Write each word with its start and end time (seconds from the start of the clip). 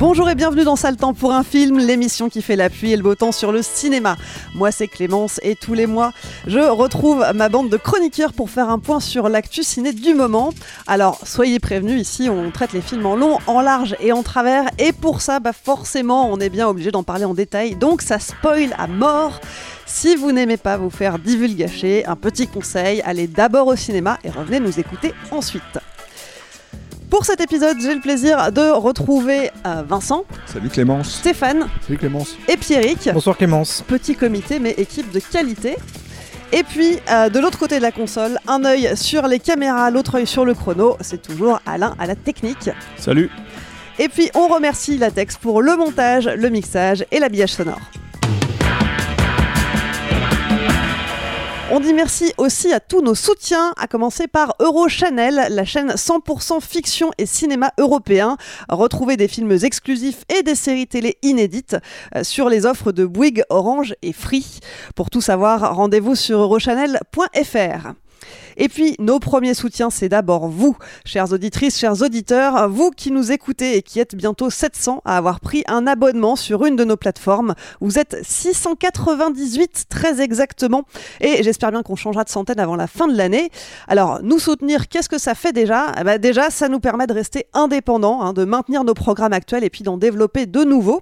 Bonjour 0.00 0.30
et 0.30 0.34
bienvenue 0.34 0.64
dans 0.64 0.76
Sale 0.76 0.96
Temps 0.96 1.12
pour 1.12 1.34
un 1.34 1.42
film, 1.44 1.76
l'émission 1.76 2.30
qui 2.30 2.40
fait 2.40 2.56
la 2.56 2.70
pluie 2.70 2.92
et 2.92 2.96
le 2.96 3.02
beau 3.02 3.14
temps 3.14 3.32
sur 3.32 3.52
le 3.52 3.60
cinéma. 3.60 4.16
Moi 4.54 4.72
c'est 4.72 4.88
Clémence 4.88 5.38
et 5.42 5.56
tous 5.56 5.74
les 5.74 5.86
mois 5.86 6.14
je 6.46 6.58
retrouve 6.58 7.22
ma 7.34 7.50
bande 7.50 7.68
de 7.68 7.76
chroniqueurs 7.76 8.32
pour 8.32 8.48
faire 8.48 8.70
un 8.70 8.78
point 8.78 8.98
sur 8.98 9.28
l'actu 9.28 9.62
ciné 9.62 9.92
du 9.92 10.14
moment. 10.14 10.54
Alors 10.86 11.20
soyez 11.24 11.58
prévenus, 11.58 12.00
ici 12.00 12.30
on 12.30 12.50
traite 12.50 12.72
les 12.72 12.80
films 12.80 13.04
en 13.04 13.14
long, 13.14 13.36
en 13.46 13.60
large 13.60 13.94
et 14.00 14.12
en 14.12 14.22
travers 14.22 14.70
et 14.78 14.92
pour 14.92 15.20
ça 15.20 15.38
bah 15.38 15.52
forcément 15.52 16.32
on 16.32 16.40
est 16.40 16.48
bien 16.48 16.66
obligé 16.66 16.90
d'en 16.90 17.02
parler 17.02 17.26
en 17.26 17.34
détail 17.34 17.74
donc 17.74 18.00
ça 18.00 18.18
spoil 18.18 18.74
à 18.78 18.86
mort. 18.86 19.38
Si 19.84 20.16
vous 20.16 20.32
n'aimez 20.32 20.56
pas 20.56 20.78
vous 20.78 20.88
faire 20.88 21.18
divulgacher, 21.18 22.06
un 22.06 22.16
petit 22.16 22.46
conseil, 22.46 23.02
allez 23.02 23.26
d'abord 23.26 23.66
au 23.66 23.76
cinéma 23.76 24.18
et 24.24 24.30
revenez 24.30 24.60
nous 24.60 24.80
écouter 24.80 25.12
ensuite. 25.30 25.79
Pour 27.10 27.24
cet 27.24 27.40
épisode, 27.40 27.76
j'ai 27.80 27.94
le 27.94 28.00
plaisir 28.00 28.52
de 28.52 28.70
retrouver 28.70 29.50
euh, 29.66 29.82
Vincent, 29.86 30.24
Salut 30.46 30.68
Clémence. 30.68 31.12
Stéphane 31.16 31.66
Salut 31.84 31.98
Clémence. 31.98 32.36
et 32.48 32.56
Pierrick. 32.56 33.10
Bonsoir 33.12 33.36
Clémence. 33.36 33.82
Petit 33.86 34.14
comité, 34.14 34.60
mais 34.60 34.70
équipe 34.72 35.10
de 35.10 35.18
qualité. 35.18 35.76
Et 36.52 36.62
puis, 36.62 36.98
euh, 37.10 37.28
de 37.28 37.38
l'autre 37.40 37.58
côté 37.58 37.78
de 37.78 37.82
la 37.82 37.90
console, 37.92 38.38
un 38.46 38.64
œil 38.64 38.96
sur 38.96 39.26
les 39.26 39.40
caméras, 39.40 39.90
l'autre 39.90 40.16
œil 40.16 40.26
sur 40.26 40.44
le 40.44 40.54
chrono. 40.54 40.96
C'est 41.00 41.20
toujours 41.22 41.60
Alain 41.66 41.94
à 41.98 42.06
la 42.06 42.14
technique. 42.14 42.70
Salut. 42.96 43.30
Et 43.98 44.08
puis, 44.08 44.30
on 44.34 44.46
remercie 44.48 44.96
Latex 44.96 45.36
pour 45.36 45.62
le 45.62 45.76
montage, 45.76 46.26
le 46.28 46.48
mixage 46.48 47.04
et 47.10 47.18
l'habillage 47.18 47.52
sonore. 47.52 47.80
On 51.72 51.78
dit 51.78 51.94
merci 51.94 52.32
aussi 52.36 52.72
à 52.72 52.80
tous 52.80 53.00
nos 53.00 53.14
soutiens, 53.14 53.72
à 53.78 53.86
commencer 53.86 54.26
par 54.26 54.56
Eurochannel, 54.58 55.46
la 55.50 55.64
chaîne 55.64 55.92
100% 55.92 56.60
fiction 56.60 57.12
et 57.16 57.26
cinéma 57.26 57.70
européen. 57.78 58.36
Retrouvez 58.68 59.16
des 59.16 59.28
films 59.28 59.56
exclusifs 59.62 60.24
et 60.36 60.42
des 60.42 60.56
séries 60.56 60.88
télé 60.88 61.16
inédites 61.22 61.76
euh, 62.16 62.24
sur 62.24 62.48
les 62.48 62.66
offres 62.66 62.90
de 62.90 63.04
Bouygues, 63.04 63.44
Orange 63.50 63.94
et 64.02 64.12
Free. 64.12 64.58
Pour 64.96 65.10
tout 65.10 65.20
savoir, 65.20 65.76
rendez-vous 65.76 66.16
sur 66.16 66.40
eurochannel.fr. 66.40 67.92
Et 68.62 68.68
puis, 68.68 68.94
nos 68.98 69.20
premiers 69.20 69.54
soutiens, 69.54 69.88
c'est 69.88 70.10
d'abord 70.10 70.48
vous, 70.48 70.76
chères 71.06 71.32
auditrices, 71.32 71.78
chers 71.78 72.02
auditeurs, 72.02 72.68
vous 72.68 72.90
qui 72.90 73.10
nous 73.10 73.32
écoutez 73.32 73.78
et 73.78 73.82
qui 73.82 74.00
êtes 74.00 74.14
bientôt 74.14 74.50
700 74.50 75.00
à 75.06 75.16
avoir 75.16 75.40
pris 75.40 75.64
un 75.66 75.86
abonnement 75.86 76.36
sur 76.36 76.66
une 76.66 76.76
de 76.76 76.84
nos 76.84 76.98
plateformes. 76.98 77.54
Vous 77.80 77.98
êtes 77.98 78.18
698 78.22 79.86
très 79.88 80.20
exactement, 80.20 80.84
et 81.22 81.42
j'espère 81.42 81.70
bien 81.70 81.82
qu'on 81.82 81.96
changera 81.96 82.22
de 82.22 82.28
centaine 82.28 82.60
avant 82.60 82.76
la 82.76 82.86
fin 82.86 83.08
de 83.08 83.16
l'année. 83.16 83.48
Alors, 83.88 84.20
nous 84.22 84.38
soutenir, 84.38 84.88
qu'est-ce 84.88 85.08
que 85.08 85.16
ça 85.16 85.34
fait 85.34 85.54
déjà? 85.54 85.94
Eh 85.98 86.04
ben, 86.04 86.18
Déjà, 86.18 86.50
ça 86.50 86.68
nous 86.68 86.80
permet 86.80 87.06
de 87.06 87.14
rester 87.14 87.46
indépendants, 87.54 88.20
hein, 88.20 88.34
de 88.34 88.44
maintenir 88.44 88.84
nos 88.84 88.92
programmes 88.92 89.32
actuels 89.32 89.64
et 89.64 89.70
puis 89.70 89.84
d'en 89.84 89.96
développer 89.96 90.44
de 90.44 90.64
nouveaux. 90.64 91.00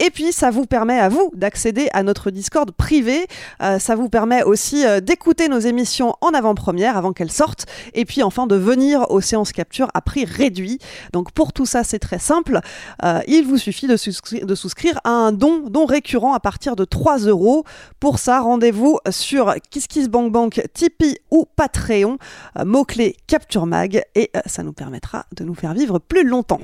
Et 0.00 0.10
puis, 0.10 0.32
ça 0.32 0.50
vous 0.50 0.66
permet 0.66 1.00
à 1.00 1.08
vous 1.08 1.30
d'accéder 1.34 1.88
à 1.94 2.02
notre 2.02 2.30
Discord 2.30 2.70
privé. 2.72 3.26
Euh, 3.62 3.78
ça 3.78 3.94
vous 3.94 4.10
permet 4.10 4.42
aussi 4.42 4.84
euh, 4.84 5.00
d'écouter 5.00 5.48
nos 5.48 5.60
émissions 5.60 6.14
en 6.20 6.34
avant-première 6.34 6.89
avant 6.96 7.12
qu'elles 7.12 7.32
sortent. 7.32 7.66
Et 7.94 8.04
puis, 8.04 8.22
enfin, 8.22 8.46
de 8.46 8.56
venir 8.56 9.10
aux 9.10 9.20
séances 9.20 9.52
capture 9.52 9.88
à 9.94 10.00
prix 10.00 10.24
réduit. 10.24 10.78
Donc, 11.12 11.32
pour 11.32 11.52
tout 11.52 11.66
ça, 11.66 11.84
c'est 11.84 11.98
très 11.98 12.18
simple. 12.18 12.60
Euh, 13.04 13.20
il 13.26 13.46
vous 13.46 13.58
suffit 13.58 13.86
de 13.86 13.96
souscrire 13.96 15.00
à 15.04 15.10
un 15.10 15.32
don, 15.32 15.68
don 15.68 15.86
récurrent 15.86 16.34
à 16.34 16.40
partir 16.40 16.76
de 16.76 16.84
3 16.84 17.18
euros. 17.20 17.64
Pour 17.98 18.18
ça, 18.18 18.40
rendez-vous 18.40 18.98
sur 19.10 19.54
KissKissBankBank, 19.70 20.62
Tipeee 20.74 21.18
ou 21.30 21.46
Patreon. 21.56 22.18
Euh, 22.58 22.64
Mot-clé 22.64 23.16
Capture 23.26 23.66
Mag. 23.66 24.02
Et 24.14 24.30
euh, 24.36 24.40
ça 24.46 24.62
nous 24.62 24.72
permettra 24.72 25.26
de 25.36 25.44
nous 25.44 25.54
faire 25.54 25.74
vivre 25.74 25.98
plus 25.98 26.24
longtemps. 26.24 26.60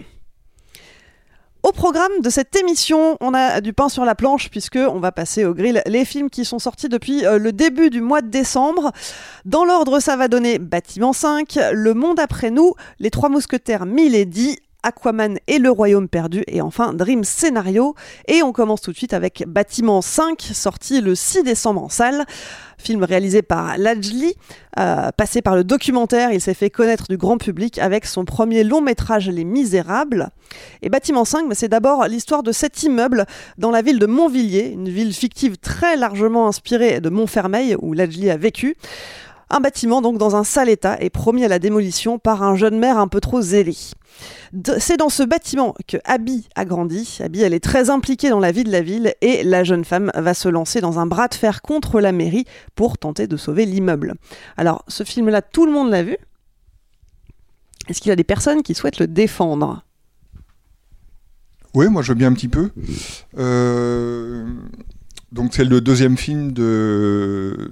Au 1.62 1.72
programme 1.72 2.20
de 2.22 2.30
cette 2.30 2.54
émission, 2.54 3.16
on 3.20 3.34
a 3.34 3.60
du 3.60 3.72
pain 3.72 3.88
sur 3.88 4.04
la 4.04 4.14
planche 4.14 4.50
puisque 4.50 4.76
on 4.76 5.00
va 5.00 5.10
passer 5.10 5.44
au 5.44 5.52
grill 5.52 5.82
les 5.86 6.04
films 6.04 6.30
qui 6.30 6.44
sont 6.44 6.60
sortis 6.60 6.88
depuis 6.88 7.26
euh, 7.26 7.38
le 7.38 7.52
début 7.52 7.90
du 7.90 8.00
mois 8.00 8.20
de 8.20 8.28
décembre. 8.28 8.92
Dans 9.44 9.64
l'ordre, 9.64 9.98
ça 9.98 10.16
va 10.16 10.28
donner 10.28 10.58
Bâtiment 10.58 11.12
5, 11.12 11.58
Le 11.72 11.92
Monde 11.92 12.20
après 12.20 12.50
nous, 12.50 12.74
Les 13.00 13.10
Trois 13.10 13.28
Mousquetaires 13.28 13.84
Milady, 13.84 14.58
Aquaman 14.86 15.38
et 15.48 15.58
le 15.58 15.70
Royaume 15.70 16.08
perdu 16.08 16.44
et 16.46 16.60
enfin 16.60 16.94
Dream 16.94 17.24
Scénario. 17.24 17.94
Et 18.28 18.42
on 18.42 18.52
commence 18.52 18.80
tout 18.80 18.92
de 18.92 18.96
suite 18.96 19.12
avec 19.12 19.44
Bâtiment 19.46 20.00
5, 20.00 20.40
sorti 20.40 21.00
le 21.00 21.14
6 21.14 21.42
décembre 21.42 21.82
en 21.82 21.88
salle. 21.88 22.24
Film 22.78 23.02
réalisé 23.02 23.42
par 23.42 23.78
Lajli, 23.78 24.34
euh, 24.78 25.10
passé 25.16 25.42
par 25.42 25.56
le 25.56 25.64
documentaire, 25.64 26.30
il 26.32 26.40
s'est 26.40 26.54
fait 26.54 26.70
connaître 26.70 27.06
du 27.08 27.16
grand 27.16 27.38
public 27.38 27.78
avec 27.78 28.04
son 28.04 28.24
premier 28.24 28.64
long 28.64 28.82
métrage 28.82 29.28
Les 29.28 29.44
Misérables. 29.44 30.28
Et 30.82 30.90
Bâtiment 30.90 31.24
5, 31.24 31.48
bah, 31.48 31.54
c'est 31.54 31.68
d'abord 31.68 32.06
l'histoire 32.06 32.42
de 32.42 32.52
cet 32.52 32.82
immeuble 32.82 33.24
dans 33.56 33.70
la 33.70 33.82
ville 33.82 33.98
de 33.98 34.06
Montvilliers, 34.06 34.70
une 34.72 34.90
ville 34.90 35.14
fictive 35.14 35.56
très 35.56 35.96
largement 35.96 36.46
inspirée 36.46 37.00
de 37.00 37.08
Montfermeil 37.08 37.76
où 37.80 37.92
Lajli 37.92 38.30
a 38.30 38.36
vécu. 38.36 38.76
Un 39.48 39.60
bâtiment 39.60 40.02
donc 40.02 40.18
dans 40.18 40.34
un 40.34 40.42
sale 40.42 40.68
état 40.68 40.96
et 41.00 41.08
promis 41.08 41.44
à 41.44 41.48
la 41.48 41.60
démolition 41.60 42.18
par 42.18 42.42
un 42.42 42.56
jeune 42.56 42.78
maire 42.78 42.98
un 42.98 43.06
peu 43.06 43.20
trop 43.20 43.40
zélé. 43.40 43.76
C'est 44.78 44.96
dans 44.96 45.08
ce 45.08 45.22
bâtiment 45.22 45.74
que 45.86 45.98
Abby 46.04 46.48
a 46.56 46.64
grandi. 46.64 47.18
Abby, 47.22 47.42
elle 47.42 47.54
est 47.54 47.62
très 47.62 47.88
impliquée 47.90 48.28
dans 48.28 48.40
la 48.40 48.50
vie 48.50 48.64
de 48.64 48.72
la 48.72 48.80
ville 48.80 49.14
et 49.20 49.44
la 49.44 49.62
jeune 49.62 49.84
femme 49.84 50.10
va 50.14 50.34
se 50.34 50.48
lancer 50.48 50.80
dans 50.80 50.98
un 50.98 51.06
bras 51.06 51.28
de 51.28 51.34
fer 51.34 51.62
contre 51.62 52.00
la 52.00 52.10
mairie 52.12 52.44
pour 52.74 52.98
tenter 52.98 53.28
de 53.28 53.36
sauver 53.36 53.66
l'immeuble. 53.66 54.14
Alors, 54.56 54.84
ce 54.88 55.04
film-là, 55.04 55.42
tout 55.42 55.66
le 55.66 55.72
monde 55.72 55.90
l'a 55.90 56.02
vu. 56.02 56.16
Est-ce 57.88 58.00
qu'il 58.00 58.08
y 58.08 58.12
a 58.12 58.16
des 58.16 58.24
personnes 58.24 58.62
qui 58.62 58.74
souhaitent 58.74 58.98
le 58.98 59.06
défendre? 59.06 59.84
Oui, 61.74 61.88
moi 61.88 62.02
je 62.02 62.08
veux 62.08 62.14
bien 62.14 62.28
un 62.28 62.32
petit 62.32 62.48
peu. 62.48 62.70
Euh, 63.36 64.46
donc 65.36 65.54
c'est 65.54 65.64
le 65.64 65.80
deuxième 65.80 66.16
film 66.16 66.52
de, 66.52 67.68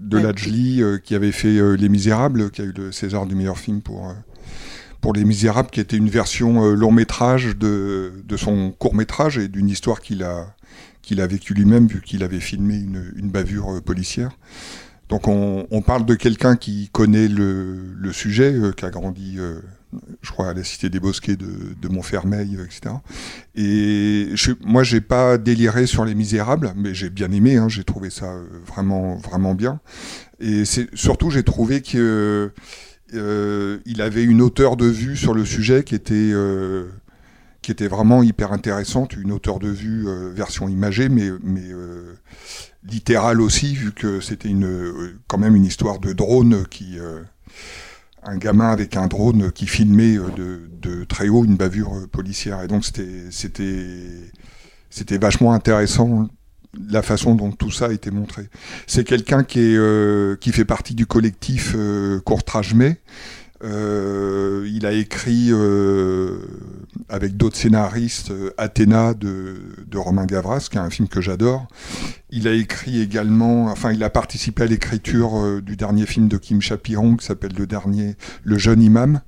de 0.00 0.16
Ouais. 0.16 0.22
Lajli 0.22 0.82
euh, 0.82 0.98
qui 0.98 1.14
avait 1.14 1.32
fait 1.32 1.58
euh, 1.58 1.74
Les 1.76 1.88
Misérables, 1.88 2.50
qui 2.50 2.60
a 2.62 2.64
eu 2.64 2.72
le 2.76 2.90
César 2.92 3.26
du 3.26 3.34
meilleur 3.34 3.58
film 3.58 3.80
pour, 3.80 4.08
euh, 4.08 4.12
pour 5.00 5.12
Les 5.12 5.24
Misérables, 5.24 5.70
qui 5.70 5.80
était 5.80 5.96
une 5.96 6.10
version 6.10 6.64
long 6.74 6.92
métrage 6.92 7.56
de, 7.56 8.12
de 8.26 8.36
son 8.36 8.72
court 8.72 8.94
métrage 8.94 9.38
et 9.38 9.48
d'une 9.48 9.68
histoire 9.68 10.00
qu'il 10.00 10.22
a, 10.22 10.54
qu'il 11.02 11.20
a 11.20 11.26
vécue 11.26 11.54
lui-même, 11.54 11.86
vu 11.86 12.00
qu'il 12.00 12.22
avait 12.24 12.40
filmé 12.40 12.76
une, 12.76 13.12
une 13.16 13.30
bavure 13.30 13.80
policière. 13.82 14.32
Donc 15.08 15.28
on, 15.28 15.66
on 15.70 15.82
parle 15.82 16.04
de 16.06 16.14
quelqu'un 16.14 16.56
qui 16.56 16.88
connaît 16.92 17.28
le, 17.28 17.76
le 17.96 18.12
sujet, 18.12 18.54
qui 18.76 18.84
a 18.84 18.90
grandi, 18.90 19.38
je 20.22 20.30
crois, 20.30 20.50
à 20.50 20.54
la 20.54 20.64
Cité 20.64 20.88
des 20.88 21.00
Bosquets 21.00 21.36
de, 21.36 21.88
Montfermeil, 21.88 22.56
euh, 22.56 22.64
etc. 22.64 22.94
Et 23.54 24.30
je, 24.34 24.52
moi, 24.64 24.82
j'ai 24.82 25.00
pas 25.00 25.36
déliré 25.36 25.86
sur 25.86 26.04
Les 26.04 26.14
Misérables, 26.14 26.72
mais 26.76 26.94
j'ai 26.94 27.10
bien 27.10 27.30
aimé. 27.32 27.56
Hein, 27.56 27.68
j'ai 27.68 27.84
trouvé 27.84 28.08
ça 28.08 28.26
euh, 28.26 28.46
vraiment, 28.66 29.16
vraiment 29.16 29.54
bien. 29.54 29.80
Et 30.40 30.64
surtout, 30.94 31.30
j'ai 31.30 31.42
trouvé 31.42 31.82
que 31.82 32.52
euh, 33.14 33.78
il 33.84 34.00
avait 34.00 34.24
une 34.24 34.40
hauteur 34.40 34.76
de 34.76 34.86
vue 34.86 35.16
sur 35.16 35.34
le 35.34 35.44
sujet 35.44 35.84
qui 35.84 35.94
était 35.94 36.14
euh, 36.14 36.88
qui 37.60 37.70
était 37.70 37.88
vraiment 37.88 38.22
hyper 38.22 38.52
intéressante, 38.52 39.14
une 39.16 39.30
hauteur 39.30 39.60
de 39.60 39.68
vue 39.68 40.08
version 40.34 40.68
imagée, 40.68 41.08
mais, 41.08 41.30
littérale 42.82 43.40
aussi, 43.40 43.76
vu 43.76 43.92
que 43.92 44.20
c'était 44.20 44.52
quand 45.28 45.38
même 45.38 45.54
une 45.54 45.64
histoire 45.64 46.00
de 46.00 46.12
drone 46.12 46.66
qui 46.68 46.98
un 48.24 48.36
gamin 48.36 48.70
avec 48.70 48.96
un 48.96 49.06
drone 49.06 49.52
qui 49.52 49.66
filmait 49.66 50.16
de, 50.36 50.68
de 50.80 51.04
très 51.04 51.28
haut 51.28 51.44
une 51.44 51.56
bavure 51.56 52.08
policière. 52.10 52.62
Et 52.62 52.68
donc 52.68 52.84
c'était 52.84 53.28
vachement 55.18 55.52
intéressant 55.52 56.28
la 56.88 57.02
façon 57.02 57.34
dont 57.34 57.52
tout 57.52 57.70
ça 57.70 57.86
a 57.86 57.92
été 57.92 58.10
montré. 58.10 58.48
C'est 58.86 59.04
quelqu'un 59.04 59.44
qui 59.44 59.76
euh, 59.76 60.36
qui 60.36 60.52
fait 60.52 60.64
partie 60.64 60.94
du 60.94 61.06
collectif 61.06 61.72
euh, 61.74 62.20
euh, 63.64 64.68
il 64.72 64.86
a 64.86 64.92
écrit 64.92 65.48
euh, 65.50 66.38
avec 67.08 67.36
d'autres 67.36 67.56
scénaristes 67.56 68.32
euh, 68.32 68.50
Athéna 68.58 69.14
de, 69.14 69.56
de, 69.86 69.98
Romain 69.98 70.26
Gavras, 70.26 70.66
qui 70.70 70.78
est 70.78 70.80
un 70.80 70.90
film 70.90 71.06
que 71.06 71.20
j'adore. 71.20 71.68
Il 72.30 72.48
a 72.48 72.52
écrit 72.52 73.00
également, 73.00 73.66
enfin, 73.66 73.92
il 73.92 74.02
a 74.02 74.10
participé 74.10 74.64
à 74.64 74.66
l'écriture 74.66 75.60
du 75.62 75.76
dernier 75.76 76.06
film 76.06 76.28
de 76.28 76.38
Kim 76.38 76.60
Chapiron 76.60 77.16
qui 77.16 77.26
s'appelle 77.26 77.52
le 77.56 77.66
dernier, 77.66 78.16
Le 78.42 78.58
jeune 78.58 78.82
imam, 78.82 79.20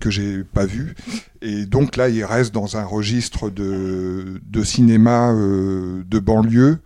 que 0.00 0.10
j'ai 0.10 0.42
pas 0.42 0.64
vu. 0.64 0.94
Et 1.42 1.66
donc 1.66 1.96
là, 1.96 2.08
il 2.08 2.24
reste 2.24 2.54
dans 2.54 2.76
un 2.76 2.84
registre 2.84 3.50
de, 3.50 4.40
de 4.42 4.64
cinéma 4.64 5.32
de 5.34 6.18
banlieue. 6.18 6.78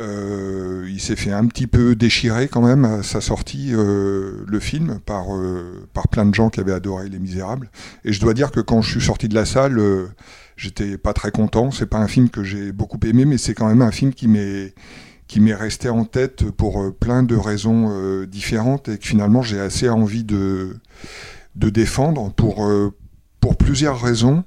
Euh, 0.00 0.88
il 0.88 1.00
s'est 1.00 1.16
fait 1.16 1.32
un 1.32 1.46
petit 1.46 1.66
peu 1.66 1.94
déchirer 1.94 2.48
quand 2.48 2.62
même 2.62 2.84
à 2.84 3.02
sa 3.02 3.20
sortie, 3.20 3.70
euh, 3.72 4.44
le 4.46 4.60
film, 4.60 4.98
par, 5.04 5.36
euh, 5.36 5.86
par 5.92 6.08
plein 6.08 6.24
de 6.24 6.34
gens 6.34 6.48
qui 6.48 6.60
avaient 6.60 6.72
adoré 6.72 7.08
Les 7.08 7.18
Misérables. 7.18 7.70
Et 8.04 8.12
je 8.12 8.20
dois 8.20 8.32
dire 8.32 8.50
que 8.50 8.60
quand 8.60 8.80
je 8.80 8.90
suis 8.90 9.02
sorti 9.02 9.28
de 9.28 9.34
la 9.34 9.44
salle, 9.44 9.80
j'étais 10.56 10.96
pas 10.96 11.12
très 11.12 11.30
content. 11.30 11.70
C'est 11.70 11.86
pas 11.86 11.98
un 11.98 12.08
film 12.08 12.30
que 12.30 12.42
j'ai 12.42 12.72
beaucoup 12.72 12.98
aimé, 13.04 13.26
mais 13.26 13.36
c'est 13.36 13.54
quand 13.54 13.68
même 13.68 13.82
un 13.82 13.90
film 13.90 14.14
qui 14.14 14.26
m'est 14.26 15.54
resté 15.54 15.90
en 15.90 16.04
tête 16.04 16.50
pour 16.50 16.94
plein 16.94 17.22
de 17.22 17.36
raisons 17.36 18.24
différentes 18.24 18.88
et 18.88 18.96
que 18.96 19.06
finalement 19.06 19.42
j'ai 19.42 19.60
assez 19.60 19.88
envie 19.88 20.24
de, 20.24 20.76
de 21.56 21.68
défendre 21.68 22.32
pour, 22.32 22.66
pour 23.40 23.56
plusieurs 23.56 24.00
raisons. 24.00 24.44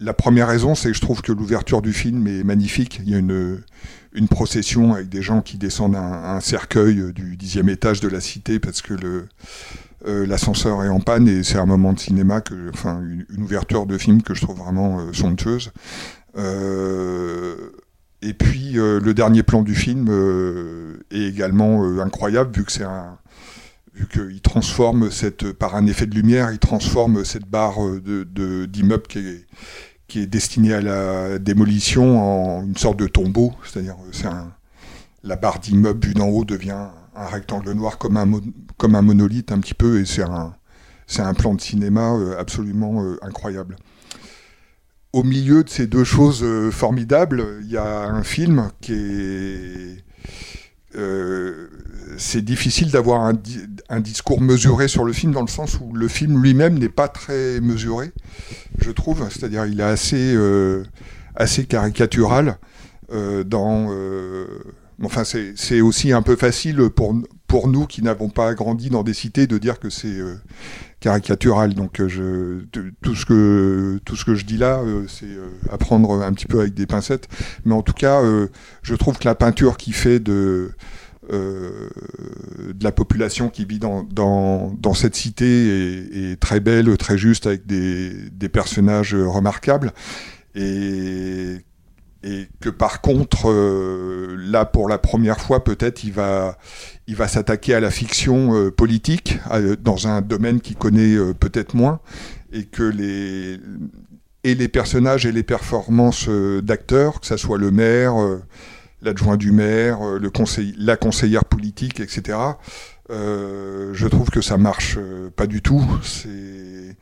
La 0.00 0.12
première 0.12 0.48
raison, 0.48 0.74
c'est 0.74 0.88
que 0.88 0.96
je 0.96 1.00
trouve 1.00 1.22
que 1.22 1.32
l'ouverture 1.32 1.82
du 1.82 1.92
film 1.92 2.26
est 2.26 2.44
magnifique. 2.44 3.00
Il 3.02 3.10
y 3.10 3.14
a 3.14 3.18
une, 3.18 3.62
une 4.12 4.28
procession 4.28 4.94
avec 4.94 5.08
des 5.08 5.22
gens 5.22 5.42
qui 5.42 5.58
descendent 5.58 5.96
un, 5.96 6.40
cercueil 6.40 7.12
du 7.12 7.36
dixième 7.36 7.68
étage 7.68 8.00
de 8.00 8.08
la 8.08 8.20
cité 8.20 8.58
parce 8.58 8.82
que 8.82 8.94
le 8.94 9.28
euh, 10.06 10.26
l'ascenseur 10.26 10.84
est 10.84 10.88
en 10.88 11.00
panne 11.00 11.26
et 11.26 11.42
c'est 11.42 11.58
un 11.58 11.66
moment 11.66 11.92
de 11.92 11.98
cinéma 11.98 12.40
que, 12.40 12.70
enfin, 12.72 13.00
une, 13.00 13.42
ouverture 13.42 13.86
de 13.86 13.98
film 13.98 14.22
que 14.22 14.34
je 14.34 14.42
trouve 14.42 14.58
vraiment 14.58 15.00
euh, 15.00 15.12
somptueuse. 15.12 15.72
Euh, 16.36 17.56
et 18.22 18.34
puis 18.34 18.72
le 18.72 19.12
dernier 19.12 19.42
plan 19.42 19.62
du 19.62 19.74
film 19.74 20.08
est 21.10 21.28
également 21.28 21.84
incroyable 22.00 22.50
vu 22.56 22.64
que 22.64 22.72
c'est 22.72 22.82
un 22.82 23.18
vu 23.96 24.06
qu'il 24.06 24.40
transforme 24.42 25.10
cette, 25.10 25.52
par 25.52 25.74
un 25.74 25.86
effet 25.86 26.06
de 26.06 26.14
lumière, 26.14 26.52
il 26.52 26.58
transforme 26.58 27.24
cette 27.24 27.46
barre 27.46 27.78
de, 27.80 28.66
d'immeuble 28.66 29.06
qui 29.08 29.18
est, 29.18 29.46
qui 30.06 30.20
est 30.20 30.26
destiné 30.26 30.74
à 30.74 30.80
la 30.80 31.38
démolition 31.38 32.20
en 32.20 32.62
une 32.62 32.76
sorte 32.76 32.98
de 32.98 33.06
tombeau, 33.06 33.52
c'est-à-dire 33.64 33.96
c'est 34.12 34.28
la 35.22 35.36
barre 35.36 35.58
d'immeuble 35.58 36.06
vue 36.06 36.14
d'en 36.14 36.28
haut 36.28 36.44
devient 36.44 36.88
un 37.16 37.26
rectangle 37.26 37.72
noir 37.72 37.98
comme 37.98 38.16
un, 38.16 38.30
comme 38.76 38.94
un 38.94 39.02
monolithe 39.02 39.50
un 39.50 39.58
petit 39.60 39.74
peu, 39.74 40.00
et 40.00 40.04
c'est 40.04 40.22
un, 40.22 40.54
un 41.18 41.34
plan 41.34 41.54
de 41.54 41.60
cinéma 41.60 42.12
euh, 42.12 42.38
absolument 42.38 43.02
euh, 43.02 43.16
incroyable. 43.22 43.76
Au 45.12 45.22
milieu 45.22 45.64
de 45.64 45.70
ces 45.70 45.86
deux 45.86 46.04
choses 46.04 46.42
euh, 46.44 46.70
formidables, 46.70 47.60
il 47.62 47.70
y 47.70 47.78
a 47.78 48.08
un 48.08 48.22
film 48.22 48.70
qui 48.80 48.92
est 48.92 50.04
c'est 52.18 52.42
difficile 52.42 52.90
d'avoir 52.90 53.22
un, 53.88 54.00
discours 54.00 54.40
mesuré 54.40 54.88
sur 54.88 55.04
le 55.04 55.12
film 55.12 55.32
dans 55.32 55.42
le 55.42 55.48
sens 55.48 55.78
où 55.80 55.92
le 55.94 56.08
film 56.08 56.42
lui-même 56.42 56.78
n'est 56.78 56.88
pas 56.88 57.08
très 57.08 57.60
mesuré, 57.60 58.12
je 58.78 58.90
trouve. 58.90 59.26
C'est-à-dire 59.30 59.66
il 59.66 59.80
est 59.80 59.84
assez, 59.84 60.34
euh, 60.34 60.84
assez 61.34 61.64
caricatural 61.64 62.58
euh, 63.12 63.44
dans. 63.44 63.88
Euh, 63.90 64.46
enfin, 65.02 65.24
c'est 65.24 65.80
aussi 65.80 66.12
un 66.12 66.22
peu 66.22 66.36
facile 66.36 66.90
pour, 66.90 67.14
pour 67.46 67.68
nous 67.68 67.86
qui 67.86 68.02
n'avons 68.02 68.28
pas 68.28 68.54
grandi 68.54 68.90
dans 68.90 69.02
des 69.02 69.14
cités 69.14 69.46
de 69.46 69.58
dire 69.58 69.78
que 69.78 69.90
c'est 69.90 70.18
caricatural. 71.06 71.74
Donc 71.74 72.04
je, 72.04 72.64
tout, 73.00 73.14
ce 73.14 73.24
que, 73.24 74.00
tout 74.04 74.16
ce 74.16 74.24
que 74.24 74.34
je 74.34 74.44
dis 74.44 74.56
là, 74.56 74.80
c'est 75.06 75.28
à 75.70 75.78
prendre 75.78 76.20
un 76.20 76.32
petit 76.32 76.46
peu 76.46 76.60
avec 76.60 76.74
des 76.74 76.86
pincettes. 76.86 77.28
Mais 77.64 77.74
en 77.74 77.82
tout 77.82 77.92
cas, 77.92 78.20
je 78.82 78.94
trouve 78.96 79.16
que 79.16 79.24
la 79.24 79.36
peinture 79.36 79.76
qui 79.76 79.92
fait 79.92 80.18
de 80.18 80.72
euh, 81.32 81.88
de 82.72 82.84
la 82.84 82.92
population 82.92 83.48
qui 83.48 83.64
vit 83.64 83.80
dans, 83.80 84.04
dans, 84.04 84.72
dans 84.78 84.94
cette 84.94 85.16
cité 85.16 86.30
est, 86.30 86.40
très 86.40 86.60
belle, 86.60 86.96
très 86.98 87.18
juste, 87.18 87.46
avec 87.46 87.66
des, 87.66 88.12
des 88.30 88.48
personnages 88.48 89.14
remarquables. 89.14 89.92
Et, 90.54 91.56
et 92.26 92.48
que 92.60 92.68
par 92.68 93.00
contre, 93.00 93.50
euh, 93.50 94.36
là, 94.38 94.64
pour 94.64 94.88
la 94.88 94.98
première 94.98 95.40
fois, 95.40 95.64
peut-être, 95.64 96.04
il 96.04 96.12
va, 96.12 96.58
il 97.06 97.16
va 97.16 97.28
s'attaquer 97.28 97.74
à 97.74 97.80
la 97.80 97.90
fiction 97.90 98.54
euh, 98.54 98.70
politique, 98.70 99.38
dans 99.80 100.08
un 100.08 100.20
domaine 100.20 100.60
qu'il 100.60 100.76
connaît 100.76 101.16
peut-être 101.38 101.74
moins, 101.74 102.00
et 102.52 102.64
que 102.64 102.82
les, 102.82 103.60
et 104.44 104.54
les 104.54 104.68
personnages 104.68 105.24
et 105.24 105.32
les 105.32 105.42
performances 105.42 106.28
d'acteurs, 106.28 107.20
que 107.20 107.26
ça 107.26 107.36
soit 107.36 107.58
le 107.58 107.70
maire 107.70 108.16
l'adjoint 109.02 109.36
du 109.36 109.52
maire, 109.52 110.02
euh, 110.02 110.18
le 110.18 110.30
conseil, 110.30 110.74
la 110.78 110.96
conseillère 110.96 111.44
politique, 111.44 112.00
etc. 112.00 112.38
Euh, 113.10 113.90
je 113.94 114.08
trouve 114.08 114.30
que 114.30 114.40
ça 114.40 114.56
marche 114.58 114.96
euh, 114.98 115.30
pas 115.30 115.46
du 115.46 115.62
tout. 115.62 115.84
C'est 116.02 116.96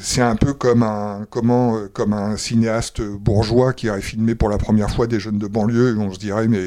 c'est 0.00 0.20
un 0.20 0.36
peu 0.36 0.52
comme 0.52 0.82
un 0.82 1.26
comment 1.30 1.78
comme 1.92 2.12
un 2.12 2.36
cinéaste 2.36 3.00
bourgeois 3.00 3.72
qui 3.72 3.88
aurait 3.88 4.02
filmé 4.02 4.34
pour 4.34 4.48
la 4.48 4.58
première 4.58 4.90
fois 4.90 5.06
des 5.06 5.18
jeunes 5.18 5.38
de 5.38 5.46
banlieue 5.46 5.94
et 5.94 5.98
on 5.98 6.12
se 6.12 6.18
dirait 6.18 6.46
mais 6.46 6.62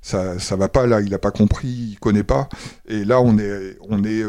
ça 0.00 0.38
ça 0.38 0.56
va 0.56 0.68
pas 0.68 0.86
là 0.86 1.00
il 1.02 1.12
a 1.12 1.18
pas 1.18 1.30
compris 1.30 1.68
il 1.68 1.98
connaît 1.98 2.24
pas. 2.24 2.48
Et 2.88 3.04
là 3.04 3.20
on 3.20 3.38
est 3.38 3.76
on 3.88 4.04
est 4.04 4.24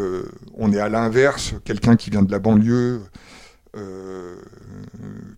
on 0.57 0.74
est 0.74 0.80
à 0.80 0.89
l'inverse. 0.89 1.54
Quelqu'un 1.63 1.95
qui 1.95 2.10
vient 2.10 2.24
de 2.24 2.31
la 2.31 2.39
banlieue 2.39 3.01
euh, 3.77 4.36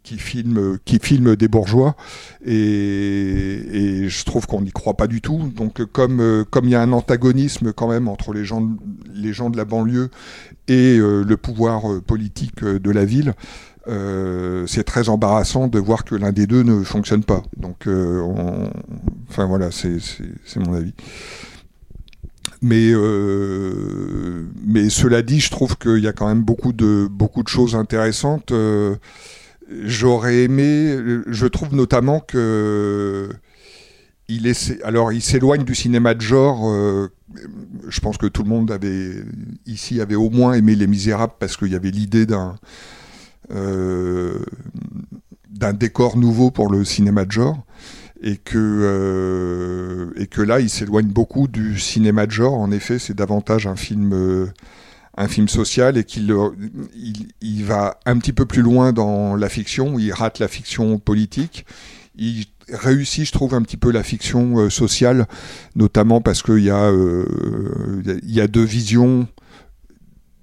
qui 0.02 0.18
filme 0.18 0.80
qui 0.86 0.98
filme 0.98 1.36
des 1.36 1.48
bourgeois 1.48 1.96
et, 2.44 4.08
je 4.10 4.26
trouve 4.26 4.48
qu'on 4.48 4.62
n'y 4.62 4.72
croit 4.72 4.98
pas 4.98 5.06
du 5.06 5.22
tout. 5.22 5.52
Donc 5.56 5.86
comme 5.86 6.20
euh, 6.20 6.44
comme 6.44 6.66
il 6.66 6.72
y 6.72 6.76
a 6.76 6.82
un 6.82 6.94
antagonisme 6.94 7.74
quand 7.74 7.88
même 7.88 8.08
entre 8.08 8.34
les 8.34 8.44
gens 8.44 8.68
les 9.14 9.34
gens 9.34 9.52
de 9.52 9.58
la 9.58 9.66
banlieue 9.66 10.10
et 10.68 10.98
euh, 10.98 11.24
le 11.24 11.38
pouvoir 11.38 12.02
politique 12.02 12.64
de 12.64 12.92
la 12.92 13.06
ville 13.06 13.34
c'est 14.66 14.86
très 14.86 15.10
embarrassant 15.10 15.68
de 15.68 15.78
voir 15.78 16.06
que 16.06 16.16
l'un 16.16 16.32
des 16.32 16.48
deux 16.48 16.64
ne 16.64 16.84
fonctionne 16.84 17.26
pas 17.26 17.44
donc 17.58 17.86
enfin 19.30 19.46
voilà 19.46 19.72
c'est 19.72 20.00
mon 20.56 20.74
avis 20.74 20.94
mais, 22.64 22.92
euh, 22.94 24.46
mais 24.66 24.90
cela 24.90 25.22
dit, 25.22 25.42
je 25.42 25.52
trouve 25.52 25.78
qu'il 25.78 26.00
y 26.00 26.08
a 26.08 26.14
quand 26.14 26.28
même 26.28 26.44
beaucoup 26.44 26.72
de, 26.72 27.10
beaucoup 27.12 27.44
de 27.44 27.50
choses 27.50 27.76
intéressantes. 27.76 28.54
Euh, 28.54 28.96
j'aurais 29.84 30.44
aimé, 30.44 30.98
je 31.28 31.46
trouve 31.46 31.76
notamment 31.76 32.22
que 32.22 33.30
il 34.30 34.48
est, 34.48 34.82
alors 34.84 35.12
il 35.12 35.22
s'éloigne 35.22 35.66
du 35.66 35.76
cinéma 35.76 36.14
de 36.14 36.22
genre. 36.22 37.10
Euh, 37.36 37.48
je 37.90 38.00
pense 38.00 38.18
que 38.18 38.28
tout 38.28 38.44
le 38.44 38.50
monde 38.50 38.72
avait 38.72 39.24
ici 39.66 40.02
avait 40.02 40.16
au 40.16 40.30
moins 40.30 40.54
aimé 40.54 40.76
Les 40.76 40.88
Misérables 40.88 41.34
parce 41.40 41.58
qu'il 41.58 41.72
y 41.72 41.76
avait 41.76 41.92
l'idée 41.92 42.26
d'un 42.26 42.56
d'un 45.50 45.74
décor 45.74 46.18
nouveau 46.18 46.50
pour 46.50 46.72
le 46.72 46.84
cinéma 46.84 47.26
de 47.26 47.32
genre 47.32 47.64
et 48.24 48.38
que, 48.38 48.58
euh, 48.58 50.12
et 50.16 50.28
que 50.28 50.42
là, 50.42 50.62
il 50.62 50.70
s'éloigne 50.70 51.08
beaucoup 51.08 51.48
du 51.50 51.78
cinéma 51.78 52.26
de 52.26 52.32
genre. 52.32 52.54
En 52.54 52.72
effet, 52.72 52.98
c'est 52.98 53.14
davantage 53.14 53.68
un 53.68 53.76
film, 53.76 54.14
euh, 54.14 54.48
un 55.18 55.28
film 55.28 55.50
social 55.50 55.98
et 55.98 56.06
qu'il 56.06 56.34
il, 57.42 57.66
va 57.66 58.00
un 58.06 58.18
petit 58.18 58.32
peu 58.32 58.46
plus 58.46 58.62
loin 58.62 58.94
dans 58.94 59.36
la 59.36 59.50
fiction, 59.50 60.00
il 60.00 60.14
rate 60.14 60.40
la 60.40 60.48
fiction 60.48 60.98
politique. 61.00 61.66
Réussit, 62.72 63.26
je 63.26 63.32
trouve, 63.32 63.54
un 63.54 63.62
petit 63.62 63.78
peu 63.78 63.92
la 63.92 64.04
fiction 64.04 64.58
euh, 64.58 64.70
sociale, 64.70 65.28
notamment 65.76 66.22
parce 66.22 66.42
qu'il 66.42 66.60
y, 66.60 66.70
a, 66.70 66.88
a 66.88 68.48
deux 68.48 68.64
visions 68.64 69.28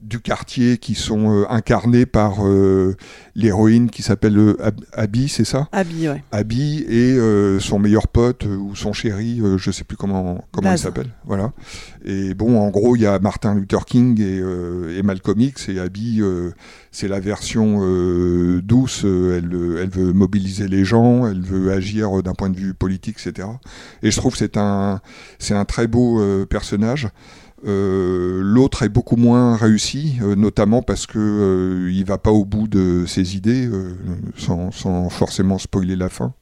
du 0.02 0.20
quartier 0.20 0.78
qui 0.78 0.94
sont 0.94 1.30
euh, 1.42 1.44
incarnés 1.50 2.06
par 2.06 2.36
euh, 2.46 2.96
l'héroïne 3.34 3.90
qui 3.90 4.02
s'appelle 4.02 4.38
euh, 4.38 4.56
Ab- 4.64 4.80
Abby, 4.94 5.28
c'est 5.28 5.44
ça? 5.44 5.68
Abby, 5.72 6.08
ouais. 6.08 6.24
Abby 6.32 6.84
et 6.88 7.12
euh, 7.12 7.60
son 7.60 7.78
meilleur 7.78 8.08
pote 8.08 8.46
euh, 8.46 8.56
ou 8.56 8.74
son 8.74 8.92
chéri, 8.92 9.40
euh, 9.42 9.58
je 9.58 9.70
sais 9.70 9.84
plus 9.84 9.96
comment 9.96 10.42
comment 10.52 10.72
il 10.72 10.78
s'appelle. 10.78 11.10
Voilà. 11.26 11.52
Et 12.04 12.32
bon, 12.34 12.58
en 12.58 12.70
gros, 12.70 12.96
il 12.96 13.02
y 13.02 13.06
a 13.06 13.18
Martin 13.18 13.54
Luther 13.54 13.84
King 13.84 14.18
et, 14.20 14.40
euh, 14.40 14.98
et 14.98 15.02
Malcolm 15.02 15.38
X 15.40 15.68
et 15.68 15.78
Abby, 15.78 16.20
euh, 16.22 16.50
c'est 16.90 17.08
la 17.08 17.20
version 17.20 17.80
euh, 17.82 18.62
douce. 18.62 19.04
elle, 19.04 19.50
elle 19.82 19.90
veut 19.90 20.12
mobiliser 20.14 20.66
les 20.66 20.84
gens, 20.84 21.26
elle 21.26 21.42
veut 21.42 21.72
agir 21.72 22.22
d'un 22.22 22.32
point 22.34 22.48
de 22.48 22.56
vue 22.56 22.72
politique, 22.74 23.16
etc. 23.24 23.48
Et 24.02 24.10
je 24.10 24.16
trouve 24.16 24.32
que 24.32 24.38
c'est 24.38 24.56
un 24.56 25.00
c'est 25.38 25.54
un 25.54 25.66
très 25.66 25.86
beau 25.86 26.20
euh, 26.20 26.46
personnage. 26.46 27.08
Euh, 27.66 28.40
L'autre 28.42 28.82
est 28.82 28.88
beaucoup 28.88 29.16
moins 29.16 29.56
réussi, 29.56 30.14
euh, 30.22 30.34
notamment 30.34 30.82
parce 30.82 31.06
que 31.06 31.18
euh, 31.18 31.90
il 31.92 32.04
va 32.04 32.18
pas 32.18 32.30
au 32.30 32.44
bout 32.44 32.68
de 32.68 33.04
ses 33.06 33.36
idées, 33.36 33.66
euh, 33.66 33.94
sans, 34.36 34.70
sans 34.70 35.08
forcément 35.10 35.58
spoiler 35.58 35.96
la 35.96 36.08
fin. 36.08 36.32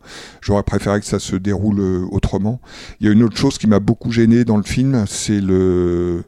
J'aurais 0.40 0.62
préféré 0.62 1.00
que 1.00 1.06
ça 1.06 1.18
se 1.18 1.36
déroule 1.36 1.80
euh, 1.80 2.06
autrement. 2.12 2.60
Il 3.00 3.06
y 3.06 3.10
a 3.10 3.12
une 3.12 3.22
autre 3.22 3.36
chose 3.36 3.58
qui 3.58 3.66
m'a 3.66 3.80
beaucoup 3.80 4.12
gêné 4.12 4.44
dans 4.44 4.56
le 4.56 4.62
film, 4.62 5.04
c'est 5.08 5.40
le 5.40 6.22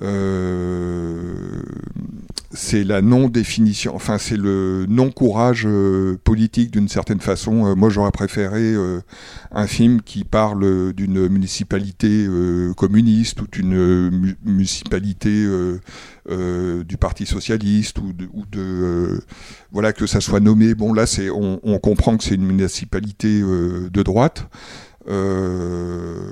euh, 0.00 1.62
c'est 2.50 2.84
la 2.84 3.02
non-définition, 3.02 3.94
enfin 3.94 4.16
c'est 4.18 4.36
le 4.36 4.86
non-courage 4.88 5.64
euh, 5.66 6.18
politique 6.24 6.70
d'une 6.70 6.88
certaine 6.88 7.20
façon. 7.20 7.66
Euh, 7.66 7.74
moi 7.74 7.90
j'aurais 7.90 8.10
préféré 8.10 8.74
un 9.50 9.66
film 9.66 10.00
qui 10.02 10.24
parle 10.24 10.92
d'une 10.94 11.28
municipalité 11.28 12.26
communiste 12.76 13.42
ou 13.42 13.46
d'une 13.52 14.10
mu- 14.10 14.36
municipalité 14.44 15.46
du 16.28 16.96
Parti 16.96 17.26
socialiste 17.26 17.98
ou 17.98 18.12
de, 18.50 19.20
voilà 19.72 19.92
que 19.92 20.06
ça 20.06 20.20
soit 20.20 20.40
nommé. 20.40 20.74
Bon 20.74 20.92
là 20.92 21.06
c'est 21.06 21.28
on, 21.30 21.60
on 21.62 21.78
comprend 21.78 22.16
que 22.16 22.24
c'est 22.24 22.34
une 22.34 22.46
municipalité 22.46 23.40
de 23.42 24.02
droite. 24.02 24.48
Euh, 25.08 26.30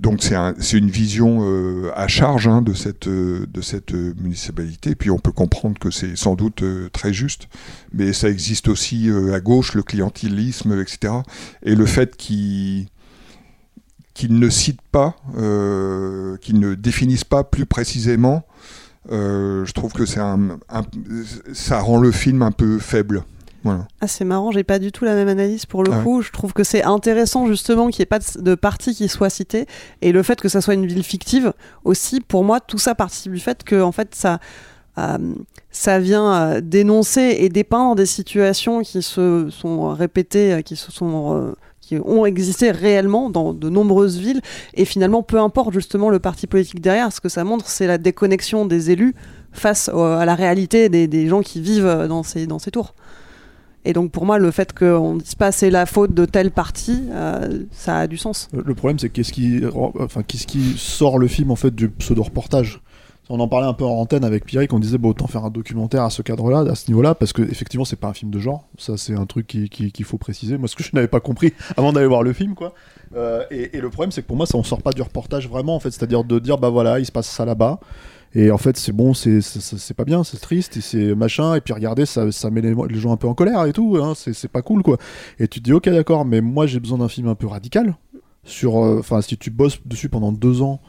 donc 0.00 0.22
c'est 0.22 0.34
un- 0.36 0.54
une 0.78 0.90
vision 0.90 1.40
euh, 1.42 1.90
à 1.96 2.06
charge 2.08 2.46
hein, 2.46 2.62
de 2.62 2.72
cette, 2.72 3.08
euh, 3.08 3.46
de 3.52 3.60
euh, 3.94 4.14
municipalité. 4.20 4.94
Puis 4.94 5.10
on 5.10 5.18
peut 5.18 5.32
comprendre 5.32 5.78
que 5.78 5.90
c'est 5.90 6.16
sans 6.16 6.34
doute 6.34 6.62
très 6.92 7.12
juste, 7.12 7.48
mais 7.92 8.12
ça 8.12 8.28
existe 8.28 8.68
aussi 8.68 9.10
à 9.34 9.40
gauche, 9.40 9.74
le 9.74 9.82
clientélisme, 9.82 10.80
etc. 10.80 11.14
Et 11.62 11.74
le 11.74 11.86
fait 11.86 12.16
qu'il 12.16 12.86
qu'ils 14.14 14.38
ne 14.40 14.50
citent 14.50 14.82
pas, 14.90 15.14
qu'ils 16.40 16.58
ne 16.58 16.74
définissent 16.74 17.22
pas 17.24 17.44
plus 17.44 17.66
précisément, 17.66 18.44
je 19.10 19.72
trouve 19.72 19.92
que 19.92 20.04
un- 20.68 20.84
ça 21.52 21.80
rend 21.80 21.98
le 22.00 22.10
film 22.10 22.42
un 22.42 22.50
peu 22.50 22.78
faible. 22.80 23.22
Voilà. 23.64 23.88
Ah, 24.00 24.06
c'est 24.06 24.24
marrant, 24.24 24.52
j'ai 24.52 24.62
pas 24.64 24.78
du 24.78 24.92
tout 24.92 25.04
la 25.04 25.14
même 25.14 25.28
analyse 25.28 25.66
pour 25.66 25.82
le 25.82 25.90
Ah 25.92 25.98
ouais. 25.98 26.04
coup. 26.04 26.22
Je 26.22 26.30
trouve 26.30 26.52
que 26.52 26.62
c'est 26.64 26.84
intéressant 26.84 27.46
justement 27.46 27.88
qu'il 27.88 28.00
n'y 28.00 28.04
ait 28.04 28.06
pas 28.06 28.20
de, 28.20 28.40
de 28.40 28.54
parti 28.54 28.94
qui 28.94 29.08
soit 29.08 29.30
cité. 29.30 29.66
Et 30.00 30.12
le 30.12 30.22
fait 30.22 30.40
que 30.40 30.48
ça 30.48 30.60
soit 30.60 30.74
une 30.74 30.86
ville 30.86 31.02
fictive 31.02 31.52
aussi, 31.84 32.20
pour 32.20 32.44
moi, 32.44 32.60
tout 32.60 32.78
ça 32.78 32.94
participe 32.94 33.32
du 33.32 33.40
fait 33.40 33.64
que 33.64 33.80
en 33.82 33.92
fait, 33.92 34.14
ça, 34.14 34.38
euh, 34.98 35.18
ça 35.70 35.98
vient 35.98 36.32
euh, 36.32 36.60
dénoncer 36.60 37.36
et 37.40 37.48
dépeindre 37.48 37.96
des 37.96 38.06
situations 38.06 38.82
qui 38.82 39.02
se 39.02 39.48
sont 39.50 39.92
répétées, 39.94 40.52
euh, 40.54 40.62
qui 40.62 40.76
se 40.76 40.92
sont. 40.92 41.34
euh, 41.36 41.52
qui 41.80 41.96
ont 42.04 42.26
existé 42.26 42.70
réellement 42.70 43.30
dans 43.30 43.54
de 43.54 43.70
nombreuses 43.70 44.18
villes 44.18 44.42
et 44.74 44.84
finalement 44.84 45.22
peu 45.22 45.40
importe 45.40 45.72
justement 45.72 46.10
le 46.10 46.18
parti 46.18 46.46
politique 46.46 46.82
derrière 46.82 47.10
ce 47.14 47.18
que 47.22 47.30
ça 47.30 47.44
montre 47.44 47.66
c'est 47.66 47.86
la 47.86 47.96
déconnexion 47.96 48.66
des 48.66 48.90
élus 48.90 49.14
face 49.52 49.88
à 49.88 50.26
la 50.26 50.34
réalité 50.34 50.90
des, 50.90 51.06
des 51.08 51.28
gens 51.28 51.40
qui 51.40 51.62
vivent 51.62 52.04
dans 52.06 52.22
ces, 52.22 52.46
dans 52.46 52.58
ces 52.58 52.70
tours 52.70 52.92
et 53.84 53.92
donc 53.92 54.10
pour 54.10 54.24
moi, 54.26 54.38
le 54.38 54.50
fait 54.50 54.72
qu'on 54.76 55.16
dise 55.16 55.34
pas 55.34 55.52
c'est 55.52 55.70
la 55.70 55.86
faute 55.86 56.12
de 56.14 56.24
tel 56.24 56.50
parti, 56.50 57.04
euh, 57.12 57.64
ça 57.72 57.98
a 58.00 58.06
du 58.06 58.16
sens. 58.18 58.48
Le 58.52 58.74
problème, 58.74 58.98
c'est 58.98 59.08
qu'est-ce 59.10 59.32
qui, 59.32 59.62
enfin, 59.98 60.22
qu'est-ce 60.22 60.46
qui 60.46 60.74
sort 60.76 61.18
le 61.18 61.26
film 61.28 61.50
en 61.50 61.56
fait 61.56 61.74
du 61.74 61.88
pseudo-reportage? 61.88 62.80
On 63.30 63.40
en 63.40 63.48
parlait 63.48 63.66
un 63.66 63.74
peu 63.74 63.84
en 63.84 63.90
antenne 63.90 64.24
avec 64.24 64.46
Pierrick, 64.46 64.72
on 64.72 64.78
disait 64.78 64.96
bon, 64.96 65.10
autant 65.10 65.26
faire 65.26 65.44
un 65.44 65.50
documentaire 65.50 66.02
à 66.02 66.08
ce 66.08 66.22
cadre-là, 66.22 66.60
à 66.60 66.74
ce 66.74 66.88
niveau-là, 66.88 67.14
parce 67.14 67.34
que 67.34 67.42
effectivement, 67.42 67.84
c'est 67.84 67.96
pas 67.96 68.08
un 68.08 68.14
film 68.14 68.30
de 68.30 68.38
genre. 68.38 68.66
Ça, 68.78 68.96
c'est 68.96 69.14
un 69.14 69.26
truc 69.26 69.46
qui- 69.46 69.68
qui- 69.68 69.92
qu'il 69.92 70.06
faut 70.06 70.16
préciser. 70.16 70.56
Moi, 70.56 70.66
ce 70.66 70.74
que 70.74 70.82
je 70.82 70.88
n'avais 70.94 71.08
pas 71.08 71.20
compris 71.20 71.52
avant 71.76 71.92
d'aller 71.92 72.06
voir 72.06 72.22
le 72.22 72.32
film, 72.32 72.54
quoi. 72.54 72.72
Euh, 73.16 73.42
et, 73.50 73.76
et 73.76 73.80
le 73.82 73.90
problème, 73.90 74.12
c'est 74.12 74.22
que 74.22 74.26
pour 74.26 74.38
moi, 74.38 74.46
ça 74.46 74.56
on 74.56 74.62
sort 74.62 74.80
pas 74.80 74.92
du 74.92 75.02
reportage 75.02 75.46
vraiment, 75.46 75.74
en 75.76 75.80
fait, 75.80 75.90
c'est-à-dire 75.90 76.24
de 76.24 76.38
dire 76.38 76.56
bah 76.56 76.70
voilà, 76.70 77.00
il 77.00 77.04
se 77.04 77.12
passe 77.12 77.28
ça 77.28 77.44
là-bas. 77.44 77.80
Et 78.34 78.50
en 78.50 78.58
fait, 78.58 78.76
c'est 78.76 78.92
bon, 78.92 79.14
c'est 79.14 79.94
pas 79.94 80.04
bien, 80.04 80.22
c'est 80.22 80.38
triste, 80.38 80.76
et 80.76 80.80
c'est 80.80 81.14
machin, 81.14 81.54
et 81.54 81.60
puis 81.60 81.72
regardez, 81.72 82.06
ça, 82.06 82.30
ça 82.30 82.50
met 82.50 82.60
les, 82.60 82.74
gens 82.98 83.12
un 83.12 83.16
peu 83.16 83.26
en 83.26 83.34
colère 83.34 83.64
et 83.64 83.72
tout, 83.72 83.98
hein, 84.02 84.12
c'est 84.14 84.34
c'est 84.34 84.48
pas 84.48 84.62
cool, 84.62 84.82
quoi. 84.82 84.98
Et 85.38 85.48
tu 85.48 85.60
te 85.60 85.64
dis, 85.64 85.72
ok, 85.72 85.88
d'accord, 85.88 86.24
mais 86.24 86.40
moi 86.40 86.66
j'ai 86.66 86.80
besoin 86.80 86.98
d'un 86.98 87.08
film 87.08 87.28
un 87.28 87.34
peu 87.34 87.46
radical, 87.46 87.96
sur, 88.44 88.84
euh, 88.84 88.98
enfin, 88.98 89.20
si 89.22 89.36
tu 89.38 89.50
bosses 89.50 89.80
dessus 89.86 90.08
pendant 90.08 90.32
deux 90.32 90.62
ans, 90.62 90.80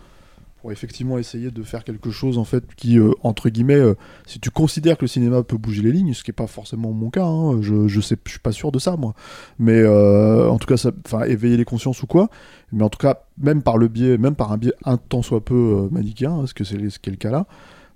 pour 0.62 0.72
effectivement 0.72 1.18
essayer 1.18 1.52
de 1.52 1.64
faire 1.64 1.84
quelque 1.84 2.12
chose, 2.12 2.38
en 2.38 2.44
fait, 2.44 2.64
qui, 2.76 3.00
euh, 3.00 3.12
entre 3.24 3.50
guillemets, 3.50 3.76
euh, 3.76 3.96
si 4.26 4.40
tu 4.40 4.50
considères 4.50 4.98
que 4.98 5.04
le 5.04 5.08
cinéma 5.08 5.42
peut 5.44 5.58
bouger 5.58 5.82
les 5.82 5.92
lignes, 5.92 6.14
ce 6.14 6.24
qui 6.24 6.32
est 6.32 6.34
pas 6.34 6.48
forcément 6.48 6.92
mon 6.92 7.10
cas, 7.10 7.26
hein, 7.26 7.62
je, 7.62 7.88
je 7.88 8.02
sais, 8.02 8.18
suis 8.28 8.40
pas 8.40 8.52
sûr 8.52 8.72
de 8.72 8.80
ça, 8.80 8.98
moi, 8.98 9.14
mais 9.58 9.80
euh, 9.80 10.50
en 10.50 10.58
tout 10.58 10.68
cas, 10.68 10.78
ça, 10.78 10.92
enfin, 11.06 11.24
éveiller 11.24 11.56
les 11.56 11.66
consciences 11.66 12.04
ou 12.04 12.08
quoi, 12.08 12.30
mais 12.74 12.84
en 12.84 12.90
tout 12.90 13.00
cas, 13.00 13.22
même 13.38 13.62
par 13.62 13.78
le 13.78 13.88
biais, 13.88 14.18
même 14.18 14.36
par 14.36 14.52
un 14.52 14.58
biais 14.58 14.74
un 14.84 14.98
tant 14.98 15.22
soit 15.22 15.44
peu 15.44 15.88
manichéen, 15.92 16.32
hein, 16.32 16.48
ce 16.48 16.54
que 16.54 16.64
c'est 16.64 16.90
ce 16.90 17.00
qui 17.00 17.10
est 17.10 17.14
le 17.14 17.18
cas 17.18 17.32
là, 17.32 17.48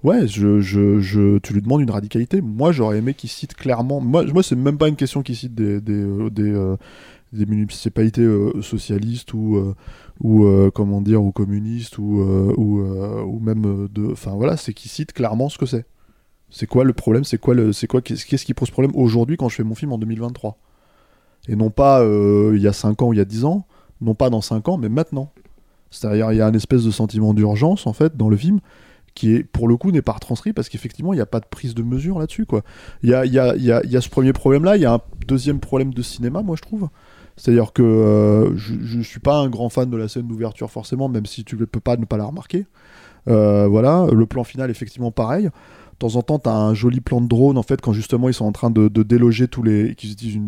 ouais, 0.03 0.27
je, 0.27 0.61
je, 0.61 1.37
tu 1.39 1.53
lui 1.53 1.61
demandes 1.61 1.81
une 1.81 1.91
radicalité. 1.91 2.41
Moi, 2.41 2.71
j'aurais 2.71 2.97
aimé 2.97 3.13
qu'il 3.13 3.29
cite 3.29 3.55
clairement. 3.55 4.01
Moi, 4.01 4.23
moi 4.25 4.43
c'est 4.43 4.55
même 4.55 4.77
pas 4.77 4.87
une 4.87 4.95
question 4.95 5.21
qu'il 5.21 5.35
cite 5.35 5.55
des, 5.55 5.81
des 7.33 7.45
municipalités 7.45 8.21
euh, 8.21 8.61
socialistes 8.61 9.33
ou, 9.33 9.57
euh, 9.57 9.75
ou 10.21 10.45
euh, 10.45 10.71
comment 10.73 11.01
dire, 11.01 11.23
ou 11.23 11.31
communistes 11.31 11.97
ou, 11.97 12.21
ou, 12.57 12.81
ou 12.81 13.39
même 13.39 13.87
de. 13.91 14.11
Enfin 14.11 14.31
voilà, 14.31 14.57
c'est 14.57 14.73
qu'il 14.73 14.91
cite 14.91 15.13
clairement 15.13 15.49
ce 15.49 15.57
que 15.57 15.65
c'est. 15.65 15.85
C'est 16.49 16.67
quoi 16.67 16.83
le 16.83 16.93
problème 16.93 17.23
C'est 17.23 17.39
quoi 17.39 17.55
le, 17.55 17.71
qu'est-ce 17.71 18.45
qui 18.45 18.53
pose 18.53 18.69
problème 18.69 18.95
aujourd'hui 18.95 19.37
quand 19.37 19.49
je 19.49 19.55
fais 19.55 19.63
mon 19.63 19.73
film 19.73 19.91
en 19.91 19.97
2023 19.97 20.57
Et 21.47 21.55
non 21.55 21.71
pas 21.71 22.03
il 22.05 22.61
y 22.61 22.67
a 22.67 22.73
5 22.73 23.01
ans 23.01 23.07
ou 23.07 23.13
il 23.13 23.17
y 23.17 23.21
a 23.21 23.25
10 23.25 23.45
ans, 23.45 23.65
non 24.01 24.13
pas 24.13 24.29
dans 24.29 24.41
5 24.41 24.69
ans, 24.69 24.77
mais 24.77 24.89
maintenant. 24.89 25.31
C'est-à-dire 25.89 26.31
il 26.31 26.37
y 26.37 26.41
a 26.41 26.47
un 26.47 26.53
espèce 26.53 26.83
de 26.83 26.91
sentiment 26.91 27.33
d'urgence 27.33 27.85
en 27.85 27.93
fait 27.93 28.17
dans 28.17 28.29
le 28.29 28.37
film 28.37 28.59
qui 29.15 29.33
est 29.35 29.43
pour 29.43 29.67
le 29.67 29.77
coup 29.77 29.91
n'est 29.91 30.01
pas 30.01 30.13
retranscrit 30.13 30.53
parce 30.53 30.69
qu'effectivement 30.69 31.13
il 31.13 31.17
n'y 31.17 31.21
a 31.21 31.27
pas 31.27 31.39
de 31.39 31.45
prise 31.45 31.75
de 31.75 31.83
mesure 31.83 32.19
là-dessus 32.19 32.45
quoi. 32.45 32.63
Il 33.03 33.09
y 33.09 33.13
a, 33.13 33.25
y, 33.25 33.37
a, 33.37 33.55
y, 33.55 33.71
a, 33.71 33.85
y 33.85 33.95
a 33.95 34.01
ce 34.01 34.09
premier 34.09 34.33
problème 34.33 34.63
là, 34.63 34.75
il 34.75 34.81
y 34.81 34.85
a 34.85 34.93
un 34.93 35.01
deuxième 35.27 35.59
problème 35.59 35.93
de 35.93 36.01
cinéma 36.01 36.41
moi 36.41 36.55
je 36.55 36.61
trouve. 36.61 36.89
C'est-à-dire 37.35 37.73
que 37.73 37.81
euh, 37.81 38.55
je, 38.55 38.75
je 38.81 39.01
suis 39.01 39.19
pas 39.19 39.37
un 39.37 39.49
grand 39.49 39.69
fan 39.69 39.89
de 39.89 39.97
la 39.97 40.07
scène 40.07 40.27
d'ouverture 40.27 40.69
forcément, 40.69 41.09
même 41.09 41.25
si 41.25 41.43
tu 41.43 41.55
ne 41.55 41.65
peux 41.65 41.79
pas 41.79 41.97
ne 41.97 42.05
pas 42.05 42.17
la 42.17 42.25
remarquer. 42.25 42.65
Euh, 43.27 43.67
voilà, 43.67 44.07
le 44.11 44.25
plan 44.25 44.43
final 44.43 44.69
effectivement 44.69 45.11
pareil. 45.11 45.45
De 45.45 45.97
temps 45.97 46.15
en 46.15 46.21
temps, 46.21 46.39
tu 46.39 46.49
as 46.49 46.55
un 46.55 46.73
joli 46.73 46.99
plan 46.99 47.21
de 47.21 47.27
drone 47.27 47.57
en 47.57 47.63
fait 47.63 47.79
quand 47.81 47.93
justement 47.93 48.27
ils 48.27 48.33
sont 48.33 48.45
en 48.45 48.51
train 48.51 48.69
de, 48.69 48.87
déloger 48.87 49.47
tous 49.47 49.63
les, 49.63 49.95
qu'ils 49.95 50.11
utilisent 50.11 50.41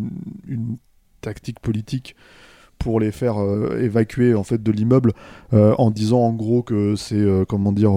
une 0.46 0.76
tactique 1.20 1.60
politique 1.60 2.14
pour 2.78 3.00
les 3.00 3.10
faire 3.10 3.42
euh, 3.42 3.80
évacuer 3.82 4.34
en 4.34 4.44
fait 4.44 4.62
de 4.62 4.70
l'immeuble 4.70 5.12
euh, 5.52 5.74
en 5.78 5.90
disant 5.90 6.20
en 6.20 6.32
gros 6.32 6.62
que 6.62 6.94
c'est 6.94 7.16
euh, 7.16 7.44
comment 7.44 7.72
dire 7.72 7.92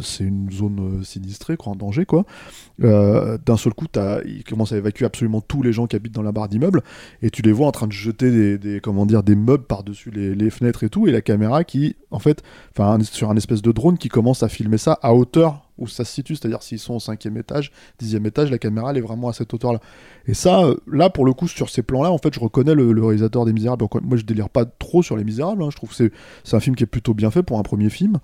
c'est 0.00 0.24
une 0.24 0.50
zone 0.50 1.02
sinistrée 1.04 1.56
quoi 1.56 1.72
en 1.72 1.76
danger 1.76 2.06
quoi. 2.06 2.24
D'un 2.78 3.56
seul 3.56 3.74
coup 3.74 3.86
t'as- 3.86 4.22
ils 4.24 4.44
commencent 4.44 4.72
à 4.72 4.76
évacuer 4.76 5.04
absolument 5.04 5.40
tous 5.40 5.62
les 5.62 5.72
gens 5.72 5.86
qui 5.86 5.96
habitent 5.96 6.14
dans 6.14 6.22
la 6.22 6.32
barre 6.32 6.48
d'immeuble 6.48 6.82
et 7.22 7.30
tu 7.30 7.42
les 7.42 7.52
vois 7.52 7.66
en 7.66 7.72
train 7.72 7.86
de 7.86 7.92
jeter 7.92 8.58
des, 8.58 8.80
comment 8.80 9.06
dire 9.06 9.22
des 9.22 9.34
meubles 9.36 9.64
par 9.64 9.84
dessus 9.84 10.10
les, 10.10 10.34
les 10.34 10.50
fenêtres 10.50 10.84
et 10.84 10.88
tout 10.88 11.06
et 11.06 11.12
la 11.12 11.20
caméra 11.20 11.64
qui 11.64 11.96
en 12.10 12.18
fait 12.18 12.42
enfin 12.76 12.98
sur 13.02 13.30
un 13.30 13.36
espèce 13.36 13.62
de 13.62 13.72
drone 13.72 13.98
qui 13.98 14.08
commence 14.08 14.42
à 14.42 14.48
filmer 14.48 14.78
ça 14.78 14.98
à 15.02 15.14
hauteur 15.14 15.63
où 15.78 15.86
ça 15.86 16.04
se 16.04 16.12
situe 16.12 16.36
c'est-à-dire 16.36 16.62
s'ils 16.62 16.78
sont 16.78 16.94
au 16.94 17.00
cinquième 17.00 17.36
étage 17.36 17.72
dixième 17.98 18.26
étage 18.26 18.50
la 18.50 18.58
caméra 18.58 18.90
elle 18.90 18.98
est 18.98 19.02
vraiment 19.02 19.28
à 19.28 19.32
cette 19.32 19.52
hauteur 19.52 19.72
là 19.72 19.80
et 20.26 20.34
ça, 20.34 20.64
euh, 20.64 20.76
là, 20.90 21.10
pour 21.10 21.24
le 21.26 21.32
coup, 21.32 21.48
sur 21.48 21.68
ces 21.68 21.82
plans-là, 21.82 22.10
en 22.10 22.18
fait, 22.18 22.32
je 22.32 22.40
reconnais 22.40 22.74
le, 22.74 23.04
réalisateur 23.04 23.44
des 23.44 23.52
Misérables. 23.52 23.84
Moi, 24.02 24.16
je 24.16 24.22
délire 24.24 24.48
pas 24.48 24.64
trop 24.64 25.02
sur 25.02 25.16
les 25.16 25.24
Misérables. 25.24 25.62
hein. 25.62 25.68
Je 25.70 25.76
trouve 25.76 25.90
que 25.90 25.94
c'est- 26.44 26.56
un 26.56 26.60
film 26.60 26.76
qui 26.76 26.84
est 26.84 26.88
plutôt 26.88 27.14
bien 27.14 27.30
fait 27.30 27.42
pour 27.42 27.58
un 27.58 27.62
premier 27.62 27.90
film. 27.90 28.18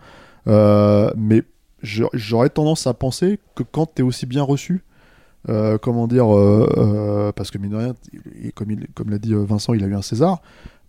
Euh, 0.48 1.10
mais 1.16 1.42
j'aurais 1.82 2.48
tendance 2.48 2.86
à 2.86 2.94
penser 2.94 3.38
que 3.54 3.62
quand 3.62 3.86
t'es 3.86 4.02
aussi 4.02 4.24
bien 4.26 4.42
reçu, 4.42 4.82
euh, 5.48 5.78
comment 5.78 6.06
dire, 6.06 6.26
parce 7.34 7.50
que 7.50 7.58
mine 7.58 7.70
de 7.72 7.76
rien, 7.76 7.94
comme 8.54 8.74
comme 8.94 9.10
l'a 9.10 9.18
dit 9.18 9.34
Vincent, 9.34 9.74
il 9.74 9.84
a 9.84 9.86
eu 9.86 9.94
un 9.94 10.02
César. 10.02 10.40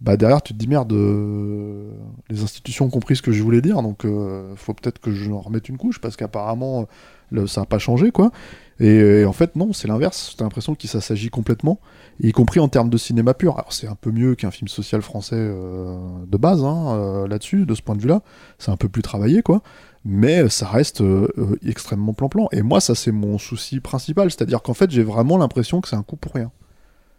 Bah 0.02 0.18
derrière, 0.18 0.42
tu 0.42 0.54
te 0.54 0.58
dis 0.58 0.68
merde, 0.68 0.92
euh, 0.94 1.92
les 2.30 2.42
institutions 2.42 2.86
ont 2.86 2.90
compris 2.90 3.16
ce 3.16 3.22
que 3.22 3.32
je 3.32 3.44
voulais 3.44 3.62
dire, 3.62 3.84
donc 3.84 4.04
euh, 4.04 4.54
faut 4.56 4.74
peut-être 4.74 4.98
que 5.00 5.12
je 5.12 5.30
remette 5.32 5.70
une 5.70 5.78
couche 5.78 6.02
parce 6.02 6.16
qu'apparemment 6.18 6.88
le- 7.30 7.46
ça 7.46 7.62
n'a 7.62 7.66
pas 7.68 7.78
changé 7.78 8.12
quoi. 8.12 8.32
Et, 8.80 9.24
en 9.26 9.32
fait 9.34 9.56
non, 9.56 9.74
c'est 9.74 9.88
l'inverse. 9.88 10.34
T'as 10.36 10.44
l'impression 10.44 10.74
qu'il 10.74 10.90
s'agit 10.90 11.30
complètement, 11.30 11.80
y 12.20 12.32
compris 12.32 12.60
en 12.60 12.68
termes 12.68 12.90
de 12.90 12.98
cinéma 12.98 13.36
pur. 13.36 13.54
Alors 13.60 13.74
c'est 13.74 13.88
un 13.88 13.94
peu 13.94 14.10
mieux 14.12 14.34
qu'un 14.34 14.50
film 14.50 14.68
social 14.68 15.04
français 15.04 15.36
euh, 15.38 15.96
de 16.28 16.38
base 16.38 16.64
hein, 16.64 16.96
euh, 16.96 17.28
là-dessus, 17.28 17.68
de 17.68 17.76
ce 17.76 17.84
point 17.84 17.96
de 17.96 18.02
vue-là. 18.02 18.24
C'est 18.58 18.72
un 18.72 18.78
peu 18.78 18.90
plus 18.90 19.04
travaillé 19.04 19.44
quoi. 19.44 19.62
mais 20.04 20.50
ça 20.50 20.68
reste 20.68 21.02
euh, 21.02 21.28
euh, 21.38 21.58
extrêmement 21.64 22.14
plan-plan. 22.14 22.48
Et 22.52 22.64
moi, 22.64 22.82
ça, 22.82 22.96
c'est 22.96 23.12
mon 23.12 23.38
souci 23.38 23.80
principal. 23.80 24.32
C'est-à-dire 24.32 24.64
qu'en 24.64 24.74
fait, 24.74 24.90
j'ai 24.90 25.04
vraiment 25.04 25.38
l'impression 25.38 25.80
que 25.80 25.88
c'est 25.88 25.96
un 25.96 26.02
coup 26.04 26.16
pour 26.16 26.34
rien. 26.34 26.52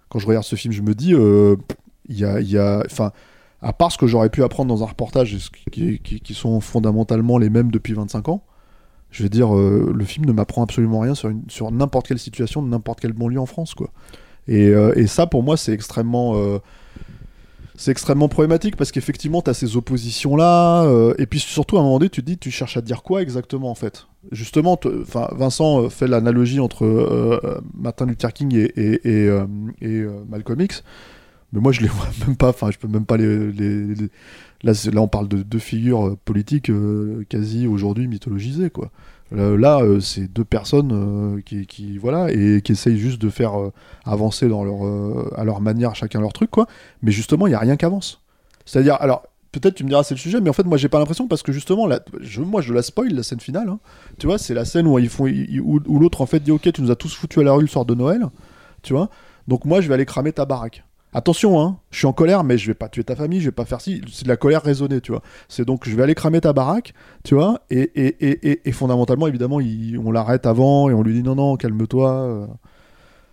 Quand 0.09 0.19
je 0.19 0.27
regarde 0.27 0.45
ce 0.45 0.57
film, 0.57 0.73
je 0.75 0.83
me 0.83 0.95
dis, 0.95 1.15
euh, 1.15 1.57
il 2.09 2.19
y 2.19 2.59
a. 2.59 2.83
Enfin, 2.85 3.13
à 3.63 3.73
part 3.73 3.93
ce 3.93 3.99
que 3.99 4.07
j'aurais 4.07 4.29
pu 4.29 4.43
apprendre 4.43 4.75
dans 4.75 4.83
un 4.83 4.87
reportage, 4.87 5.37
qui, 5.71 6.35
sont 6.35 6.61
fondamentalement 6.61 7.39
les 7.39 7.49
mêmes 7.49 7.71
depuis 7.71 7.95
25 7.95 8.29
ans, 8.29 8.45
je 9.11 9.23
veux 9.23 9.29
dire, 9.29 9.55
euh, 9.57 9.93
le 9.95 10.05
film 10.05 10.27
ne 10.27 10.33
m'apprend 10.33 10.63
absolument 10.63 11.01
rien 11.01 11.15
sur, 11.15 11.71
n'importe 11.71 12.09
quelle 12.09 12.19
situation 12.19 12.63
n'importe 12.63 13.01
quel 13.01 13.13
banlieue 13.13 13.39
en 13.39 13.47
France, 13.47 13.75
quoi. 13.75 13.91
Et, 14.49 14.69
euh, 14.69 14.93
et 14.97 15.07
ça, 15.07 15.27
pour 15.27 15.43
moi, 15.45 15.57
c'est 15.57 15.73
extrêmement. 15.73 16.35
euh, 16.37 16.59
c'est 17.75 17.91
extrêmement 17.91 18.29
problématique 18.29 18.77
parce 18.77 18.93
qu'effectivement, 18.93 19.41
tu 19.41 19.51
as 19.51 19.55
ces 19.55 19.77
oppositions-là. 19.77 21.15
et 21.19 21.27
puis 21.27 21.41
surtout, 21.41 21.79
à 21.79 21.81
un 21.81 21.85
moment 21.85 21.99
donné, 21.99 22.11
tu 22.11 22.21
te 22.21 22.27
dis, 22.27 22.37
tu 22.37 22.51
cherches 22.51 22.77
à 22.77 22.81
dire 22.83 23.03
quoi 23.03 23.23
exactement, 23.23 23.71
en 23.71 23.75
fait? 23.75 24.07
Justement, 24.31 24.79
Vincent 25.33 25.89
fait 25.89 26.07
l'analogie 26.07 26.61
entre 26.61 27.63
Martin 27.75 28.07
Luther 28.07 28.33
King 28.33 28.55
et, 28.77 29.31
Malcolm 30.29 30.61
X. 30.61 30.85
Mais 31.53 31.61
moi, 31.61 31.73
je 31.73 31.81
les 31.81 31.89
vois 31.89 32.09
même 32.27 32.37
pas. 32.37 32.49
Enfin, 32.51 32.71
je 32.71 32.79
peux 32.79 32.89
même 32.89 33.07
pas 33.07 33.17
les. 33.17 33.51
les- 33.53 33.95
les- 33.95 34.11
Là, 34.65 34.73
là, 34.93 35.01
on 35.03 35.09
parle 35.09 35.27
de 35.27 35.43
deux 35.43 35.59
figures 35.59 36.07
euh, 36.07 36.17
politiques 36.25 36.71
euh, 36.71 37.25
quasi 37.29 37.67
aujourd'hui 37.67 38.07
mythologisées, 38.07 38.71
quoi. 38.71 38.93
Euh, 39.33 39.59
Là, 39.59 39.81
c'est 40.01 40.33
deux 40.33 40.45
personnes 40.45 41.43
qui, 41.45 41.67
qui- 41.67 41.99
voilà 41.99 42.31
et 42.33 42.61
qui 42.63 42.73
essayent 42.73 42.97
juste 42.99 43.21
de 43.21 43.29
faire 43.29 43.55
avancer 44.05 44.47
dans 44.49 44.63
leur 44.63 45.39
à 45.39 45.43
leur 45.45 45.61
manière 45.61 45.97
chacun 45.97 46.21
leur 46.21 46.33
truc, 46.33 46.51
quoi. 46.51 46.67
Mais 47.03 47.11
justement, 47.11 47.47
il 47.49 47.51
y 47.51 47.55
a 47.55 47.59
rien 47.59 47.77
qui 47.77 47.85
avance. 47.85 48.21
C'est-à-dire, 48.67 48.97
alors 49.01 49.25
peut-être 49.51 49.75
tu 49.75 49.83
me 49.85 49.89
diras 49.89 50.05
c'est 50.05 50.15
le 50.15 50.21
sujet, 50.21 50.41
mais 50.41 50.49
en 50.51 50.53
fait, 50.53 50.65
moi, 50.65 50.79
j'ai 50.79 50.89
pas 50.89 50.99
l'impression 51.01 51.27
parce 51.27 51.43
que 51.43 51.51
justement, 51.51 51.87
là, 51.89 52.01
je, 52.21 52.41
moi, 52.43 52.61
je 52.63 52.73
la 52.73 52.83
spoil 52.83 53.13
la 53.13 53.23
scène 53.25 53.41
finale. 53.41 53.69
hein. 53.69 53.81
Tu 54.19 54.27
vois, 54.29 54.39
c'est 54.39 54.55
la 54.55 54.65
scène 54.65 54.87
où 54.87 54.97
ils 55.01 55.09
font 55.09 55.27
où, 55.27 55.81
où 55.87 55.99
l'autre 55.99 56.21
en 56.21 56.27
fait 56.27 56.41
dit 56.41 56.53
ok, 56.53 56.71
tu 56.73 56.83
nous 56.83 56.91
as 56.93 56.97
tous 56.97 57.13
foutu 57.15 57.41
à 57.41 57.43
la 57.43 57.53
rue 57.53 57.63
le 57.63 57.67
soir 57.69 57.85
de 57.85 57.95
Noël, 57.97 58.27
tu 58.83 58.93
vois. 58.93 59.11
Donc 59.49 59.65
moi, 59.65 59.81
je 59.81 59.89
vais 59.89 59.95
aller 59.95 60.07
cramer 60.07 60.33
ta 60.33 60.45
baraque. 60.45 60.85
Attention, 61.15 61.61
hein, 61.61 61.79
je 61.91 61.99
suis 61.99 62.07
en 62.07 62.15
colère, 62.15 62.43
mais 62.43 62.57
je 62.57 62.67
vais 62.67 62.75
pas 62.75 62.89
tuer 62.89 63.05
ta 63.05 63.15
famille, 63.15 63.41
je 63.41 63.47
vais 63.47 63.53
pas 63.53 63.67
faire 63.67 63.83
ci. 63.83 64.01
C'est 64.11 64.25
de 64.25 64.29
la 64.29 64.39
colère 64.39 64.63
raisonnée, 64.63 65.03
tu 65.03 65.13
vois. 65.13 65.23
C'est 65.49 65.67
donc, 65.67 65.87
je 65.87 65.95
vais 65.95 66.03
aller 66.03 66.15
cramer 66.15 66.41
ta 66.41 66.55
baraque, 66.55 66.95
tu 67.23 67.35
vois. 67.35 67.61
Et, 67.69 67.83
et, 67.95 68.49
et, 68.49 68.61
et, 68.67 68.73
fondamentalement, 68.73 69.27
évidemment, 69.27 69.57
on 69.57 70.11
l'arrête 70.11 70.47
avant 70.47 70.89
et 70.89 70.95
on 70.95 71.03
lui 71.03 71.13
dit 71.13 71.23
non, 71.23 71.35
non, 71.35 71.57
calme-toi, 71.57 72.11
euh, 72.11 72.47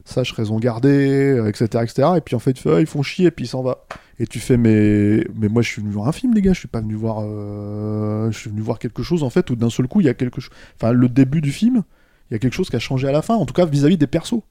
sache 0.04 0.34
raison 0.34 0.60
garder, 0.60 1.38
euh, 1.38 1.48
etc., 1.48 1.84
etc. 1.84 2.10
Et 2.18 2.22
puis 2.22 2.36
en 2.36 2.40
fait, 2.40 2.58
Ah, 2.66 2.82
ils 2.82 2.86
font 2.86 3.02
chier 3.02 3.28
et 3.28 3.32
puis 3.32 3.46
il 3.46 3.48
s'en 3.48 3.64
va. 3.64 3.86
Et 4.20 4.28
tu 4.28 4.40
fais, 4.40 4.58
mais, 4.58 5.26
mais 5.36 5.48
moi, 5.48 5.62
je 5.62 5.70
suis 5.70 5.82
venu 5.82 5.94
voir 5.94 6.10
un 6.10 6.12
film, 6.12 6.34
les 6.34 6.42
gars. 6.42 6.52
Je 6.52 6.60
suis 6.60 6.68
pas 6.68 6.82
venu 6.82 6.96
voir, 6.96 7.20
euh, 7.24 8.30
je 8.32 8.38
suis 8.38 8.50
venu 8.50 8.62
voir 8.62 8.80
quelque 8.80 9.04
chose 9.04 9.24
en 9.24 9.30
fait 9.30 9.50
où 9.50 9.56
d'un 9.56 9.70
seul 9.70 9.88
coup, 9.88 10.02
il 10.02 10.08
y 10.08 10.10
a 10.10 10.14
quelque 10.14 10.42
chose. 10.42 10.52
Enfin, 10.76 10.92
le 10.92 11.08
début 11.08 11.40
du 11.40 11.54
film, 11.54 11.84
il 12.30 12.34
y 12.34 12.36
a 12.36 12.40
quelque 12.40 12.54
chose 12.54 12.70
qui 12.70 12.76
a 12.76 12.80
changé 12.80 13.08
à 13.08 13.14
la 13.14 13.22
fin, 13.22 13.36
en 13.36 13.46
tout 13.46 13.54
cas 13.54 13.66
vis-à-vis 13.66 13.98
des 13.98 14.08
persos. 14.08 14.42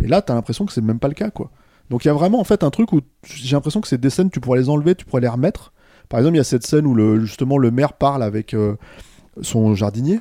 Et 0.00 0.06
là, 0.06 0.22
t'as 0.22 0.34
l'impression 0.34 0.66
que 0.66 0.72
c'est 0.72 0.82
même 0.82 1.00
pas 1.00 1.08
le 1.08 1.14
cas, 1.14 1.30
quoi. 1.30 1.50
Donc 1.90 2.04
il 2.04 2.08
y 2.08 2.10
a 2.10 2.14
vraiment 2.14 2.40
en 2.40 2.44
fait 2.44 2.64
un 2.64 2.70
truc 2.70 2.92
où 2.92 3.00
j'ai 3.24 3.54
l'impression 3.54 3.80
que 3.80 3.88
c'est 3.88 4.00
des 4.00 4.10
scènes, 4.10 4.30
tu 4.30 4.40
pourrais 4.40 4.58
les 4.58 4.68
enlever, 4.68 4.94
tu 4.94 5.04
pourrais 5.04 5.22
les 5.22 5.28
remettre. 5.28 5.72
Par 6.08 6.20
exemple, 6.20 6.36
il 6.36 6.38
y 6.38 6.40
a 6.40 6.44
cette 6.44 6.66
scène 6.66 6.86
où 6.86 6.94
le, 6.94 7.20
justement 7.20 7.58
le 7.58 7.70
maire 7.70 7.92
parle 7.92 8.22
avec 8.22 8.54
euh, 8.54 8.76
son 9.42 9.74
jardinier. 9.74 10.20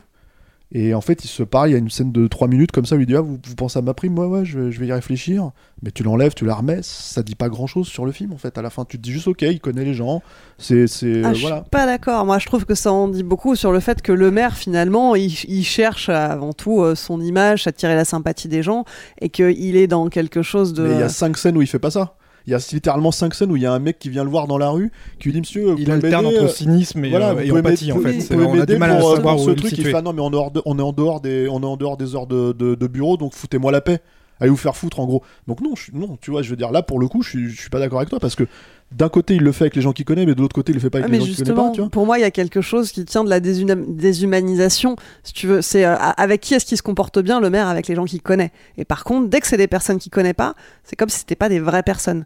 Et 0.71 0.93
en 0.93 1.01
fait, 1.01 1.23
il 1.23 1.27
se 1.27 1.43
parle, 1.43 1.69
il 1.69 1.71
y 1.73 1.75
a 1.75 1.77
une 1.77 1.89
scène 1.91 2.11
de 2.11 2.27
3 2.27 2.47
minutes 2.47 2.71
comme 2.71 2.85
ça, 2.85 2.95
où 2.95 2.99
il 2.99 3.05
dit 3.05 3.15
ah, 3.15 3.21
vous, 3.21 3.37
vous 3.45 3.55
pensez 3.55 3.77
à 3.79 3.81
ma 3.81 3.93
prime? 3.93 4.17
Ouais, 4.17 4.25
ouais, 4.25 4.43
je, 4.45 4.59
vais- 4.59 4.71
je 4.71 4.79
vais 4.79 4.87
y 4.87 4.91
réfléchir. 4.91 5.51
Mais 5.83 5.91
tu 5.91 6.01
l'enlèves, 6.03 6.33
tu 6.33 6.43
la 6.43 6.55
remets, 6.55 6.79
ça 6.81 7.21
dit 7.23 7.35
pas 7.35 7.49
grand 7.49 7.67
chose 7.67 7.87
sur 7.87 8.05
le 8.05 8.11
film 8.11 8.33
en 8.33 8.37
fait. 8.37 8.57
À 8.57 8.61
la 8.61 8.69
fin, 8.71 8.83
tu 8.83 8.97
te 8.97 9.01
dis 9.03 9.11
juste 9.11 9.27
ok, 9.27 9.43
il 9.43 9.59
connaît 9.59 9.85
les 9.85 9.93
gens. 9.93 10.21
C'est. 10.57 10.87
c'est 10.87 11.21
Ah, 11.23 11.29
euh, 11.29 11.33
je 11.35 11.45
suis 11.45 11.53
pas 11.71 11.85
d'accord. 11.85 12.25
Moi, 12.25 12.39
je 12.39 12.47
trouve 12.47 12.65
que 12.65 12.73
ça 12.75 12.91
en 12.91 13.07
dit 13.07 13.23
beaucoup 13.23 13.55
sur 13.55 13.71
le 13.71 13.79
fait 13.79 14.01
que 14.01 14.11
le 14.11 14.31
maire, 14.31 14.57
finalement, 14.57 15.15
il, 15.15 15.31
il 15.47 15.63
cherche 15.63 16.09
avant 16.09 16.51
tout 16.53 16.81
euh, 16.81 16.95
son 16.95 17.21
image, 17.21 17.67
attirer 17.67 17.95
la 17.95 18.05
sympathie 18.05 18.47
des 18.47 18.63
gens, 18.63 18.85
et 19.21 19.29
qu'il 19.29 19.75
est 19.77 19.87
dans 19.87 20.07
quelque 20.09 20.41
chose 20.41 20.73
de. 20.73 20.83
Mais 20.83 20.93
il 20.95 20.99
y 20.99 21.03
a 21.03 21.09
5 21.09 21.37
scènes 21.37 21.57
où 21.57 21.61
il 21.61 21.67
fait 21.67 21.79
pas 21.79 21.91
ça. 21.91 22.15
Il 22.47 22.51
y 22.51 22.53
a 22.53 22.59
littéralement 22.71 23.11
5 23.11 23.33
scènes 23.33 23.51
où 23.51 23.55
il 23.55 23.63
y 23.63 23.65
a 23.65 23.73
un 23.73 23.79
mec 23.79 23.97
qui 23.97 24.09
vient 24.09 24.23
le 24.23 24.29
voir 24.29 24.45
dans 24.47 24.57
la 24.59 24.69
rue, 24.69 24.91
qui 25.19 25.25
lui 25.29 25.33
dit 25.33 25.39
Monsieur, 25.39 25.63
vous 25.71 25.77
Il 25.77 25.85
pouvez 25.85 25.91
alterne 25.93 26.25
m'aider, 26.25 26.39
entre 26.39 26.49
cynisme 26.53 27.03
et, 27.05 27.09
voilà, 27.09 27.31
euh, 27.31 27.39
et 27.41 27.51
empathie 27.51 27.91
en 27.91 27.97
m'aider- 27.97 28.09
fait. 28.09 28.15
vous 28.17 28.21
C'est- 28.21 28.33
pouvez 28.35 28.45
On 28.45 28.61
a 28.61 28.65
du 28.65 28.77
mal 28.77 28.91
à 28.91 28.95
pour, 28.97 29.11
euh, 29.11 29.15
savoir 29.15 29.35
pour 29.35 29.43
où 29.45 29.49
ce 29.49 29.51
truc. 29.55 29.71
Il 29.77 29.83
fait 29.83 29.93
ah 29.95 30.01
non 30.01 30.13
mais 30.13 30.21
on 30.21 30.31
est 30.31 30.35
hors 30.35 30.51
de- 30.51 30.61
on 30.65 30.77
est 30.77 30.81
en 30.83 30.91
dehors 30.93 31.21
des 31.21 31.47
on 31.49 31.61
est 31.61 31.65
en 31.65 31.77
dehors 31.77 31.97
des 31.97 32.15
heures 32.15 32.27
de, 32.27 32.51
de- 32.53 32.75
de 32.75 32.87
bureau 32.87 33.17
donc 33.17 33.33
foutez-moi 33.33 33.71
la 33.71 33.81
paix. 33.81 33.99
Allez 34.41 34.49
vous 34.49 34.57
faire 34.57 34.75
foutre 34.75 34.99
en 34.99 35.05
gros. 35.05 35.23
Donc 35.47 35.61
non, 35.61 35.75
je, 35.75 35.91
non, 35.93 36.17
tu 36.19 36.29
vois, 36.29 36.41
je 36.41 36.49
veux 36.49 36.57
dire 36.57 36.69
là 36.71 36.83
pour 36.83 36.99
le 36.99 37.07
coup, 37.07 37.21
je 37.23 37.29
suis, 37.29 37.49
je 37.49 37.59
suis 37.61 37.69
pas 37.69 37.79
d'accord 37.79 37.99
avec 37.99 38.09
toi 38.09 38.19
parce 38.19 38.35
que 38.35 38.43
d'un 38.91 39.07
côté 39.07 39.33
il 39.35 39.41
le 39.41 39.51
fait 39.53 39.63
avec 39.63 39.75
les 39.77 39.81
gens 39.81 39.93
qu'il 39.93 40.03
connaît, 40.05 40.25
mais 40.25 40.35
de 40.35 40.41
l'autre 40.41 40.53
côté 40.53 40.73
il 40.73 40.75
le 40.75 40.81
fait 40.81 40.89
pas 40.89 40.97
avec 40.99 41.09
Ah, 41.09 41.13
les 41.13 41.19
gens 41.21 41.25
qu'il 41.25 41.37
connaît 41.37 41.55
pas, 41.55 41.71
tu 41.71 41.79
vois. 41.81 41.89
pour 41.89 42.05
moi, 42.05 42.19
il 42.19 42.21
y 42.21 42.25
a 42.25 42.31
quelque 42.31 42.59
chose 42.61 42.91
qui 42.91 43.05
tient 43.05 43.23
de 43.23 43.29
la 43.29 43.39
déshumanisation. 43.39 44.95
Si 45.23 45.33
tu 45.33 45.47
veux, 45.47 45.61
c'est 45.61 45.85
euh, 45.85 45.95
avec 45.97 46.41
qui 46.41 46.53
est-ce 46.53 46.65
qu'il 46.65 46.77
se 46.77 46.83
comporte 46.83 47.19
bien 47.19 47.39
le 47.39 47.49
maire 47.49 47.67
avec 47.67 47.87
les 47.87 47.95
gens 47.95 48.05
qu'il 48.05 48.21
connaît? 48.21 48.51
Et 48.77 48.85
par 48.85 49.03
contre, 49.03 49.29
dès 49.29 49.39
que 49.41 49.47
c'est 49.47 49.57
des 49.57 49.67
personnes 49.67 49.97
qu'il 49.99 50.11
connaît 50.11 50.33
pas, 50.33 50.55
c'est 50.83 50.95
comme 50.95 51.09
si 51.09 51.19
c'était 51.19 51.35
pas 51.35 51.49
des 51.49 51.59
vraies 51.59 51.83
personnes. 51.83 52.25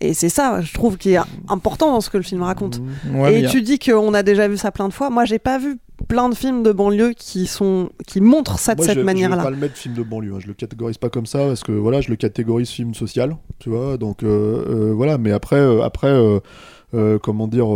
Et 0.00 0.12
c'est 0.12 0.28
ça, 0.28 0.60
je 0.60 0.74
trouve, 0.74 0.98
qui 0.98 1.12
est 1.14 1.18
important 1.48 1.90
dans 1.92 2.00
ce 2.02 2.10
que 2.10 2.18
le 2.18 2.22
film 2.22 2.42
raconte. 2.42 2.80
Ouais, 3.12 3.30
mais 3.32 3.40
Et 3.40 3.46
a- 3.46 3.48
tu 3.48 3.62
dis 3.62 3.78
qu'on 3.78 4.12
a 4.12 4.22
déjà 4.22 4.46
vu 4.46 4.56
ça 4.58 4.70
plein 4.70 4.88
de 4.88 4.92
fois. 4.92 5.08
Moi, 5.08 5.24
j'ai 5.24 5.38
pas 5.38 5.58
vu 5.58 5.78
plein 6.08 6.28
de 6.28 6.34
films 6.34 6.62
de 6.62 6.70
banlieue 6.72 7.14
qui 7.16 7.46
sont 7.46 7.88
qui 8.06 8.20
montrent 8.20 8.58
ça 8.58 8.74
de 8.74 8.80
Moi, 8.80 8.84
je- 8.84 8.88
cette 8.90 8.94
Je 8.96 9.00
vais 9.00 9.04
manière-là. 9.06 9.42
pas 9.42 9.48
le 9.50 9.56
mettre 9.56 9.76
film 9.76 9.94
de 9.94 10.02
banlieue, 10.02 10.34
hein. 10.34 10.38
je 10.40 10.46
le 10.48 10.52
catégorise 10.54 10.98
pas 10.98 11.08
comme 11.08 11.24
ça 11.24 11.38
parce 11.46 11.62
que 11.62 11.72
voilà, 11.72 12.02
je 12.02 12.10
le 12.10 12.16
catégorise 12.16 12.68
film 12.68 12.92
social, 12.94 13.36
tu 13.58 13.70
vois. 13.70 13.96
Donc 13.96 14.22
euh, 14.22 14.64
euh, 14.68 14.92
voilà, 14.94 15.16
mais 15.16 15.32
après, 15.32 15.56
euh, 15.56 15.82
après, 15.82 16.08
euh, 16.08 16.40
euh, 16.94 17.18
comment 17.18 17.48
dire. 17.48 17.66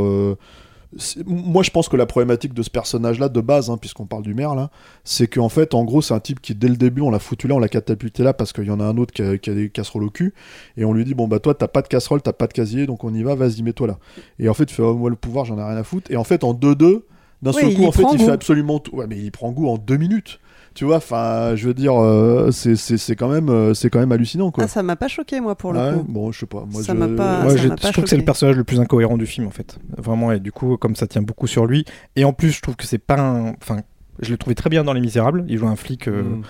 Moi, 1.25 1.63
je 1.63 1.71
pense 1.71 1.89
que 1.89 1.97
la 1.97 2.07
problématique 2.07 2.53
de 2.53 2.63
ce 2.63 2.71
personnage-là, 2.71 3.29
de 3.29 3.41
base, 3.41 3.71
hein, 3.71 3.77
puisqu'on 3.77 4.07
parle 4.07 4.23
du 4.23 4.35
maire, 4.35 4.55
là, 4.55 4.71
c'est 5.05 5.29
qu'en 5.29 5.49
fait, 5.49 5.75
en 5.75 5.85
gros, 5.85 6.03
c'est 6.03 6.15
un 6.15 6.21
type 6.21 6.41
qui, 6.41 6.55
dès 6.55 6.69
le 6.69 6.77
début, 6.77 7.01
on 7.01 7.11
l'a 7.11 7.21
foutu 7.21 7.47
là, 7.47 7.55
on 7.55 7.61
l'a 7.61 7.69
catapulté 7.69 8.25
là, 8.25 8.35
parce 8.35 8.53
qu'il 8.53 8.65
y 8.65 8.71
en 8.71 8.81
a 8.81 8.85
un 8.85 8.97
autre 8.97 9.13
qui 9.13 9.23
a, 9.23 9.39
qui 9.39 9.51
a 9.51 9.55
des 9.55 9.71
casseroles 9.71 10.05
au 10.05 10.11
cul, 10.11 10.35
et 10.77 10.85
on 10.85 10.93
lui 10.93 11.05
dit, 11.05 11.15
bon, 11.15 11.29
bah, 11.29 11.39
toi, 11.39 11.55
t'as 11.55 11.69
pas 11.69 11.83
de 11.83 11.89
casserole, 11.89 12.23
t'as 12.23 12.33
pas 12.33 12.49
de 12.49 12.53
casier, 12.53 12.87
donc 12.87 13.05
on 13.05 13.15
y 13.15 13.23
va, 13.23 13.37
vas-y, 13.37 13.63
mets-toi 13.63 13.87
là. 13.87 13.99
Et 14.39 14.49
en 14.49 14.55
fait, 14.55 14.65
il 14.65 14.75
fait, 14.75 14.83
oh, 14.83 14.95
moi, 14.95 15.11
le 15.11 15.17
pouvoir, 15.17 15.45
j'en 15.45 15.59
ai 15.59 15.63
rien 15.63 15.77
à 15.77 15.85
foutre. 15.85 16.11
Et 16.11 16.17
en 16.17 16.25
fait, 16.25 16.43
en 16.43 16.55
2-2, 16.55 17.03
d'un 17.43 17.53
Oui, 17.53 17.61
seul 17.61 17.75
coup, 17.75 17.85
en 17.85 17.93
fait, 17.93 18.05
il 18.13 18.19
fait 18.19 18.31
absolument 18.31 18.81
tout. 18.81 18.97
Ouais, 18.97 19.07
mais 19.09 19.17
il 19.17 19.31
prend 19.31 19.51
goût 19.53 19.69
en 19.69 19.79
deux 19.79 19.97
minutes. 19.97 20.41
Tu 20.81 20.87
vois, 20.87 20.97
enfin, 20.97 21.57
je 21.57 21.67
veux 21.69 21.75
dire, 21.75 21.93
euh, 22.03 22.51
c'est 22.53 22.75
c'est- 22.75 22.97
c'est 22.97 23.15
quand, 23.15 23.29
même, 23.29 23.51
euh, 23.51 23.75
c'est 23.75 23.91
quand 23.91 23.99
même 23.99 24.13
hallucinant, 24.13 24.51
quoi. 24.51 24.65
Ah, 24.65 24.67
ça 24.67 24.83
m'a 24.83 24.97
pas 24.97 25.09
choqué, 25.09 25.39
moi, 25.39 25.55
pour 25.55 25.75
le 25.75 25.79
Ouais, 25.79 25.93
coup. 25.93 26.07
bon, 26.09 26.33
je 26.33 26.41
sais 26.41 26.47
pas. 26.47 26.65
Moi, 26.73 26.83
Ça 26.83 26.95
je- 26.95 26.99
m'a 26.99 27.07
pas- 27.09 27.43
Ouais, 27.45 27.51
ça 27.51 27.57
j'ai- 27.59 27.69
m'a 27.69 27.77
pas 27.77 27.89
je 27.89 27.93
trouve 27.93 28.05
que 28.05 28.09
c'est 28.09 28.17
le 28.17 28.25
personnage 28.25 28.57
le 28.57 28.65
plus 28.65 28.81
incohérent 28.81 29.19
du 29.19 29.27
film 29.27 29.47
en 29.47 29.51
fait. 29.51 29.79
Vraiment, 29.99 30.33
et 30.33 30.41
du 30.41 30.53
coup, 30.53 30.79
comme 30.79 30.97
ça 30.97 31.07
tient 31.07 31.21
beaucoup 31.21 31.47
sur 31.47 31.67
lui. 31.67 31.85
Et 32.17 32.25
en 32.25 32.33
plus, 32.33 32.53
je 32.53 32.63
trouve 32.63 32.77
que 32.77 32.87
c'est 32.87 32.97
pas 32.97 33.19
un. 33.21 33.51
Enfin, 33.61 33.81
je 34.23 34.31
l'ai 34.31 34.39
trouvé 34.39 34.55
très 34.55 34.71
bien 34.71 34.83
dans 34.83 34.95
Les 34.95 35.03
Misérables. 35.03 35.45
Il 35.49 35.59
joue 35.59 35.69
un 35.69 35.77
flic, 35.77 36.09
euh, 36.09 36.23
Mm. 36.23 36.43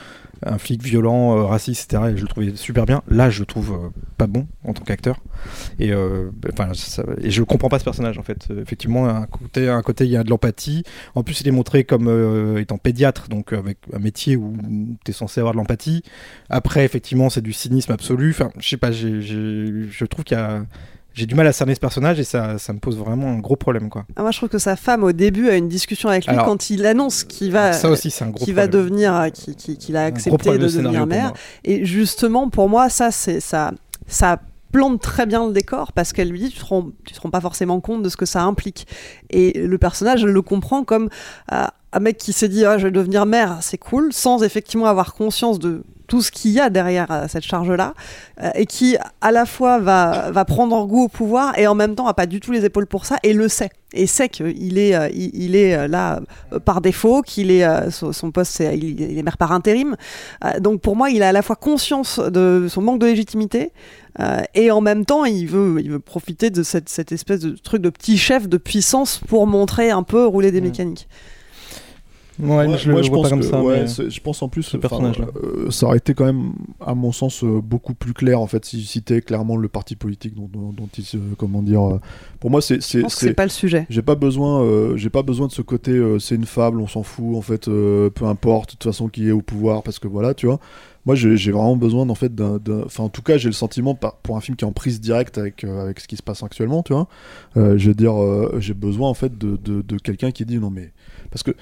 Un 0.45 0.59
flic 0.59 0.83
violent, 0.83 1.37
euh, 1.39 1.45
raciste, 1.45 1.93
etc. 1.93 2.13
Et 2.13 2.17
je 2.17 2.23
le 2.23 2.29
trouvais 2.29 2.57
super 2.57 2.87
bien. 2.87 3.03
Là, 3.09 3.31
je 3.31 3.41
le 3.41 3.47
trouve 3.47 3.73
euh, 3.73 3.89
pas 4.17 4.27
bon 4.27 4.47
en 4.65 4.73
tant 4.73 4.85
qu'acteur. 4.85 5.21
Et 5.79 5.93
euh, 5.93 6.31
enfin, 6.53 6.73
et 7.21 7.31
je 7.31 7.43
comprends 7.43 7.69
pas 7.69 7.79
ce 7.79 7.85
personnage 7.85 8.19
en 8.19 8.23
fait. 8.23 8.49
Effectivement, 8.61 9.07
un 9.09 9.27
côté, 9.27 9.69
un 9.69 9.83
côté, 9.83 10.05
il 10.05 10.11
y 10.11 10.17
a 10.17 10.25
de 10.25 10.31
l'empathie. 10.31 10.83
En 11.15 11.23
plus, 11.23 11.41
il 11.41 11.49
est 11.49 11.53
montré 11.53 11.85
comme 11.85 12.57
étant 12.59 12.79
pédiatre, 12.79 13.29
donc 13.29 13.53
avec 13.53 13.79
un 13.93 13.99
métier 13.99 14.37
où 14.37 14.57
tu 15.05 15.11
es 15.11 15.15
censé 15.15 15.41
avoir 15.41 15.55
de 15.55 15.59
l'empathie. 15.59 16.03
Après, 16.49 16.85
effectivement, 16.85 17.31
c'est 17.31 17.43
du 17.43 17.53
cynisme 17.53 17.93
absolu. 17.93 18.31
Enfin, 18.31 18.51
je 18.59 18.69
sais 18.69 18.77
pas. 18.77 18.91
j'ai- 18.93 19.21
j'ai- 19.21 19.89
je 19.91 20.05
trouve 20.05 20.25
qu'il 20.25 20.37
y 20.37 20.41
a 20.41 20.65
j'ai 21.15 21.27
du 21.27 21.35
mal 21.35 21.47
à 21.47 21.53
cerner 21.53 21.75
ce 21.75 21.81
personnage 21.81 22.21
et 22.21 22.25
ça, 22.25 22.59
ça 22.59 22.73
me 22.73 22.79
pose 22.79 22.97
vraiment 22.97 23.29
un 23.29 23.39
gros 23.39 23.57
problème 23.57 23.89
quoi. 23.89 24.07
Ah, 24.17 24.23
moi, 24.23 24.31
je 24.31 24.39
trouve 24.39 24.49
que 24.49 24.59
sa 24.59 24.77
femme, 24.77 25.05
au 25.05 25.13
début, 25.13 25.49
a 25.49 25.57
une 25.57 25.69
discussion 25.69 26.09
avec 26.09 26.27
lui 26.27 26.33
Alors, 26.33 26.47
quand 26.47 26.71
il 26.71 26.87
annonce 26.87 27.25
qu'il 27.25 27.53
va, 27.53 27.73
ça 27.73 27.91
aussi, 27.91 28.11
c'est 28.11 28.25
un 28.25 28.31
gros 28.31 28.45
qu'il 28.45 28.55
va 28.55 28.67
devenir, 28.67 29.15
euh, 29.15 29.29
qu'il 29.31 29.97
a 29.97 30.05
accepté 30.05 30.51
de 30.51 30.59
devenir 30.59 31.07
moi. 31.07 31.33
Et 31.65 31.85
justement, 31.85 32.49
pour 32.49 32.69
moi, 32.69 32.89
ça, 32.89 33.11
c'est 33.11 33.41
ça, 33.41 33.73
ça 34.07 34.41
plante 34.73 35.01
très 35.01 35.27
bien 35.27 35.47
le 35.47 35.53
décor 35.53 35.93
parce 35.93 36.13
qu'elle 36.13 36.29
lui 36.29 36.39
dit 36.39 36.51
tu 36.51 36.61
te 36.61 36.65
rends, 36.65 36.91
tu 37.05 37.13
te 37.13 37.21
rends 37.21 37.31
pas 37.31 37.41
forcément 37.41 37.81
compte 37.81 38.03
de 38.03 38.09
ce 38.09 38.17
que 38.17 38.27
ça 38.27 38.43
implique. 38.43 38.87
Et 39.31 39.59
le 39.59 39.79
personnage 39.79 40.25
le 40.25 40.43
comprend 40.43 40.85
comme 40.85 41.09
euh, 41.53 41.65
un 41.93 42.01
mec 42.01 42.17
qui 42.19 42.33
s'est 42.33 42.49
dit 42.49 42.65
Ah, 42.65 42.79
je 42.79 42.85
vais 42.85 42.93
devenir 42.93 43.27
maire, 43.27 43.59
c'est 43.63 43.79
cool, 43.79 44.13
sans 44.13 44.43
effectivement 44.43 44.87
avoir 44.87 45.15
conscience 45.15 45.59
de 45.59 45.83
tout 46.11 46.23
ce 46.23 46.31
qu'il 46.31 46.51
y 46.51 46.61
a 46.61 46.69
derrière 46.71 47.11
euh, 47.11 47.25
cette 47.29 47.45
charge-là, 47.45 47.95
euh, 48.43 48.51
et 48.55 48.67
qui 48.67 48.97
à 49.21 49.31
la 49.31 49.47
fois 49.47 49.79
va, 49.79 50.31
va 50.31 50.45
prendre 50.45 50.85
goût 50.87 51.05
au 51.05 51.09
pouvoir 51.09 51.59
et 51.59 51.67
en 51.67 51.75
même 51.75 51.95
temps 51.95 52.09
a 52.09 52.15
pas 52.15 52.27
du 52.27 52.41
tout 52.41 52.53
les 52.53 52.65
épaules 52.65 52.87
pour 52.87 53.07
ça 53.07 53.17
et 53.23 53.33
le 53.33 53.49
sait. 53.49 53.71
Et 53.93 54.07
sait 54.07 54.29
qu'il 54.29 54.79
est, 54.79 54.95
euh, 54.95 55.09
il, 55.13 55.31
il 55.35 55.57
est 55.57 55.89
là 55.89 56.21
par 56.65 56.81
défaut, 56.81 57.23
qu'il 57.23 57.51
est 57.51 57.91
son, 57.91 58.31
poste, 58.31 58.53
c'est, 58.53 58.77
il, 58.77 59.01
il 59.01 59.19
est 59.19 59.23
maire 59.23 59.39
par 59.39 59.53
intérim. 59.53 59.97
Donc 60.61 60.81
pour 60.81 60.95
moi, 60.95 61.11
il 61.11 61.23
a 61.23 61.29
à 61.29 61.33
la 61.33 61.43
fois 61.43 61.57
conscience 61.57 62.19
de 62.21 62.67
son 62.69 62.83
manque 62.83 63.01
de 63.01 63.07
légitimité 63.07 63.73
euh, 64.19 64.43
et 64.55 64.71
en 64.71 64.81
même 64.81 65.05
temps, 65.05 65.25
il 65.25 65.47
veut, 65.47 65.81
il 65.81 65.91
veut 65.91 66.01
profiter 66.01 66.51
de 66.51 66.63
cette, 66.63 66.89
cette 66.89 67.13
espèce 67.13 67.41
de 67.41 67.51
truc 67.57 67.83
de 67.83 67.91
petit 67.91 68.19
chef 68.19 68.49
de 68.49 68.57
puissance 68.57 69.21
pour 69.29 69.47
montrer 69.47 69.91
un 69.91 70.03
peu 70.03 70.27
rouler 70.27 70.51
des 70.51 70.61
mécaniques. 70.61 71.09
Ouais, 72.39 72.79
je 72.79 72.91
le 72.91 73.01
vois 73.01 73.11
pense 73.11 73.23
pas 73.25 73.29
comme 73.31 73.41
que- 73.41 73.47
ça. 73.47 73.63
ouais, 73.63 73.81
mais- 73.83 73.87
c'est- 73.87 74.09
je 74.09 74.21
pense 74.23 74.41
en 74.43 74.49
plus, 74.49 74.63
ce 74.63 74.77
enfin, 74.77 74.89
personnage-là. 74.89 75.27
euh, 75.43 75.71
ça 75.71 75.87
aurait 75.87 75.99
été 75.99 76.15
quand 76.15 76.25
même, 76.25 76.53
à 76.81 76.95
mon 76.95 77.13
sens, 77.13 77.45
euh, 77.45 77.61
beaucoup 77.61 77.93
plus 77.93 78.15
clair 78.15 78.41
en 78.41 78.47
fait 78.47 78.65
s'il 78.65 78.85
citait 78.87 79.21
clairement 79.21 79.57
le 79.57 79.69
parti 79.69 79.95
politique 79.97 80.35
dont, 80.35 80.49
dont, 80.51 80.73
dont 80.73 80.89
il 80.97 81.05
se, 81.05 81.19
comment 81.37 81.61
dire. 81.63 81.83
euh, 81.83 82.01
pour 82.39 82.51
moi, 82.51 82.63
c'est, 82.63 82.77
Je 82.77 82.81
c'est, 82.81 83.01
pense 83.03 83.15
que 83.17 83.21
c'est 83.27 83.35
pas 83.35 83.45
le 83.45 83.51
sujet. 83.51 83.87
J'ai 83.91 84.03
pas 84.03 84.15
besoin, 84.15 84.63
euh, 84.63 84.97
j'ai 84.97 85.11
pas 85.11 85.23
besoin 85.23 85.49
de 85.49 85.53
ce 85.53 85.61
côté, 85.63 85.91
euh, 85.91 86.19
c'est 86.19 86.35
une 86.37 86.47
fable, 86.47 86.81
on 86.81 86.87
s'en 86.87 87.03
fout 87.03 87.37
en 87.37 87.43
fait, 87.43 87.69
euh, 87.69 88.09
peu 88.09 88.25
importe 88.25 88.71
de 88.71 88.77
toute 88.77 88.85
façon 88.85 89.09
qui 89.09 89.29
est 89.29 89.33
au 89.33 89.43
pouvoir, 89.43 89.83
parce 89.83 89.99
que 89.99 90.09
voilà, 90.09 90.33
tu 90.33 90.47
vois. 90.47 90.61
Moi, 91.07 91.15
j'ai 91.15 91.51
vraiment 91.51 91.77
besoin 91.77 92.07
en 92.11 92.15
fait 92.15 92.35
d'un, 92.35 92.61
enfin 92.85 93.05
en 93.05 93.09
tout 93.09 93.23
cas, 93.23 93.39
j'ai 93.39 93.49
le 93.49 93.55
sentiment 93.55 93.95
pour 94.23 94.37
un 94.37 94.41
film 94.43 94.55
qui 94.55 94.67
est 94.67 94.69
en 94.69 94.73
prise 94.73 95.01
directe 95.01 95.39
avec 95.39 95.65
euh, 95.65 95.83
avec 95.83 95.99
ce 95.99 96.07
qui 96.07 96.17
se 96.17 96.23
passe 96.23 96.43
actuellement, 96.43 96.83
tu 96.83 96.93
vois. 96.93 97.09
Euh, 97.57 97.79
je 97.79 97.89
veux 97.89 97.95
dire, 97.95 98.21
euh, 98.23 98.57
j'ai 98.61 98.75
besoin 98.75 99.09
en 99.09 99.15
fait 99.15 99.37
de, 99.39 99.57
de, 99.57 99.81
de 99.81 99.97
quelqu'un 99.99 100.31
qui 100.31 100.45
dit 100.45 100.59
non 100.59 100.69
mais 100.71 100.93
parce 101.31 101.43
que 101.43 101.53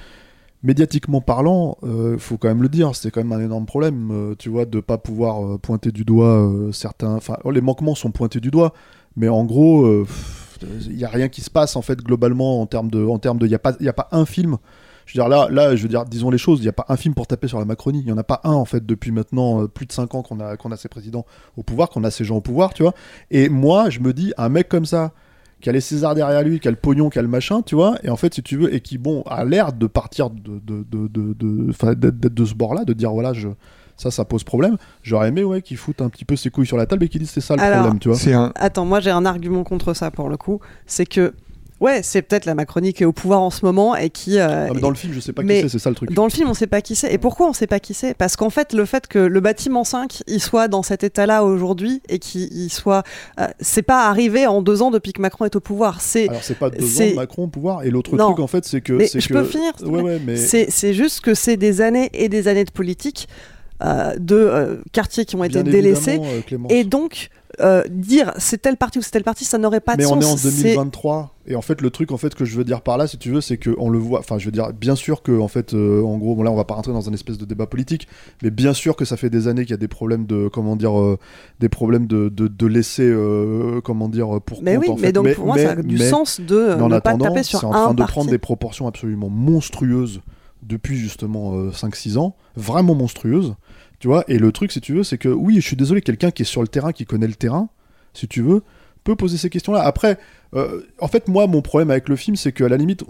médiatiquement 0.62 1.20
parlant, 1.20 1.76
il 1.84 2.18
faut 2.18 2.36
quand 2.36 2.48
même 2.48 2.62
le 2.62 2.68
dire, 2.68 2.94
c'est 2.96 3.10
quand 3.10 3.22
même 3.22 3.32
un 3.32 3.44
énorme 3.44 3.66
problème, 3.66 4.10
euh, 4.10 4.34
tu 4.38 4.48
vois, 4.48 4.64
de 4.64 4.80
pas 4.80 4.98
pouvoir 4.98 5.44
euh, 5.44 5.58
pointer 5.58 5.92
du 5.92 6.04
doigt 6.04 6.48
euh, 6.48 6.72
certains. 6.72 7.14
Enfin, 7.14 7.36
les 7.50 7.60
manquements 7.60 7.94
sont 7.94 8.10
pointés 8.10 8.40
du 8.40 8.50
doigt, 8.50 8.72
mais 9.16 9.28
en 9.28 9.44
gros, 9.44 9.84
euh, 9.84 10.06
il 10.86 10.98
y 10.98 11.04
a 11.04 11.08
rien 11.08 11.28
qui 11.28 11.40
se 11.40 11.50
passe 11.50 11.76
en 11.76 11.82
fait 11.82 11.98
globalement 12.00 12.60
en 12.60 12.66
termes 12.66 12.90
de, 12.90 13.06
il 13.42 13.50
y 13.50 13.54
a 13.54 13.58
pas, 13.58 13.72
a 13.80 13.92
pas 13.92 14.08
un 14.12 14.24
film. 14.24 14.56
Je 15.06 15.14
veux 15.18 15.24
dire 15.24 15.28
là, 15.28 15.48
là, 15.50 15.74
je 15.74 15.82
veux 15.82 15.88
dire, 15.88 16.04
disons 16.04 16.28
les 16.30 16.38
choses, 16.38 16.58
il 16.58 16.62
n'y 16.62 16.68
a 16.68 16.72
pas 16.72 16.84
un 16.88 16.96
film 16.96 17.14
pour 17.14 17.26
taper 17.26 17.48
sur 17.48 17.58
la 17.58 17.64
Macronie. 17.64 18.00
Il 18.00 18.04
n'y 18.04 18.12
en 18.12 18.18
a 18.18 18.24
pas 18.24 18.40
un 18.44 18.52
en 18.52 18.66
fait 18.66 18.84
depuis 18.84 19.10
maintenant 19.10 19.62
euh, 19.62 19.66
plus 19.66 19.86
de 19.86 19.92
5 19.92 20.14
ans 20.14 20.22
qu'on 20.22 20.38
a, 20.38 20.56
qu'on 20.56 20.70
a 20.70 20.76
ces 20.76 20.88
présidents 20.88 21.24
au 21.56 21.62
pouvoir, 21.62 21.88
qu'on 21.88 22.04
a 22.04 22.10
ces 22.10 22.24
gens 22.24 22.36
au 22.36 22.40
pouvoir, 22.42 22.74
tu 22.74 22.82
vois. 22.82 22.92
Et 23.30 23.48
moi, 23.48 23.88
je 23.88 24.00
me 24.00 24.12
dis, 24.12 24.34
un 24.36 24.50
mec 24.50 24.68
comme 24.68 24.84
ça, 24.84 25.12
qui 25.60 25.68
a 25.68 25.72
les 25.72 25.80
Césars 25.80 26.14
derrière 26.14 26.42
lui, 26.42 26.60
qui 26.60 26.68
a 26.68 26.70
le 26.70 26.76
pognon, 26.76 27.10
qui 27.10 27.18
a 27.18 27.22
le 27.22 27.28
machin, 27.28 27.62
tu 27.62 27.74
vois, 27.74 27.96
et 28.02 28.10
en 28.10 28.16
fait, 28.16 28.34
si 28.34 28.42
tu 28.42 28.56
veux, 28.56 28.72
et 28.72 28.80
qui, 28.80 28.98
bon, 28.98 29.22
a 29.22 29.44
l'air 29.44 29.72
de 29.72 29.86
partir 29.86 30.30
de, 30.30 30.60
de, 30.64 30.84
de, 30.88 31.08
de, 31.08 31.94
d'être 31.94 32.10
d'être 32.10 32.34
de 32.34 32.44
ce 32.44 32.54
bord-là, 32.54 32.84
de 32.84 32.92
dire, 32.92 33.10
voilà, 33.10 33.32
je, 33.32 33.48
ça, 33.96 34.10
ça 34.12 34.24
pose 34.24 34.44
problème, 34.44 34.76
j'aurais 35.02 35.28
aimé, 35.28 35.42
ouais, 35.42 35.60
qu'il 35.60 35.76
foute 35.76 36.00
un 36.00 36.08
petit 36.08 36.24
peu 36.24 36.36
ses 36.36 36.50
couilles 36.50 36.66
sur 36.66 36.76
la 36.76 36.86
table 36.86 37.04
et 37.04 37.08
qu'il 37.08 37.20
dise, 37.20 37.30
c'est 37.30 37.40
ça 37.40 37.56
le 37.56 37.62
Alors, 37.62 37.80
problème, 37.80 37.98
tu 37.98 38.08
vois. 38.08 38.16
C'est 38.16 38.32
un, 38.32 38.52
Attends, 38.54 38.84
moi 38.84 39.00
j'ai 39.00 39.10
un 39.10 39.26
argument 39.26 39.64
contre 39.64 39.92
ça 39.94 40.10
pour 40.10 40.28
le 40.28 40.36
coup. 40.36 40.60
C'est 40.86 41.06
que, 41.06 41.34
ouais, 41.80 42.02
c'est 42.02 42.22
peut-être 42.22 42.44
la 42.46 42.54
Macronie 42.54 42.92
qui 42.92 43.02
est 43.02 43.06
au 43.06 43.12
pouvoir 43.12 43.40
en 43.42 43.50
ce 43.50 43.64
moment 43.64 43.96
et 43.96 44.10
qui. 44.10 44.38
euh, 44.38 44.66
Ah, 44.68 44.72
mais 44.74 44.80
dans 44.80 44.90
le 44.90 44.96
film, 44.96 45.12
je 45.12 45.20
sais 45.20 45.32
pas 45.32 45.42
qui 45.42 45.48
c'est, 45.48 45.68
c'est 45.68 45.78
ça 45.78 45.90
le 45.90 45.96
truc. 45.96 46.12
Dans 46.12 46.24
le 46.24 46.30
film, 46.30 46.48
on 46.48 46.54
sait 46.54 46.66
pas 46.66 46.80
qui 46.80 46.94
c'est. 46.94 47.12
Et 47.12 47.18
pourquoi 47.18 47.48
on 47.48 47.52
sait 47.52 47.66
pas 47.66 47.80
qui 47.80 47.94
c'est? 47.94 48.14
Parce 48.14 48.36
qu'en 48.36 48.50
fait, 48.50 48.72
le 48.72 48.84
fait 48.84 49.06
que 49.06 49.18
le 49.18 49.40
bâtiment 49.40 49.84
5 49.84 50.22
il 50.26 50.40
soit 50.40 50.68
dans 50.68 50.82
cet 50.82 51.04
état-là 51.04 51.44
aujourd'hui 51.44 52.02
et 52.08 52.18
qu'il 52.18 52.52
il 52.52 52.70
soit. 52.70 53.02
euh, 53.40 53.46
c'est 53.60 53.82
pas 53.82 54.06
arrivé 54.08 54.46
en 54.46 54.62
deux 54.62 54.82
ans 54.82 54.90
depuis 54.90 55.12
que 55.12 55.20
Macron 55.22 55.44
est 55.44 55.56
au 55.56 55.60
pouvoir. 55.60 56.00
C'est. 56.00 56.28
Alors, 56.28 56.42
c'est 56.42 56.58
pas 56.58 56.70
deux 56.70 57.00
ans 57.02 57.10
de 57.10 57.14
Macron 57.14 57.44
au 57.44 57.48
pouvoir, 57.48 57.82
et 57.84 57.90
l'autre 57.90 58.16
truc, 58.16 58.38
en 58.40 58.46
fait, 58.46 58.64
c'est 58.64 58.80
que. 58.80 58.92
Mais 58.92 59.06
c'est 59.06 59.20
je 59.20 59.28
que... 59.28 59.34
peux 59.34 59.44
finir, 59.44 59.72
Ouais, 59.84 60.02
ouais, 60.02 60.20
mais. 60.24 60.36
C'est 60.36 60.66
c'est 60.70 60.94
juste 60.94 61.20
que 61.20 61.34
c'est 61.34 61.56
des 61.56 61.80
années 61.80 62.10
et 62.14 62.28
des 62.28 62.48
années 62.48 62.64
de 62.64 62.70
politique, 62.70 63.28
euh, 63.84 64.14
de 64.18 64.34
euh, 64.36 64.76
quartiers 64.92 65.24
qui 65.24 65.36
ont 65.36 65.44
été 65.44 65.62
Bien 65.62 65.72
délaissés. 65.72 66.20
Et 66.68 66.84
donc, 66.84 67.28
euh, 67.60 67.82
dire 67.90 68.32
c'est 68.38 68.60
telle 68.62 68.76
partie 68.76 68.98
ou 68.98 69.02
c'est 69.02 69.10
telle 69.10 69.24
partie, 69.24 69.44
ça 69.44 69.58
n'aurait 69.58 69.80
pas 69.80 69.94
de 69.96 70.02
mais 70.02 70.04
sens. 70.08 70.12
on 70.16 70.20
est 70.20 70.24
en 70.32 70.36
C'est- 70.36 70.50
2023 70.62 71.34
et 71.46 71.56
en 71.56 71.62
fait 71.62 71.80
le 71.80 71.90
truc 71.90 72.12
en 72.12 72.16
fait 72.18 72.34
que 72.34 72.44
je 72.44 72.56
veux 72.56 72.64
dire 72.64 72.82
par 72.82 72.98
là 72.98 73.06
si 73.06 73.16
tu 73.18 73.30
veux 73.30 73.40
c'est 73.40 73.56
que 73.56 73.74
on 73.78 73.88
le 73.88 73.98
voit 73.98 74.18
enfin 74.20 74.38
je 74.38 74.44
veux 74.44 74.50
dire 74.52 74.70
bien 74.72 74.94
sûr 74.94 75.22
que 75.22 75.38
en 75.40 75.48
fait 75.48 75.72
euh, 75.72 76.02
en 76.02 76.18
gros 76.18 76.34
bon 76.34 76.42
là 76.42 76.50
on 76.50 76.54
va 76.56 76.64
pas 76.64 76.74
rentrer 76.74 76.92
dans 76.92 77.08
un 77.08 77.12
espèce 77.14 77.38
de 77.38 77.44
débat 77.46 77.66
politique 77.66 78.06
mais 78.42 78.50
bien 78.50 78.74
sûr 78.74 78.96
que 78.96 79.04
ça 79.06 79.16
fait 79.16 79.30
des 79.30 79.48
années 79.48 79.62
qu'il 79.62 79.70
y 79.70 79.74
a 79.74 79.78
des 79.78 79.88
problèmes 79.88 80.26
de 80.26 80.48
comment 80.48 80.76
dire 80.76 80.98
euh, 80.98 81.18
des 81.60 81.68
problèmes 81.70 82.06
de, 82.06 82.28
de, 82.28 82.48
de 82.48 82.66
laisser 82.66 83.08
euh, 83.08 83.80
comment 83.82 84.08
dire 84.08 84.40
pour 84.44 84.62
Mais 84.62 84.74
compte, 84.74 84.84
oui, 84.84 84.90
en 84.90 84.96
mais 84.96 85.00
fait. 85.06 85.12
donc 85.12 85.34
pour 85.34 85.46
moi, 85.46 85.56
ça 85.58 85.70
a 85.70 85.76
du 85.76 85.96
mais- 85.96 86.08
sens 86.10 86.40
de 86.40 86.74
mais 86.76 86.82
en 86.82 86.88
ne 86.88 86.98
pas 87.00 87.16
taper 87.16 87.42
c'est 87.42 87.56
sur 87.56 87.64
en 87.64 87.70
un 87.74 87.84
train 87.84 87.94
de 87.94 87.98
parti. 87.98 88.12
prendre 88.12 88.30
des 88.30 88.38
proportions 88.38 88.86
absolument 88.86 89.30
monstrueuses 89.30 90.20
depuis 90.62 90.96
justement 90.96 91.54
euh, 91.54 91.70
5-6 91.70 92.18
ans, 92.18 92.34
vraiment 92.56 92.94
monstrueuses, 92.94 93.54
tu 93.98 94.08
vois. 94.08 94.24
Et 94.28 94.38
le 94.38 94.52
truc, 94.52 94.72
si 94.72 94.80
tu 94.80 94.94
veux, 94.94 95.02
c'est 95.02 95.18
que 95.18 95.28
oui, 95.28 95.56
je 95.56 95.66
suis 95.66 95.76
désolé, 95.76 96.00
quelqu'un 96.00 96.30
qui 96.30 96.42
est 96.42 96.46
sur 96.46 96.62
le 96.62 96.68
terrain, 96.68 96.92
qui 96.92 97.04
connaît 97.04 97.26
le 97.26 97.34
terrain, 97.34 97.68
si 98.14 98.28
tu 98.28 98.42
veux, 98.42 98.62
peut 99.04 99.16
poser 99.16 99.36
ces 99.38 99.50
questions-là. 99.50 99.80
Après, 99.80 100.18
euh, 100.54 100.82
en 101.00 101.08
fait, 101.08 101.28
moi, 101.28 101.46
mon 101.46 101.62
problème 101.62 101.90
avec 101.90 102.08
le 102.08 102.16
film, 102.16 102.36
c'est 102.36 102.52
qu'à 102.52 102.68
la 102.68 102.76
limite, 102.76 103.04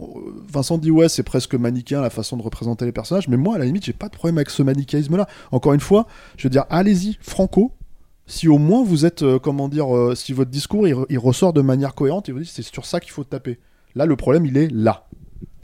Vincent 0.52 0.78
dit 0.78 0.90
ouais, 0.90 1.08
c'est 1.08 1.22
presque 1.22 1.54
manichéen 1.54 2.00
la 2.00 2.10
façon 2.10 2.36
de 2.36 2.42
représenter 2.42 2.84
les 2.84 2.92
personnages, 2.92 3.28
mais 3.28 3.36
moi, 3.36 3.56
à 3.56 3.58
la 3.58 3.64
limite, 3.64 3.84
j'ai 3.84 3.92
pas 3.92 4.08
de 4.08 4.14
problème 4.14 4.38
avec 4.38 4.50
ce 4.50 4.62
manichéisme-là. 4.62 5.26
Encore 5.52 5.72
une 5.72 5.80
fois, 5.80 6.06
je 6.36 6.44
veux 6.44 6.50
dire, 6.50 6.64
allez-y, 6.70 7.18
franco. 7.20 7.72
Si 8.26 8.46
au 8.46 8.58
moins 8.58 8.84
vous 8.84 9.06
êtes, 9.06 9.22
euh, 9.22 9.38
comment 9.38 9.68
dire, 9.68 9.96
euh, 9.96 10.14
si 10.14 10.34
votre 10.34 10.50
discours 10.50 10.86
il 10.86 11.18
ressort 11.18 11.54
de 11.54 11.62
manière 11.62 11.94
cohérente, 11.94 12.28
et 12.28 12.32
vous 12.32 12.40
dites 12.40 12.50
c'est 12.50 12.62
sur 12.62 12.84
ça 12.84 13.00
qu'il 13.00 13.10
faut 13.10 13.24
taper. 13.24 13.58
Là, 13.94 14.04
le 14.04 14.16
problème, 14.16 14.44
il 14.44 14.56
est 14.58 14.68
là. 14.70 15.07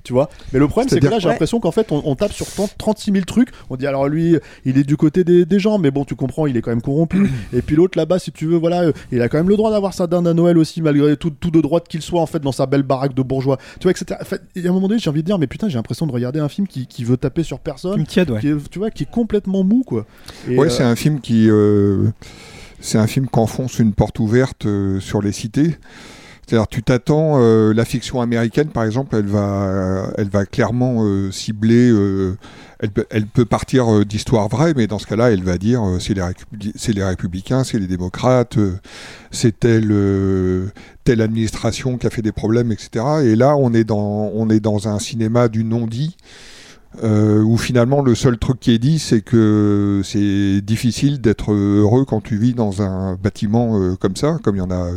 Tu 0.04 0.12
vois 0.12 0.28
Mais 0.52 0.58
le 0.58 0.68
problème, 0.68 0.88
c'est 0.88 1.00
que 1.00 1.06
là, 1.06 1.18
j'ai 1.18 1.26
Ouais. 1.26 1.32
l'impression 1.32 1.58
qu'en 1.60 1.72
fait, 1.72 1.90
on, 1.90 2.02
on 2.04 2.14
tape 2.14 2.32
sur 2.32 2.46
30 2.46 2.74
36 2.78 3.10
000 3.12 3.24
trucs. 3.24 3.48
On 3.70 3.76
dit 3.76 3.86
alors 3.86 4.06
lui, 4.06 4.36
il 4.66 4.78
est 4.78 4.84
du 4.84 4.96
côté 4.96 5.24
des, 5.24 5.44
des 5.46 5.58
gens, 5.58 5.78
mais 5.78 5.90
bon, 5.90 6.04
tu 6.04 6.14
comprends, 6.14 6.46
il 6.46 6.56
est 6.56 6.60
quand 6.62 6.70
même 6.70 6.82
corrompu. 6.82 7.28
Et 7.54 7.62
puis 7.62 7.74
l'autre 7.74 7.98
là-bas, 7.98 8.18
si 8.18 8.30
tu 8.30 8.46
veux, 8.46 8.56
voilà, 8.56 8.82
euh, 8.82 8.92
il 9.10 9.20
a 9.22 9.28
quand 9.28 9.38
même 9.38 9.48
le 9.48 9.56
droit 9.56 9.70
d'avoir 9.70 9.94
sa 9.94 10.06
dinde 10.06 10.28
à 10.28 10.34
Noël 10.34 10.58
aussi, 10.58 10.82
malgré 10.82 11.16
tout, 11.16 11.30
tout 11.30 11.50
de 11.50 11.60
droite 11.60 11.88
qu'il 11.88 12.02
soit, 12.02 12.20
en 12.20 12.26
fait, 12.26 12.40
dans 12.40 12.52
sa 12.52 12.66
belle 12.66 12.82
baraque 12.82 13.14
de 13.14 13.22
bourgeois. 13.22 13.56
Tu 13.80 13.84
vois, 13.84 13.92
etc. 13.92 14.18
En 14.20 14.24
fait, 14.24 14.42
il 14.54 14.62
y 14.62 14.66
a 14.66 14.70
un 14.70 14.74
moment 14.74 14.88
donné, 14.88 15.00
j'ai 15.00 15.08
envie 15.10 15.22
de 15.22 15.26
dire, 15.26 15.38
mais 15.38 15.46
putain, 15.46 15.68
j'ai 15.68 15.76
l'impression 15.76 16.06
de 16.06 16.12
regarder 16.12 16.38
un 16.40 16.48
film 16.50 16.66
qui, 16.68 16.86
qui 16.86 17.02
veut 17.04 17.16
taper 17.16 17.42
sur 17.42 17.58
personne. 17.58 17.94
Film 17.94 18.06
tiède, 18.06 18.30
ouais. 18.30 18.40
Qui 18.40 18.48
est, 18.48 18.70
tu 18.70 18.78
vois, 18.78 18.90
qui 18.90 19.04
est 19.04 19.10
complètement 19.10 19.64
mou, 19.64 19.82
quoi. 19.86 20.04
Et, 20.48 20.58
ouais, 20.58 20.66
euh, 20.66 20.70
c'est 20.70 20.82
un 20.84 20.96
film 20.96 21.20
qui, 21.20 21.48
euh, 21.48 22.08
c'est 22.80 22.98
un 22.98 23.06
film 23.06 23.26
qu'enfonce 23.28 23.78
une 23.78 23.94
porte 23.94 24.18
ouverte 24.18 24.66
euh, 24.66 25.00
sur 25.00 25.22
les 25.22 25.32
cités. 25.32 25.76
C'est-à-dire, 26.46 26.68
tu 26.68 26.82
t'attends, 26.82 27.34
euh, 27.40 27.72
la 27.72 27.84
fiction 27.84 28.20
américaine, 28.20 28.68
par 28.68 28.84
exemple, 28.84 29.16
elle 29.16 29.26
va, 29.26 30.08
elle 30.18 30.28
va 30.28 30.44
clairement 30.46 31.04
euh, 31.04 31.30
cibler. 31.30 31.90
euh, 31.90 32.36
elle, 32.80 33.26
peut- 33.26 33.44
partir 33.46 33.90
euh, 33.92 34.04
d'histoires 34.04 34.48
vraies, 34.48 34.74
mais 34.76 34.86
dans 34.86 34.98
ce 34.98 35.06
cas-là, 35.06 35.30
elle 35.30 35.42
va 35.42 35.56
dire 35.56 35.82
c'est 36.00 36.12
les, 36.12 36.22
c'est 36.76 36.92
les 36.92 37.02
républicains, 37.04 37.64
c'est 37.64 37.78
les 37.78 37.86
démocrates, 37.86 38.58
c'est 39.30 39.58
telle, 39.58 39.90
telle 41.04 41.20
administration 41.22 41.96
qui 41.96 42.06
a 42.06 42.10
fait 42.10 42.22
des 42.22 42.32
problèmes, 42.32 42.72
etc. 42.72 43.04
Et 43.24 43.36
là, 43.36 43.56
on 43.56 43.72
est 43.72 43.84
dans, 43.84 44.30
on 44.34 44.50
est 44.50 44.60
dans 44.60 44.88
un 44.88 44.98
cinéma 44.98 45.48
du 45.48 45.64
non-dit. 45.64 46.16
où 47.02 47.56
finalement 47.56 48.02
le 48.02 48.14
seul 48.14 48.38
truc 48.38 48.60
qui 48.60 48.72
est 48.72 48.78
dit 48.78 48.98
c'est 49.00 49.20
que 49.20 50.00
c'est 50.04 50.60
difficile 50.60 51.20
d'être 51.20 51.52
heureux 51.52 52.04
quand 52.04 52.20
tu 52.22 52.36
vis 52.36 52.54
dans 52.54 52.82
un 52.82 53.14
bâtiment 53.16 53.96
comme 53.96 54.14
ça, 54.16 54.38
comme 54.42 54.56
il 54.56 54.60
y 54.60 54.62
en 54.62 54.70
a 54.70 54.88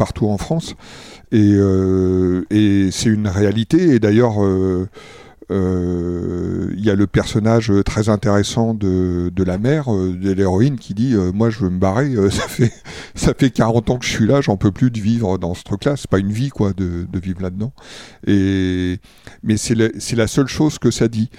partout 0.00 0.28
en 0.28 0.38
France. 0.38 0.76
Et, 1.30 1.52
euh, 1.52 2.46
et 2.50 2.88
c'est 2.90 3.10
une 3.10 3.28
réalité. 3.28 3.96
Et 3.96 3.98
d'ailleurs, 3.98 4.42
euh, 4.42 4.88
il 5.50 6.84
y 6.84 6.90
a 6.90 6.94
le 6.94 7.06
personnage 7.06 7.72
très 7.84 8.08
intéressant 8.08 8.74
de, 8.74 9.44
la 9.44 9.58
mère, 9.58 9.92
euh, 9.92 10.16
de 10.16 10.32
l'héroïne, 10.32 10.78
qui 10.78 10.94
dit 10.94 11.14
euh, 11.14 11.32
Moi, 11.32 11.50
je 11.50 11.60
veux 11.60 11.70
me 11.70 11.78
barrer, 11.78 12.14
euh, 12.14 12.30
ça, 12.30 12.46
fait, 12.48 12.72
ça 13.14 13.34
fait 13.36 13.50
40 13.50 13.90
ans 13.90 13.98
que 13.98 14.04
je 14.04 14.10
suis 14.10 14.26
là, 14.26 14.40
j'en 14.40 14.56
peux 14.56 14.72
plus 14.72 14.90
de 14.90 15.00
vivre 15.00 15.38
dans 15.38 15.54
ce 15.54 15.62
truc-là. 15.64 15.96
C'est 15.96 16.10
pas 16.10 16.18
une 16.18 16.32
vie, 16.32 16.50
quoi, 16.50 16.72
de, 16.72 17.06
de 17.10 17.18
vivre 17.18 17.42
là-dedans. 17.42 17.72
Mais 18.26 19.56
c'est 19.56 19.74
la, 19.74 20.26
seule 20.26 20.46
chose 20.46 20.78
que 20.78 20.90
ça 20.90 21.08
dit. 21.08 21.30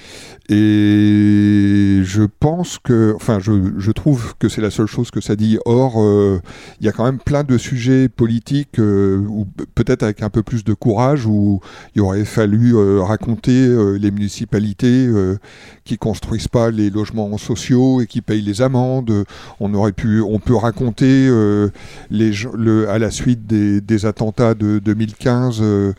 Et 0.50 2.02
je 2.04 2.24
pense 2.40 2.78
que, 2.78 3.14
enfin, 3.16 3.40
je, 3.40 3.52
je 3.78 3.92
trouve 3.92 4.36
que 4.38 4.50
c'est 4.50 4.62
la 4.62 4.72
seule 4.72 4.88
chose 4.88 5.12
que 5.12 5.22
ça 5.22 5.36
dit. 5.36 5.58
Or, 5.66 6.02
euh, 6.02 6.42
il 6.80 6.86
y 6.86 6.90
a 6.90 6.92
quand 6.92 7.06
même 7.06 7.20
plein 7.20 7.44
de 7.44 7.58
sujets 7.58 8.10
politiques, 8.10 8.80
euh, 8.80 9.18
ou 9.30 9.48
peut-être 9.76 10.04
avec 10.04 10.24
un 10.24 10.30
peu 10.30 10.44
plus 10.44 10.64
de 10.64 10.74
courage, 10.74 11.26
où 11.26 11.62
il 11.96 12.02
aurait 12.02 12.26
fallu 12.26 12.76
euh, 12.76 13.02
raconter 13.02 13.66
euh, 13.66 13.98
les 14.02 14.12
municipalités 14.12 15.08
euh, 15.08 15.38
qui 15.86 15.98
construisent 15.98 16.48
pas 16.48 16.72
les 16.72 16.90
logements 16.90 17.38
sociaux 17.38 18.02
et 18.02 18.08
qui 18.08 18.22
payent 18.22 18.42
les 18.42 18.62
amendes. 18.62 19.26
On 19.60 19.74
aurait 19.74 19.94
pu, 19.94 20.22
on 20.22 20.40
peut 20.40 20.56
raconter 20.56 21.28
euh, 21.30 21.70
les, 22.10 22.32
le, 22.58 22.90
à 22.90 23.00
la 23.00 23.12
suite 23.12 23.46
des, 23.48 23.80
des 23.82 24.06
attentats 24.06 24.54
de 24.54 24.80
2015 24.80 25.62
euh, 25.62 25.94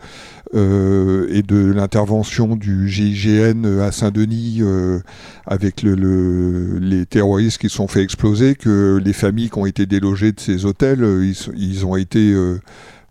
et 1.31 1.41
de 1.41 1.71
l'intervention 1.71 2.55
du 2.55 2.87
GIGN 2.87 3.65
à 3.81 3.91
Saint-Denis 3.91 4.61
avec 5.47 5.81
le, 5.81 5.95
le- 5.95 6.77
les 6.79 7.05
terroristes 7.07 7.57
qui 7.59 7.69
se 7.69 7.75
sont 7.77 7.87
fait 7.87 8.03
exploser, 8.03 8.53
que 8.55 9.01
les 9.03 9.13
familles 9.13 9.49
qui 9.49 9.57
ont 9.57 9.65
été 9.65 9.85
délogées 9.87 10.31
de 10.31 10.39
ces 10.39 10.65
hôtels, 10.65 10.99
ils, 11.23 11.35
ils 11.57 11.85
ont 11.85 11.95
été 11.95 12.35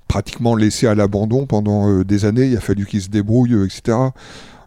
pratiquement 0.06 0.54
laissés 0.54 0.86
à 0.86 0.94
l'abandon 0.94 1.46
pendant 1.46 2.02
des 2.02 2.24
années. 2.26 2.46
Il 2.48 2.56
a 2.56 2.60
fallu 2.60 2.86
qu'ils 2.86 3.02
se 3.02 3.08
débrouillent, 3.08 3.64
etc. 3.64 3.96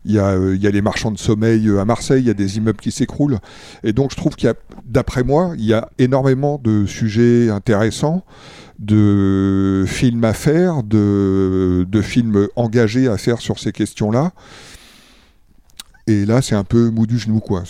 Il 0.06 0.14
y, 0.14 0.20
a, 0.20 0.28
euh, 0.30 0.56
il 0.56 0.62
y 0.62 0.68
a 0.68 0.72
les 0.72 0.82
marchands 0.82 1.12
de 1.12 1.18
sommeil 1.18 1.68
euh, 1.68 1.82
à 1.82 1.86
Marseille, 1.86 2.22
il 2.22 2.28
y 2.28 2.32
a 2.32 2.36
des 2.36 2.58
immeubles 2.58 2.80
qui 2.80 2.92
s'écroulent. 2.92 3.40
Et 3.84 3.92
donc 3.92 4.12
je 4.12 4.16
trouve 4.16 4.36
qu'il 4.36 4.48
y 4.48 4.52
a, 4.52 4.56
d'après 4.86 5.24
moi, 5.24 5.54
il 5.58 5.66
y 5.66 5.74
a 5.74 5.90
énormément 5.98 6.62
de 6.64 6.86
sujets 6.86 7.50
intéressants, 7.50 8.24
de 8.80 9.84
films 9.88 10.24
à 10.24 10.34
faire, 10.34 10.84
de, 10.84 11.86
films 12.04 12.48
engagés 12.56 13.08
à 13.08 13.18
faire 13.18 13.40
sur 13.40 13.60
ces 13.60 13.72
questions-là. 13.72 14.32
Et 16.08 16.26
là, 16.26 16.44
c'est 16.44 16.56
un 16.56 16.64
peu 16.64 16.92
mou 16.92 17.08
du 17.08 17.18
genou, 17.18 17.40
quoi. 17.40 17.64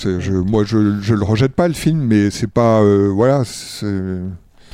Moi, 0.45 0.65
je, 0.65 1.00
je 1.00 1.13
le 1.13 1.24
rejette 1.24 1.54
pas 1.54 1.69
le 1.69 1.74
film, 1.74 2.02
mais 2.02 2.30
c'est 2.32 2.52
pas, 2.52 2.82
euh, 2.82 3.08
voilà, 3.08 3.43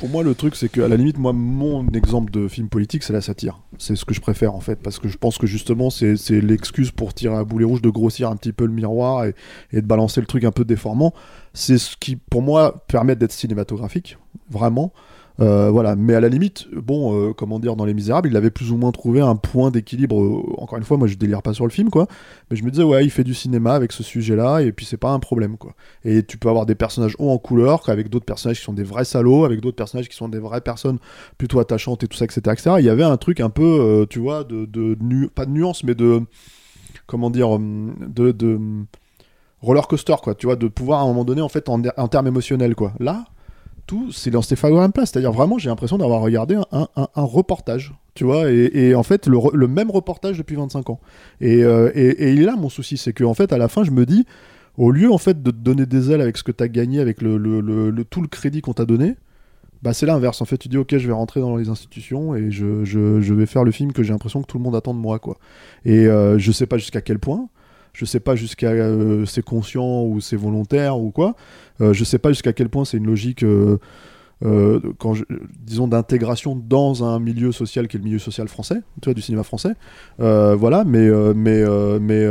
Pour 0.02 0.10
moi, 0.10 0.24
le 0.24 0.34
truc, 0.34 0.56
c'est 0.56 0.68
qu'à 0.68 0.88
la 0.88 0.96
limite, 0.96 1.16
moi, 1.16 1.32
mon 1.32 1.86
exemple 1.90 2.32
de 2.32 2.48
film 2.48 2.68
politique, 2.68 3.04
c'est 3.04 3.12
la 3.12 3.20
satire. 3.20 3.60
C'est 3.78 3.94
ce 3.94 4.04
que 4.04 4.14
je 4.14 4.20
préfère, 4.20 4.52
en 4.52 4.58
fait, 4.58 4.74
parce 4.74 4.98
que 4.98 5.06
je 5.06 5.16
pense 5.16 5.38
que 5.38 5.46
justement, 5.46 5.90
c'est 5.90 6.16
l'excuse 6.40 6.90
pour 6.90 7.14
tirer 7.14 7.36
à 7.36 7.44
boulet 7.44 7.64
rouge 7.64 7.82
de 7.82 7.88
grossir 7.88 8.28
un 8.28 8.34
petit 8.34 8.52
peu 8.52 8.66
le 8.66 8.72
miroir 8.72 9.26
et 9.26 9.34
de 9.72 9.86
balancer 9.86 10.20
le 10.20 10.26
truc 10.26 10.42
un 10.42 10.50
peu 10.50 10.64
déformant. 10.64 11.14
C'est 11.54 11.78
ce 11.78 11.96
qui, 11.96 12.16
pour 12.16 12.42
moi, 12.42 12.84
permet 12.88 13.14
d'être 13.14 13.30
cinématographique, 13.30 14.18
vraiment. 14.50 14.92
Euh, 15.40 15.70
voilà, 15.70 15.96
mais 15.96 16.14
à 16.14 16.20
la 16.20 16.28
limite, 16.28 16.66
bon, 16.74 17.14
euh, 17.16 17.32
comment 17.32 17.58
dire, 17.58 17.74
dans 17.74 17.84
Les 17.86 17.94
Misérables, 17.94 18.28
il 18.28 18.36
avait 18.36 18.50
plus 18.50 18.70
ou 18.70 18.76
moins 18.76 18.92
trouvé 18.92 19.20
un 19.20 19.34
point 19.36 19.70
d'équilibre. 19.70 20.20
euh, 20.22 20.42
encore 20.58 20.78
une 20.78 20.84
fois, 20.84 20.98
moi 20.98 21.08
je 21.08 21.14
délire 21.16 21.42
pas 21.42 21.54
sur 21.54 21.64
le 21.64 21.70
film, 21.70 21.88
quoi. 21.90 22.06
Mais 22.50 22.56
je 22.56 22.64
me 22.64 22.70
disais, 22.70 22.82
ouais, 22.84 23.04
il 23.04 23.10
fait 23.10 23.24
du 23.24 23.32
cinéma 23.34 23.72
avec 23.74 23.92
ce 23.92 24.02
sujet-là, 24.02 24.60
et 24.60 24.72
puis 24.72 24.84
c'est 24.84 24.98
pas 24.98 25.10
un 25.10 25.18
problème, 25.18 25.56
quoi. 25.56 25.74
Et 26.04 26.22
tu 26.22 26.36
peux 26.38 26.48
avoir 26.48 26.66
des 26.66 26.74
personnages 26.74 27.16
hauts 27.18 27.30
en 27.30 27.38
couleur, 27.38 27.88
avec 27.88 28.08
d'autres 28.10 28.26
personnages 28.26 28.58
qui 28.58 28.64
sont 28.64 28.74
des 28.74 28.82
vrais 28.84 29.04
salauds, 29.06 29.44
avec 29.44 29.60
d'autres 29.60 29.76
personnages 29.76 30.08
qui 30.08 30.16
sont 30.16 30.28
des 30.28 30.38
vraies 30.38 30.60
personnes 30.60 30.98
plutôt 31.38 31.60
attachantes 31.60 32.04
et 32.04 32.08
tout 32.08 32.16
ça, 32.16 32.26
etc. 32.26 32.40
etc. 32.52 32.76
Il 32.78 32.84
y 32.84 32.90
avait 32.90 33.02
un 33.02 33.16
truc 33.16 33.40
un 33.40 33.50
peu, 33.50 34.06
tu 34.10 34.18
vois, 34.18 34.44
de, 34.44 34.66
de 34.66 34.96
nu- 35.00 35.28
pas 35.28 35.46
de 35.46 35.50
nuance, 35.50 35.82
mais 35.84 35.94
de. 35.94 36.20
Comment 37.06 37.30
dire 37.30 37.58
De. 37.58 38.32
de 38.32 38.58
roller 39.60 39.86
coaster, 39.86 40.16
quoi. 40.22 40.34
Tu 40.34 40.46
vois, 40.46 40.56
de 40.56 40.68
pouvoir 40.68 41.00
à 41.00 41.02
un 41.04 41.06
moment 41.06 41.24
donné, 41.24 41.40
en 41.40 41.48
fait, 41.48 41.68
en, 41.68 41.80
en 41.96 42.08
termes 42.08 42.26
émotionnels, 42.26 42.74
quoi. 42.74 42.92
Là, 43.00 43.24
tout, 43.86 44.12
c'est 44.12 44.30
Place. 44.92 45.10
C'est-à-dire 45.10 45.32
vraiment, 45.32 45.58
j'ai 45.58 45.68
l'impression 45.68 45.98
d'avoir 45.98 46.20
regardé 46.22 46.54
un, 46.54 46.88
un- 46.96 47.08
reportage, 47.24 47.92
tu 48.14 48.24
vois, 48.24 48.50
et, 48.50 48.94
en 48.94 49.02
fait, 49.02 49.26
le, 49.26 49.38
même 49.68 49.90
reportage 49.90 50.38
depuis 50.38 50.56
25 50.56 50.90
ans. 50.90 51.00
Et, 51.40 51.62
euh, 51.64 51.90
et, 51.94 52.32
et 52.32 52.36
là 52.36 52.56
mon 52.56 52.68
souci, 52.68 52.96
c'est 52.96 53.12
qu'en 53.12 53.34
fait, 53.34 53.52
à 53.52 53.58
la 53.58 53.68
fin, 53.68 53.84
je 53.84 53.90
me 53.90 54.06
dis, 54.06 54.24
au 54.78 54.90
lieu 54.90 55.10
en 55.12 55.18
fait 55.18 55.42
de 55.42 55.50
te 55.50 55.56
donner 55.56 55.84
des 55.86 56.10
ailes 56.10 56.20
avec 56.22 56.36
ce 56.38 56.42
que 56.42 56.52
tu 56.52 56.62
as 56.64 56.68
gagné, 56.68 57.00
avec 57.00 57.20
le, 57.20 57.36
le- 57.90 58.04
tout 58.04 58.22
le 58.22 58.28
crédit 58.28 58.60
qu'on 58.62 58.72
t'a 58.72 58.84
donné, 58.86 59.16
bah 59.82 59.92
c'est 59.92 60.06
l'inverse. 60.06 60.40
En 60.40 60.44
fait, 60.44 60.58
tu 60.58 60.68
dis, 60.68 60.76
ok, 60.78 60.96
je 60.96 61.06
vais 61.06 61.12
rentrer 61.12 61.40
dans 61.40 61.56
les 61.56 61.68
institutions 61.68 62.34
et 62.34 62.50
je, 62.50 62.84
je- 62.84 63.20
je 63.20 63.34
vais 63.34 63.46
faire 63.46 63.64
le 63.64 63.72
film 63.72 63.92
que 63.92 64.02
j'ai 64.02 64.12
l'impression 64.12 64.40
que 64.42 64.46
tout 64.46 64.58
le 64.58 64.64
monde 64.64 64.76
attend 64.76 64.94
de 64.94 64.98
moi, 65.00 65.18
quoi. 65.18 65.38
Et 65.84 66.06
euh, 66.06 66.38
je 66.38 66.52
sais 66.52 66.66
pas 66.66 66.78
jusqu'à 66.78 67.00
quel 67.00 67.18
point. 67.18 67.48
Je 67.92 68.04
sais 68.04 68.20
pas 68.20 68.34
jusqu'à 68.36 68.70
euh, 68.70 69.26
c'est 69.26 69.44
conscient 69.44 70.02
ou 70.04 70.20
c'est 70.20 70.36
volontaire 70.36 70.98
ou 70.98 71.10
quoi. 71.10 71.34
Euh, 71.80 71.92
je 71.92 72.04
sais 72.04 72.18
pas 72.18 72.30
jusqu'à 72.30 72.52
quel 72.52 72.68
point 72.68 72.84
c'est 72.86 72.96
une 72.96 73.06
logique, 73.06 73.42
euh, 73.44 73.78
euh, 74.44 74.80
disons, 75.60 75.88
d'intégration 75.88 76.56
dans 76.56 77.04
un 77.04 77.18
milieu 77.20 77.52
social 77.52 77.88
qui 77.88 77.96
est 77.96 78.00
le 78.00 78.04
milieu 78.04 78.18
social 78.18 78.48
français, 78.48 78.80
tu 79.00 79.06
vois, 79.08 79.14
du 79.14 79.20
cinéma 79.20 79.42
français. 79.42 79.74
Euh, 80.20 80.54
voilà, 80.56 80.84
mais, 80.84 81.08
mais, 81.34 81.62
mais, 82.00 82.26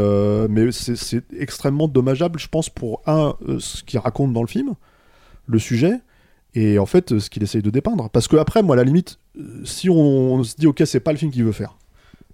mais 0.49 0.71
c'est- 0.71 1.23
extrêmement 1.37 1.87
dommageable, 1.87 2.39
je 2.39 2.47
pense, 2.47 2.69
pour 2.69 3.01
ce 3.05 3.83
qu'il 3.83 3.99
raconte 3.99 4.33
dans 4.33 4.41
le 4.41 4.47
film, 4.47 4.73
le 5.47 5.59
sujet, 5.59 5.93
et 6.53 6.79
en 6.79 6.85
fait, 6.85 7.17
ce 7.19 7.29
qu'il 7.29 7.43
essaye 7.43 7.61
de 7.61 7.69
dépeindre. 7.69 8.09
Parce 8.09 8.27
que 8.27 8.35
après, 8.35 8.61
moi, 8.63 8.75
à 8.75 8.77
la 8.77 8.83
limite, 8.83 9.19
si 9.63 9.89
on, 9.89 9.95
on 10.33 10.43
se 10.43 10.55
dit, 10.57 10.67
ok, 10.67 10.81
c'est 10.85 10.99
pas 10.99 11.11
le 11.13 11.17
film 11.17 11.31
qu'il 11.31 11.45
veut 11.45 11.51
faire. 11.53 11.77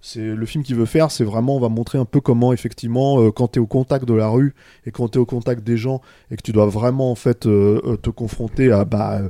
C'est 0.00 0.20
le 0.20 0.46
film 0.46 0.62
qu'il 0.64 0.76
veut 0.76 0.86
faire, 0.86 1.10
c'est 1.10 1.24
vraiment, 1.24 1.56
on 1.56 1.60
va 1.60 1.68
montrer 1.68 1.98
un 1.98 2.04
peu 2.04 2.20
comment, 2.20 2.52
effectivement, 2.52 3.20
euh, 3.20 3.30
quand 3.30 3.48
tu 3.48 3.58
es 3.58 3.62
au 3.62 3.66
contact 3.66 4.04
de 4.04 4.14
la 4.14 4.28
rue 4.28 4.54
et 4.86 4.90
quand 4.90 5.08
tu 5.08 5.18
es 5.18 5.20
au 5.20 5.26
contact 5.26 5.64
des 5.64 5.76
gens 5.76 6.00
et 6.30 6.36
que 6.36 6.42
tu 6.42 6.52
dois 6.52 6.66
vraiment, 6.66 7.10
en 7.10 7.14
fait, 7.14 7.46
euh, 7.46 7.80
euh, 7.84 7.96
te 7.96 8.10
confronter 8.10 8.70
à, 8.70 8.84
bah, 8.84 9.20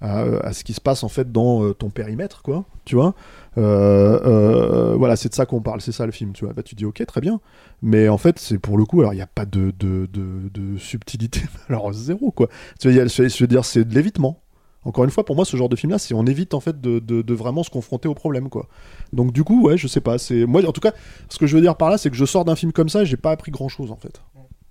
à, 0.00 0.20
à 0.20 0.52
ce 0.52 0.64
qui 0.64 0.72
se 0.74 0.80
passe, 0.80 1.04
en 1.04 1.08
fait, 1.08 1.32
dans 1.32 1.72
ton 1.72 1.90
périmètre, 1.90 2.42
quoi, 2.42 2.64
tu 2.84 2.96
vois. 2.96 3.14
Voilà, 3.56 5.16
c'est 5.16 5.30
de 5.30 5.34
ça 5.34 5.46
qu'on 5.46 5.62
parle, 5.62 5.80
c'est 5.80 5.92
ça 5.92 6.06
le 6.06 6.12
film, 6.12 6.32
tu 6.32 6.44
vois. 6.44 6.54
Bah, 6.54 6.62
tu 6.62 6.74
dis, 6.74 6.84
ok, 6.84 7.04
très 7.06 7.20
bien. 7.20 7.40
Mais 7.82 8.08
en 8.08 8.18
fait, 8.18 8.38
c'est 8.38 8.58
pour 8.58 8.76
le 8.76 8.84
coup, 8.84 9.00
alors 9.00 9.14
il 9.14 9.16
n'y 9.16 9.22
a 9.22 9.26
pas 9.26 9.46
de, 9.46 9.72
de, 9.78 10.06
de, 10.12 10.50
de 10.52 10.76
subtilité, 10.78 11.42
alors 11.68 11.92
zéro, 11.92 12.30
quoi. 12.30 12.48
Tu 12.78 12.88
veux 12.90 13.46
dire, 13.46 13.64
c'est 13.64 13.84
de 13.84 13.94
l'évitement. 13.94 14.40
Encore 14.84 15.04
une 15.04 15.10
fois, 15.10 15.24
pour 15.24 15.36
moi, 15.36 15.44
ce 15.44 15.56
genre 15.56 15.68
de 15.68 15.76
film-là, 15.76 15.98
c'est 15.98 16.14
on 16.14 16.24
évite 16.24 16.54
en 16.54 16.60
fait 16.60 16.80
de, 16.80 17.34
vraiment 17.34 17.62
se 17.62 17.70
confronter 17.70 18.08
au 18.08 18.14
problème, 18.14 18.48
quoi. 18.48 18.66
Donc 19.12 19.32
du 19.32 19.44
coup, 19.44 19.62
ouais, 19.62 19.76
je 19.76 19.86
sais 19.86 20.00
pas. 20.00 20.16
C'est 20.18 20.46
moi, 20.46 20.66
en 20.66 20.72
tout 20.72 20.80
cas, 20.80 20.92
ce 21.28 21.38
que 21.38 21.46
je 21.46 21.54
veux 21.54 21.60
dire 21.60 21.76
par 21.76 21.90
là, 21.90 21.98
c'est 21.98 22.10
que 22.10 22.16
je 22.16 22.24
sors 22.24 22.44
d'un 22.44 22.56
film 22.56 22.72
comme 22.72 22.88
ça, 22.88 23.04
j'ai 23.04 23.18
pas 23.18 23.30
appris 23.30 23.50
grand-chose 23.50 23.90
en 23.90 23.96
fait. 23.96 24.22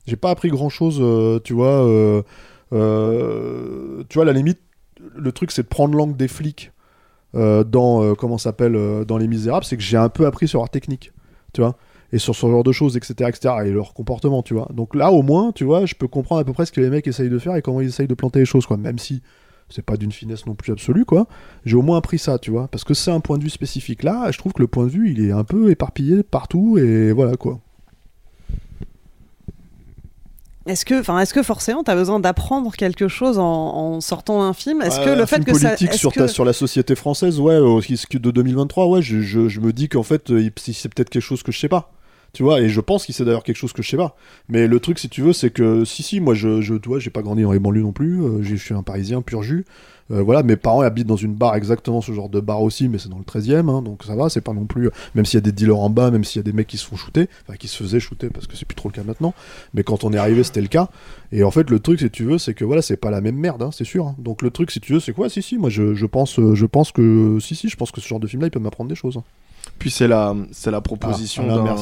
J'ai 0.07 0.15
pas 0.15 0.31
appris 0.31 0.49
grand-chose, 0.49 0.97
euh, 0.99 1.39
tu 1.43 1.53
vois. 1.53 1.85
euh, 1.85 2.23
euh, 2.73 4.03
tu 4.09 4.15
vois, 4.15 4.23
à 4.23 4.25
la 4.25 4.33
limite, 4.33 4.59
le 5.15 5.31
truc, 5.31 5.51
c'est 5.51 5.63
de 5.63 5.67
prendre 5.67 5.95
l'angle 5.95 6.17
des 6.17 6.27
flics 6.27 6.71
dans 7.33 8.15
comment 8.15 8.39
s'appelle 8.39 9.05
dans 9.05 9.17
Les 9.17 9.27
Misérables, 9.27 9.63
c'est 9.63 9.77
que 9.77 9.83
j'ai 9.83 9.97
un 9.97 10.09
peu 10.09 10.25
appris 10.25 10.47
sur 10.47 10.59
leur 10.59 10.69
technique, 10.69 11.13
tu 11.53 11.61
vois. 11.61 11.75
Et 12.11 12.17
sur 12.17 12.35
ce 12.35 12.47
genre 12.47 12.63
de 12.63 12.71
choses, 12.71 12.97
etc., 12.97 13.29
etc., 13.29 13.53
et 13.65 13.69
leur 13.69 13.93
comportement, 13.93 14.41
tu 14.41 14.55
vois. 14.55 14.67
Donc 14.73 14.95
là, 14.95 15.11
au 15.11 15.21
moins, 15.21 15.51
tu 15.51 15.63
vois, 15.63 15.85
je 15.85 15.93
peux 15.93 16.07
comprendre 16.07 16.41
à 16.41 16.43
peu 16.43 16.53
près 16.53 16.65
ce 16.65 16.71
que 16.71 16.81
les 16.81 16.89
mecs 16.89 17.05
essayent 17.05 17.29
de 17.29 17.37
faire 17.37 17.55
et 17.55 17.61
comment 17.61 17.81
ils 17.81 17.87
essayent 17.89 18.07
de 18.07 18.15
planter 18.15 18.39
les 18.39 18.45
choses, 18.45 18.65
quoi. 18.65 18.77
Même 18.77 18.97
si 18.97 19.21
c'est 19.69 19.81
pas 19.83 19.97
d'une 19.97 20.11
finesse 20.11 20.45
non 20.45 20.55
plus 20.55 20.71
absolue, 20.71 21.05
quoi. 21.05 21.27
J'ai 21.65 21.75
au 21.75 21.81
moins 21.81 21.97
appris 21.97 22.17
ça, 22.19 22.39
tu 22.39 22.51
vois. 22.51 22.67
Parce 22.67 22.83
que 22.83 22.93
c'est 22.93 23.11
un 23.11 23.19
point 23.19 23.37
de 23.37 23.43
vue 23.43 23.49
spécifique. 23.49 24.03
Là, 24.03 24.31
je 24.31 24.37
trouve 24.37 24.53
que 24.53 24.61
le 24.61 24.67
point 24.67 24.85
de 24.85 24.89
vue, 24.89 25.11
il 25.11 25.23
est 25.25 25.31
un 25.31 25.43
peu 25.43 25.69
éparpillé 25.71 26.23
partout, 26.23 26.77
et 26.77 27.11
voilà, 27.11 27.35
quoi. 27.37 27.59
Est-ce 30.65 30.85
que, 30.85 30.99
enfin, 30.99 31.17
est-ce 31.19 31.33
que 31.33 31.41
forcément, 31.41 31.83
tu 31.83 31.89
as 31.89 31.95
besoin 31.95 32.19
d'apprendre 32.19 32.71
quelque 32.75 33.07
chose 33.07 33.39
en, 33.39 33.43
en 33.45 34.01
sortant 34.01 34.43
un 34.43 34.53
film? 34.53 34.81
Est-ce 34.83 34.99
que 34.99 35.09
Euh, 35.09 35.15
le 35.15 35.25
fait 35.25 35.37
film 35.37 35.45
que 35.45 35.53
ça, 35.57 35.69
politique 35.69 35.93
sur, 35.93 36.11
que- 36.13 36.19
ta- 36.19 36.27
sur 36.27 36.45
la 36.45 36.53
société 36.53 36.93
française, 36.95 37.39
ouais, 37.39 37.55
de 38.19 38.29
2023, 38.31 38.87
ouais, 38.87 39.01
je, 39.01 39.21
je- 39.21 39.47
je 39.47 39.59
me 39.61 39.73
dis 39.73 39.89
qu'en 39.89 40.03
fait, 40.03 40.29
euh, 40.29 40.41
c'est 40.73 40.93
peut-être 40.93 41.09
quelque 41.09 41.23
chose 41.23 41.41
que 41.41 41.51
je 41.51 41.59
sais 41.59 41.69
pas. 41.69 41.91
Tu 42.33 42.43
vois, 42.43 42.61
et 42.61 42.69
je 42.69 42.79
pense 42.81 43.05
qu'il 43.05 43.15
c'est 43.15 43.25
d'ailleurs 43.25 43.43
quelque 43.43 43.55
chose 43.57 43.73
que 43.73 43.81
je 43.81 43.89
sais 43.89 43.97
pas. 43.97 44.15
Mais 44.49 44.67
le 44.67 44.79
truc, 44.79 44.99
si 44.99 45.09
tu 45.09 45.21
veux, 45.21 45.33
c'est 45.33 45.49
que 45.49 45.83
si, 45.85 46.03
si, 46.03 46.19
moi, 46.19 46.33
je, 46.35 46.61
je, 46.61 46.75
tu 46.75 46.87
vois, 46.89 46.99
j'ai 46.99 47.09
pas 47.09 47.21
grandi 47.23 47.41
dans 47.43 47.51
les 47.51 47.59
banlieues 47.59 47.81
non 47.81 47.91
plus. 47.91 48.21
euh, 48.21 48.43
je 48.43 48.55
suis 48.55 48.73
un 48.75 48.83
Parisien 48.83 49.21
pur 49.21 49.41
jus. 49.43 49.65
Euh, 50.11 50.23
voilà, 50.23 50.41
mes 50.41 50.55
parents 50.55 50.81
habitent 50.81 51.05
dans 51.05 51.15
une 51.15 51.35
barre 51.35 51.55
exactement 51.55 52.01
ce 52.01 52.11
genre 52.13 52.29
de 52.29 52.39
bar 52.39 52.63
aussi, 52.63 52.87
mais 52.89 52.97
c'est 52.97 53.09
dans 53.09 53.19
le 53.19 53.23
13e, 53.23 53.69
hein, 53.69 53.83
donc 53.83 54.03
ça 54.03 54.15
va, 54.15 54.27
c'est 54.29 54.41
pas 54.41 54.53
non 54.53 54.65
plus. 54.65 54.89
Même 55.13 55.23
s'il 55.25 55.37
y 55.37 55.37
a 55.37 55.41
des 55.41 55.51
dealers 55.51 55.77
en 55.77 55.91
bas, 55.91 56.09
même 56.09 56.23
s'il 56.23 56.39
y 56.39 56.41
a 56.41 56.43
des 56.43 56.51
mecs 56.53 56.65
qui 56.65 56.77
se 56.77 56.85
font 56.87 56.95
shooter, 56.95 57.27
enfin 57.47 57.55
qui 57.57 57.67
se 57.67 57.77
faisaient 57.83 57.99
shooter 57.99 58.29
parce 58.29 58.47
que 58.47 58.55
c'est 58.57 58.65
plus 58.65 58.73
trop 58.75 58.89
le 58.89 58.93
cas 58.93 59.03
maintenant. 59.03 59.35
Mais 59.75 59.83
quand 59.83 60.03
on 60.03 60.11
est 60.11 60.17
arrivé, 60.17 60.43
c'était 60.43 60.61
le 60.61 60.67
cas. 60.67 60.89
Et 61.31 61.43
en 61.43 61.51
fait, 61.51 61.69
le 61.69 61.79
truc, 61.79 61.99
si 61.99 62.09
tu 62.09 62.23
veux, 62.23 62.39
c'est 62.39 62.55
que 62.55 62.65
voilà, 62.65 62.81
c'est 62.81 62.97
pas 62.97 63.11
la 63.11 63.21
même 63.21 63.35
merde, 63.35 63.61
hein, 63.61 63.69
c'est 63.71 63.83
sûr. 63.83 64.07
hein. 64.07 64.15
Donc 64.17 64.41
le 64.41 64.49
truc, 64.49 64.71
si 64.71 64.79
tu 64.79 64.93
veux, 64.93 64.99
c'est 64.99 65.13
quoi? 65.13 65.29
Si, 65.29 65.43
si, 65.43 65.59
moi 65.59 65.69
je, 65.69 66.05
pense, 66.07 66.39
euh, 66.39 66.55
je 66.55 66.65
pense 66.65 66.91
que 66.91 67.37
si, 67.39 67.55
si, 67.55 67.69
je 67.69 67.75
pense 67.77 67.91
que 67.91 68.01
ce 68.01 68.07
genre 68.07 68.19
de 68.19 68.25
film-là, 68.25 68.47
il 68.47 68.51
peut 68.51 68.59
m'apprendre 68.59 68.89
des 68.89 68.95
choses. 68.95 69.19
Puis 69.79 69.89
c'est 69.91 70.07
la, 70.07 70.35
c'est 70.51 70.71
la 70.71 70.81
proposition 70.81 71.47
Ah, 71.49 71.55
d'un. 71.55 71.75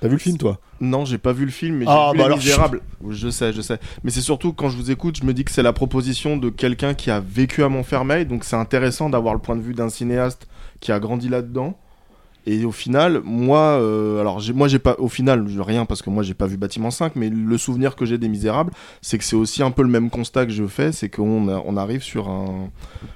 T'as 0.00 0.08
vu 0.08 0.14
le 0.14 0.18
film, 0.18 0.36
toi? 0.36 0.58
Non, 0.80 1.04
j'ai 1.06 1.16
pas 1.16 1.32
vu 1.32 1.46
le 1.46 1.50
film, 1.50 1.76
mais 1.76 1.86
j'ai 1.86 1.90
Ah, 1.90 2.10
vu 2.12 2.18
bah 2.18 2.24
Les 2.24 2.26
alors, 2.26 2.38
Misérables. 2.38 2.80
Je 3.08 3.30
sais, 3.30 3.52
je 3.54 3.62
sais. 3.62 3.78
Mais 4.02 4.10
c'est 4.10 4.20
surtout 4.20 4.52
quand 4.52 4.68
je 4.68 4.76
vous 4.76 4.90
écoute, 4.90 5.16
je 5.18 5.24
me 5.24 5.32
dis 5.32 5.44
que 5.44 5.50
c'est 5.50 5.62
la 5.62 5.72
proposition 5.72 6.36
de 6.36 6.50
quelqu'un 6.50 6.92
qui 6.92 7.10
a 7.10 7.20
vécu 7.20 7.62
à 7.62 7.68
Montfermeil, 7.70 8.26
donc 8.26 8.44
c'est 8.44 8.56
intéressant 8.56 9.08
d'avoir 9.08 9.32
le 9.32 9.40
point 9.40 9.56
de 9.56 9.62
vue 9.62 9.72
d'un 9.72 9.88
cinéaste 9.88 10.46
qui 10.80 10.92
a 10.92 11.00
grandi 11.00 11.28
là-dedans. 11.30 11.78
Et 12.46 12.64
au 12.66 12.72
final, 12.72 13.22
moi, 13.24 13.58
euh, 13.80 14.20
alors 14.20 14.40
moi 14.54 14.68
j'ai 14.68 14.78
pas, 14.78 14.96
au 14.98 15.08
final, 15.08 15.46
rien 15.60 15.86
parce 15.86 16.02
que 16.02 16.10
moi 16.10 16.22
j'ai 16.22 16.34
pas 16.34 16.46
vu 16.46 16.58
Bâtiment 16.58 16.90
5, 16.90 17.16
mais 17.16 17.30
le 17.30 17.56
souvenir 17.56 17.96
que 17.96 18.04
j'ai 18.04 18.18
des 18.18 18.28
Misérables, 18.28 18.72
c'est 19.00 19.16
que 19.16 19.24
c'est 19.24 19.36
aussi 19.36 19.62
un 19.62 19.70
peu 19.70 19.82
le 19.82 19.88
même 19.88 20.10
constat 20.10 20.44
que 20.44 20.52
je 20.52 20.66
fais, 20.66 20.92
c'est 20.92 21.08
qu'on 21.08 21.48
on 21.48 21.76
arrive 21.78 22.02
sur 22.02 22.28
un, 22.28 22.68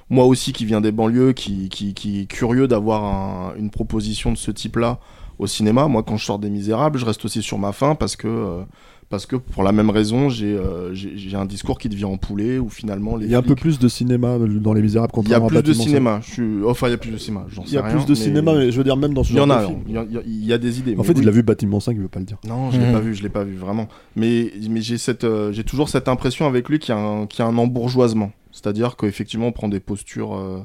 moi 0.09 0.25
aussi 0.25 0.51
qui 0.51 0.65
viens 0.65 0.81
des 0.81 0.91
banlieues, 0.91 1.33
qui, 1.33 1.69
qui, 1.69 1.93
qui 1.93 2.21
est 2.21 2.25
curieux 2.25 2.67
d'avoir 2.67 3.03
un- 3.03 3.53
une 3.55 3.69
proposition 3.69 4.31
de 4.31 4.37
ce 4.37 4.49
type-là 4.49 4.99
au 5.37 5.45
cinéma. 5.47 5.87
Moi, 5.87 6.01
quand 6.03 6.17
je 6.17 6.25
sors 6.25 6.39
des 6.39 6.49
Misérables, 6.49 6.97
je 6.97 7.05
reste 7.05 7.23
aussi 7.23 7.43
sur 7.43 7.59
ma 7.59 7.71
faim 7.71 7.93
parce 7.95 8.15
que, 8.15 8.27
euh, 8.27 8.63
parce 9.09 9.25
que 9.25 9.35
pour 9.35 9.63
la 9.63 9.71
même 9.71 9.89
raison, 9.89 10.29
j'ai 10.29 10.55
euh, 10.55 10.93
un 11.33 11.45
discours 11.45 11.79
qui 11.79 11.89
devient 11.89 12.05
en 12.05 12.17
poulet 12.17 12.59
où 12.59 12.69
finalement 12.69 13.17
les 13.17 13.25
Il 13.25 13.31
y 13.31 13.35
a 13.35 13.39
un 13.39 13.41
peu 13.41 13.55
plus 13.55 13.79
de 13.79 13.87
cinéma 13.87 14.37
dans 14.39 14.73
Les 14.73 14.81
Misérables 14.81 15.11
il 15.23 15.29
y 15.29 15.33
a 15.33 15.41
plus 15.41 15.63
de 15.63 15.73
cinéma. 15.73 16.19
Je 16.23 16.31
suis... 16.31 16.63
Enfin, 16.65 16.87
il 16.87 16.91
y 16.91 16.93
a 16.93 16.97
plus 16.97 17.11
de 17.11 17.17
cinéma. 17.17 17.45
j'en 17.49 17.63
Il 17.63 17.73
y 17.73 17.77
a 17.77 17.83
plus 17.83 18.05
de 18.05 18.13
cinéma, 18.13 18.53
mais 18.53 18.71
je 18.71 18.77
veux 18.77 18.83
dire, 18.83 18.97
même 18.97 19.13
dans 19.13 19.23
ce 19.23 19.33
en 19.33 19.47
genre 19.47 19.47
de 19.47 19.65
film. 19.65 19.79
il 19.87 19.91
y 19.91 19.93
y 19.95 20.17
a- 20.17 20.21
il 20.25 20.45
y 20.45 20.53
a 20.53 20.57
des 20.57 20.79
idées. 20.79 20.95
En 20.97 21.03
fait, 21.03 21.13
oui. 21.13 21.21
il 21.23 21.27
a 21.27 21.31
vu 21.31 21.43
Bâtiment 21.43 21.79
5, 21.79 21.93
il 21.95 22.01
veut 22.01 22.07
pas 22.07 22.19
le 22.19 22.25
dire. 22.25 22.37
Non, 22.47 22.71
je 22.71 22.79
l'ai 22.79 22.85
Mhm. 22.85 22.93
pas 22.93 22.99
vu, 22.99 23.15
je 23.15 23.23
l'ai 23.23 23.29
pas 23.29 23.43
vu 23.43 23.55
vraiment. 23.55 23.87
Mais, 24.15 24.51
mais 24.69 24.81
j'ai 24.81 24.97
cette, 24.97 25.23
euh, 25.23 25.51
j'ai 25.51 25.63
toujours 25.63 25.89
cette 25.89 26.07
impression 26.07 26.45
avec 26.47 26.69
lui 26.69 26.79
qu'il 26.79 26.93
y 26.93 26.97
a 26.97 27.01
un, 27.01 27.25
qu'il 27.25 27.39
y 27.43 27.47
a 27.47 27.49
un 27.49 27.57
embourgeoisement. 27.57 28.31
C'est-à-dire 28.51 28.95
qu'effectivement, 28.95 29.47
on 29.47 29.51
prend 29.51 29.69
des 29.69 29.79
postures. 29.79 30.35
euh, 30.35 30.59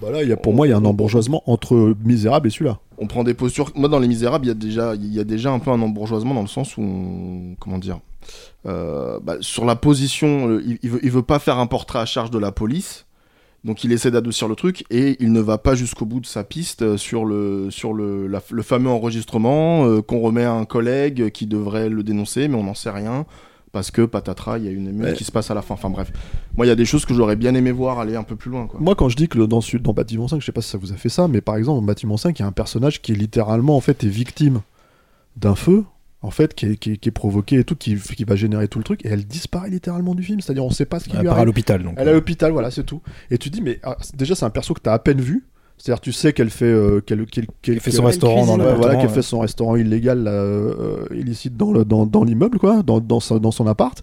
Bah 0.00 0.10
là, 0.10 0.22
y 0.22 0.32
a, 0.32 0.36
pour 0.36 0.52
moi, 0.52 0.66
il 0.66 0.70
y 0.70 0.72
a 0.72 0.76
un 0.76 0.84
embourgeoisement 0.84 1.42
entre 1.46 1.94
Misérable 2.04 2.48
et 2.48 2.50
celui-là. 2.50 2.78
on 2.98 3.06
prend 3.06 3.24
des 3.24 3.34
postures. 3.34 3.70
Moi, 3.74 3.88
dans 3.88 3.98
Les 3.98 4.08
Misérables, 4.08 4.44
il 4.44 4.48
y 4.48 4.50
a 4.50 4.54
déjà, 4.54 4.94
y 4.94 5.20
a 5.20 5.24
déjà 5.24 5.50
un 5.50 5.58
peu 5.58 5.70
un 5.70 5.80
embourgeoisement 5.80 6.34
dans 6.34 6.42
le 6.42 6.46
sens 6.48 6.76
où, 6.76 7.56
comment 7.58 7.78
dire, 7.78 8.00
euh, 8.66 9.18
bah, 9.22 9.36
sur 9.40 9.64
la 9.64 9.76
position, 9.76 10.60
il, 10.60 10.78
il 10.82 11.10
veut, 11.10 11.22
pas 11.22 11.38
faire 11.38 11.58
un 11.58 11.66
portrait 11.66 11.98
à 11.98 12.06
charge 12.06 12.30
de 12.30 12.38
la 12.38 12.52
police. 12.52 13.06
Donc 13.64 13.82
il 13.82 13.90
essaie 13.90 14.12
d'adoucir 14.12 14.46
le 14.46 14.54
truc 14.54 14.84
et 14.90 15.16
il 15.18 15.32
ne 15.32 15.40
va 15.40 15.58
pas 15.58 15.74
jusqu'au 15.74 16.04
bout 16.04 16.20
de 16.20 16.26
sa 16.26 16.44
piste 16.44 16.82
euh, 16.82 16.96
sur 16.96 17.24
le, 17.24 17.68
sur 17.70 17.92
le 17.94 18.62
fameux 18.62 18.90
enregistrement 18.90 19.86
euh, 19.86 20.02
qu'on 20.02 20.20
remet 20.20 20.44
à 20.44 20.52
un 20.52 20.64
collègue 20.64 21.30
qui 21.30 21.46
devrait 21.46 21.88
le 21.88 22.04
dénoncer, 22.04 22.46
mais 22.46 22.54
on 22.54 22.62
n'en 22.62 22.74
sait 22.74 22.90
rien 22.90 23.26
parce 23.76 23.90
que 23.90 24.06
patatras, 24.06 24.56
il 24.56 24.64
y 24.64 24.68
a 24.68 24.70
une 24.70 24.88
émeute 24.88 25.06
Ouais. 25.08 25.12
qui 25.12 25.24
se 25.24 25.30
passe 25.30 25.50
à 25.50 25.54
la 25.54 25.60
fin. 25.60 25.74
Enfin 25.74 25.90
bref, 25.90 26.10
moi 26.56 26.64
il 26.64 26.70
y 26.70 26.72
a 26.72 26.74
des 26.74 26.86
choses 26.86 27.04
que 27.04 27.12
j'aurais 27.12 27.36
bien 27.36 27.54
aimé 27.54 27.72
voir 27.72 27.98
aller 27.98 28.16
un 28.16 28.22
peu 28.22 28.34
plus 28.34 28.50
loin. 28.50 28.66
Quoi. 28.66 28.80
Moi, 28.80 28.94
quand 28.94 29.10
je 29.10 29.16
dis 29.16 29.28
que 29.28 29.36
le- 29.36 29.46
dans, 29.46 29.60
dans 29.82 29.92
Bâtiment 29.92 30.28
5, 30.28 30.40
je 30.40 30.46
sais 30.46 30.52
pas 30.52 30.62
si 30.62 30.70
ça 30.70 30.78
vous 30.78 30.92
a 30.94 30.96
fait 30.96 31.10
ça, 31.10 31.28
mais 31.28 31.42
par 31.42 31.56
exemple, 31.56 31.80
dans 31.80 31.86
Bâtiment 31.86 32.16
5, 32.16 32.38
il 32.38 32.42
y 32.42 32.44
a 32.44 32.48
un 32.48 32.52
personnage 32.52 33.02
qui 33.02 33.12
est 33.12 33.16
littéralement, 33.16 33.76
en 33.76 33.80
fait, 33.82 34.02
est 34.02 34.08
victime 34.08 34.62
d'un 35.36 35.54
feu 35.54 35.84
en 36.22 36.30
fait, 36.30 36.54
qui 36.54 36.64
est, 36.66 36.76
qui 36.76 36.92
est- 36.92 36.96
qui 36.96 37.10
est 37.10 37.12
provoquée 37.12 37.56
et 37.58 37.64
tout, 37.64 37.76
qui, 37.76 37.94
qui 37.96 38.24
va 38.24 38.34
générer 38.34 38.66
tout 38.66 38.78
le 38.78 38.84
truc, 38.84 39.04
et 39.04 39.08
elle 39.08 39.26
disparaît 39.26 39.68
littéralement 39.70 40.14
du 40.14 40.22
film. 40.24 40.40
C'est-à-dire, 40.40 40.64
on 40.64 40.70
sait 40.70 40.86
pas 40.86 40.98
ce 40.98 41.04
qui 41.04 41.10
Elle 41.14 41.20
lui 41.20 41.26
part 41.26 41.34
à 41.34 41.36
arrive. 41.40 41.46
l'hôpital, 41.48 41.82
donc. 41.84 41.94
Elle 41.98 42.08
est 42.08 42.10
à 42.10 42.14
l'hôpital, 42.14 42.50
voilà, 42.52 42.70
c'est 42.70 42.82
tout. 42.84 43.02
Et 43.30 43.36
tu 43.38 43.50
dis, 43.50 43.60
mais 43.60 43.78
ah, 43.84 43.96
c'est- 44.00 44.16
déjà, 44.16 44.34
c'est 44.34 44.44
un 44.46 44.50
perso 44.50 44.72
que 44.74 44.80
t'as 44.80 44.94
à 44.94 44.98
peine 44.98 45.20
vu. 45.20 45.44
C'est-à-dire, 45.78 46.00
tu 46.00 46.12
sais 46.12 46.32
qu'elle 46.32 46.50
fait, 46.50 46.64
euh, 46.64 47.00
qu'elle, 47.00 47.26
qu'elle, 47.26 47.46
qu'elle- 47.62 47.80
fait 47.80 47.90
son 47.90 48.04
restaurant 48.04 48.46
dans 48.46 48.52
Ouais, 48.52 48.58
l'appartement, 48.58 48.82
voilà, 48.82 48.96
qu'elle 48.96 49.08
ouais. 49.08 49.14
fait 49.14 49.22
son 49.22 49.40
restaurant 49.40 49.76
illégal, 49.76 50.22
là, 50.24 50.30
euh, 50.32 51.04
illicite 51.14 51.56
dans, 51.56 51.70
le, 51.72 51.84
dans, 51.84 52.06
dans 52.06 52.24
l'immeuble, 52.24 52.58
quoi, 52.58 52.82
dans, 52.82 53.00
dans, 53.00 53.20
sa- 53.20 53.38
dans 53.38 53.50
son 53.50 53.66
appart. 53.66 54.02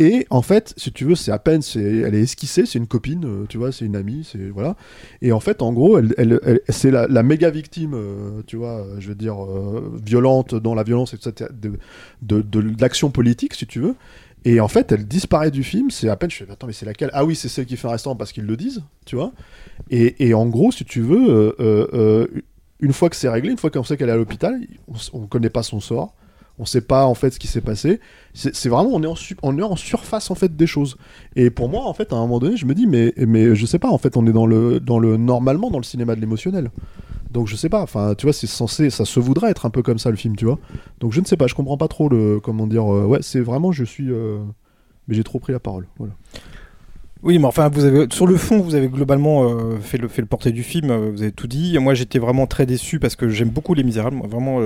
Et 0.00 0.26
en 0.30 0.42
fait, 0.42 0.74
si 0.76 0.90
tu 0.90 1.04
veux, 1.04 1.14
c'est 1.14 1.30
à 1.30 1.38
peine, 1.38 1.62
c'est, 1.62 1.80
elle 1.80 2.16
est 2.16 2.22
esquissée, 2.22 2.66
c'est 2.66 2.80
une 2.80 2.88
copine, 2.88 3.24
euh, 3.24 3.44
tu 3.48 3.58
vois, 3.58 3.70
c'est 3.70 3.84
une 3.84 3.94
amie, 3.94 4.28
c'est 4.28 4.48
voilà. 4.48 4.74
Et 5.22 5.30
en 5.30 5.38
fait, 5.38 5.62
en 5.62 5.72
gros, 5.72 5.98
elle, 5.98 6.12
elle- 6.18 6.40
elle- 6.44 6.60
c'est 6.68 6.90
la, 6.90 7.06
la 7.06 7.22
méga 7.22 7.48
victime, 7.48 7.92
euh, 7.94 8.42
tu 8.44 8.56
vois, 8.56 8.80
euh, 8.80 8.96
je 8.98 9.08
veux 9.10 9.14
dire, 9.14 9.40
euh, 9.44 9.92
violente 10.04 10.56
dans 10.56 10.74
la 10.74 10.82
violence, 10.82 11.14
etc., 11.14 11.48
de, 11.54 11.74
de, 12.22 12.42
de 12.42 12.74
l'action 12.80 13.10
politique, 13.10 13.54
si 13.54 13.68
tu 13.68 13.78
veux. 13.78 13.94
Et 14.44 14.60
en 14.60 14.68
fait, 14.68 14.92
elle 14.92 15.06
disparaît 15.06 15.50
du 15.50 15.62
film. 15.62 15.90
C'est 15.90 16.08
à 16.08 16.16
peine, 16.16 16.30
je 16.30 16.44
fais, 16.44 16.50
attends, 16.50 16.66
mais 16.66 16.72
c'est 16.72 16.86
laquelle? 16.86 17.10
Ah 17.12 17.24
oui, 17.24 17.34
c'est 17.34 17.48
celle 17.48 17.66
qui 17.66 17.76
fait 17.76 17.88
un 17.88 17.92
restaurant 17.92 18.16
parce 18.16 18.32
qu'ils 18.32 18.44
le 18.44 18.56
disent, 18.56 18.82
tu 19.06 19.16
vois. 19.16 19.32
Et, 19.90 20.34
en 20.34 20.46
gros, 20.46 20.70
si 20.70 20.84
tu 20.84 21.00
veux, 21.00 21.30
euh, 21.30 21.54
euh, 21.60 21.88
euh, 21.94 22.26
une 22.80 22.92
fois 22.92 23.08
que 23.08 23.16
c'est 23.16 23.28
réglé, 23.28 23.50
une 23.50 23.58
fois 23.58 23.70
qu'on 23.70 23.84
sait 23.84 23.96
qu'elle 23.96 24.10
est 24.10 24.12
à 24.12 24.16
l'hôpital, 24.16 24.60
on 25.12 25.20
ne 25.20 25.26
connaît 25.26 25.50
pas 25.50 25.62
son 25.62 25.80
sort. 25.80 26.14
On 26.56 26.66
sait 26.66 26.82
pas 26.82 27.04
en 27.06 27.14
fait 27.14 27.32
ce 27.32 27.40
qui 27.40 27.48
s'est 27.48 27.60
passé. 27.60 27.98
C'est 28.32 28.68
vraiment, 28.68 28.90
on 28.92 29.02
est, 29.58 29.62
en 29.62 29.76
surface 29.76 30.30
en 30.30 30.36
fait 30.36 30.54
des 30.54 30.68
choses. 30.68 30.96
Et 31.34 31.50
pour 31.50 31.68
moi, 31.68 31.84
en 31.86 31.94
fait, 31.94 32.12
à 32.12 32.16
un 32.16 32.20
moment 32.20 32.38
donné, 32.38 32.56
je 32.56 32.64
me 32.66 32.74
dis, 32.74 32.86
mais, 32.86 33.12
mais 33.16 33.56
je 33.56 33.66
sais 33.66 33.80
pas, 33.80 33.88
en 33.88 33.98
fait, 33.98 34.16
on 34.16 34.24
est 34.26 34.32
dans 34.32 34.46
le, 34.46 34.78
normalement 35.16 35.70
dans 35.70 35.78
le 35.78 35.84
cinéma 35.84 36.14
de 36.14 36.20
l'émotionnel. 36.20 36.70
Donc 37.34 37.48
je 37.48 37.56
sais 37.56 37.68
pas, 37.68 37.82
enfin, 37.82 38.14
tu 38.16 38.26
vois, 38.26 38.32
c'est 38.32 38.46
censé, 38.46 38.90
ça 38.90 39.04
se 39.04 39.18
voudrait 39.18 39.50
être 39.50 39.66
un 39.66 39.70
peu 39.70 39.82
comme 39.82 39.98
ça 39.98 40.08
le 40.08 40.16
film, 40.16 40.36
tu 40.36 40.44
vois. 40.44 40.60
Donc 41.00 41.12
je 41.12 41.20
ne 41.20 41.26
sais 41.26 41.36
pas, 41.36 41.48
je 41.48 41.54
comprends 41.56 41.76
pas 41.76 41.88
trop 41.88 42.08
le, 42.08 42.38
comment 42.38 42.68
dire, 42.68 42.84
euh, 42.94 43.04
ouais, 43.04 43.18
c'est 43.22 43.40
vraiment, 43.40 43.72
je 43.72 43.82
suis, 43.82 44.08
euh, 44.08 44.38
mais 45.08 45.16
j'ai 45.16 45.24
trop 45.24 45.40
pris 45.40 45.52
la 45.52 45.58
parole. 45.58 45.88
Oui, 47.24 47.38
mais 47.40 47.46
enfin, 47.46 47.68
vous 47.70 47.84
avez, 47.84 48.06
sur 48.12 48.28
le 48.28 48.36
fond, 48.36 48.60
vous 48.60 48.76
avez 48.76 48.86
globalement 48.88 49.48
euh, 49.48 49.78
fait, 49.78 49.98
le, 49.98 50.06
fait 50.06 50.22
le 50.22 50.52
du 50.52 50.62
film, 50.62 50.94
vous 51.10 51.22
avez 51.22 51.32
tout 51.32 51.48
dit. 51.48 51.76
Moi, 51.80 51.94
j'étais 51.94 52.20
vraiment 52.20 52.46
très 52.46 52.66
déçu 52.66 53.00
parce 53.00 53.16
que 53.16 53.28
j'aime 53.28 53.48
beaucoup 53.48 53.74
Les 53.74 53.82
Misérables. 53.82 54.16
Moi, 54.16 54.28
vraiment, 54.28 54.60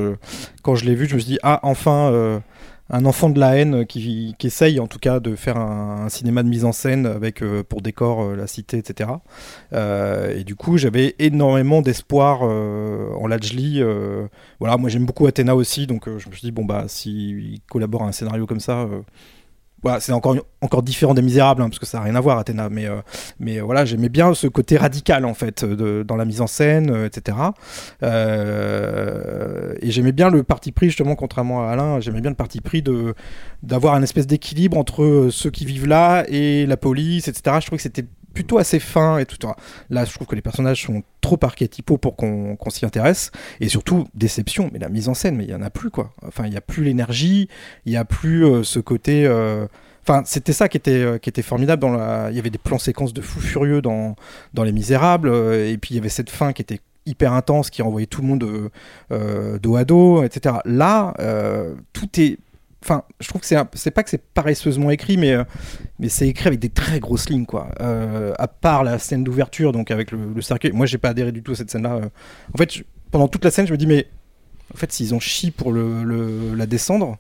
quand 0.63 0.75
je 0.75 0.85
l'ai 0.85 0.95
vu, 0.95 1.09
je 1.09 1.15
me 1.15 1.21
suis 1.21 1.31
dit, 1.31 1.39
ah, 1.43 1.61
enfin, 1.63 2.43
un 2.91 3.05
enfant 3.05 3.29
de 3.29 3.39
la 3.39 3.57
haine 3.57 3.87
qui, 3.87 4.35
qui 4.39 4.47
essaye, 4.47 4.81
en 4.81 4.87
tout 4.87 4.99
cas, 4.99 5.21
de 5.21 5.37
faire 5.37 5.59
un, 5.59 6.09
cinéma 6.09 6.43
de 6.43 6.49
mise 6.49 6.65
en 6.65 6.73
scène 6.73 7.07
avec 7.07 7.43
euh, 7.43 7.63
pour 7.63 7.83
décor 7.83 8.23
euh, 8.23 8.37
la 8.37 8.47
cité, 8.47 8.79
etc. 8.79 9.11
Euh, 9.73 10.39
et 10.39 10.45
du 10.45 10.57
coup, 10.57 10.79
j'avais 10.79 11.15
énormément 11.19 11.83
d'espoir 11.83 12.43
en 12.43 13.27
Lajli. 13.27 13.83
voilà, 14.61 14.77
moi, 14.77 14.89
j'aime 14.89 15.05
beaucoup 15.05 15.27
Athéna 15.27 15.55
aussi, 15.55 15.87
donc 15.87 16.07
je 16.07 16.29
me 16.29 16.35
suis 16.35 16.43
dit, 16.43 16.53
bon, 16.53 16.65
bah, 16.65 16.85
s'il 16.89 17.61
collabore 17.71 18.05
à 18.05 18.09
un 18.09 18.13
scénario 18.13 18.47
comme 18.47 18.61
ça. 18.61 18.89
Voilà, 19.83 20.01
c'est 20.01 20.13
encore, 20.13 20.37
encore 20.61 20.83
différent 20.83 21.15
des 21.15 21.23
Misérables, 21.23 21.63
hein, 21.63 21.69
parce 21.69 21.79
que 21.79 21.87
ça 21.87 21.99
n'a 21.99 22.05
rien 22.05 22.15
à 22.17 22.21
voir, 22.21 22.39
Athéna. 22.39 22.69
Mais, 22.69 22.87
euh, 22.87 22.97
mais 23.39 23.59
euh, 23.59 23.63
voilà, 23.63 23.85
j'aimais 23.85 24.09
bien 24.09 24.35
ce 24.35 24.47
côté 24.49 24.77
radical, 24.77 25.25
en 25.25 25.35
fait, 25.35 25.65
de- 25.65 26.03
dans 26.07 26.17
la 26.17 26.25
mise 26.25 26.41
en 26.41 26.47
scène, 26.49 26.91
euh, 26.91 27.07
etc. 27.07 27.37
Et 29.83 29.91
j'aimais 29.91 30.13
bien 30.13 30.31
le 30.31 30.43
parti 30.43 30.73
pris, 30.73 30.87
justement, 30.87 31.15
contrairement 31.15 31.67
à 31.67 31.71
Alain, 31.73 32.01
j'aimais 32.01 32.21
bien 32.21 32.31
le 32.31 32.37
parti 32.37 32.61
pris 32.61 32.83
d'avoir 33.63 33.95
un 33.95 34.03
espèce 34.03 34.27
d'équilibre 34.27 34.77
entre 34.79 35.29
ceux 35.31 35.51
qui 35.51 35.65
vivent 35.65 35.87
là 35.87 36.25
et 36.29 36.67
la 36.67 36.77
police, 36.77 37.29
etc. 37.29 37.57
Je 37.61 37.67
trouvais 37.67 37.77
que 37.79 37.83
c'était 37.83 38.05
plutôt 38.35 38.59
assez 38.59 38.79
fin 38.79 39.19
et 39.19 39.27
tout. 39.27 39.39
Là, 39.91 40.05
je 40.05 40.13
trouve 40.13 40.27
que 40.27 40.35
les 40.35 40.43
personnages 40.43 40.85
sont 40.85 41.03
trop 41.21 41.39
archétypaux 41.43 41.99
pour 41.99 42.17
qu'on 42.17 42.57
s'y 42.71 42.87
intéresse. 42.87 43.31
Et 43.61 43.69
surtout, 43.69 44.07
déception, 44.15 44.71
mais 44.73 44.79
la 44.79 44.89
mise 44.89 45.09
en 45.09 45.15
scène, 45.15 45.37
mais 45.37 45.45
il 45.45 45.51
y 45.51 45.55
en 45.55 45.63
a 45.63 45.71
plus, 45.71 45.91
quoi. 45.91 46.13
Enfin, 46.27 46.45
il 46.47 46.51
n'y 46.51 46.57
a 46.57 46.61
plus 46.61 46.85
l'énergie, 46.85 47.49
il 47.85 47.91
n'y 47.91 47.99
a 47.99 48.05
plus 48.05 48.45
euh, 48.45 48.63
ce 48.63 48.79
côté... 48.79 49.27
euh, 49.27 49.67
Enfin, 50.03 50.23
c'était 50.25 50.55
ça 50.55 50.71
qui 50.71 50.79
était, 50.79 51.03
euh, 51.03 51.19
qui 51.19 51.29
était 51.29 51.43
formidable. 51.43 51.83
Dans 51.83 51.93
la... 51.93 52.29
Il 52.31 52.37
y 52.37 52.39
avait 52.39 52.49
des 52.49 52.59
plans 52.59 52.79
séquences 52.79 53.13
de 53.13 53.21
fous 53.21 53.41
furieux 53.41 53.83
dans, 53.83 54.17
dans 54.55 54.63
Les 54.63 54.73
Misérables. 54.73 55.29
et 55.29 55.77
puis, 55.77 55.95
il 55.95 55.97
y 55.97 56.01
avait 56.01 56.09
cette 56.09 56.31
fin 56.31 56.55
qui 56.55 56.63
était 56.63 56.81
hyper 57.05 57.35
intense, 57.35 57.69
qui 57.69 57.83
renvoyait 57.83 58.07
tout 58.07 58.23
le 58.23 58.29
monde 58.29 58.71
dos 59.61 59.77
à 59.77 59.85
dos, 59.85 60.23
etc. 60.23 60.57
Là, 60.65 61.13
tout 61.93 62.09
est... 62.21 62.39
Enfin, 62.83 63.03
je 63.21 63.29
trouve 63.29 63.41
que 63.41 63.47
c'est 63.47 63.91
pas 63.91 64.03
que 64.05 64.11
c'est 64.11 64.23
paresseusement 64.33 64.91
écrit, 64.91 65.17
mais, 65.17 65.33
euh, 65.33 65.45
mais 65.99 66.09
c'est 66.09 66.29
écrit 66.29 66.47
avec 66.47 66.61
des 66.61 66.69
très 66.69 67.01
grosses 67.01 67.29
lignes, 67.29 67.45
quoi. 67.45 67.69
Euh, 67.81 68.33
à 68.39 68.47
part 68.47 68.85
la 68.85 68.99
scène 68.99 69.25
d'ouverture, 69.25 69.73
donc 69.73 69.91
avec 69.91 70.13
le, 70.13 70.33
le 70.33 70.43
cercueil. 70.43 70.71
Moi, 70.73 70.87
j'ai 70.87 70.99
pas 70.99 71.09
adhéré 71.09 71.33
du 71.33 71.43
tout 71.43 71.53
à 71.53 71.55
cette 71.57 71.71
scène-là. 71.71 71.95
euh. 71.95 72.09
En 72.55 72.59
fait, 72.59 72.85
pendant 73.11 73.27
toute 73.27 73.45
la 73.45 73.51
scène, 73.51 73.67
je 73.67 73.73
me 73.73 73.77
dis, 73.77 73.87
mais 73.87 74.07
en 74.73 74.77
fait, 74.77 74.93
s'ils 74.93 75.15
ont 75.15 75.21
chié 75.21 75.51
pour 75.51 75.73
la 75.73 76.67
descendre, 76.67 77.19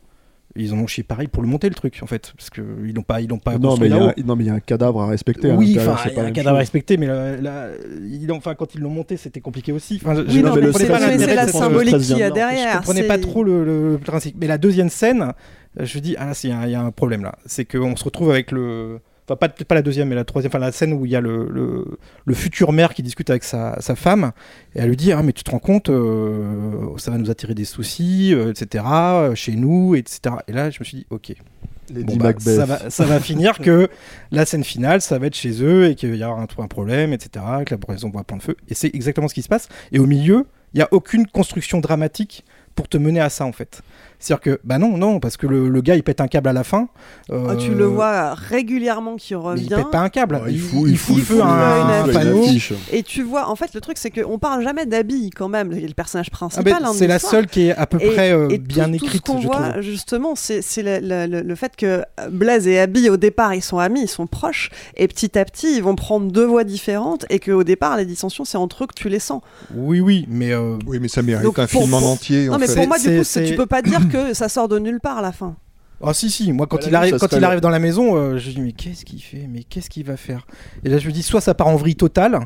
ils 0.56 0.72
en 0.74 0.78
ont 0.78 0.86
chié 0.86 1.02
pareil 1.04 1.28
pour 1.28 1.42
le 1.42 1.48
monter, 1.48 1.68
le 1.68 1.74
truc, 1.74 1.98
en 2.02 2.06
fait. 2.06 2.32
Parce 2.36 2.50
qu'ils 2.50 2.94
n'ont 2.94 3.02
pas, 3.02 3.20
ils 3.20 3.28
l'ont 3.28 3.38
pas 3.38 3.58
non, 3.58 3.70
construit 3.70 3.88
mais 3.90 3.96
il 3.96 3.98
y 3.98 4.02
a 4.02 4.08
un- 4.10 4.14
non, 4.26 4.34
mais 4.36 4.44
il 4.44 4.46
y 4.48 4.50
a 4.50 4.54
un 4.54 4.60
cadavre 4.60 5.02
à 5.02 5.06
respecter. 5.08 5.52
Oui, 5.52 5.68
l'intérieur, 5.68 5.94
enfin, 5.94 6.08
il 6.10 6.16
y 6.16 6.20
a 6.20 6.24
un 6.24 6.30
cadavre 6.32 6.56
à 6.56 6.58
respecter, 6.60 6.96
mais 6.96 7.06
ils 7.06 8.32
enfin, 8.32 8.54
quand 8.54 8.74
ils 8.74 8.80
l'ont 8.80 8.90
monté, 8.90 9.16
c'était 9.16 9.40
compliqué 9.40 9.72
aussi. 9.72 10.00
Enfin, 10.02 10.14
je- 10.14 10.22
Oui, 10.22 10.26
je 10.30 10.38
non, 10.40 10.48
comprenais 10.50 10.66
mais 10.66 10.72
pas 10.72 10.78
c'est- 11.00 11.34
la 11.34 11.48
symbolique 11.48 11.98
qu'il 11.98 12.18
y 12.18 12.22
a 12.22 12.30
derrière. 12.30 12.72
je 12.72 12.76
comprenais 12.78 13.02
pas 13.04 13.18
trop 13.18 13.44
le, 13.44 13.64
le- 13.64 13.98
principe. 13.98 14.36
Mais 14.40 14.46
la 14.46 14.58
deuxième 14.58 14.88
scène, 14.88 15.32
je 15.78 15.98
me 15.98 16.02
dis, 16.02 16.16
ah 16.18 16.26
là, 16.26 16.32
y, 16.44 16.46
il 16.66 16.70
y 16.70 16.74
a 16.74 16.80
un 16.82 16.90
problème 16.90 17.22
là. 17.22 17.36
C'est 17.46 17.64
qu'on 17.64 17.94
se 17.96 18.04
retrouve 18.04 18.30
avec 18.30 18.50
le. 18.52 19.00
Enfin, 19.28 19.36
pas, 19.36 19.48
peut-être 19.50 19.68
pas 19.68 19.74
la 19.74 19.82
deuxième, 19.82 20.08
mais 20.08 20.14
la 20.14 20.24
troisième. 20.24 20.50
Enfin, 20.50 20.58
la 20.58 20.72
scène 20.72 20.94
où 20.94 21.04
il 21.04 21.12
y 21.12 21.16
a 21.16 21.20
le, 21.20 21.46
le, 21.50 21.84
le 22.24 22.34
futur 22.34 22.72
maire 22.72 22.94
qui 22.94 23.02
discute 23.02 23.28
avec 23.28 23.44
sa, 23.44 23.78
sa 23.80 23.94
femme. 23.94 24.32
Et 24.74 24.78
elle 24.78 24.88
lui 24.88 24.96
dit, 24.96 25.12
ah, 25.12 25.22
mais 25.22 25.32
tu 25.32 25.44
te 25.44 25.50
rends 25.50 25.58
compte, 25.58 25.90
euh, 25.90 26.96
ça 26.96 27.10
va 27.10 27.18
nous 27.18 27.30
attirer 27.30 27.54
des 27.54 27.66
soucis, 27.66 28.32
euh, 28.32 28.50
etc., 28.50 28.84
euh, 28.88 29.34
chez 29.34 29.52
nous, 29.52 29.94
etc. 29.94 30.36
Et 30.48 30.52
là, 30.52 30.70
je 30.70 30.78
me 30.80 30.84
suis 30.84 30.98
dit, 30.98 31.06
ok. 31.10 31.34
Bon, 31.90 32.16
bah, 32.16 32.32
ça, 32.38 32.64
va, 32.64 32.90
ça 32.90 33.04
va 33.04 33.20
finir 33.20 33.58
que 33.58 33.88
la 34.30 34.44
scène 34.44 34.64
finale, 34.64 35.00
ça 35.00 35.18
va 35.18 35.26
être 35.26 35.36
chez 35.36 35.62
eux 35.62 35.88
et 35.88 35.94
qu'il 35.94 36.14
y 36.14 36.24
aura 36.24 36.40
un, 36.40 36.62
un 36.62 36.68
problème, 36.68 37.12
etc. 37.12 37.44
Que 37.66 37.74
la 37.74 37.80
maison 37.88 38.10
va 38.10 38.24
prendre 38.24 38.42
feu. 38.42 38.56
Et 38.68 38.74
c'est 38.74 38.94
exactement 38.94 39.28
ce 39.28 39.34
qui 39.34 39.42
se 39.42 39.48
passe. 39.48 39.68
Et 39.92 39.98
au 39.98 40.06
milieu, 40.06 40.46
il 40.74 40.78
n'y 40.78 40.82
a 40.82 40.88
aucune 40.90 41.26
construction 41.26 41.80
dramatique 41.80 42.44
pour 42.74 42.88
te 42.88 42.96
mener 42.96 43.20
à 43.20 43.30
ça, 43.30 43.44
en 43.44 43.52
fait. 43.52 43.82
C'est-à-dire 44.18 44.40
que, 44.42 44.60
bah 44.64 44.78
non, 44.78 44.96
non, 44.98 45.20
parce 45.20 45.36
que 45.36 45.46
le, 45.46 45.68
le 45.68 45.80
gars, 45.80 45.94
il 45.96 46.02
pète 46.02 46.20
un 46.20 46.26
câble 46.28 46.48
à 46.48 46.52
la 46.52 46.64
fin. 46.64 46.88
Ah, 47.30 47.54
tu 47.58 47.72
le 47.74 47.84
vois 47.84 48.34
régulièrement 48.34 49.16
qui 49.16 49.34
Mais 49.34 49.40
revient. 49.40 49.66
il 49.70 49.76
pète 49.76 49.90
pas 49.90 50.00
un 50.00 50.08
câble. 50.08 50.36
Ouais, 50.36 50.52
il 50.52 50.60
fout- 50.60 50.88
il 50.88 50.98
fout- 50.98 51.16
il 51.16 51.18
il 51.20 51.24
fout 51.24 51.40
un, 51.40 51.44
une 52.04 52.10
un 52.10 52.12
panneau. 52.12 52.44
Et 52.92 53.02
tu 53.02 53.22
vois, 53.22 53.48
en 53.48 53.54
fait, 53.56 53.72
le 53.74 53.80
truc, 53.80 53.96
c'est 53.98 54.10
qu'on 54.10 54.38
parle 54.38 54.62
jamais 54.64 54.86
d'Abby 54.86 55.30
quand 55.30 55.48
même, 55.48 55.70
le 55.70 55.78
le 55.88 55.94
personnage 55.94 56.28
Ah 56.32 56.36
principal. 56.36 56.74
hein, 56.84 56.92
c'est 56.94 57.06
la 57.06 57.18
seule 57.18 57.46
qui 57.46 57.68
est 57.68 57.74
à 57.76 57.86
peu 57.86 57.98
Et- 58.00 58.10
près 58.10 58.32
euh, 58.32 58.48
et 58.50 58.58
bien 58.58 58.86
tout, 58.90 58.98
tout 58.98 59.04
écrite, 59.06 59.26
ce 59.26 59.32
qu'on 59.32 59.40
je 59.40 59.46
voit, 59.46 59.68
trouve. 59.70 59.82
justement, 59.82 60.34
c'est 60.34 60.62
c'est 60.62 60.82
le, 60.82 60.98
le- 61.00 61.26
le- 61.26 61.42
le 61.42 61.54
fait 61.54 61.76
que 61.76 62.02
Blaise 62.30 62.66
et 62.66 62.78
Abby, 62.78 63.08
au 63.10 63.16
départ, 63.16 63.54
ils 63.54 63.62
sont 63.62 63.78
amis, 63.78 64.02
ils 64.02 64.08
sont 64.08 64.26
proches, 64.26 64.70
et 64.96 65.06
petit 65.08 65.38
à 65.38 65.44
petit, 65.44 65.76
ils 65.76 65.82
vont 65.82 65.94
prendre 65.94 66.30
deux 66.30 66.44
voies 66.44 66.64
différentes, 66.64 67.24
et 67.30 67.38
qu'au 67.38 67.64
départ, 67.64 67.96
les 67.96 68.04
dissensions, 68.04 68.44
c'est 68.44 68.58
entre 68.58 68.84
eux 68.84 68.86
que 68.86 68.94
tu 68.94 69.08
les 69.08 69.18
sens. 69.20 69.42
Oui, 69.74 70.00
oui, 70.00 70.26
mais 70.28 70.52
euh, 70.52 70.76
Oui, 70.86 70.98
mais 71.00 71.08
ça 71.08 71.22
mérite 71.22 71.44
Donc, 71.44 71.58
un 71.58 71.66
pour- 71.66 71.82
film 71.82 71.94
en 71.94 71.98
entier. 72.02 72.46
Non, 72.46 72.54
en 72.54 72.58
mais 72.58 72.66
fait. 72.66 72.74
pour 72.74 72.88
moi, 72.88 72.98
du 72.98 73.04
coup, 73.18 73.24
tu 73.46 73.54
peux 73.54 73.66
pas 73.66 73.82
dire 73.82 74.07
que 74.08 74.34
ça 74.34 74.48
sort 74.48 74.68
de 74.68 74.78
nulle 74.78 75.00
part 75.00 75.18
à 75.18 75.22
la 75.22 75.32
fin. 75.32 75.56
Ah 76.04 76.14
si 76.14 76.30
si, 76.30 76.52
moi 76.52 76.66
quand 76.68 76.76
il 76.86 76.94
arrive 76.94 77.14
quand 77.18 77.26
il 77.38 77.44
arrive 77.44 77.60
dans 77.60 77.70
la 77.70 77.80
maison, 77.80 78.14
euh, 78.16 78.38
je 78.38 78.50
dis 78.50 78.60
mais 78.60 78.70
qu'est-ce 78.72 79.04
qu'il 79.04 79.20
fait, 79.20 79.48
mais 79.48 79.64
qu'est-ce 79.64 79.90
qu'il 79.90 80.04
va 80.04 80.16
faire? 80.16 80.46
Et 80.84 80.88
là 80.88 80.98
je 80.98 81.06
me 81.08 81.12
dis 81.12 81.24
soit 81.24 81.40
ça 81.40 81.54
part 81.54 81.66
en 81.66 81.74
vrille 81.76 81.96
totale 81.96 82.38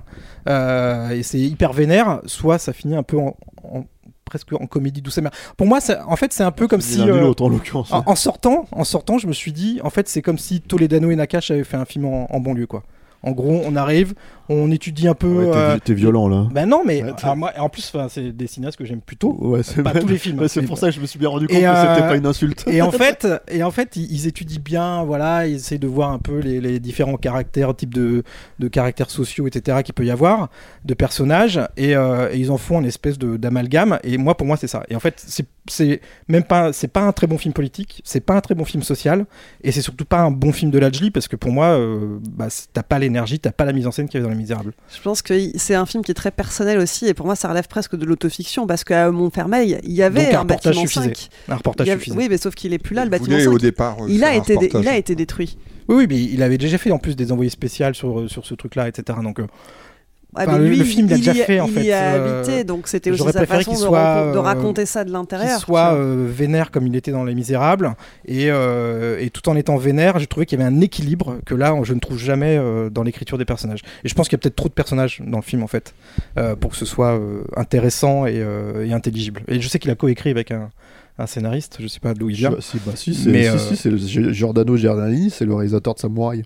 euh, 0.49 1.11
et 1.11 1.23
c'est 1.23 1.39
hyper 1.39 1.73
vénère, 1.75 2.21
soit 2.27 2.59
ça 2.59 2.73
finit 2.73 2.97
un 2.97 3.03
peu 3.03 3.19
en, 3.19 3.37
en- 3.63 3.85
presque 4.25 4.53
en 4.55 4.67
comédie 4.67 5.03
douce 5.03 5.19
amère. 5.19 5.33
Pour 5.59 5.67
moi, 5.67 5.81
ça- 5.83 6.03
en 6.09 6.17
fait 6.17 6.33
c'est 6.33 6.43
un 6.43 6.51
peu 6.51 6.67
comme 6.67 6.81
si 6.81 7.01
euh, 7.03 7.33
en 7.39 7.49
l'occurrence. 7.51 7.93
en, 7.93 8.03
en 8.07 8.15
sortant, 8.15 8.65
en 8.73 8.85
sortant, 8.85 9.19
je 9.19 9.27
me 9.27 9.35
suis 9.35 9.53
dit 9.53 9.81
en 9.85 9.91
fait 9.91 10.09
c'est 10.09 10.23
comme 10.23 10.39
si 10.39 10.63
Toledano 10.63 11.11
et 11.11 11.17
Nakash 11.17 11.51
avaient 11.51 11.65
fait 11.65 11.77
un 11.77 11.85
film 11.85 12.07
en, 12.07 12.35
en 12.35 12.41
banlieue 12.41 12.67
quoi. 12.67 12.83
En 13.25 13.31
gros, 13.33 13.63
on 13.65 13.77
arrive, 13.77 14.15
on 14.49 14.71
étudie 14.73 15.07
un 15.07 15.15
peu. 15.15 15.47
Ouais, 15.47 15.79
t'es- 15.85 15.93
euh, 15.93 15.95
violent 15.95 16.27
là. 16.29 16.49
Ben 16.53 16.67
non, 16.69 16.83
mais 16.85 17.03
Ouais, 17.05 17.13
t'es- 17.13 17.23
alors, 17.25 17.37
moi, 17.37 17.53
en 17.59 17.69
plus, 17.69 17.93
c'est 18.09 18.33
des 18.37 18.47
cinéastes 18.49 18.77
que 18.77 18.85
j'aime 18.85 19.01
plutôt. 19.01 19.37
Ouais, 19.41 19.63
c'est 19.63 19.83
Pas 19.83 19.93
tous 19.93 20.09
les 20.09 20.19
films. 20.19 20.41
Ouais, 20.41 20.49
c'est 20.49 20.63
pour 20.63 20.77
ça 20.77 20.89
que 20.89 20.95
je 20.95 21.01
me 21.01 21.07
suis 21.07 21.19
bien 21.21 21.29
rendu 21.29 21.47
compte 21.47 21.57
Et, 21.57 21.61
que 21.61 21.67
euh, 21.67 21.95
c'était 21.95 22.09
pas 22.09 22.17
une 22.17 22.27
insulte. 22.27 22.65
Et 22.67 22.83
en 22.83 22.91
fait, 22.93 23.29
et 23.49 23.63
en 23.63 23.71
fait, 23.71 23.95
ils, 23.97 24.11
ils 24.13 24.27
étudient 24.27 24.61
bien, 24.63 25.05
voilà, 25.05 25.47
ils 25.47 25.55
essayent 25.57 25.79
de 25.79 25.87
voir 25.87 26.11
un 26.11 26.19
peu 26.19 26.39
les, 26.41 26.61
les 26.61 26.81
différents 26.81 27.17
caractères, 27.17 27.75
types 27.77 27.95
de, 27.95 28.25
de 28.59 28.69
caractères 28.69 29.11
sociaux, 29.11 29.47
etc. 29.47 29.79
qu'il 29.85 29.95
peut 29.95 30.05
y 30.05 30.11
avoir, 30.11 30.51
de 30.85 30.95
personnages, 30.95 31.61
et, 31.77 31.95
euh, 31.95 32.29
et 32.33 32.39
ils 32.39 32.51
en 32.51 32.59
font 32.59 32.81
une 32.81 32.87
espèce 32.87 33.19
de 33.19 33.37
d'amalgame. 33.37 33.99
Et 34.03 34.19
moi, 34.19 34.37
pour 34.37 34.47
moi, 34.49 34.57
c'est 34.57 34.67
ça. 34.67 34.83
Et 34.89 34.97
en 34.97 35.01
fait, 35.01 35.15
c'est 35.25 35.47
c'est 35.69 36.01
même 36.29 36.43
pas, 36.43 36.73
c'est 36.73 36.89
pas 36.89 37.03
un 37.03 37.13
très 37.13 37.27
bon 37.27 37.39
film 37.39 37.55
politique, 37.55 38.03
c'est 38.05 38.21
pas 38.21 38.35
un 38.35 38.41
très 38.41 38.55
bon 38.55 38.65
film 38.65 38.83
social, 38.83 39.27
et 39.63 39.71
c'est 39.73 39.81
surtout 39.83 40.05
pas 40.05 40.19
un 40.21 40.31
bon 40.33 40.53
film 40.53 40.71
de 40.71 40.79
Lajli 40.79 41.11
parce 41.13 41.29
que 41.29 41.37
pour 41.37 41.53
moi, 41.53 41.67
euh, 41.67 42.19
bah, 42.31 42.49
c'est- 42.51 42.69
t'as 42.73 42.83
pas 42.83 42.99
l'énergie, 42.99 43.39
t'as 43.39 43.53
pas 43.53 43.65
la 43.65 43.73
mise 43.73 43.87
en 43.87 43.93
scène 43.93 44.09
qu'il 44.09 44.15
y 44.15 44.23
avait 44.23 44.25
dans 44.29 44.35
Les 44.35 44.41
Misérables. 44.41 44.73
Je 44.95 45.01
pense 45.01 45.23
que 45.23 45.35
c'est 45.57 45.75
un 45.77 45.87
film 45.87 46.05
qui 46.05 46.11
est 46.11 46.15
très 46.15 46.31
personnel 46.33 46.79
aussi, 46.79 47.07
et 47.07 47.15
pour 47.15 47.27
moi, 47.27 47.37
ça 47.37 47.49
relève 47.49 47.69
presque 47.69 47.95
de 47.97 48.05
l'autofiction, 48.05 48.67
parce 48.67 48.83
qu'à 48.85 49.11
Montfermeil, 49.11 49.79
il 49.85 49.93
y 49.93 50.03
avait 50.03 50.25
Donc 50.25 50.35
un 50.35 50.37
un 50.39 50.41
reportage 50.41 50.75
bâtiment 50.75 50.87
suffisait. 50.89 51.15
5. 51.15 51.29
Un 51.49 51.57
reportage 51.57 51.89
avait- 51.89 51.99
suffisait. 51.99 52.17
Oui, 52.17 52.27
mais 52.29 52.39
sauf 52.39 52.55
qu'il 52.57 52.73
est 52.73 52.79
plus 52.79 52.95
là, 52.97 53.05
le 53.05 53.11
bâtiment 53.11 53.31
voulait 53.37 53.45
5. 53.45 53.53
au 53.55 53.59
départ. 53.59 53.97
euh, 54.03 54.07
il, 54.09 54.25
a 54.25 54.35
été, 54.35 54.57
dé- 54.57 54.71
il 54.75 54.89
a 54.89 54.97
été 54.97 55.15
détruit. 55.15 55.57
Oui, 55.89 55.97
oui, 55.97 56.07
mais 56.09 56.21
il 56.23 56.43
avait 56.43 56.59
déjà 56.59 56.79
fait 56.79 56.91
en 56.91 56.99
plus 56.99 57.15
des 57.17 57.31
envoyés 57.33 57.51
spéciaux 57.51 57.93
sur, 57.93 58.29
sur 58.31 58.47
ce 58.47 58.55
truc-là, 58.55 58.89
etc. 58.89 59.19
Donc, 59.23 59.39
euh, 59.41 59.47
Ouais, 60.35 60.45
Enfin, 60.47 60.59
lui, 60.59 60.77
le 60.79 60.85
film, 60.85 61.09
il 61.09 61.13
a 61.13 61.17
il 61.17 61.21
déjà 61.21 61.33
y 61.35 61.37
fait, 61.45 61.61
en 61.61 61.67
il 61.67 61.73
fait, 61.75 61.85
y 61.85 61.93
a 61.93 62.15
euh, 62.15 62.39
habité, 62.39 62.65
donc 62.65 62.89
c'était 62.89 63.11
aussi 63.11 63.23
sa 63.33 63.45
façon 63.45 63.71
qu'il 63.73 63.79
de, 63.81 63.85
soit, 63.85 63.99
raconter- 64.03 64.33
de 64.33 64.37
euh, 64.39 64.41
raconter 64.41 64.87
ça 64.87 65.01
de 65.05 65.09
qu'il 65.09 65.13
l'intérieur. 65.13 65.61
soit 65.61 65.93
euh, 65.93 66.27
vénère 66.27 66.71
comme 66.71 66.87
il 66.87 66.97
était 66.97 67.11
dans 67.13 67.25
Les 67.25 67.35
Misérables 67.35 67.95
et, 68.25 68.47
euh, 68.51 69.19
et 69.21 69.29
tout 69.29 69.47
en 69.51 69.57
étant 69.57 69.77
vénère, 69.77 70.19
j'ai 70.19 70.27
trouvé 70.27 70.47
qu'il 70.47 70.59
y 70.59 70.63
avait 70.63 70.75
un 70.75 70.81
équilibre 70.81 71.37
que 71.45 71.55
là 71.55 71.75
je 71.83 71.93
ne 71.93 72.01
trouve 72.01 72.17
jamais 72.17 72.57
euh, 72.57 72.89
dans 72.89 73.03
l'écriture 73.03 73.37
des 73.37 73.45
personnages. 73.45 73.81
Et 74.05 74.09
je 74.09 74.15
pense 74.15 74.29
qu'il 74.31 74.37
y 74.37 74.41
a 74.41 74.43
peut-être 74.43 74.57
trop 74.57 74.69
de 74.71 74.75
personnages 74.75 75.21
dans 75.27 75.37
le 75.37 75.43
film 75.43 75.63
en 75.63 75.67
fait 75.67 75.93
euh, 76.39 76.57
pour 76.57 76.71
que 76.71 76.77
ce 76.79 76.87
soit 76.87 77.13
euh, 77.13 77.43
intéressant 77.55 78.25
et, 78.25 78.37
euh, 78.37 78.87
et 78.87 78.93
intelligible. 78.95 79.43
Et 79.49 79.61
je 79.61 79.69
sais 79.69 79.79
qu'il 79.79 79.91
a 79.91 79.97
coécrit 79.97 80.31
avec 80.31 80.51
un, 80.51 80.71
un 81.19 81.27
scénariste, 81.27 81.77
je 81.79 81.87
sais 81.89 82.01
pas 82.01 82.15
d'où 82.15 82.31
il 82.31 82.37
vient. 82.37 82.57
Si, 82.61 82.79
bah, 82.87 82.93
si, 82.95 83.15
c'est 83.15 83.29
Mais, 83.31 83.43
si, 83.43 83.49
euh, 83.51 83.59
si, 83.59 83.77
c'est 83.77 83.91
le- 83.91 83.99
Gi- 83.99 84.33
Giordano 84.33 84.79
Giordani, 84.79 85.29
c'est 85.29 85.45
le 85.45 85.53
réalisateur 85.55 85.93
de 85.95 85.99
Samouraï. 86.01 86.45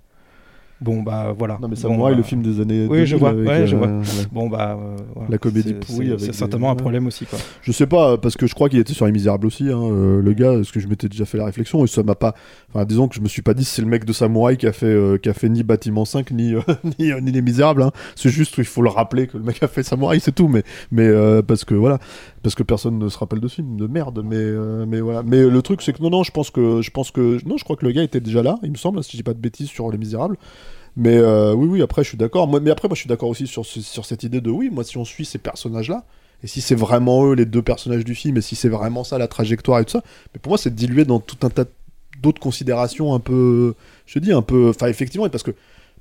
Bon 0.80 1.02
bah 1.02 1.34
voilà. 1.36 1.54
Non 1.60 1.68
mais 1.68 1.74
Bon, 1.76 1.80
Samouraï, 1.80 2.12
bah, 2.12 2.18
le 2.18 2.22
film 2.22 2.42
des 2.42 2.60
années. 2.60 2.86
Oui, 2.86 3.06
je 3.06 3.16
2000 3.16 3.18
vois. 3.18 3.28
avec, 3.30 3.48
ouais, 3.48 3.66
je 3.66 3.74
euh, 3.76 3.78
vois. 3.78 3.86
la- 3.86 4.02
Bon 4.30 4.48
bah 4.50 4.78
euh, 4.78 4.96
voilà. 5.14 5.30
La 5.30 5.38
comédie 5.38 5.72
pourrie 5.72 6.12
c'est- 6.18 6.26
des- 6.26 6.32
certainement 6.34 6.68
un 6.68 6.74
ouais. 6.74 6.76
problème 6.76 7.06
aussi 7.06 7.24
quoi. 7.24 7.38
Je 7.62 7.72
sais 7.72 7.86
pas, 7.86 8.18
parce 8.18 8.36
que 8.36 8.46
je 8.46 8.54
crois 8.54 8.68
qu'il 8.68 8.78
était 8.78 8.92
sur 8.92 9.06
Les 9.06 9.12
Misérables 9.12 9.46
aussi, 9.46 9.64
hein, 9.70 9.80
euh, 9.82 10.20
le 10.20 10.32
gars, 10.34 10.52
parce 10.52 10.70
que 10.72 10.78
je 10.80 10.86
m'étais 10.86 11.08
déjà 11.08 11.24
fait 11.24 11.38
la 11.38 11.46
réflexion, 11.46 11.82
et 11.82 11.86
ça 11.86 12.02
m'a 12.02 12.14
pas. 12.14 12.34
Enfin, 12.74 12.84
disons 12.84 13.08
que 13.08 13.14
je 13.14 13.20
me 13.22 13.28
suis 13.28 13.40
pas 13.40 13.54
dit 13.54 13.64
c'est 13.64 13.80
le 13.80 13.88
mec 13.88 14.04
de 14.04 14.12
Samouraï 14.12 14.58
qui 14.58 14.66
a 14.66 14.72
fait, 14.74 14.94
qui 15.22 15.28
a 15.30 15.34
fait 15.34 15.48
ni 15.48 15.62
Bâtiment 15.62 16.04
5, 16.04 16.30
ni, 16.32 16.52
ni, 16.98 17.10
ni 17.22 17.32
Les 17.32 17.40
Misérables. 17.42 17.82
hein. 17.82 17.90
C'est 18.14 18.28
juste 18.30 18.54
qu'il 18.54 18.64
faut 18.64 18.82
le 18.82 18.90
rappeler 18.90 19.28
que 19.28 19.38
le 19.38 19.44
mec 19.44 19.62
a 19.62 19.68
fait 19.68 19.82
Samouraï, 19.82 20.20
c'est 20.20 20.34
tout, 20.34 20.48
mais, 20.48 20.62
mais 20.92 21.10
parce 21.46 21.64
que 21.64 21.74
voilà, 21.74 21.98
parce 22.42 22.54
que 22.54 22.62
personne 22.62 22.98
ne 22.98 23.08
se 23.08 23.16
rappelle 23.16 23.40
de 23.40 23.48
ce 23.48 23.54
film, 23.56 23.78
de 23.78 23.86
merde, 23.86 24.22
mais, 24.22 24.44
mais 24.86 25.00
voilà. 25.00 25.22
Mais 25.22 25.42
le 25.42 25.62
truc, 25.62 25.80
c'est 25.80 25.94
que 25.96 26.02
non, 26.02 26.10
non, 26.10 26.22
je 26.22 26.32
pense 26.32 26.50
que, 26.50 26.82
je 26.82 26.90
pense 26.90 27.10
que. 27.10 27.38
Non, 27.48 27.56
je 27.56 27.64
crois 27.64 27.76
que 27.76 27.86
le 27.86 27.92
gars 27.92 28.02
était 28.02 28.20
déjà 28.20 28.42
là, 28.42 28.56
il 28.62 28.70
me 28.72 28.76
semble, 28.76 29.02
si 29.02 29.12
je 29.12 29.16
dis 29.16 29.22
pas 29.22 29.32
de 29.32 29.38
bêtises 29.40 29.68
sur 29.68 29.90
Les 29.90 29.96
Misérables. 29.96 30.36
Mais 30.96 31.16
euh, 31.16 31.52
oui, 31.52 31.68
oui, 31.68 31.82
après, 31.82 32.02
je 32.02 32.08
suis 32.08 32.18
d'accord. 32.18 32.48
Mais 32.60 32.70
après, 32.70 32.88
moi, 32.88 32.94
je 32.94 33.00
suis 33.00 33.08
d'accord 33.08 33.28
aussi 33.28 33.46
sur, 33.46 33.66
sur 33.66 34.04
cette 34.04 34.22
idée 34.22 34.40
de 34.40 34.50
oui, 34.50 34.70
moi, 34.70 34.82
si 34.82 34.96
on 34.96 35.04
suit 35.04 35.26
ces 35.26 35.38
personnages-là, 35.38 36.04
et 36.42 36.46
si 36.46 36.60
c'est 36.60 36.74
vraiment 36.74 37.26
eux, 37.26 37.34
les 37.34 37.44
deux 37.46 37.62
personnages 37.62 38.04
du 38.04 38.14
film, 38.14 38.36
et 38.38 38.40
si 38.40 38.56
c'est 38.56 38.68
vraiment 38.68 39.04
ça, 39.04 39.18
la 39.18 39.28
trajectoire 39.28 39.80
et 39.80 39.84
tout 39.84 39.92
ça, 39.92 40.02
mais 40.34 40.40
pour 40.40 40.50
moi, 40.50 40.58
c'est 40.58 40.74
dilué 40.74 41.04
dans 41.04 41.20
tout 41.20 41.46
un 41.46 41.50
tas 41.50 41.64
d'autres 42.22 42.40
considérations 42.40 43.14
un 43.14 43.20
peu, 43.20 43.74
je 44.06 44.14
te 44.14 44.18
dis, 44.24 44.32
un 44.32 44.42
peu. 44.42 44.70
Enfin, 44.70 44.86
effectivement, 44.86 45.28
parce 45.28 45.42
que 45.42 45.52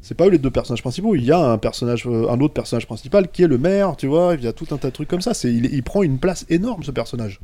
c'est 0.01 0.15
pas 0.15 0.27
eux 0.27 0.29
les 0.29 0.37
deux 0.37 0.51
personnages 0.51 0.81
principaux, 0.81 1.15
il 1.15 1.25
y 1.25 1.31
a 1.31 1.39
un 1.39 1.57
personnage, 1.57 2.05
euh, 2.07 2.29
un 2.29 2.39
autre 2.39 2.53
personnage 2.53 2.85
principal 2.85 3.29
qui 3.29 3.43
est 3.43 3.47
le 3.47 3.57
maire, 3.57 3.95
tu 3.97 4.07
vois, 4.07 4.35
il 4.35 4.43
y 4.43 4.47
a 4.47 4.53
tout 4.53 4.67
un 4.71 4.77
tas 4.77 4.89
de 4.89 4.93
trucs 4.93 5.09
comme 5.09 5.21
ça. 5.21 5.33
C'est, 5.33 5.53
il, 5.53 5.65
il 5.73 5.83
prend 5.83 6.03
une 6.03 6.19
place 6.19 6.45
énorme, 6.49 6.83
ce 6.83 6.91
personnage. 6.91 7.39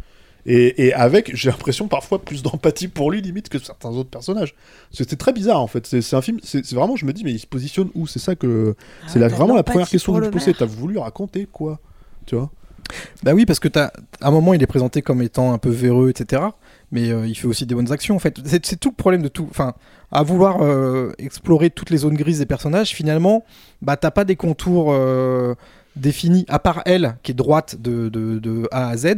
Et, 0.45 0.87
et 0.87 0.93
avec, 0.93 1.35
j'ai 1.35 1.49
l'impression 1.51 1.87
parfois 1.87 2.19
plus 2.19 2.41
d'empathie 2.43 2.87
pour 2.87 3.11
lui 3.11 3.21
limite 3.21 3.49
que 3.49 3.59
certains 3.59 3.89
autres 3.89 4.09
personnages. 4.09 4.55
C'était 4.91 5.15
très 5.15 5.33
bizarre 5.33 5.61
en 5.61 5.67
fait. 5.67 5.85
C'est, 5.85 6.01
c'est 6.01 6.15
un 6.15 6.21
film, 6.21 6.39
c'est, 6.43 6.65
c'est 6.65 6.75
vraiment, 6.75 6.95
je 6.95 7.05
me 7.05 7.13
dis, 7.13 7.23
mais 7.23 7.31
il 7.31 7.39
se 7.39 7.47
positionne 7.47 7.89
où? 7.93 8.07
C'est 8.07 8.19
ça 8.19 8.35
que, 8.35 8.75
c'est 9.07 9.19
la- 9.19 9.29
t'as 9.29 9.35
vraiment 9.35 9.55
la 9.55 9.63
première 9.63 9.87
question 9.89 10.13
que 10.13 10.23
je 10.25 10.29
posais. 10.31 10.53
T'as 10.53 10.65
voulu 10.65 10.97
raconter 10.97 11.47
quoi? 11.51 11.79
Tu 12.25 12.35
vois? 12.35 12.49
Bah 13.23 13.33
oui, 13.33 13.45
parce 13.45 13.59
que 13.59 13.67
t'as, 13.69 13.91
à 14.19 14.27
un 14.27 14.31
moment, 14.31 14.53
il 14.53 14.61
est 14.61 14.67
présenté 14.67 15.01
comme 15.01 15.21
étant 15.21 15.53
un 15.53 15.57
peu 15.57 15.69
véreux, 15.69 16.09
etc. 16.09 16.41
Mais 16.91 17.09
euh, 17.09 17.25
il 17.25 17.35
fait 17.35 17.47
aussi 17.47 17.65
des 17.65 17.73
bonnes 17.73 17.91
actions, 17.91 18.15
en 18.15 18.19
fait. 18.19 18.37
C'est, 18.43 18.65
c'est 18.65 18.75
tout 18.77 18.89
le 18.89 18.95
problème 18.95 19.21
de 19.21 19.29
tout. 19.29 19.47
Enfin, 19.49 19.75
à 20.11 20.23
vouloir 20.23 20.57
euh, 20.61 21.13
explorer 21.17 21.69
toutes 21.69 21.89
les 21.89 21.97
zones 21.97 22.15
grises 22.15 22.39
des 22.39 22.45
personnages, 22.45 22.89
finalement, 22.89 23.45
bah 23.81 23.95
t'as 23.95 24.11
pas 24.11 24.25
des 24.25 24.35
contours 24.35 24.87
euh, 24.91 25.55
définis, 25.95 26.45
à 26.49 26.59
part 26.59 26.81
elle, 26.85 27.15
qui 27.23 27.31
est 27.31 27.35
droite 27.35 27.77
de, 27.79 28.09
de, 28.09 28.39
de 28.39 28.67
A 28.71 28.89
à 28.89 28.97
Z. 28.97 29.13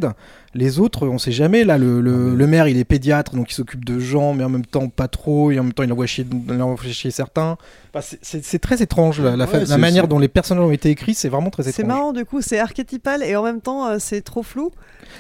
Les 0.56 0.80
autres, 0.80 1.08
on 1.08 1.18
sait 1.18 1.32
jamais. 1.32 1.64
Là, 1.64 1.78
le, 1.80 2.00
le, 2.00 2.36
le 2.36 2.48
maire, 2.48 2.68
il 2.68 2.78
est 2.78 2.84
pédiatre, 2.84 3.36
donc 3.36 3.52
il 3.52 3.56
s'occupe 3.56 3.84
de 3.86 3.98
gens, 4.00 4.34
mais 4.36 4.44
en 4.44 4.50
même 4.50 4.66
temps 4.66 4.88
pas 4.88 5.08
trop, 5.08 5.50
et 5.50 5.58
en 5.60 5.64
même 5.64 5.74
temps, 5.74 5.82
il 5.84 5.92
envoie 5.92 6.06
chier, 6.06 6.28
il 6.50 6.62
envoie 6.62 6.78
chier 6.92 7.10
certains. 7.10 7.58
Enfin, 7.94 8.06
c'est, 8.08 8.20
c'est- 8.24 8.44
c'est 8.46 8.60
très 8.60 8.82
étrange, 8.84 9.20
la, 9.20 9.36
la, 9.36 9.46
Ouais, 9.48 9.78
manière 9.78 10.08
dont 10.08 10.20
les 10.20 10.28
personnages 10.28 10.64
ont 10.64 10.72
été 10.72 10.90
écrits, 10.92 11.16
c'est 11.16 11.30
vraiment 11.30 11.50
très 11.50 11.64
étrange. 11.64 11.76
C'est 11.76 11.84
marrant, 11.88 12.14
du 12.14 12.24
coup, 12.26 12.42
c'est 12.42 12.60
archétypal 12.60 13.24
et 13.24 13.36
en 13.36 13.44
même 13.44 13.62
temps, 13.62 13.88
euh, 13.88 13.98
c'est 14.00 14.22
trop 14.22 14.44
flou. 14.44 14.72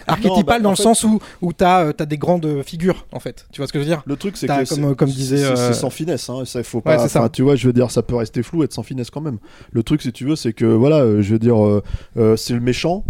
archétypal 0.08 0.44
bah, 0.46 0.60
dans 0.60 0.70
en 0.70 0.72
le 0.74 0.76
fait- 0.78 0.84
sens 0.84 1.04
où, 1.04 1.20
où 1.42 1.52
tu 1.54 1.64
as, 1.64 1.94
des 1.94 2.18
grandes 2.18 2.62
figures, 2.64 3.06
en 3.12 3.20
fait. 3.20 3.46
Tu 3.52 3.60
vois 3.60 3.68
ce 3.68 3.74
que 3.74 3.80
je 3.80 3.84
veux 3.84 3.90
dire? 3.90 4.04
Le 4.06 4.16
truc, 4.16 4.38
c'est 4.38 4.48
T'as 4.48 4.64
que 4.64 4.70
comme- 4.70 4.90
c'est- 4.90 4.96
comme 4.96 5.10
disait, 5.10 5.38
c'est- 5.38 5.44
euh, 5.46 5.56
c'est 5.56 5.74
sans 5.80 5.90
finesse. 5.90 6.30
Hein, 6.30 6.44
ça, 6.46 6.60
il 6.60 6.64
faut 6.66 6.78
Ouais, 6.80 6.84
pas. 6.84 7.00
c'est 7.00 7.10
ça. 7.10 7.28
tu 7.30 7.42
vois, 7.42 7.56
je 7.56 7.66
veux 7.68 7.74
dire, 7.74 7.90
ça 7.92 8.02
peut 8.04 8.16
rester 8.16 8.44
flou, 8.44 8.64
être 8.64 8.74
sans 8.74 8.84
finesse 8.84 9.10
quand 9.10 9.22
même. 9.22 9.38
Le 9.72 9.82
truc, 9.84 10.02
si 10.02 10.12
tu 10.12 10.26
veux, 10.26 10.36
c'est 10.36 10.54
que 10.54 10.66
voilà, 10.66 10.98
euh, 10.98 11.22
je 11.24 11.32
veux 11.34 11.40
dire, 11.40 11.64
euh, 11.64 11.82
euh, 12.18 12.36
c'est 12.38 12.54
le 12.54 12.60
méchant. 12.60 13.04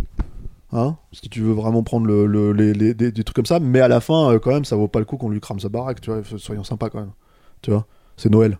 Hein, 0.75 0.97
si 1.11 1.29
tu 1.29 1.41
veux 1.41 1.53
vraiment 1.53 1.83
prendre 1.83 2.07
le, 2.07 2.25
le- 2.25 2.51
les, 2.51 2.73
les- 2.73 2.93
des, 2.95 3.11
des 3.11 3.23
trucs 3.23 3.35
comme 3.35 3.45
ça, 3.45 3.59
mais 3.59 3.79
à 3.79 3.87
la 3.87 4.01
fin, 4.01 4.31
euh, 4.31 4.39
quand 4.39 4.51
même, 4.51 4.65
ça 4.65 4.75
vaut 4.75 4.87
pas 4.87 4.97
le 4.99 5.05
coup 5.05 5.17
qu'on 5.17 5.29
lui 5.29 5.39
crame 5.39 5.59
sa 5.59 5.69
baraque, 5.69 6.01
tu 6.01 6.09
vois, 6.11 6.21
soyons 6.37 6.63
sympas 6.63 6.89
quand 6.89 6.99
même. 6.99 7.11
Tu 7.61 7.69
vois, 7.71 7.85
c'est 8.17 8.29
Noël. 8.31 8.57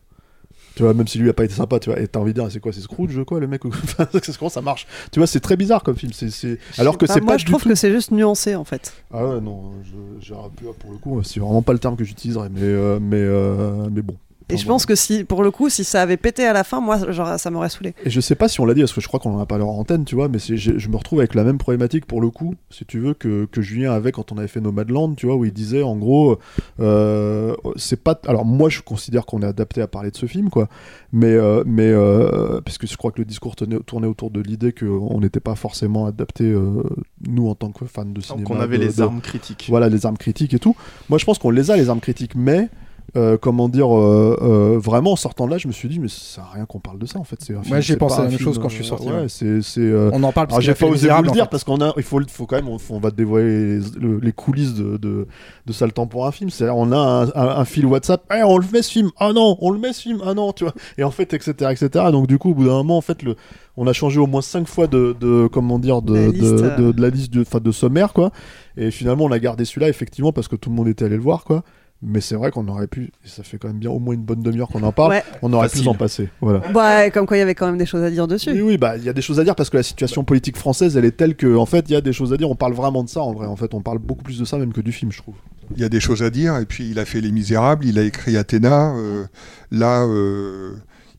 Tu 0.76 0.84
vois, 0.84 0.94
même 0.94 1.08
si 1.08 1.18
lui 1.20 1.30
a 1.30 1.34
pas 1.34 1.44
été 1.46 1.54
sympa, 1.54 1.80
tu 1.80 1.90
vois, 1.92 2.00
et 2.00 2.08
t'as 2.08 2.20
envie 2.20 2.34
de 2.34 2.40
dire, 2.40 2.52
c'est 2.52 2.60
quoi, 2.60 2.72
c'est 2.74 2.82
Scrooge, 2.82 3.24
quoi, 3.26 3.40
le 3.40 3.48
mec 3.48 3.62
c'est 4.24 4.38
comment 4.38 4.50
ça 4.50 4.62
marche 4.62 4.86
Tu 5.12 5.20
vois, 5.20 5.28
c'est 5.28 5.40
très 5.40 5.56
bizarre 5.58 5.82
comme 5.84 5.96
film. 5.96 6.12
c'est 6.14 6.58
Alors 6.78 6.98
que 7.00 7.06
Bah, 7.06 7.14
c'est 7.16 7.22
moi, 7.22 7.34
pas 7.34 7.38
je 7.38 7.46
du 7.46 7.52
trouve 7.52 7.64
tout- 7.64 7.70
que 7.70 7.76
c'est 7.76 7.92
juste 7.92 8.12
nuancé 8.12 8.56
en 8.56 8.64
fait. 8.64 8.94
Ah 9.12 9.26
ouais, 9.28 9.42
non, 9.42 9.72
je- 9.84 10.20
j'ai 10.26 10.34
rappelé 10.36 10.70
pour 10.80 10.92
le 10.92 10.98
coup, 10.98 11.22
c'est 11.24 11.40
vraiment 11.40 11.62
pas 11.64 11.74
le 11.74 11.80
terme 11.80 11.96
que 11.96 12.04
j'utiliserais, 12.04 12.50
mais, 12.50 12.62
euh, 12.62 13.00
mais, 13.02 13.18
euh, 13.22 13.88
mais 13.92 14.02
bon. 14.04 14.16
Et 14.50 14.58
je 14.58 14.66
pense 14.66 14.86
que 14.86 14.96
si, 14.96 15.24
pour 15.24 15.44
le 15.44 15.52
coup, 15.52 15.70
si 15.70 15.84
ça 15.84 16.02
avait 16.02 16.18
pété 16.18 16.46
à 16.46 16.54
la 16.54 16.64
fin, 16.64 16.80
moi, 16.82 17.12
genre, 17.12 17.40
ça 17.40 17.50
m'aurait 17.50 17.70
saoulé. 17.70 17.94
Et 18.06 18.10
je 18.10 18.20
sais 18.22 18.36
pas 18.36 18.48
si 18.48 18.60
on 18.62 18.66
l'a 18.66 18.74
dit, 18.74 18.82
parce 18.82 18.94
que 18.94 19.02
je 19.02 19.08
crois 19.08 19.20
qu'on 19.20 19.36
en 19.36 19.40
a 19.40 19.46
parlé 19.46 19.64
en 19.64 19.70
antenne, 19.70 20.06
tu 20.06 20.16
vois, 20.16 20.28
mais 20.28 20.40
je 20.40 20.90
me 20.90 20.96
retrouve 20.96 21.20
avec 21.20 21.34
la 21.36 21.44
même 21.44 21.58
problématique 21.58 22.06
pour 22.06 22.22
le 22.22 22.30
coup, 22.30 22.56
si 22.70 22.86
tu 22.86 23.00
veux, 23.00 23.14
que, 23.14 23.46
que 23.46 23.62
Julien 23.62 23.92
avait 23.94 24.12
quand 24.12 24.32
on 24.32 24.38
avait 24.38 24.48
fait 24.48 24.62
Nomadland, 24.62 25.16
tu 25.16 25.26
vois, 25.26 25.36
où 25.36 25.46
il 25.46 25.54
disait 25.54 25.84
en 25.84 25.96
gros, 25.96 26.38
euh, 26.80 27.56
c'est 27.76 28.02
pas. 28.02 28.20
Alors 28.28 28.46
moi, 28.46 28.70
je 28.70 28.82
considère 28.82 29.26
qu'on 29.26 29.42
est 29.42 29.46
adapté 29.46 29.82
à 29.82 29.88
parler 29.88 30.12
de 30.12 30.18
ce 30.18 30.26
film, 30.26 30.50
quoi, 30.50 30.68
mais, 31.12 31.28
euh, 31.34 31.64
mais 31.66 31.88
euh, 31.90 32.62
parce 32.62 32.78
que 32.78 32.88
je 32.88 32.98
crois 32.98 33.12
que 33.12 33.20
le 33.20 33.26
discours 33.26 33.56
tournait, 33.56 33.80
tournait 33.86 34.08
autour 34.08 34.32
de 34.32 34.42
l'idée 34.42 34.72
qu'on 34.74 35.20
n'était 35.20 35.40
pas 35.40 35.56
forcément 35.56 36.06
adapté, 36.06 36.44
euh, 36.46 36.84
nous, 37.28 37.48
en 37.48 37.56
tant 37.56 37.72
que 37.72 37.86
fans 37.86 38.06
de 38.06 38.22
cinéma. 38.22 38.44
qu'on 38.46 38.60
avait 38.60 38.78
de- 38.78 38.84
les 38.86 38.94
de- 38.94 39.02
armes 39.02 39.22
critiques. 39.22 39.66
Voilà, 39.70 39.90
les 39.90 40.06
armes 40.06 40.18
critiques 40.18 40.54
et 40.54 40.60
tout. 40.60 40.76
Moi, 41.10 41.18
je 41.18 41.26
pense 41.26 41.40
qu'on 41.40 41.50
les 41.52 41.72
a, 41.72 41.78
les 41.78 41.90
armes 41.90 42.00
critiques, 42.02 42.36
mais. 42.36 42.70
Euh, 43.16 43.38
comment 43.40 43.70
dire, 43.70 43.96
euh, 43.96 44.38
euh, 44.42 44.80
vraiment 44.80 45.12
en 45.12 45.16
sortant 45.16 45.46
de 45.46 45.52
là, 45.52 45.58
je 45.60 45.68
me 45.68 45.74
suis 45.74 45.88
dit, 45.88 46.00
mais 46.00 46.08
ça 46.08 46.18
sert 46.20 46.44
à 46.46 46.52
rien 46.56 46.66
qu'on 46.66 46.80
parle 46.80 46.98
de 46.98 47.06
ça 47.06 47.20
en 47.20 47.24
fait. 47.24 47.38
C'est 47.40 47.54
j'ai 47.82 47.96
pensé 47.98 48.16
pas 48.16 48.24
la 48.24 48.30
même 48.30 48.38
film, 48.38 48.50
chose 48.50 48.60
quand 48.60 48.70
je 48.70 48.76
suis 48.76 48.86
sorti, 48.86 49.08
ouais, 49.08 49.14
ouais. 49.14 49.30
c'est, 49.30 49.62
c'est, 49.62 49.82
euh, 49.82 50.10
On 50.14 50.24
en 50.24 50.32
parle 50.32 50.48
parce 50.48 50.60
qu'il 50.60 50.66
j'ai 50.66 50.72
a 50.72 50.76
fait 50.76 50.86
pas 50.86 50.92
osé 50.92 51.10
vous 51.10 51.22
le 51.24 51.30
en 51.30 51.34
dire 51.34 51.44
fait. 51.46 51.50
parce 51.52 51.64
qu'on 51.64 51.80
a, 51.82 51.94
il 51.98 52.04
faut, 52.04 52.20
faut 52.28 52.46
quand 52.48 52.56
même, 52.56 52.68
on, 52.70 52.78
on 52.90 53.00
va 53.00 53.12
dévoiler 53.12 53.78
les, 53.80 53.82
le- 54.00 54.20
les 54.20 54.32
coulisses 54.32 54.74
de, 54.74 54.98
de, 54.98 55.28
de 55.66 55.74
ça 55.74 55.86
le 55.86 55.92
temps 55.92 56.08
pour 56.08 56.26
un 56.26 56.32
film. 56.32 56.50
C'est, 56.50 56.68
on 56.70 56.92
a 56.92 56.98
un, 56.98 57.24
un- 57.28 57.60
un 57.60 57.66
fil 57.66 57.86
WhatsApp, 57.86 58.24
Eh, 58.36 58.42
on 58.44 58.58
le 58.58 58.66
met 58.74 58.82
ce 58.82 58.92
film, 58.92 59.12
ah 59.20 59.32
non, 59.32 59.58
on 59.62 59.70
le 59.70 59.80
met 59.80 59.94
ce 59.94 60.02
film, 60.02 60.20
ah 60.26 60.34
non, 60.34 60.52
tu 60.52 60.64
vois. 60.64 60.74
Et 60.98 61.04
en 61.04 61.12
fait, 61.12 61.34
etc., 61.34 61.54
etc. 61.72 62.06
Donc 62.12 62.28
du 62.28 62.38
coup, 62.40 62.52
au 62.52 62.54
bout 62.56 62.66
d'un 62.66 62.72
moment, 62.72 62.98
en 62.98 63.02
fait, 63.02 63.22
le, 63.22 63.36
on 63.78 63.86
a 63.88 63.94
changé 63.94 64.20
au 64.20 64.28
moins 64.28 64.42
cinq 64.42 64.68
fois 64.68 64.88
de, 64.88 65.16
de 65.20 65.48
comment 65.52 65.78
dire, 65.80 66.02
de, 66.02 66.14
La 66.16 66.28
de, 66.28 66.32
liste, 66.32 66.44
de- 66.56 66.92
de 66.92 67.02
la 67.02 67.10
liste 67.10 67.32
de, 67.34 67.42
enfin, 67.42 67.60
de 67.60 67.72
sommaire, 67.72 68.14
quoi. 68.14 68.32
Et 68.76 68.90
finalement, 68.90 69.26
on 69.26 69.32
a 69.32 69.38
gardé 69.40 69.66
celui-là, 69.66 69.90
effectivement, 69.90 70.32
parce 70.32 70.48
que 70.48 70.56
tout 70.56 70.70
le 70.72 70.76
monde 70.76 70.88
était 70.88 71.06
allé 71.06 71.16
le 71.16 71.22
voir, 71.22 71.44
quoi. 71.44 71.64
Mais 72.06 72.20
c'est 72.20 72.36
vrai 72.36 72.52
qu'on 72.52 72.68
aurait 72.68 72.88
pu, 72.88 73.12
et 73.24 73.28
ça 73.30 73.44
fait 73.44 73.58
quand 73.58 73.70
même 73.70 73.78
bien 73.80 73.90
au 73.90 73.98
moins 74.00 74.14
une 74.14 74.24
bonne 74.24 74.42
demi-heure 74.42 74.68
qu'on 74.68 74.84
en 74.84 74.92
parle, 74.92 75.12
Ouais. 75.12 75.24
on 75.42 75.54
aurait 75.54 75.70
pu 75.70 75.78
s'en 75.78 75.94
passer. 75.94 76.28
Voilà. 76.42 76.60
Ouais, 76.74 77.12
comme 77.12 77.26
quoi 77.26 77.38
il 77.38 77.40
y 77.40 77.44
avait 77.44 77.56
quand 77.56 77.66
même 77.66 77.78
des 77.78 77.86
choses 77.86 78.04
à 78.04 78.10
dire 78.12 78.28
dessus. 78.28 78.52
Oui, 78.52 78.62
oui, 78.62 78.78
bah 78.78 78.98
il 78.98 79.04
y 79.06 79.10
a 79.10 79.14
des 79.14 79.22
choses 79.22 79.40
à 79.40 79.44
dire 79.46 79.56
parce 79.56 79.70
que 79.70 79.78
la 79.78 79.84
situation 79.84 80.24
politique 80.26 80.58
française, 80.58 80.98
elle 80.98 81.06
est 81.06 81.16
telle 81.16 81.36
que, 81.36 81.56
en 81.56 81.66
fait, 81.66 81.86
il 81.90 81.94
y 81.94 81.96
a 81.96 82.02
des 82.02 82.12
choses 82.14 82.34
à 82.34 82.38
dire. 82.38 82.50
On 82.50 82.56
parle 82.56 82.74
vraiment 82.74 83.04
de 83.04 83.10
ça, 83.10 83.22
en 83.22 83.32
vrai. 83.32 83.48
En 83.48 83.56
fait, 83.56 83.74
on 83.74 83.82
parle 83.82 84.00
beaucoup 84.00 84.24
plus 84.24 84.38
de 84.40 84.44
ça 84.46 84.58
même 84.58 84.74
que 84.74 84.82
du 84.82 84.92
film, 84.92 85.12
je 85.14 85.20
trouve. 85.20 85.36
Il 85.76 85.82
y 85.82 85.86
a 85.86 85.90
des 85.90 86.02
choses 86.02 86.24
à 86.24 86.30
dire, 86.30 86.58
et 86.58 86.66
puis 86.66 86.90
il 86.90 87.00
a 87.00 87.06
fait 87.06 87.22
Les 87.22 87.32
Misérables, 87.32 87.86
il 87.86 87.98
a 87.98 88.04
écrit 88.04 88.36
Athéna. 88.36 88.94
euh, 88.96 89.24
là, 89.72 90.04
euh, 90.04 90.74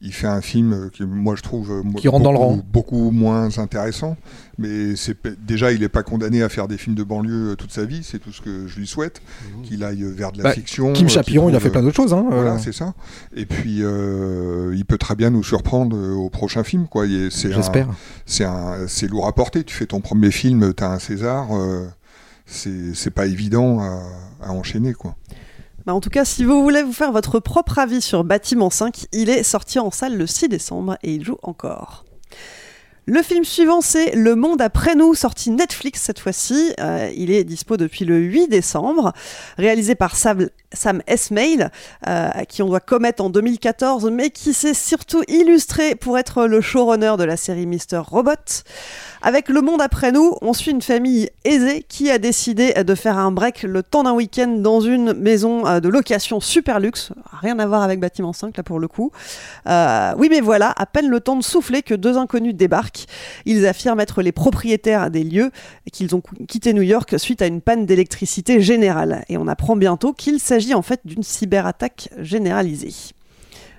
il 0.05 0.13
fait 0.13 0.27
un 0.29 0.41
film 0.43 0.91
qui, 0.93 1.03
moi, 1.05 1.35
je 1.35 1.43
trouve 1.43 1.71
euh, 1.73 1.83
Qui 1.97 2.09
rentre 2.09 2.23
dans 2.25 2.31
le 2.33 2.39
beaucoup, 2.39 2.51
rang. 2.51 2.63
beaucoup 2.73 3.11
moins 3.11 3.59
intéressant. 3.59 4.17
Mais 4.59 4.95
c'est 4.97 5.17
déjà, 5.45 5.73
il 5.73 5.81
n'est 5.81 5.89
pas 5.89 6.03
condamné 6.05 6.43
à 6.43 6.49
faire 6.49 6.69
des 6.69 6.77
films 6.79 6.95
de 6.95 7.03
banlieue 7.03 7.51
euh, 7.53 7.55
toute 7.57 7.73
sa 7.73 7.85
vie. 7.85 8.03
C'est 8.05 8.19
tout 8.21 8.31
ce 8.31 8.41
que 8.41 8.67
je 8.69 8.79
lui 8.79 8.87
souhaite, 8.87 9.21
qu'il 9.65 9.83
aille 9.83 10.05
vers 10.05 10.31
de 10.31 10.39
la 10.39 10.45
Bah, 10.45 10.53
fiction. 10.53 10.93
Kim 10.93 11.07
euh, 11.07 11.09
Chapillon, 11.09 11.45
qu'il 11.47 11.55
il 11.55 11.57
a 11.57 11.61
fait 11.61 11.71
plein 11.71 11.83
d'autres 11.83 11.97
choses. 11.97 12.13
Hein, 12.15 12.27
Voilà, 12.31 12.55
euh. 12.55 12.59
c'est 12.59 12.73
ça. 12.73 12.95
Et 13.35 13.47
puis, 13.47 13.79
euh, 13.83 14.73
il 14.77 14.85
peut 14.85 14.99
très 14.99 15.17
bien 15.17 15.31
nous 15.31 15.43
surprendre 15.43 15.97
euh, 15.97 16.13
au 16.15 16.31
prochain 16.31 16.63
film, 16.63 16.87
quoi. 16.87 17.07
J'espère. 17.09 17.89
C'est 18.27 18.45
un, 18.45 18.87
c'est 18.87 19.09
lourd 19.09 19.27
à 19.27 19.33
porter. 19.35 19.65
Tu 19.65 19.75
fais 19.75 19.87
ton 19.87 20.01
premier 20.01 20.31
film, 20.31 20.73
t'as 20.75 20.91
un 20.93 20.99
César. 20.99 21.49
euh, 21.57 21.87
c'est 22.47 22.95
c'est 22.95 23.11
pas 23.11 23.25
évident 23.27 23.81
à, 23.81 24.03
à 24.43 24.51
enchaîner, 24.53 24.93
quoi. 24.93 25.17
Bah, 25.87 25.95
en 25.95 26.01
tout 26.01 26.11
cas, 26.11 26.25
si 26.25 26.45
vous 26.45 26.63
voulez 26.63 26.83
vous 26.83 26.95
faire 26.95 27.13
votre 27.13 27.41
propre 27.41 27.79
avis 27.79 28.01
sur 28.01 28.25
Bâtiment 28.25 28.71
5, 28.71 29.07
il 29.13 29.29
est 29.29 29.43
sorti 29.43 29.79
en 29.79 29.91
salle 29.91 30.17
le 30.17 30.27
6 30.27 30.49
décembre 30.49 30.97
et 31.03 31.13
il 31.13 31.25
joue 31.25 31.39
encore. 31.43 32.05
Le 33.07 33.23
film 33.23 33.45
suivant, 33.45 33.83
c'est 33.83 34.15
Le 34.15 34.35
Monde 34.35 34.63
après 34.63 34.95
nous, 34.95 35.15
sorti 35.15 35.51
Netflix 35.51 36.01
cette 36.01 36.21
fois-ci. 36.21 36.73
Euh, 36.81 37.11
il 37.15 37.31
est 37.31 37.45
dispo 37.45 37.77
depuis 37.77 38.07
le 38.07 38.17
8 38.17 38.49
décembre. 38.49 39.13
Réalisé 39.59 39.95
par 39.95 40.17
Sam, 40.17 40.49
Sam 40.75 41.03
Esmail, 41.07 41.71
euh, 42.07 42.31
à 42.33 42.45
qui 42.45 42.63
on 42.63 42.67
doit 42.67 42.81
Comet 42.81 43.21
en 43.21 43.31
2014, 43.31 44.11
mais 44.11 44.31
qui 44.31 44.53
s'est 44.53 44.75
surtout 44.75 45.23
illustré 45.29 45.95
pour 45.95 46.19
être 46.19 46.47
le 46.47 46.61
showrunner 46.61 47.15
de 47.19 47.25
la 47.25 47.37
série 47.37 47.67
Mister 47.67 47.99
Robot. 47.99 48.63
Avec 49.23 49.49
Le 49.49 49.63
Monde 49.63 49.81
après 49.81 50.13
nous, 50.13 50.37
on 50.43 50.53
suit 50.53 50.71
une 50.71 50.83
famille 50.83 51.31
aisée 51.45 51.83
qui 51.89 52.11
a 52.11 52.19
décidé 52.19 52.75
de 52.75 52.95
faire 52.95 53.17
un 53.17 53.31
break 53.31 53.63
le 53.63 53.83
temps 53.83 54.03
d'un 54.03 54.13
week-end 54.13 54.49
dans 54.49 54.81
une 54.81 55.15
maison 55.15 55.67
euh, 55.67 55.81
de 55.81 55.89
location 55.89 56.41
super 56.41 56.79
luxe. 56.81 57.11
Rien 57.41 57.59
à 57.59 57.67
voir 57.67 57.83
avec 57.83 58.01
Bâtiment 58.01 58.33
5 58.33 58.57
là 58.57 58.63
pour 58.63 58.79
le 58.79 58.89
coup. 58.89 59.13
Euh, 59.67 60.13
oui 60.19 60.29
mais 60.31 60.41
voilà, 60.41 60.75
à 60.77 60.87
peine 60.87 61.09
le 61.09 61.21
temps 61.21 61.37
de 61.37 61.43
souffler 61.43 61.83
que 61.83 61.95
deux 61.95 62.19
inconnus 62.19 62.55
débarquent. 62.55 63.07
Ils 63.47 63.67
affirment 63.67 64.01
être 64.01 64.23
les 64.23 64.33
propriétaires 64.33 65.11
des 65.11 65.25
lieux 65.25 65.51
et 65.87 65.91
qu'ils 65.91 66.15
ont 66.15 66.23
quitté 66.49 66.73
New 66.73 66.83
York 66.83 67.19
suite 67.19 67.43
à 67.43 67.47
une 67.47 67.61
panne 67.61 67.87
d'électricité 67.87 68.61
générale. 68.61 69.25
Et 69.29 69.37
on 69.37 69.49
apprend 69.49 69.77
bientôt 69.77 70.13
qu'il 70.13 70.41
s'agit 70.41 70.64
en 70.73 70.81
fait 70.83 71.01
d'une 71.05 71.23
cyberattaque 71.23 72.09
généralisée. 72.19 72.95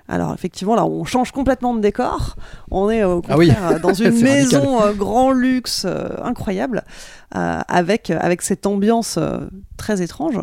Alors 0.08 0.32
effectivement, 0.32 0.76
là, 0.76 0.84
on 0.86 1.04
change 1.04 1.32
complètement 1.32 1.74
de 1.74 1.80
décor. 1.80 2.36
On 2.70 2.88
est 2.90 3.02
au 3.02 3.22
Ah 3.28 3.36
oui. 3.36 3.50
euh, 3.50 3.80
dans 3.80 3.92
une 3.94 4.20
maison 4.20 4.80
euh, 4.80 4.92
grand 4.92 5.32
luxe 5.32 5.84
euh, 5.84 6.08
incroyable, 6.22 6.84
euh, 7.34 7.58
avec, 7.66 8.10
avec 8.10 8.42
cette 8.42 8.66
ambiance 8.66 9.16
euh, 9.18 9.38
très 9.76 10.02
étrange. 10.02 10.38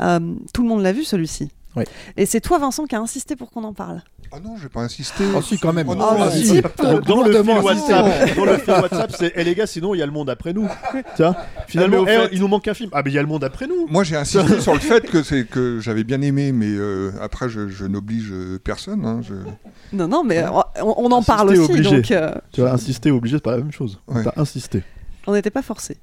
Euh, 0.00 0.20
tout 0.54 0.62
le 0.62 0.68
monde 0.68 0.82
l'a 0.82 0.92
vu 0.92 1.02
celui-ci. 1.02 1.50
Oui. 1.78 1.84
Et 2.16 2.26
c'est 2.26 2.40
toi, 2.40 2.58
Vincent, 2.58 2.84
qui 2.86 2.94
a 2.96 3.00
insisté 3.00 3.36
pour 3.36 3.50
qu'on 3.50 3.64
en 3.64 3.72
parle. 3.72 4.02
Ah 4.32 4.40
non, 4.40 4.56
je 4.58 4.64
vais 4.64 4.68
pas 4.68 4.80
insister. 4.80 5.24
Oh, 5.34 5.40
si, 5.40 5.58
quand 5.58 5.72
même. 5.72 5.88
Oh 5.88 5.94
non, 5.94 6.06
Oh. 6.18 6.84
Donc, 6.84 7.04
dans 7.06 7.22
le 7.22 7.42
fil 7.42 7.58
WhatsApp, 7.64 8.36
dans 8.36 8.44
le 8.44 8.58
fil 8.58 8.72
WhatsApp, 8.74 9.12
c'est 9.16 9.32
Eh 9.36 9.44
les 9.44 9.54
gars, 9.54 9.66
sinon 9.66 9.94
il 9.94 9.98
y 9.98 10.02
a 10.02 10.06
le 10.06 10.12
monde 10.12 10.28
après 10.28 10.52
nous. 10.52 10.68
Tiens, 11.16 11.34
finalement, 11.66 12.04
Ah, 12.06 12.26
eh, 12.30 12.34
il 12.34 12.40
nous 12.40 12.48
manque 12.48 12.68
un 12.68 12.74
film. 12.74 12.90
Ah, 12.92 13.00
mais 13.04 13.10
il 13.10 13.14
y 13.14 13.18
a 13.18 13.22
le 13.22 13.28
monde 13.28 13.44
après 13.44 13.66
nous. 13.66 13.86
Moi, 13.88 14.04
j'ai 14.04 14.16
insisté 14.16 14.60
sur 14.60 14.74
le 14.74 14.80
fait 14.80 15.06
que 15.10 15.22
c'est 15.22 15.44
que 15.46 15.80
j'avais 15.80 16.04
bien 16.04 16.20
aimé, 16.20 16.52
mais 16.52 16.68
euh, 16.68 17.10
après, 17.22 17.48
je, 17.48 17.68
je 17.68 17.86
n'oblige 17.86 18.28
euh, 18.32 18.58
personne. 18.62 19.04
hein, 19.06 19.20
je- 19.22 19.96
Non, 19.96 20.08
non, 20.08 20.24
mais 20.24 20.44
on, 20.82 20.94
on 21.06 21.10
en 21.10 21.22
parle 21.22 21.50
aussi, 21.50 21.60
obligé. 21.72 21.96
donc 21.96 22.10
euh, 22.10 22.32
Tu 22.52 22.60
vois, 22.60 22.72
insister, 22.72 23.10
obligé, 23.10 23.36
c'est 23.36 23.42
pas 23.42 23.52
la 23.52 23.58
même 23.58 23.72
chose. 23.72 23.98
Ouais. 24.08 24.22
T'as 24.24 24.32
insisté. 24.40 24.82
on 25.26 25.32
n'était 25.32 25.50
pas 25.50 25.62
forcés. 25.62 25.96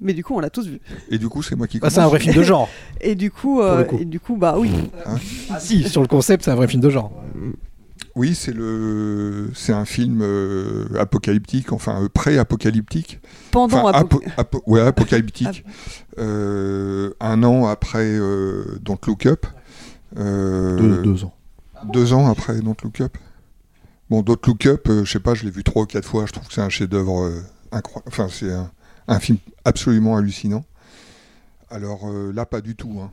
Mais 0.00 0.14
du 0.14 0.24
coup, 0.24 0.34
on 0.34 0.40
l'a 0.40 0.50
tous 0.50 0.66
vu. 0.66 0.80
Et 1.10 1.18
du 1.18 1.28
coup, 1.28 1.42
c'est 1.42 1.56
moi 1.56 1.66
qui 1.66 1.78
Bah, 1.78 1.90
c'est 1.90 2.00
un 2.00 2.08
vrai 2.08 2.20
film 2.20 2.34
de 2.34 2.42
genre. 2.42 2.68
Et 3.00 3.14
du 3.14 3.30
coup, 3.30 3.60
euh, 3.60 3.84
coup. 3.84 3.98
et 3.98 4.04
du 4.04 4.18
coup, 4.20 4.36
bah 4.36 4.56
oui. 4.58 4.70
Ah 5.50 5.58
si, 5.58 5.88
sur 5.88 6.00
le 6.02 6.06
concept, 6.08 6.44
c'est 6.44 6.50
un 6.50 6.54
vrai 6.54 6.68
film 6.68 6.82
de 6.82 6.90
genre. 6.90 7.12
Oui, 8.16 8.34
c'est 8.34 8.52
le, 8.52 9.50
c'est 9.54 9.72
un 9.72 9.84
film 9.84 10.20
euh, 10.22 10.86
apocalyptique, 10.98 11.72
enfin 11.72 12.02
euh, 12.02 12.08
pré-apocalyptique. 12.08 13.20
Pendant 13.52 13.88
Enfin, 13.88 14.02
Apo- 14.36 14.62
ouais, 14.66 14.80
apocalyptique. 14.80 15.64
Euh, 16.18 17.14
un 17.20 17.42
an 17.44 17.66
après 17.66 18.04
euh, 18.04 18.78
Don't 18.82 18.98
Look 19.06 19.24
Up. 19.26 19.46
Euh, 20.18 20.76
Deux, 20.76 21.02
deux 21.02 21.24
ans. 21.24 21.32
Deux 21.92 22.12
ans 22.12 22.28
après 22.30 22.60
Don't 22.60 22.74
Look 22.82 23.00
Up. 23.00 23.16
Bon, 24.10 24.20
Don't 24.22 24.36
Look 24.46 24.66
Up, 24.66 24.86
euh, 24.90 25.04
je 25.06 25.12
sais 25.12 25.20
pas, 25.20 25.32
je 25.34 25.44
l'ai 25.44 25.50
vu 25.50 25.62
trois 25.64 25.84
ou 25.84 25.86
quatre 25.86 26.04
fois. 26.06 26.26
Je 26.26 26.32
trouve 26.32 26.46
que 26.48 26.52
c'est 26.52 26.60
un 26.60 26.68
chef-d'œuvre 26.68 27.22
euh, 27.24 27.40
incroyable. 27.72 28.08
Enfin, 28.08 28.26
c'est 28.30 28.52
un, 28.52 28.70
un 29.10 29.18
film 29.20 29.38
absolument 29.64 30.16
hallucinant. 30.16 30.64
Alors 31.72 32.08
euh, 32.10 32.32
là, 32.32 32.46
pas 32.46 32.60
du 32.60 32.74
tout. 32.74 32.98
hein. 33.00 33.10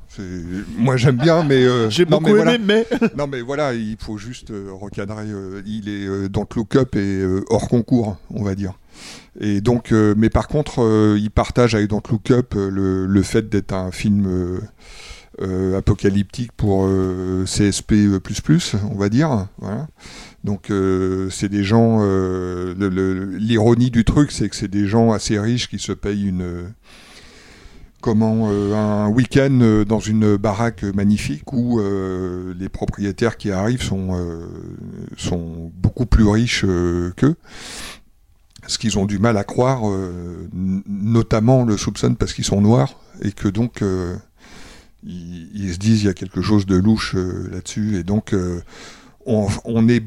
Moi, 0.78 0.98
j'aime 0.98 1.18
bien, 1.18 1.44
mais 1.44 1.64
euh, 1.64 1.90
J'ai 1.92 2.06
beaucoup 2.06 2.34
mais 2.34 2.56
aimé, 2.56 2.86
voilà. 2.90 3.08
mais. 3.10 3.10
Non, 3.18 3.28
mais 3.28 3.42
voilà, 3.42 3.74
il 3.76 3.98
faut 4.00 4.18
juste 4.18 4.50
euh, 4.50 4.70
recadrer. 4.72 5.26
il 5.66 5.88
est 5.90 6.08
euh, 6.08 6.28
Don't 6.28 6.48
Look 6.56 6.76
Up 6.76 6.96
et 6.96 7.24
hors 7.50 7.68
concours, 7.70 8.18
on 8.32 8.44
va 8.44 8.56
dire. 8.56 8.74
Et 9.40 9.62
donc, 9.62 9.92
mais 9.92 10.32
par 10.32 10.48
contre, 10.48 11.16
il 11.20 11.30
partage 11.30 11.76
avec 11.76 11.88
Don't 11.88 12.02
Look 12.10 12.32
Up 12.32 12.56
le, 12.56 13.06
le 13.06 13.22
fait 13.22 13.48
d'être 13.48 13.74
un 13.74 13.92
film 13.92 14.60
apocalyptique 15.78 16.52
pour 16.54 16.90
CSP++, 17.46 18.08
on 18.92 18.98
va 18.98 19.10
dire. 19.10 19.48
Voilà. 19.60 19.88
Donc, 20.48 20.72
euh, 20.72 21.30
c'est 21.30 21.50
des 21.50 21.66
gens. 21.66 21.98
euh, 22.00 22.74
L'ironie 23.38 23.92
du 23.92 24.06
truc, 24.06 24.32
c'est 24.32 24.48
que 24.48 24.56
c'est 24.56 24.70
des 24.70 24.88
gens 24.88 25.12
assez 25.12 25.38
riches 25.38 25.68
qui 25.68 25.78
se 25.78 25.92
payent 25.92 26.26
une. 26.26 26.72
comment 28.00 28.48
euh, 28.50 28.74
un 28.74 29.10
week-end 29.10 29.84
dans 29.86 30.00
une 30.00 30.38
baraque 30.38 30.84
magnifique 30.84 31.52
où 31.52 31.82
les 32.58 32.70
propriétaires 32.70 33.36
qui 33.36 33.52
arrivent 33.52 33.84
sont, 33.84 34.16
sont 35.18 35.70
beaucoup 35.76 36.06
plus 36.06 36.26
riches 36.26 36.66
qu'eux. 37.18 37.36
Ce 38.68 38.78
qu'ils 38.78 38.98
ont 38.98 39.06
du 39.06 39.20
mal 39.20 39.36
à 39.36 39.44
croire, 39.44 39.82
notamment 40.54 41.66
le 41.66 41.76
soupçonnent 41.76 42.16
parce 42.16 42.32
qu'ils 42.34 42.46
sont 42.46 42.62
noirs 42.62 43.02
et 43.22 43.34
que 43.34 43.50
donc 43.50 43.84
ils, 45.04 45.50
ils 45.54 45.74
se 45.74 45.78
disent 45.78 46.04
il 46.04 46.06
y 46.06 46.10
a 46.10 46.14
quelque 46.14 46.42
chose 46.42 46.66
de 46.66 46.78
louche 46.78 47.16
là-dessus 47.16 47.98
et 47.98 48.04
donc 48.04 48.34
on, 49.26 49.48
on 49.66 49.90
est 49.90 50.04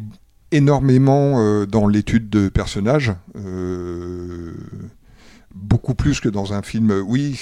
énormément 0.52 1.40
euh, 1.40 1.66
dans 1.66 1.86
l'étude 1.86 2.28
de 2.28 2.48
personnages, 2.48 3.12
euh, 3.36 4.52
beaucoup 5.54 5.94
plus 5.94 6.20
que 6.20 6.28
dans 6.28 6.52
un 6.52 6.62
film. 6.62 6.90
Oui, 7.06 7.40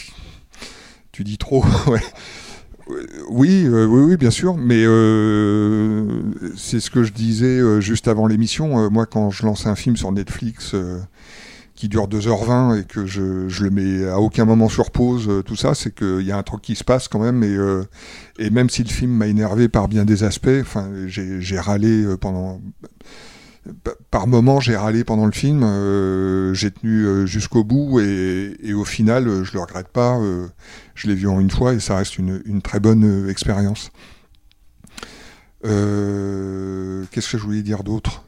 tu 1.12 1.24
dis 1.24 1.38
trop. 1.38 1.64
Euh, 2.90 2.96
Oui, 3.28 3.64
euh, 3.66 3.84
oui, 3.84 4.02
oui, 4.02 4.16
bien 4.16 4.30
sûr, 4.30 4.56
mais 4.56 4.82
euh, 4.86 6.22
c'est 6.56 6.80
ce 6.80 6.90
que 6.90 7.02
je 7.02 7.12
disais 7.12 7.58
euh, 7.58 7.80
juste 7.82 8.08
avant 8.08 8.26
l'émission. 8.26 8.78
Euh, 8.82 8.88
moi, 8.88 9.04
quand 9.04 9.30
je 9.30 9.44
lance 9.44 9.66
un 9.66 9.74
film 9.74 9.94
sur 9.96 10.10
Netflix 10.10 10.72
euh, 10.72 10.98
qui 11.78 11.88
dure 11.88 12.08
2h20 12.08 12.80
et 12.80 12.84
que 12.84 13.06
je, 13.06 13.48
je 13.48 13.62
le 13.64 13.70
mets 13.70 14.08
à 14.08 14.18
aucun 14.18 14.44
moment 14.44 14.68
sur 14.68 14.90
pause, 14.90 15.28
euh, 15.28 15.42
tout 15.42 15.54
ça, 15.56 15.74
c'est 15.74 15.94
qu'il 15.94 16.22
y 16.22 16.32
a 16.32 16.36
un 16.36 16.42
truc 16.42 16.60
qui 16.60 16.74
se 16.74 16.82
passe 16.82 17.06
quand 17.08 17.20
même. 17.20 17.42
Et, 17.44 17.56
euh, 17.56 17.84
et 18.38 18.50
même 18.50 18.68
si 18.68 18.82
le 18.82 18.88
film 18.88 19.12
m'a 19.12 19.28
énervé 19.28 19.68
par 19.68 19.86
bien 19.88 20.04
des 20.04 20.24
aspects, 20.24 20.48
enfin, 20.60 20.90
j'ai 21.06 21.58
râlé 21.60 22.02
euh, 22.04 22.16
pendant. 22.16 22.60
pa- 23.84 23.92
Par 24.10 24.26
moments, 24.26 24.58
j'ai 24.60 24.76
râlé 24.76 25.04
pendant 25.04 25.26
le 25.26 25.32
film, 25.32 25.60
j'ai 26.54 26.70
tenu 26.72 27.26
jusqu'au 27.26 27.62
bout 27.64 28.00
et, 28.00 28.56
et 28.62 28.74
au 28.74 28.84
final, 28.84 29.44
je 29.44 29.52
le 29.52 29.60
regrette 29.60 29.88
pas. 29.88 30.18
je 30.96 31.06
l'ai 31.08 31.14
vu 31.14 31.28
en 31.28 31.38
une 31.40 31.50
fois 31.50 31.74
et 31.74 31.80
ça 31.80 31.96
reste 31.96 32.18
une, 32.18 32.42
une 32.44 32.60
très 32.62 32.80
bonne 32.80 33.28
expérience. 33.28 33.90
Qu'est-ce 35.62 37.30
que 37.32 37.38
je 37.38 37.42
voulais 37.44 37.62
dire 37.62 37.84
d'autre? 37.84 38.27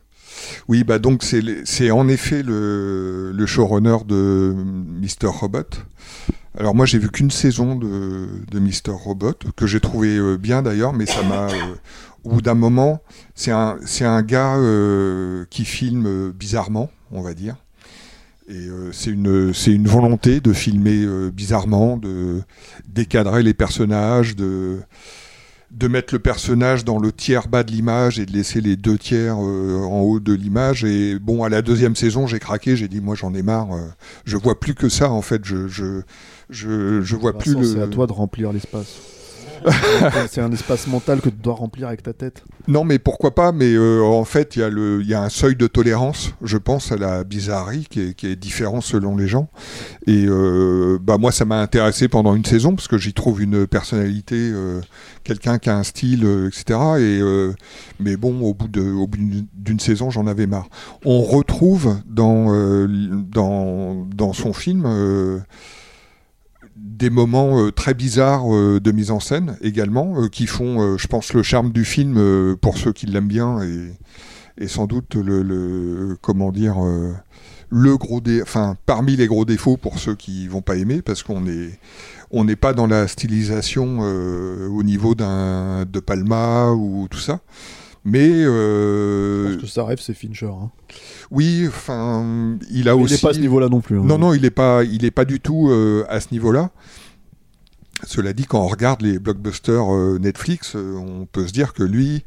Oui, 0.68 0.84
bah 0.84 0.98
donc 0.98 1.22
c'est 1.22 1.90
en 1.90 2.08
effet 2.08 2.42
le, 2.42 3.32
le 3.32 3.46
showrunner 3.46 3.98
de 4.06 4.54
Mr. 5.00 5.28
Robot. 5.28 5.64
Alors 6.58 6.74
moi 6.74 6.84
j'ai 6.84 6.98
vu 6.98 7.08
qu'une 7.10 7.30
saison 7.30 7.76
de, 7.76 8.28
de 8.50 8.58
Mr. 8.58 8.90
Robot 8.90 9.34
que 9.56 9.66
j'ai 9.66 9.80
trouvé 9.80 10.16
euh, 10.16 10.36
bien 10.36 10.62
d'ailleurs, 10.62 10.92
mais 10.92 11.06
ça 11.06 11.22
m'a 11.22 11.48
euh, 11.48 11.74
au 12.24 12.30
bout 12.30 12.42
d'un 12.42 12.54
moment 12.54 13.00
c'est 13.34 13.52
un 13.52 13.78
un 14.00 14.22
gars 14.22 14.56
euh, 14.56 15.44
qui 15.48 15.64
filme 15.64 16.30
bizarrement, 16.32 16.90
on 17.12 17.22
va 17.22 17.34
dire. 17.34 17.56
Et 18.48 18.66
c'est 18.90 19.10
une, 19.10 19.52
une 19.68 19.86
volonté 19.86 20.40
de 20.40 20.52
filmer 20.52 21.06
bizarrement, 21.30 21.96
de 21.96 22.42
décadrer 22.88 23.44
les 23.44 23.54
personnages, 23.54 24.34
de, 24.34 24.80
de 25.70 25.88
mettre 25.88 26.12
le 26.14 26.18
personnage 26.18 26.84
dans 26.84 26.98
le 26.98 27.12
tiers 27.12 27.48
bas 27.48 27.62
de 27.62 27.70
l'image 27.70 28.18
et 28.18 28.26
de 28.26 28.32
laisser 28.32 28.60
les 28.60 28.76
deux 28.76 28.98
tiers 28.98 29.36
euh, 29.38 29.78
en 29.84 30.00
haut 30.00 30.20
de 30.20 30.32
l'image. 30.32 30.84
Et 30.84 31.18
bon, 31.18 31.44
à 31.44 31.48
la 31.48 31.62
deuxième 31.62 31.94
saison, 31.94 32.26
j'ai 32.26 32.40
craqué, 32.40 32.76
j'ai 32.76 32.88
dit, 32.88 33.00
moi 33.00 33.14
j'en 33.14 33.34
ai 33.34 33.42
marre, 33.42 33.72
euh, 33.72 33.86
je 34.24 34.36
vois 34.36 34.58
plus 34.58 34.74
que 34.74 34.88
ça 34.88 35.10
en 35.10 35.22
fait, 35.22 35.44
je, 35.44 35.68
je, 35.68 36.02
je, 36.48 37.02
je 37.02 37.16
vois 37.16 37.38
plus 37.38 37.54
le. 37.54 37.64
C'est 37.64 37.82
à 37.82 37.86
toi 37.86 38.06
de 38.06 38.12
remplir 38.12 38.52
l'espace. 38.52 38.96
c'est 40.30 40.40
un 40.40 40.50
espace 40.52 40.86
mental 40.86 41.20
que 41.20 41.28
tu 41.28 41.36
dois 41.36 41.54
remplir 41.54 41.88
avec 41.88 42.02
ta 42.02 42.12
tête. 42.12 42.44
Non, 42.68 42.84
mais 42.84 42.98
pourquoi 42.98 43.34
pas 43.34 43.52
Mais 43.52 43.72
euh, 43.74 44.02
en 44.02 44.24
fait, 44.24 44.56
il 44.56 44.60
y, 44.60 44.62
a 44.62 44.68
y 44.68 45.14
a 45.14 45.22
un 45.22 45.28
seuil 45.28 45.56
de 45.56 45.66
tolérance, 45.66 46.34
je 46.42 46.56
pense, 46.56 46.92
à 46.92 46.96
la 46.96 47.24
bizarrerie 47.24 47.86
qui 47.88 48.00
est, 48.00 48.14
qui 48.14 48.26
est 48.26 48.36
différent 48.36 48.80
selon 48.80 49.16
les 49.16 49.26
gens. 49.26 49.48
Et 50.06 50.26
euh, 50.26 50.98
bah 51.00 51.18
moi, 51.18 51.32
ça 51.32 51.44
m'a 51.44 51.60
intéressé 51.60 52.08
pendant 52.08 52.34
une 52.34 52.44
saison 52.44 52.74
parce 52.74 52.88
que 52.88 52.98
j'y 52.98 53.12
trouve 53.12 53.42
une 53.42 53.66
personnalité, 53.66 54.36
euh, 54.36 54.80
quelqu'un 55.24 55.58
qui 55.58 55.70
a 55.70 55.76
un 55.76 55.82
style, 55.82 56.24
euh, 56.24 56.48
etc. 56.48 56.78
Et 56.98 57.20
euh, 57.20 57.52
mais 57.98 58.16
bon, 58.16 58.40
au 58.40 58.54
bout 58.54 58.68
d'une 58.68 59.80
saison, 59.80 60.10
j'en 60.10 60.26
avais 60.26 60.46
marre. 60.46 60.68
On 61.04 61.22
retrouve 61.22 61.96
dans 62.06 62.52
euh, 62.54 62.86
dans 62.88 64.06
dans 64.14 64.32
son 64.32 64.52
film. 64.52 64.86
Des 67.00 67.10
moments 67.10 67.58
euh, 67.58 67.72
très 67.72 67.94
bizarres 67.94 68.54
euh, 68.54 68.78
de 68.78 68.92
mise 68.92 69.10
en 69.10 69.18
scène 69.20 69.56
également, 69.62 70.14
euh, 70.22 70.28
qui 70.28 70.46
font, 70.46 70.96
je 70.98 71.06
pense, 71.08 71.32
le 71.32 71.42
charme 71.42 71.72
du 71.72 71.84
film 71.84 72.56
pour 72.60 72.78
ceux 72.78 72.92
qui 72.92 73.06
l'aiment 73.06 73.26
bien 73.26 73.58
et, 73.62 74.68
sans 74.68 74.86
doute 74.86 75.14
le, 75.14 75.42
le- 75.42 76.18
comment 76.20 76.52
dire 76.52 76.76
le 77.70 77.96
gros 77.96 78.20
dé 78.20 78.42
enfin 78.42 78.76
parmi 78.84 79.16
les 79.16 79.26
gros 79.26 79.46
défauts 79.46 79.78
pour 79.78 79.98
ceux 79.98 80.14
qui 80.14 80.46
vont 80.48 80.60
pas 80.60 80.76
aimer 80.76 81.00
parce 81.00 81.22
qu'on 81.22 81.46
est 81.46 81.78
on 82.30 82.44
n'est 82.44 82.56
pas 82.56 82.74
dans 82.74 82.86
la 82.86 83.08
stylisation 83.08 84.00
au 84.00 84.82
niveau 84.82 85.14
d'un 85.14 85.86
de 85.90 86.00
Palma 86.00 86.72
ou 86.72 87.08
tout 87.10 87.18
ça 87.20 87.40
mais 88.04 88.28
euh, 88.30 89.48
Je 89.48 89.54
pense 89.54 89.62
que 89.62 89.68
ça 89.68 89.84
rêve, 89.84 89.98
c'est 90.00 90.14
Fincher. 90.14 90.46
hein. 90.46 90.70
oui, 91.30 91.66
enfin, 91.68 92.56
il 92.70 92.88
a 92.88 92.94
Mais 92.94 93.00
il 93.00 93.04
aussi. 93.04 93.14
est 93.14 93.22
pas 93.22 93.30
à 93.30 93.34
ce 93.34 93.40
niveau-là 93.40 93.68
non 93.68 93.80
plus, 93.80 93.98
hein. 93.98 94.02
Non, 94.04 94.18
non, 94.18 94.32
il 94.34 94.44
est 94.44 94.50
pas, 94.50 94.84
il 94.84 95.04
est 95.04 95.10
pas 95.10 95.24
du 95.24 95.40
tout 95.40 95.68
euh, 95.70 96.04
à 96.08 96.20
ce 96.20 96.28
niveau-là. 96.32 96.70
Cela 98.06 98.32
dit, 98.32 98.46
quand 98.46 98.60
on 98.62 98.66
regarde 98.68 99.02
les 99.02 99.18
blockbusters 99.18 99.92
euh, 99.94 100.18
Netflix, 100.18 100.74
euh, 100.74 100.94
on 100.96 101.26
peut 101.26 101.46
se 101.46 101.52
dire 101.52 101.74
que 101.74 101.82
lui 101.82 102.24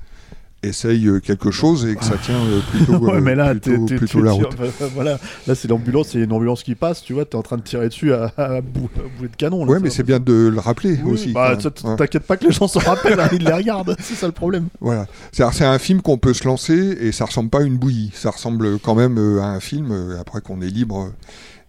essaye 0.64 1.08
euh, 1.08 1.20
quelque 1.20 1.52
chose 1.52 1.86
et 1.86 1.96
que 1.96 2.04
ça 2.04 2.16
tient 2.18 2.36
euh, 2.44 2.60
plutôt, 2.72 2.98
ouais, 3.00 3.16
euh, 3.16 3.22
mais 3.22 3.36
là, 3.36 3.52
plutôt, 3.52 3.72
t'es- 3.72 3.86
t'es- 3.86 3.96
plutôt 3.96 4.20
t'es- 4.20 4.26
la 4.26 4.32
route. 4.32 4.56
voilà, 4.96 5.20
là 5.48 5.56
c'est 5.56 5.68
l'ambulance, 5.68 6.16
a 6.16 6.20
une 6.20 6.32
ambulance 6.34 6.64
qui 6.64 6.76
passe, 6.76 7.02
tu 7.04 7.14
vois, 7.14 7.26
t'es 7.26 7.36
en 7.36 7.42
train 7.42 7.58
de 7.58 7.62
tirer 7.64 7.88
dessus 7.90 8.14
à, 8.14 8.32
à 8.38 8.62
bou- 8.62 8.90
à 8.98 9.18
boulet 9.18 9.30
de 9.30 9.36
canon. 9.36 9.66
là, 9.66 9.72
Ouais, 9.72 9.78
ça 9.78 9.84
mais 9.84 9.90
c'est 9.90 10.04
bien 10.04 10.20
de 10.20 10.50
le 10.54 10.60
rappeler 10.60 10.98
Oui, 11.04 11.12
aussi. 11.14 11.32
bah, 11.34 11.58
t'inquiète 11.98 12.24
pas 12.24 12.38
que 12.38 12.46
les 12.46 12.52
gens 12.52 12.68
s'en 12.68 12.80
rappellent, 12.80 13.20
hein, 13.20 13.30
ils 13.34 13.44
les 13.44 13.52
regardent, 13.54 13.96
c'est 14.00 14.16
ça 14.16 14.26
le 14.28 14.32
problème. 14.34 14.68
Voilà. 14.82 15.08
C'est-à-dire, 15.32 15.54
c'est 15.56 15.66
un 15.66 15.80
film 15.80 16.02
qu'on 16.02 16.18
peut 16.18 16.34
se 16.34 16.46
lancer 16.46 16.98
et 17.00 17.12
ça 17.12 17.26
ressemble 17.26 17.50
pas 17.50 17.60
à 17.60 17.64
une 17.64 17.78
bouillie. 17.78 18.12
Ça 18.14 18.30
ressemble 18.32 18.80
quand 18.80 18.96
même 18.96 19.18
à 19.42 19.48
un 19.48 19.60
film, 19.60 19.94
après 20.20 20.42
qu'on 20.42 20.62
est 20.62 20.68
libre 20.70 21.12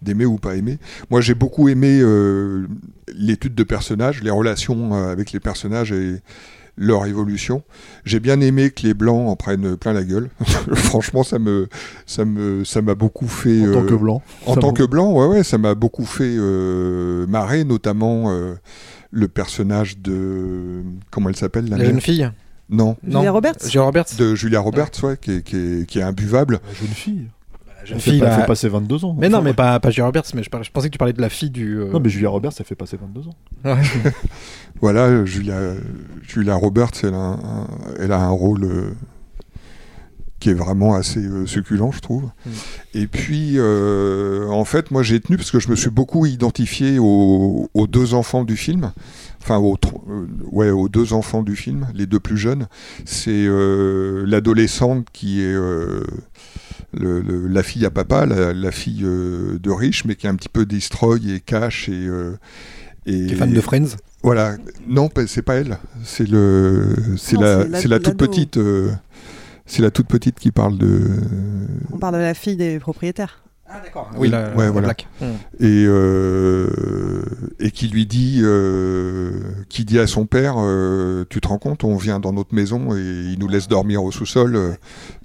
d'aimer 0.01 0.25
ou 0.25 0.37
pas 0.37 0.55
aimer. 0.55 0.77
Moi, 1.09 1.21
j'ai 1.21 1.33
beaucoup 1.33 1.67
aimé 1.69 1.99
euh, 2.01 2.67
l'étude 3.15 3.55
de 3.55 3.63
personnages, 3.63 4.21
les 4.21 4.29
relations 4.29 4.93
avec 4.93 5.31
les 5.31 5.39
personnages 5.39 5.91
et 5.91 6.17
leur 6.77 7.05
évolution. 7.05 7.63
J'ai 8.03 8.19
bien 8.19 8.41
aimé 8.41 8.69
que 8.71 8.83
les 8.83 8.93
blancs 8.93 9.29
en 9.29 9.35
prennent 9.35 9.77
plein 9.77 9.93
la 9.93 10.03
gueule. 10.03 10.29
Franchement, 10.73 11.23
ça 11.23 11.39
me, 11.39 11.67
ça 12.05 12.25
me, 12.25 12.63
ça 12.63 12.81
m'a 12.81 12.95
beaucoup 12.95 13.27
fait. 13.27 13.67
En 13.67 13.73
tant 13.73 13.83
euh, 13.83 13.87
que 13.87 13.95
blanc. 13.95 14.21
En 14.45 14.55
tant 14.55 14.73
que 14.73 14.83
blanc, 14.83 15.13
ouais, 15.13 15.27
ouais, 15.27 15.43
ça 15.43 15.57
m'a 15.57 15.75
beaucoup 15.75 16.05
fait 16.05 16.35
euh, 16.37 17.25
marrer, 17.27 17.63
notamment 17.63 18.31
euh, 18.31 18.55
le 19.11 19.27
personnage 19.27 19.99
de, 19.99 20.83
comment 21.11 21.29
elle 21.29 21.35
s'appelle 21.35 21.69
La 21.69 21.83
jeune 21.83 22.01
fille 22.01 22.29
Non. 22.69 22.97
Non. 23.03 23.19
Julia 23.19 23.31
Roberts 23.31 23.63
Julia 23.63 23.81
Roberts 23.83 24.15
De 24.17 24.35
Julia 24.35 24.59
Roberts, 24.59 25.03
ouais, 25.03 25.17
qui, 25.19 25.31
est, 25.31 25.41
qui, 25.43 25.55
est, 25.55 25.85
qui 25.85 25.99
est 25.99 26.03
imbuvable. 26.03 26.59
La 26.67 26.73
jeune 26.73 26.93
fille. 26.93 27.27
La 27.85 27.89
jeune 27.89 27.97
Elle 27.97 28.01
fait 28.01 28.11
fille, 28.11 28.19
pas- 28.19 28.27
elle 28.27 28.41
fait 28.41 28.47
passer 28.47 28.67
22 28.69 29.05
ans. 29.05 29.15
Mais 29.17 29.29
non, 29.29 29.41
mais 29.41 29.53
pas, 29.53 29.79
pas 29.79 29.89
Julia 29.91 30.05
Roberts, 30.05 30.23
mais 30.33 30.43
je, 30.43 30.49
parlais- 30.49 30.65
je 30.65 30.71
pensais 30.71 30.87
que 30.87 30.91
tu 30.93 30.97
parlais 30.97 31.13
de 31.13 31.21
la 31.21 31.29
fille 31.29 31.49
du. 31.51 31.77
euh, 31.79 31.91
Non, 31.91 31.99
mais 31.99 32.09
Julia 32.09 32.29
Roberts, 32.29 32.53
ça 32.53 32.63
fait 32.63 32.75
passer 32.75 32.97
22 32.97 33.27
ans. 33.27 33.35
Ouais. 33.65 33.81
Voilà, 34.81 35.23
Julia, 35.25 35.57
Julia 36.27 36.55
Roberts, 36.55 36.91
elle 37.03 37.13
a 37.13 37.17
un, 37.17 37.33
un- 37.33 37.67
elle 37.99 38.11
a 38.11 38.19
un 38.19 38.29
rôle 38.29 38.63
euh, 38.65 38.91
qui 40.39 40.49
est 40.49 40.53
vraiment 40.53 40.93
assez 40.95 41.19
euh, 41.25 41.45
succulent, 41.45 41.91
je 41.91 42.01
trouve. 42.01 42.29
Et 42.93 43.07
puis, 43.07 43.53
euh, 43.55 44.47
en 44.49 44.65
fait, 44.65 44.91
moi, 44.91 45.01
j'ai 45.01 45.19
tenu 45.21 45.37
parce 45.37 45.49
que 45.49 45.59
je 45.59 45.69
me 45.69 45.75
suis 45.75 45.89
beaucoup 45.89 46.25
identifié 46.25 46.99
aux, 46.99 47.69
aux 47.73 47.87
deux 47.87 48.13
enfants 48.13 48.43
du 48.43 48.57
film. 48.57 48.91
Enfin, 49.41 49.57
aux, 49.57 49.77
euh, 50.09 50.25
ouais, 50.51 50.71
aux 50.71 50.89
deux 50.89 51.13
enfants 51.13 51.41
du 51.43 51.55
film, 51.55 51.87
les 51.93 52.05
deux 52.05 52.19
plus 52.19 52.37
jeunes. 52.37 52.67
C'est 53.05 53.31
euh, 53.47 54.25
l'adolescente 54.27 55.07
qui 55.13 55.41
est 55.41 55.53
euh, 55.55 56.03
le- 56.95 57.21
le- 57.21 57.47
la 57.47 57.61
fille 57.63 57.85
à 57.85 57.89
papa, 57.91 58.25
la, 58.25 58.53
la 58.53 58.71
fille 58.71 59.03
euh, 59.03 59.59
de 59.59 59.69
riche, 59.71 60.05
mais 60.05 60.15
qui 60.15 60.25
est 60.27 60.29
un 60.29 60.35
petit 60.35 60.49
peu 60.49 60.65
destroy 60.65 61.19
et 61.35 61.39
cash 61.39 61.89
et, 61.89 62.07
euh, 62.07 62.37
et 63.05 63.27
Qui 63.27 63.33
est 63.33 63.35
fan 63.35 63.51
de 63.53 63.61
Friends 63.61 63.97
Voilà, 64.23 64.55
non, 64.87 65.09
c'est 65.27 65.41
pas 65.43 65.55
elle. 65.55 65.77
C'est 66.03 66.27
le, 66.27 66.95
c'est 67.17 67.37
la, 67.39 67.79
c'est 67.79 67.87
la- 67.87 67.99
toute 67.99 68.17
petite. 68.17 68.57
euh, 68.57 68.91
c'est 69.67 69.81
la 69.81 69.91
toute 69.91 70.07
petite 70.07 70.39
qui 70.39 70.51
parle 70.51 70.77
de. 70.77 71.01
On 71.91 71.97
parle 71.97 72.15
de 72.15 72.19
la 72.19 72.33
fille 72.33 72.55
des 72.55 72.79
propriétaires. 72.79 73.43
Ah 73.77 73.81
d'accord. 73.83 74.09
Oui, 74.17 74.29
la, 74.29 74.49
ouais, 74.55 74.65
la 74.65 74.71
voilà. 74.71 74.87
black. 74.87 75.07
Hmm. 75.19 75.25
Et 75.59 75.85
euh, 75.87 76.69
et 77.59 77.71
qui 77.71 77.87
lui 77.89 78.05
dit, 78.05 78.39
euh, 78.43 79.31
qui 79.69 79.83
dit 79.83 79.99
à 79.99 80.07
son 80.07 80.25
père, 80.25 80.55
euh, 80.57 81.25
tu 81.29 81.41
te 81.41 81.47
rends 81.47 81.57
compte, 81.57 81.83
on 81.83 81.97
vient 81.97 82.19
dans 82.19 82.31
notre 82.31 82.55
maison 82.55 82.95
et 82.95 83.01
il 83.01 83.37
nous 83.39 83.47
laisse 83.49 83.67
dormir 83.67 84.03
au 84.03 84.11
sous-sol. 84.11 84.55
euh, 84.55 84.71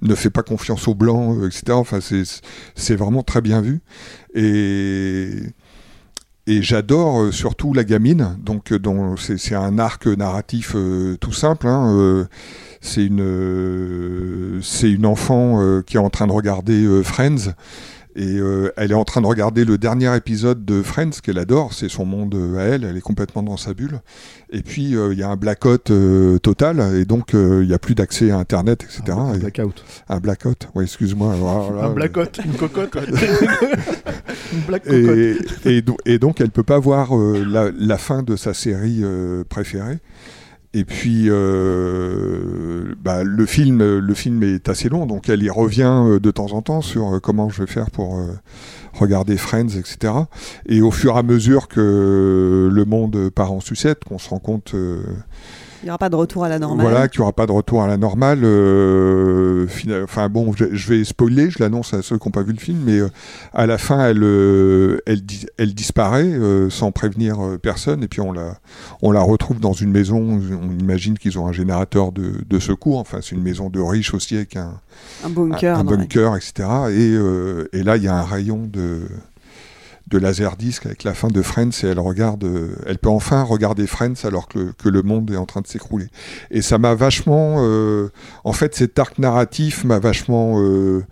ne 0.01 0.15
fais 0.15 0.29
pas 0.29 0.43
confiance 0.43 0.87
aux 0.87 0.95
blancs, 0.95 1.37
etc. 1.45 1.63
Enfin, 1.71 1.99
c'est 2.01 2.23
c'est 2.75 2.95
vraiment 2.95 3.23
très 3.23 3.41
bien 3.41 3.61
vu. 3.61 3.79
Et 4.33 5.29
et 6.47 6.63
j'adore 6.63 7.31
surtout 7.31 7.71
la 7.73 7.83
gamine, 7.83 8.35
donc 8.43 8.73
dont 8.73 9.15
c'est 9.15 9.37
c'est 9.37 9.55
un 9.55 9.77
arc 9.77 10.07
narratif 10.07 10.73
euh, 10.75 11.15
tout 11.17 11.31
simple. 11.33 11.67
hein, 11.67 11.95
euh, 11.95 12.25
c'est 12.81 13.05
une 13.05 13.21
euh, 13.21 14.59
c'est 14.63 14.91
une 14.91 15.05
enfant 15.05 15.61
euh, 15.61 15.83
qui 15.83 15.97
est 15.97 15.99
en 15.99 16.09
train 16.09 16.25
de 16.25 16.31
regarder 16.31 16.83
euh, 16.83 17.03
Friends 17.03 17.53
et 18.15 18.37
euh, 18.37 18.71
elle 18.77 18.91
est 18.91 18.95
en 18.95 19.03
train 19.05 19.21
de 19.21 19.25
regarder 19.25 19.63
le 19.65 19.77
dernier 19.77 20.15
épisode 20.15 20.65
de 20.65 20.81
Friends 20.81 21.11
qu'elle 21.23 21.37
adore, 21.37 21.73
c'est 21.73 21.89
son 21.89 22.05
monde 22.05 22.35
euh, 22.35 22.57
à 22.57 22.63
elle, 22.63 22.83
elle 22.83 22.97
est 22.97 23.01
complètement 23.01 23.41
dans 23.43 23.57
sa 23.57 23.73
bulle. 23.73 24.01
Et 24.51 24.61
puis 24.63 24.95
euh, 24.95 25.13
il 25.13 25.19
y 25.19 25.23
a 25.23 25.29
un 25.29 25.35
blackout 25.37 25.91
euh, 25.91 26.37
total 26.39 26.81
et 26.95 27.05
donc 27.05 27.29
il 27.33 27.67
n'y 27.67 27.73
a 27.73 27.79
plus 27.79 27.95
d'accès 27.95 28.31
à 28.31 28.37
Internet, 28.37 28.83
etc. 28.83 29.17
Un 29.17 29.33
Et- 29.35 29.39
blackout. 29.39 29.83
Un 30.09 30.19
blackout, 30.19 30.67
oui, 30.75 30.83
excuse-moi. 30.83 31.35
là, 31.35 31.85
Un 31.85 31.89
blackout, 31.91 32.39
une 32.43 32.53
cocotte. 32.53 32.95
une 34.53 34.59
black 34.67 34.83
cocotte. 34.83 34.95
et, 35.65 35.77
et, 35.77 35.81
do- 35.81 35.97
et 36.05 36.19
donc, 36.19 36.41
elle 36.41 36.51
peut 36.51 36.63
pas 36.63 36.79
voir 36.79 37.15
la, 37.15 37.71
la 37.77 37.97
fin 37.97 38.23
de 38.23 38.35
sa 38.35 38.53
série 38.53 39.03
préférée. 39.49 39.99
Et 40.73 40.85
puis, 40.85 41.25
euh, 41.27 42.95
bah, 43.01 43.23
le, 43.23 43.45
film, 43.45 43.83
le 43.83 44.13
film 44.13 44.41
est 44.43 44.69
assez 44.69 44.87
long, 44.87 45.05
donc 45.05 45.27
elle 45.27 45.43
y 45.43 45.49
revient 45.49 46.03
euh, 46.05 46.19
de 46.19 46.31
temps 46.31 46.53
en 46.53 46.61
temps 46.61 46.81
sur 46.81 47.15
euh, 47.15 47.19
comment 47.19 47.49
je 47.49 47.63
vais 47.63 47.67
faire 47.67 47.91
pour 47.91 48.17
euh, 48.17 48.27
regarder 48.93 49.35
Friends, 49.35 49.77
etc. 49.77 50.13
Et 50.67 50.81
au 50.81 50.91
fur 50.91 51.15
et 51.15 51.19
à 51.19 51.23
mesure 51.23 51.67
que 51.67 52.69
le 52.71 52.85
monde 52.85 53.29
part 53.29 53.51
en 53.51 53.59
sucette, 53.59 54.05
qu'on 54.05 54.17
se 54.17 54.29
rend 54.29 54.39
compte 54.39 54.73
euh, 54.73 55.03
Il 55.81 55.85
n'y 55.85 55.89
aura 55.89 55.97
pas 55.97 56.09
de 56.09 56.15
retour 56.15 56.43
à 56.43 56.49
la 56.49 56.59
normale. 56.59 56.85
voilà, 56.87 57.07
qu'il 57.07 57.19
n'y 57.19 57.23
aura 57.23 57.33
pas 57.33 57.47
de 57.47 57.51
retour 57.51 57.81
à 57.81 57.87
la 57.87 57.97
normale. 57.97 58.41
euh, 58.43 59.65
Enfin 60.03 60.29
bon, 60.29 60.53
je, 60.55 60.65
je 60.73 60.87
vais 60.89 61.03
spoiler, 61.03 61.49
je 61.49 61.57
l'annonce 61.59 61.93
à 61.93 62.01
ceux 62.01 62.17
qui 62.17 62.27
n'ont 62.27 62.31
pas 62.31 62.43
vu 62.43 62.53
le 62.53 62.59
film, 62.59 62.79
mais 62.85 62.99
euh, 62.99 63.09
à 63.53 63.65
la 63.65 63.77
fin, 63.77 64.05
elle, 64.07 64.23
euh, 64.23 64.99
elle, 65.05 65.21
elle 65.57 65.73
disparaît 65.73 66.23
euh, 66.25 66.69
sans 66.69 66.91
prévenir 66.91 67.37
personne, 67.61 68.03
et 68.03 68.07
puis 68.07 68.21
on 68.21 68.31
la, 68.31 68.57
on 69.01 69.11
la 69.11 69.21
retrouve 69.21 69.59
dans 69.59 69.73
une 69.73 69.91
maison. 69.91 70.19
On 70.19 70.79
imagine 70.79 71.17
qu'ils 71.17 71.39
ont 71.39 71.47
un 71.47 71.51
générateur 71.51 72.11
de, 72.11 72.33
de 72.47 72.59
secours. 72.59 72.99
Enfin, 72.99 73.19
c'est 73.21 73.35
une 73.35 73.43
maison 73.43 73.69
de 73.69 73.79
riches 73.79 74.13
aussi 74.13 74.35
avec 74.35 74.55
un, 74.55 74.79
Un 75.25 75.29
bunker. 75.29 75.77
un, 75.77 75.81
un 75.81 75.83
bunker, 75.83 76.35
etc. 76.35 76.53
Et, 76.91 77.77
et 77.77 77.83
là, 77.83 77.97
il 77.97 78.03
y 78.03 78.07
a 78.07 78.15
un 78.15 78.23
rayon 78.23 78.67
de 78.71 79.01
de 80.07 80.17
laserdisc 80.17 80.85
avec 80.85 81.03
la 81.03 81.13
fin 81.13 81.29
de 81.29 81.41
Friends 81.41 81.69
et 81.83 81.87
elle 81.87 81.99
regarde, 81.99 82.43
euh, 82.43 82.75
elle 82.85 82.97
peut 82.97 83.09
enfin 83.09 83.43
regarder 83.43 83.87
Friends 83.87 84.25
alors 84.25 84.47
que, 84.47 84.73
le- 84.89 85.01
monde 85.03 85.31
est 85.31 85.37
en 85.37 85.45
train 85.45 85.61
de 85.61 85.67
s'écrouler. 85.67 86.07
Et 86.51 86.61
ça 86.61 86.77
m'a 86.77 86.93
vachement, 86.95 87.57
euh, 87.59 88.09
en 88.43 88.53
fait, 88.53 88.75
cet 88.75 88.99
arc 88.99 89.19
narratif 89.19 89.83
m'a 89.83 89.99
vachement 89.99 90.61
euh, 90.61 91.03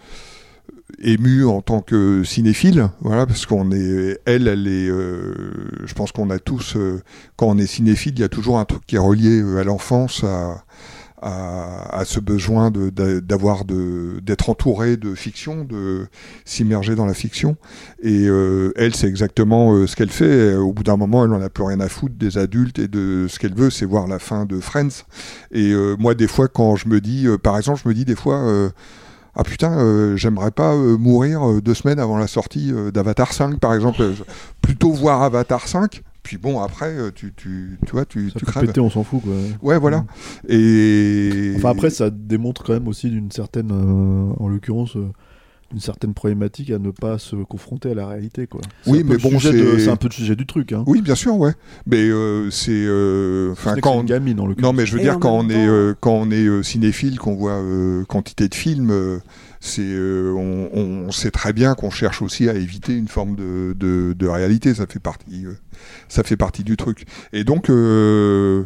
ému 1.01 1.45
en 1.45 1.61
tant 1.61 1.81
que 1.81 2.23
cinéphile, 2.23 2.89
voilà, 3.01 3.25
parce 3.25 3.45
qu'on 3.45 3.71
est, 3.71 4.19
elle, 4.25 4.47
elle 4.47 4.67
est, 4.67 4.89
euh, 4.89 5.33
je 5.85 5.93
pense 5.93 6.11
qu'on 6.11 6.29
a 6.29 6.39
tous, 6.39 6.75
quand 7.37 7.47
on 7.47 7.57
est 7.57 7.67
cinéphile, 7.67 8.13
il 8.15 8.19
y 8.19 8.23
a 8.23 8.29
toujours 8.29 8.59
un 8.59 8.65
truc 8.65 8.85
qui 8.85 8.95
est 8.95 8.99
relié 8.99 9.41
à 9.59 9.63
l'enfance, 9.63 10.23
à, 10.23 10.63
à, 11.21 11.97
à 11.99 12.05
ce 12.05 12.19
besoin 12.19 12.71
d'avoir 12.71 13.65
de 13.65 14.19
d'être 14.21 14.49
entouré 14.49 14.97
de 14.97 15.15
fiction, 15.15 15.63
de 15.65 16.07
s'immerger 16.45 16.95
dans 16.95 17.05
la 17.05 17.13
fiction. 17.13 17.57
Et 18.01 18.27
euh, 18.27 18.71
elle, 18.75 18.95
c'est 18.95 19.07
exactement 19.07 19.73
euh, 19.73 19.87
ce 19.87 19.95
qu'elle 19.95 20.09
fait. 20.11 20.55
Au 20.55 20.73
bout 20.73 20.83
d'un 20.83 20.97
moment, 20.97 21.25
elle 21.25 21.33
en 21.33 21.41
a 21.41 21.49
plus 21.49 21.63
rien 21.63 21.79
à 21.79 21.89
foutre 21.89 22.15
des 22.15 22.37
adultes 22.37 22.79
et 22.79 22.87
de 22.87 23.27
ce 23.29 23.39
qu'elle 23.39 23.53
veut, 23.55 23.69
c'est 23.69 23.85
voir 23.85 24.07
la 24.07 24.19
fin 24.19 24.45
de 24.45 24.59
Friends. 24.59 25.03
Et 25.51 25.71
euh, 25.71 25.95
moi, 25.99 26.15
des 26.15 26.27
fois, 26.27 26.47
quand 26.47 26.75
je 26.75 26.87
me 26.87 27.01
dis, 27.01 27.27
euh, 27.27 27.37
par 27.37 27.57
exemple, 27.57 27.81
je 27.83 27.89
me 27.89 27.93
dis 27.93 28.05
des 28.05 28.15
fois. 28.15 28.37
euh, 28.37 28.69
ah 29.35 29.43
putain, 29.43 29.77
euh, 29.79 30.17
j'aimerais 30.17 30.51
pas 30.51 30.75
mourir 30.75 31.61
deux 31.61 31.75
semaines 31.75 31.99
avant 31.99 32.17
la 32.17 32.27
sortie 32.27 32.73
d'Avatar 32.93 33.31
5, 33.31 33.59
par 33.59 33.73
exemple. 33.73 34.03
Plutôt 34.61 34.91
voir 34.91 35.21
Avatar 35.23 35.67
5, 35.67 36.01
puis 36.29 36.37
bon, 36.37 36.61
après, 36.61 36.95
euh, 36.95 37.09
tu, 37.09 37.33
tu, 37.35 37.79
tu 37.87 37.91
vois, 37.91 38.05
tu, 38.05 38.29
Ça 38.29 38.37
tu 38.37 38.45
crèves. 38.45 38.67
péter, 38.67 38.79
on 38.79 38.91
s'en 38.91 39.03
fout 39.03 39.19
quoi. 39.23 39.33
Ouais, 39.63 39.79
voilà. 39.79 40.05
Et. 40.47 41.53
Enfin 41.55 41.71
après, 41.71 41.89
ça 41.89 42.11
démontre 42.11 42.63
quand 42.63 42.73
même 42.73 42.87
aussi 42.87 43.09
d'une 43.09 43.31
certaine, 43.31 43.71
euh, 43.71 44.33
en 44.39 44.47
l'occurrence, 44.47 44.95
euh, 44.95 45.07
une 45.73 45.79
certaine 45.79 46.13
problématique 46.13 46.69
à 46.69 46.77
ne 46.77 46.91
pas 46.91 47.17
se 47.17 47.35
confronter 47.35 47.89
à 47.89 47.93
la 47.95 48.07
réalité 48.07 48.45
quoi. 48.45 48.61
C'est 48.83 48.91
Oui, 48.91 48.99
un 48.99 49.01
peu 49.01 49.07
mais 49.07 49.13
le 49.15 49.19
bon, 49.21 49.39
c'est- 49.39 49.79
c'est 49.79 49.89
un 49.89 49.95
peu 49.95 50.07
le 50.07 50.13
sujet 50.13 50.35
du 50.35 50.45
truc. 50.45 50.71
Hein. 50.71 50.83
Oui, 50.85 51.01
bien 51.01 51.15
sûr, 51.15 51.35
ouais. 51.37 51.53
Mais 51.87 51.97
euh, 52.09 52.51
c'est. 52.51 52.69
euh, 52.73 53.51
Enfin, 53.53 53.73
que 53.73 53.79
quand 53.79 53.93
c'est 53.93 53.97
on- 53.97 54.01
une 54.01 54.05
gamine 54.07 54.39
en 54.39 54.45
l'occurrence. 54.45 54.71
Non, 54.71 54.77
mais 54.77 54.85
je 54.85 54.93
veux 54.93 54.99
Et 54.99 55.03
dire, 55.05 55.17
quand 55.19 55.35
on, 55.35 55.41
même 55.43 55.51
est, 55.57 55.65
temps- 55.65 55.71
euh, 55.71 55.93
quand 55.99 56.13
on 56.13 56.29
est 56.31 56.45
euh, 56.45 56.61
cinéphile, 56.61 57.17
qu'on 57.17 57.33
voit 57.35 57.53
euh, 57.59 58.03
quantité 58.05 58.47
de 58.47 58.53
films, 58.55 58.91
euh, 58.91 59.17
c'est, 59.59 59.81
euh, 59.83 60.33
on, 60.37 60.69
on 61.07 61.11
sait 61.11 61.31
très 61.31 61.53
bien 61.53 61.75
qu'on 61.75 61.89
cherche 61.89 62.21
aussi 62.21 62.47
à 62.49 62.53
éviter 62.53 62.95
une 62.95 63.07
forme 63.07 63.35
de, 63.35 63.75
de, 63.77 64.13
de 64.17 64.27
réalité. 64.27 64.73
Ça 64.73 64.85
fait 64.87 64.99
partie, 64.99 65.45
euh, 65.45 65.53
ça 66.07 66.23
fait 66.23 66.37
partie 66.37 66.63
du 66.63 66.77
truc. 66.77 67.05
Et 67.33 67.43
donc, 67.43 67.69
euh, 67.69 68.63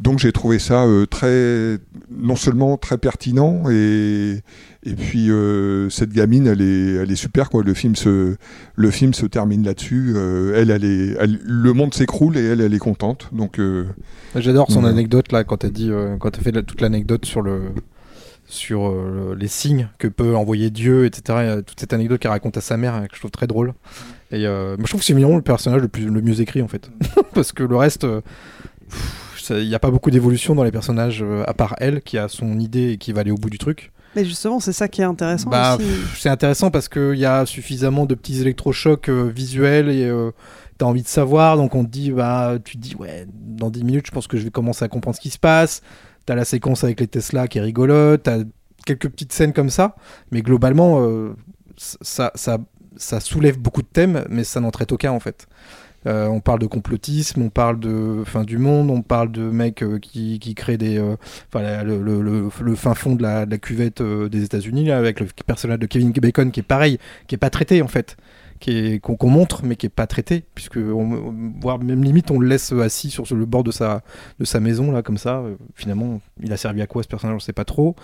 donc 0.00 0.18
j'ai 0.18 0.32
trouvé 0.32 0.58
ça 0.58 0.84
très, 1.08 1.78
non 2.10 2.34
seulement 2.34 2.76
très 2.76 2.98
pertinent 2.98 3.64
et 3.70 4.40
et 4.86 4.92
puis 4.94 5.30
cette 5.88 6.12
gamine, 6.12 6.46
elle 6.46 6.60
est, 6.60 6.94
elle 7.02 7.10
est 7.10 7.16
super 7.16 7.48
quoi. 7.48 7.62
Le 7.62 7.72
film 7.72 7.94
se, 7.96 8.34
le 8.74 8.90
film 8.90 9.14
se 9.14 9.24
termine 9.24 9.64
là-dessus. 9.64 10.14
Elle, 10.54 10.70
elle 10.70 10.84
est, 10.84 11.16
elle- 11.18 11.40
le 11.42 11.72
monde 11.72 11.94
s'écroule 11.94 12.36
et 12.36 12.44
elle, 12.44 12.60
elle 12.60 12.74
est 12.74 12.78
contente. 12.78 13.30
Donc 13.32 13.58
J'adore 14.36 14.70
son 14.70 14.84
anecdote 14.84 15.32
là 15.32 15.42
quand 15.44 15.58
t'as 15.58 15.70
dit, 15.70 15.90
quand 16.20 16.30
t'as 16.32 16.42
fait 16.42 16.52
toute 16.64 16.80
l'anecdote 16.82 17.24
sur 17.24 17.40
le 17.40 17.60
sur 18.54 18.88
euh, 18.88 19.36
les 19.38 19.48
signes 19.48 19.88
que 19.98 20.08
peut 20.08 20.36
envoyer 20.36 20.70
Dieu, 20.70 21.04
etc. 21.04 21.60
Toute 21.66 21.80
cette 21.80 21.92
anecdote 21.92 22.20
qu'il 22.20 22.30
raconte 22.30 22.56
à 22.56 22.60
sa 22.60 22.76
mère, 22.76 23.06
que 23.08 23.14
je 23.14 23.20
trouve 23.20 23.30
très 23.30 23.46
drôle. 23.46 23.74
Et 24.30 24.46
euh, 24.46 24.76
moi, 24.76 24.84
je 24.84 24.88
trouve 24.88 25.00
que 25.00 25.06
c'est 25.06 25.14
Mignon 25.14 25.36
le 25.36 25.42
personnage 25.42 25.82
le, 25.82 25.88
plus, 25.88 26.06
le 26.06 26.22
mieux 26.22 26.40
écrit, 26.40 26.62
en 26.62 26.68
fait. 26.68 26.90
Parce 27.34 27.52
que 27.52 27.62
le 27.62 27.76
reste, 27.76 28.04
euh, 28.04 28.20
il 29.50 29.68
n'y 29.68 29.74
a 29.74 29.78
pas 29.78 29.90
beaucoup 29.90 30.10
d'évolution 30.10 30.54
dans 30.54 30.64
les 30.64 30.72
personnages, 30.72 31.24
à 31.46 31.52
part 31.52 31.74
elle, 31.78 32.00
qui 32.00 32.16
a 32.16 32.28
son 32.28 32.58
idée 32.58 32.92
et 32.92 32.96
qui 32.96 33.12
va 33.12 33.20
aller 33.20 33.30
au 33.30 33.36
bout 33.36 33.50
du 33.50 33.58
truc. 33.58 33.92
Mais 34.14 34.24
justement, 34.24 34.60
c'est 34.60 34.72
ça 34.72 34.88
qui 34.88 35.00
est 35.00 35.04
intéressant 35.04 35.50
Bah, 35.50 35.78
c'est 36.16 36.28
intéressant 36.28 36.70
parce 36.70 36.88
qu'il 36.88 37.16
y 37.16 37.24
a 37.24 37.46
suffisamment 37.46 38.06
de 38.06 38.14
petits 38.14 38.40
électrochocs 38.40 39.08
euh, 39.08 39.30
visuels 39.34 39.88
et 39.88 40.04
euh, 40.04 40.30
t'as 40.78 40.86
envie 40.86 41.02
de 41.02 41.08
savoir. 41.08 41.56
Donc 41.56 41.74
on 41.74 41.84
te 41.84 41.90
dit, 41.90 42.12
bah, 42.12 42.56
tu 42.64 42.76
te 42.76 42.82
dis, 42.82 42.94
ouais, 42.94 43.26
dans 43.32 43.70
10 43.70 43.84
minutes, 43.84 44.06
je 44.06 44.12
pense 44.12 44.26
que 44.26 44.36
je 44.36 44.44
vais 44.44 44.50
commencer 44.50 44.84
à 44.84 44.88
comprendre 44.88 45.16
ce 45.16 45.20
qui 45.20 45.30
se 45.30 45.38
passe. 45.38 45.82
T'as 46.26 46.34
la 46.34 46.44
séquence 46.44 46.84
avec 46.84 47.00
les 47.00 47.06
Tesla 47.06 47.48
qui 47.48 47.58
est 47.58 47.62
rigolote. 47.62 48.22
T'as 48.22 48.38
quelques 48.84 49.08
petites 49.08 49.32
scènes 49.32 49.52
comme 49.52 49.70
ça. 49.70 49.96
Mais 50.30 50.42
globalement, 50.42 51.02
euh, 51.02 51.34
ça, 51.76 52.30
ça, 52.34 52.58
ça 52.96 53.20
soulève 53.20 53.58
beaucoup 53.58 53.82
de 53.82 53.88
thèmes, 53.88 54.24
mais 54.28 54.44
ça 54.44 54.60
n'en 54.60 54.70
traite 54.70 54.92
aucun 54.92 55.12
en 55.12 55.20
fait. 55.20 55.46
Euh, 56.06 56.26
on 56.26 56.40
parle 56.40 56.58
de 56.58 56.66
complotisme, 56.66 57.40
on 57.40 57.48
parle 57.48 57.80
de 57.80 58.24
fin 58.26 58.44
du 58.44 58.58
monde, 58.58 58.90
on 58.90 59.00
parle 59.00 59.32
de 59.32 59.40
mecs 59.40 59.82
euh, 59.82 59.98
qui, 59.98 60.38
qui 60.38 60.54
créent 60.54 60.76
des, 60.76 60.96
le, 61.54 62.48
fin 62.76 62.94
fond 62.94 63.14
de 63.14 63.22
la, 63.22 63.46
de 63.46 63.50
la 63.50 63.56
cuvette 63.56 64.02
des 64.02 64.44
États-Unis 64.44 64.90
avec 64.90 65.20
le 65.20 65.26
personnage 65.46 65.78
de 65.78 65.86
Kevin 65.86 66.12
Bacon 66.12 66.50
qui 66.50 66.60
est 66.60 66.64
pareil, 66.64 66.98
qui 67.26 67.36
est 67.36 67.38
pas 67.38 67.48
traité 67.48 67.80
en 67.80 67.88
fait, 67.88 68.18
qu'on 68.60 69.30
montre 69.30 69.64
mais 69.64 69.76
qui 69.76 69.86
est 69.86 69.90
pas 69.90 70.06
traité 70.06 70.44
puisque 70.54 70.78
voire 70.78 71.78
même 71.78 72.02
limite 72.02 72.30
on 72.30 72.38
le 72.38 72.46
laisse 72.48 72.72
assis 72.72 73.10
sur 73.10 73.24
le 73.34 73.44
bord 73.44 73.62
de 73.64 73.70
sa 73.70 74.02
de 74.38 74.44
sa 74.44 74.60
maison 74.60 74.90
là 74.92 75.02
comme 75.02 75.18
ça. 75.18 75.38
Euh, 75.38 75.56
finalement, 75.74 76.20
il 76.42 76.52
a 76.52 76.56
servi 76.56 76.80
à 76.82 76.86
quoi 76.86 77.02
ce 77.02 77.08
personnage 77.08 77.36
On 77.36 77.40
sait 77.40 77.52
pas 77.52 77.64
trop. 77.64 77.94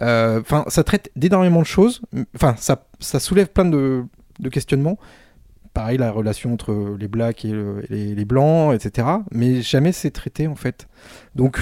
Euh, 0.00 0.40
Enfin, 0.40 0.64
ça 0.68 0.84
traite 0.84 1.10
d'énormément 1.16 1.60
de 1.60 1.66
choses. 1.66 2.00
Enfin, 2.34 2.54
ça 2.58 2.86
ça 3.00 3.20
soulève 3.20 3.48
plein 3.48 3.64
de 3.66 4.04
de 4.40 4.48
questionnements 4.48 4.98
pareil 5.74 5.98
la 5.98 6.10
relation 6.10 6.54
entre 6.54 6.96
les 6.98 7.06
blacks 7.08 7.44
et, 7.44 7.50
le- 7.52 7.84
et 7.92 8.14
les, 8.14 8.24
blancs, 8.24 8.74
etc. 8.74 9.08
Mais 9.30 9.60
jamais 9.60 9.92
c'est 9.92 10.10
traité 10.10 10.46
en 10.46 10.54
fait. 10.54 10.88
Donc 11.34 11.60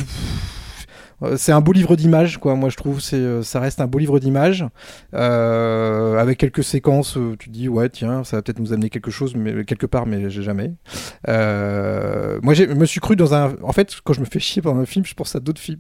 c'est 1.37 1.53
un 1.53 1.61
beau 1.61 1.73
livre 1.73 1.97
d'images, 1.97 2.39
quoi. 2.39 2.55
Moi 2.55 2.69
je 2.69 2.77
trouve 2.77 3.01
c'est 3.01 3.17
euh, 3.17 3.43
ça 3.43 3.61
reste 3.61 3.81
un 3.81 3.87
beau 3.87 3.99
livre 3.99 4.19
d'images 4.19 4.65
euh, 5.15 6.19
avec 6.19 6.39
quelques 6.39 6.65
séquences. 6.65 7.17
euh, 7.17 7.37
tu 7.39 7.49
te 7.49 7.55
dis 7.55 7.69
ouais 7.69 7.89
tiens 7.89 8.25
ça 8.25 8.37
va 8.37 8.43
peut-être 8.43 8.59
nous 8.61 8.73
amener 8.73 8.91
quelque 8.91 9.11
chose, 9.11 9.35
mais 9.35 9.65
quelque 9.65 9.87
part, 9.87 10.07
mais 10.07 10.31
j'ai 10.31 10.43
jamais. 10.43 10.73
Euh, 11.29 12.39
moi 12.43 12.55
je 12.55 12.65
me 12.65 12.85
suis 12.87 13.01
cru 13.01 13.17
dans 13.17 13.35
un. 13.35 13.55
En 13.63 13.73
fait 13.73 13.95
quand 14.05 14.13
je 14.13 14.21
me 14.21 14.25
fais 14.27 14.39
chier 14.41 14.63
pendant 14.63 14.81
un 14.81 14.87
film, 14.87 15.05
je 15.05 15.15
pense 15.15 15.35
à 15.37 15.41
d'autres 15.41 15.61
films. 15.61 15.79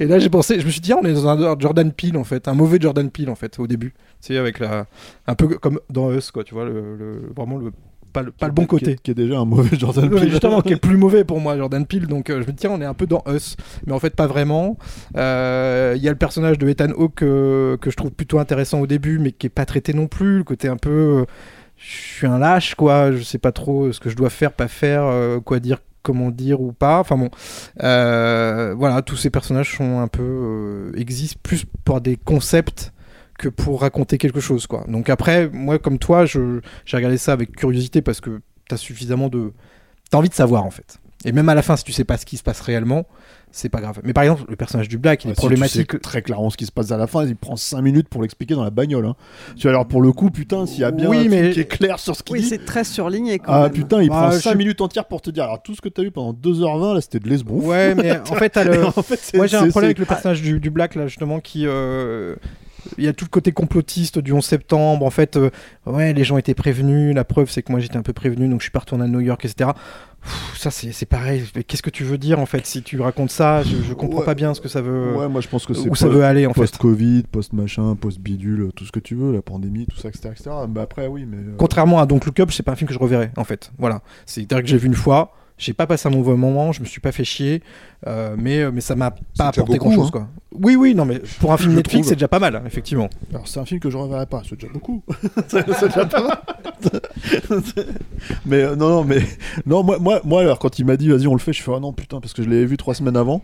Et 0.00 0.06
là 0.06 0.18
j'ai 0.18 0.30
pensé, 0.30 0.60
je 0.60 0.66
me 0.66 0.70
suis 0.70 0.80
dit 0.80 0.92
ah, 0.92 0.98
on 1.02 1.04
est 1.06 1.12
dans 1.14 1.28
un 1.28 1.58
Jordan 1.58 1.92
Peele 1.92 2.16
en 2.16 2.24
fait, 2.24 2.48
un 2.48 2.54
mauvais 2.54 2.78
Jordan 2.80 3.10
Peele 3.10 3.30
en 3.30 3.34
fait 3.34 3.58
au 3.58 3.66
début. 3.66 3.94
Sais 4.20 4.36
avec 4.36 4.58
la 4.58 4.86
un 5.26 5.34
peu 5.34 5.48
comme 5.48 5.80
dans 5.90 6.12
Us 6.12 6.30
quoi, 6.30 6.44
tu 6.44 6.54
vois 6.54 6.64
le- 6.64 7.30
vraiment 7.36 7.56
le 7.58 7.70
pas 8.12 8.22
le, 8.22 8.30
pas 8.32 8.46
le 8.46 8.52
bon 8.52 8.62
Qui 8.62 8.68
côté. 8.68 8.90
est, 8.92 9.00
qui 9.02 9.10
est 9.10 9.14
déjà 9.14 9.38
un 9.38 9.44
mauvais 9.44 9.76
Jordan 9.78 10.08
Peele. 10.10 10.30
justement, 10.30 10.60
qui 10.62 10.72
est 10.72 10.76
plus 10.80 10.96
mauvais 10.96 11.24
pour 11.24 11.40
moi, 11.40 11.56
Jordan 11.56 11.86
Peele. 11.86 12.06
Donc 12.06 12.30
euh, 12.30 12.42
je 12.42 12.46
me 12.46 12.52
dis, 12.52 12.56
tiens, 12.56 12.70
on 12.72 12.80
est 12.80 12.84
un 12.86 12.94
peu 12.94 13.06
dans 13.06 13.22
Us. 13.28 13.56
Mais 13.86 13.92
en 13.92 13.98
fait, 13.98 14.14
pas 14.16 14.26
vraiment. 14.26 14.76
Euh, 15.16 15.94
Il 15.96 16.02
y 16.02 16.08
a 16.08 16.10
le 16.10 16.18
personnage 16.18 16.58
de 16.58 16.68
Ethan 16.68 16.90
Hawke 16.96 17.22
euh, 17.22 17.76
que 17.76 17.90
je 17.90 17.96
trouve 17.96 18.10
plutôt 18.12 18.38
intéressant 18.38 18.80
au 18.80 18.86
début, 18.86 19.18
mais 19.18 19.32
qui 19.32 19.46
est 19.46 19.50
pas 19.50 19.64
traité 19.66 19.92
non 19.94 20.06
plus. 20.06 20.38
Le 20.38 20.44
côté 20.44 20.68
un 20.68 20.76
peu. 20.76 20.90
euh, 21.20 21.24
je 21.76 21.86
suis 22.16 22.26
un 22.26 22.38
lâche, 22.38 22.74
quoi. 22.74 23.12
Je 23.12 23.22
sais 23.22 23.38
pas 23.38 23.52
trop 23.52 23.92
ce 23.92 24.00
que 24.00 24.10
je 24.10 24.16
dois 24.16 24.30
faire, 24.30 24.52
pas 24.52 24.66
faire, 24.68 25.04
euh, 25.04 25.38
quoi 25.40 25.60
dire 25.60 25.78
comment 26.02 26.30
dire 26.30 26.60
ou 26.60 26.72
pas. 26.72 26.98
Enfin 27.00 27.16
bon, 27.16 27.28
Euh, 27.82 28.74
voilà, 28.76 29.02
tous 29.02 29.16
ces 29.16 29.30
personnages 29.30 29.76
sont 29.76 29.98
un 30.00 30.08
peu 30.08 30.22
euh, 30.22 30.92
existent 30.96 31.38
plus 31.42 31.64
pour 31.84 32.00
des 32.00 32.16
concepts 32.16 32.92
que 33.38 33.48
pour 33.48 33.80
raconter 33.80 34.18
quelque 34.18 34.40
chose 34.40 34.66
quoi. 34.66 34.84
Donc 34.88 35.08
après 35.08 35.48
moi 35.52 35.78
comme 35.78 35.98
toi, 35.98 36.26
je 36.26 36.60
j'ai 36.84 36.96
regardé 36.96 37.16
ça 37.16 37.32
avec 37.32 37.56
curiosité 37.56 38.02
parce 38.02 38.20
que 38.20 38.40
t'as 38.68 38.76
suffisamment 38.76 39.28
de 39.28 39.52
t'as 40.10 40.18
envie 40.18 40.28
de 40.28 40.34
savoir 40.34 40.64
en 40.64 40.70
fait. 40.70 40.98
Et 41.24 41.32
même 41.32 41.48
à 41.48 41.54
la 41.56 41.62
fin 41.62 41.76
si 41.76 41.82
tu 41.84 41.92
sais 41.92 42.04
pas 42.04 42.16
ce 42.16 42.24
qui 42.24 42.36
se 42.36 42.44
passe 42.44 42.60
réellement, 42.60 43.04
c'est 43.50 43.68
pas 43.68 43.80
grave. 43.80 43.98
Mais 44.04 44.12
par 44.12 44.22
exemple, 44.22 44.44
le 44.48 44.54
personnage 44.54 44.88
du 44.88 44.98
Black, 44.98 45.24
il 45.24 45.30
est 45.30 45.34
si 45.34 45.36
problématique. 45.36 45.88
tu 45.88 45.96
sais 45.96 46.00
très 46.00 46.22
clairement 46.22 46.48
ce 46.48 46.56
qui 46.56 46.64
se 46.64 46.70
passe 46.70 46.92
à 46.92 46.96
la 46.96 47.08
fin, 47.08 47.24
il 47.26 47.34
prend 47.34 47.56
5 47.56 47.80
minutes 47.82 48.08
pour 48.08 48.22
l'expliquer 48.22 48.54
dans 48.54 48.62
la 48.62 48.70
bagnole. 48.70 49.04
Hein. 49.06 49.16
Tu 49.56 49.62
vois, 49.62 49.70
alors 49.72 49.88
pour 49.88 50.00
le 50.00 50.12
coup, 50.12 50.30
putain, 50.30 50.64
s'il 50.66 50.78
y 50.80 50.84
a 50.84 50.92
bien 50.92 51.08
Oui, 51.08 51.16
un 51.16 51.20
truc 51.22 51.30
mais- 51.32 51.50
qui 51.50 51.60
est 51.60 51.64
clair 51.64 51.98
sur 51.98 52.14
ce 52.14 52.22
qu'il 52.22 52.34
Oui, 52.34 52.42
dit. 52.42 52.48
c'est 52.48 52.64
très 52.64 52.84
surligné 52.84 53.40
quand 53.40 53.52
Ah 53.52 53.62
même. 53.64 53.72
putain, 53.72 54.00
il 54.00 54.10
Bah, 54.10 54.14
prend 54.16 54.30
je 54.30 54.38
5 54.38 54.50
suis- 54.50 54.58
minutes 54.58 54.80
entières 54.80 55.06
pour 55.06 55.20
te 55.20 55.30
dire. 55.30 55.42
Alors 55.44 55.60
tout 55.60 55.74
ce 55.74 55.80
que 55.80 55.88
t'as 55.88 56.02
vu 56.02 56.12
pendant 56.12 56.32
2h20, 56.32 56.94
là, 56.94 57.00
c'était 57.00 57.18
de 57.18 57.28
l'esbrouf. 57.28 57.64
Ouais, 57.64 57.96
mais 57.96 58.12
en 58.20 58.34
fait, 58.36 58.54
le- 58.56 58.84
en 58.86 58.92
moi 59.34 59.46
j'ai 59.48 59.56
un 59.56 59.68
problème 59.70 59.88
avec 59.88 59.98
le 59.98 60.04
personnage 60.06 60.40
du, 60.40 60.60
du 60.60 60.70
Black 60.70 60.94
là 60.94 61.08
justement 61.08 61.40
qui 61.40 61.64
euh, 61.66 62.36
il 62.96 63.04
y 63.04 63.08
a 63.08 63.12
tout 63.12 63.24
le 63.24 63.30
côté 63.30 63.52
complotiste 63.52 64.18
du 64.18 64.32
11 64.32 64.44
septembre 64.44 65.04
en 65.04 65.10
fait 65.10 65.36
euh, 65.36 65.50
ouais 65.86 66.12
les 66.12 66.24
gens 66.24 66.38
étaient 66.38 66.54
prévenus 66.54 67.14
la 67.14 67.24
preuve 67.24 67.50
c'est 67.50 67.62
que 67.62 67.70
moi 67.72 67.80
j'étais 67.80 67.96
un 67.96 68.02
peu 68.02 68.12
prévenu 68.12 68.48
donc 68.48 68.60
je 68.60 68.64
suis 68.64 68.70
pas 68.70 68.78
retourné 68.80 69.04
à 69.04 69.08
New 69.08 69.20
York 69.20 69.44
etc 69.44 69.70
Pff, 70.20 70.56
ça 70.58 70.70
c'est 70.72 71.06
pareil 71.06 71.44
qu'est-ce 71.66 71.82
que 71.82 71.90
tu 71.90 72.02
veux 72.04 72.18
dire 72.18 72.40
en 72.40 72.46
fait 72.46 72.66
si 72.66 72.82
tu 72.82 73.00
racontes 73.00 73.30
ça? 73.30 73.62
Je, 73.62 73.76
je 73.82 73.92
comprends 73.94 74.20
Ouais. 74.20 74.24
pas 74.26 74.34
bien 74.34 74.52
ce 74.54 74.60
que 74.60 74.68
ça 74.68 74.80
veut 74.82 75.14
Ouais, 75.16 75.28
moi 75.28 75.40
je 75.40 75.48
pense 75.48 75.64
que 75.64 75.74
c'est 75.74 75.88
où 75.88 75.94
ça 75.94 76.08
veut 76.08 76.24
aller 76.24 76.46
en 76.46 76.52
fait 76.54 76.60
Post-Covid, 76.62 77.22
post-machin, 77.30 77.94
post-bidule, 77.94 78.70
tout 78.74 78.84
ce 78.84 78.90
que 78.90 78.98
tu 79.00 79.14
veux, 79.14 79.32
la 79.32 79.42
pandémie, 79.42 79.86
tout 79.86 79.96
ça, 79.96 80.08
etc. 80.08 80.30
etc. 80.32 80.50
Bah 80.68 80.82
après, 80.82 81.06
oui, 81.06 81.24
mais. 81.24 81.36
euh, 81.36 81.54
Contrairement 81.56 82.00
à 82.00 82.06
Don't 82.06 82.20
Look 82.26 82.40
Up, 82.40 82.50
c'est 82.50 82.64
pas 82.64 82.72
un 82.72 82.76
film 82.76 82.88
que 82.88 82.94
je 82.94 82.98
reverrai 82.98 83.30
en 83.36 83.44
fait. 83.44 83.70
Voilà, 83.78 84.02
c'est-à-dire 84.26 84.62
que 84.62 84.68
j'ai 84.68 84.76
vu 84.78 84.88
une 84.88 84.94
fois, 84.94 85.34
j'ai 85.58 85.72
pas 85.72 85.86
passé 85.86 86.08
un 86.08 86.12
mauvais 86.12 86.36
moment, 86.36 86.72
je 86.72 86.80
me 86.80 86.86
suis 86.86 87.00
pas 87.00 87.12
fait 87.12 87.24
chier, 87.24 87.62
euh, 88.06 88.36
mais 88.38 88.70
mais 88.70 88.80
ça 88.80 88.94
m'a 88.94 89.10
pas 89.10 89.48
apporté 89.48 89.72
beaucoup, 89.78 89.90
grand 89.90 89.92
chose 89.96 90.06
hein. 90.08 90.10
quoi. 90.12 90.28
Oui 90.52 90.76
oui 90.76 90.94
non 90.94 91.04
mais 91.04 91.20
pour 91.40 91.52
un 91.52 91.56
film 91.58 91.72
Je 91.72 91.76
Netflix 91.76 92.02
trouve. 92.02 92.08
c'est 92.10 92.16
déjà 92.16 92.28
pas 92.28 92.38
mal 92.38 92.56
hein, 92.56 92.62
effectivement. 92.66 93.10
Alors 93.30 93.46
c'est 93.48 93.60
un 93.60 93.64
film 93.64 93.80
que 93.80 93.90
je 93.90 93.96
reverrai 93.96 94.26
pas, 94.26 94.42
c'est 94.48 94.58
déjà 94.58 94.72
beaucoup. 94.72 95.02
c'est 95.48 95.66
c'est 95.74 95.88
déjà 95.88 96.06
pas 96.06 96.22
mal. 96.22 96.38
mais 98.46 98.62
euh, 98.62 98.76
non, 98.76 98.88
non, 98.88 99.04
mais 99.04 99.18
non, 99.66 99.82
moi, 99.82 99.98
moi, 99.98 100.20
moi, 100.24 100.40
alors 100.42 100.58
quand 100.58 100.78
il 100.78 100.86
m'a 100.86 100.96
dit 100.96 101.08
vas-y 101.08 101.26
on 101.26 101.34
le 101.34 101.40
fait, 101.40 101.52
je 101.52 101.62
fais 101.62 101.72
ah 101.74 101.80
non 101.80 101.92
putain 101.92 102.20
parce 102.20 102.32
que 102.32 102.42
je 102.42 102.48
l'avais 102.48 102.66
vu 102.66 102.76
trois 102.76 102.94
semaines 102.94 103.16
avant 103.16 103.42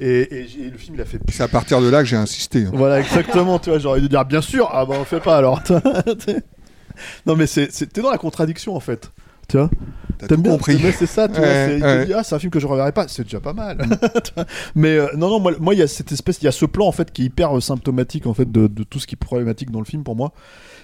et, 0.00 0.46
le 0.70 0.76
film 0.78 0.96
il 0.96 1.00
a 1.00 1.04
fait. 1.04 1.18
C'est 1.30 1.42
à 1.42 1.48
partir 1.48 1.80
de 1.80 1.88
là 1.88 2.00
que 2.00 2.08
j'ai 2.08 2.16
insisté. 2.16 2.64
hein. 2.66 2.70
Voilà 2.74 3.00
exactement, 3.00 3.58
tu 3.58 3.70
vois, 3.70 3.78
j'aurais 3.78 4.00
dû 4.00 4.08
dire 4.08 4.24
bien 4.24 4.42
sûr, 4.42 4.68
ah 4.72 4.84
bah 4.84 4.94
on 4.96 5.00
le 5.00 5.04
fait 5.04 5.20
pas 5.20 5.38
alors. 5.38 5.62
non 7.26 7.36
mais 7.36 7.46
c'est, 7.46 7.72
c'est- 7.72 7.86
t'es 7.86 8.02
dans 8.02 8.10
la 8.10 8.18
contradiction 8.18 8.76
en 8.76 8.80
fait, 8.80 9.10
tu 9.48 9.56
vois. 9.56 9.70
T'as 10.18 10.36
bien, 10.36 10.52
compris. 10.52 10.78
mais 10.82 10.92
c'est 10.92 11.06
ça, 11.06 11.28
tu 11.28 11.34
vois. 11.34 11.42
Ouais, 11.42 11.66
c'est- 11.68 11.76
Il 11.78 11.82
ouais. 11.84 12.00
te 12.02 12.06
dit, 12.06 12.12
ah, 12.14 12.22
c'est 12.22 12.34
un 12.34 12.38
film 12.38 12.50
que 12.50 12.60
je 12.60 12.66
reverrai 12.66 12.92
pas, 12.92 13.06
c'est 13.08 13.24
déjà 13.24 13.40
pas 13.40 13.52
mal. 13.52 13.76
Vois. 14.36 14.44
mais 14.74 14.96
euh, 14.96 15.08
non, 15.16 15.28
non, 15.28 15.40
moi, 15.40 15.52
moi, 15.60 15.74
il 15.74 15.80
y 15.80 15.82
a 15.82 15.88
cette 15.88 16.12
espèce, 16.12 16.40
il 16.40 16.44
y 16.44 16.48
a 16.48 16.52
ce 16.52 16.64
plan 16.66 16.86
en 16.86 16.92
fait 16.92 17.10
qui 17.12 17.22
est 17.22 17.26
hyper 17.26 17.56
euh, 17.56 17.60
symptomatique 17.60 18.26
en 18.26 18.32
fait 18.34 18.50
de, 18.50 18.66
de 18.68 18.82
tout 18.84 18.98
ce 19.00 19.06
qui 19.06 19.16
est 19.16 19.16
problématique 19.16 19.70
dans 19.70 19.80
le 19.80 19.84
film 19.84 20.02
pour 20.04 20.16
moi. 20.16 20.32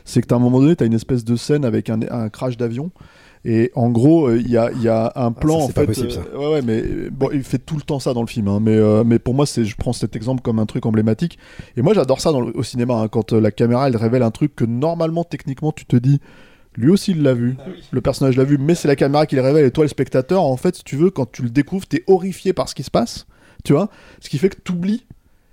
C'est 0.04 0.20
que 0.20 0.26
t'as 0.26 0.36
un 0.36 0.40
moment 0.40 0.60
donné, 0.60 0.74
t'as 0.76 0.86
une 0.86 0.94
espèce 0.94 1.24
de 1.24 1.36
scène 1.36 1.64
avec 1.64 1.88
un, 1.90 2.00
un 2.10 2.28
crash 2.28 2.56
d'avion. 2.56 2.90
Et 3.46 3.70
en 3.74 3.88
gros, 3.88 4.26
euh, 4.26 4.38
il 4.38 4.50
y, 4.50 4.58
a, 4.58 4.70
il 4.72 4.82
y 4.82 4.88
a 4.88 5.12
un 5.14 5.32
plan 5.32 5.54
Ah, 5.56 5.58
ça, 5.60 5.64
en 5.64 5.66
c'est 5.68 5.72
pas 5.74 5.80
fait. 5.82 5.86
possible, 5.86 6.12
ça. 6.12 6.20
euh, 6.34 6.38
ouais, 6.38 6.52
ouais, 6.54 6.62
mais 6.62 7.10
bon, 7.10 7.30
il 7.32 7.42
fait 7.42 7.58
tout 7.58 7.76
le 7.76 7.82
temps 7.82 7.98
ça 8.00 8.12
dans 8.12 8.20
le 8.20 8.26
film. 8.26 8.48
hein, 8.48 8.58
mais, 8.60 8.76
euh, 8.76 9.04
mais 9.04 9.18
pour 9.18 9.32
moi, 9.34 9.46
c'est, 9.46 9.64
je 9.64 9.76
prends 9.76 9.94
cet 9.94 10.14
exemple 10.16 10.42
comme 10.42 10.58
un 10.58 10.66
truc 10.66 10.84
emblématique. 10.84 11.38
Et 11.76 11.82
moi, 11.82 11.94
j'adore 11.94 12.20
ça 12.20 12.32
dans 12.32 12.40
le- 12.42 12.54
au 12.54 12.62
cinéma 12.62 12.94
hein, 13.00 13.08
quand 13.08 13.32
euh, 13.32 13.40
la 13.40 13.50
caméra 13.50 13.88
elle 13.88 13.96
révèle 13.96 14.22
un 14.22 14.30
truc 14.30 14.54
que 14.56 14.64
normalement, 14.66 15.24
techniquement, 15.24 15.72
tu 15.72 15.86
te 15.86 15.96
dis. 15.96 16.20
Lui 16.80 16.90
aussi, 16.90 17.12
il 17.12 17.22
l'a 17.22 17.34
vu. 17.34 17.56
Le 17.90 18.00
personnage 18.00 18.36
l'a 18.36 18.44
vu, 18.44 18.58
mais 18.58 18.74
c'est 18.74 18.88
la 18.88 18.96
caméra 18.96 19.26
qui 19.26 19.36
le 19.36 19.42
révèle. 19.42 19.64
Et 19.66 19.70
toi, 19.70 19.84
le 19.84 19.88
spectateur, 19.88 20.42
en 20.42 20.56
fait, 20.56 20.76
si 20.76 20.84
tu 20.84 20.96
veux, 20.96 21.10
quand 21.10 21.30
tu 21.30 21.42
le 21.42 21.50
découvres, 21.50 21.86
t'es 21.86 22.02
horrifié 22.06 22.52
par 22.52 22.68
ce 22.68 22.74
qui 22.74 22.82
se 22.82 22.90
passe. 22.90 23.26
Tu 23.64 23.72
vois 23.72 23.90
Ce 24.20 24.28
qui 24.28 24.38
fait 24.38 24.48
que 24.48 24.60
t'oublies 24.60 25.04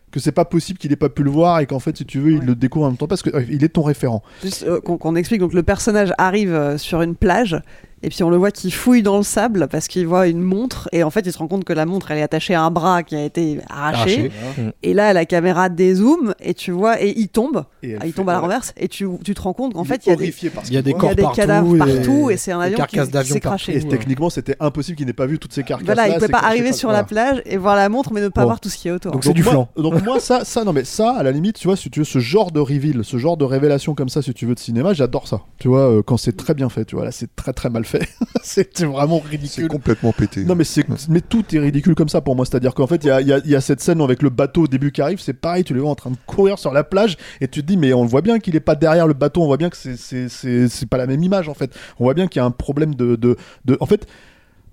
que 0.09 0.21
c'est 0.21 0.32
pas 0.32 0.45
possible 0.45 0.80
qu'il 0.80 0.91
ait 0.93 0.95
pas 0.95 1.09
pu 1.09 1.23
le 1.23 1.30
voir 1.30 1.59
et 1.59 1.65
qu'en 1.65 1.80
fait, 1.80 1.97
si 1.97 2.05
tu 2.05 2.19
veux, 2.19 2.32
il 2.32 2.39
le 2.39 2.55
découvre 2.55 2.86
en 2.86 2.89
même 2.89 2.97
temps 2.97 3.07
parce 3.07 3.21
qu'il 3.21 3.63
est 3.63 3.69
ton 3.69 3.84
référent. 3.84 4.23
Juste 4.41 4.63
euh, 4.63 4.80
qu'on 4.80 4.97
qu'on 4.97 5.15
explique, 5.15 5.41
donc 5.41 5.53
le 5.53 5.63
personnage 5.63 6.13
arrive 6.17 6.53
euh, 6.53 6.78
sur 6.78 7.01
une 7.01 7.15
plage 7.15 7.59
et 8.03 8.09
puis 8.09 8.23
on 8.23 8.29
le 8.29 8.37
voit 8.37 8.51
qui 8.51 8.69
fouille 8.71 9.01
dans 9.03 9.17
le 9.17 9.23
sable 9.23 9.67
parce 9.69 9.87
qu'il 9.87 10.05
voit 10.07 10.27
une 10.27 10.41
montre 10.41 10.87
et 10.91 11.03
en 11.03 11.09
fait 11.09 11.21
il 11.25 11.31
se 11.33 11.37
rend 11.37 11.47
compte 11.47 11.63
que 11.63 11.73
la 11.73 11.85
montre 11.85 12.11
elle 12.11 12.19
est 12.19 12.23
attachée 12.23 12.53
à 12.53 12.61
un 12.63 12.71
bras 12.71 13.03
qui 13.03 13.15
a 13.15 13.23
été 13.23 13.59
arraché. 13.69 14.31
Arraché. 14.43 14.71
Et 14.83 14.93
là 14.93 15.13
la 15.13 15.25
caméra 15.25 15.69
dézoome 15.69 16.33
et 16.39 16.53
tu 16.53 16.71
vois 16.71 17.01
et 17.01 17.13
il 17.17 17.27
tombe, 17.29 17.65
Et 17.83 17.95
Ah, 17.95 18.05
il 18.05 18.11
fait- 18.11 18.17
tombe 18.17 18.29
à 18.29 18.33
la 18.33 18.39
renverse 18.39 18.73
et 18.77 18.87
tu, 18.87 19.07
tu 19.23 19.33
te 19.33 19.41
rends 19.41 19.53
compte 19.53 19.73
qu'en 19.73 19.83
fait 19.83 20.05
il 20.05 20.09
y 20.09 20.11
a 20.11 20.15
des, 20.15 20.33
Il 20.67 20.73
y 20.73 20.77
a 20.77 20.81
des 20.81 20.91
voit. 20.93 21.01
il 21.03 21.07
y 21.07 21.11
a 21.11 21.15
des 21.15 21.23
corps 21.23 21.33
cadavres 21.33 21.77
partout 21.77 21.93
partout 21.95 22.29
et- 22.29 22.33
et 22.33 22.37
c'est 22.37 22.51
un 22.51 22.59
avion 22.59 22.77
qui, 22.87 22.97
s'est 22.97 23.07
partout. 23.11 23.39
craché. 23.39 23.75
Et 23.77 23.83
techniquement, 23.87 24.29
c'était 24.29 24.55
impossible 24.59 24.97
qu'il 24.97 25.07
n'ait 25.07 25.13
pas 25.13 25.25
vu 25.25 25.39
toutes 25.39 25.53
ces 25.53 25.63
carcasses. 25.63 25.85
Voilà, 25.85 26.07
il 26.07 26.13
pouvait 26.15 26.27
pas 26.27 26.39
arriver 26.39 26.73
sur 26.73 26.91
la 26.91 27.03
plage 27.03 27.41
et 27.45 27.57
voir 27.57 27.75
la 27.75 27.89
montre 27.89 28.13
mais 28.13 28.21
ne 28.21 28.27
pas 28.29 28.41
Bon. 28.41 28.47
voir 28.47 28.59
tout 28.59 28.69
ce 28.69 28.77
qui 28.77 28.87
est 28.87 28.91
autour. 28.91 29.11
Donc 29.11 29.23
c'est 29.23 29.33
du 29.33 29.43
flan. 29.43 29.69
Donc 29.75 30.03
moi 30.03 30.19
ça, 30.19 30.45
ça 30.45 30.63
non 30.63 30.73
mais 30.73 30.83
ça 30.83 31.11
à 31.11 31.23
la 31.23 31.31
limite 31.31 31.57
tu 31.57 31.67
vois 31.67 31.75
si 31.77 31.89
tu 31.89 31.99
veux 31.99 32.05
ce 32.05 32.19
genre 32.19 32.51
de 32.51 32.59
reveal, 32.59 33.03
ce 33.03 33.17
genre 33.17 33.37
de 33.37 33.45
révélation 33.45 33.95
comme 33.95 34.09
ça 34.09 34.21
si 34.21 34.33
tu 34.33 34.45
veux 34.45 34.53
de 34.55 34.59
cinéma, 34.59 34.93
j'adore 34.93 35.27
ça. 35.27 35.41
Tu 35.59 35.67
vois 35.67 35.89
euh, 35.89 36.01
quand 36.03 36.17
c'est 36.17 36.35
très 36.37 36.53
bien 36.53 36.69
fait, 36.69 36.85
tu 36.85 36.95
vois 36.95 37.05
là 37.05 37.11
c'est 37.11 37.35
très 37.35 37.53
très 37.53 37.69
mal 37.69 37.85
fait. 37.88 38.07
c'est 38.43 38.83
vraiment 38.83 39.21
C'est 39.23 39.29
ridicule. 39.31 39.67
complètement 39.69 40.11
pété. 40.13 40.43
Non 40.45 40.53
mais 40.55 40.63
c'est 40.63 40.85
mais 41.09 41.21
tout 41.21 41.43
est 41.55 41.59
ridicule 41.59 41.95
comme 41.95 42.09
ça 42.09 42.21
pour 42.21 42.35
moi, 42.35 42.45
c'est-à-dire 42.45 42.73
qu'en 42.75 42.88
fait 42.88 43.03
il 43.03 43.07
y 43.07 43.11
a, 43.11 43.21
y 43.21 43.33
a- 43.33 43.39
y 43.45 43.55
a 43.55 43.61
cette 43.61 43.81
scène 43.81 43.99
avec 44.01 44.21
le 44.21 44.29
bateau 44.29 44.63
au 44.63 44.67
début 44.67 44.91
qui 44.91 45.01
arrive, 45.01 45.19
c'est 45.19 45.33
pareil, 45.33 45.63
tu 45.63 45.73
les 45.73 45.79
vois 45.79 45.89
en 45.89 45.95
train 45.95 46.11
de 46.11 46.17
courir 46.27 46.59
sur 46.59 46.71
la 46.73 46.83
plage 46.83 47.17
et 47.41 47.47
tu 47.47 47.61
te 47.61 47.65
dis 47.65 47.77
mais 47.77 47.93
on 47.93 48.03
le 48.03 48.09
voit 48.09 48.21
bien 48.21 48.39
qu'il 48.39 48.55
est 48.55 48.59
pas 48.59 48.75
derrière 48.75 49.07
le 49.07 49.13
bateau, 49.13 49.41
on 49.41 49.47
voit 49.47 49.57
bien 49.57 49.69
que 49.69 49.77
c'est 49.77 49.97
c'est 49.97 50.29
c'est 50.29 50.67
c'est 50.69 50.85
pas 50.85 50.97
la 50.97 51.07
même 51.07 51.23
image 51.23 51.49
en 51.49 51.53
fait. 51.53 51.73
On 51.99 52.03
voit 52.03 52.13
bien 52.13 52.27
qu'il 52.27 52.39
y 52.39 52.43
a 52.43 52.45
un 52.45 52.51
problème 52.51 52.93
de 52.95 53.15
de, 53.15 53.35
de... 53.65 53.77
en 53.79 53.85
fait 53.85 54.05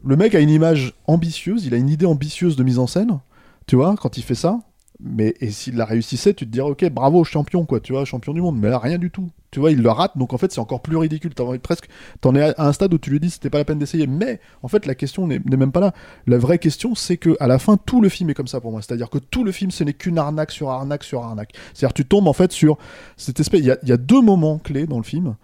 le 0.07 0.17
mec 0.17 0.35
a 0.35 0.41
une 0.41 0.51
image 0.51 0.93
ambitieuse, 1.07 1.65
il 1.65 1.73
a 1.73 1.79
une 1.79 1.89
idée 1.89 2.05
ambitieuse 2.07 2.57
de 2.57 2.63
mise 2.63 2.79
en 2.79 2.87
scène, 2.87 3.21
tu 3.67 3.77
vois, 3.77 3.95
quand 3.99 4.19
il 4.19 4.23
fait 4.23 4.35
ça. 4.35 4.59
Mais 5.07 5.35
et 5.41 5.51
s'il 5.51 5.77
la 5.77 5.85
réussissait, 5.85 6.33
tu 6.33 6.47
te 6.47 6.51
dirais, 6.51 6.71
ok, 6.71 6.89
bravo, 6.91 7.25
champion, 7.25 7.67
quoi, 7.67 7.79
tu 7.79 7.93
vois, 7.93 8.07
champion 8.07 8.33
du 8.33 8.41
monde. 8.41 8.59
Mais 8.59 8.71
là, 8.71 8.79
rien 8.79 8.97
du 8.97 9.11
tout. 9.11 9.29
Tu 9.51 9.61
vois, 9.61 9.71
il 9.71 9.83
le 9.83 9.91
rate, 9.91 10.17
donc 10.17 10.33
en 10.33 10.39
fait, 10.39 10.51
c'est 10.51 10.61
encore 10.61 10.81
plus 10.81 10.97
ridicule. 10.97 11.35
T'en 11.35 11.57
presque, 11.59 11.89
t'en 12.23 12.35
es 12.35 12.41
à 12.41 12.55
un 12.67 12.73
stade 12.73 12.93
où 12.95 12.99
tu 12.99 13.11
lui 13.11 13.21
dis, 13.21 13.29
c'était 13.31 13.51
pas 13.51 13.59
la 13.59 13.67
peine 13.67 13.79
d'essayer. 13.79 14.07
Mais 14.07 14.41
en 14.63 14.69
fait, 14.69 14.87
la 14.87 14.95
question 14.95 15.27
n'est 15.27 15.39
même 15.39 15.73
pas 15.73 15.81
là. 15.81 15.93
La 16.27 16.39
vraie 16.39 16.59
question, 16.59 16.95
c'est 16.95 17.19
que 17.19 17.37
à 17.39 17.47
la 17.47 17.59
fin, 17.59 17.77
tout 17.77 18.01
le 18.01 18.09
film 18.09 18.31
est 18.31 18.35
comme 18.35 18.49
ça 18.49 18.61
pour 18.61 18.73
moi. 18.73 18.81
C'est-à-dire 18.81 19.11
que 19.11 19.19
tout 19.19 19.45
le 19.45 19.53
film, 19.53 19.71
ce 19.71 19.85
n'est 19.85 19.93
qu'une 19.93 20.19
arnaque 20.19 20.51
sur 20.51 20.71
arnaque 20.71 21.05
sur 21.05 21.23
arnaque. 21.23 21.53
C'est-à-dire, 21.75 21.93
tu 21.93 22.07
tombes 22.07 22.27
en 22.27 22.33
fait 22.33 22.51
sur 22.51 22.79
cette 23.17 23.39
il 23.53 23.65
y 23.65 23.93
a 23.93 23.97
deux 23.97 24.23
moments 24.23 24.59
clés 24.59 24.87
dans 24.87 24.97
le 24.97 25.05
film. 25.05 25.37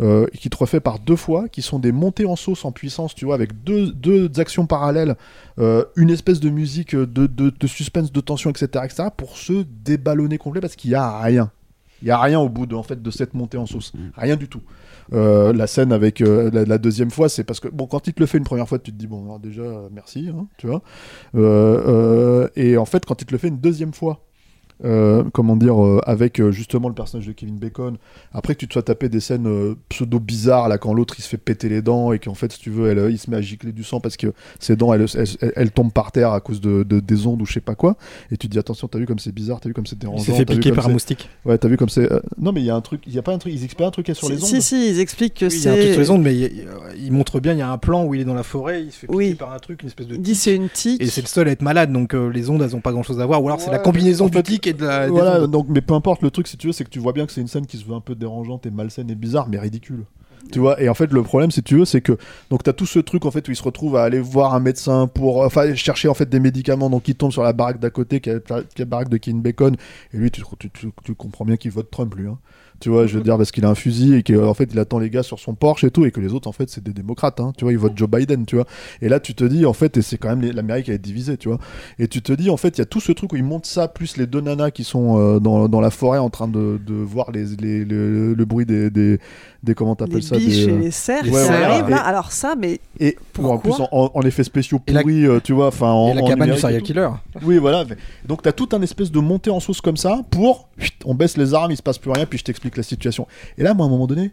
Euh, 0.00 0.26
qui 0.38 0.50
te 0.50 0.56
refait 0.56 0.80
par 0.80 0.98
deux 0.98 1.16
fois, 1.16 1.48
qui 1.48 1.62
sont 1.62 1.78
des 1.78 1.92
montées 1.92 2.26
en 2.26 2.36
sauce 2.36 2.64
en 2.64 2.72
puissance, 2.72 3.14
tu 3.14 3.24
vois, 3.24 3.34
avec 3.34 3.64
deux, 3.64 3.90
deux 3.92 4.30
actions 4.38 4.66
parallèles, 4.66 5.16
euh, 5.58 5.84
une 5.96 6.10
espèce 6.10 6.40
de 6.40 6.50
musique 6.50 6.94
de, 6.94 7.26
de, 7.26 7.50
de 7.50 7.66
suspense, 7.66 8.12
de 8.12 8.20
tension, 8.20 8.50
etc., 8.50 8.84
etc., 8.84 9.08
pour 9.16 9.36
se 9.36 9.64
déballonner 9.84 10.38
complet 10.38 10.60
parce 10.60 10.76
qu'il 10.76 10.90
y 10.90 10.94
a 10.94 11.20
rien. 11.20 11.50
Il 12.02 12.08
y 12.08 12.10
a 12.10 12.18
rien 12.18 12.38
au 12.38 12.48
bout 12.48 12.66
de, 12.66 12.74
en 12.74 12.82
fait, 12.82 13.02
de 13.02 13.10
cette 13.10 13.34
montée 13.34 13.58
en 13.58 13.66
sauce. 13.66 13.92
Rien 14.16 14.36
du 14.36 14.48
tout. 14.48 14.62
Euh, 15.12 15.52
la 15.52 15.66
scène 15.66 15.92
avec 15.92 16.20
euh, 16.20 16.50
la, 16.52 16.64
la 16.64 16.78
deuxième 16.78 17.10
fois, 17.10 17.28
c'est 17.28 17.44
parce 17.44 17.60
que, 17.60 17.68
bon, 17.68 17.86
quand 17.86 18.06
il 18.06 18.14
te 18.14 18.20
le 18.20 18.26
fait 18.26 18.38
une 18.38 18.44
première 18.44 18.68
fois, 18.68 18.78
tu 18.78 18.92
te 18.92 18.96
dis, 18.96 19.06
bon, 19.06 19.24
alors 19.24 19.40
déjà, 19.40 19.62
euh, 19.62 19.88
merci, 19.90 20.28
hein, 20.32 20.46
tu 20.58 20.68
vois. 20.68 20.82
Euh, 21.34 21.82
euh, 21.86 22.48
et 22.56 22.76
en 22.76 22.84
fait, 22.84 23.04
quand 23.04 23.20
il 23.20 23.24
te 23.24 23.32
le 23.32 23.38
fait 23.38 23.48
une 23.48 23.58
deuxième 23.58 23.92
fois, 23.92 24.27
euh, 24.84 25.24
comment 25.32 25.56
dire, 25.56 25.82
euh, 25.84 26.00
avec 26.04 26.40
euh, 26.40 26.50
justement 26.52 26.88
le 26.88 26.94
personnage 26.94 27.26
de 27.26 27.32
Kevin 27.32 27.56
Bacon. 27.58 27.96
Après 28.32 28.54
que 28.54 28.60
tu 28.60 28.68
te 28.68 28.72
sois 28.74 28.82
tapé 28.82 29.08
des 29.08 29.20
scènes 29.20 29.46
euh, 29.46 29.74
pseudo 29.88 30.20
bizarres 30.20 30.68
là 30.68 30.78
quand 30.78 30.92
l'autre 30.94 31.14
il 31.18 31.22
se 31.22 31.28
fait 31.28 31.36
péter 31.36 31.68
les 31.68 31.82
dents 31.82 32.12
et 32.12 32.18
qu'en 32.18 32.34
fait 32.34 32.52
si 32.52 32.58
tu 32.60 32.70
veux 32.70 32.88
elle, 32.90 33.10
il 33.10 33.18
se 33.18 33.30
met 33.30 33.36
à 33.36 33.40
gicler 33.40 33.72
du 33.72 33.82
sang 33.84 34.00
parce 34.00 34.16
que 34.16 34.28
ses 34.60 34.76
dents 34.76 34.92
elles, 34.94 35.06
elles, 35.14 35.26
elles- 35.40 35.52
elles 35.56 35.70
tombent 35.70 35.92
par 35.92 36.12
terre 36.12 36.32
à 36.32 36.40
cause 36.40 36.60
de, 36.60 36.82
de- 36.82 37.00
des 37.00 37.26
ondes 37.26 37.40
ou 37.42 37.46
je 37.46 37.52
sais 37.54 37.60
pas 37.60 37.74
quoi 37.74 37.96
et 38.30 38.36
tu 38.36 38.46
te 38.48 38.52
dis 38.52 38.58
attention 38.58 38.86
t'as 38.88 38.98
vu 38.98 39.06
comme 39.06 39.18
c'est 39.18 39.32
bizarre 39.34 39.60
t'as 39.60 39.68
vu 39.68 39.74
comme 39.74 39.86
c'est 39.86 39.98
dérangeant 39.98 40.22
s'est 40.22 40.32
fait 40.32 40.44
piquer 40.44 40.70
par 40.72 40.84
un 40.84 40.88
c'est- 40.88 40.92
moustique. 40.92 41.28
ouais 41.44 41.58
t'as 41.58 41.68
vu 41.68 41.76
comme 41.76 41.88
c'est 41.88 42.10
euh, 42.12 42.20
non 42.40 42.52
mais 42.52 42.60
il 42.60 42.66
y 42.66 42.70
a 42.70 42.76
un 42.76 42.80
truc 42.80 43.02
il 43.06 43.14
y 43.14 43.18
a 43.18 43.22
pas 43.22 43.32
un 43.32 43.38
truc 43.38 43.52
ils 43.52 43.64
expliquent 43.64 43.86
un 43.86 43.90
truc 43.90 44.10
sur 44.14 44.28
les 44.28 44.36
ondes 44.36 44.40
Si, 44.48 44.62
si, 44.62 44.90
ils 44.90 45.00
expliquent 45.00 45.34
que 45.34 45.46
Oui, 45.46 45.52
il 45.56 45.62
y 45.64 45.68
a 45.68 45.72
un 45.72 45.74
truc 45.74 45.86
c'est. 45.86 45.92
sur 45.92 46.00
les 46.02 46.10
ondes, 46.10 46.22
mais 46.22 46.34
il, 46.36 46.42
il- 46.44 46.66
il 47.06 47.12
montre 47.12 47.40
bien, 47.40 47.52
il 47.52 47.58
y 47.58 47.62
a 47.62 47.70
un 47.70 47.78
plan 47.78 48.04
où 48.04 48.14
il 48.14 48.20
est 48.20 48.24
dans 48.24 48.34
la 48.34 48.42
forêt, 48.42 48.82
il 48.84 48.92
se 48.92 48.98
fait 49.00 49.06
piquer 49.06 49.16
Oui. 49.16 49.34
par 49.34 49.52
un 49.52 49.58
truc, 49.58 49.82
une 49.82 49.88
espèce 49.88 50.06
de 50.06 50.14
Il 50.16 50.22
dit 50.22 50.34
c'est 50.34 50.54
une 50.54 50.68
tique. 50.68 51.00
Et 51.02 51.06
c'est 51.06 51.20
le 51.20 51.26
seul 51.26 51.48
à 51.48 51.50
être 51.52 51.62
malade, 51.62 51.92
donc 51.92 52.14
euh, 52.14 52.28
les 52.30 52.50
ondes, 52.50 52.60
elles 52.62 52.74
ont 52.76 52.80
pas 52.80 52.92
grand 52.92 53.02
chose 53.02 53.20
à 53.20 53.26
voir. 53.26 53.42
Ou 53.42 53.46
alors 53.48 53.60
c'est 53.60 53.70
la 53.70 53.78
combinaison 53.78 54.26
en 54.26 54.28
du 54.28 54.36
fait, 54.36 54.42
tic 54.42 54.66
et 54.68 54.72
de 54.72 54.84
la. 54.84 55.06
des 55.06 55.10
voilà 55.10 55.46
donc 55.46 55.66
mais 55.68 55.80
peu 55.80 55.94
importe 55.94 56.22
le 56.22 56.30
truc 56.30 56.46
si 56.48 56.56
tu 56.56 56.66
veux 56.68 56.72
c'est 56.72 56.84
que 56.84 56.90
tu 56.90 56.98
vois 56.98 57.12
bien 57.12 57.26
que 57.26 57.32
c'est 57.32 57.40
une 57.40 57.48
scène 57.48 57.66
qui 57.66 57.76
se 57.78 57.84
veut 57.84 57.94
un 57.94 58.00
peu 58.00 58.14
dérangeante 58.14 58.66
et 58.66 58.70
malsaine 58.70 59.10
et 59.10 59.14
bizarre 59.14 59.48
mais 59.48 59.58
ridicule 59.58 60.04
tu 60.52 60.60
vois 60.60 60.80
et 60.80 60.88
en 60.88 60.94
fait 60.94 61.12
le 61.12 61.22
problème 61.22 61.50
si 61.50 61.62
tu 61.62 61.76
veux 61.76 61.84
c'est 61.84 62.00
que 62.00 62.16
donc 62.48 62.62
t'as 62.62 62.72
tout 62.72 62.86
ce 62.86 62.98
truc 63.00 63.26
en 63.26 63.30
fait 63.30 63.46
où 63.48 63.50
il 63.50 63.56
se 63.56 63.62
retrouve 63.62 63.96
à 63.96 64.04
aller 64.04 64.20
voir 64.20 64.54
un 64.54 64.60
médecin 64.60 65.06
pour 65.06 65.42
enfin 65.42 65.74
chercher 65.74 66.08
en 66.08 66.14
fait 66.14 66.28
des 66.28 66.40
médicaments 66.40 66.88
donc 66.88 67.06
il 67.08 67.14
tombe 67.16 67.32
sur 67.32 67.42
la 67.42 67.52
baraque 67.52 67.80
d'à 67.80 67.90
côté 67.90 68.20
qui 68.20 68.30
est 68.30 68.48
la, 68.50 68.62
qui 68.62 68.76
est 68.76 68.78
la 68.80 68.84
baraque 68.86 69.08
de 69.10 69.16
Kevin 69.18 69.42
Bacon 69.42 69.76
et 70.14 70.16
lui 70.16 70.30
tu, 70.30 70.42
tu, 70.58 70.70
tu- 70.70 70.90
tu 71.04 71.14
comprends 71.14 71.44
bien 71.44 71.56
qu'il 71.56 71.70
vote 71.72 71.90
Trump 71.90 72.14
lui 72.14 72.28
hein. 72.28 72.38
Tu 72.80 72.90
vois 72.90 73.06
je 73.06 73.16
veux 73.18 73.24
dire 73.24 73.36
parce 73.36 73.50
qu'il 73.50 73.64
a 73.64 73.68
un 73.70 73.74
fusil 73.74 74.14
et 74.14 74.22
qu'en 74.22 74.54
fait 74.54 74.68
il 74.72 74.78
attend 74.78 74.98
les 74.98 75.10
gars 75.10 75.22
sur 75.22 75.38
son 75.38 75.54
Porsche 75.54 75.84
et 75.84 75.90
tout 75.90 76.04
et 76.04 76.10
que 76.10 76.20
les 76.20 76.32
autres 76.32 76.48
en 76.48 76.52
fait 76.52 76.68
c'est 76.70 76.82
des 76.82 76.92
démocrates 76.92 77.40
hein, 77.40 77.52
tu 77.56 77.64
vois 77.64 77.72
ils 77.72 77.78
votent 77.78 77.96
Joe 77.96 78.08
Biden 78.08 78.46
tu 78.46 78.56
vois 78.56 78.66
et 79.02 79.08
là 79.08 79.18
tu 79.20 79.34
te 79.34 79.44
dis 79.44 79.66
en 79.66 79.72
fait 79.72 79.96
et 79.96 80.02
c'est 80.02 80.16
quand 80.18 80.34
même 80.34 80.42
l'Amérique 80.52 80.88
elle 80.88 80.94
est 80.94 80.98
divisée 80.98 81.36
tu 81.36 81.48
vois 81.48 81.58
et 81.98 82.08
tu 82.08 82.22
te 82.22 82.32
dis 82.32 82.50
en 82.50 82.56
fait 82.56 82.76
il 82.76 82.78
y 82.78 82.82
a 82.82 82.86
tout 82.86 83.00
ce 83.00 83.12
truc 83.12 83.32
où 83.32 83.36
ils 83.36 83.44
montent 83.44 83.66
ça 83.66 83.88
plus 83.88 84.16
les 84.16 84.26
deux 84.26 84.40
nanas 84.40 84.70
qui 84.70 84.84
sont 84.84 85.18
euh, 85.18 85.40
dans, 85.40 85.68
dans 85.68 85.80
la 85.80 85.90
forêt 85.90 86.18
en 86.18 86.30
train 86.30 86.48
de, 86.48 86.78
de 86.86 86.94
voir 86.94 87.30
les, 87.32 87.44
les- 87.56 87.84
le, 87.84 88.34
le 88.34 88.44
bruit 88.44 88.66
des, 88.66 88.90
des, 88.90 89.18
des 89.62 89.74
comment 89.74 89.96
t'appelles 89.96 90.16
les 90.16 90.22
ça 90.22 90.36
biches 90.36 90.66
des, 90.66 90.72
et 90.72 90.78
les 90.78 90.90
cerfs 90.90 91.22
Ouais, 91.24 91.30
qui 91.30 91.30
voilà. 91.30 91.70
arrivent 91.72 91.88
là. 91.88 91.96
Et- 92.04 92.08
Alors 92.08 92.30
ça, 92.32 92.54
mais 92.56 92.80
et 93.00 93.16
en 93.42 93.58
plus 93.58 93.70
Pourquoi 93.70 93.88
en, 93.92 94.10
en 94.14 94.22
effets 94.22 94.44
spéciaux 94.44 94.80
la- 94.86 95.00
pourris 95.00 95.26
euh, 95.26 95.40
tu 95.42 95.52
vois 95.52 95.66
enfin 95.68 95.90
en, 95.90 96.10
Et 96.10 96.14
la 96.14 96.22
en 96.22 96.26
cabane 96.28 96.50
du 96.52 96.58
serial 96.58 96.82
killer. 96.82 97.08
Oui, 97.42 97.58
voilà. 97.58 97.84
mais- 97.88 97.96
Donc, 98.26 98.42
t'as 98.42 98.52
tout 98.52 98.68
un 98.72 98.82
espèce 98.82 99.10
de 99.10 99.18
montée 99.20 99.50
en 99.50 99.60
sauce 99.60 99.80
comme 99.80 99.96
ça 99.96 100.20
pour. 100.30 100.68
On 101.04 101.14
baisse 101.14 101.36
les 101.36 101.54
armes, 101.54 101.70
il 101.72 101.76
se 101.76 101.82
passe 101.82 101.98
plus 101.98 102.10
rien, 102.12 102.24
puis 102.26 102.38
je 102.38 102.44
t'explique 102.44 102.67
la 102.76 102.82
situation. 102.82 103.26
Et 103.56 103.62
là, 103.62 103.74
moi, 103.74 103.86
à 103.86 103.88
un 103.88 103.90
moment 103.90 104.06
donné. 104.06 104.32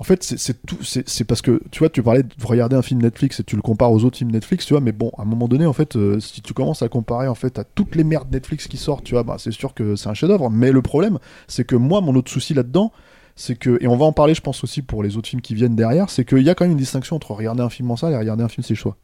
En 0.00 0.04
fait, 0.04 0.24
c'est- 0.24 0.66
tout. 0.66 0.82
C'est 0.82 1.08
c'est 1.08 1.22
parce 1.22 1.40
que 1.40 1.62
tu 1.70 1.78
vois, 1.78 1.88
tu 1.88 2.02
parlais 2.02 2.24
de 2.24 2.28
regarder 2.42 2.74
un 2.74 2.82
film 2.82 3.00
Netflix 3.00 3.38
et 3.38 3.44
tu 3.44 3.54
le 3.54 3.62
compares 3.62 3.92
aux 3.92 4.02
autres 4.04 4.16
films 4.18 4.32
Netflix, 4.32 4.66
tu 4.66 4.74
vois. 4.74 4.80
Mais 4.80 4.90
bon, 4.90 5.12
à 5.16 5.22
un 5.22 5.24
moment 5.24 5.46
donné, 5.46 5.66
en 5.66 5.72
fait, 5.72 5.94
euh, 5.94 6.18
si 6.18 6.42
tu 6.42 6.52
commences 6.52 6.82
à 6.82 6.88
comparer 6.88 7.28
en 7.28 7.36
fait 7.36 7.60
à 7.60 7.64
toutes 7.64 7.94
les 7.94 8.02
merdes 8.02 8.28
Netflix 8.32 8.66
qui 8.66 8.76
sortent, 8.76 9.04
tu 9.04 9.14
vois, 9.14 9.22
bah, 9.22 9.36
c'est 9.38 9.52
sûr 9.52 9.72
que 9.72 9.94
c'est 9.94 10.08
un 10.08 10.14
chef-d'œuvre. 10.14 10.50
Mais 10.50 10.72
le 10.72 10.82
problème, 10.82 11.20
c'est 11.46 11.64
que 11.64 11.76
moi, 11.76 12.00
mon 12.00 12.14
autre 12.16 12.30
souci 12.30 12.54
là-dedans, 12.54 12.90
c'est 13.36 13.54
que 13.56 13.78
et 13.80 13.86
on 13.86 13.96
va 13.96 14.04
en 14.04 14.12
parler, 14.12 14.34
je 14.34 14.40
pense 14.40 14.64
aussi 14.64 14.82
pour 14.82 15.04
les 15.04 15.16
autres 15.16 15.28
films 15.28 15.42
qui 15.42 15.54
viennent 15.54 15.76
derrière, 15.76 16.10
c'est 16.10 16.24
qu'il 16.24 16.42
y 16.42 16.50
a 16.50 16.56
quand 16.56 16.64
même 16.64 16.72
une 16.72 16.78
distinction 16.78 17.14
entre 17.14 17.30
regarder 17.30 17.62
un 17.62 17.70
film 17.70 17.88
en 17.92 17.96
salle 17.96 18.12
et 18.14 18.16
regarder 18.16 18.42
un 18.42 18.48
film 18.48 18.64
chez 18.66 18.74
soi. 18.74 18.96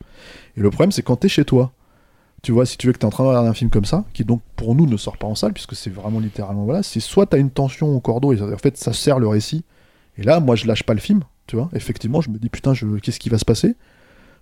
Et 0.57 0.61
le 0.61 0.70
problème, 0.70 0.91
c'est 0.91 1.03
quand 1.03 1.16
t'es 1.16 1.28
chez 1.28 1.45
toi, 1.45 1.72
tu 2.43 2.53
vois, 2.53 2.66
si 2.66 2.76
tu 2.76 2.86
veux 2.86 2.93
que 2.93 2.99
tu 2.99 3.03
es 3.03 3.07
en 3.07 3.11
train 3.11 3.24
de 3.24 3.28
regarder 3.28 3.49
un 3.49 3.55
film 3.55 3.70
comme 3.70 3.84
ça, 3.84 4.05
qui 4.12 4.24
donc 4.24 4.41
pour 4.57 4.74
nous 4.74 4.86
ne 4.86 4.97
sort 4.97 5.16
pas 5.18 5.26
en 5.26 5.34
salle, 5.34 5.53
puisque 5.53 5.74
c'est 5.74 5.91
vraiment 5.91 6.20
littéralement, 6.20 6.64
voilà, 6.64 6.82
c'est 6.82 7.01
soit 7.01 7.26
tu 7.26 7.36
as 7.36 7.38
une 7.38 7.51
tension 7.51 7.95
au 7.95 8.01
cordeau, 8.01 8.32
et 8.32 8.41
en 8.41 8.59
fait 8.59 8.76
ça 8.76 8.93
sert 8.93 9.18
le 9.18 9.28
récit, 9.28 9.64
et 10.16 10.22
là, 10.22 10.41
moi 10.41 10.57
je 10.57 10.66
lâche 10.66 10.82
pas 10.82 10.95
le 10.95 11.01
film, 11.01 11.22
tu 11.47 11.57
vois, 11.57 11.68
effectivement, 11.74 12.20
je 12.20 12.30
me 12.30 12.38
dis 12.38 12.49
putain, 12.49 12.74
je... 12.74 12.86
qu'est-ce 12.99 13.20
qui 13.20 13.28
va 13.28 13.38
se 13.38 13.45
passer? 13.45 13.76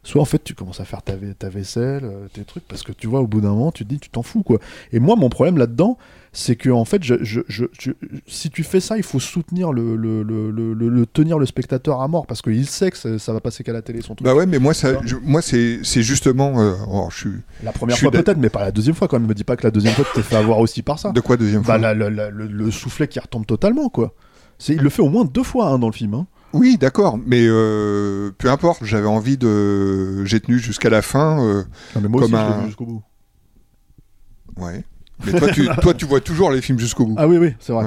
Soit 0.08 0.22
en 0.22 0.24
fait 0.24 0.42
tu 0.42 0.54
commences 0.54 0.80
à 0.80 0.86
faire 0.86 1.02
ta, 1.02 1.16
vai- 1.16 1.34
ta 1.34 1.50
vaisselle, 1.50 2.04
euh, 2.04 2.28
tes 2.32 2.40
trucs, 2.42 2.66
parce 2.66 2.82
que 2.82 2.92
tu 2.92 3.06
vois, 3.06 3.20
au 3.20 3.26
bout 3.26 3.42
d'un 3.42 3.50
moment, 3.50 3.72
tu 3.72 3.84
te 3.84 3.88
dis, 3.90 3.98
tu 4.00 4.08
t'en 4.08 4.22
fous, 4.22 4.42
quoi. 4.42 4.58
Et 4.90 5.00
moi, 5.00 5.16
mon 5.16 5.28
problème 5.28 5.58
là-dedans, 5.58 5.98
c'est 6.32 6.56
que 6.56 6.70
en 6.70 6.86
fait, 6.86 7.02
je, 7.04 7.16
je- 7.20 7.42
je- 7.48 7.66
je- 7.78 7.92
si 8.26 8.48
tu 8.48 8.62
fais 8.64 8.80
ça, 8.80 8.96
il 8.96 9.02
faut 9.02 9.20
soutenir 9.20 9.70
le, 9.70 9.96
le, 9.96 11.04
tenir 11.06 11.38
le 11.38 11.44
spectateur 11.44 12.00
à 12.00 12.08
mort, 12.08 12.26
parce 12.26 12.40
qu'il 12.40 12.66
sait 12.66 12.90
que 12.90 12.96
ça, 12.96 13.18
ça 13.18 13.32
va 13.34 13.40
passer 13.40 13.62
qu'à 13.64 13.72
la 13.74 13.82
télé, 13.82 14.00
son 14.00 14.14
truc. 14.14 14.24
Bah 14.24 14.34
ouais, 14.34 14.46
mais 14.46 14.58
moi, 14.58 14.72
ça, 14.72 14.92
moi 15.22 15.42
c'est 15.42 15.82
justement. 16.02 16.58
euh, 16.60 16.74
alors, 16.84 17.10
je 17.10 17.18
suis. 17.18 17.30
La 17.62 17.72
première 17.72 17.96
je 17.96 18.00
fois 18.00 18.10
peut-être, 18.10 18.38
mais 18.38 18.48
pas 18.48 18.60
la 18.64 18.72
deuxième 18.72 18.94
fois 18.94 19.08
quand 19.08 19.18
même. 19.18 19.28
Me 19.28 19.34
dis 19.34 19.44
pas 19.44 19.56
que 19.56 19.64
la 19.64 19.70
deuxième 19.70 19.92
fois 19.94 20.04
tu 20.06 20.12
t'es 20.14 20.22
fait 20.22 20.36
avoir 20.36 20.58
aussi 20.58 20.80
par 20.82 20.98
ça. 20.98 21.10
De 21.12 21.20
quoi 21.20 21.36
deuxième 21.36 21.60
Bah 21.62 21.66
fois? 21.74 21.78
la- 21.78 21.92
la- 21.94 22.08
la- 22.10 22.30
le, 22.30 22.46
le 22.46 22.70
soufflet 22.70 23.08
qui 23.08 23.20
retombe 23.20 23.44
totalement 23.46 23.88
quoi. 23.90 24.14
C'est, 24.58 24.74
il 24.74 24.80
le 24.80 24.88
fait 24.90 25.02
au 25.02 25.08
moins 25.10 25.24
deux 25.24 25.42
fois 25.42 25.68
hein, 25.68 25.78
dans 25.78 25.88
le 25.88 25.92
film. 25.92 26.14
hein. 26.14 26.26
Oui, 26.54 26.78
d'accord, 26.78 27.18
mais 27.26 27.44
euh, 27.46 28.30
peu 28.38 28.50
importe. 28.50 28.84
J'avais 28.84 29.06
envie 29.06 29.36
de. 29.36 30.24
J'ai 30.24 30.40
tenu 30.40 30.58
jusqu'à 30.58 30.88
la 30.90 31.02
fin. 31.02 31.42
euh, 31.44 31.62
Non, 31.94 32.00
mais 32.02 32.08
moi 32.08 32.22
comme 32.22 32.34
aussi 32.34 32.42
un- 32.42 32.66
jusqu'au 32.66 32.86
bout. 32.86 33.02
Ouais. 34.56 34.84
Mais 35.26 35.32
toi 35.38 35.48
tu, 35.52 35.68
toi, 35.82 35.94
tu 35.94 36.04
vois 36.06 36.20
toujours 36.20 36.50
les 36.50 36.60
films 36.62 36.78
jusqu'au 36.78 37.04
bout. 37.06 37.14
Ah 37.18 37.28
oui 37.28 37.38
oui, 37.38 37.54
c'est 37.60 37.72
vrai. 37.72 37.86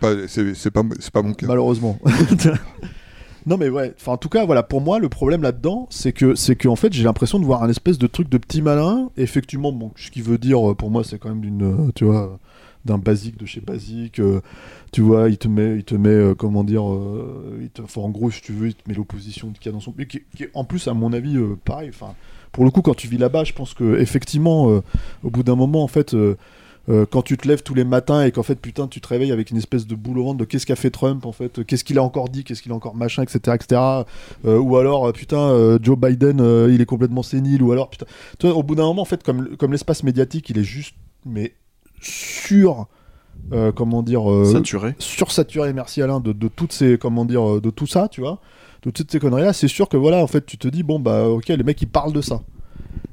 Pas- 0.00 0.14
C'est 0.28 0.70
pas, 0.70 0.82
pas 1.12 1.22
mon 1.22 1.32
cas. 1.34 1.46
Malheureusement. 1.46 1.98
non 3.46 3.56
mais 3.56 3.68
ouais. 3.70 3.94
Enfin 3.98 4.12
en 4.12 4.16
tout 4.18 4.28
cas 4.28 4.44
voilà 4.44 4.62
pour 4.62 4.80
moi 4.82 4.98
le 4.98 5.08
problème 5.08 5.42
là-dedans 5.42 5.86
c'est 5.90 6.12
que 6.12 6.34
c'est 6.34 6.56
que 6.56 6.68
en 6.68 6.76
fait 6.76 6.92
j'ai 6.92 7.04
l'impression 7.04 7.38
de 7.38 7.44
voir 7.46 7.62
un 7.62 7.68
espèce 7.70 7.98
de 7.98 8.06
truc 8.06 8.28
de 8.28 8.38
petit 8.38 8.60
malin. 8.62 9.10
Effectivement 9.16 9.72
bon 9.72 9.92
ce 9.96 10.10
qui 10.10 10.20
veut 10.20 10.38
dire 10.38 10.70
euh, 10.70 10.74
pour 10.74 10.90
moi 10.90 11.02
c'est 11.04 11.18
quand 11.18 11.30
même 11.30 11.40
d'une 11.40 11.90
tu 11.94 12.04
vois 12.04 12.38
d'un 12.84 12.98
basique 12.98 13.38
de 13.38 13.46
chez 13.46 13.60
basique. 13.60 14.20
euh, 14.20 14.40
tu 14.92 15.02
vois 15.02 15.28
il 15.28 15.38
te 15.38 15.48
met 15.48 15.76
il 15.76 15.84
te 15.84 15.94
met 15.94 16.08
euh, 16.08 16.34
comment 16.34 16.64
dire 16.64 16.82
euh, 16.90 17.68
en 17.96 18.10
gros 18.10 18.30
si 18.30 18.40
tu 18.40 18.52
veux 18.52 18.68
il 18.68 18.74
te 18.74 18.88
met 18.88 18.94
l'opposition 18.94 19.52
qu'il 19.52 19.66
y 19.66 19.68
a 19.68 19.72
dans 19.72 19.80
son 19.80 19.94
mais 19.96 20.06
qui, 20.06 20.22
est 20.40 20.50
en 20.54 20.64
plus 20.64 20.88
à 20.88 20.94
mon 20.94 21.12
avis 21.12 21.36
pareil. 21.64 21.90
Enfin 21.90 22.14
pour 22.52 22.64
le 22.64 22.70
coup 22.70 22.82
quand 22.82 22.94
tu 22.94 23.06
vis 23.06 23.18
là-bas 23.18 23.44
je 23.44 23.52
pense 23.52 23.74
que 23.74 23.98
effectivement 23.98 24.82
au 25.22 25.30
bout 25.30 25.42
d'un 25.42 25.56
moment 25.56 25.82
en 25.84 25.88
fait 25.88 26.16
quand 27.10 27.22
tu 27.22 27.36
te 27.36 27.46
lèves 27.46 27.62
tous 27.62 27.74
les 27.74 27.84
matins 27.84 28.24
et 28.24 28.32
qu'en 28.32 28.42
fait 28.42 28.56
putain 28.56 28.88
tu 28.88 29.00
te 29.00 29.06
réveilles 29.06 29.30
avec 29.30 29.50
une 29.50 29.58
espèce 29.58 29.86
de 29.86 29.94
boule 29.94 30.18
au 30.18 30.24
ventre 30.24 30.38
de 30.38 30.44
qu'est-ce 30.44 30.66
qu'a 30.66 30.74
fait 30.74 30.90
Trump 30.90 31.24
en 31.26 31.32
fait 31.32 31.64
qu'est-ce 31.64 31.84
qu'il 31.84 31.98
a 31.98 32.02
encore 32.02 32.28
dit 32.28 32.42
qu'est-ce 32.42 32.62
qu'il 32.62 32.72
a 32.72 32.74
encore 32.74 32.96
machin 32.96 33.22
etc 33.22 33.54
etc 33.54 33.80
ou 34.44 34.76
alors 34.76 35.12
putain 35.12 35.78
Joe 35.80 35.98
Biden 35.98 36.40
il 36.70 36.80
est 36.80 36.86
complètement 36.86 37.22
sénile 37.22 37.62
ou 37.62 37.70
alors 37.70 37.90
putain 37.90 38.06
tu 38.38 38.46
vois, 38.46 38.56
au 38.56 38.62
bout 38.62 38.74
d'un 38.74 38.84
moment 38.84 39.02
en 39.02 39.06
fait 39.06 39.22
comme 39.22 39.56
comme 39.56 39.70
l'espace 39.70 40.02
médiatique 40.02 40.50
il 40.50 40.58
est 40.58 40.64
juste 40.64 40.94
mais 41.26 41.52
sur 42.00 42.86
euh, 43.52 43.72
comment 43.72 44.02
dire 44.02 44.30
euh, 44.30 44.44
Saturé. 44.44 44.94
sursaturé 44.98 45.72
merci 45.72 46.02
Alain 46.02 46.20
de, 46.20 46.32
de 46.32 46.48
toutes 46.48 46.72
ces 46.72 46.98
comment 46.98 47.24
dire 47.24 47.56
euh, 47.56 47.60
de 47.60 47.70
tout 47.70 47.86
ça 47.86 48.08
tu 48.08 48.20
vois 48.20 48.38
de 48.82 48.90
toutes 48.90 49.10
ces 49.10 49.18
conneries 49.18 49.42
là 49.42 49.52
c'est 49.52 49.68
sûr 49.68 49.88
que 49.88 49.96
voilà 49.96 50.18
en 50.22 50.26
fait 50.26 50.44
tu 50.46 50.56
te 50.58 50.68
dis 50.68 50.82
bon 50.82 50.98
bah 51.00 51.24
ok 51.28 51.48
les 51.48 51.62
mecs 51.62 51.80
ils 51.82 51.88
parlent 51.88 52.12
de 52.12 52.20
ça 52.22 52.40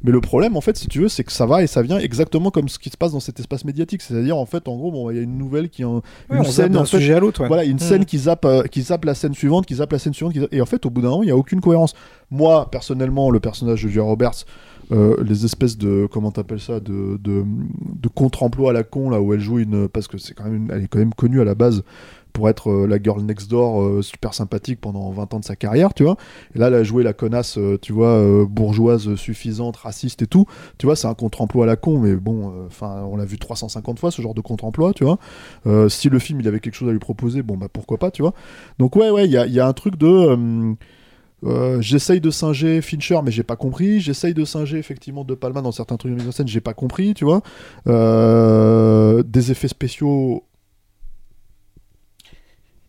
mais 0.04 0.12
le 0.12 0.22
problème, 0.22 0.56
en 0.56 0.62
fait, 0.62 0.78
si 0.78 0.88
tu 0.88 1.00
veux, 1.02 1.08
c'est 1.08 1.24
que 1.24 1.32
ça 1.32 1.46
va 1.48 1.64
et 1.64 1.68
ça 1.68 1.82
vient 1.82 1.98
exactement 1.98 2.52
comme 2.52 2.70
ce 2.70 2.78
qui 2.78 2.90
se 2.90 2.98
passe 2.98 3.12
dans 3.14 3.20
cet 3.20 3.40
espace 3.40 3.66
médiatique. 3.66 4.02
C'est-à-dire, 4.04 4.38
en 4.38 4.46
fait, 4.46 4.68
en 4.68 4.76
gros, 4.78 4.92
bon, 4.92 5.10
il 5.10 5.18
y 5.18 5.20
a 5.20 5.24
une 5.24 5.38
nouvelle 5.40 5.70
qui, 5.70 5.84
en, 5.84 5.96
Ouais, 6.30 6.38
une 6.38 6.44
d'un 6.70 6.82
en 6.82 6.86
fait, 6.86 6.98
sujet 6.98 7.16
à 7.16 7.20
l'autre, 7.20 7.42
ouais. 7.42 7.48
Voilà, 7.48 7.64
une 7.64 7.76
Mm. 7.76 7.80
scène 7.80 8.06
qui 8.06 8.20
zappe, 8.20 8.46
euh, 8.46 8.64
qui 8.64 8.84
zappe 8.84 9.06
la 9.06 9.16
scène 9.16 9.34
suivante, 9.34 9.66
qui 9.66 9.76
zappe 9.76 9.92
la 9.92 10.00
scène 10.00 10.14
suivante, 10.14 10.34
qui 10.34 10.40
zappe- 10.40 10.54
et 10.54 10.62
en 10.62 10.66
fait, 10.68 10.86
au 10.86 10.92
bout 10.92 11.02
d'un 11.02 11.10
moment, 11.10 11.24
il 11.24 11.30
y 11.30 11.32
a 11.32 11.36
aucune 11.36 11.62
cohérence. 11.62 11.94
Moi, 12.30 12.70
personnellement, 12.70 13.32
le 13.32 13.40
personnage 13.40 13.84
de 13.84 13.88
Julia 13.90 14.04
Roberts, 14.04 14.46
euh, 14.92 15.22
les 15.24 15.44
espèces 15.44 15.78
de, 15.78 16.08
comment 16.10 16.32
t'appelles 16.32 16.62
ça, 16.62 16.80
de, 16.80 17.18
de, 17.18 17.44
contre-emploi 18.16 18.72
à 18.72 18.74
la 18.74 18.84
con 18.84 19.10
là 19.10 19.22
où 19.22 19.34
elle 19.34 19.40
joue 19.40 19.60
une, 19.60 19.88
parce 19.90 20.08
que 20.08 20.18
c'est 20.18 20.34
quand 20.34 20.46
même, 20.46 20.70
elle 20.74 20.84
est 20.84 20.88
quand 20.88 21.00
même 21.00 21.14
connue 21.14 21.42
à 21.42 21.44
la 21.44 21.56
base 21.56 21.84
pour 22.32 22.48
être 22.50 22.70
euh, 22.70 22.88
la 22.88 23.02
girl 23.02 23.22
next 23.22 23.50
door 23.50 23.82
euh, 23.82 24.02
super 24.02 24.34
sympathique 24.34 24.80
pendant 24.80 25.12
20 25.12 25.34
ans 25.34 25.40
de 25.40 25.46
sa 25.46 25.56
carrière, 25.56 25.94
tu 25.94 26.04
vois. 26.04 26.16
Et 26.56 26.60
là, 26.60 26.68
elle 26.68 26.76
a 26.76 26.84
joué 26.84 27.04
la 27.04 27.14
connasse, 27.14 27.60
tu 27.82 27.92
vois, 27.92 28.46
bourgeoise 28.46 29.16
suffisante, 29.16 29.76
raciste 29.76 30.22
et 30.22 30.28
tout. 30.28 30.46
Tu 30.78 30.86
vois, 30.86 30.96
c'est 30.96 31.08
un 31.08 31.14
contre-emploi 31.14 31.66
à 31.66 31.68
la 31.68 31.76
con, 31.76 32.00
mais 32.00 32.16
bon, 32.16 32.66
enfin, 32.68 33.04
on 33.10 33.18
l'a 33.18 33.26
vu 33.26 33.38
350 33.38 34.00
fois 34.00 34.12
ce 34.12 34.22
genre 34.22 34.34
de 34.34 34.42
contre-emploi, 34.42 34.94
tu 34.94 35.04
vois. 35.04 35.20
Si 35.90 36.10
le 36.10 36.20
film 36.20 36.40
il 36.40 36.48
avait 36.48 36.60
quelque 36.60 36.76
chose 36.76 36.90
à 36.90 36.92
lui 36.92 37.00
proposer, 37.00 37.42
bon 37.42 37.58
bah 37.58 37.68
pourquoi 37.72 37.98
pas, 37.98 38.12
tu 38.12 38.22
vois. 38.22 38.34
Donc 38.80 38.96
ouais, 38.96 39.10
ouais, 39.10 39.26
il 39.26 39.32
y 39.32 39.38
a, 39.38 39.48
y 39.48 39.60
a 39.60 39.68
un 39.68 39.74
truc 39.74 39.98
de, 39.98 40.76
euh, 41.44 41.82
j'essaye 41.82 42.20
de 42.20 42.32
singer 42.32 42.82
Fincher, 42.82 43.20
mais 43.24 43.32
j'ai 43.32 43.44
pas 43.44 43.56
compris. 43.56 44.00
J'essaye 44.00 44.34
de 44.34 44.46
singer 44.46 44.78
effectivement 44.78 45.24
De 45.24 45.36
Palma 45.36 45.62
dans 45.62 45.72
certains 45.72 45.98
trucs 45.98 46.12
de 46.12 46.18
mise 46.18 46.28
en 46.28 46.32
scène, 46.32 46.48
j'ai 46.48 46.62
pas 46.62 46.74
compris, 46.74 47.14
tu 47.14 47.26
vois. 47.26 47.42
Euh, 47.88 49.24
des 49.24 49.52
effets 49.52 49.68
spéciaux. 49.68 50.44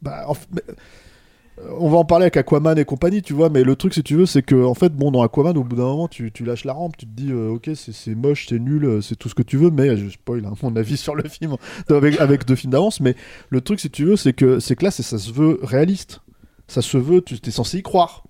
Bah, 0.00 0.26
euh, 0.28 0.74
on 1.80 1.90
va 1.90 1.98
en 1.98 2.04
parler 2.04 2.24
avec 2.24 2.36
Aquaman 2.36 2.78
et 2.78 2.84
compagnie, 2.84 3.20
tu 3.20 3.32
vois, 3.32 3.50
mais 3.50 3.64
le 3.64 3.74
truc, 3.74 3.92
si 3.92 4.04
tu 4.04 4.14
veux, 4.14 4.26
c'est 4.26 4.42
que, 4.42 4.64
en 4.64 4.74
fait, 4.74 4.94
bon, 4.94 5.10
dans 5.10 5.22
Aquaman, 5.22 5.56
au 5.58 5.64
bout 5.64 5.74
d'un 5.74 5.82
moment, 5.82 6.06
tu, 6.06 6.30
tu 6.30 6.44
lâches 6.44 6.64
la 6.64 6.72
rampe, 6.72 6.96
tu 6.96 7.04
te 7.04 7.10
dis, 7.10 7.32
ok, 7.32 7.70
c'est 7.74 8.14
moche, 8.14 8.46
c'est 8.48 8.60
nul, 8.60 9.02
c'est 9.02 9.16
tout 9.16 9.28
ce 9.28 9.34
que 9.34 9.42
tu 9.42 9.56
veux, 9.56 9.70
mais 9.70 9.96
je 9.96 10.08
spoil 10.08 10.46
hein, 10.46 10.52
mon 10.62 10.76
avis 10.76 10.96
sur 10.96 11.16
le 11.16 11.28
film 11.28 11.56
avec, 11.88 12.46
deux 12.46 12.54
films 12.54 12.72
d'avance, 12.72 13.00
mais 13.00 13.16
le 13.50 13.60
truc, 13.60 13.80
si 13.80 13.90
tu 13.90 14.04
veux, 14.04 14.16
c'est 14.16 14.32
que, 14.32 14.60
que 14.72 14.84
là, 14.84 14.92
ça 14.92 15.02
se 15.02 15.32
veut 15.32 15.58
réaliste. 15.62 16.20
Ça 16.68 16.82
se 16.82 16.98
veut, 16.98 17.22
tu 17.22 17.34
es 17.42 17.50
censé 17.50 17.78
y 17.78 17.82
croire. 17.82 18.27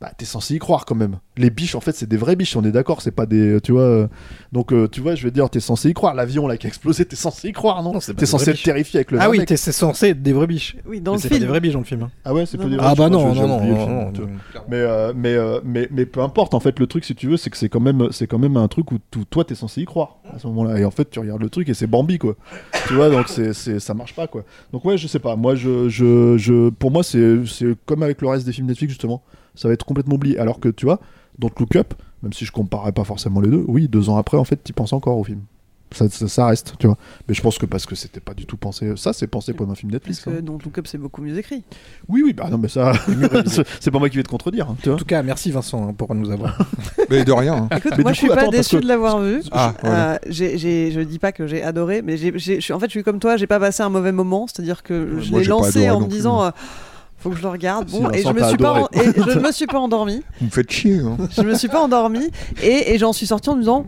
Bah, 0.00 0.10
t'es 0.18 0.24
censé 0.24 0.54
y 0.56 0.58
croire 0.58 0.84
quand 0.86 0.96
même. 0.96 1.18
Les 1.36 1.50
biches, 1.50 1.74
en 1.76 1.80
fait, 1.80 1.92
c'est 1.92 2.08
des 2.08 2.16
vraies 2.16 2.34
biches, 2.36 2.56
on 2.56 2.64
est 2.64 2.72
d'accord, 2.72 3.00
c'est 3.00 3.12
pas 3.12 3.26
des. 3.26 3.60
Tu 3.62 3.72
vois. 3.72 3.82
euh, 3.82 4.08
Donc, 4.52 4.72
euh, 4.72 4.88
tu 4.88 5.00
vois, 5.00 5.14
je 5.14 5.24
veux 5.24 5.30
dire, 5.30 5.48
t'es 5.48 5.60
censé 5.60 5.88
y 5.90 5.94
croire. 5.94 6.14
L'avion, 6.14 6.46
là, 6.48 6.56
qui 6.56 6.66
a 6.66 6.68
explosé, 6.68 7.04
t'es 7.04 7.16
censé 7.16 7.48
y 7.48 7.52
croire, 7.52 7.82
non, 7.82 7.98
T'es 8.16 8.26
censé 8.26 8.50
être 8.50 8.62
terrifié 8.62 8.98
avec 8.98 9.12
le 9.12 9.18
Ah 9.20 9.30
oui, 9.30 9.44
t'es- 9.44 9.56
censé 9.56 10.08
être 10.08 10.22
des 10.22 10.32
vraies 10.32 10.48
biches. 10.48 10.76
Oui, 10.86 11.00
dans 11.00 11.12
Mais 11.12 11.16
le 11.18 11.22
c'est 11.22 11.28
film. 11.28 11.40
des 11.40 11.46
vraies 11.46 11.60
biches 11.60 11.72
dans 11.74 11.78
le 11.78 11.84
film. 11.84 12.02
hein. 12.02 12.10
Ah 12.24 12.34
ouais, 12.34 12.44
c'est 12.44 12.58
pas 12.58 12.64
des 12.64 12.76
vraies 12.76 12.86
Ah 12.88 12.94
bah 12.94 13.08
non, 13.08 13.32
non, 13.34 13.46
non. 13.48 13.60
Mais, 14.68 14.76
euh, 14.76 15.12
mais, 15.14 15.34
euh, 15.34 15.60
mais, 15.64 15.88
mais 15.90 16.06
peu 16.06 16.20
importe, 16.20 16.54
en 16.54 16.60
fait, 16.60 16.78
le 16.80 16.86
truc, 16.86 17.04
si 17.04 17.14
tu 17.14 17.28
veux, 17.28 17.36
c'est 17.36 17.50
que 17.50 17.56
c'est 17.56 17.68
quand 17.68 17.80
même, 17.80 18.08
c'est 18.10 18.26
quand 18.26 18.38
même 18.38 18.56
un 18.56 18.68
truc 18.68 18.90
où 18.92 18.98
toi, 19.30 19.44
t'es 19.44 19.54
censé 19.54 19.80
y 19.82 19.84
croire 19.84 20.16
à 20.32 20.38
ce 20.38 20.46
moment-là. 20.48 20.78
Et 20.80 20.84
en 20.84 20.90
fait, 20.90 21.08
tu 21.10 21.20
regardes 21.20 21.42
le 21.42 21.50
truc 21.50 21.68
et 21.68 21.74
c'est 21.74 21.86
Bambi, 21.86 22.18
quoi. 22.18 22.34
tu 22.88 22.94
vois, 22.94 23.10
donc 23.10 23.28
c'est, 23.28 23.52
c'est, 23.52 23.78
ça 23.80 23.94
marche 23.94 24.14
pas, 24.14 24.26
quoi. 24.26 24.44
Donc 24.72 24.84
ouais, 24.84 24.98
je 24.98 25.06
sais 25.06 25.18
pas. 25.20 25.36
Moi, 25.36 25.54
je, 25.54 25.88
je, 25.88 26.36
je, 26.36 26.70
pour 26.70 26.90
moi, 26.90 27.02
c'est, 27.02 27.44
c'est 27.46 27.74
comme 27.86 28.02
avec 28.02 28.20
le 28.20 28.28
reste 28.28 28.44
des 28.46 28.52
films 28.52 28.66
Netflix, 28.66 28.90
justement. 28.92 29.22
Ça 29.54 29.68
va 29.68 29.74
être 29.74 29.84
complètement 29.84 30.14
oublié. 30.16 30.38
Alors 30.38 30.60
que, 30.60 30.68
tu 30.68 30.86
vois, 30.86 31.00
dans 31.38 31.50
Look 31.58 31.76
Up, 31.76 31.94
même 32.22 32.32
si 32.32 32.44
je 32.44 32.52
comparerais 32.52 32.92
pas 32.92 33.04
forcément 33.04 33.40
les 33.40 33.50
deux, 33.50 33.64
oui, 33.68 33.88
deux 33.88 34.08
ans 34.08 34.16
après, 34.16 34.36
en 34.36 34.44
fait, 34.44 34.62
tu 34.64 34.72
penses 34.72 34.92
encore 34.92 35.18
au 35.18 35.24
film. 35.24 35.40
Ça, 35.92 36.08
ça, 36.10 36.26
ça 36.26 36.46
reste, 36.46 36.74
tu 36.80 36.88
vois. 36.88 36.96
Mais 37.28 37.34
je 37.34 37.40
pense 37.42 37.56
que 37.56 37.66
parce 37.66 37.86
que 37.86 37.94
c'était 37.94 38.18
pas 38.18 38.34
du 38.34 38.46
tout 38.46 38.56
pensé. 38.56 38.92
Ça, 38.96 39.12
c'est 39.12 39.28
pensé 39.28 39.52
pour 39.52 39.70
un 39.70 39.76
film 39.76 39.92
Netflix. 39.92 40.22
Parce 40.22 40.34
que 40.34 40.40
hein. 40.40 40.44
dans 40.44 40.54
Look 40.54 40.76
Up, 40.76 40.88
c'est 40.88 40.98
beaucoup 40.98 41.22
mieux 41.22 41.38
écrit. 41.38 41.62
Oui, 42.08 42.22
oui, 42.24 42.32
bah 42.32 42.48
non, 42.50 42.58
mais 42.58 42.66
ça. 42.66 42.94
c'est- 43.46 43.90
pas 43.92 43.98
moi 44.00 44.08
qui 44.08 44.16
vais 44.16 44.24
te 44.24 44.28
contredire. 44.28 44.70
hein, 44.70 44.76
tu 44.82 44.90
En 44.90 44.96
tout 44.96 45.04
cas, 45.04 45.22
merci 45.22 45.52
Vincent 45.52 45.88
hein, 45.88 45.92
pour 45.96 46.12
nous 46.16 46.32
avoir. 46.32 46.58
Mais 47.10 47.24
de 47.24 47.30
rien. 47.30 47.68
hein. 47.70 47.76
Écoute, 47.76 47.92
Mais 47.96 48.02
moi 48.02 48.12
je 48.12 48.18
suis 48.18 48.26
coup, 48.26 48.34
pas 48.34 48.40
attends, 48.40 48.50
parce 48.50 48.56
déçu 48.66 48.76
que- 48.78 48.82
de 48.82 48.88
l'avoir 48.88 49.20
vu. 49.20 49.42
Ah, 49.52 49.74
voilà. 49.82 50.14
Euh, 50.14 50.18
je 50.90 51.00
dis 51.02 51.20
pas 51.20 51.30
que 51.30 51.46
j'ai 51.46 51.62
adoré, 51.62 52.02
mais 52.02 52.16
suis- 52.16 52.72
en 52.72 52.80
fait 52.80 52.86
je 52.86 52.90
suis 52.92 53.04
comme 53.04 53.20
toi, 53.20 53.36
j'ai 53.36 53.46
pas 53.46 53.60
passé 53.60 53.82
un 53.84 53.88
mauvais 53.90 54.10
moment, 54.10 54.46
c'est-à-dire 54.48 54.82
que 54.82 55.20
je 55.20 55.30
l'ai 55.32 55.42
pas 55.44 55.48
lancé 55.48 55.90
en 55.90 56.00
me 56.00 56.06
disant 56.08 56.42
euh, 56.44 56.50
faut 57.24 57.30
que 57.30 57.36
je 57.36 57.42
le 57.42 57.48
regarde. 57.48 57.88
Si, 57.88 58.00
Bon, 58.00 58.10
et 58.10 58.22
je 58.22 58.28
me 58.28 58.42
suis 58.44 58.56
pas, 58.56 58.70
adoré. 58.76 58.80
en- 58.82 58.88
et 58.92 59.12
je 59.16 59.30
ne 59.38 59.40
me 59.46 59.50
suis 59.52 59.66
pas 59.66 59.80
endormi. 59.80 60.22
Vous 60.40 60.46
me 60.46 60.50
faites 60.50 60.70
chier. 60.70 60.98
hein. 61.00 61.16
Je 61.36 61.42
me 61.42 61.54
suis 61.56 61.68
pas 61.68 61.82
endormi 61.82 62.30
et, 62.62 62.94
et 62.94 62.98
j'en 62.98 63.12
suis 63.12 63.26
sorti 63.26 63.48
en 63.50 63.56
me 63.56 63.60
disant 63.60 63.86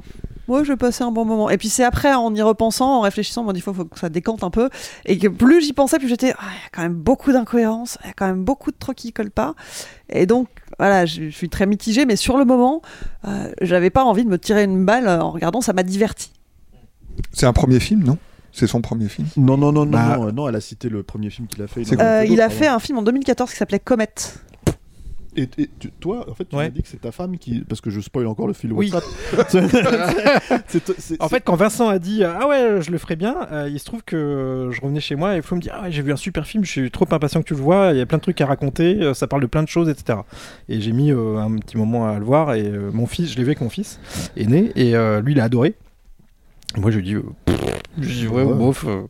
moi 0.48 0.62
je 0.62 0.68
vais 0.72 0.76
passer 0.76 1.02
un 1.04 1.10
bon 1.10 1.24
moment. 1.24 1.50
Et 1.50 1.58
puis 1.58 1.68
c'est 1.68 1.82
après 1.84 2.14
en 2.14 2.32
y 2.34 2.40
repensant, 2.42 2.98
en 2.98 3.00
réfléchissant, 3.00 3.42
on 3.42 3.46
m'a 3.46 3.52
dit 3.52 3.60
faut, 3.60 3.74
faut 3.74 3.84
que 3.84 3.98
ça 3.98 4.08
décante 4.08 4.42
un 4.44 4.50
peu 4.50 4.70
et 5.04 5.18
que 5.18 5.26
plus 5.28 5.60
j'y 5.60 5.72
pensais, 5.72 5.98
plus 5.98 6.08
j'étais 6.08 6.32
ah, 6.38 6.42
il 6.52 6.54
y 6.54 6.66
a 6.66 6.70
quand 6.72 6.82
même 6.82 6.94
beaucoup 6.94 7.32
d'incohérences, 7.32 7.98
il 8.04 8.06
y 8.08 8.10
a 8.10 8.12
quand 8.14 8.26
même 8.26 8.44
beaucoup 8.44 8.70
de 8.70 8.76
trucs 8.78 8.96
qui 8.98 9.12
collent 9.12 9.30
pas. 9.30 9.54
Et 10.08 10.24
donc 10.26 10.48
voilà, 10.78 11.04
je, 11.06 11.24
je 11.24 11.36
suis 11.36 11.48
très 11.48 11.66
mitigée, 11.66 12.06
mais 12.06 12.16
sur 12.16 12.36
le 12.38 12.44
moment, 12.44 12.80
euh, 13.26 13.50
j'avais 13.60 13.90
pas 13.90 14.04
envie 14.04 14.24
de 14.24 14.28
me 14.30 14.38
tirer 14.38 14.64
une 14.64 14.84
balle 14.84 15.08
en 15.08 15.30
regardant, 15.32 15.60
ça 15.60 15.72
m'a 15.72 15.82
diverti. 15.82 16.30
C'est 17.32 17.46
un 17.46 17.52
premier 17.52 17.80
film, 17.80 18.04
non? 18.04 18.18
C'est 18.58 18.66
son 18.66 18.80
premier 18.80 19.08
film. 19.08 19.26
Non, 19.36 19.58
non, 19.58 19.70
non, 19.70 19.84
non, 19.84 19.90
Bah- 19.92 20.16
non, 20.16 20.32
non, 20.32 20.48
elle 20.48 20.56
a 20.56 20.60
cité 20.62 20.88
le 20.88 21.02
premier 21.02 21.28
film 21.28 21.46
qu'il 21.46 21.62
a 21.62 21.66
fait. 21.66 21.82
Euh, 22.00 22.24
il 22.26 22.40
a 22.40 22.48
fait 22.48 22.66
avant. 22.66 22.76
un 22.76 22.80
film 22.80 22.96
en 22.98 23.02
2014 23.02 23.50
qui 23.50 23.56
s'appelait 23.56 23.78
Comet. 23.80 24.08
Et, 25.38 25.42
et 25.58 25.68
tu- 25.78 25.90
toi, 26.00 26.24
en 26.30 26.32
fait, 26.34 26.46
tu 26.48 26.56
Ouais. 26.56 26.64
m'as 26.64 26.70
dit 26.70 26.80
que 26.80 26.88
c'est 26.88 27.02
ta 27.02 27.12
femme 27.12 27.36
qui. 27.36 27.60
Parce 27.68 27.82
que 27.82 27.90
je 27.90 28.00
spoil 28.00 28.26
encore 28.26 28.46
le 28.46 28.54
fil 28.54 28.72
Oui. 28.72 28.90
WhatsApp. 28.90 29.64
En 31.20 31.28
fait, 31.28 31.42
quand 31.42 31.56
Vincent 31.56 31.88
a 31.90 31.98
dit 31.98 32.24
Ah 32.24 32.48
ouais, 32.48 32.78
je 32.80 32.90
le 32.90 32.96
ferai 32.96 33.16
bien, 33.16 33.36
euh, 33.52 33.68
il 33.70 33.78
se 33.78 33.84
trouve 33.84 34.02
que 34.02 34.70
je 34.72 34.80
revenais 34.80 35.00
chez 35.00 35.14
moi 35.14 35.36
et 35.36 35.42
Flo 35.42 35.56
me 35.56 35.60
dit 35.60 35.68
Ah 35.70 35.82
ouais, 35.82 35.92
j'ai 35.92 36.00
vu 36.00 36.10
un 36.12 36.16
super 36.16 36.46
film, 36.46 36.64
je 36.64 36.70
suis 36.70 36.90
trop 36.90 37.06
impatient 37.10 37.42
que 37.42 37.48
tu 37.48 37.54
le 37.54 37.60
vois, 37.60 37.90
il 37.92 37.98
y 37.98 38.00
a 38.00 38.06
plein 38.06 38.16
de 38.16 38.22
trucs 38.22 38.40
à 38.40 38.46
raconter, 38.46 39.02
euh, 39.02 39.12
ça 39.12 39.26
parle 39.26 39.42
de 39.42 39.46
plein 39.46 39.62
de 39.62 39.68
choses, 39.68 39.90
etc. 39.90 40.20
Et 40.70 40.80
j'ai 40.80 40.92
mis 40.92 41.12
euh, 41.12 41.36
un 41.36 41.54
petit 41.56 41.76
moment 41.76 42.08
à 42.08 42.18
le 42.18 42.24
voir 42.24 42.54
et 42.54 42.62
euh, 42.66 42.90
mon 42.92 43.06
fils, 43.06 43.30
je 43.30 43.36
l'ai 43.36 43.42
vu 43.42 43.48
avec 43.50 43.60
mon 43.60 43.68
fils 43.70 44.00
aîné 44.38 44.72
et 44.74 44.96
euh, 44.96 45.20
lui 45.20 45.32
il 45.34 45.40
a 45.40 45.44
adoré. 45.44 45.74
Moi 46.76 46.90
je 46.90 46.96
lui 46.98 47.04
dis 47.04 47.14
euh, 47.14 47.22
je 47.98 48.08
dis 48.12 48.28
ouais, 48.28 48.42
Ouais. 48.42 48.52
bof. 48.54 48.84
euh. 48.86 49.02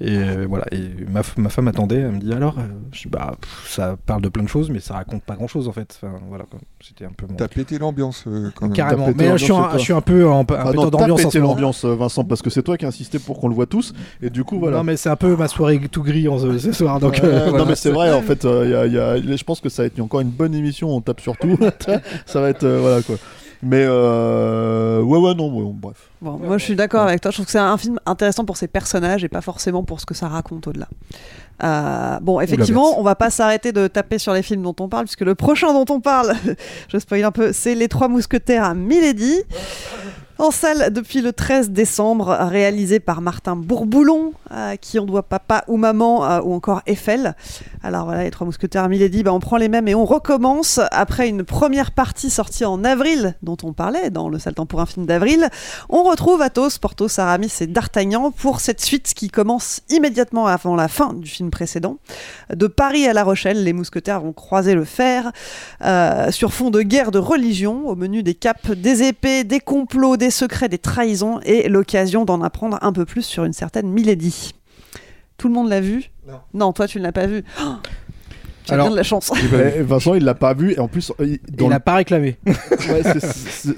et 0.00 0.18
euh, 0.18 0.46
voilà, 0.46 0.66
et 0.72 0.80
ma, 1.10 1.22
ma 1.38 1.48
femme 1.48 1.68
attendait, 1.68 1.96
elle 1.96 2.12
me 2.12 2.18
dit 2.20 2.32
alors, 2.34 2.58
euh, 2.58 2.62
je 2.92 3.02
dis 3.02 3.08
bah 3.08 3.32
pff, 3.40 3.66
ça 3.70 3.96
parle 4.04 4.20
de 4.20 4.28
plein 4.28 4.42
de 4.42 4.48
choses, 4.48 4.68
mais 4.70 4.78
ça 4.80 4.92
raconte 4.94 5.22
pas 5.22 5.34
grand 5.34 5.46
chose 5.46 5.66
en 5.66 5.72
fait. 5.72 5.98
Enfin 6.02 6.14
voilà, 6.28 6.44
c'était 6.82 7.06
un 7.06 7.12
peu 7.16 7.26
mon. 7.26 7.34
T'as 7.36 7.48
pété 7.48 7.78
l'ambiance 7.78 8.24
quand 8.54 8.66
même. 8.66 8.72
Carrément, 8.74 9.06
T'as 9.06 9.12
mais 9.16 9.38
je 9.38 9.44
suis, 9.44 9.52
un, 9.54 9.70
je 9.72 9.78
suis 9.78 9.92
un 9.94 10.02
peu 10.02 10.28
en 10.28 10.42
Ah 10.50 10.70
t'as 10.74 10.90
d'ambiance 10.90 11.20
ce 11.22 11.26
pété 11.28 11.38
l'ambiance, 11.38 11.84
Vincent, 11.86 12.24
parce 12.24 12.42
que 12.42 12.50
c'est 12.50 12.62
toi 12.62 12.76
qui 12.76 12.84
as 12.84 12.88
insisté 12.88 13.18
pour 13.18 13.40
qu'on 13.40 13.48
le 13.48 13.54
voit 13.54 13.66
tous. 13.66 13.94
Et 14.20 14.28
du 14.28 14.44
coup, 14.44 14.58
voilà. 14.58 14.76
Non 14.78 14.84
mais 14.84 14.96
c'est 14.98 15.08
un 15.08 15.16
peu 15.16 15.34
ma 15.34 15.48
soirée 15.48 15.80
tout 15.90 16.02
gris 16.02 16.28
en 16.28 16.38
ce, 16.38 16.72
soir 16.72 17.00
donc. 17.00 17.20
Ouais, 17.22 17.50
non 17.52 17.64
mais 17.64 17.74
c'est 17.76 17.90
vrai 17.90 18.12
en 18.12 18.20
fait 18.22 18.44
y 18.44 18.48
a- 18.74 18.86
y 18.86 18.98
a- 18.98 19.16
je 19.18 19.44
pense 19.44 19.60
que 19.62 19.70
ça 19.70 19.82
va 19.82 19.86
être 19.86 19.98
encore 20.00 20.20
une 20.20 20.28
bonne 20.30 20.54
émission 20.54 20.90
on 20.94 21.00
tape 21.00 21.20
sur 21.20 21.36
tout 21.38 21.56
ça 22.26 22.40
va 22.40 22.50
être 22.50 22.66
voilà 22.66 23.00
quoi 23.02 23.16
mais 23.64 23.84
euh, 23.86 25.00
ouais 25.00 25.18
ouais 25.18 25.34
non 25.34 25.52
ouais, 25.52 25.72
bref 25.74 26.10
Bon, 26.20 26.38
moi 26.38 26.56
je 26.56 26.64
suis 26.64 26.74
d'accord 26.74 27.02
avec 27.02 27.20
toi. 27.20 27.30
Je 27.30 27.36
trouve 27.36 27.46
que 27.46 27.52
c'est 27.52 27.58
un 27.58 27.76
film 27.76 27.98
intéressant 28.06 28.44
pour 28.44 28.56
ses 28.56 28.66
personnages 28.66 29.24
et 29.24 29.28
pas 29.28 29.42
forcément 29.42 29.84
pour 29.84 30.00
ce 30.00 30.06
que 30.06 30.14
ça 30.14 30.28
raconte 30.28 30.66
au-delà. 30.66 30.88
Euh, 31.62 32.18
bon, 32.20 32.40
effectivement, 32.40 32.98
on 32.98 33.02
va 33.02 33.14
pas 33.14 33.30
s'arrêter 33.30 33.72
de 33.72 33.86
taper 33.86 34.18
sur 34.18 34.32
les 34.32 34.42
films 34.42 34.62
dont 34.62 34.74
on 34.80 34.88
parle, 34.88 35.04
puisque 35.04 35.20
le 35.20 35.34
prochain 35.34 35.72
dont 35.72 35.84
on 35.94 36.00
parle, 36.00 36.32
je 36.88 36.98
spoil 36.98 37.24
un 37.24 37.30
peu, 37.30 37.52
c'est 37.52 37.74
Les 37.74 37.88
Trois 37.88 38.08
Mousquetaires 38.08 38.64
à 38.64 38.74
Milady. 38.74 39.42
En 40.36 40.50
salle 40.50 40.92
depuis 40.92 41.20
le 41.20 41.32
13 41.32 41.70
décembre, 41.70 42.36
réalisé 42.40 42.98
par 42.98 43.20
Martin 43.20 43.54
Bourboulon, 43.54 44.32
à 44.50 44.76
qui 44.76 44.98
on 44.98 45.04
doit 45.04 45.22
Papa 45.22 45.62
ou 45.68 45.76
Maman, 45.76 46.28
euh, 46.28 46.40
ou 46.42 46.52
encore 46.54 46.82
Eiffel. 46.86 47.36
Alors 47.84 48.06
voilà, 48.06 48.24
les 48.24 48.32
trois 48.32 48.44
mousquetaires 48.44 48.88
Milady, 48.88 49.22
bah, 49.22 49.32
on 49.32 49.38
prend 49.38 49.58
les 49.58 49.68
mêmes 49.68 49.86
et 49.86 49.94
on 49.94 50.04
recommence. 50.04 50.80
Après 50.90 51.28
une 51.28 51.44
première 51.44 51.92
partie 51.92 52.30
sortie 52.30 52.64
en 52.64 52.82
avril, 52.82 53.36
dont 53.42 53.56
on 53.62 53.72
parlait 53.72 54.10
dans 54.10 54.28
Le 54.28 54.40
Temps 54.40 54.66
pour 54.66 54.80
un 54.80 54.86
film 54.86 55.06
d'avril, 55.06 55.48
on 55.88 56.02
retrouve 56.02 56.42
Athos, 56.42 56.80
Porthos, 56.80 57.20
Aramis 57.20 57.52
et 57.60 57.68
D'Artagnan 57.68 58.32
pour 58.32 58.60
cette 58.60 58.80
suite 58.80 59.14
qui 59.14 59.30
commence 59.30 59.82
immédiatement 59.88 60.48
avant 60.48 60.74
la 60.74 60.88
fin 60.88 61.12
du 61.12 61.28
film 61.28 61.50
précédent. 61.50 61.98
De 62.52 62.66
Paris 62.66 63.06
à 63.06 63.12
La 63.12 63.22
Rochelle, 63.22 63.62
les 63.62 63.72
mousquetaires 63.72 64.20
vont 64.20 64.32
croiser 64.32 64.74
le 64.74 64.84
fer 64.84 65.30
euh, 65.84 66.32
sur 66.32 66.52
fond 66.52 66.70
de 66.70 66.82
guerre 66.82 67.12
de 67.12 67.20
religion, 67.20 67.86
au 67.86 67.94
menu 67.94 68.24
des 68.24 68.34
capes, 68.34 68.72
des 68.72 69.04
épées, 69.04 69.44
des 69.44 69.60
complots, 69.60 70.16
des 70.16 70.23
secrets, 70.30 70.68
des 70.68 70.78
trahisons 70.78 71.40
et 71.44 71.68
l'occasion 71.68 72.24
d'en 72.24 72.42
apprendre 72.42 72.78
un 72.82 72.92
peu 72.92 73.04
plus 73.04 73.22
sur 73.22 73.44
une 73.44 73.52
certaine 73.52 73.88
Milady. 73.88 74.52
Tout 75.36 75.48
le 75.48 75.54
monde 75.54 75.68
l'a 75.68 75.80
vu? 75.80 76.10
Non. 76.52 76.72
toi 76.72 76.86
tu 76.86 76.98
ne 76.98 77.02
l'as 77.02 77.12
pas 77.12 77.26
vu. 77.26 77.44
Oh, 77.62 77.74
Alors- 78.72 78.86
bien 78.86 78.92
de 78.92 78.96
la 78.96 79.02
chance. 79.02 79.30
Et 79.76 79.82
Vincent 79.82 80.14
il 80.14 80.24
l'a 80.24 80.34
pas 80.34 80.54
vu 80.54 80.72
et 80.72 80.78
en 80.78 80.88
plus 80.88 81.12
il- 81.20 81.38
dans 81.52 81.64
Il 81.66 81.68
le- 81.68 81.68
n'a 81.70 81.80
pas 81.80 81.94
réclamé. 81.94 82.36
Ouais, 82.46 83.02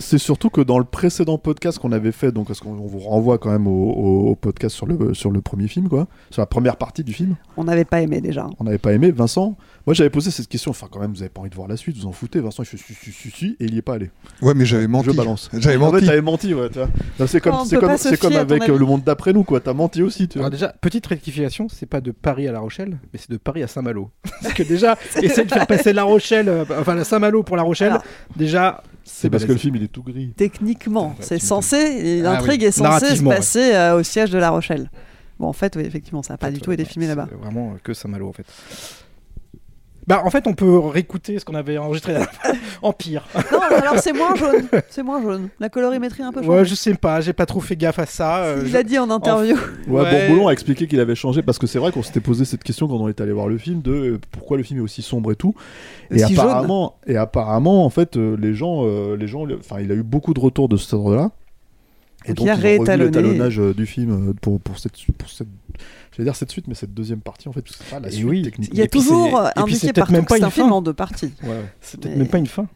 c'est- 0.01 0.19
surtout 0.19 0.51
que 0.51 0.61
dans 0.61 0.79
le 0.79 0.85
précédent 0.85 1.39
podcast 1.39 1.79
qu'on 1.79 1.93
avait 1.93 2.13
fait, 2.13 2.33
donc 2.33 2.49
parce 2.49 2.61
qu'on 2.61 2.71
on 2.73 2.87
vous 2.87 2.99
renvoie 2.99 3.39
quand 3.39 3.51
même 3.51 3.67
au, 3.67 3.71
au- 3.93 4.31
au 4.31 4.35
podcast 4.35 4.75
sur 4.75 4.87
le, 4.87 5.15
sur 5.15 5.31
le 5.31 5.41
premier 5.41 5.69
film, 5.69 5.89
quoi, 5.89 6.07
sur 6.31 6.43
la 6.43 6.47
première 6.47 6.77
partie 6.77 7.05
du 7.05 7.13
film, 7.13 7.37
On 7.57 7.65
n'avait 7.65 7.85
pas 7.85 8.01
aimé 8.01 8.21
déjà. 8.21 8.49
on 8.59 8.65
n'avait 8.65 8.79
pas 8.79 8.93
aimé. 8.93 9.11
Vincent, 9.13 9.57
moi 9.87 9.95
j'avais 9.95 10.11
posé 10.11 10.31
cette 10.31 10.49
question, 10.49 10.71
enfin 10.73 10.89
quand 10.91 10.99
même 11.01 11.13
vous 11.13 11.23
avez 11.23 11.29
pas 11.29 11.41
envie 11.41 11.51
de 11.51 11.55
voir 11.55 11.69
la 11.69 11.77
suite, 11.77 11.97
vous 11.97 12.07
en 12.07 12.13
foutez. 12.13 12.41
Vincent 12.41 12.63
il 12.63 12.67
fait 12.67 12.77
si 12.77 12.95
si 12.95 13.13
si 13.13 13.31
si 13.31 13.57
et 13.61 13.65
il 13.67 13.75
y 13.75 13.79
est 13.79 13.83
pas 13.83 13.95
allé. 13.95 14.11
Ouais, 14.43 14.55
mais 14.55 14.65
j'avais 14.67 14.89
menti. 14.89 15.07
Je 15.11 15.17
balance. 15.17 15.49
J'avais 15.53 15.77
En 15.77 15.87
fait, 15.91 15.93
menti. 15.97 16.07
t'avais 16.07 16.23
menti, 16.23 16.55
ouais. 16.55 16.69
C'est 17.27 17.41
comme, 17.41 17.65
c'est 17.67 17.79
comme, 17.79 17.97
c'est 17.97 18.19
comme 18.19 18.35
avec 18.37 18.69
euh, 18.69 18.77
le 18.79 18.85
monde 18.85 19.03
d'après 19.05 19.33
nous, 19.33 19.45
quoi. 19.45 19.61
T'as 19.61 19.73
menti 19.75 20.03
aussi, 20.03 20.27
tu 20.29 20.39
vois. 20.39 20.47
Alors 20.47 20.51
déjà, 20.51 20.69
petite 20.81 21.07
rectification, 21.07 21.69
c'est 21.69 21.87
pas 21.87 22.01
de 22.01 22.11
Paris 22.11 22.49
à 22.49 22.53
La 22.53 22.61
Rochelle, 22.61 22.99
mais 23.13 23.19
c'est 23.19 23.31
de 23.31 23.37
Paris 23.37 23.63
à 23.63 23.67
Saint-Malo. 23.69 24.11
Déjà, 24.77 24.97
essayer 25.23 25.45
de 25.45 25.53
faire 25.53 25.67
passer 25.67 25.93
La 25.93 26.05
Rochelle, 26.05 26.49
euh, 26.49 26.65
enfin 26.79 26.95
la 26.95 27.05
Saint-Malo 27.05 27.43
pour 27.43 27.57
La 27.57 27.63
Rochelle, 27.63 27.91
Alors- 27.93 28.05
déjà, 28.37 28.83
C'est 29.05 29.31
parce 29.31 29.45
que 29.45 29.53
le 29.53 29.59
film 29.59 29.77
il 29.77 29.83
est 29.85 29.89
tout 29.89 30.03
gris. 30.03 30.33
Techniquement, 30.37 31.09
Ouais, 31.19 31.25
c'est 31.25 31.39
censé, 31.39 32.21
Ah 32.21 32.31
l'intrigue 32.31 32.61
oui, 32.63 32.67
est 32.69 32.73
censée 32.73 33.17
se 33.17 33.23
ouais. 33.23 33.37
passer 33.37 33.75
euh, 33.75 33.97
au 33.99 34.03
siège 34.03 34.31
de 34.31 34.39
La 34.39 34.51
Rochelle. 34.51 34.91
Bon, 35.39 35.49
en 35.49 35.53
fait, 35.53 35.77
oui, 35.77 35.83
effectivement, 35.85 36.23
ça 36.23 36.33
n'a 36.35 36.39
pas 36.39 36.51
du 36.51 36.61
tout 36.61 36.73
été 36.73 36.85
filmé 36.85 37.07
là-bas. 37.07 37.29
Vraiment 37.43 37.77
que 37.83 37.93
Saint-Malo 37.93 38.29
en 38.29 38.33
fait. 38.33 38.47
Bah 40.07 40.23
en 40.25 40.31
fait 40.31 40.47
on 40.47 40.55
peut 40.55 40.79
réécouter 40.79 41.39
ce 41.41 41.45
qu'on 41.45 41.55
avait 41.57 41.79
enregistré 41.79 42.15
en 42.83 42.93
pire. 42.93 43.27
Non, 43.53 43.61
alors 43.61 43.99
c'est 43.99 44.13
moins 44.13 44.35
jaune. 44.37 44.69
C'est 44.89 45.03
moins 45.03 45.21
jaune. 45.21 45.49
La 45.59 45.69
colorimétrie 45.69 46.23
a 46.23 46.29
un 46.29 46.33
peu 46.33 46.43
changé. 46.43 46.53
Ouais 46.59 46.65
je 46.65 46.75
sais 46.77 46.95
pas, 46.95 47.21
j'ai 47.21 47.33
pas 47.33 47.47
trop 47.47 47.61
fait 47.61 47.75
gaffe 47.77 47.99
à 47.99 48.07
ça. 48.07 48.45
euh, 48.45 48.61
Il 48.63 48.69
je- 48.69 48.73
l'a 48.75 48.83
dit 48.85 48.99
en 48.99 49.11
interview. 49.11 49.57
Ouais, 49.89 50.03
Ouais. 50.03 50.27
Bourboulon 50.29 50.49
a 50.49 50.53
expliqué 50.53 50.87
qu'il 50.87 51.01
avait 51.01 51.15
changé 51.17 51.43
parce 51.43 51.59
que 51.59 51.67
c'est 51.67 51.79
vrai 51.81 51.91
qu'on 51.91 52.03
s'était 52.05 52.21
posé 52.21 52.45
cette 52.45 52.63
question 52.63 52.87
quand 52.87 52.95
on 52.99 53.09
était 53.09 53.23
allé 53.23 53.33
voir 53.33 53.49
le 53.49 53.59
film 53.59 53.83
de 53.83 53.91
euh, 53.93 54.21
pourquoi 54.31 54.57
le 54.57 54.63
film 54.63 54.79
est 54.79 54.83
aussi 54.83 55.03
sombre 55.03 55.33
et 55.33 55.37
tout. 55.37 55.55
Et 56.13 56.19
jaune. 56.19 56.33
apparemment, 56.39 56.97
et 57.09 57.17
apparemment, 57.17 57.85
en 57.85 57.91
fait, 57.91 58.17
euh, 58.17 58.37
les 58.41 58.55
gens, 58.55 58.83
euh, 58.85 59.17
les 59.17 59.27
gens, 59.27 59.45
enfin, 59.59 59.81
il 59.81 59.91
a 59.91 59.95
eu 59.97 60.03
beaucoup 60.05 60.35
de 60.35 60.41
retours 60.41 60.69
de 60.69 60.77
cet 60.77 60.95
ordre-là. 60.95 61.31
Et 62.25 62.29
Donc, 62.35 62.39
donc, 62.39 62.47
il 62.47 62.51
a 62.51 62.53
ils 62.53 62.55
ont 62.55 62.59
revu 62.59 62.67
réétalonné. 62.69 63.07
l'étalonnage 63.11 63.61
du 63.77 63.87
film 63.87 64.35
pour, 64.41 64.61
pour 64.61 64.79
cette, 64.79 64.93
pour 65.19 65.29
cette, 65.29 65.49
j'allais 66.17 66.27
dire 66.27 66.37
cette 66.37 66.51
suite, 66.51 66.67
mais 66.69 66.75
cette 66.75 66.95
deuxième 66.95 67.21
partie 67.21 67.49
en 67.49 67.53
fait, 67.53 67.61
parce 67.63 67.77
que 67.77 67.85
c'est 67.85 67.91
pas 67.91 68.01
la 68.01 68.11
suite 68.11 68.25
oui. 68.27 68.43
techniquement. 68.43 68.75
Il 68.75 68.79
y 68.79 68.83
a 68.83 68.89
toujours 68.89 69.39
euh, 69.39 69.49
indiqué 69.57 69.93
partout 69.93 70.13
même 70.13 70.25
pas 70.27 70.39
une 70.39 70.45
un 70.45 70.51
film 70.51 70.73
en 70.73 70.81
deux 70.83 70.95
parties. 70.95 71.33
Ouais, 71.43 71.49
ouais. 71.51 71.65
C'est 71.81 72.01
peut-être 72.01 72.13
Mais- 72.15 72.19
même 72.21 72.29
pas 72.29 72.39
une 72.39 72.47
fin. 72.47 72.67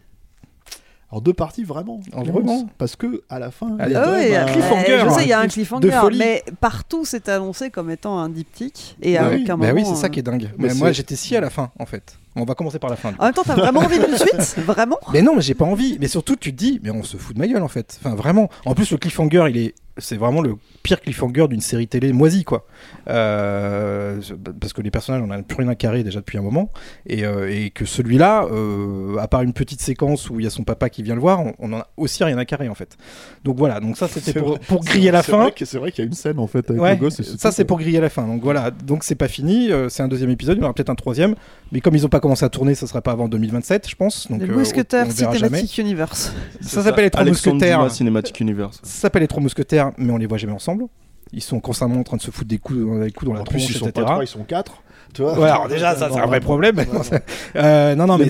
Alors 1.12 1.22
deux 1.22 1.32
parties 1.32 1.64
vraiment, 1.64 1.98
vraiment 2.12 2.68
parce 2.78 2.94
que 2.94 3.22
à 3.28 3.40
la 3.40 3.50
fin, 3.50 3.76
Ah, 3.80 3.86
il 3.88 3.92
y 4.30 4.34
a 4.36 4.44
un- 4.44 4.46
cliffhanger, 4.46 5.00
je 5.06 5.10
sais, 5.10 5.22
il 5.24 5.28
y 5.28 5.32
a 5.32 5.40
un 5.40 5.42
un 5.42 5.48
cliff 5.48 5.68
cliffhanger, 5.68 6.16
mais 6.16 6.44
partout 6.60 7.04
c'est 7.04 7.28
annoncé 7.28 7.70
comme 7.70 7.90
étant 7.90 8.16
un 8.20 8.28
diptyque 8.28 8.96
et 9.02 9.14
Bah 9.14 9.26
avec 9.26 9.40
oui, 9.40 9.50
un 9.50 9.58
Bah 9.58 9.72
moment. 9.72 9.80
oui, 9.80 9.84
c'est 9.84 10.00
ça 10.00 10.06
euh, 10.06 10.10
qui 10.10 10.20
est 10.20 10.22
dingue. 10.22 10.50
Mais 10.56 10.68
Mais 10.68 10.74
moi, 10.74 10.92
j'étais 10.92 11.16
si 11.16 11.34
à 11.34 11.40
la 11.40 11.50
fin, 11.50 11.72
en 11.80 11.86
fait. 11.86 12.16
On 12.36 12.44
va 12.44 12.54
commencer 12.54 12.78
par 12.78 12.90
la 12.90 12.94
fin. 12.96 13.12
En 13.18 13.24
même 13.24 13.34
temps, 13.34 13.42
t'as 13.44 13.56
vraiment 13.56 13.80
envie 13.80 13.98
d'une 13.98 14.16
suite? 14.16 14.56
Vraiment? 14.64 14.98
Mais 15.12 15.20
non, 15.20 15.34
mais 15.34 15.42
j'ai 15.42 15.54
pas 15.54 15.64
envie. 15.64 15.98
Mais 16.00 16.06
surtout, 16.06 16.36
tu 16.36 16.52
te 16.52 16.56
dis, 16.56 16.78
mais 16.80 16.90
on 16.92 17.02
se 17.02 17.16
fout 17.16 17.34
de 17.34 17.40
ma 17.40 17.48
gueule 17.48 17.62
en 17.64 17.68
fait. 17.68 17.98
Enfin, 18.00 18.14
vraiment. 18.14 18.48
En 18.64 18.74
plus, 18.76 18.88
le 18.92 18.98
cliffhanger, 18.98 19.46
il 19.50 19.56
est, 19.56 19.74
c'est 20.00 20.16
vraiment 20.16 20.40
le 20.40 20.56
pire 20.82 21.00
cliffhanger 21.00 21.48
d'une 21.48 21.60
série 21.60 21.88
télé 21.88 22.12
moisie, 22.12 22.44
quoi. 22.44 22.66
Euh, 23.08 24.20
parce 24.60 24.72
que 24.72 24.82
les 24.82 24.90
personnages, 24.90 25.22
on 25.26 25.30
a 25.30 25.42
plus 25.42 25.58
rien 25.58 25.68
à 25.68 25.74
carrer 25.74 26.02
déjà 26.02 26.20
depuis 26.20 26.38
un 26.38 26.42
moment, 26.42 26.70
et, 27.06 27.24
euh, 27.24 27.50
et 27.50 27.70
que 27.70 27.84
celui-là, 27.84 28.46
euh, 28.50 29.16
à 29.18 29.28
part 29.28 29.42
une 29.42 29.52
petite 29.52 29.80
séquence 29.80 30.30
où 30.30 30.40
il 30.40 30.44
y 30.44 30.46
a 30.46 30.50
son 30.50 30.64
papa 30.64 30.88
qui 30.88 31.02
vient 31.02 31.14
le 31.14 31.20
voir, 31.20 31.40
on, 31.40 31.54
on 31.58 31.72
en 31.72 31.80
a 31.80 31.88
aussi 31.96 32.24
rien 32.24 32.38
à 32.38 32.44
carrer 32.44 32.68
en 32.68 32.74
fait. 32.74 32.96
Donc 33.44 33.56
voilà. 33.56 33.80
Donc 33.80 33.96
ça, 33.96 34.08
c'était 34.08 34.32
pour, 34.40 34.58
griller 34.84 35.10
la 35.10 35.22
fin. 35.22 35.50
C'est 35.62 35.78
vrai 35.78 35.92
qu'il 35.92 36.04
y 36.04 36.06
a 36.06 36.08
une 36.08 36.14
scène 36.14 36.38
en 36.38 36.46
fait 36.46 36.68
avec 36.70 36.80
Ouais, 36.80 36.94
le 36.94 37.00
gosse. 37.00 37.20
et 37.20 37.22
ça 37.22 37.52
c'est 37.52 37.64
pour 37.64 37.78
griller 37.78 38.00
la 38.00 38.08
fin. 38.10 38.26
Donc 38.26 38.42
voilà, 38.42 38.70
donc 38.70 39.04
c'est 39.04 39.14
pas 39.14 39.28
fini, 39.28 39.70
c'est 39.88 40.02
un 40.02 40.08
deuxième 40.08 40.30
épisode, 40.30 40.56
il 40.56 40.60
y 40.60 40.64
aura 40.64 40.72
peut-être 40.74 40.90
un 40.90 40.94
troisième, 40.94 41.34
mais 41.72 41.80
comme 41.80 41.94
ils 41.94 42.04
ont 42.06 42.10
pas 42.10 42.20
commencé 42.20 42.44
à 42.44 42.48
tourner, 42.48 42.74
ça 42.74 42.86
sera 42.86 43.02
pas 43.02 43.12
avant 43.12 43.28
2027, 43.28 43.88
je 43.88 43.96
pense. 43.96 44.28
Donc 44.30 44.40
Les 44.40 44.46
Mousquetaires 44.46 45.10
jamais. 45.10 45.36
Cinematic 45.36 45.78
Universe. 45.78 46.32
Ça 46.60 46.82
s'appelle 46.82 47.04
les 47.04 47.10
Trois 47.10 47.24
Mousquetaires. 47.24 47.90
Cinematic 47.90 48.40
Universe. 48.40 48.80
Ça 48.82 49.02
s'appelle 49.02 49.22
les 49.22 49.28
Trois 49.28 49.42
Mousquetaires, 49.42 49.89
mais 49.98 50.12
on 50.12 50.16
les 50.16 50.26
voit 50.26 50.38
jamais 50.38 50.52
ensemble. 50.52 50.84
Ils 51.32 51.42
sont 51.42 51.60
constamment 51.60 52.00
en 52.00 52.02
train 52.02 52.16
de 52.16 52.22
se 52.22 52.30
foutre 52.30 52.48
des 52.48 52.58
coups, 52.58 52.80
dans- 52.80 52.98
des 52.98 53.12
coups 53.12 53.30
dans 53.30 53.36
la 53.36 53.44
plus, 53.44 53.58
tronche, 53.58 53.70
ils 53.70 53.78
sont 53.78 53.86
etc. 53.86 54.04
pas 54.04 54.10
trois, 54.12 54.24
ils 54.24 54.26
sont 54.26 54.42
quatre. 54.44 54.82
Tu 55.14 55.22
vois 55.22 55.38
Ouais, 55.38 55.48
alors 55.48 55.68
déjà, 55.68 55.94
ça, 55.96 56.08
c'est 56.12 56.18
un 56.20 56.26
vrai 56.26 56.40
problème. 56.40 56.76
Ouais, 56.78 56.86
ouais. 56.86 57.22
Euh, 57.56 57.94
non, 57.96 58.06
non, 58.06 58.16
mais 58.18 58.26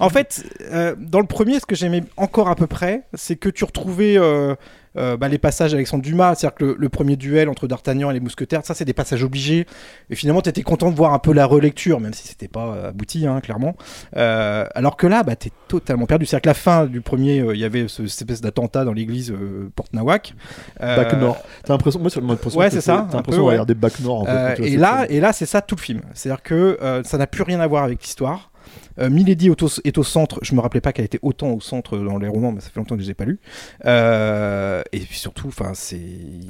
En 0.00 0.08
fait, 0.08 0.42
euh, 0.72 0.94
dans 0.98 1.20
le 1.20 1.26
premier, 1.26 1.60
ce 1.60 1.66
que 1.66 1.74
j'aimais 1.74 2.02
encore 2.16 2.48
à 2.48 2.54
peu 2.56 2.66
près, 2.66 3.02
c'est 3.14 3.36
que 3.36 3.48
tu 3.50 3.64
retrouvais 3.64 4.16
euh, 4.16 4.54
euh, 4.98 5.16
bah, 5.16 5.28
les 5.28 5.38
passages 5.38 5.70
d'Alexandre 5.72 6.02
Dumas. 6.02 6.34
C'est-à-dire 6.34 6.56
que 6.56 6.64
le, 6.64 6.76
le 6.78 6.88
premier 6.88 7.16
duel 7.16 7.48
entre 7.48 7.66
D'Artagnan 7.66 8.10
et 8.10 8.14
les 8.14 8.20
mousquetaires, 8.20 8.64
ça, 8.64 8.74
c'est 8.74 8.84
des 8.84 8.92
passages 8.92 9.22
obligés. 9.24 9.66
Et 10.10 10.14
finalement, 10.16 10.40
tu 10.42 10.48
étais 10.50 10.62
content 10.62 10.90
de 10.90 10.96
voir 10.96 11.12
un 11.14 11.18
peu 11.18 11.32
la 11.32 11.46
relecture, 11.46 12.00
même 12.00 12.12
si 12.12 12.26
c'était 12.28 12.48
pas 12.48 12.66
euh, 12.74 12.88
abouti, 12.90 13.26
hein, 13.26 13.40
clairement. 13.40 13.76
Euh, 14.16 14.66
alors 14.74 14.96
que 14.96 15.06
là, 15.06 15.22
bah, 15.22 15.36
tu 15.36 15.48
es 15.48 15.52
totalement 15.68 16.06
perdu. 16.06 16.26
C'est-à-dire 16.26 16.42
que 16.42 16.48
la 16.48 16.54
fin 16.54 16.86
du 16.86 17.00
premier, 17.00 17.40
euh, 17.40 17.54
il 17.54 17.60
y 17.60 17.64
avait 17.64 17.88
ce- 17.88 18.06
cette 18.06 18.22
espèce 18.22 18.40
d'attentat 18.40 18.84
dans 18.84 18.92
l'église 18.92 19.32
Porte 19.76 19.92
Nawak. 19.92 20.34
Bac 20.80 21.12
Nord. 21.14 21.38
T'as 21.64 21.72
l'impression, 21.74 22.00
moi, 22.00 22.10
l'impression 22.20 22.58
Ouais, 22.58 22.66
que 22.68 22.72
c'est 22.74 22.80
ça, 22.80 23.06
T'as 23.10 23.16
l'impression 23.18 23.42
de 23.42 23.46
ouais. 23.46 23.52
regarder 23.54 23.74
Bac 23.74 24.00
Nord. 24.00 24.22
En 24.22 24.24
fait, 24.26 24.60
et 24.60 24.76
là, 24.76 25.06
et 25.08 25.20
là, 25.20 25.32
c'est 25.32 25.46
ça 25.46 25.62
tout 25.62 25.76
le 25.76 25.80
film. 25.80 26.00
C'est-à-dire 26.14 26.42
que 26.42 26.78
ça 27.04 27.18
n'a 27.18 27.26
plus 27.26 27.42
rien 27.42 27.60
à 27.60 27.66
voir 27.66 27.84
avec 27.84 28.02
l'histoire. 28.02 28.50
Euh, 28.98 29.10
Milady 29.10 29.46
est 29.48 29.62
au, 29.62 29.68
est 29.84 29.98
au 29.98 30.02
centre. 30.04 30.38
Je 30.42 30.54
me 30.54 30.60
rappelais 30.60 30.80
pas 30.80 30.92
qu'elle 30.92 31.04
était 31.04 31.20
autant 31.22 31.50
au 31.52 31.60
centre 31.60 31.98
dans 31.98 32.18
les 32.18 32.28
romans, 32.28 32.52
mais 32.52 32.60
ça 32.60 32.70
fait 32.70 32.80
longtemps 32.80 32.96
que 32.96 33.00
je 33.02 33.06
les 33.06 33.10
ai 33.12 33.14
pas 33.14 33.24
lus. 33.24 33.38
Euh, 33.84 34.82
et 34.92 35.00
puis 35.00 35.18
surtout, 35.18 35.48
enfin, 35.48 35.72
c'est. 35.74 36.00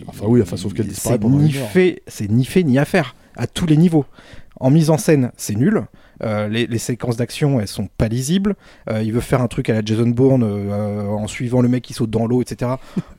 Enfin, 0.07 0.27
oui, 0.29 0.41
enfin, 0.43 0.57
sauf 0.57 0.73
qu'elle 0.75 0.87
disparaît 0.87 1.15
c'est 1.17 1.21
pendant 1.21 1.39
ni 1.39 1.53
fait, 1.53 2.03
c'est 2.07 2.31
ni 2.31 2.45
fait 2.45 2.63
ni 2.63 2.79
à 2.79 2.85
faire 2.85 3.15
à 3.37 3.47
tous 3.47 3.67
les 3.67 3.77
niveaux. 3.77 4.05
En 4.61 4.71
mise 4.71 4.91
en 4.91 4.99
scène, 4.99 5.31
c'est 5.37 5.55
nul. 5.55 5.85
Euh, 6.25 6.49
les, 6.49 6.67
les 6.67 6.79
séquences 6.79 7.17
d'action, 7.17 7.61
elles 7.61 7.69
sont 7.69 7.89
pas 7.97 8.09
lisibles. 8.09 8.57
Euh, 8.91 9.05
il 9.05 9.13
veut 9.13 9.21
faire 9.21 9.41
un 9.41 9.47
truc 9.47 9.71
à 9.71 9.73
la 9.75 9.83
Jason 9.85 10.09
Bourne 10.09 10.43
euh, 10.43 11.07
en 11.07 11.29
suivant 11.29 11.61
le 11.63 11.69
mec 11.69 11.85
qui 11.85 11.93
saute 11.93 12.11
dans 12.11 12.27
l'eau, 12.27 12.43
etc. 12.43 12.73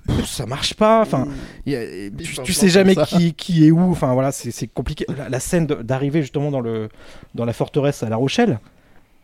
Pff, 0.05 0.25
ça 0.25 0.45
marche 0.45 0.73
pas. 0.73 1.01
Enfin, 1.01 1.25
il 1.65 1.71
y 1.71 1.75
a- 1.77 2.09
tu, 2.43 2.51
sais 2.51 2.67
jamais 2.67 2.97
qui, 2.97 3.33
qui 3.35 3.65
est 3.65 3.71
où. 3.71 3.79
Enfin 3.79 4.13
voilà, 4.13 4.33
c'est 4.33 4.67
compliqué. 4.67 5.05
La, 5.17 5.29
la 5.29 5.39
scène 5.39 5.65
d'arriver 5.65 6.21
justement 6.21 6.51
dans 6.51 6.59
le 6.59 6.89
dans 7.35 7.45
la 7.45 7.53
forteresse 7.53 8.03
à 8.03 8.09
La 8.09 8.17
Rochelle. 8.17 8.59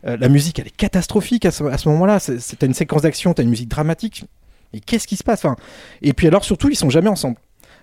Euh, 0.06 0.16
la 0.18 0.28
musique, 0.28 0.58
elle 0.58 0.68
est 0.68 0.76
catastrophique 0.76 1.44
à 1.44 1.50
ce, 1.50 1.64
à 1.64 1.78
ce 1.78 1.88
moment-là. 1.88 2.18
T'as 2.20 2.66
une 2.66 2.74
séquence 2.74 3.02
d'action, 3.02 3.34
t'as 3.34 3.42
une 3.42 3.50
musique 3.50 3.68
dramatique. 3.68 4.24
Et 4.72 4.80
qu'est-ce 4.80 5.06
qui 5.06 5.16
se 5.16 5.24
passe? 5.24 5.44
Enfin, 5.44 5.56
Et 6.02 6.12
puis 6.12 6.26
alors, 6.26 6.44
surtout, 6.44 6.68
ils 6.68 6.76
sont 6.76 6.90
jamais 6.90 7.08
ensemble. 7.08 7.36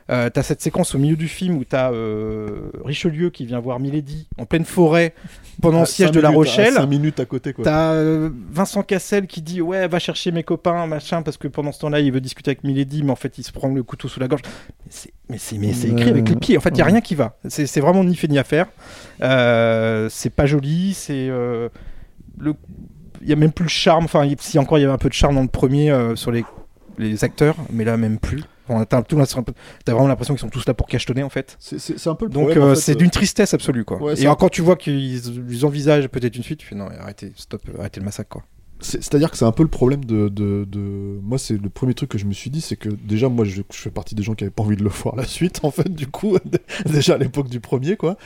Euh, 0.09 0.29
t'as 0.29 0.43
cette 0.43 0.61
séquence 0.61 0.95
au 0.95 0.97
milieu 0.97 1.15
du 1.15 1.29
film 1.29 1.55
où 1.55 1.63
t'as 1.63 1.93
euh, 1.93 2.71
Richelieu 2.83 3.29
qui 3.29 3.45
vient 3.45 3.61
voir 3.61 3.79
Milady 3.79 4.27
en 4.37 4.45
pleine 4.45 4.65
forêt 4.65 5.13
pendant 5.61 5.77
le 5.77 5.83
À 5.83 5.85
siège 5.85 6.11
de 6.11 6.19
La 6.19 6.27
minutes, 6.27 6.45
Rochelle. 6.49 6.73
cinq 6.73 6.87
minutes 6.87 7.21
à 7.21 7.25
côté, 7.25 7.53
quoi. 7.53 7.63
T'as 7.63 7.93
euh, 7.93 8.29
Vincent 8.51 8.83
Cassel 8.83 9.27
qui 9.27 9.41
dit 9.41 9.61
ouais 9.61 9.87
va 9.87 9.99
chercher 9.99 10.33
mes 10.33 10.43
copains 10.43 10.87
machin 10.87 11.21
parce 11.21 11.37
que 11.37 11.47
pendant 11.47 11.71
ce 11.71 11.79
temps-là 11.79 12.01
il 12.01 12.11
veut 12.11 12.19
discuter 12.19 12.49
avec 12.51 12.65
Milady 12.65 13.01
mais 13.03 13.11
en 13.11 13.15
fait 13.15 13.37
il 13.37 13.43
se 13.43 13.53
prend 13.53 13.69
le 13.69 13.81
couteau 13.81 14.09
sous 14.09 14.19
la 14.19 14.27
gorge. 14.27 14.41
Mais 15.29 15.37
c'est 15.37 15.57
mais 15.57 15.69
écrit 15.69 16.09
avec 16.09 16.27
les 16.27 16.35
pieds. 16.35 16.57
En 16.57 16.61
fait 16.61 16.71
il 16.71 16.79
y 16.79 16.81
a 16.81 16.85
rien 16.85 16.99
qui 16.99 17.15
va. 17.15 17.37
C'est 17.47 17.79
vraiment 17.79 18.03
ni 18.03 18.17
fait 18.17 18.27
ni 18.27 18.37
à 18.37 18.43
faire. 18.43 18.67
C'est 19.21 20.33
pas 20.35 20.45
joli. 20.45 20.93
C'est 20.95 21.29
le 22.37 22.53
il 23.21 23.29
y 23.29 23.33
a 23.33 23.35
même 23.35 23.51
plus 23.51 23.63
le 23.63 23.69
charme. 23.69 24.05
Enfin 24.05 24.27
si 24.39 24.59
encore 24.59 24.77
il 24.77 24.81
y 24.81 24.83
avait 24.83 24.93
un 24.93 24.97
peu 24.97 25.09
de 25.09 25.13
charme 25.13 25.35
dans 25.35 25.41
le 25.41 25.47
premier 25.47 25.91
euh, 25.91 26.15
sur 26.15 26.31
les 26.31 26.43
les 26.97 27.23
acteurs 27.23 27.55
mais 27.71 27.83
là 27.85 27.97
même 27.97 28.17
plus. 28.19 28.43
Enfin, 28.69 28.85
t'as 28.85 29.01
vraiment 29.91 30.07
l'impression 30.07 30.33
qu'ils 30.35 30.39
sont 30.41 30.49
tous 30.49 30.65
là 30.65 30.73
pour 30.73 30.87
cachetonner 30.87 31.21
en 31.23 31.29
fait. 31.29 31.57
C'est- 31.59 32.07
un 32.07 32.15
peu 32.15 32.25
le 32.25 32.31
Donc 32.31 32.47
en 32.55 32.61
euh, 32.61 32.75
fait, 32.75 32.79
c'est 32.81 32.91
euh, 32.93 32.95
d'une 32.95 33.09
tristesse 33.09 33.53
absolue 33.53 33.83
quoi. 33.83 34.01
Ouais, 34.01 34.21
et 34.21 34.27
encore 34.29 34.51
tu 34.51 34.61
vois 34.61 34.77
qu'ils 34.77 35.15
ils 35.49 35.65
envisagent 35.65 36.07
peut-être 36.07 36.37
une 36.37 36.43
suite, 36.43 36.59
tu 36.59 36.67
fais 36.67 36.75
non 36.75 36.87
arrêtez 36.99 37.33
stop 37.35 37.61
arrêtez 37.77 37.99
le 37.99 38.05
massacre 38.05 38.29
quoi. 38.29 38.43
C'est- 38.79 39.01
C'est-à-dire 39.01 39.31
que 39.31 39.37
c'est 39.37 39.45
un 39.45 39.51
peu 39.53 39.63
le 39.63 39.69
problème 39.69 40.03
de, 40.03 40.27
de, 40.29 40.65
de- 40.65 41.19
Moi, 41.21 41.37
c'est 41.37 41.61
le 41.61 41.69
premier 41.69 41.93
truc 41.93 42.09
que 42.09 42.17
je 42.17 42.25
me 42.25 42.33
suis 42.33 42.49
dit, 42.49 42.59
c'est 42.59 42.75
que 42.75 42.89
déjà, 42.89 43.29
moi, 43.29 43.45
je, 43.45 43.61
je 43.71 43.77
fais 43.77 43.91
partie 43.91 44.13
des 44.13 44.23
gens 44.23 44.33
qui 44.33 44.43
avaient 44.43 44.51
pas 44.51 44.63
envie 44.63 44.75
de 44.75 44.83
le 44.83 44.89
voir 45.03 45.15
la 45.15 45.23
suite, 45.25 45.61
en 45.63 45.71
fait, 45.71 45.87
du 45.93 46.07
coup, 46.07 46.37
déjà 46.85 47.13
à 47.13 47.17
l'époque 47.17 47.47
du 47.47 47.61
premier, 47.61 47.95
quoi. 47.95 48.17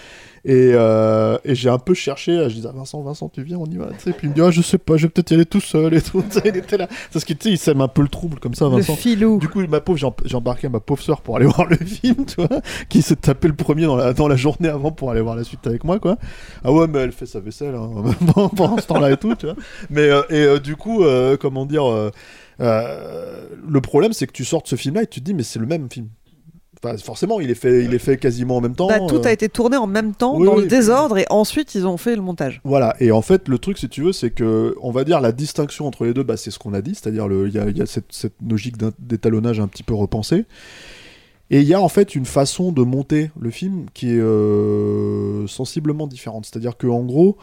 Et, 0.50 0.72
euh, 0.74 1.38
et 1.44 1.56
j'ai 1.56 1.70
un 1.70 1.78
peu 1.78 1.94
cherché, 1.94 2.32
je 2.48 2.56
disais, 2.56 2.70
ah, 2.72 2.74
Vincent, 2.74 3.02
Vincent, 3.02 3.28
tu 3.28 3.44
viens, 3.44 3.58
on 3.58 3.66
y 3.66 3.76
va, 3.76 3.90
sais. 4.00 4.14
Puis 4.14 4.28
il 4.28 4.30
me 4.30 4.34
dit, 4.34 4.40
ah, 4.42 4.50
je 4.50 4.62
sais 4.62 4.78
pas, 4.78 4.96
je 4.96 5.04
vais 5.04 5.10
peut-être 5.10 5.32
y 5.32 5.34
aller 5.34 5.46
tout 5.46 5.60
seul 5.60 5.94
et 5.94 6.02
tout. 6.02 6.24
il 6.46 6.56
était 6.56 6.78
là. 6.78 6.88
Parce 7.12 7.26
sais, 7.44 7.52
il 7.52 7.58
sème 7.58 7.82
un 7.82 7.90
peu 7.90 8.02
le 8.02 8.08
trouble 8.08 8.40
comme 8.40 8.54
ça, 8.56 8.64
Le 8.66 8.78
Vincent. 8.78 8.96
filou. 8.96 9.40
Du 9.40 9.50
coup, 9.50 9.60
ma 9.68 9.82
pauvre, 9.82 9.98
j'ai 10.00 10.08
em- 10.08 10.14
j'ai 10.24 10.38
embarqué 10.38 10.70
ma 10.70 10.80
pauvre 10.80 11.02
sœur 11.04 11.20
pour 11.20 11.36
aller 11.36 11.46
voir 11.54 11.66
le 11.68 11.76
film, 11.76 12.26
tu 12.26 12.36
vois, 12.38 12.62
qui 12.88 13.02
s'est 13.02 13.18
tapé 13.18 13.50
le 13.50 13.56
premier 13.56 13.84
dans 13.84 13.98
la, 13.98 14.14
dans 14.14 14.30
la 14.30 14.38
journée 14.38 14.70
avant 14.70 14.94
pour 14.94 15.12
aller 15.12 15.20
voir 15.20 15.36
la 15.36 15.44
suite 15.44 15.68
avec 15.68 15.84
moi, 15.84 16.00
quoi. 16.00 16.18
Ah 16.64 16.72
ouais, 16.72 16.88
mais 16.88 17.00
elle 17.00 17.12
fait 17.12 17.26
sa 17.26 17.42
vaisselle 17.42 17.76
hein, 17.76 17.90
pendant- 18.56 18.78
ce 18.80 18.88
temps-là 18.88 19.12
et 19.12 19.18
tout, 19.18 19.36
tu 19.36 19.48
vois. 19.48 19.56
Mais 19.90 20.10
euh, 20.10 20.22
et 20.30 20.44
euh, 20.44 20.60
du 20.60 20.78
coup, 20.78 21.04
comment 21.42 21.66
dire, 21.66 21.84
euh, 21.86 22.10
le 23.68 23.82
problème, 23.82 24.14
c'est 24.14 24.28
que 24.28 24.32
tu 24.32 24.46
sortes 24.46 24.68
ce 24.68 24.76
film-là 24.76 25.04
et 25.04 25.08
tu 25.08 25.20
te 25.20 25.26
dis, 25.26 25.34
mais 25.34 25.44
c'est 25.44 25.60
le 25.60 25.66
même 25.66 25.90
film. 25.92 26.08
Enfin, 26.84 26.96
forcément, 26.98 27.40
il 27.40 27.50
est 27.50 27.56
fait, 27.56 27.84
il 27.84 27.94
est 27.94 28.00
fait 28.00 28.18
quasiment 28.18 28.58
en 28.58 28.62
même 28.62 28.76
temps. 28.76 28.88
Bah, 28.88 29.00
tout 29.08 29.16
euh, 29.16 29.24
a 29.24 29.32
été 29.32 29.50
tourné 29.50 29.78
en 29.78 29.88
même 29.88 30.14
temps, 30.14 30.38
oui, 30.38 30.46
dans 30.46 30.56
oui. 30.56 30.64
le 30.64 30.68
désordre, 30.68 31.18
et 31.18 31.26
ensuite 31.30 31.74
ils 31.76 31.88
ont 31.88 31.98
fait 31.98 32.16
le 32.16 32.22
montage. 32.22 32.62
Voilà, 32.64 32.96
et 33.00 33.12
en 33.12 33.22
fait, 33.22 33.48
le 33.48 33.58
truc, 33.58 33.78
si 33.78 33.90
tu 33.90 34.04
veux, 34.04 34.14
c'est 34.14 34.30
que, 34.30 34.76
on 34.82 34.92
va 34.92 35.04
dire, 35.04 35.20
la 35.20 35.32
distinction 35.32 35.88
entre 35.88 36.06
les 36.06 36.14
deux, 36.14 36.24
bah, 36.24 36.38
c'est 36.38 36.52
ce 36.52 36.60
qu'on 36.60 36.74
a 36.74 36.82
dit, 36.82 36.94
c'est-à-dire, 36.94 37.28
il 37.32 37.54
y 37.54 37.60
a, 37.60 37.68
il 37.68 37.78
y 37.78 37.82
a 37.82 37.86
cette, 37.86 38.12
cette 38.12 38.36
logique 38.48 38.76
d'étalonnage 39.00 39.60
un 39.60 39.68
petit 39.68 39.84
peu 39.84 39.94
repensée. 39.94 40.46
Et 41.50 41.62
il 41.62 41.68
y 41.68 41.74
a 41.74 41.82
en 41.82 41.88
fait 41.88 42.14
une 42.16 42.26
façon 42.26 42.72
de 42.72 42.82
monter 42.82 43.32
le 43.40 43.50
film 43.52 43.86
qui 43.94 44.10
est 44.10 44.20
euh, 44.20 45.48
sensiblement 45.48 46.08
différente. 46.08 46.46
C'est-à-dire 46.46 46.76
que 46.76 46.88
en 46.88 47.04
gros, 47.04 47.38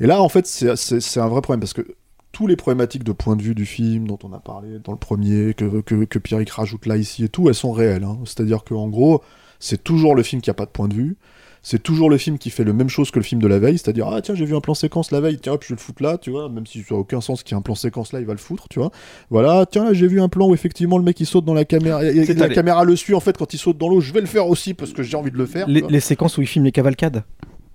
et 0.00 0.06
là 0.06 0.22
en 0.22 0.28
fait 0.30 0.46
c'est 0.46 1.20
un 1.20 1.28
vrai 1.28 1.42
problème 1.42 1.60
parce 1.60 1.74
que 1.74 1.86
tous 2.32 2.46
les 2.46 2.56
problématiques 2.56 3.04
de 3.04 3.12
point 3.12 3.36
de 3.36 3.42
vue 3.42 3.54
du 3.54 3.66
film 3.66 4.08
dont 4.08 4.18
on 4.24 4.32
a 4.32 4.40
parlé 4.40 4.78
dans 4.82 4.92
le 4.92 4.98
premier, 4.98 5.54
que, 5.54 5.80
que, 5.82 6.04
que 6.04 6.18
Pierrick 6.18 6.50
rajoute 6.50 6.86
là, 6.86 6.96
ici 6.96 7.24
et 7.24 7.28
tout, 7.28 7.48
elles 7.48 7.54
sont 7.54 7.72
réelles. 7.72 8.04
hein. 8.04 8.18
C'est-à-dire 8.24 8.64
qu'en 8.64 8.88
gros, 8.88 9.22
c'est 9.60 9.82
toujours 9.84 10.14
le 10.14 10.22
film 10.22 10.40
qui 10.42 10.50
a 10.50 10.54
pas 10.54 10.64
de 10.66 10.70
point 10.70 10.88
de 10.88 10.94
vue. 10.94 11.16
C'est 11.64 11.80
toujours 11.80 12.10
le 12.10 12.18
film 12.18 12.38
qui 12.38 12.50
fait 12.50 12.64
le 12.64 12.72
même 12.72 12.88
chose 12.88 13.12
que 13.12 13.20
le 13.20 13.22
film 13.24 13.40
de 13.40 13.46
la 13.46 13.60
veille, 13.60 13.78
c'est-à-dire 13.78 14.08
ah 14.08 14.20
tiens 14.20 14.34
j'ai 14.34 14.44
vu 14.46 14.56
un 14.56 14.60
plan 14.60 14.74
séquence 14.74 15.12
la 15.12 15.20
veille, 15.20 15.38
tiens 15.40 15.52
hop 15.52 15.62
je 15.62 15.68
vais 15.68 15.76
le 15.76 15.80
foutre 15.80 16.02
là, 16.02 16.18
tu 16.18 16.32
vois, 16.32 16.48
même 16.48 16.66
si 16.66 16.82
ça 16.82 16.96
a 16.96 16.98
aucun 16.98 17.20
sens 17.20 17.44
qu'il 17.44 17.54
y 17.54 17.54
ait 17.54 17.58
un 17.60 17.62
plan 17.62 17.76
séquence 17.76 18.12
là, 18.12 18.18
il 18.18 18.26
va 18.26 18.32
le 18.32 18.40
foutre, 18.40 18.68
tu 18.68 18.80
vois. 18.80 18.90
Voilà, 19.30 19.64
tiens 19.70 19.84
là 19.84 19.92
j'ai 19.92 20.08
vu 20.08 20.20
un 20.20 20.28
plan 20.28 20.48
où 20.48 20.54
effectivement 20.54 20.98
le 20.98 21.04
mec 21.04 21.20
il 21.20 21.26
saute 21.26 21.44
dans 21.44 21.54
la 21.54 21.64
caméra, 21.64 22.04
et- 22.04 22.14
la 22.34 22.44
allé. 22.46 22.54
caméra 22.56 22.82
le 22.82 22.96
suit 22.96 23.14
en 23.14 23.20
fait 23.20 23.38
quand 23.38 23.54
il 23.54 23.58
saute 23.58 23.78
dans 23.78 23.88
l'eau, 23.88 24.00
je 24.00 24.12
vais 24.12 24.20
le 24.20 24.26
faire 24.26 24.48
aussi 24.48 24.74
parce 24.74 24.92
que 24.92 25.04
j'ai 25.04 25.16
envie 25.16 25.30
de 25.30 25.38
le 25.38 25.46
faire. 25.46 25.68
les, 25.68 25.82
les 25.88 26.00
séquences 26.00 26.36
où 26.36 26.40
il 26.42 26.48
filme 26.48 26.64
les 26.64 26.72
cavalcades. 26.72 27.22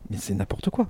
Mais 0.09 0.17
c'est 0.19 0.33
n'importe 0.33 0.69
quoi. 0.69 0.89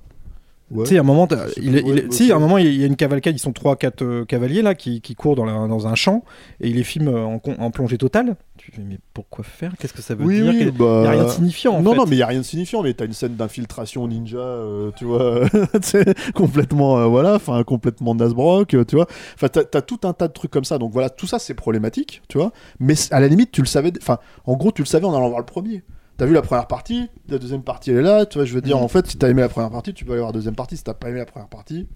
Ouais. 0.70 0.84
Tu 0.84 0.90
sais, 0.90 0.98
à 0.98 1.00
un 1.00 1.04
moment, 1.04 1.26
il, 1.56 1.64
il 1.64 1.76
est- 1.78 1.82
ouais, 1.82 2.06
si, 2.10 2.26
ouais, 2.26 2.32
à 2.32 2.36
un 2.36 2.38
moment, 2.40 2.58
il 2.58 2.72
y 2.78 2.82
a 2.82 2.86
une 2.86 2.96
cavalcade, 2.96 3.34
ils 3.34 3.38
sont 3.38 3.52
3-4 3.52 4.26
cavaliers 4.26 4.60
là 4.60 4.74
qui, 4.74 5.00
qui 5.00 5.14
courent 5.14 5.34
dans, 5.34 5.46
la- 5.46 5.66
dans 5.66 5.86
un 5.86 5.94
champ 5.94 6.24
et 6.60 6.68
il 6.68 6.76
les 6.76 6.84
filme 6.84 7.08
euh, 7.08 7.24
en, 7.58 7.70
plongée 7.70 7.96
totale. 7.96 8.36
Tu 8.58 8.70
fais, 8.72 8.82
mais 8.82 8.98
pourquoi 9.14 9.44
faire? 9.44 9.72
Qu'est-ce 9.78 9.94
que 9.94 10.02
ça 10.02 10.14
veut 10.14 10.26
Oui, 10.26 10.36
dire? 10.42 10.46
oui, 10.50 10.58
Quel- 10.58 10.72
bah- 10.72 10.84
Il 10.96 11.00
n'y 11.00 11.06
a 11.06 11.10
rien 11.12 11.24
de 11.24 11.30
signifiant 11.30 11.72
en 11.74 11.80
non, 11.82 11.92
fait. 11.92 11.96
non, 11.96 12.04
mais 12.06 12.16
il 12.16 12.18
y 12.18 12.22
a 12.22 12.26
rien 12.26 12.38
de 12.40 12.44
signifiant, 12.44 12.82
mais 12.82 12.92
t'as 12.92 13.06
une 13.06 13.12
scène 13.14 13.34
d'infiltration 13.36 14.06
ninja, 14.08 14.36
euh, 14.38 14.90
tu 14.96 15.04
vois, 15.06 15.40
tu 15.82 16.04
complètement, 16.34 16.98
euh, 16.98 17.06
voilà, 17.06 17.34
enfin, 17.36 17.62
complètement 17.64 18.14
Nasbrock, 18.14 18.74
euh, 18.74 18.84
tu 18.84 18.96
vois. 18.96 19.06
Enfin, 19.36 19.48
t'as 19.48 19.62
as 19.78 19.82
tout 19.82 20.00
un 20.04 20.12
tas 20.12 20.28
de 20.28 20.32
trucs 20.34 20.50
comme 20.50 20.64
ça, 20.64 20.76
donc 20.78 20.92
voilà, 20.92 21.08
tout 21.08 21.26
ça 21.26 21.38
c'est 21.38 21.54
problématique, 21.54 22.20
tu 22.28 22.36
vois. 22.38 22.52
Mais 22.78 22.94
à 23.10 23.20
la 23.20 23.28
limite, 23.28 23.52
tu 23.52 23.62
le 23.62 23.66
savais, 23.66 23.92
enfin, 24.00 24.18
en 24.44 24.54
gros, 24.56 24.70
tu 24.72 24.82
le 24.82 24.86
savais 24.86 25.06
en 25.06 25.14
allant 25.14 25.28
voir 25.28 25.40
le 25.40 25.46
premier. 25.46 25.82
T'as 26.18 26.26
vu 26.26 26.34
la 26.34 26.42
première 26.42 26.66
partie, 26.66 27.08
la 27.28 27.38
deuxième 27.38 27.62
partie 27.62 27.90
elle 27.92 27.98
est 27.98 28.02
là, 28.02 28.26
tu 28.26 28.36
vois, 28.38 28.44
je 28.44 28.52
veux 28.52 28.60
dire, 28.60 28.76
Mhm. 28.76 28.82
en 28.82 28.88
fait, 28.88 29.06
si 29.06 29.16
t'as 29.16 29.28
aimé 29.30 29.40
la 29.40 29.48
première 29.48 29.70
partie, 29.70 29.94
tu 29.94 30.04
peux 30.04 30.10
aller 30.12 30.20
voir 30.20 30.30
la 30.32 30.34
deuxième 30.34 30.54
partie, 30.56 30.76
si 30.76 30.82
t'as 30.84 30.92
pas 30.94 31.08
aimé 31.08 31.18
la 31.20 31.26
première 31.26 31.48
partie. 31.48 31.86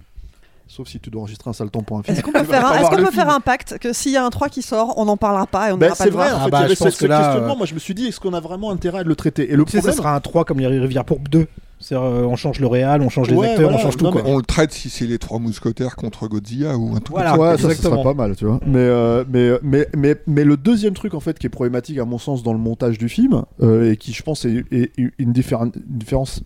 Sauf 0.69 0.89
si 0.89 1.01
tu 1.01 1.11
dois 1.11 1.21
enregistrer 1.23 1.51
un 1.51 1.53
sale 1.53 1.71
temps 1.71 1.83
pour 1.83 1.99
un 1.99 2.03
film. 2.03 2.17
Est-ce 2.17 2.23
qu'on 2.25 2.33
peut, 2.33 2.45
faire 2.45 2.65
un, 2.65 2.71
est-ce 2.73 2.79
voir 2.81 2.91
qu'on 2.93 2.97
le 2.99 3.03
peut 3.05 3.11
film. 3.11 3.25
faire 3.25 3.35
un 3.35 3.41
pacte 3.41 3.79
que 3.79 3.93
s'il 3.93 4.13
y 4.13 4.17
a 4.17 4.25
un 4.25 4.31
3 4.31 4.49
qui 4.49 4.63
sort, 4.63 4.95
on 4.97 5.05
n'en 5.05 5.17
parlera 5.19 5.47
pas 5.47 5.69
et 5.69 5.73
on 5.73 5.77
Ben, 5.77 5.87
n'ira 5.87 5.97
pas 5.97 6.05
c'est 6.05 6.11
le 6.11 6.17
vrai, 6.17 6.31
en 6.31 6.37
Ah 6.41 6.45
fait, 6.45 6.51
bah, 6.51 6.59
il 6.59 6.63
y 6.63 6.65
avait 6.67 6.75
je 6.77 6.79
pense 6.85 6.95
ce 6.95 6.99
que 7.01 7.07
là, 7.07 7.19
questionnement. 7.19 7.53
euh, 7.55 7.57
Moi, 7.59 7.67
je 7.67 7.75
me 7.75 7.79
suis 7.79 7.95
dit, 7.95 8.07
est-ce 8.07 8.21
qu'on 8.21 8.33
a 8.33 8.41
vraiment 8.41 8.71
intérêt 8.71 9.01
à 9.01 9.03
le 9.03 9.15
traiter? 9.17 9.53
Et 9.53 9.57
le 9.57 9.65
Tu 9.65 9.73
sais, 9.73 9.79
problème, 9.79 9.93
ça 9.97 10.03
sera 10.03 10.15
un 10.15 10.21
3 10.21 10.45
comme 10.45 10.61
les 10.61 10.67
Rivières 10.69 11.05
pour 11.05 11.19
2. 11.19 11.47
C'est-à-dire, 11.83 12.07
euh, 12.07 12.23
on 12.25 12.37
change 12.37 12.61
le 12.61 12.67
réal, 12.67 13.03
on 13.03 13.09
change 13.11 13.29
les 13.29 13.37
Ouais, 13.37 13.49
acteurs, 13.51 13.65
voilà. 13.71 13.77
on 13.79 13.81
change 13.83 13.97
tout. 13.99 14.05
Non, 14.05 14.13
quoi. 14.13 14.23
On 14.25 14.37
le 14.37 14.43
traite 14.43 14.73
si 14.73 14.89
c'est 14.89 15.07
les 15.07 15.19
trois 15.19 15.39
mousquetaires 15.39 15.97
contre 15.97 16.27
Godzilla 16.29 16.79
ou 16.79 16.93
un 16.97 17.01
truc 17.01 17.11
Voilà. 17.11 17.33
comme 17.33 17.41
ça. 17.41 17.45
ouais, 17.51 17.57
ça, 17.57 17.63
ça 17.65 17.69
exactement. 17.71 18.03
sera 18.03 18.15
pas 18.15 18.15
mal, 18.27 18.37
tu 18.37 18.47
vois. 18.47 18.61
Mais, 18.67 18.79
euh, 18.79 19.25
mais, 19.29 19.51
mais, 19.63 19.87
mais, 19.97 20.17
mais 20.27 20.45
le 20.45 20.57
deuxième 20.57 20.95
truc, 20.95 21.13
en 21.15 21.21
fait, 21.21 21.39
qui 21.39 21.47
est 21.47 21.51
problématique, 21.51 21.99
à 21.99 22.05
mon 22.05 22.19
sens, 22.19 22.43
dans 22.43 22.53
le 22.53 22.59
montage 22.59 22.97
du 22.99 23.09
film, 23.09 23.43
euh, 23.61 23.93
et 23.93 23.97
qui, 23.97 24.13
je 24.13 24.23
pense, 24.23 24.45
est, 24.45 24.65
est 24.71 24.93
une, 25.19 25.33
différen- 25.33 25.71
une 25.75 25.99
différence 25.99 26.43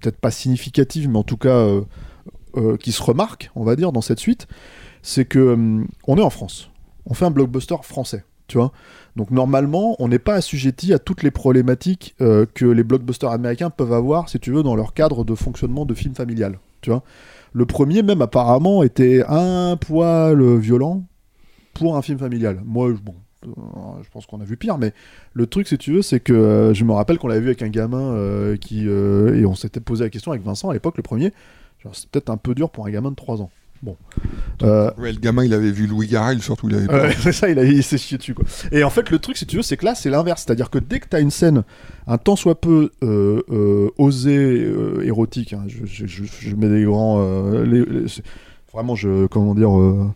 peut-être 0.00 0.18
pas 0.18 0.30
significative, 0.30 1.08
mais 1.08 1.18
en 1.18 1.22
tout 1.24 1.36
cas 1.36 1.48
euh, 1.48 1.80
euh, 2.56 2.76
qui 2.76 2.92
se 2.92 3.02
remarque, 3.02 3.50
on 3.54 3.64
va 3.64 3.76
dire, 3.76 3.92
dans 3.92 4.00
cette 4.00 4.20
suite, 4.20 4.46
c'est 5.02 5.24
que 5.24 5.54
hum, 5.54 5.88
on 6.06 6.16
est 6.18 6.22
en 6.22 6.30
France. 6.30 6.70
On 7.06 7.14
fait 7.14 7.24
un 7.24 7.30
blockbuster 7.30 7.76
français, 7.82 8.24
tu 8.48 8.58
vois. 8.58 8.72
Donc 9.18 9.32
normalement, 9.32 9.96
on 9.98 10.06
n'est 10.06 10.20
pas 10.20 10.34
assujetti 10.34 10.94
à 10.94 11.00
toutes 11.00 11.24
les 11.24 11.32
problématiques 11.32 12.14
euh, 12.20 12.46
que 12.54 12.64
les 12.64 12.84
blockbusters 12.84 13.30
américains 13.32 13.68
peuvent 13.68 13.92
avoir, 13.92 14.28
si 14.28 14.38
tu 14.38 14.52
veux, 14.52 14.62
dans 14.62 14.76
leur 14.76 14.94
cadre 14.94 15.24
de 15.24 15.34
fonctionnement 15.34 15.84
de 15.84 15.92
film 15.92 16.14
familial, 16.14 16.60
tu 16.82 16.90
vois. 16.90 17.02
Le 17.52 17.66
premier, 17.66 18.04
même 18.04 18.22
apparemment, 18.22 18.84
était 18.84 19.24
un 19.28 19.76
poil 19.76 20.56
violent 20.58 21.02
pour 21.74 21.96
un 21.96 22.02
film 22.02 22.16
familial. 22.20 22.60
Moi, 22.64 22.92
je- 22.94 23.00
bon, 23.02 23.16
euh, 23.44 23.50
je 24.04 24.08
pense 24.10 24.24
qu'on 24.26 24.40
a 24.40 24.44
vu 24.44 24.56
pire, 24.56 24.78
mais 24.78 24.92
le 25.32 25.46
truc, 25.48 25.66
si 25.66 25.76
tu 25.78 25.94
veux, 25.94 26.02
c'est 26.02 26.20
que 26.20 26.32
euh, 26.32 26.72
je 26.72 26.84
me 26.84 26.92
rappelle 26.92 27.18
qu'on 27.18 27.26
l'avait 27.26 27.40
vu 27.40 27.46
avec 27.48 27.62
un 27.62 27.70
gamin 27.70 28.54
qui. 28.60 28.86
et 28.86 29.44
on 29.46 29.56
s'était 29.56 29.80
posé 29.80 30.04
la 30.04 30.10
question 30.10 30.30
avec 30.30 30.44
Vincent 30.44 30.70
à 30.70 30.74
l'époque, 30.74 30.96
le 30.96 31.02
premier. 31.02 31.32
C'est 31.92 32.08
peut-être 32.08 32.30
un 32.30 32.36
peu 32.36 32.54
dur 32.54 32.70
pour 32.70 32.86
un 32.86 32.90
gamin 32.90 33.10
de 33.10 33.16
3 33.16 33.42
ans. 33.42 33.50
Bon. 33.82 33.96
Euh, 34.62 34.90
Ouais, 34.98 35.12
le 35.12 35.18
gamin, 35.20 35.44
il 35.44 35.54
avait 35.54 35.70
vu 35.70 35.86
Louis 35.86 36.08
Garrel, 36.08 36.42
surtout, 36.42 36.68
il 36.68 36.74
avait. 36.74 36.92
Ouais, 36.92 37.14
c'est 37.20 37.32
ça, 37.32 37.48
il, 37.48 37.82
s'est 37.84 37.98
chié 37.98 38.18
dessus. 38.18 38.34
Quoi. 38.34 38.44
Et 38.72 38.82
en 38.82 38.90
fait, 38.90 39.10
le 39.10 39.18
truc, 39.18 39.36
si 39.36 39.46
tu 39.46 39.56
veux, 39.56 39.62
c'est 39.62 39.76
que 39.76 39.84
là, 39.84 39.94
c'est 39.94 40.10
l'inverse. 40.10 40.44
C'est-à-dire 40.46 40.68
que 40.70 40.78
dès 40.78 40.98
que 41.00 41.08
tu 41.08 41.16
as 41.16 41.20
une 41.20 41.30
scène 41.30 41.62
un 42.06 42.18
tant 42.18 42.34
soit 42.36 42.60
peu 42.60 42.90
euh, 43.04 43.42
euh, 43.50 43.90
osée, 43.98 44.36
euh, 44.64 45.02
érotique, 45.04 45.52
hein, 45.52 45.64
je, 45.68 45.86
je- 45.86 46.06
je- 46.06 46.24
je 46.24 46.56
mets 46.56 46.68
des 46.68 46.84
grands. 46.84 47.20
euh, 47.22 47.64
les- 47.64 47.84
les- 47.84 48.08
c'est- 48.08 48.22
vraiment, 48.72 48.96
je, 48.96 49.26
comment 49.26 49.54
dire, 49.54 49.78
euh, 49.78 50.06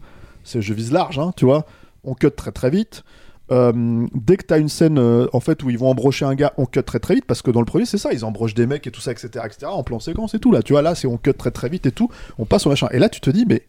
je 0.44 0.74
vise 0.74 0.90
large, 0.92 1.18
hein, 1.18 1.32
tu 1.36 1.44
vois. 1.44 1.64
On 2.04 2.14
cut 2.14 2.30
très 2.32 2.50
très 2.50 2.70
vite. 2.70 3.04
Euh, 3.50 4.06
dès 4.14 4.36
que 4.36 4.46
tu 4.46 4.54
as 4.54 4.58
une 4.58 4.68
scène 4.68 4.98
euh, 4.98 5.26
en 5.32 5.40
fait 5.40 5.62
où 5.62 5.70
ils 5.70 5.78
vont 5.78 5.88
embrocher 5.88 6.24
un 6.24 6.34
gars, 6.34 6.52
on 6.58 6.66
cut 6.66 6.82
très 6.84 7.00
très 7.00 7.16
vite 7.16 7.24
parce 7.26 7.42
que 7.42 7.50
dans 7.50 7.60
le 7.60 7.66
premier 7.66 7.84
c'est 7.86 7.98
ça, 7.98 8.12
ils 8.12 8.24
embrochent 8.24 8.54
des 8.54 8.66
mecs 8.66 8.86
et 8.86 8.90
tout 8.90 9.00
ça, 9.00 9.10
etc., 9.10 9.44
etc. 9.44 9.66
En 9.66 9.82
plan 9.82 9.98
séquence 9.98 10.34
et 10.34 10.38
tout 10.38 10.52
là, 10.52 10.62
tu 10.62 10.72
vois 10.72 10.82
là 10.82 10.94
c'est 10.94 11.08
on 11.08 11.18
cut 11.18 11.34
très 11.34 11.50
très 11.50 11.68
vite 11.68 11.84
et 11.86 11.92
tout, 11.92 12.08
on 12.38 12.46
passe 12.46 12.66
au 12.66 12.70
machin. 12.70 12.88
Et 12.92 12.98
là 12.98 13.08
tu 13.08 13.20
te 13.20 13.30
dis 13.30 13.44
mais 13.46 13.66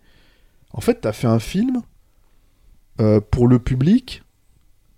en 0.71 0.81
fait 0.81 1.01
t'as 1.01 1.11
fait 1.11 1.27
un 1.27 1.39
film 1.39 1.81
euh, 3.01 3.19
pour 3.19 3.47
le 3.47 3.57
public, 3.57 4.23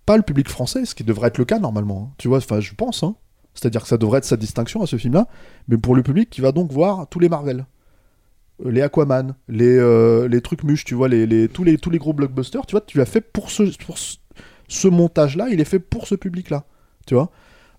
pas 0.04 0.18
le 0.18 0.22
public 0.22 0.48
français, 0.48 0.84
ce 0.84 0.94
qui 0.94 1.04
devrait 1.04 1.28
être 1.28 1.38
le 1.38 1.46
cas 1.46 1.58
normalement. 1.58 2.10
hein. 2.10 2.14
Tu 2.18 2.28
vois, 2.28 2.38
enfin 2.38 2.60
je 2.60 2.74
pense, 2.74 3.02
hein. 3.02 3.16
c'est-à-dire 3.54 3.82
que 3.82 3.88
ça 3.88 3.96
devrait 3.96 4.18
être 4.18 4.24
sa 4.24 4.36
distinction 4.36 4.82
à 4.82 4.86
ce 4.86 4.96
film-là, 4.96 5.26
mais 5.68 5.78
pour 5.78 5.96
le 5.96 6.02
public 6.02 6.28
qui 6.28 6.42
va 6.42 6.52
donc 6.52 6.70
voir 6.70 7.08
tous 7.08 7.18
les 7.18 7.30
Marvel. 7.30 7.64
Les 8.64 8.80
Aquaman, 8.80 9.34
les, 9.48 10.28
les 10.28 10.40
trucs 10.40 10.64
muches, 10.64 10.84
tu 10.84 10.94
vois, 10.94 11.08
les, 11.08 11.48
tous, 11.48 11.62
les, 11.62 11.98
gros 11.98 12.14
blockbusters, 12.14 12.64
tu 12.64 12.72
vois, 12.72 12.80
tu 12.80 12.96
l'as 12.96 13.04
fait 13.04 13.20
pour 13.20 13.50
ce, 13.50 13.64
ce 14.68 14.88
montage-là, 14.88 15.48
il 15.50 15.60
est 15.60 15.64
fait 15.64 15.78
pour 15.78 16.06
ce 16.06 16.14
public-là, 16.14 16.64
tu 17.06 17.14
vois. 17.14 17.30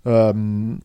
Euh, 0.06 0.76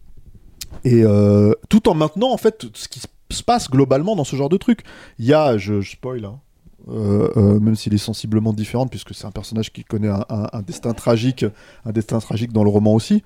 et 0.84 1.02
euh, 1.04 1.52
tout 1.68 1.88
en 1.88 1.94
maintenant, 1.94 2.32
en 2.32 2.36
fait, 2.36 2.66
ce 2.74 2.88
qui 2.88 3.00
se 3.00 3.42
passe 3.42 3.70
globalement 3.70 4.16
dans 4.16 4.24
ce 4.24 4.36
genre 4.36 4.48
de 4.48 4.56
truc. 4.56 4.80
Il 5.18 5.26
y 5.26 5.34
a, 5.34 5.56
je, 5.56 5.80
spoil, 5.80 6.24
hein, 6.24 6.40
euh, 6.88 7.60
même 7.60 7.76
s'il 7.76 7.94
est 7.94 7.98
sensiblement 7.98 8.52
différent, 8.52 8.86
puisque 8.86 9.14
c'est 9.14 9.26
un 9.26 9.30
personnage 9.30 9.72
qui 9.72 9.84
connaît 9.84 10.10
un, 10.10 10.62
destin 10.62 10.92
tragique, 10.92 11.44
un 11.84 11.92
destin 11.92 12.18
tragique 12.18 12.52
dans 12.52 12.64
le 12.64 12.70
roman 12.70 12.94
aussi. 12.94 13.22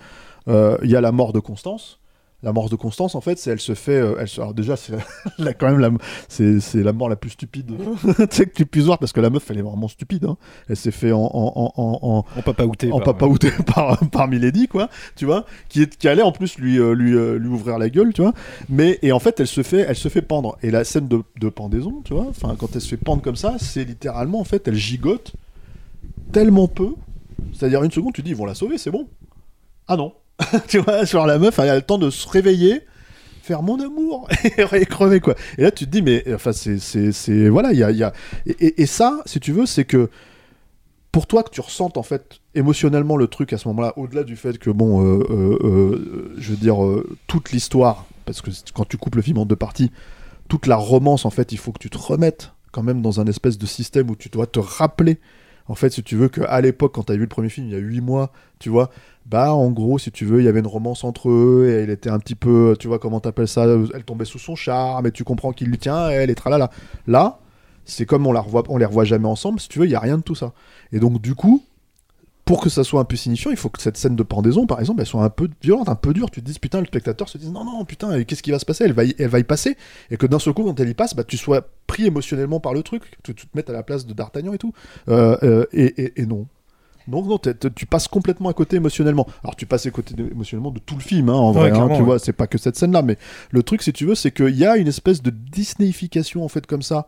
Il 0.48 0.78
y 0.90 0.96
a 0.96 1.00
la 1.00 1.12
mort 1.12 1.32
de 1.32 1.40
Constance. 1.40 1.98
La 2.42 2.52
mort 2.52 2.68
de 2.68 2.76
Constance, 2.76 3.14
en 3.14 3.20
fait, 3.22 3.38
c'est 3.38 3.50
elle 3.50 3.58
se 3.60 3.74
fait. 3.74 3.92
euh, 3.98 4.16
elle 4.20 4.28
se, 4.28 4.40
alors 4.40 4.52
déjà, 4.54 4.76
c'est 4.76 4.92
quand 5.58 5.68
même 5.68 5.78
la, 5.80 5.90
c'est, 6.28 6.60
c'est 6.60 6.82
la 6.82 6.92
mort 6.92 7.08
la 7.08 7.16
plus 7.16 7.30
stupide 7.30 7.72
que 8.16 8.44
tu 8.54 8.66
puisses 8.66 8.84
voir, 8.84 8.98
parce 8.98 9.12
que 9.12 9.20
la 9.20 9.30
meuf, 9.30 9.50
elle 9.50 9.58
est 9.58 9.62
vraiment 9.62 9.88
stupide. 9.88 10.26
hein. 10.26 10.36
Elle 10.68 10.76
s'est 10.76 10.90
fait 10.90 11.12
en, 11.12 11.18
en, 11.22 11.52
en, 11.56 11.72
en, 11.76 11.98
en, 12.02 12.24
En 12.38 12.42
papa 12.42 12.64
outé. 12.64 12.92
en 12.92 12.98
par- 12.98 13.16
papa 13.16 13.26
outé 13.26 13.50
par, 13.74 13.98
par 14.10 14.28
Milady, 14.28 14.68
quoi, 14.68 14.90
tu 15.16 15.24
vois, 15.24 15.44
qui, 15.70 15.82
est, 15.82 15.96
qui 15.96 16.08
allait 16.08 16.22
en 16.22 16.30
plus 16.30 16.58
lui, 16.58 16.78
euh, 16.78 16.92
lui, 16.94 17.14
euh, 17.14 17.38
lui 17.38 17.48
ouvrir 17.48 17.78
la 17.78 17.88
gueule, 17.88 18.12
tu 18.12 18.20
vois. 18.22 18.34
Mais, 18.68 18.98
et 19.02 19.12
en 19.12 19.18
fait, 19.18 19.40
elle 19.40 19.46
se 19.46 19.62
fait, 19.62 19.80
elle 19.88 19.96
se 19.96 20.08
fait 20.08 20.22
pendre. 20.22 20.56
Et 20.62 20.70
la 20.70 20.84
scène 20.84 21.08
de, 21.08 21.22
de 21.40 21.48
pendaison, 21.48 22.02
tu 22.04 22.12
vois, 22.12 22.26
enfin, 22.28 22.54
quand 22.58 22.74
elle 22.76 22.82
se 22.82 22.88
fait 22.88 22.96
pendre 22.98 23.22
comme 23.22 23.36
ça, 23.36 23.56
c'est 23.58 23.84
littéralement, 23.84 24.40
en 24.40 24.44
fait, 24.44 24.68
elle 24.68 24.74
gigote 24.76 25.32
tellement 26.32 26.68
peu. 26.68 26.90
C'est-à-dire, 27.54 27.82
une 27.82 27.90
seconde, 27.90 28.12
tu 28.12 28.22
dis, 28.22 28.30
ils 28.30 28.36
vont 28.36 28.44
la 28.46 28.54
sauver, 28.54 28.76
c'est 28.78 28.90
bon. 28.90 29.08
Ah 29.88 29.96
non. 29.96 30.12
tu 30.68 30.78
vois, 30.78 31.04
genre 31.04 31.26
la 31.26 31.38
meuf, 31.38 31.58
elle 31.58 31.68
a 31.68 31.76
le 31.76 31.82
temps 31.82 31.98
de 31.98 32.10
se 32.10 32.28
réveiller, 32.28 32.82
faire 33.42 33.62
mon 33.62 33.80
amour 33.80 34.28
et 34.44 34.86
crever, 34.86 35.20
quoi. 35.20 35.34
Et 35.58 35.62
là, 35.62 35.70
tu 35.70 35.86
te 35.86 35.90
dis, 35.90 36.02
mais, 36.02 36.24
enfin, 36.34 36.52
c'est, 36.52 37.48
voilà, 37.48 37.72
il 37.72 37.78
y 37.78 38.02
a. 38.02 38.12
Et, 38.46 38.86
ça, 38.86 39.22
si 39.26 39.40
tu 39.40 39.52
veux, 39.52 39.66
c'est 39.66 39.84
que 39.84 40.10
pour 41.12 41.26
toi 41.26 41.42
que 41.42 41.50
tu 41.50 41.62
ressentes 41.62 41.96
en 41.96 42.02
fait 42.02 42.40
émotionnellement 42.54 43.16
le 43.16 43.26
truc 43.26 43.54
à 43.54 43.58
ce 43.58 43.68
moment-là, 43.68 43.94
au-delà 43.96 44.22
du 44.22 44.36
fait 44.36 44.58
que 44.58 44.68
bon, 44.68 45.02
euh, 45.02 45.26
euh, 45.30 45.58
euh, 45.64 46.34
je 46.36 46.50
veux 46.50 46.58
dire 46.58 46.76
toute 47.26 47.52
l'histoire, 47.52 48.04
parce 48.26 48.42
que 48.42 48.50
quand 48.74 48.86
tu 48.86 48.98
coupes 48.98 49.14
le 49.14 49.22
film 49.22 49.38
en 49.38 49.46
deux 49.46 49.56
parties, 49.56 49.90
toute 50.48 50.66
la 50.66 50.76
romance 50.76 51.24
en 51.24 51.30
fait, 51.30 51.52
il 51.52 51.58
faut 51.58 51.72
que 51.72 51.78
tu 51.78 51.88
te 51.88 51.96
remettes 51.96 52.52
quand 52.70 52.82
même 52.82 53.00
dans 53.00 53.18
un 53.18 53.26
espèce 53.26 53.56
de 53.56 53.64
système 53.64 54.10
où 54.10 54.16
tu 54.16 54.28
dois 54.28 54.46
te 54.46 54.58
rappeler. 54.58 55.18
En 55.68 55.74
fait, 55.74 55.90
si 55.90 56.02
tu 56.02 56.16
veux 56.16 56.28
qu'à 56.28 56.60
l'époque, 56.60 56.94
quand 56.94 57.04
tu 57.04 57.12
vu 57.14 57.20
le 57.20 57.26
premier 57.26 57.48
film, 57.48 57.66
il 57.66 57.72
y 57.72 57.76
a 57.76 57.78
huit 57.78 58.00
mois, 58.00 58.32
tu 58.58 58.68
vois, 58.68 58.90
bah 59.26 59.52
en 59.52 59.70
gros, 59.70 59.98
si 59.98 60.12
tu 60.12 60.24
veux, 60.24 60.40
il 60.40 60.44
y 60.44 60.48
avait 60.48 60.60
une 60.60 60.66
romance 60.66 61.02
entre 61.02 61.28
eux 61.28 61.66
et 61.68 61.82
elle 61.82 61.90
était 61.90 62.10
un 62.10 62.18
petit 62.18 62.36
peu, 62.36 62.76
tu 62.78 62.86
vois, 62.86 62.98
comment 62.98 63.20
t'appelles 63.20 63.48
ça, 63.48 63.66
elle 63.94 64.04
tombait 64.04 64.24
sous 64.24 64.38
son 64.38 64.54
charme 64.54 65.06
et 65.06 65.10
tu 65.10 65.24
comprends 65.24 65.52
qu'il 65.52 65.68
lui 65.68 65.78
tient, 65.78 66.08
elle 66.08 66.30
est 66.30 66.34
tralala. 66.36 66.70
Là, 67.06 67.40
c'est 67.84 68.06
comme 68.06 68.26
on 68.26 68.32
la 68.32 68.40
revoit, 68.40 68.62
on 68.68 68.76
les 68.76 68.84
revoit 68.84 69.04
jamais 69.04 69.28
ensemble, 69.28 69.58
si 69.58 69.68
tu 69.68 69.80
veux, 69.80 69.86
il 69.86 69.90
y 69.90 69.96
a 69.96 70.00
rien 70.00 70.18
de 70.18 70.22
tout 70.22 70.34
ça. 70.36 70.52
Et 70.92 71.00
donc 71.00 71.20
du 71.20 71.34
coup, 71.34 71.64
pour 72.46 72.60
que 72.62 72.70
ça 72.70 72.84
soit 72.84 73.00
un 73.00 73.04
peu 73.04 73.16
signifiant, 73.16 73.50
il 73.50 73.56
faut 73.58 73.68
que 73.68 73.82
cette 73.82 73.96
scène 73.98 74.16
de 74.16 74.22
pendaison, 74.22 74.66
par 74.66 74.80
exemple, 74.80 75.00
elle 75.00 75.06
soit 75.06 75.22
un 75.24 75.28
peu 75.30 75.48
violente, 75.62 75.88
un 75.90 75.94
peu 75.96 76.14
dure. 76.14 76.30
Tu 76.30 76.40
te 76.42 76.50
dis, 76.50 76.58
putain, 76.58 76.80
le 76.80 76.86
spectateur 76.86 77.28
se 77.28 77.36
dit, 77.38 77.50
non, 77.50 77.64
non, 77.64 77.84
putain, 77.84 78.22
qu'est-ce 78.24 78.42
qui 78.42 78.52
va 78.52 78.58
se 78.60 78.64
passer? 78.64 78.84
Elle 78.84 78.92
va, 78.94 79.04
y, 79.04 79.14
elle 79.18 79.28
va 79.28 79.38
y 79.40 79.44
passer. 79.44 79.76
Et 80.12 80.16
que 80.16 80.26
d'un 80.26 80.38
seul 80.38 80.54
coup, 80.54 80.62
quand 80.64 80.78
elle 80.80 80.88
y 80.88 80.94
passe, 80.94 81.14
bah, 81.14 81.24
tu 81.24 81.36
sois 81.36 81.66
pris 81.86 82.06
émotionnellement 82.06 82.60
par 82.60 82.72
le 82.72 82.82
truc, 82.82 83.02
tu, 83.24 83.34
tu 83.34 83.46
te 83.46 83.56
mettes 83.56 83.68
à 83.68 83.72
la 83.74 83.82
place 83.82 84.06
de 84.06 84.14
D'Artagnan 84.14 84.52
et 84.54 84.58
tout. 84.58 84.72
Euh, 85.08 85.36
euh, 85.42 85.66
et, 85.72 85.86
et- 86.02 86.22
et 86.22 86.26
non. 86.26 86.46
Donc 87.08 87.26
non, 87.26 87.38
tu 87.38 87.86
passes 87.86 88.08
complètement 88.08 88.48
à 88.48 88.52
côté 88.52 88.76
émotionnellement. 88.76 89.28
Alors 89.44 89.54
tu 89.54 89.64
passes 89.64 89.86
à 89.86 89.90
côté 89.92 90.12
émotionnellement 90.18 90.72
de 90.72 90.80
tout 90.80 90.96
le 90.96 91.00
film, 91.02 91.28
hein, 91.28 91.34
en 91.34 91.52
Ouais, 91.52 91.70
vrai. 91.70 91.78
hein, 91.78 91.86
tu 91.88 91.94
ouais. 91.98 92.02
vois, 92.02 92.18
c'est 92.18 92.32
pas 92.32 92.48
que 92.48 92.58
cette 92.58 92.74
scène-là, 92.76 93.02
mais 93.02 93.16
le 93.52 93.62
truc, 93.62 93.82
si 93.82 93.92
tu 93.92 94.06
veux, 94.06 94.16
c'est 94.16 94.32
qu'il 94.32 94.56
y 94.56 94.64
a 94.66 94.76
une 94.76 94.88
espèce 94.88 95.22
de 95.22 95.30
Disneyification 95.30 96.44
en 96.44 96.48
fait 96.48 96.66
comme 96.66 96.82
ça, 96.82 97.06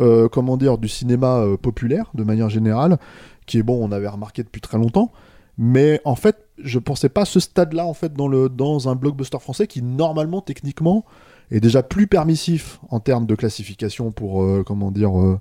euh, 0.00 0.28
comment 0.28 0.56
dire, 0.56 0.78
du 0.78 0.88
cinéma 0.88 1.38
euh, 1.38 1.56
populaire 1.56 2.10
de 2.14 2.24
manière 2.24 2.48
générale, 2.50 2.98
qui 3.46 3.58
est 3.58 3.62
bon, 3.62 3.82
on 3.82 3.92
avait 3.92 4.08
remarqué 4.08 4.42
depuis 4.42 4.60
très 4.60 4.78
longtemps. 4.78 5.12
Mais 5.58 6.00
en 6.04 6.16
fait, 6.16 6.46
je 6.58 6.78
pensais 6.78 7.08
pas 7.08 7.22
à 7.22 7.24
ce 7.24 7.40
stade-là 7.40 7.86
en 7.86 7.94
fait 7.94 8.12
dans 8.12 8.28
le 8.28 8.48
dans 8.48 8.88
un 8.88 8.94
blockbuster 8.94 9.38
français 9.38 9.66
qui 9.66 9.82
normalement 9.82 10.40
techniquement 10.40 11.04
est 11.50 11.60
déjà 11.60 11.82
plus 11.82 12.06
permissif 12.06 12.80
en 12.90 13.00
termes 13.00 13.26
de 13.26 13.34
classification 13.34 14.10
pour 14.10 14.42
euh, 14.42 14.62
comment 14.66 14.90
dire 14.90 15.18
euh, 15.18 15.40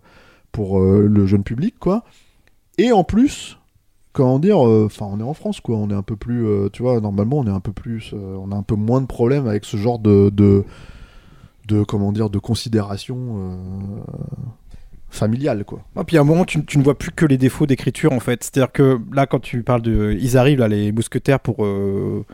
pour 0.52 0.80
euh, 0.80 1.08
le 1.08 1.26
jeune 1.26 1.44
public 1.44 1.76
quoi. 1.80 2.04
Et 2.78 2.92
en 2.92 3.04
plus, 3.04 3.58
comment 4.14 4.40
dire, 4.40 4.60
enfin 4.60 5.08
on 5.10 5.20
est 5.20 5.24
en 5.24 5.34
France 5.34 5.62
quoi, 5.62 5.78
on 5.78 5.90
est 5.90 5.94
un 5.94 6.02
peu 6.02 6.18
plus, 6.18 6.46
tu 6.74 6.82
vois, 6.84 7.00
normalement 7.00 7.40
on 7.40 7.48
est 7.48 7.52
un 7.52 7.62
peu 7.62 7.72
plus, 7.72 8.14
on 8.14 8.52
a 8.52 8.56
un 8.56 8.64
peu 8.64 8.76
moins 8.76 9.00
de 9.00 9.06
problèmes 9.06 9.48
avec 9.48 9.64
ce 9.64 9.78
genre 9.78 9.98
de 9.98 10.30
de, 10.30 11.84
comment 11.84 12.12
dire 12.12 12.30
de 12.30 12.38
considération 12.38 13.58
familiale 15.16 15.64
quoi. 15.66 15.82
Et 16.00 16.04
puis 16.04 16.18
à 16.18 16.22
un 16.22 16.24
moment, 16.24 16.46
tu, 16.46 16.60
ne 16.60 16.84
vois 16.84 16.98
plus 16.98 17.12
que 17.12 17.26
les 17.26 17.38
défauts 17.38 17.66
d'écriture 17.66 18.12
en 18.12 18.20
fait. 18.20 18.44
C'est-à-dire 18.44 18.72
que 18.72 19.00
là, 19.14 19.26
quand 19.26 19.40
tu 19.40 19.64
parles 19.64 19.82
de. 19.82 20.16
Ils 20.20 20.38
arrivent 20.38 20.60
là, 20.60 20.68
les 20.68 20.92
mousquetaires, 20.92 21.40
pour 21.40 21.66
euh, 21.66 22.26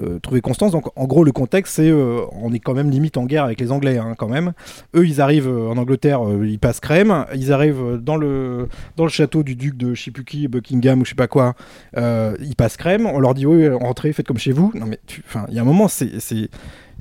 euh, 0.00 0.18
trouver 0.18 0.40
Constance. 0.40 0.72
Donc 0.72 0.86
en 0.96 1.06
gros, 1.06 1.24
le 1.24 1.32
contexte, 1.32 1.74
c'est. 1.74 1.88
euh, 1.88 2.22
on 2.32 2.52
est 2.52 2.58
quand 2.58 2.74
même 2.74 2.90
limite 2.90 3.16
en 3.16 3.24
guerre 3.24 3.44
avec 3.44 3.60
les 3.60 3.70
Anglais 3.72 3.98
hein, 3.98 4.14
quand 4.16 4.28
même. 4.28 4.52
Eux, 4.94 5.06
ils 5.06 5.20
arrivent 5.20 5.48
en 5.48 5.76
Angleterre, 5.76 6.20
ils 6.42 6.58
passent 6.58 6.80
crème. 6.80 7.26
Ils 7.34 7.52
arrivent 7.52 8.00
dans 8.00 8.16
le, 8.16 8.68
dans 8.96 9.04
le 9.04 9.10
château 9.10 9.42
du 9.42 9.56
duc 9.56 9.76
de 9.76 9.94
je 9.94 10.10
Buckingham 10.48 11.00
ou 11.00 11.04
je 11.04 11.10
sais 11.10 11.14
pas 11.14 11.28
quoi. 11.28 11.54
Ils 11.96 12.56
passent 12.56 12.76
crème. 12.76 13.06
On 13.06 13.20
leur 13.20 13.34
dit, 13.34 13.46
oui, 13.46 13.68
rentrez, 13.68 14.12
faites 14.12 14.26
comme 14.26 14.38
chez 14.38 14.52
vous. 14.52 14.72
Non 14.74 14.86
mais, 14.86 14.98
enfin, 15.26 15.46
il 15.48 15.54
y 15.54 15.58
a 15.58 15.62
un 15.62 15.66
moment, 15.66 15.88
c'est. 15.88 16.48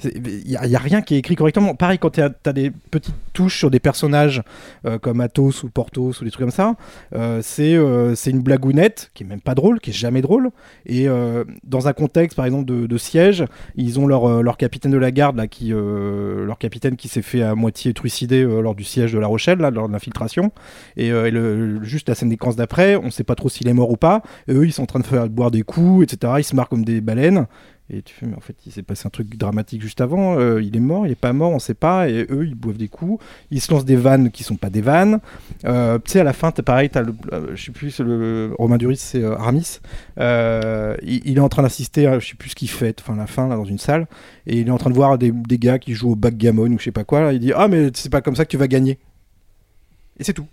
Il 0.03 0.43
n'y 0.45 0.75
a, 0.75 0.79
rien 0.79 1.01
qui 1.01 1.15
est 1.15 1.19
écrit 1.19 1.35
correctement. 1.35 1.75
Pareil, 1.75 1.99
quand 1.99 2.11
tu 2.11 2.21
as, 2.21 2.53
des 2.53 2.71
petites 2.91 3.15
touches 3.33 3.57
sur 3.57 3.71
des 3.71 3.79
personnages 3.79 4.43
euh, 4.85 4.99
comme 4.99 5.21
Athos 5.21 5.63
ou 5.63 5.69
Porthos 5.69 6.21
ou 6.21 6.23
des 6.23 6.31
trucs 6.31 6.41
comme 6.41 6.51
ça, 6.51 6.75
euh, 7.15 7.39
c'est 7.41 7.75
euh, 7.75 8.15
c'est 8.15 8.31
une 8.31 8.41
blagounette 8.41 9.11
qui 9.13 9.23
est 9.23 9.27
même 9.27 9.41
pas 9.41 9.55
drôle, 9.55 9.79
qui 9.79 9.91
est 9.91 9.93
jamais 9.93 10.21
drôle. 10.21 10.51
Et 10.85 11.07
euh, 11.07 11.43
dans 11.63 11.87
un 11.87 11.93
contexte, 11.93 12.35
par 12.35 12.45
exemple, 12.45 12.65
de, 12.65 12.97
siège, 12.97 13.45
ils 13.75 13.99
ont 13.99 14.07
leur, 14.07 14.43
leur 14.43 14.57
capitaine 14.57 14.91
de 14.91 14.97
la 14.97 15.11
garde, 15.11 15.35
là, 15.35 15.47
qui, 15.47 15.69
leur 15.69 16.57
capitaine 16.57 16.95
qui 16.95 17.07
s'est 17.07 17.21
fait 17.21 17.41
à 17.41 17.55
moitié 17.55 17.93
trucider 17.93 18.43
lors 18.43 18.75
du 18.75 18.83
siège 18.83 19.13
de 19.13 19.19
La 19.19 19.27
Rochelle, 19.27 19.57
là, 19.57 19.71
lors 19.71 19.87
de 19.87 19.93
l'infiltration. 19.93 20.51
Et, 20.95 21.07
et 21.07 21.31
le, 21.31 21.83
juste 21.83 22.07
la 22.07 22.15
scène 22.15 22.29
séquence 22.29 22.55
d'après, 22.55 22.95
on 22.95 23.09
sait 23.09 23.23
pas 23.23 23.35
trop 23.35 23.49
s'il 23.49 23.67
est 23.67 23.73
mort 23.73 23.89
ou 23.89 23.97
pas. 23.97 24.21
Et 24.47 24.53
eux, 24.53 24.65
ils 24.65 24.71
sont 24.71 24.83
en 24.83 24.87
train 24.87 24.99
de 24.99 25.05
faire 25.05 25.29
boire 25.29 25.51
des 25.51 25.63
coups, 25.63 26.03
etc. 26.03 26.33
Ils 26.37 26.43
se 26.43 26.55
marrent 26.55 26.69
comme 26.69 26.85
des 26.85 27.01
baleines. 27.01 27.47
Et 27.89 28.01
tu 28.01 28.13
fais, 28.13 28.25
mais 28.25 28.35
en 28.35 28.39
fait, 28.39 28.55
il 28.65 28.71
s'est 28.71 28.81
passé 28.81 29.07
un 29.07 29.09
truc 29.09 29.37
dramatique 29.37 29.81
juste 29.81 29.99
avant. 29.99 30.39
euh, 30.39 30.61
il 30.63 30.75
est 30.75 30.79
mort, 30.79 31.05
il 31.05 31.11
est 31.11 31.15
pas 31.15 31.33
mort, 31.33 31.51
on 31.51 31.59
sait 31.59 31.73
pas. 31.73 32.09
Et 32.09 32.25
eux, 32.29 32.47
ils 32.47 32.55
boivent 32.55 32.77
des 32.77 32.87
coups. 32.87 33.23
Ils 33.51 33.59
se 33.59 33.71
lancent 33.71 33.83
des 33.83 33.97
vannes 33.97 34.31
qui 34.31 34.43
sont 34.43 34.55
pas 34.55 34.69
des 34.69 34.81
vannes. 34.81 35.19
Euh, 35.65 35.99
tu 35.99 36.11
sais, 36.11 36.21
à 36.21 36.23
la 36.23 36.31
fin, 36.31 36.51
t'as 36.51 36.63
pareil, 36.63 36.89
t'as 36.89 37.01
le, 37.01 37.13
euh, 37.33 37.51
je 37.55 37.65
sais 37.65 37.71
plus, 37.71 37.99
le 37.99 38.55
Romain 38.57 38.77
Duris, 38.77 38.97
c'est 38.97 39.23
Aramis. 39.23 39.79
Il, 40.17 41.37
est 41.37 41.39
en 41.39 41.49
train 41.49 41.63
d'assister, 41.63 42.07
à, 42.07 42.19
je 42.19 42.29
sais 42.29 42.35
plus 42.35 42.51
ce 42.51 42.55
qu'il 42.55 42.69
fait, 42.69 43.01
enfin 43.01 43.17
la 43.17 43.27
fin 43.27 43.47
là 43.47 43.55
dans 43.55 43.65
une 43.65 43.79
salle, 43.79 44.07
et 44.47 44.59
il 44.59 44.67
est 44.67 44.71
en 44.71 44.77
train 44.77 44.89
de 44.89 44.95
voir 44.95 45.17
des, 45.17 45.33
gars 45.57 45.77
qui 45.77 45.93
jouent 45.93 46.11
au 46.11 46.15
backgammon 46.15 46.71
ou 46.71 46.79
je 46.79 46.85
sais 46.85 46.91
pas 46.91 47.03
quoi. 47.03 47.33
Il 47.33 47.39
dit 47.39 47.51
ah 47.55 47.67
mais 47.67 47.91
c'est 47.93 48.09
pas 48.09 48.21
comme 48.21 48.35
ça 48.35 48.45
que 48.45 48.51
tu 48.51 48.57
vas 48.57 48.67
gagner. 48.67 48.97
Et 50.19 50.23
c'est 50.23 50.33
tout. 50.33 50.47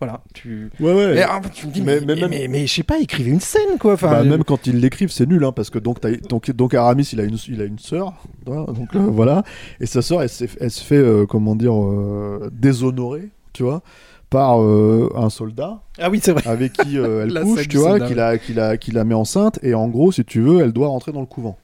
Voilà, 0.00 0.20
tu. 0.34 0.70
Ouais, 0.80 0.92
ouais. 0.92 1.16
Et, 1.18 1.22
ah, 1.22 1.40
tu 1.52 1.66
me 1.68 1.72
dis, 1.72 1.80
mais, 1.82 2.00
mais, 2.00 2.16
mais, 2.28 2.48
mais 2.48 2.66
je 2.66 2.74
sais 2.74 2.82
pas, 2.82 2.98
écrivez 2.98 3.30
une 3.30 3.40
scène 3.40 3.78
quoi. 3.78 3.92
Enfin, 3.94 4.10
Bah, 4.10 4.20
euh, 4.20 4.24
même 4.24 4.42
quand 4.44 4.66
ils 4.66 4.78
l'écrivent, 4.80 5.10
c'est 5.12 5.26
nul, 5.26 5.44
hein, 5.44 5.52
parce 5.52 5.70
que 5.70 5.78
donc, 5.78 6.00
donc, 6.28 6.50
donc 6.50 6.74
Aramis, 6.74 7.08
il 7.12 7.20
a 7.20 7.24
une, 7.24 7.36
il 7.48 7.60
a 7.60 7.64
une 7.64 7.78
sœur, 7.78 8.14
donc 8.44 8.94
euh, 8.96 8.98
voilà, 8.98 9.44
et 9.80 9.86
sa 9.86 10.02
sœur, 10.02 10.22
elle, 10.22 10.30
elle 10.60 10.70
se 10.70 10.82
fait, 10.82 10.96
euh, 10.96 11.24
comment 11.26 11.54
dire, 11.54 11.74
euh, 11.74 12.50
déshonorer, 12.52 13.28
tu 13.52 13.62
vois, 13.62 13.82
par 14.28 14.60
euh, 14.60 15.08
un 15.14 15.30
soldat. 15.30 15.80
Ah 15.98 16.10
oui, 16.10 16.18
c'est 16.22 16.32
vrai. 16.32 16.42
Avec 16.46 16.72
qui 16.72 16.98
euh, 16.98 17.24
elle 17.28 17.40
couche, 17.42 17.68
tu 17.68 17.76
vois, 17.76 18.00
qui 18.00 18.14
la, 18.14 18.38
qui, 18.38 18.54
la, 18.54 18.76
qui 18.76 18.90
la 18.90 19.04
met 19.04 19.14
enceinte, 19.14 19.58
et 19.62 19.74
en 19.74 19.88
gros, 19.88 20.10
si 20.10 20.24
tu 20.24 20.40
veux, 20.40 20.60
elle 20.60 20.72
doit 20.72 20.88
rentrer 20.88 21.12
dans 21.12 21.20
le 21.20 21.26
couvent. 21.26 21.56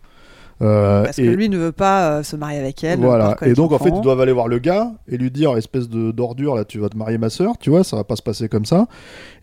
Euh, 0.62 1.04
Parce 1.04 1.18
et- 1.18 1.24
que 1.24 1.30
lui 1.30 1.48
ne 1.48 1.58
veut 1.58 1.72
pas 1.72 2.18
euh, 2.18 2.22
se 2.22 2.36
marier 2.36 2.58
avec 2.58 2.84
elle. 2.84 3.00
voilà. 3.00 3.36
Et 3.42 3.52
donc 3.54 3.72
en 3.72 3.78
fait, 3.78 3.90
ils 3.90 4.00
doivent 4.00 4.20
aller 4.20 4.32
voir 4.32 4.46
le 4.48 4.58
gars 4.58 4.92
et 5.08 5.16
lui 5.16 5.30
dire 5.30 5.56
espèce 5.56 5.88
de 5.88 6.12
d'ordure 6.12 6.54
là, 6.54 6.64
tu 6.64 6.78
vas 6.78 6.88
te 6.88 6.96
marier 6.96 7.18
ma 7.18 7.30
sœur, 7.30 7.54
tu 7.58 7.70
vois, 7.70 7.82
ça 7.84 7.96
va 7.96 8.04
pas 8.04 8.16
se 8.16 8.22
passer 8.22 8.48
comme 8.48 8.64
ça. 8.64 8.86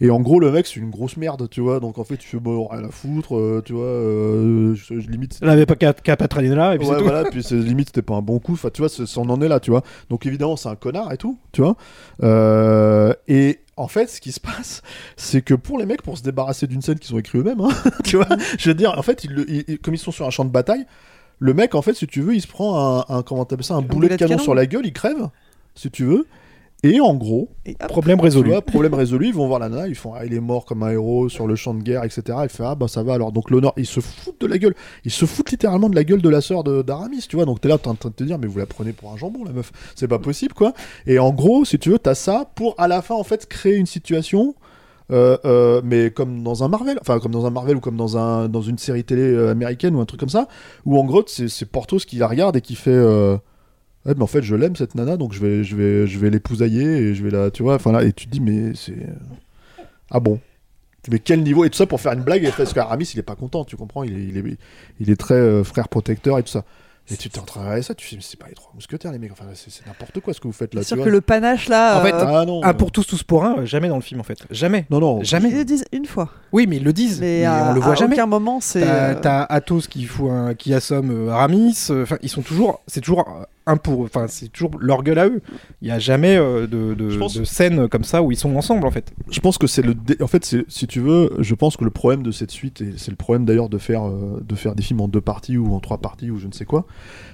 Et 0.01 0.09
en 0.11 0.21
gros, 0.21 0.39
le 0.39 0.51
mec 0.51 0.65
c'est 0.65 0.79
une 0.79 0.89
grosse 0.91 1.17
merde, 1.17 1.47
tu 1.51 1.61
vois. 1.61 1.79
Donc 1.79 1.97
en 1.97 2.03
fait, 2.03 2.17
tu 2.17 2.27
fais 2.27 2.39
bon 2.39 2.67
rien 2.67 2.85
à 2.85 2.89
foutre, 2.89 3.35
euh, 3.37 3.61
tu 3.65 3.73
vois. 3.73 3.83
euh, 3.83 4.75
je, 4.75 4.99
je- 4.99 5.09
limite. 5.09 5.39
Elle 5.41 5.49
avait 5.49 5.65
pas 5.65 5.75
qu'à 5.75 5.93
traîner 6.27 6.55
là 6.55 6.75
et 6.75 6.77
puis 6.77 6.87
Ouais, 6.87 6.93
c'est 6.93 6.99
tout. 6.99 7.05
voilà, 7.05 7.23
puis 7.29 7.43
c'est 7.43 7.55
limite 7.55 7.89
c'était 7.89 8.01
pas 8.01 8.15
un 8.15 8.21
bon 8.21 8.39
coup. 8.39 8.53
Enfin, 8.53 8.69
tu 8.73 8.81
vois, 8.81 8.89
c'est- 8.89 9.05
ça 9.05 9.19
en 9.21 9.41
est 9.41 9.47
là, 9.49 9.59
tu 9.59 9.71
vois. 9.71 9.81
Donc 10.09 10.25
évidemment, 10.25 10.55
c'est 10.55 10.69
un 10.69 10.75
connard 10.75 11.11
et 11.11 11.17
tout, 11.17 11.37
tu 11.51 11.61
vois. 11.61 11.75
Euh, 12.23 13.13
et 13.27 13.59
en 13.79 13.87
fait, 13.87 14.07
ce 14.09 14.19
qui 14.21 14.31
se 14.31 14.39
passe, 14.39 14.81
c'est 15.17 15.41
que 15.41 15.53
pour 15.53 15.77
les 15.79 15.85
mecs, 15.85 16.01
pour 16.01 16.17
se 16.17 16.23
débarrasser 16.23 16.67
d'une 16.67 16.81
scène 16.81 16.99
qu'ils 16.99 17.15
ont 17.15 17.19
écrit 17.19 17.39
eux-mêmes, 17.39 17.61
hein, 17.61 17.69
tu 18.03 18.17
vois, 18.17 18.27
je 18.57 18.69
veux 18.69 18.75
dire, 18.75 18.97
en 18.97 19.01
fait, 19.01 19.23
ils 19.23 19.31
le- 19.31 19.49
ils- 19.49 19.79
comme 19.79 19.93
ils 19.93 19.99
sont 19.99 20.11
sur 20.11 20.25
un 20.27 20.29
champ 20.29 20.45
de 20.45 20.51
bataille, 20.51 20.85
le 21.39 21.53
mec, 21.53 21.73
en 21.75 21.81
fait, 21.81 21.93
si 21.93 22.05
tu 22.07 22.21
veux, 22.21 22.35
il 22.35 22.41
se 22.41 22.47
prend 22.47 22.99
un, 23.09 23.15
un 23.17 23.23
comment 23.23 23.45
t'appelles 23.45 23.63
ça, 23.65 23.75
un 23.75 23.81
boulet 23.81 24.07
de 24.09 24.13
canon, 24.19 24.37
sur 24.43 24.53
la 24.55 24.65
gueule, 24.65 24.85
il 24.85 24.93
crève, 24.93 25.29
si 25.75 25.89
tu 25.89 26.03
veux. 26.05 26.27
Et 26.81 27.01
en 27.01 27.13
gros, 27.15 27.49
Problème 27.89 28.21
résolu. 28.21 28.51
vois, 28.51 28.61
problème 28.61 28.93
résolu, 28.93 29.27
ils 29.27 29.33
vont 29.33 29.47
voir 29.47 29.59
la 29.59 29.67
nana, 29.67 29.87
ils 29.89 29.95
font 29.95 30.13
ah, 30.13 30.25
il 30.25 30.33
est 30.33 30.39
mort 30.39 30.63
comme 30.63 30.81
un 30.83 30.91
héros 30.91 31.27
sur 31.27 31.45
le 31.45 31.57
champ 31.57 31.73
de 31.73 31.81
guerre, 31.83 32.05
etc. 32.05 32.37
Elle 32.43 32.49
fait 32.49 32.63
ah 32.65 32.75
bah 32.75 32.87
ça 32.87 33.03
va 33.03 33.15
alors. 33.15 33.33
Donc 33.33 33.49
l'honneur, 33.51 33.73
ils 33.75 33.85
se 33.85 33.99
foutent 33.99 34.39
de 34.39 34.47
la 34.47 34.57
gueule, 34.57 34.75
ils 35.03 35.11
se 35.11 35.25
foutent 35.25 35.51
littéralement 35.51 35.89
de 35.89 35.95
la 35.95 36.05
gueule 36.05 36.21
de 36.21 36.29
la 36.29 36.39
sœur 36.39 36.63
de- 36.63 36.81
d'Aramis, 36.81 37.25
tu 37.27 37.35
vois. 37.35 37.43
Donc 37.43 37.59
t'es 37.59 37.67
là, 37.67 37.77
t'es 37.77 37.89
en 37.89 37.95
train 37.95 38.09
de 38.09 38.15
te 38.15 38.23
dire 38.23 38.39
mais 38.39 38.47
vous 38.47 38.57
la 38.59 38.65
prenez 38.65 38.93
pour 38.93 39.11
un 39.11 39.17
jambon 39.17 39.43
la 39.43 39.51
meuf, 39.51 39.73
c'est 39.95 40.07
pas 40.07 40.19
possible 40.19 40.53
quoi. 40.53 40.73
Et 41.05 41.19
en 41.19 41.33
gros, 41.33 41.65
si 41.65 41.77
tu 41.79 41.89
veux, 41.89 41.99
t'as 41.99 42.15
ça 42.15 42.49
pour 42.55 42.75
à 42.77 42.87
la 42.87 43.01
fin 43.01 43.15
en 43.15 43.23
fait 43.25 43.45
créer 43.47 43.75
une 43.75 43.85
situation. 43.85 44.55
euh, 45.11 45.37
euh, 45.43 45.81
mais 45.83 46.11
comme 46.11 46.43
dans 46.43 46.63
un 46.63 46.69
Marvel, 46.69 46.97
enfin 47.01 47.19
comme 47.19 47.31
dans 47.33 47.45
un 47.45 47.49
Marvel 47.49 47.75
ou 47.75 47.79
comme 47.81 47.97
dans 47.97 48.17
un 48.17 48.47
dans 48.47 48.61
une 48.61 48.77
série 48.77 49.03
télé 49.03 49.23
euh, 49.23 49.51
américaine 49.51 49.95
ou 49.95 49.99
un 50.01 50.05
truc 50.05 50.19
comme 50.21 50.29
ça, 50.29 50.47
où 50.85 50.97
en 50.97 51.03
gros 51.03 51.23
c'est 51.27 51.49
c'est 51.49 51.65
Portos 51.65 51.97
qui 52.07 52.17
la 52.17 52.27
regarde 52.27 52.55
et 52.55 52.61
qui 52.61 52.75
fait 52.75 52.91
euh, 52.91 53.35
Ouais, 54.05 54.13
mais 54.15 54.23
en 54.23 54.27
fait, 54.27 54.41
je 54.41 54.55
l'aime 54.55 54.75
cette 54.75 54.95
nana, 54.95 55.17
donc 55.17 55.33
je 55.33 55.39
vais, 55.41 55.63
je 55.63 55.75
vais, 55.75 56.07
je 56.07 56.19
vais 56.19 56.29
l'épousailler 56.29 56.83
et 56.83 57.15
je 57.15 57.23
vais 57.23 57.31
la, 57.31 57.51
tu 57.51 57.63
vois, 57.63 57.75
enfin 57.75 57.91
là, 57.91 58.03
et 58.03 58.13
tu 58.13 58.27
te 58.27 58.31
dis, 58.31 58.39
mais 58.39 58.73
c'est, 58.75 58.95
ah 60.11 60.19
bon, 60.19 60.39
mais 61.09 61.19
quel 61.19 61.43
niveau 61.43 61.65
et 61.65 61.69
tout 61.69 61.77
ça 61.77 61.85
pour 61.85 61.99
faire 62.01 62.13
une 62.13 62.21
blague? 62.23 62.49
Parce 62.55 62.73
qu'Aramis 62.73 63.09
il 63.13 63.19
est 63.19 63.23
pas 63.23 63.35
content, 63.35 63.65
tu 63.65 63.75
comprends, 63.75 64.03
il 64.03 64.13
est, 64.17 64.23
il 64.23 64.37
est, 64.37 64.57
il 64.99 65.09
est 65.09 65.15
très 65.19 65.33
euh, 65.35 65.63
frère 65.63 65.89
protecteur 65.89 66.37
et 66.39 66.43
tout 66.43 66.49
ça. 66.51 66.63
Et 67.11 67.17
tu 67.17 67.27
t'es 67.27 67.39
en 67.39 67.43
train 67.43 67.61
de 67.61 67.65
regarder 67.65 67.81
ça, 67.81 67.95
tu 67.95 68.05
fais, 68.07 68.15
mais 68.17 68.21
c'est 68.21 68.37
pas 68.37 68.47
les 68.47 68.53
trois 68.53 68.71
mousquetaires, 68.75 69.11
les 69.11 69.17
mecs, 69.17 69.31
enfin 69.31 69.45
c'est 69.55 69.83
n'importe 69.87 70.19
quoi 70.19 70.31
ce 70.33 70.39
que 70.39 70.47
vous 70.47 70.53
faites 70.53 70.75
là. 70.75 70.83
C'est 70.83 70.93
sûr 70.93 71.03
que 71.03 71.09
le 71.09 71.21
panache 71.21 71.67
là. 71.67 71.99
En 71.99 72.03
fait, 72.05 72.13
euh, 72.13 72.23
Ah 72.27 72.45
non. 72.45 72.63
un 72.63 72.73
pour 72.75 72.91
tous, 72.91 73.03
tous 73.07 73.23
pour 73.23 73.43
un, 73.45 73.59
euh, 73.59 73.65
jamais 73.65 73.87
dans 73.89 73.95
le 73.95 74.03
film 74.03 74.19
en 74.19 74.23
fait. 74.23 74.37
Jamais. 74.51 74.85
Non, 74.91 74.99
non. 74.99 75.23
Jamais. 75.23 75.49
Ils 75.49 75.55
le 75.57 75.65
disent 75.65 75.85
une 75.91 76.05
fois. 76.05 76.29
Oui, 76.51 76.67
mais 76.67 76.75
ils 76.77 76.83
le 76.83 76.93
disent. 76.93 77.19
Mais 77.19 77.39
mais 77.39 77.45
à- 77.45 77.69
on 77.71 77.73
le 77.73 77.79
voit 77.81 77.93
à 77.93 77.95
jamais. 77.95 78.13
aucun 78.13 78.27
moment, 78.27 78.61
c'est, 78.61 78.81
T'as 78.81 79.41
euh, 79.43 79.45
Athos 79.49 79.81
qui 79.89 80.03
fout 80.05 80.29
un, 80.29 80.53
qui 80.53 80.71
assomme 80.73 81.09
euh, 81.09 81.31
Aramis. 81.31 81.75
euh, 81.89 82.03
Enfin, 82.03 82.17
ils 82.21 82.29
sont 82.29 82.43
toujours. 82.43 82.79
C'est 82.85 83.01
toujours 83.01 83.25
un 83.69 83.77
pour. 83.77 84.01
Enfin, 84.01 84.25
c'est 84.27 84.49
toujours 84.49 84.71
leur 84.79 85.03
gueule 85.03 85.19
à 85.19 85.27
eux. 85.27 85.41
Il 85.81 85.87
y 85.87 85.91
a 85.91 85.99
jamais 85.99 86.35
euh, 86.37 86.67
de, 86.67 86.93
de, 86.93 87.15
pense- 87.17 87.35
de 87.37 87.43
scène 87.43 87.87
comme 87.87 88.03
ça 88.03 88.21
où 88.23 88.31
ils 88.31 88.37
sont 88.37 88.55
ensemble 88.55 88.85
en 88.87 88.91
fait. 88.91 89.13
Je 89.29 89.39
pense 89.39 89.57
que 89.57 89.67
c'est 89.67 89.81
le. 89.81 89.93
dé- 89.93 90.17
En 90.21 90.27
fait, 90.27 90.55
si 90.67 90.87
tu 90.87 90.99
veux, 90.99 91.31
je 91.39 91.55
pense 91.55 91.77
que 91.77 91.83
le 91.83 91.89
problème 91.91 92.23
de 92.23 92.31
cette 92.31 92.51
suite, 92.51 92.81
et 92.81 92.93
c'est 92.97 93.11
le 93.11 93.17
problème 93.17 93.45
d'ailleurs 93.45 93.69
de 93.69 93.77
faire, 93.77 94.05
euh, 94.07 94.41
de 94.45 94.55
faire 94.55 94.75
des 94.75 94.83
films 94.83 95.01
en 95.01 95.07
deux 95.07 95.21
parties 95.21 95.57
ou 95.57 95.73
en 95.73 95.79
trois 95.79 95.97
parties 95.99 96.31
ou 96.31 96.37
je 96.37 96.47
ne 96.47 96.51
sais 96.53 96.65
quoi, 96.65 96.85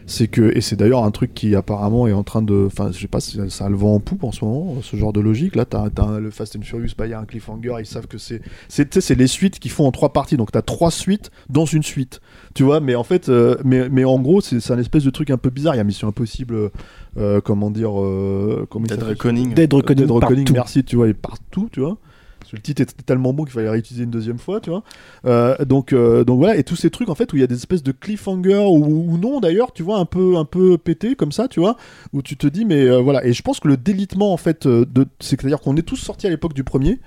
c'est 0.05 0.27
que. 0.27 0.51
Et 0.55 0.61
c'est 0.61 0.75
d'ailleurs 0.75 1.03
un 1.03 1.11
truc 1.11 1.33
qui 1.33 1.55
apparemment 1.55 2.07
est 2.07 2.13
en 2.13 2.23
train 2.23 2.41
de. 2.41 2.65
Enfin, 2.67 2.91
je 2.91 2.99
sais 2.99 3.07
pas 3.07 3.19
si 3.19 3.39
ça 3.49 3.65
a 3.65 3.69
le 3.69 3.75
vent 3.75 3.95
en 3.95 3.99
poupe 3.99 4.23
en 4.23 4.31
ce 4.31 4.43
moment, 4.45 4.75
ce 4.81 4.95
genre 4.97 5.13
de 5.13 5.19
logique. 5.21 5.55
Là, 5.55 5.65
t'as 5.65 5.85
as 5.97 6.19
le 6.19 6.31
Fast 6.31 6.55
and 6.55 6.61
Furious, 6.63 6.91
bah, 6.97 7.07
il 7.07 7.11
y 7.11 7.13
a 7.13 7.19
un 7.19 7.25
cliffhanger, 7.25 7.75
ils 7.79 7.85
savent 7.85 8.07
que 8.07 8.17
c'est. 8.17 8.41
C'est 8.67 8.89
tu 8.89 8.95
sais, 8.95 9.01
c'est 9.01 9.15
les 9.15 9.27
suites 9.27 9.59
qui 9.59 9.69
font 9.69 9.87
en 9.87 9.91
trois 9.91 10.11
parties. 10.13 10.37
Donc 10.37 10.51
t'as 10.51 10.61
trois 10.61 10.91
suites 10.91 11.31
dans 11.49 11.65
une 11.65 11.83
suite. 11.83 12.19
Tu 12.55 12.63
vois, 12.63 12.79
mais 12.79 12.95
en 12.95 13.03
fait, 13.03 13.29
euh, 13.29 13.57
mais, 13.63 13.89
mais 13.89 14.05
en 14.05 14.17
gros, 14.17 14.41
c'est 14.41 14.61
c'est 14.61 14.73
un 14.73 14.79
espèce 14.79 15.03
de 15.03 15.09
truc 15.09 15.29
un 15.29 15.37
peu 15.37 15.49
bizarre. 15.49 15.75
Il 15.75 15.77
y 15.77 15.81
a 15.81 15.83
Mission 15.83 16.07
Impossible, 16.07 16.71
euh, 17.17 17.41
comment 17.41 17.69
dire. 17.69 18.01
Euh, 18.01 18.65
comment 18.69 18.87
Dead 18.87 19.03
Reckoning. 19.03 19.53
Dead 19.53 19.73
Reckoning 19.73 20.05
Dead 20.05 20.11
Reckoning, 20.11 20.45
partout. 20.45 20.53
merci, 20.53 20.83
tu 20.85 20.95
vois, 20.95 21.09
et 21.09 21.13
partout, 21.13 21.69
tu 21.71 21.81
vois. 21.81 21.97
Parce 22.39 22.51
que 22.51 22.55
le 22.55 22.61
titre 22.61 22.83
était 22.83 22.93
tellement 23.03 23.33
bon 23.33 23.43
qu'il 23.43 23.53
fallait 23.53 23.69
réutiliser 23.69 24.03
une 24.03 24.11
deuxième 24.11 24.37
fois, 24.37 24.61
tu 24.61 24.69
vois. 24.69 24.83
Euh, 25.25 25.65
donc, 25.65 25.91
euh, 25.91 26.23
donc 26.23 26.37
voilà, 26.37 26.55
et 26.55 26.63
tous 26.63 26.75
ces 26.75 26.91
trucs 26.91 27.09
en 27.09 27.15
fait 27.15 27.33
où 27.33 27.35
il 27.37 27.39
y 27.39 27.43
a 27.43 27.47
des 27.47 27.55
espèces 27.55 27.81
de 27.81 27.91
cliffhanger 27.91 28.67
ou, 28.69 29.11
ou 29.11 29.17
non 29.17 29.39
d'ailleurs, 29.39 29.73
tu 29.73 29.83
vois, 29.83 29.97
un 29.97 30.05
peu, 30.05 30.37
un 30.37 30.45
peu 30.45 30.77
pété 30.77 31.15
comme 31.15 31.31
ça, 31.31 31.47
tu 31.47 31.59
vois, 31.59 31.75
où 32.13 32.21
tu 32.21 32.37
te 32.37 32.45
dis, 32.45 32.63
mais 32.63 32.83
euh, 32.85 32.99
voilà. 33.01 33.25
Et 33.25 33.33
je 33.33 33.41
pense 33.41 33.59
que 33.59 33.67
le 33.67 33.77
délitement 33.77 34.31
en 34.31 34.37
fait, 34.37 34.67
de, 34.67 35.07
c'est-à-dire 35.19 35.59
qu'on 35.59 35.75
est 35.75 35.81
tous 35.81 35.95
sortis 35.97 36.27
à 36.27 36.29
l'époque 36.29 36.53
du 36.53 36.63
premier, 36.63 36.99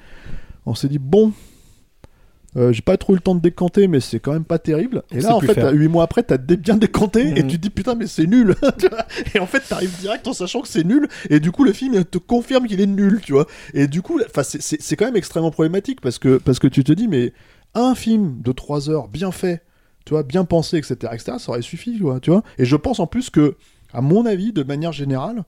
on 0.67 0.75
s'est 0.75 0.89
dit, 0.89 0.99
bon. 0.99 1.33
Euh, 2.59 2.73
j'ai 2.73 2.83
pas 2.83 2.97
trop 2.97 3.13
eu 3.13 3.17
le 3.17 3.23
temps 3.23 3.35
de 3.35 3.41
décanter, 3.41 3.87
mais 3.89 4.01
c'est 4.01 4.19
quand 4.21 4.33
même 4.33 4.45
pas 4.45 4.59
terrible. 4.59 5.03
Et 5.13 5.21
là, 5.21 5.35
en 5.37 5.41
fait, 5.41 5.55
faire. 5.55 5.73
8 5.73 5.89
mois 5.89 6.03
après, 6.05 6.23
t'as 6.23 6.37
bien 6.37 6.77
décanté 6.77 7.21
et 7.29 7.43
Mhm. 7.43 7.49
tu 7.49 7.57
te 7.57 7.63
dis 7.63 7.71
putain, 7.71 7.95
mais 7.95 8.07
c'est 8.07 8.27
nul. 8.27 8.55
Et 9.35 9.39
en 9.39 9.47
fait, 9.47 9.61
t'arrives 9.61 9.97
direct 10.01 10.27
en 10.27 10.33
sachant 10.33 10.61
que 10.63 10.69
c'est 10.69 10.85
nul. 10.85 11.09
Et 11.31 11.41
du 11.41 11.53
coup, 11.53 11.65
le 11.65 11.73
film 11.73 11.95
il 11.95 12.05
te 12.05 12.19
confirme 12.19 12.67
qu'il 12.67 12.81
est 12.81 12.87
nul, 12.87 13.21
tu 13.25 13.33
vois. 13.33 13.47
Et 13.75 13.87
du 13.87 14.03
coup, 14.03 14.21
c'est 14.43 14.97
quand 14.97 15.05
même 15.07 15.17
extrêmement 15.17 15.51
problématique 15.51 16.01
parce 16.01 16.19
que, 16.19 16.39
parce 16.39 16.59
que 16.59 16.67
tu 16.67 16.85
te 16.85 16.93
dis, 16.93 17.09
mais 17.09 17.33
un 17.75 17.95
film 17.95 18.41
de 18.43 18.53
3 18.53 18.91
heures 18.91 19.09
bien 19.09 19.31
fait, 19.31 19.63
tu 20.05 20.15
vois, 20.15 20.23
bien 20.23 20.45
pensé, 20.45 20.79
etc., 20.79 20.97
etc., 21.13 21.37
ça 21.39 21.51
aurait 21.51 21.63
suffi, 21.63 21.93
tu 21.97 22.03
vois. 22.03 22.19
Tu 22.21 22.31
vois 22.31 22.43
et 22.59 22.65
je 22.65 22.77
pense 22.77 22.99
en 22.99 23.07
plus 23.07 23.31
que, 23.31 23.57
à 23.93 24.01
mon 24.01 24.27
avis, 24.27 24.53
de 24.53 24.63
manière 24.63 24.93
générale, 24.93 25.45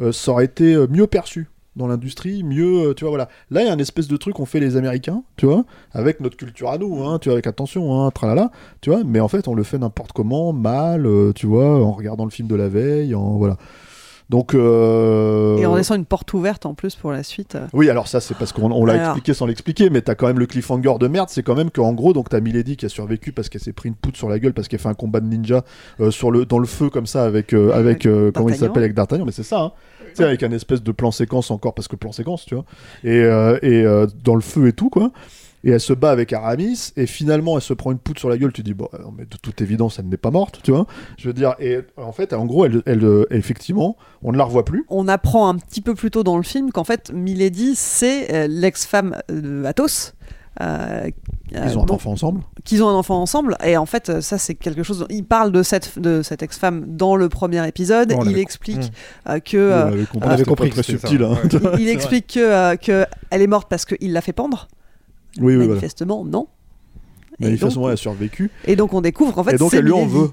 euh, 0.00 0.12
ça 0.12 0.30
aurait 0.32 0.44
été 0.46 0.74
euh, 0.74 0.86
mieux 0.88 1.06
perçu 1.06 1.48
dans 1.76 1.86
l'industrie, 1.86 2.42
mieux, 2.42 2.88
euh, 2.88 2.94
tu 2.94 3.04
vois, 3.04 3.10
voilà. 3.10 3.28
Là, 3.50 3.62
il 3.62 3.66
y 3.66 3.70
a 3.70 3.72
un 3.72 3.78
espèce 3.78 4.08
de 4.08 4.16
truc 4.16 4.34
qu'on 4.34 4.46
fait 4.46 4.60
les 4.60 4.76
Américains, 4.76 5.22
tu 5.36 5.46
vois, 5.46 5.64
avec 5.92 6.20
notre 6.20 6.36
culture 6.36 6.70
à 6.70 6.78
nous, 6.78 7.04
hein, 7.04 7.18
tu 7.18 7.28
vois, 7.28 7.34
avec 7.34 7.46
attention, 7.46 8.00
hein, 8.00 8.10
tralala, 8.10 8.50
tu 8.80 8.90
vois, 8.90 9.04
mais 9.04 9.20
en 9.20 9.28
fait, 9.28 9.46
on 9.46 9.54
le 9.54 9.62
fait 9.62 9.78
n'importe 9.78 10.12
comment, 10.12 10.52
mal, 10.52 11.06
euh, 11.06 11.32
tu 11.34 11.46
vois, 11.46 11.84
en 11.84 11.92
regardant 11.92 12.24
le 12.24 12.30
film 12.30 12.48
de 12.48 12.54
la 12.54 12.68
veille, 12.68 13.14
en, 13.14 13.36
voilà. 13.36 13.56
Donc, 14.28 14.54
euh, 14.54 15.56
Et 15.56 15.66
en 15.66 15.76
laissant 15.76 15.94
une 15.94 16.04
porte 16.04 16.32
ouverte 16.34 16.66
en 16.66 16.74
plus 16.74 16.96
pour 16.96 17.12
la 17.12 17.22
suite. 17.22 17.54
euh. 17.54 17.66
oui, 17.72 17.88
alors 17.90 18.08
ça, 18.08 18.20
c'est 18.20 18.36
parce 18.36 18.52
qu'on 18.52 18.72
on 18.72 18.84
l'a 18.84 18.94
Alors. 18.94 19.04
expliqué 19.06 19.34
sans 19.34 19.46
l'expliquer, 19.46 19.88
mais 19.88 20.02
t'as 20.02 20.16
quand 20.16 20.26
même 20.26 20.40
le 20.40 20.46
cliffhanger 20.46 20.94
de 20.98 21.06
merde. 21.06 21.28
C'est 21.30 21.44
quand 21.44 21.54
même 21.54 21.70
qu'en 21.70 21.92
gros, 21.92 22.12
donc 22.12 22.28
t'as 22.28 22.40
Milady 22.40 22.76
qui 22.76 22.86
a 22.86 22.88
survécu 22.88 23.30
parce 23.30 23.48
qu'elle 23.48 23.60
s'est 23.60 23.72
pris 23.72 23.88
une 23.88 23.94
poutre 23.94 24.18
sur 24.18 24.28
la 24.28 24.40
gueule 24.40 24.52
parce 24.52 24.66
qu'elle 24.66 24.80
fait 24.80 24.88
un 24.88 24.94
combat 24.94 25.20
de 25.20 25.26
ninja 25.28 25.64
euh, 26.00 26.10
sur 26.10 26.32
le, 26.32 26.44
dans 26.44 26.58
le 26.58 26.66
feu 26.66 26.90
comme 26.90 27.06
ça 27.06 27.24
avec, 27.24 27.52
euh, 27.52 27.72
avec 27.72 28.02
comment 28.02 28.18
il 28.18 28.32
D'Artagnan. 28.32 28.56
s'appelle, 28.58 28.82
avec 28.82 28.94
D'Artagnan, 28.94 29.24
mais 29.26 29.32
c'est 29.32 29.42
ça, 29.44 29.60
hein. 29.60 29.72
Avec 30.18 30.42
un 30.42 30.50
espèce 30.50 30.82
de 30.82 30.92
plan 30.92 31.10
séquence 31.10 31.50
encore 31.50 31.74
parce 31.74 31.88
que 31.88 31.94
plan 31.96 32.10
séquence, 32.10 32.46
tu 32.46 32.54
vois. 32.54 32.64
Et, 33.04 33.18
et 33.62 33.84
dans 34.24 34.34
le 34.34 34.40
feu 34.40 34.68
et 34.68 34.72
tout, 34.72 34.88
quoi. 34.88 35.12
Et 35.66 35.70
elle 35.70 35.80
se 35.80 35.92
bat 35.92 36.12
avec 36.12 36.32
Aramis, 36.32 36.92
et 36.96 37.06
finalement 37.06 37.56
elle 37.56 37.62
se 37.62 37.74
prend 37.74 37.90
une 37.90 37.98
poutre 37.98 38.20
sur 38.20 38.28
la 38.30 38.38
gueule. 38.38 38.52
Tu 38.52 38.62
dis, 38.62 38.72
bon, 38.72 38.88
euh, 38.94 38.98
mais 39.18 39.24
de 39.24 39.36
toute 39.36 39.60
évidence, 39.60 39.98
elle 39.98 40.08
n'est 40.08 40.16
pas 40.16 40.30
morte, 40.30 40.60
tu 40.62 40.70
vois. 40.70 40.86
Je 41.18 41.26
veux 41.26 41.34
dire, 41.34 41.56
et 41.58 41.80
en 41.96 42.12
fait, 42.12 42.32
en 42.32 42.46
gros, 42.46 42.64
elle, 42.64 42.82
elle, 42.86 43.04
euh, 43.04 43.26
effectivement, 43.30 43.96
on 44.22 44.30
ne 44.32 44.38
la 44.38 44.44
revoit 44.44 44.64
plus. 44.64 44.84
On 44.88 45.08
apprend 45.08 45.48
un 45.48 45.56
petit 45.56 45.80
peu 45.80 45.94
plus 45.94 46.10
tôt 46.10 46.22
dans 46.22 46.36
le 46.36 46.44
film 46.44 46.70
qu'en 46.70 46.84
fait, 46.84 47.10
Milady, 47.12 47.74
c'est 47.74 48.32
euh, 48.32 48.46
l'ex-femme 48.48 49.16
de 49.28 49.64
Athos. 49.64 50.12
euh, 50.62 51.10
Ils 51.52 51.76
ont 51.76 51.82
un 51.82 51.84
dont- 51.86 51.94
enfant 51.94 52.12
ensemble. 52.12 52.40
qu'ils 52.64 52.82
ont 52.84 52.88
un 52.88 52.94
enfant 52.94 53.20
ensemble 53.20 53.56
et 53.64 53.76
en 53.76 53.84
fait 53.86 54.20
ça 54.22 54.38
c'est 54.38 54.54
quelque 54.54 54.82
chose 54.82 55.04
il 55.10 55.22
parle 55.24 55.52
de 55.52 55.62
cette 55.62 55.98
de 55.98 56.22
cette 56.22 56.42
ex-femme 56.42 56.84
dans 56.96 57.14
le 57.14 57.28
premier 57.28 57.66
épisode 57.68 58.08
Bon, 58.14 58.24
il 58.24 58.38
explique 58.38 58.90
que 59.44 59.56
euh, 59.56 59.84
on 59.84 59.88
avait 59.92 60.04
compris, 60.06 60.28
on 60.28 60.30
avait 60.62 60.70
que 60.70 60.82
subtil. 60.82 61.22
hein. 61.22 61.36
il, 61.44 61.46
il 61.46 61.50
C'est 61.52 61.58
vrai. 61.58 61.88
explique 61.88 62.26
que, 62.34 62.76
que 62.76 63.04
elle 63.30 63.42
est 63.42 63.46
morte 63.46 63.68
parce 63.68 63.84
qu'il 63.84 64.12
l'a 64.14 64.20
fait 64.22 64.32
pendre 64.32 64.66
Oui, 65.40 65.52
oui, 65.52 65.56
voilà. 65.56 65.68
manifestement 65.68 66.24
non 66.24 66.48
et 67.38 67.44
Manifestement, 67.44 67.82
donc, 67.82 67.88
elle 67.88 67.92
a 67.94 67.96
survécu. 67.96 68.50
et 68.66 68.76
donc 68.76 68.94
on 68.94 69.00
découvre 69.02 69.34
qu'en 69.34 69.44
fait 69.44 69.54
et 69.54 69.58
donc, 69.58 69.74
elle 69.74 69.84
lui 69.84 69.92
en 69.92 70.06
veut. 70.06 70.30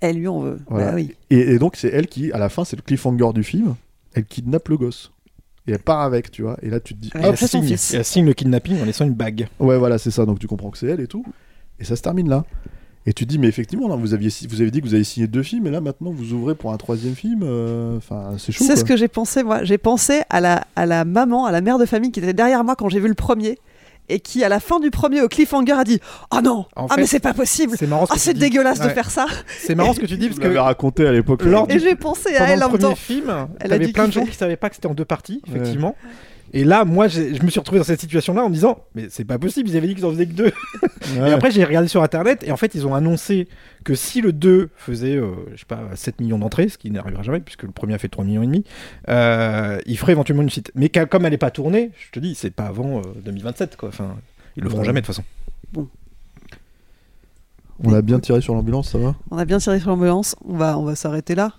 elle 0.00 0.16
lui 0.16 0.26
en 0.28 0.40
veut 0.40 0.58
Voilà. 0.68 0.86
Bah 0.86 0.92
oui 0.96 1.14
Et, 1.30 1.38
et 1.54 1.58
donc, 1.58 1.76
c'est 1.76 1.88
elle 1.88 2.08
qui, 2.08 2.32
à 2.32 2.38
la 2.38 2.48
fin, 2.48 2.64
c'est 2.64 2.74
le 2.76 2.82
cliffhanger 2.82 3.32
du 3.32 3.44
film. 3.44 3.74
Elle 4.14 4.24
kidnappe 4.24 4.68
le 4.68 4.76
gosse. 4.76 5.12
Et 5.68 5.72
elle 5.72 5.78
part 5.78 6.00
avec, 6.00 6.30
tu 6.32 6.42
vois. 6.42 6.56
Et 6.62 6.70
là, 6.70 6.80
tu 6.80 6.94
te 6.94 7.00
dis, 7.00 7.10
Ouais, 7.14 7.20
Et 7.22 7.26
hop, 7.26 7.30
elle 7.32 7.38
son 7.38 7.46
signe, 7.60 7.64
fils. 7.68 7.94
et 7.94 7.98
elle 7.98 8.04
signe 8.04 8.26
le 8.26 8.32
kidnapping 8.32 8.80
en 8.82 8.84
laissant 8.86 9.04
une 9.04 9.14
bague. 9.14 9.46
Ouais, 9.60 9.78
voilà, 9.78 9.98
c'est 9.98 10.10
ça. 10.10 10.26
Donc 10.26 10.40
tu 10.40 10.48
comprends 10.48 10.70
que 10.70 10.78
c'est 10.78 10.88
elle 10.88 11.00
et 11.00 11.06
tout. 11.06 11.24
Et 11.78 11.84
ça 11.84 11.94
se 11.94 12.02
termine 12.02 12.28
là. 12.28 12.44
Et 13.06 13.12
tu 13.12 13.24
te 13.24 13.30
dis, 13.30 13.38
mais 13.38 13.46
effectivement, 13.46 13.86
là, 13.88 13.94
vous, 13.96 14.12
aviez, 14.12 14.30
vous 14.48 14.60
avez 14.60 14.70
dit 14.72 14.80
que 14.80 14.86
vous 14.86 14.94
avez 14.94 15.04
signé 15.04 15.26
deux 15.26 15.42
films, 15.42 15.66
et 15.66 15.70
là 15.70 15.80
maintenant 15.80 16.10
vous 16.10 16.32
ouvrez 16.34 16.54
pour 16.54 16.72
un 16.72 16.76
troisième 16.76 17.14
film. 17.14 17.42
euh, 17.44 17.96
Enfin, 17.96 18.32
c'est 18.36 18.52
chaud. 18.52 18.64
c'est 18.66 18.76
ce 18.76 18.84
que 18.84 18.94
j'ai 18.96 19.08
pensé 19.08 19.42
moi 19.42 19.64
j'ai 19.64 19.78
pensé 19.78 20.20
à 20.28 20.40
la 20.40 20.66
à 20.76 20.84
la 20.86 21.04
maman 21.06 21.46
à 21.46 21.52
la 21.52 21.60
mère 21.62 21.78
de 21.78 21.86
famille 21.86 22.10
qui 22.12 22.20
était 22.20 22.34
derrière 22.34 22.62
moi 22.62 22.76
quand 22.76 22.88
j'ai 22.90 23.00
vu 23.00 23.08
le 23.08 23.14
premier 23.14 23.58
et 24.10 24.20
qui 24.20 24.44
à 24.44 24.48
la 24.48 24.60
fin 24.60 24.80
du 24.80 24.90
premier 24.90 25.22
au 25.22 25.28
cliffhanger 25.28 25.72
a 25.72 25.84
dit 25.84 26.00
oh 26.34 26.40
non 26.42 26.66
En 26.76 26.86
ah 26.88 26.94
fait, 26.94 27.00
mais 27.02 27.06
c'est 27.06 27.20
pas 27.20 27.32
possible 27.34 27.76
C'est 27.78 27.86
marrant 27.86 28.06
ce 28.06 28.12
ah 28.12 28.14
que 28.14 28.20
tu 28.20 28.24
c'est 28.26 28.34
dis. 28.34 28.40
dégueulasse 28.40 28.78
de 28.80 28.86
Ouais. 28.86 28.94
faire 28.94 29.10
ça 29.10 29.26
C'est 29.60 29.74
marrant 29.74 29.94
ce 29.94 30.00
que 30.00 30.06
tu 30.06 30.16
dis 30.16 30.28
parce 30.28 30.40
que 30.40 30.56
raconté 30.58 31.06
à 31.06 31.12
l'époque. 31.12 31.42
lors 31.44 31.66
et 31.70 31.74
du- 31.74 31.80
j'ai 31.80 31.94
pensé 31.94 32.36
à 32.36 32.48
elle 32.50 32.58
le 32.60 32.64
en 32.66 32.68
même 32.70 32.78
premier 32.78 32.90
temps 32.90 32.96
film, 32.96 33.30
Elle 33.60 33.66
a 33.66 33.68
t'avais 33.76 33.86
dû 33.86 33.92
plein 33.92 34.08
de 34.08 34.12
gens 34.12 34.24
qui 34.26 34.34
savaient 34.36 34.56
pas 34.56 34.68
que 34.68 34.74
c'était 34.76 34.88
en 34.88 34.94
deux 34.94 35.04
parties, 35.04 35.40
effectivement. 35.48 35.94
Et 36.52 36.64
là, 36.64 36.84
moi, 36.84 37.06
je 37.08 37.20
me 37.42 37.48
suis 37.50 37.60
retrouvé 37.60 37.78
dans 37.78 37.84
cette 37.84 38.00
situation-là 38.00 38.44
en 38.44 38.48
me 38.48 38.54
disant, 38.54 38.80
mais 38.94 39.06
c'est 39.08 39.24
pas 39.24 39.38
possible, 39.38 39.68
ils 39.68 39.76
avaient 39.76 39.86
dit 39.86 39.94
qu'ils 39.94 40.04
en 40.06 40.10
faisaient 40.10 40.26
que 40.26 40.32
deux. 40.34 40.52
Ouais. 41.18 41.30
Et 41.30 41.32
après, 41.32 41.50
j'ai 41.50 41.64
regardé 41.64 41.88
sur 41.88 42.04
internet, 42.04 42.44
et 42.46 42.52
en 42.52 42.56
fait, 42.56 42.72
ils 42.76 42.86
ont 42.86 42.94
annoncé 42.94 43.48
que 43.82 43.96
si 43.96 44.20
le 44.20 44.32
2 44.32 44.68
faisait, 44.76 45.16
euh, 45.16 45.32
je 45.54 45.58
sais 45.60 45.64
pas, 45.66 45.80
7 45.94 46.20
millions 46.20 46.38
d'entrées, 46.38 46.68
ce 46.68 46.78
qui 46.78 46.88
n'arrivera 46.92 47.24
jamais, 47.24 47.40
puisque 47.40 47.64
le 47.64 47.72
premier 47.72 47.94
a 47.94 47.98
fait 47.98 48.08
3 48.08 48.24
millions 48.24 48.42
et 48.42 48.46
demi, 48.46 48.64
euh, 49.08 49.80
il 49.86 49.98
ferait 49.98 50.12
éventuellement 50.12 50.42
une 50.42 50.50
suite. 50.50 50.70
Mais 50.76 50.88
comme 50.88 51.24
elle 51.26 51.32
est 51.34 51.38
pas 51.38 51.50
tournée, 51.50 51.90
je 51.98 52.12
te 52.12 52.20
dis, 52.20 52.36
c'est 52.36 52.50
pas 52.50 52.66
avant 52.66 52.98
euh, 52.98 53.02
2027, 53.24 53.76
quoi. 53.76 53.88
Enfin, 53.88 54.14
ils 54.56 54.62
le 54.62 54.68
feront 54.68 54.80
Ouais. 54.82 54.86
jamais 54.86 55.00
de 55.00 55.06
toute 55.06 55.16
façon. 55.16 55.24
On 57.82 57.92
a 57.92 58.02
bien 58.02 58.20
tiré 58.20 58.40
sur 58.40 58.54
l'ambulance, 58.54 58.90
ça 58.90 58.98
va? 58.98 59.16
On 59.32 59.38
a 59.38 59.44
bien 59.44 59.58
tiré 59.58 59.80
sur 59.80 59.88
l'ambulance, 59.90 60.36
on 60.44 60.56
va, 60.56 60.78
on 60.78 60.84
va 60.84 60.94
s'arrêter 60.94 61.34
là. 61.34 61.54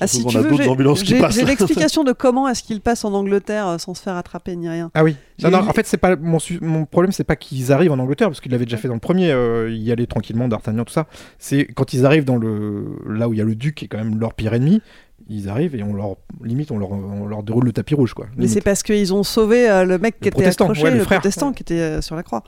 Ah, 0.00 0.06
si 0.06 0.24
tu 0.24 0.36
veux, 0.38 0.50
d'autres 0.50 0.62
j'ai- 0.62 0.68
ambulances 0.68 1.02
qui 1.02 1.10
j'ai 1.10 1.20
passent. 1.20 1.34
j'ai 1.34 1.44
l'explication 1.44 2.04
de 2.04 2.12
comment 2.18 2.48
est-ce 2.48 2.62
qu'il 2.62 2.80
passe 2.80 3.04
en 3.04 3.12
Angleterre 3.12 3.66
euh, 3.68 3.78
sans 3.78 3.94
se 3.94 4.02
faire 4.02 4.16
attraper 4.16 4.54
ni 4.56 4.68
rien. 4.68 4.90
Ah 4.94 5.04
oui. 5.04 5.16
Non, 5.42 5.52
en 5.54 5.72
fait, 5.72 5.86
c'est 5.86 5.96
pas 5.96 6.16
mon, 6.16 6.38
mon 6.60 6.84
problème, 6.86 7.12
c'est 7.12 7.24
pas 7.24 7.36
qu'ils 7.36 7.72
arrivent 7.72 7.92
en 7.92 7.98
Angleterre, 7.98 8.28
parce 8.28 8.40
qu'ils 8.40 8.52
l'avaient 8.52 8.64
déjà 8.64 8.76
fait 8.76 8.88
dans 8.88 8.94
le 8.94 9.00
premier, 9.00 9.30
euh, 9.32 9.70
y 9.70 9.90
aller 9.92 10.06
tranquillement, 10.06 10.48
d'Artagnan, 10.48 10.84
tout 10.84 10.92
ça. 10.92 11.06
C'est 11.38 11.64
quand 11.66 11.92
ils 11.92 12.06
arrivent 12.06 12.24
dans 12.24 12.36
le 12.36 12.96
là 13.08 13.28
où 13.28 13.32
il 13.32 13.38
y 13.38 13.42
a 13.42 13.44
le 13.44 13.54
duc, 13.54 13.74
qui 13.76 13.84
est 13.86 13.88
quand 13.88 13.98
même 13.98 14.18
leur 14.18 14.34
pire 14.34 14.54
ennemi, 14.54 14.80
ils 15.28 15.48
arrivent 15.48 15.74
et 15.76 15.82
on 15.82 15.94
leur 15.94 16.16
limite, 16.42 16.70
on 16.72 16.78
leur, 16.78 16.90
on 16.90 17.26
leur 17.26 17.42
déroule 17.42 17.64
le 17.64 17.72
tapis 17.72 17.94
rouge, 17.94 18.12
quoi. 18.14 18.26
Mais 18.36 18.48
c'est 18.48 18.60
parce 18.60 18.82
qu'ils 18.82 19.14
ont 19.14 19.22
sauvé 19.22 19.70
euh, 19.70 19.84
le 19.84 19.98
mec 19.98 20.14
qui 20.18 20.24
Le 20.24 20.28
était 20.28 20.30
protestant, 20.32 20.64
accroché, 20.64 20.82
ouais, 20.84 20.90
le 20.90 20.98
le, 20.98 21.04
frère. 21.04 21.20
protestant 21.20 21.52
qui 21.52 21.62
était 21.62 21.74
euh, 21.78 22.00
sur 22.02 22.16
la 22.16 22.22
croix. 22.22 22.42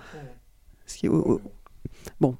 Ce 0.86 0.96
qui 0.98 1.06
est- 1.06 1.08
oh, 1.08 1.24
oh. 1.26 1.40
Bon. 2.20 2.36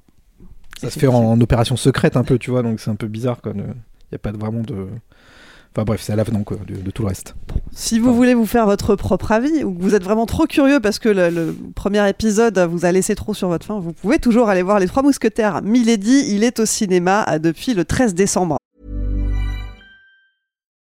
Ça 0.81 0.89
se 0.89 0.99
fait 0.99 1.07
en, 1.07 1.15
en 1.15 1.39
opération 1.39 1.77
secrète 1.77 2.17
un 2.17 2.23
peu, 2.23 2.37
tu 2.37 2.51
vois, 2.51 2.61
donc 2.61 2.81
c'est 2.81 2.91
un 2.91 2.95
peu 2.95 3.07
bizarre, 3.07 3.41
quoi. 3.41 3.53
N'y 4.11 4.15
a 4.15 4.19
pas 4.19 4.31
vraiment 4.31 4.61
de. 4.61 4.87
Enfin 5.73 5.83
bref, 5.83 6.01
c'est 6.01 6.13
à 6.13 6.15
l'avenant, 6.15 6.43
quoi, 6.43 6.57
de, 6.65 6.75
de 6.75 6.91
tout 6.91 7.01
le 7.01 7.09
reste. 7.09 7.35
Si 7.73 7.99
vous 7.99 8.15
voulez 8.15 8.33
vous 8.33 8.45
faire 8.45 8.65
votre 8.65 8.95
propre 8.95 9.33
avis 9.33 9.65
ou 9.65 9.73
que 9.73 9.81
vous 9.81 9.93
êtes 9.93 10.03
vraiment 10.03 10.25
trop 10.25 10.45
curieux 10.45 10.79
parce 10.79 10.99
que 10.99 11.09
le, 11.09 11.29
le 11.29 11.53
premier 11.75 12.07
épisode 12.07 12.57
vous 12.59 12.85
a 12.85 12.93
laissé 12.93 13.13
trop 13.13 13.33
sur 13.33 13.49
votre 13.49 13.65
faim, 13.65 13.79
vous 13.81 13.91
pouvez 13.91 14.17
toujours 14.17 14.47
aller 14.47 14.61
voir 14.61 14.79
Les 14.79 14.87
Trois 14.87 15.03
Mousquetaires. 15.03 15.61
Milady, 15.63 16.33
il 16.33 16.45
est 16.45 16.61
au 16.61 16.65
cinéma 16.65 17.25
euh, 17.29 17.39
depuis 17.39 17.73
le 17.73 17.83
13 17.83 18.13
décembre. 18.15 18.55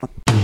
Thank 0.00 0.37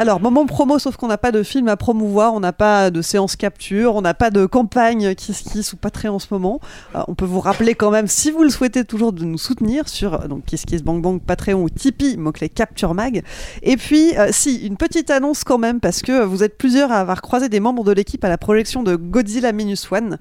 Alors, 0.00 0.18
moment 0.18 0.46
promo, 0.46 0.78
sauf 0.78 0.96
qu'on 0.96 1.08
n'a 1.08 1.18
pas 1.18 1.30
de 1.30 1.42
film 1.42 1.68
à 1.68 1.76
promouvoir, 1.76 2.32
on 2.32 2.40
n'a 2.40 2.54
pas 2.54 2.90
de 2.90 3.02
séance 3.02 3.36
capture, 3.36 3.96
on 3.96 4.00
n'a 4.00 4.14
pas 4.14 4.30
de 4.30 4.46
campagne 4.46 5.14
Kiss 5.14 5.42
Kiss 5.42 5.74
ou 5.74 5.76
Patreon 5.76 6.14
en 6.14 6.18
ce 6.18 6.28
moment. 6.30 6.58
Euh, 6.94 7.02
on 7.06 7.14
peut 7.14 7.26
vous 7.26 7.38
rappeler 7.40 7.74
quand 7.74 7.90
même, 7.90 8.06
si 8.06 8.30
vous 8.30 8.42
le 8.42 8.48
souhaitez 8.48 8.86
toujours, 8.86 9.12
de 9.12 9.26
nous 9.26 9.36
soutenir 9.36 9.90
sur 9.90 10.14
euh, 10.14 10.26
donc 10.26 10.46
Kiss 10.46 10.64
Kiss 10.64 10.82
Bang 10.82 11.02
Bang, 11.02 11.20
Patreon 11.20 11.62
ou 11.62 11.68
Tipeee, 11.68 12.16
mot-clé 12.16 12.48
Capture 12.48 12.94
Mag. 12.94 13.22
Et 13.62 13.76
puis, 13.76 14.16
euh, 14.16 14.28
si, 14.30 14.66
une 14.66 14.78
petite 14.78 15.10
annonce 15.10 15.44
quand 15.44 15.58
même, 15.58 15.80
parce 15.80 16.00
que 16.00 16.24
vous 16.24 16.42
êtes 16.42 16.56
plusieurs 16.56 16.90
à 16.92 17.00
avoir 17.00 17.20
croisé 17.20 17.50
des 17.50 17.60
membres 17.60 17.84
de 17.84 17.92
l'équipe 17.92 18.24
à 18.24 18.30
la 18.30 18.38
projection 18.38 18.82
de 18.82 18.96
Godzilla 18.96 19.52
Minus 19.52 19.92
One 19.92 20.16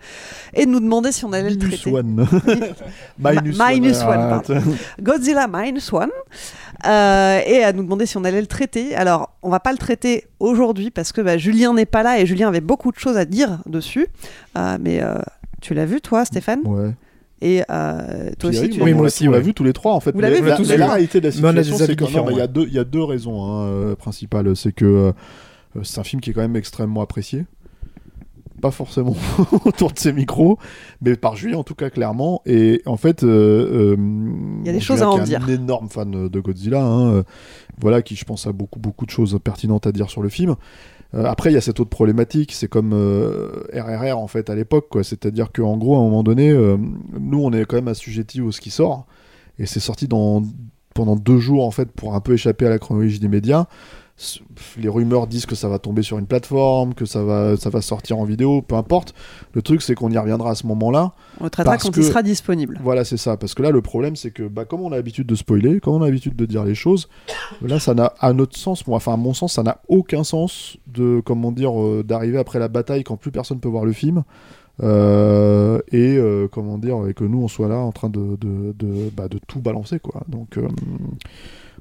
et 0.55 0.65
nous 0.65 0.81
demander 0.81 1.13
si 1.13 1.23
on 1.23 1.31
allait 1.31 1.51
le 1.51 1.55
Minus 1.55 1.79
traiter. 1.83 1.95
One. 1.95 2.27
Minus 3.17 3.57
Ma- 3.57 3.67
One, 3.67 3.73
Minus 3.79 4.01
One, 4.01 4.29
pardon. 4.29 4.61
Godzilla 5.01 5.47
Minus 5.47 5.93
One. 5.93 6.09
Euh, 6.85 7.39
et 7.45 7.63
à 7.63 7.73
nous 7.73 7.83
demander 7.83 8.05
si 8.05 8.17
on 8.17 8.23
allait 8.23 8.41
le 8.41 8.47
traiter. 8.47 8.95
Alors, 8.95 9.31
on 9.41 9.49
va 9.49 9.59
pas 9.59 9.71
le 9.71 9.77
traiter 9.77 10.25
aujourd'hui 10.39 10.91
parce 10.91 11.11
que 11.11 11.21
bah, 11.21 11.37
Julien 11.37 11.73
n'est 11.73 11.85
pas 11.85 12.03
là 12.03 12.19
et 12.19 12.25
Julien 12.25 12.47
avait 12.47 12.61
beaucoup 12.61 12.91
de 12.91 12.97
choses 12.99 13.17
à 13.17 13.25
dire 13.25 13.59
dessus. 13.65 14.07
Euh, 14.57 14.77
mais 14.79 15.01
euh, 15.01 15.15
tu 15.61 15.73
l'as 15.73 15.85
vu, 15.85 15.99
toi, 16.01 16.23
Stéphane? 16.25 16.61
Ouais. 16.65 16.91
Et 17.41 17.63
euh, 17.69 18.31
toi 18.37 18.49
aussi, 18.49 18.69
tu 18.69 18.81
Oui, 18.81 18.91
l'a- 18.91 18.97
moi 18.97 19.05
aussi, 19.05 19.27
On 19.27 19.31
l'a 19.31 19.37
ouais. 19.37 19.43
vu 19.43 19.53
tous 19.53 19.63
les 19.63 19.71
trois 19.73 19.93
en 19.93 19.99
fait. 19.99 20.11
Vous 20.11 20.19
l'avez 20.19 20.41
vu 20.41 20.47
la, 20.47 20.57
tous 20.57 20.69
la 20.69 20.75
trois 20.77 20.93
réalité 20.93 21.21
de 21.21 21.25
la 21.25 21.31
situation, 21.31 21.77
c'est 21.77 21.95
que 21.95 22.03
il 22.31 22.37
y 22.37 22.41
a 22.41 22.47
deux, 22.47 22.65
il 22.67 22.73
y 22.73 22.79
a 22.79 22.83
deux 22.83 23.03
raisons 23.03 23.43
hein, 23.45 23.63
euh, 23.67 23.95
principales. 23.95 24.55
C'est 24.57 24.73
que 24.73 24.85
euh, 24.85 25.11
c'est 25.83 25.99
un 25.99 26.03
film 26.03 26.21
qui 26.21 26.31
est 26.31 26.33
quand 26.33 26.41
même 26.41 26.55
extrêmement 26.57 27.01
apprécié. 27.01 27.45
Pas 28.59 28.71
forcément 28.71 29.15
autour 29.65 29.91
de 29.91 29.99
ses 29.99 30.13
micros, 30.13 30.57
mais 31.01 31.15
par 31.15 31.35
Julien 31.35 31.57
en 31.57 31.63
tout 31.63 31.75
cas 31.75 31.89
clairement. 31.89 32.41
Et 32.45 32.81
en 32.85 32.97
fait, 32.97 33.23
euh, 33.23 33.95
euh, 33.95 33.97
Il 34.61 34.67
y 34.67 34.69
a 34.69 34.73
des 34.73 34.79
choses 34.79 35.01
à 35.01 35.09
en 35.09 35.19
dire. 35.19 35.43
Un 35.43 35.47
énorme 35.47 35.89
fan 35.89 36.27
de 36.27 36.39
Godzilla, 36.39 36.81
hein, 36.81 37.11
euh, 37.11 37.23
voilà, 37.79 38.01
qui 38.01 38.15
je 38.15 38.25
pense 38.25 38.47
a 38.47 38.51
beaucoup 38.51 38.79
beaucoup 38.79 39.05
de 39.05 39.11
choses 39.11 39.39
pertinentes 39.43 39.87
à 39.87 39.91
dire 39.91 40.09
sur 40.09 40.21
le 40.21 40.29
film. 40.29 40.55
Euh, 41.15 41.25
après, 41.25 41.51
il 41.51 41.53
y 41.53 41.57
a 41.57 41.61
cette 41.61 41.79
autre 41.79 41.89
problématique, 41.89 42.51
c'est 42.51 42.67
comme 42.67 42.91
euh, 42.93 43.63
RRR 43.73 44.17
en 44.17 44.27
fait 44.27 44.49
à 44.49 44.55
l'époque, 44.55 44.87
quoi. 44.89 45.03
C'est-à-dire 45.03 45.51
qu'en 45.51 45.77
gros, 45.77 45.95
à 45.95 45.99
un 45.99 46.03
moment 46.03 46.23
donné, 46.23 46.53
nous, 47.19 47.43
on 47.43 47.51
est 47.51 47.65
quand 47.65 47.77
même 47.77 47.87
assujettis 47.87 48.41
au 48.41 48.51
ce 48.51 48.61
qui 48.61 48.69
sort, 48.69 49.05
et 49.57 49.65
c'est 49.65 49.79
sorti 49.79 50.07
dans 50.07 50.43
pendant 50.93 51.15
deux 51.15 51.37
jours 51.37 51.65
en 51.65 51.71
fait 51.71 51.89
pour 51.91 52.13
un 52.15 52.19
peu 52.19 52.33
échapper 52.33 52.65
à 52.65 52.69
la 52.69 52.79
chronologie 52.79 53.19
des 53.19 53.29
médias. 53.29 53.67
Les 54.77 54.89
rumeurs 54.89 55.27
disent 55.27 55.45
que 55.45 55.55
ça 55.55 55.69
va 55.69 55.79
tomber 55.79 56.01
sur 56.03 56.17
une 56.19 56.25
plateforme, 56.27 56.93
que 56.93 57.05
ça 57.05 57.23
va, 57.23 57.55
ça 57.55 57.69
va 57.69 57.81
sortir 57.81 58.17
en 58.17 58.25
vidéo, 58.25 58.61
peu 58.61 58.75
importe. 58.75 59.13
Le 59.53 59.61
truc, 59.61 59.81
c'est 59.81 59.95
qu'on 59.95 60.11
y 60.11 60.17
reviendra 60.17 60.51
à 60.51 60.55
ce 60.55 60.67
moment-là. 60.67 61.13
on 61.39 61.45
le 61.45 61.49
traitera 61.49 61.77
quand 61.77 61.91
que- 61.91 61.99
il 62.01 62.03
sera 62.05 62.21
disponible. 62.21 62.79
Voilà, 62.83 63.05
c'est 63.05 63.17
ça. 63.17 63.37
Parce 63.37 63.53
que 63.53 63.61
là, 63.63 63.71
le 63.71 63.81
problème, 63.81 64.15
c'est 64.17 64.31
que, 64.31 64.43
bah, 64.47 64.65
comme 64.65 64.81
on 64.81 64.91
a 64.91 64.95
l'habitude 64.97 65.25
de 65.27 65.35
spoiler, 65.35 65.79
comme 65.79 65.93
on 65.95 66.01
a 66.01 66.05
l'habitude 66.05 66.35
de 66.35 66.45
dire 66.45 66.65
les 66.65 66.75
choses, 66.75 67.07
là, 67.61 67.79
ça 67.79 67.93
n'a, 67.93 68.13
à 68.19 68.33
notre 68.33 68.57
sens, 68.57 68.85
moi, 68.87 68.97
enfin, 68.97 69.13
à 69.13 69.17
mon 69.17 69.33
sens, 69.33 69.53
ça 69.53 69.63
n'a 69.63 69.81
aucun 69.87 70.23
sens 70.25 70.77
de, 70.87 71.21
comment 71.25 71.51
dire, 71.53 71.79
euh, 71.81 72.03
d'arriver 72.03 72.39
après 72.39 72.59
la 72.59 72.67
bataille 72.67 73.03
quand 73.05 73.15
plus 73.17 73.31
personne 73.31 73.59
peut 73.61 73.69
voir 73.69 73.85
le 73.85 73.93
film. 73.93 74.23
euh, 74.81 75.79
et 75.91 76.15
euh, 76.17 76.47
comment 76.49 76.77
dire 76.77 77.05
et 77.07 77.13
que 77.13 77.25
nous 77.25 77.41
on 77.43 77.49
soit 77.49 77.67
là 77.67 77.77
en 77.79 77.91
train 77.91 78.09
de 78.09 78.37
de, 78.39 78.73
de, 78.79 79.09
bah, 79.15 79.27
de 79.27 79.37
tout 79.45 79.59
balancer 79.59 79.99
quoi 79.99 80.21
donc 80.29 80.57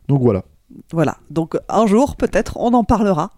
donc 0.08 0.20
voilà 0.20 0.42
Voilà. 0.92 1.16
Donc, 1.30 1.56
un 1.68 1.86
jour, 1.86 2.16
peut-être, 2.16 2.56
on 2.56 2.72
en 2.74 2.84
parlera. 2.84 3.30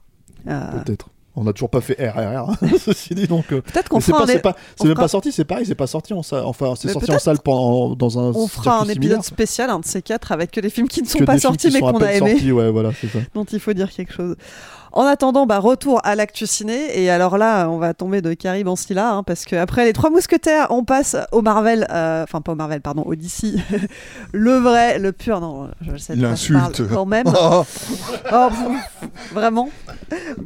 Euh, 0.47 0.83
peut-être 0.83 1.11
on 1.37 1.45
n'a 1.45 1.53
toujours 1.53 1.71
pas 1.71 1.81
fait 1.81 1.95
RRR 1.95 2.51
hein, 2.51 2.57
ceci 2.79 3.15
dit 3.15 3.27
donc 3.27 3.53
euh, 3.53 3.61
peut-être 3.61 3.89
qu'on 3.89 4.01
fera 4.01 4.27
c'est 4.27 4.41
pas 4.41 4.57
c'est 4.77 4.89
même 4.89 4.97
pas 4.97 5.09
sorti 5.09 5.31
c'est 5.31 5.45
pareil 5.45 5.65
c'est 5.65 5.75
pas 5.75 5.87
sorti 5.87 6.13
en 6.13 6.23
salle 6.23 6.45
enfin 6.45 6.75
c'est 6.77 6.93
sorti 6.93 7.11
en 7.11 7.19
salle 7.19 7.39
pendant 7.39 7.95
dans 7.95 8.19
un 8.19 8.33
on 8.35 8.49
fera 8.49 8.81
un 8.81 8.89
épisode 8.89 9.23
spécial, 9.23 9.71
un 9.71 9.79
de 9.79 9.85
ces 9.85 10.03
quatre, 10.03 10.33
avec 10.33 10.51
que 10.51 10.61
des 10.61 10.71
films 10.71 10.89
qui 10.89 11.03
ne 11.03 11.07
sont 11.07 11.25
pas 11.25 11.39
sortis 11.39 11.71
mais 11.73 11.81
qu'on 11.81 11.99
a 11.99 12.13
aimés. 12.13 12.31
sortis, 12.33 12.53
ouais 12.53 12.71
voilà 12.71 12.91
c'est 13.01 13.09
ça 13.09 13.21
dont 13.35 13.45
il 13.45 13.61
faut 13.61 13.73
dire 13.73 13.91
quelque 13.91 14.13
chose. 14.13 14.37
En 14.93 15.05
attendant, 15.07 15.47
bah, 15.47 15.59
retour 15.59 16.01
à 16.05 16.15
l'actu 16.15 16.47
ciné. 16.47 17.01
Et 17.01 17.11
alors 17.11 17.39
là, 17.39 17.69
on 17.71 17.79
va 17.79 17.95
tomber 17.95 18.23
de 18.23 18.35
Carrie 18.35 18.65
en 18.67 18.77
Scylla, 18.77 19.13
hein, 19.13 19.23
parce 19.23 19.45
qu'après 19.45 19.85
les 19.85 19.93
Trois 19.93 20.11
Mousquetaires, 20.11 20.67
on 20.71 20.85
passe 20.85 21.17
au 21.33 21.43
Marvel, 21.43 21.87
euh, 21.91 22.25
enfin 22.25 22.41
pas 22.41 22.53
au 22.53 22.57
Marvel, 22.57 22.81
pardon, 22.81 23.03
au 23.03 23.15
DC. 23.15 23.55
le 24.33 24.53
vrai, 24.57 24.99
le 24.99 25.13
pur, 25.13 25.41
non, 25.41 25.69
je 25.81 25.97
sais 25.97 26.17
L'insulte. 26.17 26.83
quand 26.93 27.07
même. 27.07 27.27
Oh. 27.43 27.65
Oh, 28.33 28.49
vraiment. 29.33 29.71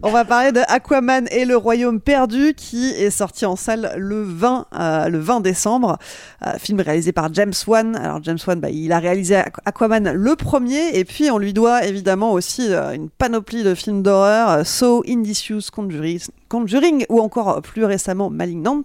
On 0.03 0.11
va 0.11 0.25
parler 0.25 0.53
de 0.53 0.61
Aquaman 0.69 1.27
et 1.31 1.45
le 1.45 1.57
Royaume 1.57 2.01
perdu, 2.01 2.55
qui 2.55 2.91
est 2.91 3.11
sorti 3.11 3.47
en 3.47 3.57
salle 3.57 3.93
le 3.97 4.23
20, 4.23 4.67
euh, 4.79 5.09
le 5.09 5.19
20 5.19 5.41
décembre. 5.41 5.99
Euh, 6.47 6.53
film 6.59 6.81
réalisé 6.81 7.13
par 7.13 7.33
James 7.33 7.53
Wan. 7.67 7.97
Alors 7.97 8.23
James 8.23 8.39
Wan, 8.47 8.61
bah, 8.61 8.71
il 8.71 8.93
a 8.93 8.99
réalisé 8.99 9.35
Aqu- 9.35 9.61
Aquaman 9.65 10.13
le 10.13 10.37
premier, 10.37 10.97
et 10.97 11.05
puis 11.05 11.31
on 11.31 11.39
lui 11.39 11.53
doit 11.53 11.85
évidemment 11.85 12.33
aussi 12.33 12.73
euh, 12.73 12.93
une 12.93 13.09
panoplie 13.11 13.63
de 13.65 13.75
films 13.75 14.03
d'horreur, 14.03 14.34
euh, 14.35 14.65
Saw, 14.65 15.03
Indicious, 15.07 15.71
Conjuring, 15.73 16.21
Conjuring 16.55 17.05
ou 17.09 17.19
encore 17.19 17.61
plus 17.63 17.85
récemment 17.85 18.31
Malignant. 18.31 18.85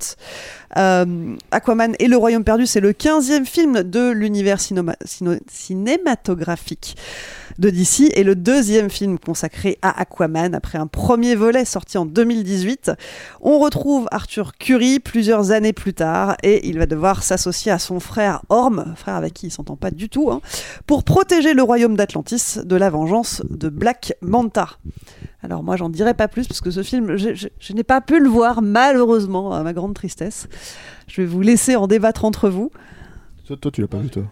Euh, 0.76 1.36
Aquaman 1.52 1.94
et 2.00 2.08
le 2.08 2.18
Royaume 2.18 2.44
perdu, 2.44 2.66
c'est 2.66 2.80
le 2.80 2.94
15e 2.94 3.46
film 3.46 3.84
de 3.84 4.10
l'univers 4.10 4.58
cinématographique 4.60 6.98
de 7.60 7.70
DC 7.70 8.12
et 8.16 8.24
le 8.24 8.36
deuxième 8.36 8.90
film 8.90 9.20
consacré 9.20 9.78
à 9.84 10.02
Aquaman 10.02 10.56
après 10.56 10.80
un 10.80 10.88
premier 10.88 11.36
volet 11.36 11.64
sorti 11.64 12.00
en 12.00 12.06
2018. 12.06 12.92
On 13.42 13.60
retrouve 13.60 14.08
Arthur 14.10 14.54
Curry 14.58 15.00
plusieurs 15.00 15.52
années 15.52 15.74
plus 15.74 15.94
tard 15.94 16.38
et 16.42 16.68
il 16.68 16.80
va 16.80 16.88
devoir 16.88 17.22
s'associer 17.22 17.72
à 17.72 17.78
son 17.78 18.00
frère 18.00 18.42
Orm, 18.50 18.96
frère 18.96 19.16
avec 19.16 19.34
qui 19.34 19.48
il 19.48 19.52
s'entend 19.52 19.76
pas 19.76 19.92
du 19.92 20.10
tout, 20.10 20.32
hein, 20.32 20.42
pour 20.88 21.04
protéger 21.04 21.54
le 21.54 21.62
royaume 21.62 21.96
d'Atlantis 21.96 22.58
de 22.64 22.76
la 22.76 22.90
vengeance 22.90 23.44
de 23.48 23.70
Black 23.70 24.14
Manta. 24.22 24.70
Alors 25.42 25.64
moi 25.64 25.78
j'en 25.78 25.90
dirai 25.90 26.14
pas 26.14 26.28
plus 26.28 26.48
parce 26.48 26.62
que 26.62 26.72
ce 26.72 26.84
film, 26.84 27.16
je 27.60 27.74
n'ai 27.74 27.84
pas 27.84 28.02
pu 28.02 28.20
le 28.20 28.30
voir 28.30 28.62
malheureusement 28.62 29.54
à 29.54 29.64
ma 29.64 29.74
grande 29.74 29.94
tristesse. 29.94 30.48
Je 31.08 31.22
vais 31.22 31.28
vous 31.28 31.42
laisser 31.42 31.76
en 31.76 31.88
débattre 31.88 32.26
entre 32.26 32.50
vous. 32.50 32.72
Toi, 33.46 33.58
toi, 33.58 33.72
tu 33.72 33.82
l'as 33.82 33.88
pas 33.88 33.98
vu, 33.98 34.10
toi. 34.10 34.24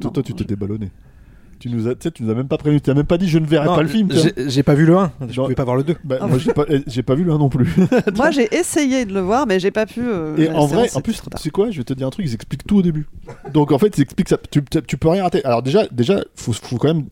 Toi, 0.00 0.10
toi, 0.12 0.22
tu 0.22 0.32
t'es 0.34 0.44
déballonné. 0.44 0.90
Tu 1.58 1.68
nous 1.68 1.88
as, 1.88 1.94
tu 1.94 2.04
sais, 2.04 2.10
tu 2.10 2.22
nous 2.22 2.30
as 2.30 2.34
même 2.34 2.48
pas 2.48 2.56
prévenu. 2.56 2.80
Tu 2.80 2.88
n'as 2.88 2.94
même 2.94 3.04
pas 3.04 3.18
dit 3.18 3.28
je 3.28 3.38
ne 3.38 3.44
verrai 3.44 3.66
Non, 3.66 3.74
pas 3.74 3.82
le 3.82 3.88
film. 3.88 4.08
j'ai- 4.46 4.62
pas 4.62 4.72
vu 4.74 4.86
le 4.86 4.96
1, 4.96 5.12
je 5.28 5.32
Genre- 5.34 5.44
pouvais 5.44 5.54
pas 5.54 5.64
voir 5.64 5.76
le 5.76 5.82
2. 5.82 5.94
Bah, 6.04 6.16
moi, 6.26 6.38
j'ai 6.38 6.54
pas, 6.54 6.64
eh, 6.70 6.80
j'ai 6.86 7.02
pas 7.02 7.14
vu 7.14 7.22
le 7.22 7.32
1 7.32 7.36
non 7.38 7.50
plus. 7.50 7.68
Moi 8.16 8.30
j'ai 8.30 8.48
essayé 8.56 9.04
de 9.04 9.12
le 9.12 9.20
voir 9.20 9.46
mais 9.46 9.60
j'ai 9.60 9.70
pas 9.70 9.84
pu. 9.84 10.00
euh, 10.02 10.34
Et 10.38 10.48
en 10.50 10.64
vrai, 10.64 10.88
en 10.94 11.02
plus, 11.02 11.20
sais 11.36 11.50
quoi 11.50 11.70
Je 11.70 11.76
vais 11.76 11.84
te 11.84 11.92
dire 11.92 12.06
un 12.06 12.10
truc, 12.10 12.24
ils 12.24 12.32
expliquent 12.32 12.66
tout 12.66 12.76
au 12.78 12.82
début. 12.82 13.06
Donc 13.52 13.72
en 13.72 13.78
fait, 13.78 13.98
ils 13.98 14.00
expliquent 14.00 14.30
ça. 14.30 14.38
Tu, 14.50 14.64
tu- 14.64 14.80
tu 14.82 14.96
peux 14.96 15.08
rien 15.10 15.22
rater. 15.24 15.44
Alors 15.44 15.62
déjà, 15.62 15.86
déjà, 15.88 16.22
faut, 16.34 16.54
faut 16.54 16.78
quand 16.78 16.94
même 16.94 17.08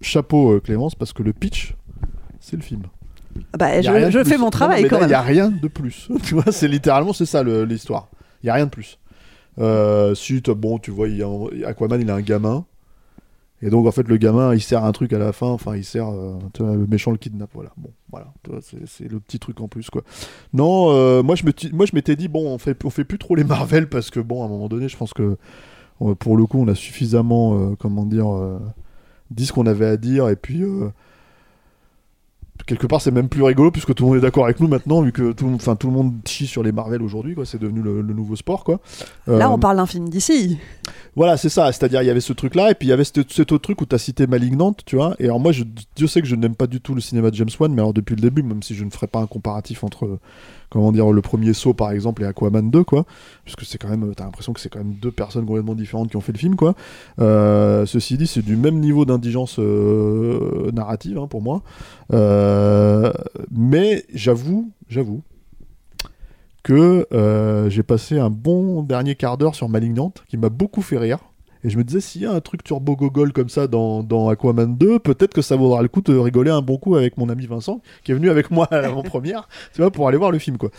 chapeau 0.00 0.54
euh, 0.54 0.60
Clémence 0.60 0.96
parce 0.96 1.12
que 1.12 1.22
le 1.22 1.32
pitch, 1.32 1.76
c'est 2.40 2.56
le 2.56 2.62
film. 2.62 2.82
Bah, 3.58 3.80
Y 3.80 3.88
a 3.88 4.10
je, 4.10 4.24
fais 4.24 4.38
mon 4.38 4.50
travail 4.50 4.88
quand 4.88 4.96
là, 4.96 5.00
même. 5.02 5.08
Il 5.08 5.12
y 5.12 5.14
a 5.14 5.22
rien 5.22 5.50
de 5.50 5.68
plus. 5.68 6.08
tu 6.22 6.34
vois, 6.34 6.50
c'est 6.52 6.68
littéralement 6.68 7.12
c'est 7.12 7.26
ça 7.26 7.42
l'histoire. 7.42 8.08
Il 8.42 8.46
y 8.46 8.50
a 8.50 8.54
rien 8.54 8.66
de 8.66 8.70
plus. 8.70 8.98
Euh, 9.58 10.14
t'as- 10.42 10.54
bon, 10.54 10.78
tu 10.78 10.90
vois, 10.90 11.08
il 11.08 11.22
a 11.22 11.68
Aquaman, 11.68 12.00
il 12.00 12.10
a 12.10 12.14
un 12.14 12.20
gamin. 12.20 12.64
Et 13.62 13.70
donc 13.70 13.86
en 13.86 13.90
fait 13.90 14.06
le 14.06 14.18
gamin 14.18 14.54
il 14.54 14.60
sert 14.60 14.84
un 14.84 14.92
truc 14.92 15.12
à 15.14 15.18
la 15.18 15.32
fin, 15.32 15.46
enfin 15.46 15.76
il 15.76 15.84
sert, 15.84 16.08
euh, 16.08 16.38
vois, 16.58 16.74
le 16.74 16.86
méchant 16.86 17.10
le 17.10 17.16
kidnappe, 17.16 17.50
voilà. 17.54 17.70
Bon, 17.78 17.90
voilà, 18.10 18.28
c'est 18.60 19.10
le 19.10 19.18
petit 19.18 19.38
truc 19.38 19.60
en 19.62 19.68
plus 19.68 19.88
quoi. 19.88 20.02
Non, 20.52 20.90
euh, 20.90 21.22
moi 21.22 21.36
je 21.36 21.44
me 21.44 21.52
moi 21.72 21.86
je 21.86 21.94
m'étais 21.94 22.16
dit 22.16 22.28
bon 22.28 22.46
on 22.46 22.58
fait 22.58 22.84
on 22.84 22.90
fait 22.90 23.04
plus 23.04 23.18
trop 23.18 23.34
les 23.34 23.44
Marvel 23.44 23.88
parce 23.88 24.10
que 24.10 24.20
bon 24.20 24.42
à 24.42 24.46
un 24.46 24.48
moment 24.48 24.68
donné 24.68 24.88
je 24.88 24.96
pense 24.96 25.14
que 25.14 25.38
euh, 26.02 26.14
pour 26.14 26.36
le 26.36 26.44
coup 26.44 26.60
on 26.60 26.68
a 26.68 26.74
suffisamment 26.74 27.74
comment 27.76 28.04
dire 28.04 28.26
dit 29.30 29.46
ce 29.46 29.54
qu'on 29.54 29.66
avait 29.66 29.86
à 29.86 29.96
dire 29.96 30.28
et 30.28 30.36
puis 30.36 30.62
quelque 32.66 32.86
part 32.86 33.00
c'est 33.00 33.10
même 33.12 33.28
plus 33.28 33.42
rigolo 33.42 33.70
puisque 33.70 33.94
tout 33.94 34.02
le 34.04 34.08
monde 34.10 34.18
est 34.18 34.22
d'accord 34.22 34.44
avec 34.44 34.60
nous 34.60 34.68
maintenant 34.68 35.00
vu 35.02 35.12
que 35.12 35.32
tout, 35.32 35.44
le 35.44 35.52
monde- 35.52 35.60
enfin 35.60 35.76
tout 35.76 35.86
le 35.86 35.92
monde 35.92 36.14
chie 36.26 36.46
sur 36.46 36.62
les 36.62 36.72
Marvel 36.72 37.00
aujourd'hui 37.02 37.34
quoi, 37.34 37.46
c'est 37.46 37.60
devenu 37.60 37.80
le, 37.80 38.02
le 38.02 38.14
nouveau 38.14 38.36
sport 38.36 38.64
quoi. 38.64 38.80
Là 39.26 39.46
Euh, 39.46 39.48
on 39.48 39.58
parle 39.58 39.76
d'un 39.76 39.86
film 39.86 40.08
d'ici. 40.08 40.58
voilà, 41.14 41.36
c'est 41.36 41.48
ça. 41.48 41.72
C'est-à-dire, 41.72 42.02
il 42.02 42.06
y 42.06 42.10
avait 42.10 42.20
ce 42.20 42.32
truc-là, 42.32 42.70
et 42.70 42.74
puis 42.74 42.88
il 42.88 42.90
y 42.90 42.92
avait 42.92 43.04
cet, 43.04 43.32
cet 43.32 43.52
autre 43.52 43.62
truc 43.62 43.80
où 43.80 43.86
tu 43.86 43.94
as 43.94 43.98
cité 43.98 44.26
Malignante, 44.26 44.82
tu 44.84 44.96
vois. 44.96 45.14
Et 45.18 45.24
alors, 45.24 45.40
moi, 45.40 45.52
je, 45.52 45.64
Dieu 45.96 46.06
sait 46.06 46.20
que 46.20 46.26
je 46.26 46.34
n'aime 46.36 46.54
pas 46.54 46.66
du 46.66 46.80
tout 46.80 46.94
le 46.94 47.00
cinéma 47.00 47.30
de 47.30 47.36
James 47.36 47.48
Wan, 47.58 47.72
mais 47.72 47.80
alors 47.80 47.94
depuis 47.94 48.14
le 48.16 48.20
début, 48.20 48.42
même 48.42 48.62
si 48.62 48.74
je 48.74 48.84
ne 48.84 48.90
ferai 48.90 49.06
pas 49.06 49.20
un 49.20 49.26
comparatif 49.26 49.82
entre, 49.84 50.18
comment 50.70 50.92
dire, 50.92 51.10
le 51.10 51.22
premier 51.22 51.52
saut, 51.52 51.74
par 51.74 51.90
exemple, 51.90 52.22
et 52.22 52.26
Aquaman 52.26 52.70
2, 52.70 52.84
quoi. 52.84 53.04
Puisque 53.44 53.64
c'est 53.64 53.78
quand 53.78 53.88
même, 53.88 54.14
t'as 54.14 54.24
l'impression 54.24 54.52
que 54.52 54.60
c'est 54.60 54.68
quand 54.68 54.78
même 54.78 54.94
deux 54.94 55.10
personnes 55.10 55.46
complètement 55.46 55.74
différentes 55.74 56.10
qui 56.10 56.16
ont 56.16 56.20
fait 56.20 56.32
le 56.32 56.38
film, 56.38 56.56
quoi. 56.56 56.74
Euh, 57.20 57.86
ceci 57.86 58.16
dit, 58.16 58.26
c'est 58.26 58.42
du 58.42 58.56
même 58.56 58.78
niveau 58.78 59.04
d'indigence 59.04 59.58
euh, 59.58 60.70
narrative, 60.72 61.18
hein, 61.18 61.26
pour 61.28 61.42
moi. 61.42 61.62
Euh, 62.12 63.12
mais 63.50 64.04
j'avoue, 64.12 64.70
j'avoue, 64.88 65.22
que 66.62 67.06
j'ai 67.70 67.84
passé 67.84 68.18
un 68.18 68.30
bon 68.30 68.82
dernier 68.82 69.14
quart 69.14 69.38
d'heure 69.38 69.54
sur 69.54 69.68
Malignante 69.68 70.24
qui 70.28 70.36
m'a 70.36 70.48
beaucoup 70.48 70.82
fait 70.82 70.98
rire. 70.98 71.20
Et 71.66 71.70
je 71.70 71.76
me 71.76 71.82
disais, 71.82 72.00
s'il 72.00 72.22
y 72.22 72.26
a 72.26 72.30
un 72.32 72.38
truc 72.40 72.62
turbo 72.62 72.94
gogol 72.94 73.32
comme 73.32 73.48
ça 73.48 73.66
dans, 73.66 74.04
dans 74.04 74.28
Aquaman 74.28 74.76
2, 74.76 75.00
peut-être 75.00 75.34
que 75.34 75.42
ça 75.42 75.56
vaudra 75.56 75.82
le 75.82 75.88
coup 75.88 76.00
de 76.00 76.16
rigoler 76.16 76.52
un 76.52 76.62
bon 76.62 76.78
coup 76.78 76.94
avec 76.94 77.16
mon 77.18 77.28
ami 77.28 77.46
Vincent, 77.46 77.80
qui 78.04 78.12
est 78.12 78.14
venu 78.14 78.30
avec 78.30 78.52
moi 78.52 78.68
à 78.70 78.80
l'avant-première, 78.80 79.48
tu 79.74 79.80
vois, 79.82 79.90
pour 79.90 80.06
aller 80.06 80.16
voir 80.16 80.30
le 80.30 80.38
film, 80.38 80.58
quoi. 80.58 80.70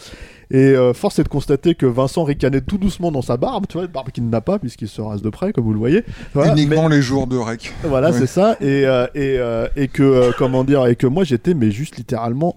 Et 0.49 0.57
euh, 0.57 0.93
force 0.93 1.19
est 1.19 1.23
de 1.23 1.27
constater 1.27 1.75
que 1.75 1.85
Vincent 1.85 2.23
ricanait 2.23 2.61
tout 2.61 2.77
doucement 2.77 3.11
dans 3.11 3.21
sa 3.21 3.35
barbe, 3.35 3.65
tu 3.67 3.77
vois, 3.77 3.85
barbe 3.87 4.11
qu'il 4.11 4.29
n'a 4.29 4.39
pas, 4.39 4.59
puisqu'il 4.59 4.87
se 4.87 5.01
rase 5.01 5.21
de 5.21 5.29
près, 5.29 5.51
comme 5.51 5.65
vous 5.65 5.73
le 5.73 5.79
voyez. 5.79 6.05
Voilà, 6.33 6.53
Uniquement 6.53 6.87
les 6.87 7.01
jours 7.01 7.27
de 7.27 7.35
rec. 7.35 7.73
voilà, 7.83 8.11
Ouais. 8.11 8.17
c'est 8.19 8.27
ça. 8.27 8.55
Et, 8.61 8.85
euh, 8.87 9.07
et, 9.13 9.37
euh, 9.39 9.67
et 9.75 9.89
que, 9.89 10.31
comment 10.37 10.63
dire, 10.63 10.85
et 10.87 10.95
que 10.95 11.05
moi 11.07 11.25
j'étais, 11.25 11.53
mais 11.53 11.69
juste 11.69 11.97
littéralement 11.97 12.55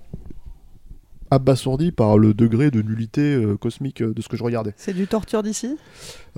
abasourdi 1.31 1.93
par 1.93 2.19
le 2.19 2.35
degré 2.35 2.70
de 2.70 2.82
nullité 2.82 3.35
euh, 3.35 3.57
cosmique 3.57 4.02
euh, 4.02 4.12
de 4.15 4.20
ce 4.23 4.28
que 4.28 4.36
je 4.36 4.43
regardais. 4.44 4.74
C'est 4.77 4.94
du 4.94 5.07
torture 5.07 5.43
d'ici? 5.43 5.77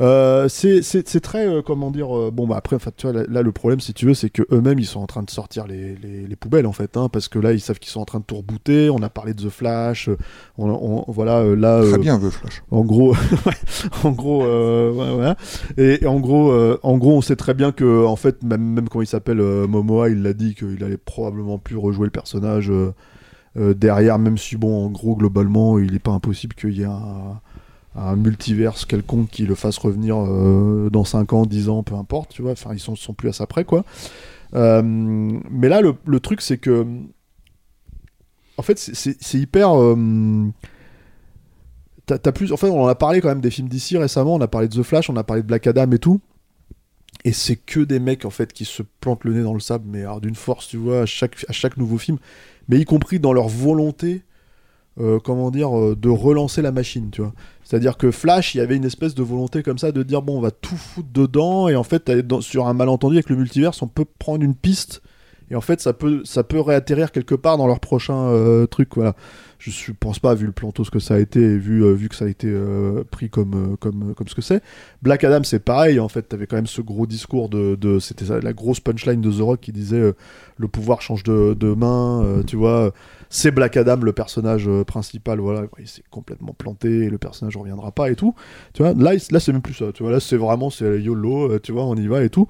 Euh, 0.01 0.49
c'est 0.49 1.21
très, 1.21 1.47
euh, 1.47 1.61
comment 1.63 1.91
dire, 1.91 2.17
euh, 2.17 2.31
bon 2.33 2.47
bah 2.47 2.57
après, 2.57 2.79
tu 2.97 3.07
vois, 3.07 3.13
là, 3.13 3.25
là, 3.29 3.43
le 3.43 3.53
problème 3.53 3.81
si 3.81 3.93
tu 3.93 4.07
veux, 4.07 4.15
c'est 4.15 4.31
que 4.31 4.43
eux-mêmes 4.51 4.79
ils 4.79 4.87
sont 4.87 5.01
en 5.01 5.07
train 5.07 5.23
de 5.23 5.29
sortir 5.31 5.67
les, 5.67 5.95
les- 5.97 6.27
les 6.27 6.37
poubelles 6.37 6.67
en 6.67 6.73
fait, 6.73 6.97
hein, 6.97 7.09
parce 7.11 7.29
que 7.29 7.39
là 7.39 7.53
ils 7.53 7.61
savent 7.61 7.79
qu'ils 7.79 7.91
sont 7.93 8.01
en 8.01 8.05
train 8.07 8.19
de 8.21 8.25
tout 8.25 8.37
rebooter. 8.37 8.89
On 8.91 9.03
a 9.03 9.11
parlé 9.11 9.35
de 9.35 9.43
The 9.43 9.51
Flash, 9.51 10.09
on, 10.57 10.71
on- 10.71 11.05
voilà, 11.13 11.41
euh, 11.41 11.55
là. 11.55 11.81
Très 11.83 11.95
euh, 11.95 11.99
bien, 11.99 12.19
The 12.19 12.31
Flash. 12.31 12.63
En 12.71 12.85
gros, 12.85 13.15
en 14.05 14.13
gros, 14.13 14.45
euh, 14.45 14.91
ouais, 14.93 15.13
voilà. 15.15 15.37
Et, 15.77 16.05
et 16.05 16.07
en 16.07 16.21
gros, 16.21 16.51
euh, 16.53 16.79
en 16.83 16.97
gros, 16.97 17.13
on 17.17 17.21
sait 17.21 17.37
très 17.37 17.53
bien 17.55 17.71
que 17.73 18.05
en 18.07 18.17
fait, 18.17 18.43
même 18.43 18.63
même 18.63 18.89
quand 18.89 19.03
il 19.03 19.07
s'appelle 19.07 19.41
euh, 19.41 19.67
Momoa, 19.67 20.09
il 20.09 20.23
l'a 20.23 20.33
dit 20.33 20.55
qu'il 20.55 20.83
allait 20.85 20.97
probablement 20.97 21.59
plus 21.59 21.77
rejouer 21.77 22.07
le 22.07 22.11
personnage. 22.11 22.73
Euh, 23.59 23.75
derrière, 23.75 24.19
même 24.19 24.39
si 24.39 24.57
bon, 24.57 24.87
en 24.87 24.91
gros, 24.91 25.17
globalement, 25.17 25.79
il 25.79 25.93
n'est 25.93 25.99
pas 25.99 26.13
impossible 26.13 26.55
qu'il 26.55 26.77
y 26.79 26.83
ait 26.83 26.87
un, 26.87 28.17
multiverse 28.17 28.87
quelconque 28.87 29.29
qui 29.29 29.45
le 29.45 29.55
fasse 29.55 29.77
revenir 29.77 30.17
euh, 30.17 30.89
dans 30.91 31.05
5 31.05 31.33
ans, 31.35 31.45
10 31.45 31.69
ans, 31.69 31.83
peu 31.83 31.95
importe, 31.95 32.31
tu 32.33 32.43
vois. 32.43 32.53
Enfin, 32.53 32.73
ils 32.73 32.81
sont, 32.81 32.97
sont 32.97 33.13
plus 33.13 33.29
à 33.29 33.33
ça 33.33 33.47
près, 33.47 33.65
quoi. 33.65 33.85
Euh, 34.55 34.83
mais 34.83 35.69
là, 35.69 35.83
le, 35.83 36.21
truc, 36.21 36.41
c'est 36.41 36.59
que. 36.59 36.87
En 38.57 38.63
fait, 38.63 38.79
c'est- 38.79 39.39
hyper. 39.39 39.71
t'as 42.07 42.33
plus. 42.33 42.53
En 42.53 42.57
fait, 42.57 42.69
on 42.69 42.83
en 42.83 42.89
a 42.89 42.95
parlé 42.95 43.21
quand 43.21 43.29
même 43.29 43.41
des 43.41 43.51
films 43.51 43.69
d'ici 43.69 43.99
récemment. 43.99 44.35
On 44.35 44.41
a 44.41 44.49
parlé 44.49 44.69
de 44.69 44.75
The 44.75 44.83
Flash, 44.83 45.11
on 45.11 45.17
a 45.17 45.25
parlé 45.25 45.43
de 45.43 45.47
Black 45.47 45.67
Adam 45.67 45.91
et 45.91 45.99
tout. 45.99 46.21
Et 47.25 47.33
c'est 47.33 47.57
que 47.57 47.81
des 47.81 48.01
mecs 48.01 48.25
en 48.25 48.31
fait 48.31 48.53
qui 48.53 48.65
se 48.65 48.83
plantent 49.01 49.25
le 49.25 49.35
nez 49.35 49.43
dans 49.43 49.55
le 49.55 49.61
sable, 49.61 49.85
mais 49.87 50.05
d'une 50.21 50.35
force, 50.35 50.69
tu 50.69 50.77
vois, 50.77 51.03
à 51.03 51.07
chaque, 51.07 51.45
à 51.49 51.53
chaque 51.53 51.77
nouveau 51.77 51.99
film, 51.99 52.19
mais 52.69 52.79
y 52.79 52.85
compris 52.85 53.19
dans 53.19 53.33
leur 53.33 53.49
volonté, 53.49 54.23
euh, 55.01 55.19
comment 55.23 55.51
dire, 55.51 55.77
euh, 55.79 55.97
de 55.97 56.09
relancer 56.09 56.63
la 56.63 56.73
machine, 56.73 57.11
tu. 57.11 57.23
C'est-à-dire 57.65 57.97
que 57.97 58.11
Flash, 58.11 58.55
il 58.55 58.59
y 58.59 58.61
avait 58.61 58.77
une 58.77 58.85
espèce 58.85 59.15
de 59.15 59.23
volonté 59.23 59.63
comme 59.63 59.79
ça 59.79 59.93
de 59.93 60.03
dire 60.03 60.23
bon, 60.23 60.39
on 60.39 60.41
va 60.41 60.51
tout 60.51 60.77
foutre 60.77 61.09
dedans, 61.13 61.69
et 61.69 61.77
en 61.77 61.85
fait, 61.85 62.11
sur 62.41 62.67
un 62.67 62.75
malentendu 62.75 63.17
avec 63.17 63.31
le 63.31 63.37
multiverse, 63.37 63.81
on 63.83 63.89
peut 63.89 64.05
prendre 64.19 64.45
une 64.45 64.55
piste, 64.55 65.03
et 65.53 65.55
en 65.55 65.61
fait, 65.61 65.83
ça 65.83 65.93
peut, 65.93 66.23
ça 66.25 66.45
peut 66.45 66.61
réatterrir 66.61 67.13
quelque 67.13 67.35
part 67.35 67.59
dans 67.59 67.67
leur 67.67 67.79
prochain 67.79 68.29
euh, 68.31 68.67
truc, 68.67 68.89
voilà. 68.95 69.15
Je 69.59 69.71
ne 69.91 69.95
pense 69.95 70.19
pas, 70.19 70.35
vu 70.35 70.47
le 70.47 70.53
plantos 70.53 70.89
que 70.91 70.99
ça 70.99 71.15
a 71.15 71.19
été, 71.19 71.59
vu, 71.59 71.85
euh, 71.85 71.93
vu 71.93 72.09
que 72.09 72.17
ça 72.17 72.25
a 72.25 72.29
été 72.29 72.49
euh, 72.49 73.05
pris 73.11 73.29
comme, 73.29 73.77
comme, 73.79 74.15
comme 74.15 74.27
ce 74.29 74.35
que 74.35 74.41
c'est. 74.41 74.63
Black 75.03 75.25
Adam, 75.25 75.45
c'est 75.45 75.61
pareil, 75.61 76.01
en 76.01 76.09
fait, 76.09 76.23
t'avais 76.23 76.47
quand 76.47 76.57
même 76.57 76.67
ce 76.67 76.81
gros 76.81 77.07
discours 77.07 77.51
de. 77.51 77.77
de 77.77 77.99
C'était 77.99 78.25
la 78.41 78.53
grosse 78.55 78.81
punchline 78.81 79.21
de 79.21 79.31
The 79.31 79.41
Rock 79.41 79.61
qui 79.61 79.73
disait 79.73 80.15
le 80.57 80.69
pouvoir 80.69 81.03
change 81.03 81.23
de, 81.23 81.53
de 81.53 81.75
main, 81.75 82.43
tu 82.47 82.57
vois. 82.57 82.93
C'est 83.35 83.51
Black 83.51 83.79
Adam, 83.79 83.97
le 83.97 84.13
personnage 84.13 84.69
euh, 84.69 84.85
principal, 84.85 85.41
voilà. 85.41 85.63
Il 85.79 85.89
s'est 85.89 86.03
complètement 86.11 86.53
planté, 86.53 87.05
et 87.05 87.09
le 87.09 87.17
personnage 87.17 87.57
reviendra 87.57 87.91
pas 87.91 88.11
et 88.11 88.15
tout. 88.15 88.35
Tu 88.75 88.83
vois, 88.83 88.93
là, 88.93 89.13
là 89.31 89.41
c'est 89.41 89.53
même 89.53 89.63
plus 89.63 89.73
ça, 89.73 89.87
tu 89.95 90.03
vois. 90.03 90.13
Là, 90.13 90.21
c'est 90.21 90.37
vraiment, 90.37 90.69
c'est 90.69 91.01
YOLO, 91.01 91.53
euh, 91.53 91.59
tu 91.59 91.73
vois, 91.73 91.85
on 91.85 91.97
y 91.97 92.07
va 92.09 92.23
et 92.23 92.29
tout. 92.29 92.47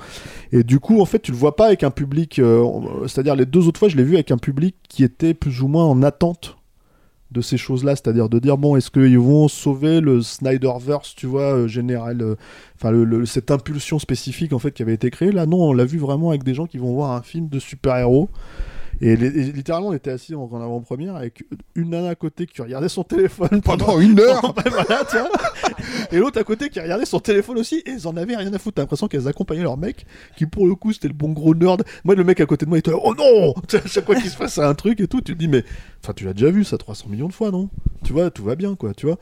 Et 0.50 0.64
du 0.64 0.80
coup, 0.80 1.00
en 1.00 1.04
fait, 1.04 1.20
tu 1.20 1.30
le 1.30 1.36
vois 1.36 1.54
pas 1.54 1.66
avec 1.66 1.84
un 1.84 1.92
public. 1.92 2.40
euh, 2.40 2.64
C'est-à-dire, 3.06 3.36
les 3.36 3.46
deux 3.46 3.68
autres 3.68 3.78
fois, 3.78 3.88
je 3.88 3.96
l'ai 3.96 4.02
vu 4.02 4.14
avec 4.14 4.32
un 4.32 4.38
public 4.38 4.74
qui 4.88 5.04
était 5.04 5.34
plus 5.34 5.62
ou 5.62 5.68
moins 5.68 5.84
en 5.84 6.02
attente 6.02 6.56
de 7.30 7.40
ces 7.40 7.56
choses-là, 7.56 7.94
c'est-à-dire 7.94 8.28
de 8.28 8.40
dire 8.40 8.58
bon, 8.58 8.74
est-ce 8.74 8.90
qu'ils 8.90 9.20
vont 9.20 9.46
sauver 9.46 10.00
le 10.00 10.20
Snyderverse, 10.20 11.14
tu 11.14 11.26
vois, 11.26 11.54
euh, 11.54 11.68
général, 11.68 12.20
euh, 12.22 12.34
enfin 12.74 12.92
cette 13.24 13.52
impulsion 13.52 14.00
spécifique 14.00 14.52
en 14.52 14.58
fait 14.58 14.72
qui 14.72 14.82
avait 14.82 14.94
été 14.94 15.10
créée? 15.10 15.30
Là, 15.30 15.46
non, 15.46 15.62
on 15.62 15.72
l'a 15.72 15.84
vu 15.84 15.98
vraiment 15.98 16.30
avec 16.30 16.42
des 16.42 16.54
gens 16.54 16.66
qui 16.66 16.78
vont 16.78 16.92
voir 16.92 17.12
un 17.12 17.22
film 17.22 17.48
de 17.48 17.60
super-héros 17.60 18.28
Et, 19.00 19.16
li- 19.16 19.26
et 19.26 19.52
littéralement, 19.52 19.88
on 19.88 19.92
était 19.92 20.10
assis 20.10 20.34
en, 20.34 20.42
en 20.44 20.60
avant-première 20.60 21.16
avec 21.16 21.44
une 21.74 21.90
nana 21.90 22.10
à 22.10 22.14
côté 22.14 22.46
qui 22.46 22.60
regardait 22.62 22.88
son 22.88 23.02
téléphone 23.04 23.60
Pendant 23.64 23.98
une 24.00 24.20
heure 24.20 24.44
Ouais, 24.56 24.70
voilà, 24.70 25.04
tu 25.04 25.16
vois. 25.18 25.30
Et 26.12 26.18
l'autre 26.18 26.38
à 26.40 26.44
côté 26.44 26.68
qui 26.68 26.78
regardait 26.80 27.04
son 27.06 27.18
téléphone 27.20 27.58
aussi, 27.58 27.82
et 27.86 27.90
ils 27.90 28.06
en 28.06 28.16
avaient 28.16 28.36
rien 28.36 28.52
à 28.52 28.58
foutre. 28.58 28.76
T'as 28.76 28.82
l'impression 28.82 29.08
qu'elles 29.08 29.28
accompagnaient 29.28 29.62
leur 29.62 29.76
mec, 29.76 30.06
qui 30.36 30.46
pour 30.46 30.66
le 30.66 30.74
coup 30.74 30.92
c'était 30.92 31.08
le 31.08 31.14
bon 31.14 31.30
gros 31.32 31.54
nerd. 31.54 31.82
Moi, 32.04 32.14
le 32.14 32.24
mec 32.24 32.40
à 32.40 32.46
côté 32.46 32.64
de 32.66 32.68
moi, 32.70 32.78
il 32.78 32.80
était 32.80 32.90
là, 32.90 32.98
oh 33.02 33.14
non 33.16 33.54
chaque 33.86 34.04
fois 34.04 34.14
qu'il 34.14 34.30
se 34.30 34.36
passe 34.36 34.58
un 34.58 34.74
truc 34.74 35.00
et 35.00 35.08
tout, 35.08 35.20
tu 35.20 35.32
te 35.32 35.38
dis, 35.38 35.48
mais 35.48 35.64
enfin, 36.02 36.12
tu 36.14 36.24
l'as 36.24 36.32
déjà 36.34 36.50
vu 36.50 36.64
ça 36.64 36.78
300 36.78 37.08
millions 37.08 37.28
de 37.28 37.32
fois, 37.32 37.50
non? 37.50 37.68
Tu 38.04 38.12
vois, 38.12 38.30
tout 38.30 38.44
va 38.44 38.54
bien, 38.56 38.74
quoi, 38.74 38.92
tu 38.94 39.06
vois. 39.06 39.18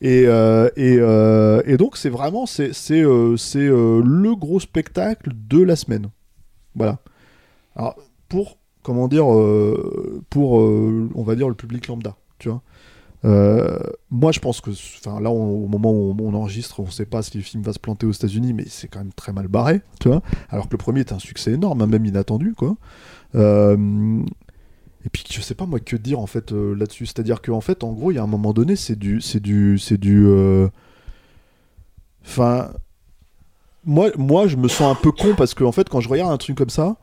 Et, 0.00 0.24
euh, 0.26 0.68
et, 0.76 0.96
euh, 0.98 1.62
et 1.66 1.76
donc, 1.76 1.96
c'est 1.96 2.08
vraiment 2.08 2.46
c'est 2.46 2.72
c'est 2.72 3.02
euh, 3.02 3.36
c'est, 3.36 3.58
le 3.68 4.34
gros 4.36 4.60
spectacle 4.60 5.30
de 5.34 5.62
la 5.62 5.76
semaine. 5.76 6.08
Voilà. 6.74 6.98
Alors, 7.76 7.96
pour, 8.28 8.58
comment 8.82 9.08
dire, 9.08 9.32
euh, 9.32 10.22
pour, 10.30 10.60
euh, 10.60 11.08
on 11.14 11.22
va 11.22 11.34
dire, 11.34 11.48
le 11.48 11.54
public 11.54 11.86
lambda, 11.88 12.16
tu 12.38 12.48
vois. 12.48 12.62
Euh, 13.26 13.78
moi, 14.10 14.32
je 14.32 14.40
pense 14.40 14.62
que, 14.62 14.70
enfin, 14.70 15.20
là, 15.20 15.30
au 15.30 15.66
moment 15.66 15.92
où 15.92 16.16
on, 16.18 16.34
enregistre, 16.34 16.80
on 16.80 16.90
sait 16.90 17.04
pas 17.04 17.22
si 17.22 17.36
le 17.36 17.42
film 17.42 17.62
va 17.62 17.72
se 17.72 17.78
planter 17.78 18.06
aux 18.06 18.12
États-Unis, 18.12 18.54
mais 18.54 18.64
c'est 18.66 18.88
quand 18.88 19.00
même 19.00 19.12
très 19.12 19.32
mal 19.32 19.48
barré, 19.48 19.82
tu 20.00 20.08
vois. 20.08 20.22
Alors 20.48 20.66
que 20.66 20.72
le 20.72 20.78
premier 20.78 21.00
est 21.00 21.12
un 21.12 21.18
succès 21.18 21.52
énorme, 21.52 21.82
hein, 21.82 21.86
même 21.86 22.06
inattendu, 22.06 22.54
quoi. 22.54 22.76
Et 25.02 25.08
puis, 25.08 25.24
je 25.30 25.40
sais 25.40 25.54
pas 25.54 25.64
moi 25.64 25.80
que 25.80 25.96
dire 25.96 26.20
en 26.20 26.26
fait 26.26 26.52
là-dessus. 26.52 27.06
C'est-à-dire 27.06 27.40
qu'en 27.40 27.62
fait, 27.62 27.84
en 27.84 27.92
gros, 27.92 28.10
il 28.10 28.16
y 28.16 28.18
a 28.18 28.22
un 28.22 28.26
moment 28.26 28.52
donné, 28.52 28.76
c'est 28.76 28.96
du, 28.96 29.20
c'est 29.20 29.40
du, 29.40 29.78
c'est 29.78 29.96
du. 29.96 30.28
Enfin, 32.22 32.70
moi, 33.84 34.10
moi, 34.16 34.46
je 34.46 34.56
me 34.56 34.68
sens 34.68 34.94
un 34.94 35.00
peu 35.00 35.10
con 35.10 35.34
parce 35.36 35.54
que 35.54 35.64
en 35.64 35.72
fait, 35.72 35.88
quand 35.88 36.00
je 36.00 36.08
regarde 36.08 36.32
un 36.32 36.36
truc 36.36 36.56
comme 36.56 36.70
ça, 36.70 36.96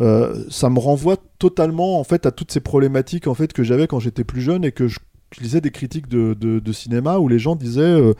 euh, 0.00 0.44
ça 0.48 0.70
me 0.70 0.78
renvoie 0.78 1.16
totalement 1.38 2.00
en 2.00 2.04
fait 2.04 2.24
à 2.24 2.30
toutes 2.30 2.50
ces 2.50 2.60
problématiques 2.60 3.26
en 3.26 3.34
fait 3.34 3.52
que 3.52 3.62
j'avais 3.62 3.86
quand 3.86 4.00
j'étais 4.00 4.24
plus 4.24 4.40
jeune 4.40 4.64
et 4.64 4.72
que 4.72 4.88
je, 4.88 4.98
lisais 5.40 5.60
des 5.60 5.70
critiques 5.70 6.08
de, 6.08 6.72
cinéma 6.72 7.18
où 7.18 7.28
les 7.28 7.38
gens 7.38 7.56
disaient 7.56 7.82
euh, 7.82 8.14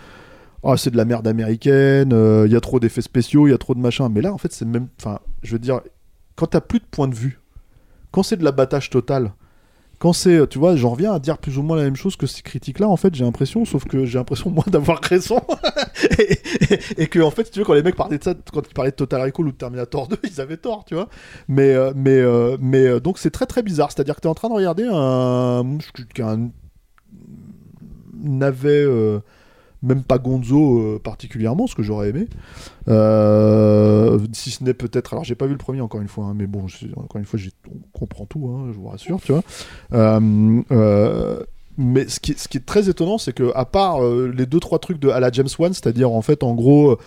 Ah, 0.62 0.77
c'est 0.77 0.90
de 0.90 0.97
la 0.97 1.05
merde 1.05 1.27
américaine, 1.27 2.12
euh, 2.12 2.44
il 2.47 2.53
y 2.53 2.57
a 2.57 2.61
trop 2.61 2.81
d'effets 2.81 3.03
spéciaux, 3.03 3.47
il 3.47 3.51
y 3.51 3.55
a 3.55 3.59
trop 3.59 3.74
de 3.74 3.81
machin. 3.81 4.09
Mais 4.09 4.20
là, 4.20 4.32
en 4.32 4.39
fait, 4.39 4.53
c'est 4.53 4.65
même, 4.65 4.89
enfin, 5.01 5.19
je 5.43 5.53
veux 5.53 5.59
dire, 5.59 5.81
quand 6.36 6.47
t'as 6.47 6.61
plus 6.61 6.78
de 6.78 6.85
point 6.90 7.09
de 7.09 7.15
vue, 7.15 7.40
quand 8.11 8.23
c'est 8.23 8.36
de 8.36 8.44
l'abattage 8.44 8.90
total, 8.90 9.32
quand 10.03 10.12
c'est, 10.12 10.49
tu 10.49 10.59
vois, 10.59 10.74
j'en 10.74 10.91
reviens 10.91 11.12
à 11.12 11.20
dire 11.20 11.39
plus 11.39 11.59
ou 11.59 11.62
moins 11.62 11.77
la 11.77 11.85
même 11.85 11.95
chose 11.95 12.16
que 12.16 12.27
ces 12.27 12.43
critiques-là, 12.43 12.89
en 12.89 12.97
fait, 12.97 13.15
j'ai 13.15 13.23
l'impression, 13.23 13.65
sauf 13.65 13.85
que 13.85 14.05
j'ai 14.05 14.19
l'impression, 14.19 14.51
moi, 14.51 14.65
d'avoir 14.70 15.01
raison. 15.01 15.41
et, 16.99 17.07
que, 17.07 17.20
en 17.20 17.31
fait, 17.31 17.49
tu 17.49 17.61
veux, 17.61 17.65
quand 17.65 17.74
les 17.74 17.85
mecs 17.85 17.95
parlaient 17.95 18.19
de 18.19 18.24
ça, 18.24 18.35
quand 18.53 18.62
ils 18.69 18.74
parlaient 18.74 18.91
de 18.91 18.97
Total 18.97 19.23
Recall 19.23 19.47
ou 19.47 19.53
de 19.53 19.57
Terminator 19.57 20.09
2, 20.09 20.16
ils 20.24 20.41
avaient 20.41 20.57
tort, 20.57 20.85
tu 20.87 20.97
vois. 20.97 21.09
Mais, 21.47 21.73
euh, 21.73 21.93
mais, 21.95 22.19
euh, 22.19 22.57
mais 22.61 22.85
euh, 22.85 22.99
donc, 22.99 23.16
c'est 23.20 23.31
très, 23.31 23.47
très 23.47 23.62
bizarre. 23.62 23.93
C'est-à-dire 23.93 24.16
que 24.16 24.23
tu 24.23 24.27
es 24.27 24.31
en 24.31 24.35
train 24.35 24.49
de 24.49 24.55
regarder 24.55 24.89
un. 24.91 25.65
un 26.19 26.51
navet. 28.24 28.85
Même 29.83 30.03
pas 30.03 30.19
Gonzo 30.19 30.79
euh, 30.79 31.01
particulièrement, 31.03 31.67
ce 31.67 31.75
que 31.75 31.83
j'aurais 31.83 32.11
aimé. 32.11 32.29
Euh, 32.89 34.19
si 34.33 34.51
ce 34.51 34.63
n'est 34.65 34.75
peut-être. 34.75 35.13
Alors, 35.13 35.25
j'ai 35.25 35.35
pas 35.35 35.47
vu 35.47 35.53
le 35.53 35.59
premier 35.59 35.81
encore 35.81 36.01
une 36.01 36.09
fois, 36.09 36.27
hein, 36.27 36.35
mais 36.37 36.47
bon, 36.47 36.67
encore 36.97 37.19
une 37.19 37.25
fois, 37.25 37.39
on 37.69 37.99
comprend 37.99 38.27
tout, 38.27 38.49
hein, 38.49 38.71
je 38.73 38.79
vous 38.79 38.89
rassure, 38.89 39.21
tu 39.21 39.33
vois. 39.33 39.43
Euh, 39.93 41.43
mais 41.79 42.07
ce 42.09 42.21
qui, 42.21 42.35
ce 42.35 42.49
qui 42.49 42.59
est 42.59 42.67
très 42.67 42.89
étonnant, 42.89 43.19
c'est 43.19 43.33
que 43.33 43.51
à 43.55 43.65
part 43.65 44.03
les 44.03 44.45
deux 44.47 44.61
trois 44.61 44.79
trucs 44.79 44.99
de 44.99 45.09
à 45.09 45.21
la 45.21 45.33
James 45.33 45.49
Wan, 45.59 45.73
c'est-à-dire 45.73 46.13
en 46.13 46.23
fait, 46.23 46.43
en 46.43 46.55
gros, 46.55 46.99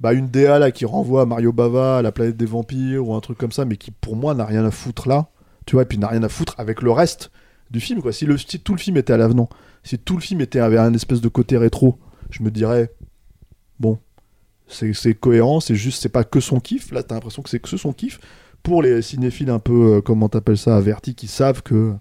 bah, 0.00 0.12
une 0.12 0.28
DA 0.28 0.70
qui 0.70 0.84
renvoie 0.84 1.24
Mario 1.24 1.52
Bava, 1.52 1.98
à 1.98 2.02
la 2.02 2.12
planète 2.12 2.36
des 2.36 2.46
vampires 2.46 3.06
ou 3.06 3.14
un 3.14 3.20
truc 3.20 3.38
comme 3.38 3.52
ça, 3.52 3.64
mais 3.64 3.76
qui 3.76 3.90
pour 3.90 4.16
moi 4.16 4.34
n'a 4.34 4.44
rien 4.44 4.64
à 4.64 4.70
foutre 4.70 5.08
là, 5.08 5.28
tu 5.66 5.76
vois, 5.76 5.82
et 5.82 5.86
puis 5.86 5.98
n'a 5.98 6.08
rien 6.08 6.22
à 6.24 6.28
foutre 6.28 6.54
avec 6.58 6.82
le 6.82 6.90
reste 6.90 7.30
du 7.70 7.80
film, 7.80 8.02
quoi. 8.02 8.12
Si, 8.12 8.26
le, 8.26 8.36
si 8.38 8.60
tout 8.60 8.74
le 8.74 8.78
film 8.78 8.96
était 8.96 9.12
à 9.12 9.16
l'avenant, 9.16 9.48
si 9.84 9.98
tout 9.98 10.14
le 10.16 10.20
film 10.20 10.40
était 10.40 10.60
avait 10.60 10.78
un 10.78 10.92
espèce 10.94 11.20
de 11.20 11.28
côté 11.28 11.56
rétro, 11.56 11.98
je 12.30 12.42
me 12.42 12.50
dirais, 12.50 12.92
bon, 13.80 13.98
c'est 14.68 15.14
cohérent, 15.14 15.60
c'est 15.60 15.74
juste, 15.74 16.02
c'est 16.02 16.08
pas 16.08 16.24
que 16.24 16.40
son 16.40 16.60
kiff. 16.60 16.92
Là, 16.92 17.02
t'as 17.02 17.14
l'impression 17.14 17.42
que 17.42 17.48
c'est 17.50 17.60
que 17.60 17.68
son 17.76 17.92
kiff. 17.92 18.20
Pour 18.62 18.82
les 18.82 19.02
cinéphiles 19.02 19.50
un 19.50 19.58
peu, 19.60 19.96
euh, 19.96 20.00
comment 20.02 20.28
t'appelles 20.28 20.58
ça, 20.58 20.76
avertis, 20.76 21.14
qui 21.14 21.26
savent 21.28 21.62
que 21.62 21.94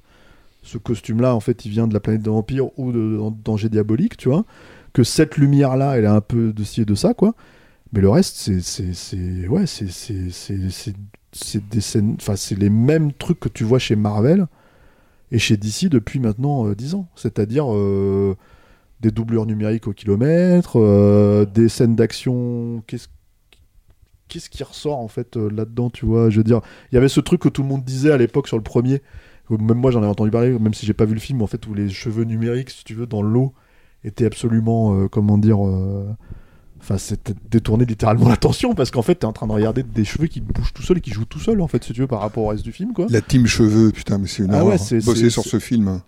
ce 0.64 0.78
costume-là, 0.78 1.36
en 1.36 1.40
fait, 1.40 1.66
il 1.66 1.72
vient 1.72 1.88
de 1.88 1.94
la 1.94 2.00
planète 2.02 2.22
des 2.24 2.30
vampires 2.30 2.78
ou 2.80 2.92
de, 2.92 3.20
Danger 3.44 3.70
Diabolique, 3.70 4.18
tu 4.18 4.30
vois. 4.30 4.46
Que 4.94 5.04
cette 5.04 5.38
lumière-là, 5.38 5.98
elle 5.98 6.06
a 6.06 6.14
un 6.14 6.22
peu 6.22 6.54
de 6.54 6.64
ci 6.64 6.82
et 6.82 6.86
de 6.86 6.96
ça, 6.96 7.14
quoi. 7.14 7.36
Mais 7.94 8.02
le 8.02 8.10
reste, 8.10 8.36
c'est. 8.38 8.62
c'est- 8.62 9.48
Ouais, 9.48 9.66
c'est- 9.68 9.90
c'est 9.92 11.70
des 11.70 11.82
scènes. 11.82 12.16
Enfin, 12.20 12.36
c'est 12.36 12.56
les 12.60 12.70
mêmes 12.70 13.14
trucs 13.14 13.40
que 13.40 13.50
tu 13.50 13.64
vois 13.64 13.80
chez 13.80 13.96
Marvel 13.96 14.48
et 15.32 15.40
chez 15.40 15.58
DC 15.58 15.90
depuis 15.90 16.20
maintenant 16.20 16.68
euh, 16.68 16.76
10 16.76 16.96
ans. 16.96 17.08
C'est-à-dire. 17.16 17.72
euh, 17.74 18.36
des 19.02 19.12
doublures 19.12 19.46
numériques 19.46 19.88
au 19.88 19.94
kilomètre, 19.94 20.80
euh, 20.80 21.46
des 21.46 21.70
scènes 21.70 21.96
d'action. 21.96 22.84
Qu'est-ce 22.88 23.08
qu'est-ce 24.28 24.50
qui 24.50 24.64
ressort 24.64 24.98
en 25.00 25.08
fait 25.08 25.38
euh, 25.38 25.50
là-dedans, 25.50 25.90
tu 25.90 26.06
vois? 26.06 26.30
Je 26.30 26.38
veux 26.38 26.44
dire, 26.44 26.62
il 26.92 26.96
y 26.96 26.98
avait 26.98 27.08
ce 27.10 27.20
truc 27.22 27.42
que 27.42 27.50
tout 27.50 27.62
le 27.62 27.68
monde 27.70 27.84
disait 27.86 28.12
à 28.12 28.18
l'époque 28.18 28.48
sur 28.48 28.58
le 28.58 28.64
premier, 28.64 29.02
même 29.50 29.78
moi 29.78 29.92
j'en 29.92 30.04
ai 30.04 30.08
entendu 30.08 30.32
parler, 30.32 30.58
même 30.60 30.74
si 30.74 30.86
j'ai 30.86 30.94
pas 30.94 31.06
vu 31.06 31.14
le 31.14 31.20
film, 31.20 31.42
en 31.42 31.48
fait, 31.48 31.66
où 31.68 31.74
les 31.74 31.90
cheveux 31.90 32.24
numériques, 32.26 32.70
si 32.72 32.84
tu 32.84 32.94
veux, 32.94 33.06
dans 33.08 33.22
l'eau, 33.22 33.54
étaient 34.04 34.26
absolument, 34.26 35.00
euh, 35.00 35.08
comment 35.08 35.38
dire, 35.38 35.66
euh, 35.66 36.06
enfin, 36.82 36.98
c'était 36.98 37.34
détourné 37.50 37.86
littéralement 37.86 38.28
l'attention 38.28 38.74
parce 38.76 38.92
qu'en 38.92 39.02
fait, 39.02 39.16
t'es 39.16 39.26
en 39.26 39.32
train 39.34 39.48
de 39.48 39.54
regarder 39.54 39.84
des 39.84 40.04
cheveux 40.04 40.28
qui 40.28 40.42
bougent 40.42 40.74
tout 40.74 40.84
seuls 40.84 40.98
et 40.98 41.02
qui 41.02 41.12
jouent 41.12 41.26
tout 41.26 41.40
seuls, 41.40 41.62
en 41.62 41.68
fait, 41.68 41.84
si 41.86 41.94
tu 41.94 42.02
veux, 42.02 42.08
par 42.08 42.20
rapport 42.20 42.44
au 42.44 42.48
reste 42.48 42.64
du 42.64 42.74
film, 42.74 42.92
quoi. 42.94 43.06
La 43.10 43.22
team 43.22 43.46
cheveux, 43.48 43.92
putain, 43.92 44.18
mais 44.18 44.28
c'est 44.28 44.44
une 44.44 44.52
Ah 44.54 44.58
horreur. 44.64 44.74
ouais, 44.74 44.78
c'est- 44.78 45.06
Bosser 45.06 45.30
sur 45.30 45.44
ce 45.44 45.60
film. 45.60 46.02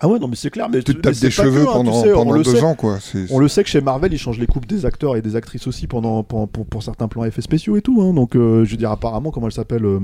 Ah 0.00 0.08
ouais, 0.08 0.18
non, 0.18 0.28
mais 0.28 0.36
c'est 0.36 0.50
clair. 0.50 0.68
Mais 0.68 0.82
Tu 0.82 0.94
te 0.94 1.00
tapes 1.00 1.14
des 1.14 1.30
cheveux 1.30 1.64
que, 1.64 1.68
hein, 1.68 1.72
tu 1.72 1.76
pendant- 1.76 2.02
sais, 2.02 2.08
deux 2.42 2.56
sait. 2.56 2.62
ans, 2.62 2.74
quoi. 2.74 2.98
On 3.30 3.38
le 3.38 3.48
sait 3.48 3.62
que 3.62 3.68
chez 3.70 3.80
Marvel, 3.80 4.12
ils 4.12 4.18
changent 4.18 4.38
les 4.38 4.46
coupes 4.46 4.66
des 4.66 4.84
acteurs 4.86 5.16
et 5.16 5.22
des 5.22 5.36
actrices 5.36 5.66
aussi 5.66 5.86
pendant, 5.86 6.22
pour, 6.22 6.48
pour, 6.48 6.66
pour 6.66 6.82
certains 6.82 7.08
plans 7.08 7.24
effets 7.24 7.42
spéciaux 7.42 7.76
et 7.76 7.82
tout. 7.82 8.00
hein. 8.02 8.12
Donc, 8.12 8.36
euh, 8.36 8.64
je 8.64 8.70
veux 8.72 8.76
dire, 8.76 8.90
apparemment, 8.90 9.30
comment 9.30 9.46
elle 9.46 9.52
s'appelle 9.52 9.84
euh, 9.84 10.00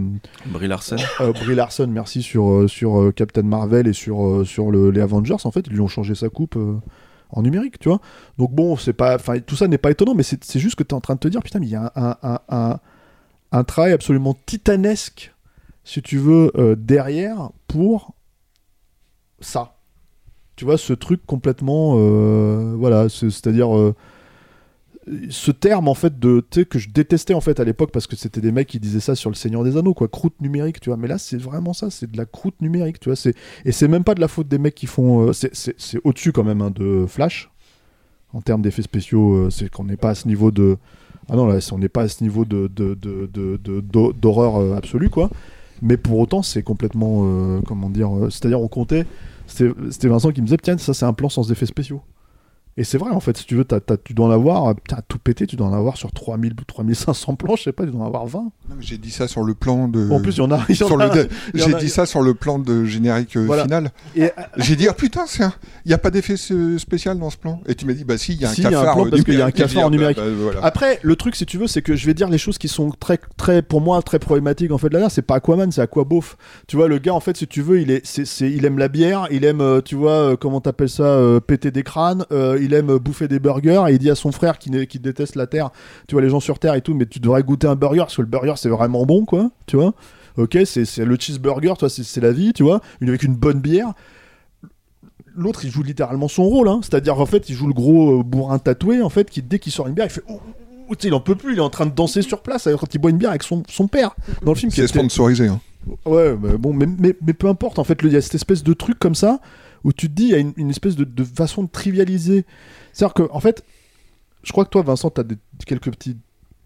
Brie 0.46 0.68
Larson. 0.68 0.96
euh, 1.20 1.32
Brie 1.32 1.54
Larson, 1.54 1.86
merci, 1.88 2.22
sur, 2.22 2.48
euh, 2.50 2.68
sur 2.68 3.00
euh, 3.00 3.12
Captain 3.12 3.42
Marvel 3.42 3.86
et 3.86 3.92
sur, 3.92 4.24
euh, 4.26 4.44
sur 4.44 4.70
le, 4.70 4.90
les 4.90 5.00
Avengers. 5.00 5.36
En 5.44 5.50
fait, 5.50 5.66
ils 5.66 5.72
lui 5.72 5.80
ont 5.80 5.88
changé 5.88 6.14
sa 6.14 6.28
coupe. 6.28 6.56
euh, 6.56 6.76
en 7.34 7.40
numérique, 7.40 7.78
tu 7.78 7.88
vois. 7.88 7.98
Donc 8.36 8.52
bon, 8.52 8.76
c'est 8.76 8.92
pas, 8.92 9.14
enfin, 9.14 9.38
tout 9.40 9.56
ça 9.56 9.66
n'est 9.66 9.78
pas 9.78 9.90
étonnant, 9.90 10.14
mais 10.14 10.22
c'est 10.22 10.44
c'est 10.44 10.58
juste 10.60 10.74
que 10.74 10.82
tu 10.82 10.90
es 10.90 10.94
en 10.94 11.00
train 11.00 11.14
de 11.14 11.18
te 11.18 11.28
dire, 11.28 11.42
putain, 11.42 11.60
mais 11.60 11.66
il 11.66 11.70
y 11.72 11.76
a 11.76 11.90
un, 11.96 12.14
un, 12.22 12.38
un, 12.50 12.78
un 13.52 13.64
travail 13.64 13.92
absolument 13.92 14.36
titanesque, 14.44 15.32
si 15.82 16.02
tu 16.02 16.18
veux, 16.18 16.52
euh, 16.58 16.76
derrière 16.76 17.48
pour 17.68 18.12
ça. 19.40 19.76
Tu 20.62 20.66
vois, 20.66 20.78
ce 20.78 20.92
truc 20.92 21.26
complètement, 21.26 21.96
euh, 21.98 22.76
voilà, 22.78 23.08
c'est- 23.08 23.30
c'est-à-dire 23.30 23.76
euh, 23.76 23.96
ce 25.28 25.50
terme 25.50 25.88
en 25.88 25.94
fait 25.94 26.20
de, 26.20 26.40
que 26.40 26.78
je 26.78 26.88
détestais 26.88 27.34
en 27.34 27.40
fait 27.40 27.58
à 27.58 27.64
l'époque 27.64 27.90
parce 27.90 28.06
que 28.06 28.14
c'était 28.14 28.40
des 28.40 28.52
mecs 28.52 28.68
qui 28.68 28.78
disaient 28.78 29.00
ça 29.00 29.16
sur 29.16 29.28
le 29.28 29.34
Seigneur 29.34 29.64
des 29.64 29.76
Anneaux, 29.76 29.92
quoi, 29.92 30.06
croûte 30.06 30.40
numérique, 30.40 30.78
tu 30.78 30.90
vois. 30.90 30.96
Mais 30.96 31.08
là, 31.08 31.18
c'est 31.18 31.36
vraiment 31.36 31.72
ça, 31.72 31.90
c'est 31.90 32.08
de 32.08 32.16
la 32.16 32.26
croûte 32.26 32.54
numérique, 32.60 33.00
tu 33.00 33.08
vois. 33.08 33.16
C'est 33.16 33.34
et 33.64 33.72
c'est 33.72 33.88
même 33.88 34.04
pas 34.04 34.14
de 34.14 34.20
la 34.20 34.28
faute 34.28 34.46
des 34.46 34.58
mecs 34.58 34.76
qui 34.76 34.86
font, 34.86 35.26
euh, 35.26 35.32
c'est- 35.32 35.98
au-dessus 36.04 36.30
quand 36.30 36.44
même 36.44 36.62
hein, 36.62 36.70
de 36.72 37.06
Flash 37.08 37.50
en 38.32 38.40
termes 38.40 38.62
d'effets 38.62 38.82
spéciaux, 38.82 39.32
euh, 39.34 39.50
c'est 39.50 39.68
qu'on 39.68 39.82
n'est 39.82 39.96
pas 39.96 40.10
à 40.10 40.14
ce 40.14 40.28
niveau 40.28 40.52
de, 40.52 40.76
ah 41.28 41.34
non 41.34 41.46
là, 41.46 41.58
on 41.72 41.78
n'est 41.78 41.88
pas 41.88 42.02
à 42.02 42.08
ce 42.08 42.22
niveau 42.22 42.44
de 42.44 42.70
de- 42.72 42.94
de- 42.94 43.28
de- 43.34 43.56
de- 43.56 43.80
d'hor- 43.80 44.14
d'horreur 44.14 44.76
absolue, 44.76 45.10
quoi. 45.10 45.28
Mais 45.84 45.96
pour 45.96 46.20
autant, 46.20 46.42
c'est 46.42 46.62
complètement, 46.62 47.60
comment 47.66 47.90
dire, 47.90 48.10
c'est-à-dire 48.30 48.60
on 48.60 48.68
comptait, 48.68 49.04
c'était 49.52 50.08
Vincent 50.08 50.30
qui 50.32 50.40
me 50.40 50.46
disait, 50.46 50.56
tiens, 50.62 50.78
ça 50.78 50.94
c'est 50.94 51.04
un 51.04 51.12
plan 51.12 51.28
sans 51.28 51.50
effets 51.52 51.66
spéciaux. 51.66 52.02
Et 52.78 52.84
c'est 52.84 52.96
vrai, 52.96 53.10
en 53.10 53.20
fait, 53.20 53.36
si 53.36 53.44
tu 53.44 53.54
veux, 53.54 53.64
t'as- 53.64 53.80
t'as- 53.80 53.98
tu 53.98 54.14
dois 54.14 54.26
en 54.26 54.30
avoir, 54.30 54.66
euh, 54.68 54.72
putain, 54.74 54.98
tout 55.06 55.18
pété, 55.18 55.46
tu 55.46 55.56
dois 55.56 55.66
en 55.66 55.74
avoir 55.74 55.98
sur 55.98 56.10
3000 56.10 56.52
ou 56.52 56.64
3500 56.66 57.34
plans, 57.34 57.54
je 57.54 57.64
sais 57.64 57.72
pas, 57.72 57.84
tu 57.84 57.90
dois 57.90 58.00
en 58.02 58.06
avoir 58.06 58.24
20. 58.26 58.38
Non, 58.40 58.50
mais 58.76 58.82
J'ai 58.82 58.96
dit 58.96 59.10
ça 59.10 59.28
sur 59.28 59.42
le 59.42 59.52
plan 59.54 59.88
de. 59.88 60.10
En 60.10 60.20
plus, 60.20 60.32
il 60.32 60.38
y 60.38 60.40
en 60.40 60.50
a- 60.50 60.64
il 60.70 60.82
a- 60.82 61.26
il 61.54 61.60
J'ai 61.62 61.74
dit 61.74 61.90
ça 61.90 62.06
sur 62.06 62.22
le 62.22 62.32
plan 62.32 62.58
de 62.58 62.84
générique 62.86 63.36
euh, 63.36 63.44
Voilà. 63.44 63.64
final. 63.64 63.90
Et- 64.16 64.30
J'ai 64.56 64.76
dit 64.76 64.88
ah 64.88 64.94
putain, 64.94 65.24
c'est 65.26 65.42
un- 65.42 65.52
il 65.84 65.88
n'y 65.88 65.94
a 65.94 65.98
pas 65.98 66.10
d'effet 66.10 66.34
euh, 66.50 66.78
spécial 66.78 67.18
dans 67.18 67.28
ce 67.28 67.36
plan. 67.36 67.60
Et 67.66 67.74
tu 67.74 67.84
m'as 67.84 67.92
dit 67.92 68.04
bah 68.04 68.16
si, 68.16 68.32
il 68.34 68.40
y 68.40 68.44
a 68.46 68.48
un 68.50 68.52
Si, 68.54 68.62
il 68.62 68.64
y 68.64 68.66
a 68.68 68.70
cafard. 68.70 68.94
plan 68.94 69.06
euh, 69.06 69.10
parce 69.10 69.22
qu'il 69.24 69.34
y 69.34 69.42
a 69.42 69.46
un 69.46 69.50
cafard 69.50 69.84
en 69.86 69.90
dit, 69.90 69.96
numérique. 69.98 70.16
bah, 70.16 70.24
bah, 70.26 70.32
voilà. 70.40 70.60
Après, 70.64 70.98
le 71.02 71.14
truc, 71.16 71.36
si 71.36 71.44
tu 71.44 71.58
veux, 71.58 71.66
c'est 71.66 71.82
que 71.82 71.94
je 71.94 72.06
vais 72.06 72.14
dire 72.14 72.30
les 72.30 72.38
choses 72.38 72.56
qui 72.56 72.68
sont 72.68 72.90
très, 72.98 73.18
très, 73.36 73.60
pour 73.60 73.82
moi, 73.82 74.00
très 74.00 74.18
problématiques 74.18 74.70
en 74.72 74.78
fait 74.78 74.92
là. 74.92 75.10
C'est 75.10 75.20
pas 75.22 75.34
Aquaman, 75.36 75.70
c'est 75.70 75.82
Aquabof. 75.82 76.36
Tu 76.68 76.76
vois, 76.76 76.88
le 76.88 76.96
gars, 76.98 77.12
en 77.14 77.20
fait, 77.20 77.36
si 77.36 77.46
tu 77.46 77.60
veux, 77.60 77.80
il 77.82 77.90
est, 77.90 78.00
c'est, 78.06 78.24
c'est- 78.24 78.50
il 78.50 78.64
aime 78.64 78.78
la 78.78 78.88
bière, 78.88 79.28
il 79.30 79.44
aime, 79.44 79.60
euh, 79.60 79.80
tu 79.82 79.94
vois, 79.94 80.12
euh, 80.32 80.36
comment 80.36 80.60
t'appelles 80.62 80.88
ça, 80.88 81.04
euh, 81.04 81.38
péter 81.40 81.70
des 81.70 81.82
crânes, 81.82 82.24
euh, 82.32 82.58
il 82.64 82.74
aime 82.74 82.96
bouffer 82.98 83.28
des 83.28 83.38
burgers. 83.38 83.84
Et 83.88 83.92
il 83.92 83.98
dit 83.98 84.10
à 84.10 84.14
son 84.14 84.32
frère 84.32 84.58
qui, 84.58 84.70
déteste 84.70 85.36
la 85.36 85.46
terre, 85.46 85.70
tu 86.08 86.14
vois, 86.14 86.22
les 86.22 86.28
gens 86.28 86.40
sur 86.40 86.58
terre 86.58 86.74
et 86.74 86.82
tout, 86.82 86.94
mais 86.94 87.06
tu 87.06 87.20
devrais 87.20 87.42
goûter 87.42 87.66
un 87.66 87.76
burger 87.76 88.00
parce 88.00 88.16
que 88.16 88.22
le 88.22 88.28
burger 88.28 88.54
c'est 88.56 88.68
vraiment 88.68 89.04
bon, 89.06 89.24
quoi. 89.24 89.50
Tu 89.66 89.76
vois. 89.76 89.94
Ok, 90.36 90.56
c'est, 90.64 90.98
le 90.98 91.16
cheeseburger, 91.18 91.74
toi, 91.78 91.90
c'est, 91.90 92.04
c'est 92.04 92.20
la 92.20 92.32
vie, 92.32 92.52
tu 92.52 92.62
vois, 92.62 92.80
une 93.00 93.08
avec 93.08 93.22
une 93.22 93.34
bonne 93.34 93.60
bière 93.60 93.92
l'autre 95.34 95.64
il 95.64 95.70
joue 95.70 95.82
littéralement 95.82 96.28
son 96.28 96.44
rôle 96.44 96.68
hein. 96.68 96.80
c'est-à-dire 96.82 97.18
en 97.18 97.24
fait 97.24 97.48
il 97.48 97.54
joue 97.54 97.66
le 97.66 97.72
gros 97.72 98.20
euh, 98.20 98.22
bourrin 98.22 98.58
tatoué 98.58 99.00
en 99.00 99.08
fait 99.08 99.30
qui 99.30 99.40
dès 99.40 99.58
qu'il 99.58 99.72
sort 99.72 99.88
une 99.88 99.94
bière 99.94 100.04
il 100.04 100.10
fait 100.10 100.22
sais, 101.00 101.08
il 101.08 101.14
en 101.14 101.20
peut 101.20 101.36
plus 101.36 101.54
il 101.54 101.58
est 101.58 101.62
en 101.62 101.70
train 101.70 101.86
de 101.86 101.94
danser 101.94 102.20
sur 102.20 102.42
place 102.42 102.66
alors, 102.66 102.80
quand 102.80 102.94
il 102.94 102.98
boit 102.98 103.10
une 103.10 103.16
bière 103.16 103.30
avec 103.30 103.42
son, 103.42 103.62
son 103.68 103.88
père 103.88 104.14
dans 104.44 104.52
le 104.52 104.58
film 104.58 104.70
qui 104.70 104.86
sponsorisé. 104.86 105.48
hein. 105.48 105.60
Ouais, 106.04 106.36
mais 106.40 106.56
bon, 106.56 106.72
mais, 106.72 106.86
mais, 106.86 107.16
mais 107.24 107.32
peu 107.32 107.48
importe, 107.48 107.78
en 107.78 107.84
fait, 107.84 107.98
il 108.02 108.12
y 108.12 108.16
a 108.16 108.20
cette 108.20 108.36
espèce 108.36 108.62
de 108.62 108.72
truc 108.72 108.98
comme 108.98 109.14
ça 109.14 109.40
où 109.84 109.92
tu 109.92 110.08
te 110.08 110.14
dis, 110.14 110.24
il 110.24 110.30
y 110.30 110.34
a 110.34 110.38
une, 110.38 110.52
une 110.56 110.70
espèce 110.70 110.96
de, 110.96 111.04
de 111.04 111.24
façon 111.24 111.62
de 111.64 111.68
trivialiser. 111.68 112.44
C'est-à-dire 112.92 113.14
que, 113.14 113.22
en 113.32 113.40
fait, 113.40 113.64
je 114.42 114.52
crois 114.52 114.64
que 114.64 114.70
toi, 114.70 114.82
Vincent, 114.82 115.10
tu 115.10 115.20
as 115.20 115.24
des, 115.24 115.36
quelques 115.66 115.90
petites 115.90 116.18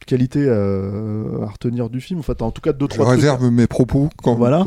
qualités 0.07 0.45
euh, 0.47 1.43
à 1.43 1.47
retenir 1.51 1.91
du 1.91 2.01
film. 2.01 2.21
Enfin, 2.21 2.35
t'as 2.35 2.45
en 2.45 2.51
tout 2.53 2.61
cas 2.61 2.73
deux, 2.73 2.87
Je 2.89 2.95
trois 2.95 3.07
trucs. 3.07 3.17
réserve 3.17 3.51
mes 3.51 3.67
propos 3.67 4.09
quand 4.23 4.35
Voilà. 4.35 4.65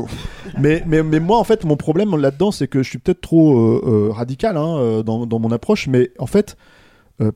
mais, 0.58 0.82
mais, 0.86 1.02
mais 1.02 1.20
moi, 1.20 1.38
en 1.38 1.44
fait, 1.44 1.64
mon 1.64 1.76
problème 1.76 2.14
là-dedans, 2.16 2.50
c'est 2.50 2.68
que 2.68 2.82
je 2.82 2.88
suis 2.88 2.98
peut-être 2.98 3.20
trop 3.20 3.56
euh, 3.56 3.82
euh, 3.86 4.12
radical 4.12 4.56
hein, 4.56 5.02
dans, 5.04 5.26
dans 5.26 5.38
mon 5.38 5.50
approche, 5.50 5.86
mais 5.88 6.10
en 6.18 6.26
fait, 6.26 6.56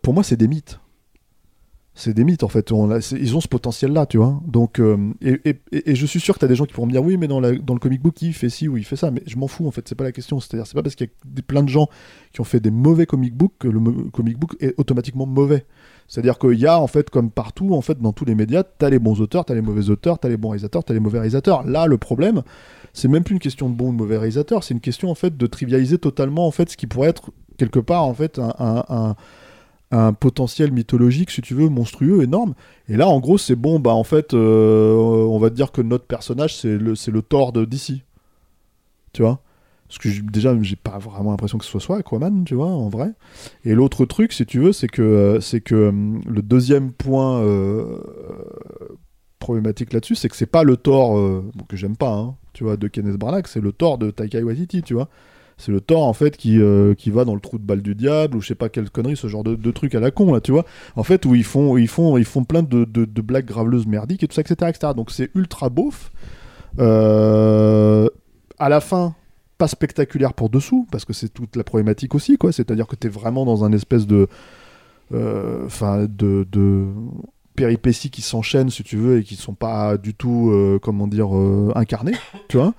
pour 0.03 0.15
moi, 0.15 0.23
c'est 0.23 0.37
des 0.37 0.49
mythes. 0.49 0.81
C'est 1.97 2.13
des 2.13 2.25
mythes, 2.25 2.43
en 2.43 2.49
fait. 2.49 2.73
Ils 3.13 3.37
ont 3.37 3.41
ce 3.41 3.47
potentiel-là, 3.47 4.07
tu 4.07 4.17
vois. 4.17 4.41
Donc, 4.47 4.81
euh, 4.81 5.13
et, 5.23 5.95
je 5.95 6.07
suis 6.07 6.19
sûr 6.19 6.35
que 6.35 6.41
tu 6.41 6.45
as 6.45 6.49
des 6.49 6.57
gens 6.57 6.65
qui 6.65 6.73
pourront 6.73 6.89
me 6.89 6.93
dire 6.93 7.05
oui, 7.05 7.17
mais 7.17 7.29
dans, 7.29 7.41
dans 7.41 7.75
le 7.75 7.79
comic 7.79 8.03
book, 8.03 8.21
il 8.21 8.33
fait 8.35 8.49
ci 8.49 8.67
ou 8.67 8.77
il 8.77 8.85
fait 8.85 8.97
ça. 8.97 9.13
Mais 9.13 9.23
je 9.27 9.37
m'en 9.37 9.47
fous, 9.47 9.67
en 9.69 9.71
fait. 9.71 9.87
C'est 9.89 9.95
pas 9.95 10.03
la 10.03 10.11
question. 10.11 10.41
C'est-à-dire, 10.41 10.67
c'est 10.67 10.75
pas 10.75 10.83
parce 10.83 10.97
qu'il 10.97 11.07
y 11.07 11.11
a 11.11 11.13
des- 11.25 11.43
plein 11.43 11.63
de 11.63 11.69
gens 11.69 11.89
qui 12.33 12.41
ont 12.41 12.45
fait 12.45 12.59
des 12.59 12.73
mauvais 12.73 13.07
comic 13.07 13.35
books 13.37 13.53
que 13.61 13.69
le 13.69 13.79
comic 14.11 14.37
book 14.39 14.57
est 14.61 14.75
automatiquement 14.77 15.25
mauvais. 15.25 15.67
C'est-à-dire 16.09 16.37
qu'il 16.39 16.59
y 16.59 16.67
a, 16.67 16.81
en 16.81 16.89
fait, 16.89 17.11
comme 17.11 17.31
partout, 17.31 17.75
en 17.75 17.81
fait, 17.81 18.01
dans 18.01 18.13
tous 18.13 18.25
les 18.25 18.35
médias, 18.35 18.65
t'as 18.65 18.91
les 18.91 18.99
bons 18.99 19.21
auteurs, 19.21 19.45
t'as 19.45 19.55
les 19.55 19.63
mauvais 19.63 19.89
auteurs, 19.89 20.19
t'as 20.19 20.29
les 20.29 20.37
bons 20.37 20.49
réalisateurs, 20.49 20.83
t'as 20.83 20.95
les 20.95 21.01
mauvais 21.01 21.19
réalisateurs. 21.19 21.63
Là, 21.65 21.87
le 21.87 21.97
problème, 21.97 22.43
c'est 22.93 23.07
même 23.09 23.23
plus 23.23 23.35
une 23.35 23.41
question 23.41 23.71
de 23.71 23.75
bon 23.77 23.91
ou 23.91 23.93
de 23.93 23.97
mauvais 23.99 24.19
réalisateur, 24.19 24.65
c'est 24.65 24.75
une 24.75 24.81
question, 24.81 25.11
en 25.11 25.15
fait, 25.15 25.37
de 25.37 25.47
trivialiser 25.47 25.99
totalement, 25.99 26.47
en 26.47 26.51
fait, 26.51 26.71
ce 26.71 26.77
qui 26.77 26.89
pourrait 26.89 27.09
être, 27.11 27.31
quelque 27.57 27.79
part, 27.79 28.03
en 28.05 28.15
fait, 28.15 28.41
un- 28.41 29.15
un 29.91 30.13
potentiel 30.13 30.73
mythologique, 30.73 31.31
si 31.31 31.41
tu 31.41 31.55
veux, 31.55 31.69
monstrueux, 31.69 32.23
énorme. 32.23 32.55
Et 32.89 32.97
là, 32.97 33.09
en 33.09 33.21
gros, 33.21 33.39
c'est 33.39 33.57
bon, 33.57 33.79
bah, 33.79 33.93
en 33.93 34.05
fait, 34.05 34.35
euh, 34.35 34.95
on 34.95 35.39
va 35.39 35.51
dire 35.51 35.73
que 35.73 35.83
notre 35.83 36.07
personnage, 36.07 36.57
c'est 36.57 36.79
le, 36.79 36.95
le 36.95 37.23
Thor 37.23 37.53
de. 37.53 37.65
Tu 39.13 39.23
vois? 39.23 39.41
Parce 39.89 39.99
que 39.99 40.09
déjà, 40.31 40.61
j'ai 40.63 40.77
pas 40.77 40.99
vraiment 40.99 41.31
l'impression 41.31 41.59
que 41.59 41.65
ce 41.65 41.79
soit 41.79 41.99
Aquaman, 41.99 42.45
tu 42.45 42.55
vois, 42.55 42.67
en 42.67 42.89
vrai. 42.89 43.13
Et 43.65 43.75
l'autre 43.75 44.07
truc, 44.07 44.33
si 44.33 44.47
tu 44.47 44.59
veux, 44.59 44.73
c'est 44.73 44.89
que, 44.89 45.03
euh, 45.03 45.41
c'est 45.41 45.61
que 45.61 45.89
hum, 45.89 46.21
le 46.27 46.43
deuxième 46.43 46.91
point 46.91 47.41
euh, 47.41 47.99
problématique 49.39 49.93
là-dessus, 49.93 50.17
c'est 50.17 50.29
que 50.29 50.37
c'est 50.37 50.47
pas 50.47 50.65
le 50.65 50.77
Thor 50.77 51.19
euh, 51.19 51.45
que 51.69 51.77
j'aime 51.77 51.97
pas, 51.97 52.13
hein, 52.13 52.37
tu 52.55 52.65
vois, 52.65 52.77
de 52.77 52.89
Kenneth 52.89 53.17
Branagh, 53.17 53.47
c'est 53.47 53.61
le 53.61 53.73
Thor 53.73 53.99
de 53.99 54.11
Taika 54.11 54.41
Waititi, 54.41 54.83
tu 54.83 54.95
vois. 54.95 55.09
C'est 55.57 55.73
le 55.73 55.81
Thor 55.81 56.03
en 56.03 56.13
fait 56.13 56.37
qui, 56.37 56.61
euh, 56.61 56.95
qui 56.95 57.11
va 57.11 57.25
dans 57.25 57.35
le 57.35 57.41
trou 57.41 57.59
de 57.59 57.63
balle 57.65 57.83
du 57.83 57.95
diable 57.95 58.37
ou 58.37 58.41
je 58.41 58.49
sais 58.49 58.55
pas 58.55 58.69
quelle 58.69 58.91
connerie, 58.91 59.17
ce 59.17 59.29
genre 59.29 59.45
de, 59.45 59.71
truc 59.71 59.95
à 59.95 60.01
la 60.01 60.11
con 60.11 60.33
là, 60.33 60.41
tu 60.41 60.53
vois. 60.53 60.65
En 60.97 61.03
fait, 61.05 61.25
où 61.27 61.35
ils 61.35 61.45
font, 61.45 61.77
ils 61.77 61.89
font, 61.89 62.17
ils 62.17 62.25
font 62.25 62.45
plein 62.45 62.63
de, 62.63 62.85
de, 62.85 63.23
blagues 63.23 63.47
graveleuses 63.47 63.87
merdiques 63.87 64.23
et 64.23 64.29
tout 64.29 64.35
ça, 64.35 64.41
etc. 64.41 64.71
etc. 64.71 64.93
Donc 64.97 65.11
c'est 65.11 65.31
ultra 65.35 65.69
beauf. 65.69 66.11
Euh, 66.79 68.09
à 68.59 68.69
la 68.69 68.81
fin, 68.81 69.15
pas 69.59 69.69
spectaculaire 69.69 70.35
pour 70.35 70.51
dessous, 70.51 70.87
parce 70.91 71.05
que 71.05 71.13
c'est 71.13 71.29
toute 71.29 71.57
la 71.57 71.65
problématique 71.65 72.15
aussi, 72.15 72.37
quoi. 72.37 72.53
C'est-à-dire 72.53 72.87
que 72.87 72.97
tu 72.97 73.07
es 73.07 73.11
vraiment 73.11 73.45
dans 73.45 73.65
un 73.65 73.73
espèce 73.73 74.07
de. 74.07 74.27
euh, 75.13 75.67
Enfin, 75.67 76.07
de. 76.09 76.47
de 76.51 76.87
péripéties 77.57 78.11
qui 78.11 78.21
s'enchaînent 78.21 78.71
si 78.71 78.83
tu 78.83 78.97
veux 78.97 79.21
et 79.21 79.23
qui 79.23 79.37
sont 79.37 79.55
pas 79.55 79.97
du 79.97 80.13
tout 80.13 80.53
comment 80.83 81.07
dire 81.07 81.29
incarnées 81.77 82.17
tu 82.49 82.57
vois 82.57 82.75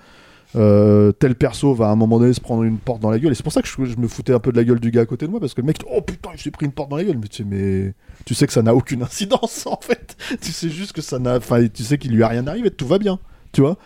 Euh, 0.55 1.11
tel 1.11 1.35
perso 1.35 1.73
va 1.73 1.87
à 1.87 1.89
un 1.89 1.95
moment 1.95 2.19
donné 2.19 2.33
se 2.33 2.39
prendre 2.39 2.63
une 2.63 2.77
porte 2.77 3.01
dans 3.01 3.09
la 3.09 3.19
gueule. 3.19 3.31
Et 3.31 3.35
c'est 3.35 3.43
pour 3.43 3.51
ça 3.51 3.61
que 3.61 3.67
je, 3.67 3.97
me 3.97 4.07
foutais 4.07 4.33
un 4.33 4.39
peu 4.39 4.51
de 4.51 4.57
la 4.57 4.63
gueule 4.63 4.79
du 4.79 4.91
gars 4.91 5.01
à 5.01 5.05
côté 5.05 5.25
de 5.25 5.31
moi 5.31 5.39
parce 5.39 5.53
que 5.53 5.61
le 5.61 5.67
mec 5.67 5.77
oh 5.91 6.01
putain 6.01 6.29
il 6.33 6.39
s'est 6.39 6.51
pris 6.51 6.65
une 6.65 6.71
porte 6.71 6.89
dans 6.89 6.97
la 6.97 7.03
gueule. 7.03 7.17
Mais 7.17 7.27
tu 7.27 7.37
sais 7.37 7.49
mais 7.49 7.93
tu 8.25 8.33
sais 8.33 8.47
que 8.47 8.53
ça 8.53 8.61
n'a 8.61 8.73
aucune 8.73 9.03
incidence 9.03 9.67
en 9.67 9.79
fait. 9.81 10.15
Tu 10.41 10.51
sais 10.51 10.69
juste 10.69 10.93
que 10.93 11.01
ça 11.01 11.19
n'a 11.19 11.37
enfin 11.37 11.67
tu 11.67 11.83
sais 11.83 11.97
qu'il 11.97 12.15
lui 12.15 12.23
a 12.23 12.27
rien 12.27 12.47
arrivé 12.47 12.71
tout 12.71 12.87
va 12.87 12.99
bien 12.99 13.19
tu 13.51 13.61
vois 13.61 13.77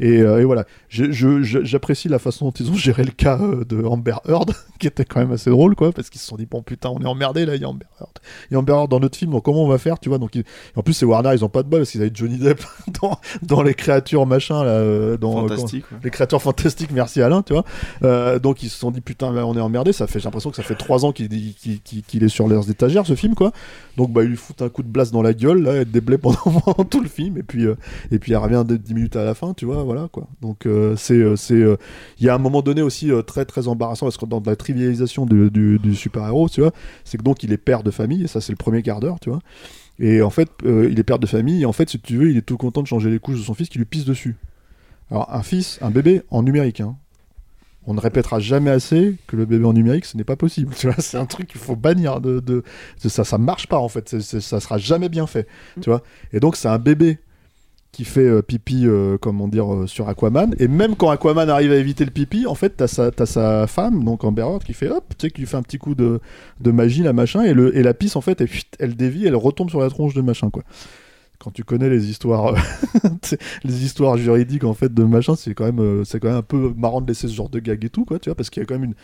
et, 0.00 0.20
euh, 0.20 0.40
et 0.40 0.44
voilà. 0.44 0.64
J'apprécie 0.88 2.08
la 2.08 2.18
façon 2.18 2.46
dont 2.46 2.50
ils 2.52 2.70
ont 2.70 2.74
géré 2.74 3.04
le 3.04 3.10
cas 3.10 3.38
euh, 3.40 3.64
de 3.64 3.82
Amber 3.84 4.16
Heard 4.26 4.52
qui 4.78 4.86
était 4.86 5.04
quand 5.04 5.20
même 5.20 5.32
assez 5.32 5.50
drôle 5.50 5.74
quoi 5.74 5.92
parce 5.92 6.08
qu'ils 6.10 6.20
se 6.20 6.26
sont 6.26 6.36
dit 6.36 6.46
bon 6.46 6.62
putain 6.62 6.90
on 6.90 7.00
est 7.00 7.06
emmerdé 7.06 7.44
là 7.46 7.56
il 7.56 7.60
y 7.62 7.64
a 7.64 7.68
Amber 7.68 7.86
Heard. 8.00 8.10
Il 8.50 8.54
y 8.54 8.56
a 8.56 8.60
Amber 8.60 8.72
Heard 8.72 8.88
dans 8.88 9.00
notre 9.00 9.16
film 9.18 9.32
donc 9.32 9.44
comment 9.44 9.64
on 9.64 9.68
va 9.68 9.78
faire 9.78 9.98
tu 9.98 10.08
vois 10.08 10.18
donc 10.18 10.34
ils- 10.34 10.40
et 10.40 10.44
en 10.76 10.82
plus 10.82 10.92
c'est 10.94 11.04
Warner 11.04 11.30
ils 11.34 11.44
ont 11.44 11.48
pas 11.48 11.62
de 11.62 11.68
bol 11.68 11.80
parce 11.80 11.90
qu'ils 11.90 12.00
avaient 12.02 12.10
Johnny 12.14 12.38
Depp 12.38 12.62
dans, 13.02 13.18
dans 13.42 13.62
les 13.62 13.74
créatures 13.74 14.24
machin 14.26 14.62
là 14.64 14.70
euh, 14.70 15.16
dans 15.16 15.32
Fantastique, 15.48 15.84
comment- 15.88 15.98
ouais. 15.98 16.04
les 16.04 16.10
créatures 16.10 16.42
fantastiques 16.42 16.90
merci 16.92 17.20
Alain 17.22 17.42
tu 17.42 17.52
vois. 17.52 17.64
Euh, 18.02 18.38
donc 18.38 18.62
ils 18.62 18.68
se 18.70 18.78
sont 18.78 18.90
dit 18.90 19.00
putain 19.00 19.32
là 19.32 19.46
on 19.46 19.56
est 19.56 19.60
emmerdé 19.60 19.92
ça 19.92 20.06
fait 20.06 20.20
j'ai 20.20 20.24
l'impression 20.24 20.50
que 20.50 20.56
ça 20.56 20.62
fait 20.62 20.74
trois 20.76 21.04
ans 21.04 21.12
qu'il 21.12 21.28
est 21.34 22.28
sur 22.28 22.48
leurs 22.48 22.70
étagères 22.70 23.06
ce 23.06 23.14
film 23.14 23.34
quoi. 23.34 23.52
Donc 23.96 24.12
bah 24.12 24.22
ils 24.22 24.30
lui 24.30 24.36
foutent 24.36 24.62
un 24.62 24.68
coup 24.68 24.82
de 24.82 24.88
blast 24.88 25.12
dans 25.12 25.22
la 25.22 25.34
gueule 25.34 25.62
là 25.62 25.72
elle 25.74 25.90
déblait 25.90 26.18
pendant, 26.18 26.38
tout 26.88 27.00
le 27.00 27.08
film 27.08 27.36
et 27.38 27.42
puis 27.42 27.66
euh, 27.66 27.74
et 28.10 28.18
puis 28.18 28.32
elle 28.32 28.38
revient 28.38 28.64
de 28.66 28.76
10 28.76 28.94
minutes 28.94 29.16
à 29.16 29.24
la 29.24 29.34
fin 29.34 29.54
tu 29.54 29.64
vois 29.66 29.82
voilà 29.88 30.08
quoi 30.12 30.28
donc 30.40 30.66
euh, 30.66 30.94
c'est 30.96 31.14
euh, 31.14 31.36
c'est 31.36 31.54
euh, 31.54 31.76
il 32.18 32.26
y 32.26 32.28
a 32.28 32.34
un 32.34 32.38
moment 32.38 32.62
donné 32.62 32.82
aussi 32.82 33.10
très 33.26 33.44
très 33.44 33.68
embarrassant 33.68 34.06
parce 34.06 34.16
que 34.16 34.26
dans 34.26 34.42
la 34.44 34.56
trivialisation 34.56 35.26
du, 35.26 35.50
du, 35.50 35.78
du 35.78 35.94
super 35.94 36.26
héros 36.26 36.48
tu 36.48 36.60
vois 36.60 36.72
c'est 37.04 37.18
que 37.18 37.22
donc 37.22 37.42
il 37.42 37.52
est 37.52 37.56
père 37.58 37.82
de 37.82 37.90
famille 37.90 38.24
et 38.24 38.26
ça 38.28 38.40
c'est 38.40 38.52
le 38.52 38.56
premier 38.56 38.82
quart 38.82 39.00
d'heure 39.00 39.18
tu 39.20 39.30
vois 39.30 39.40
et 39.98 40.22
en 40.22 40.30
fait 40.30 40.50
il 40.64 40.98
est 40.98 41.02
père 41.04 41.18
de 41.18 41.26
famille 41.26 41.62
et 41.62 41.66
en 41.66 41.72
fait 41.72 41.88
si 41.90 41.98
tu 41.98 42.16
veux 42.18 42.30
il 42.30 42.36
est 42.36 42.42
tout 42.42 42.56
content 42.56 42.82
de 42.82 42.86
changer 42.86 43.10
les 43.10 43.18
couches 43.18 43.38
de 43.38 43.42
son 43.44 43.54
fils 43.54 43.68
qui 43.68 43.78
lui 43.78 43.84
pisse 43.86 44.04
dessus 44.04 44.36
alors 45.10 45.32
un 45.34 45.42
fils 45.42 45.78
un 45.82 45.90
bébé 45.90 46.22
en 46.30 46.42
numérique 46.42 46.80
hein. 46.80 46.96
On 47.90 47.94
ne 47.94 48.00
répétera 48.00 48.38
jamais 48.38 48.68
assez 48.70 49.16
que 49.26 49.34
le 49.36 49.46
bébé 49.46 49.64
en 49.64 49.72
numérique, 49.72 50.04
ce 50.04 50.18
n'est 50.18 50.24
pas 50.24 50.36
possible. 50.36 50.74
Tu 50.76 50.88
vois, 50.88 50.96
c'est 50.98 51.16
un 51.16 51.24
truc 51.24 51.46
qu'il 51.46 51.58
faut 51.60 51.74
bannir. 51.74 52.20
De, 52.20 52.40
de- 52.40 52.62
de- 53.02 53.08
ça, 53.08 53.24
ça 53.24 53.38
marche 53.38 53.66
pas 53.66 53.78
en 53.78 53.88
fait. 53.88 54.06
C'est- 54.20 54.40
ça 54.40 54.60
sera 54.60 54.76
jamais 54.76 55.08
bien 55.08 55.26
fait. 55.26 55.46
Tu 55.80 55.88
vois. 55.88 56.02
Et 56.34 56.40
donc 56.40 56.56
c'est 56.56 56.68
un 56.68 56.78
bébé 56.78 57.18
qui 57.98 58.04
fait 58.04 58.20
euh, 58.20 58.42
pipi, 58.42 58.86
euh, 58.86 59.18
comment 59.20 59.48
dire, 59.48 59.74
euh, 59.74 59.88
sur 59.88 60.08
Aquaman. 60.08 60.54
Et 60.60 60.68
même 60.68 60.94
quand 60.94 61.10
Aquaman 61.10 61.50
arrive 61.50 61.72
à 61.72 61.74
éviter 61.74 62.04
le 62.04 62.12
pipi, 62.12 62.46
en 62.46 62.54
fait, 62.54 62.76
t'as 62.76 62.86
sa, 62.86 63.10
t'as 63.10 63.26
sa 63.26 63.66
femme, 63.66 64.04
donc 64.04 64.22
Amber 64.22 64.42
Heard, 64.42 64.62
qui 64.62 64.72
fait 64.72 64.88
hop, 64.88 65.02
tu 65.18 65.26
sais, 65.26 65.30
qui 65.32 65.40
lui 65.40 65.48
fait 65.48 65.56
un 65.56 65.62
petit 65.62 65.78
coup 65.78 65.96
de, 65.96 66.20
de 66.60 66.70
magie, 66.70 67.02
la 67.02 67.12
machin, 67.12 67.42
et, 67.42 67.54
le, 67.54 67.76
et 67.76 67.82
la 67.82 67.94
pisse, 67.94 68.14
en 68.14 68.20
fait, 68.20 68.40
elle, 68.40 68.48
elle 68.78 68.94
dévie, 68.94 69.26
elle 69.26 69.34
retombe 69.34 69.68
sur 69.68 69.80
la 69.80 69.88
tronche 69.90 70.14
de 70.14 70.20
machin, 70.20 70.48
quoi. 70.48 70.62
Quand 71.40 71.50
tu 71.50 71.64
connais 71.64 71.90
les 71.90 72.08
histoires, 72.08 72.54
les 73.64 73.84
histoires 73.84 74.16
juridiques 74.16 74.64
en 74.64 74.74
fait 74.74 74.94
de 74.94 75.02
machin, 75.02 75.34
c'est 75.34 75.54
quand 75.54 75.72
même, 75.72 76.04
c'est 76.04 76.20
quand 76.20 76.28
même 76.28 76.36
un 76.36 76.42
peu 76.42 76.72
marrant 76.76 77.00
de 77.00 77.08
laisser 77.08 77.26
ce 77.26 77.34
genre 77.34 77.48
de 77.48 77.58
gag 77.58 77.84
et 77.84 77.90
tout, 77.90 78.04
quoi, 78.04 78.20
tu 78.20 78.28
vois, 78.28 78.36
parce 78.36 78.48
qu'il 78.48 78.60
y 78.60 78.62
a 78.62 78.66
quand 78.66 78.74
même 78.74 78.84
une, 78.84 78.94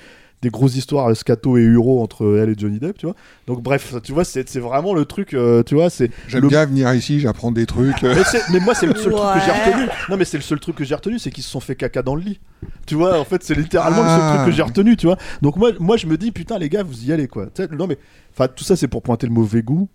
des 0.45 0.51
grosses 0.51 0.77
histoires 0.77 1.15
scato 1.17 1.57
et 1.59 1.63
Uro 1.63 2.03
entre 2.03 2.39
elle 2.39 2.51
et 2.51 2.55
Johnny 2.57 2.79
Depp, 2.79 2.97
tu 2.99 3.07
vois. 3.07 3.17
Donc 3.49 3.63
bref, 3.63 3.95
tu 4.05 4.13
vois, 4.13 4.25
c'est 4.25 4.49
c'est 4.49 4.61
vraiment 4.61 4.95
le 4.95 5.05
truc, 5.05 5.35
euh, 5.35 5.63
tu 5.65 5.75
vois, 5.75 5.91
c'est. 5.91 6.11
J'aime 6.29 6.43
le- 6.43 6.49
bien 6.49 6.65
venir 6.67 6.93
ici, 6.95 7.19
j'apprends 7.21 7.51
des 7.51 7.67
trucs. 7.67 8.01
mais, 8.03 8.61
moi, 8.61 8.75
c'est 8.75 8.87
le 8.87 8.95
seul 8.95 9.13
truc 9.13 9.35
que 9.35 9.41
j'ai 9.45 9.51
retenu. 9.53 9.89
Non, 10.09 10.17
mais 10.17 10.25
c'est 10.25 10.37
le 10.37 10.43
seul 10.43 10.61
truc 10.61 10.77
que 10.77 10.85
j'ai 10.85 10.95
retenu, 10.95 11.19
c'est 11.19 11.31
qu'ils 11.31 11.43
se 11.45 11.51
sont 11.51 11.61
fait 11.61 11.75
caca 11.75 12.03
dans 12.03 12.15
le 12.15 12.23
lit. 12.23 12.41
Tu 12.87 12.95
vois, 12.95 13.19
en 13.19 13.25
fait, 13.25 13.43
c'est 13.43 13.55
littéralement 13.55 14.03
le 14.03 14.09
Ah. 14.09 14.19
seul 14.19 14.37
truc 14.37 14.47
que 14.51 14.57
j'ai 14.57 14.63
retenu, 14.63 14.97
tu 14.97 15.07
vois. 15.07 15.17
Donc 15.43 15.57
moi, 15.57 15.73
moi, 15.81 15.97
je 15.97 16.07
me 16.07 16.17
dis, 16.17 16.31
putain, 16.31 16.59
les 16.59 16.69
gars, 16.69 16.83
vous 16.83 17.05
y 17.05 17.13
allez, 17.13 17.27
quoi. 17.29 17.47
Non, 17.73 17.87
mais, 17.87 17.99
enfin, 18.33 18.49
tout 18.49 18.65
ça, 18.65 18.77
c'est 18.77 18.89
pour 18.89 19.03
pointer 19.03 19.27
le 19.27 19.33
mauvais 19.33 19.63
goût. 19.63 19.89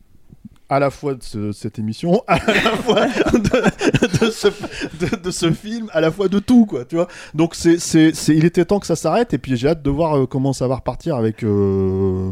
À 0.71 0.79
la 0.79 0.91
fois 0.91 1.15
de 1.15 1.23
ce- 1.23 1.51
cette 1.51 1.79
émission, 1.79 2.23
à 2.27 2.35
la 2.37 2.71
fois 2.77 3.07
de, 3.33 5.31
ce, 5.31 5.51
film, 5.51 5.89
à 5.93 5.99
la 6.01 6.11
fois 6.11 6.27
de 6.27 6.37
tout, 6.39 6.65
quoi, 6.67 6.85
tu 6.85 6.95
vois. 6.95 7.07
Donc, 7.33 7.55
c'est, 7.55 7.79
c'est, 7.79 8.13
c'est- 8.13 8.35
il 8.35 8.45
était 8.45 8.65
temps 8.65 8.79
que 8.79 8.85
ça 8.85 8.95
s'arrête, 8.95 9.33
et 9.33 9.39
puis 9.39 9.57
j'ai 9.57 9.67
hâte 9.67 9.81
de 9.81 9.89
voir 9.89 10.15
euh, 10.17 10.25
comment 10.27 10.53
ça 10.53 10.67
va 10.67 10.75
repartir 10.75 11.15
avec 11.15 11.43
euh, 11.43 12.31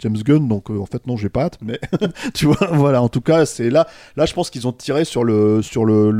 James 0.00 0.16
Gunn. 0.24 0.48
Donc, 0.48 0.70
euh, 0.70 0.78
en 0.80 0.86
fait, 0.86 1.06
non, 1.06 1.16
j'ai 1.16 1.28
pas 1.28 1.42
hâte, 1.44 1.58
mais 1.62 1.78
tu 2.34 2.46
vois, 2.46 2.68
voilà. 2.72 3.00
En 3.00 3.08
tout 3.08 3.20
cas, 3.20 3.46
c'est 3.46 3.70
là, 3.70 3.86
là, 4.16 4.26
je 4.26 4.34
pense 4.34 4.50
qu'ils 4.50 4.66
ont 4.66 4.72
tiré 4.72 5.04
sur 5.04 5.22
le, 5.22 5.62
sur 5.62 5.84
le, 5.84 6.10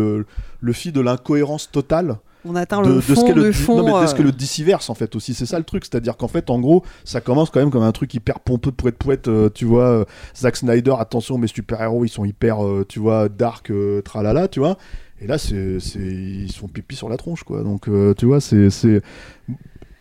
le 0.61 0.73
fil 0.73 0.93
de 0.93 1.01
l'incohérence 1.01 1.71
totale 1.73 2.19
On 2.49 2.57
atteint 2.57 2.81
de, 2.83 2.89
le 2.89 2.95
de 2.97 3.01
ce 3.03 3.13
fond 3.15 3.27
qu'est 3.27 3.35
le, 3.35 3.43
du 3.45 3.51
di- 3.51 3.55
fond. 3.63 3.77
non, 3.83 3.85
mais 3.99 4.03
de 4.03 4.07
ce 4.07 4.15
euh, 4.15 4.17
qu'est 4.17 4.23
le 4.23 4.33
DCverse 4.33 4.89
en 4.91 4.95
fait 4.95 5.15
aussi 5.15 5.35
c'est 5.35 5.45
ça 5.47 5.59
le 5.59 5.65
truc 5.65 5.85
c'est 5.85 5.95
à 5.95 6.01
dire 6.01 6.17
qu'en 6.17 6.29
fait 6.29 6.49
en 6.51 6.59
gros 6.59 6.83
ça 7.05 7.21
commence 7.21 7.51
quand 7.51 7.61
même 7.61 7.71
comme 7.71 7.83
un 7.83 7.93
truc 7.93 8.15
hyper 8.15 8.41
pompeux 8.41 8.73
pour 8.73 8.89
être 8.89 8.97
poète 8.97 9.29
euh, 9.29 9.51
tu 9.53 9.65
vois 9.67 9.85
euh, 9.89 10.05
Zack 10.37 10.57
Snyder 10.57 10.95
attention 10.99 11.37
mes 11.37 11.47
super 11.47 11.83
héros 11.83 12.05
ils 12.05 12.09
sont 12.09 12.25
hyper 12.25 12.65
euh, 12.65 12.87
tu 12.89 12.99
vois 13.01 13.29
dark 13.29 13.71
euh, 13.71 14.01
tralala 14.01 14.49
tu 14.49 14.61
vois 14.61 14.79
et 15.21 15.27
là 15.27 15.37
c'est 15.37 15.79
ils 15.97 16.51
sont 16.53 16.69
pipi 16.69 16.97
sur 16.97 17.09
la 17.09 17.17
tronche 17.19 17.43
quoi 17.43 17.63
donc 17.63 17.89
tu 18.17 18.27
vois 18.27 18.41
c'est 18.41 18.69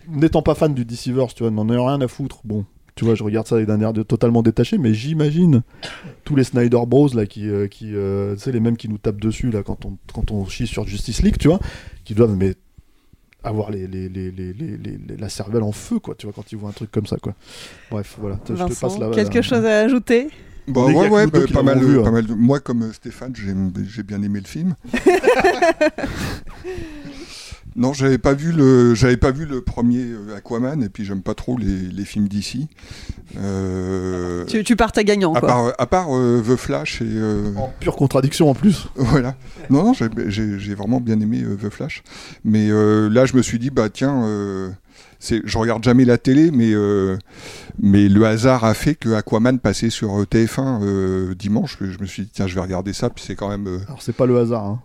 n'étant 0.08 0.42
pas 0.42 0.56
fan 0.56 0.74
du 0.74 0.86
DCverse 0.86 1.36
tu 1.36 1.44
vois 1.44 1.52
n'en 1.52 1.70
ayant 1.70 1.86
rien 1.88 2.02
à 2.02 2.08
foutre 2.08 2.40
bon 2.46 2.66
tu 2.96 3.06
vois, 3.06 3.14
je 3.14 3.24
regarde 3.24 3.46
ça 3.46 3.64
d'un 3.64 3.80
air 3.80 3.94
de 3.94 4.02
totalement 4.02 4.42
détaché, 4.42 4.80
mais 4.80 4.92
j'imagine 4.96 5.62
tous 6.24 6.36
les 6.36 6.44
Snyder 6.44 6.80
Bros 6.88 7.08
là 7.14 7.28
qui, 7.28 7.48
euh, 7.48 7.68
qui 7.68 7.92
euh, 7.94 8.34
tu 8.34 8.40
sais, 8.42 8.52
les 8.52 8.60
mêmes 8.60 8.76
qui 8.76 8.90
nous 8.90 8.98
tapent 8.98 9.22
dessus 9.22 9.52
là 9.52 9.62
quand 9.62 9.86
on 9.86 10.00
quand 10.12 10.32
on 10.32 10.48
chie 10.48 10.66
sur 10.66 10.84
Justice 10.88 11.22
League, 11.22 11.38
tu 11.40 11.48
vois, 11.48 11.60
qui 12.08 12.16
doivent 12.16 12.38
mais 12.38 12.56
avoir 13.44 13.70
les, 13.70 13.86
les, 13.86 14.08
les, 14.08 14.32
les, 14.32 14.54
les- 14.54 14.78
les- 14.78 14.98
les- 15.08 15.18
la 15.18 15.28
cervelle 15.28 15.62
en 15.64 15.74
feu 15.74 16.00
quoi, 16.00 16.16
tu 16.16 16.26
vois, 16.26 16.32
quand 16.34 16.50
ils 16.54 16.58
voient 16.58 16.70
un 16.70 16.74
truc 16.74 16.90
comme 16.90 17.06
ça 17.06 17.18
quoi. 17.18 17.34
Bref, 17.92 18.16
voilà, 18.18 18.40
je 18.48 18.54
te 18.54 18.58
Vincent, 18.58 18.88
passe 18.88 18.98
la 19.00 19.10
quelque 19.10 19.36
la- 19.36 19.42
chose 19.42 19.66
à 19.66 19.80
ajouter? 19.82 20.30
Bah 20.70 20.82
On 20.86 20.90
est 20.90 20.96
ouais, 20.96 21.10
ouais, 21.10 21.28
bah, 21.28 21.40
pas, 21.54 21.64
mal, 21.64 21.80
vu, 21.80 21.96
de- 21.96 22.00
hein. 22.00 22.04
pas 22.04 22.12
mal 22.12 22.26
de- 22.26 22.34
Moi, 22.34 22.62
comme 22.62 22.84
euh, 22.84 22.94
Stéphane, 22.94 23.34
j'ai 23.36 23.54
j'ai 23.90 24.04
bien 24.04 24.22
aimé 24.22 24.40
le 24.40 24.48
film. 24.48 24.76
Non, 27.78 27.94
j'avais 27.94 28.18
pas 28.18 28.34
vu 28.34 28.52
le, 28.52 28.96
j'avais 28.96 29.18
pas 29.18 29.30
vu 29.32 29.46
le 29.46 29.62
premier 29.62 30.04
euh, 30.04 30.36
Aquaman 30.36 30.82
et 30.84 30.90
puis 30.90 31.06
j'aime 31.06 31.22
pas 31.22 31.36
trop 31.36 31.58
les, 31.58 31.78
les 31.78 32.06
films 32.06 32.28
d'ici. 32.28 32.68
Euh, 33.38 34.46
Tu, 34.46 34.64
tu 34.64 34.76
partais 34.76 35.04
gagnant, 35.04 35.34
à 35.34 35.40
quoi. 35.40 35.50
part, 35.50 35.74
à 35.78 35.86
part 35.86 36.08
euh, 36.16 36.42
The 36.42 36.56
Flash 36.56 37.02
et. 37.02 37.06
euh, 37.08 37.54
En 37.56 37.72
pure 37.80 37.96
contradiction 37.96 38.50
en 38.50 38.54
plus. 38.56 38.88
Voilà. 38.96 39.36
Non, 39.70 39.84
non, 39.84 39.94
j'ai- 39.94 40.10
j'ai 40.28 40.58
j'ai 40.60 40.76
vraiment 40.76 41.00
bien 41.00 41.20
aimé 41.20 41.44
euh, 41.44 41.56
The 41.56 41.70
Flash. 41.72 42.04
Mais 42.44 42.70
euh, 42.72 43.10
là, 43.10 43.26
je 43.26 43.36
me 43.36 43.42
suis 43.42 43.60
dit, 43.60 43.70
bah 43.70 43.90
tiens, 43.90 44.24
euh, 44.24 44.70
c'est- 45.20 45.42
je 45.46 45.58
regarde 45.58 45.84
jamais 45.84 46.06
la 46.06 46.18
télé, 46.18 46.52
mais, 46.52 46.72
euh, 46.74 47.18
mais 47.80 48.08
le 48.10 48.26
hasard 48.26 48.64
a 48.64 48.74
fait 48.74 48.96
que 48.96 49.10
Aquaman 49.14 49.60
passait 49.60 49.90
sur 49.90 50.20
euh, 50.20 50.26
TF1 50.26 50.80
euh, 50.82 51.36
dimanche. 51.36 51.78
Je 51.82 52.00
me 52.00 52.06
suis 52.08 52.24
dit, 52.24 52.30
tiens, 52.34 52.48
je 52.48 52.56
vais 52.56 52.62
regarder 52.62 52.94
ça, 52.94 53.10
puis 53.10 53.24
c'est 53.26 53.36
quand 53.36 53.50
même. 53.50 53.68
euh, 53.68 53.80
Alors 53.88 54.02
c'est 54.02 54.16
pas 54.16 54.26
le 54.26 54.38
hasard. 54.40 54.66
Hein. 54.66 54.82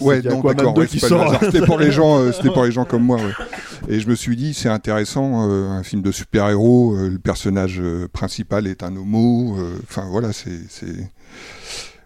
Ouais, 0.00 0.20
non, 0.22 0.42
d'accord, 0.42 0.74
2 0.74 0.80
ouais, 0.82 0.86
qui 0.86 1.00
c'est 1.00 1.08
pas 1.08 1.14
le 1.16 1.20
sort. 1.22 1.28
hasard. 1.34 1.40
C'était 1.50 1.64
pour 1.66 1.78
les 1.78 1.90
gens, 1.90 2.18
euh, 2.18 2.32
c'était 2.36 2.50
pour 2.50 2.64
les 2.64 2.72
gens 2.72 2.84
comme 2.84 3.02
moi. 3.04 3.16
ouais. 3.16 3.32
Et 3.88 4.00
je 4.00 4.08
me 4.08 4.14
suis 4.14 4.36
dit, 4.36 4.52
c'est 4.54 4.68
intéressant, 4.68 5.48
euh, 5.48 5.70
un 5.70 5.82
film 5.82 6.02
de 6.02 6.12
super-héros. 6.12 6.94
euh, 6.96 7.08
le 7.08 7.18
personnage 7.18 7.80
euh, 7.80 8.06
principal 8.12 8.66
est 8.66 8.82
un 8.82 8.94
homo. 8.96 9.56
euh, 9.58 9.78
Enfin 9.88 10.04
voilà, 10.10 10.32
c'est, 10.32 10.60
c'est, 10.68 11.10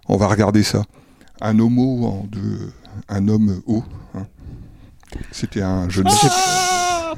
on 0.09 0.17
va 0.17 0.27
regarder 0.29 0.63
ça. 0.63 0.85
Un 1.41 1.59
homo 1.59 2.05
en 2.07 2.27
deux, 2.31 2.71
un 3.09 3.27
homme 3.29 3.61
haut. 3.67 3.83
hein. 4.15 4.27
C'était 5.33 5.63
un 5.63 5.89
jeu 5.89 6.05
de 6.05 6.09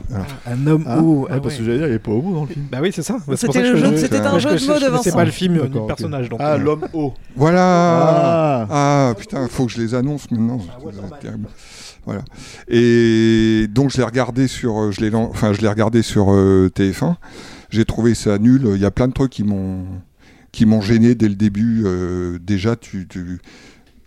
Voilà. 0.08 0.26
Un 0.46 0.66
homme 0.66 0.84
Ah, 0.86 1.00
haut. 1.00 1.26
ouais, 1.30 1.40
parce 1.40 1.56
que 1.56 1.64
j'allais 1.64 1.78
dire, 1.78 1.88
il 1.88 1.94
est 1.94 1.98
pas 1.98 2.10
au 2.12 2.20
bout 2.22 2.34
dans 2.34 2.42
le 2.42 2.48
film. 2.48 2.66
Bah 2.70 2.78
oui, 2.82 2.90
c'est 2.94 3.02
ça. 3.02 3.16
C'était 3.34 3.52
C'est 3.52 3.58
un 3.58 3.62
je- 3.62 3.76
jeu 3.76 3.82
de 4.58 4.66
mots 4.66 4.78
de 4.78 4.86
Vincent. 4.90 5.12
pas 5.16 5.24
le 5.24 5.30
film 5.30 5.54
ni 5.54 5.60
le 5.60 5.86
personnage. 5.86 6.28
donc, 6.28 6.40
Ah, 6.42 6.54
euh, 6.54 6.58
l'homme 6.58 6.86
haut. 6.92 7.14
Voilà. 7.36 7.62
Ah. 7.62 8.66
Ah 9.10 9.14
putain, 9.18 9.46
faut 9.48 9.66
que 9.66 9.72
je 9.72 9.80
les 9.80 9.94
annonce 9.94 10.30
maintenant. 10.30 10.58
C'est 10.60 11.20
terrible. 11.20 11.48
Voilà. 12.04 12.22
Et 12.68 13.66
donc 13.70 13.90
je 13.90 13.98
l'ai 13.98 14.02
regardé 14.04 14.48
sur, 14.48 14.76
euh, 14.80 14.90
je 14.90 15.00
l'ai, 15.00 15.14
enfin 15.14 15.52
je 15.52 15.60
l'ai 15.60 15.68
regardé 15.68 16.02
sur 16.02 16.32
euh, 16.32 16.68
TF1. 16.74 17.16
J'ai 17.70 17.84
trouvé 17.84 18.14
ça 18.14 18.38
nul. 18.38 18.62
Il 18.74 18.80
y 18.80 18.84
a 18.84 18.90
plein 18.90 19.08
de 19.08 19.12
trucs 19.12 19.30
qui 19.30 19.44
m'ont, 19.44 19.84
qui 20.50 20.66
m'ont 20.66 20.80
gêné 20.80 21.14
dès 21.14 21.28
le 21.28 21.36
début. 21.36 21.82
Euh, 21.84 22.38
déjà, 22.44 22.74
tu, 22.76 23.06
tu- 23.08 23.40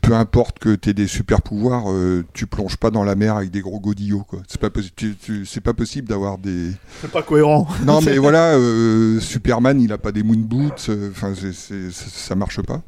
peu 0.06 0.14
importe 0.14 0.60
que 0.60 0.76
tu 0.76 0.90
aies 0.90 0.94
des 0.94 1.08
super 1.08 1.42
pouvoirs, 1.42 1.86
euh, 1.92 2.24
tu 2.34 2.46
plonges 2.48 2.78
pas 2.78 2.92
dans 2.92 3.04
la 3.04 3.16
mer 3.16 3.36
avec 3.38 3.52
des 3.52 3.62
gros 3.62 3.80
godillots. 3.80 4.24
Quoi. 4.28 4.40
C'est 4.48 4.60
pas 4.62 4.70
possi- 4.70 4.92
tu- 4.96 5.16
tu- 5.16 5.46
c'est 5.46 5.62
pas 5.62 5.74
possible 5.74 6.08
d'avoir 6.08 6.38
des. 6.38 6.72
C'est 7.02 7.12
pas 7.12 7.24
cohérent. 7.24 7.68
Non, 7.86 8.02
mais 8.02 8.18
voilà, 8.20 8.54
euh, 8.56 9.20
Superman, 9.20 9.82
il 9.82 9.92
a 9.92 9.98
pas 9.98 10.12
des 10.12 10.24
moon 10.24 10.38
boots, 10.38 10.88
euh, 10.90 11.10
enfin, 11.12 11.34
c'est- 11.36 11.92
ça 11.92 12.36
marche 12.36 12.62
pas. 12.62 12.82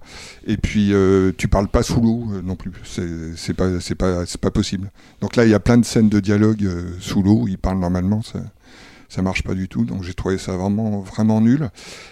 Et 0.45 0.57
puis, 0.57 0.93
euh, 0.93 1.31
tu 1.37 1.47
parles 1.47 1.67
pas 1.67 1.83
sous 1.83 2.01
l'eau 2.01 2.25
euh, 2.33 2.41
non 2.41 2.55
plus. 2.55 2.71
C'est 2.83 3.35
c'est 3.35 3.53
pas, 3.53 3.79
c'est 3.79 3.95
pas, 3.95 4.25
c'est 4.25 4.39
pas 4.41 4.51
possible. 4.51 4.91
Donc 5.21 5.35
là, 5.35 5.45
il 5.45 5.51
y 5.51 5.55
a 5.55 5.59
plein 5.59 5.77
de 5.77 5.85
scènes 5.85 6.09
de 6.09 6.19
dialogue 6.19 6.63
euh, 6.65 6.83
sous 6.99 7.23
l'eau. 7.23 7.45
Il 7.47 7.57
parle 7.57 7.79
normalement, 7.79 8.21
ça, 8.21 8.39
ça 9.09 9.21
marche 9.21 9.43
pas 9.43 9.53
du 9.53 9.67
tout. 9.67 9.85
Donc 9.85 10.03
j'ai 10.03 10.13
trouvé 10.13 10.37
ça 10.37 10.53
vraiment, 10.53 10.99
vraiment 11.01 11.41
nul. 11.41 11.69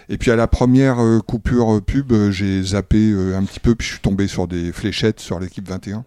Et 0.08 0.18
puis 0.18 0.30
à 0.30 0.36
la 0.36 0.46
première 0.46 1.02
euh, 1.02 1.20
coupure 1.20 1.76
euh, 1.76 1.80
pub, 1.80 2.12
euh, 2.12 2.30
j'ai 2.30 2.62
zappé 2.62 3.12
un 3.34 3.42
petit 3.44 3.60
peu, 3.60 3.74
puis 3.74 3.86
je 3.86 3.92
suis 3.92 4.00
tombé 4.00 4.26
sur 4.26 4.48
des 4.48 4.72
fléchettes 4.72 5.20
sur 5.20 5.38
l'équipe 5.38 5.68
21. 5.68 6.04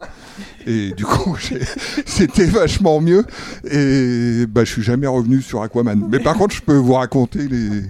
Et 0.66 0.92
du 0.92 1.06
coup, 1.06 1.38
c'était 2.06 2.46
vachement 2.46 3.02
mieux. 3.02 3.26
Et 3.70 4.46
bah, 4.48 4.64
je 4.64 4.72
suis 4.72 4.84
jamais 4.84 5.08
revenu 5.08 5.42
sur 5.42 5.62
Aquaman. 5.62 6.08
Mais 6.10 6.20
par 6.20 6.36
contre, 6.36 6.56
je 6.56 6.62
peux 6.62 6.78
vous 6.78 6.94
raconter 6.94 7.48
les. 7.48 7.84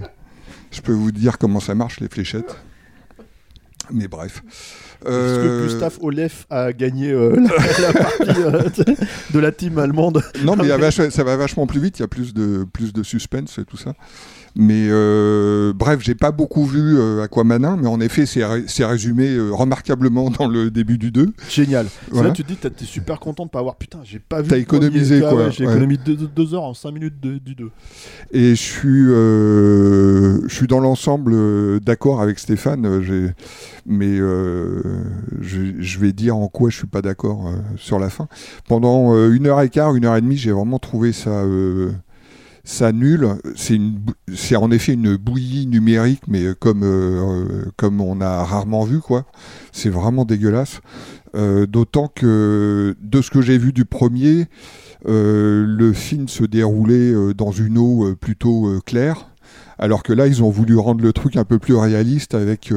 Je 0.72 0.82
peux 0.82 0.94
vous 0.94 1.12
dire 1.12 1.38
comment 1.38 1.60
ça 1.60 1.74
marche, 1.74 2.00
les 2.00 2.10
fléchettes. 2.10 2.56
Mais 3.92 4.08
bref. 4.08 4.44
Est-ce 5.06 5.10
Euh, 5.12 5.60
que 5.68 5.72
Gustave 5.72 5.98
Olef 6.02 6.46
a 6.50 6.74
gagné 6.74 7.12
euh, 7.12 7.34
la, 7.36 7.88
la 7.88 7.94
partie 7.94 8.42
euh, 8.42 8.96
de 9.34 9.40
la 9.40 9.52
team 9.52 9.78
allemande? 9.78 10.22
Non, 10.44 10.56
mais 10.58 10.64
il 10.64 10.70
y 10.70 10.72
a 10.74 10.78
vach- 10.78 11.10
ça 11.10 11.24
va 11.24 11.38
vachement 11.38 11.68
plus 11.68 11.80
vite, 11.80 12.00
il 12.00 12.02
y 12.02 12.06
a 12.06 12.08
plus 12.10 12.34
de, 12.34 12.66
plus 12.72 12.92
de 12.92 13.02
suspense 13.04 13.58
et 13.60 13.64
tout 13.66 13.78
ça. 13.78 13.94
Mais 14.56 14.88
euh, 14.90 15.74
bref, 15.74 16.00
j'ai 16.02 16.16
pas 16.16 16.32
beaucoup 16.32 16.66
vu 16.66 16.98
euh, 16.98 17.22
Aquaman 17.24 17.64
1, 17.64 17.78
mais 17.78 17.88
en 17.88 18.00
effet, 18.02 18.26
c'est 18.26 18.44
ré- 18.44 18.64
c'est 18.68 18.84
résumé 18.86 19.30
euh, 19.30 19.52
remarquablement 19.52 20.30
dans 20.40 20.48
le 20.48 20.72
début 20.72 20.98
du 20.98 21.12
2. 21.12 21.28
Génial. 21.50 21.86
Voilà. 22.12 22.30
Là, 22.30 22.34
tu 22.34 22.44
te 22.44 22.48
dis, 22.50 22.56
t'es 22.58 22.70
super 22.86 23.20
content 23.20 23.46
de 23.46 23.50
pas 23.52 23.60
avoir. 23.60 23.76
Putain, 23.76 24.00
j'ai 24.04 24.20
pas 24.20 24.42
vu. 24.42 24.50
T'as 24.50 24.58
économisé, 24.58 25.22
ouais, 25.22 25.30
quoi, 25.30 25.50
J'ai 25.50 25.66
ouais. 25.66 25.72
économisé 25.72 26.00
2 26.36 26.54
heures 26.54 26.64
en 26.64 26.74
5 26.74 26.92
minutes 26.92 27.20
de- 27.22 27.38
du 27.38 27.56
2. 27.56 27.70
Et 28.32 28.50
je 28.52 28.62
suis, 28.62 29.06
euh, 29.10 30.40
je 30.48 30.54
suis 30.54 30.68
dans 30.68 30.80
l'ensemble 30.80 31.80
d'accord 31.80 32.22
avec 32.22 32.40
Stéphane, 32.40 33.02
mais 33.86 34.18
je, 35.42 36.00
vais 36.00 36.12
dire 36.14 36.36
en 36.38 36.48
quoi 36.48 36.70
je 36.70 36.78
suis 36.78 36.88
pas 36.88 37.02
d'accord 37.02 37.52
sur 37.78 38.00
la 38.00 38.10
fin. 38.10 38.28
Pendant 38.68 39.14
une 39.30 39.48
heure 39.48 39.62
et 39.62 39.70
quart, 39.70 39.96
une 39.96 40.06
heure 40.06 40.16
et 40.16 40.22
demie, 40.22 40.38
j'ai 40.38 40.52
vraiment 40.52 40.80
trouvé 40.80 41.12
ça, 41.14 41.44
ça 42.70 42.92
nul. 42.92 43.28
C'est 43.56 44.56
en 44.56 44.72
effet 44.72 44.94
une 44.94 45.18
bouillie 45.18 45.66
numérique, 45.66 46.22
mais 46.28 46.44
euh, 46.44 46.54
comme, 46.54 46.84
euh, 46.84 46.86
euh, 46.88 47.66
comme 47.76 48.00
on 48.00 48.22
a 48.22 48.44
rarement 48.44 48.84
vu, 48.84 49.00
quoi. 49.00 49.26
C'est 49.72 49.90
vraiment 49.90 50.26
dégueulasse. 50.26 50.82
D'autant 51.36 52.08
que 52.08 52.96
de 53.00 53.22
ce 53.22 53.30
que 53.30 53.42
j'ai 53.42 53.60
vu 53.60 53.72
du 53.72 53.86
premier, 53.86 54.48
le 55.06 55.94
film 55.94 56.28
se 56.28 56.44
déroulait 56.44 57.14
dans 57.36 57.52
une 57.52 57.78
eau 57.78 58.16
plutôt 58.20 58.82
claire, 58.84 59.30
alors 59.78 60.02
que 60.02 60.12
là, 60.12 60.26
ils 60.26 60.42
ont 60.44 60.50
voulu 60.50 60.76
rendre 60.76 61.04
le 61.04 61.14
truc 61.14 61.36
un 61.38 61.44
peu 61.44 61.60
plus 61.60 61.76
réaliste 61.76 62.34
avec 62.34 62.74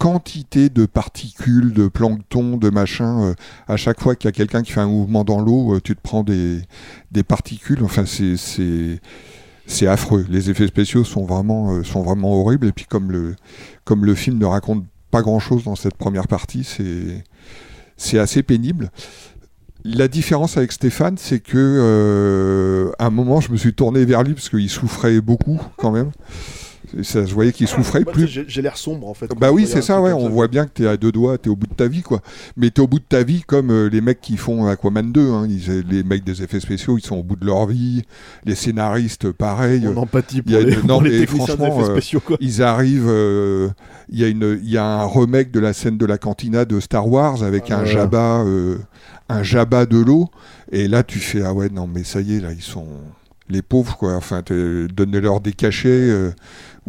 quantité 0.00 0.70
de 0.70 0.86
particules, 0.86 1.74
de 1.74 1.86
plancton, 1.86 2.56
de 2.56 2.70
machin. 2.70 3.22
euh, 3.22 3.34
à 3.68 3.76
chaque 3.76 4.00
fois 4.00 4.16
qu'il 4.16 4.28
y 4.28 4.30
a 4.30 4.32
quelqu'un 4.32 4.62
qui 4.62 4.72
fait 4.72 4.80
un 4.80 4.86
mouvement 4.86 5.24
dans 5.24 5.40
l'eau, 5.42 5.74
euh, 5.74 5.80
tu 5.84 5.94
te 5.94 6.00
prends 6.00 6.24
des, 6.24 6.62
des 7.12 7.22
particules. 7.22 7.84
Enfin, 7.84 8.04
c'est 8.06 8.36
c'est 9.66 9.86
affreux. 9.86 10.26
Les 10.30 10.48
effets 10.50 10.66
spéciaux 10.66 11.04
sont 11.04 11.26
vraiment 11.26 11.72
euh, 11.74 11.84
sont 11.84 12.02
vraiment 12.02 12.32
horribles. 12.40 12.66
Et 12.68 12.72
puis 12.72 12.86
comme 12.86 13.12
le 13.12 13.36
comme 13.84 14.06
le 14.06 14.14
film 14.14 14.38
ne 14.38 14.46
raconte 14.46 14.84
pas 15.10 15.20
grand 15.20 15.38
chose 15.38 15.64
dans 15.64 15.76
cette 15.76 15.96
première 15.96 16.28
partie, 16.28 16.64
c'est 16.64 17.22
c'est 17.98 18.18
assez 18.18 18.42
pénible. 18.42 18.90
La 19.84 20.08
différence 20.08 20.56
avec 20.56 20.72
Stéphane, 20.72 21.16
c'est 21.18 21.40
que 21.40 22.90
à 22.98 23.06
un 23.06 23.10
moment, 23.10 23.40
je 23.42 23.52
me 23.52 23.56
suis 23.58 23.74
tourné 23.74 24.04
vers 24.06 24.22
lui 24.22 24.32
parce 24.34 24.48
qu'il 24.48 24.68
souffrait 24.70 25.20
beaucoup 25.20 25.60
quand 25.76 25.90
même. 25.90 26.10
Ça 27.02 27.26
se 27.26 27.32
voyait 27.32 27.52
qu'il 27.52 27.68
souffrait 27.68 28.00
Moi, 28.02 28.12
plus. 28.12 28.26
J'ai 28.46 28.62
l'air 28.62 28.76
sombre 28.76 29.08
en 29.08 29.14
fait. 29.14 29.30
Bah 29.38 29.52
oui, 29.52 29.62
je 29.62 29.68
c'est 29.72 29.82
ça, 29.82 30.00
ouais. 30.00 30.12
On 30.12 30.28
voit 30.28 30.48
bien 30.48 30.64
que 30.66 30.70
t'es 30.72 30.86
à 30.86 30.96
deux 30.96 31.12
doigts, 31.12 31.38
t'es 31.38 31.48
au 31.48 31.56
bout 31.56 31.66
de 31.68 31.74
ta 31.74 31.86
vie, 31.88 32.02
quoi. 32.02 32.20
Mais 32.56 32.70
t'es 32.70 32.80
au 32.80 32.86
bout 32.86 32.98
de 32.98 33.04
ta 33.08 33.22
vie 33.22 33.42
comme 33.46 33.70
euh, 33.70 33.88
les 33.88 34.00
mecs 34.00 34.20
qui 34.20 34.36
font 34.36 34.66
Aquaman 34.66 35.12
2. 35.12 35.30
Hein. 35.30 35.46
Ils- 35.48 35.84
les 35.88 36.02
mecs 36.02 36.24
des 36.24 36.42
effets 36.42 36.60
spéciaux, 36.60 36.98
ils 36.98 37.04
sont 37.04 37.16
au 37.16 37.22
bout 37.22 37.36
de 37.36 37.46
leur 37.46 37.66
vie. 37.66 38.02
Les 38.44 38.54
scénaristes, 38.54 39.30
pareil. 39.32 39.80
Mon 39.84 39.96
empathie 39.98 40.42
Il 40.46 40.52
y 40.52 40.56
a 40.56 40.58
pour 40.58 40.66
les- 40.68 40.74
une- 40.74 40.80
pour 40.80 40.88
non, 40.88 41.00
les 41.00 41.20
techniciens 41.20 41.56
franchement, 41.56 41.80
euh, 41.82 41.92
spéciaux, 41.92 42.20
quoi. 42.20 42.36
ils 42.40 42.62
arrivent. 42.62 43.08
euh, 43.08 43.68
Il 44.12 44.18
y 44.18 44.24
a 44.24 44.28
une, 44.28 44.58
y 44.64 44.76
a 44.76 44.84
un 44.84 45.06
remake 45.06 45.52
de 45.52 45.60
la 45.60 45.72
scène 45.72 45.96
de 45.96 46.04
la 46.06 46.18
cantina 46.18 46.64
de 46.64 46.80
Star 46.80 47.06
Wars 47.06 47.44
avec 47.44 47.70
Ah, 47.70 47.80
un. 47.80 47.84
Jabba, 47.84 48.40
euh, 48.42 48.78
un 49.28 49.44
Jabba 49.44 49.86
de 49.86 49.98
l'eau. 49.98 50.28
Et 50.72 50.88
là, 50.88 51.04
tu 51.04 51.20
fais 51.20 51.42
ah 51.42 51.54
ouais, 51.54 51.68
non, 51.68 51.86
mais 51.86 52.02
ça 52.02 52.20
y 52.20 52.36
est, 52.36 52.40
là, 52.40 52.50
ils 52.52 52.60
sont 52.62 52.86
les 53.48 53.62
pauvres, 53.62 53.96
quoi. 53.96 54.14
Enfin, 54.16 54.42
donnez-leur 54.48 55.40
des 55.40 55.52
cachets. 55.52 56.10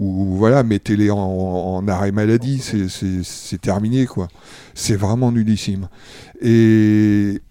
Ou 0.02 0.36
voilà, 0.36 0.64
mettez-les 0.64 1.12
en, 1.12 1.18
en 1.18 1.88
arrêt 1.88 2.12
maladie, 2.12 2.60
c'est- 2.60 3.58
terminé, 3.62 4.06
quoi. 4.08 4.28
C'est 4.74 4.96
vraiment 4.96 5.32
nullissime. 5.32 5.88
Et, 6.42 7.42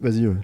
Vas-y, 0.00 0.26
ouais. 0.26 0.34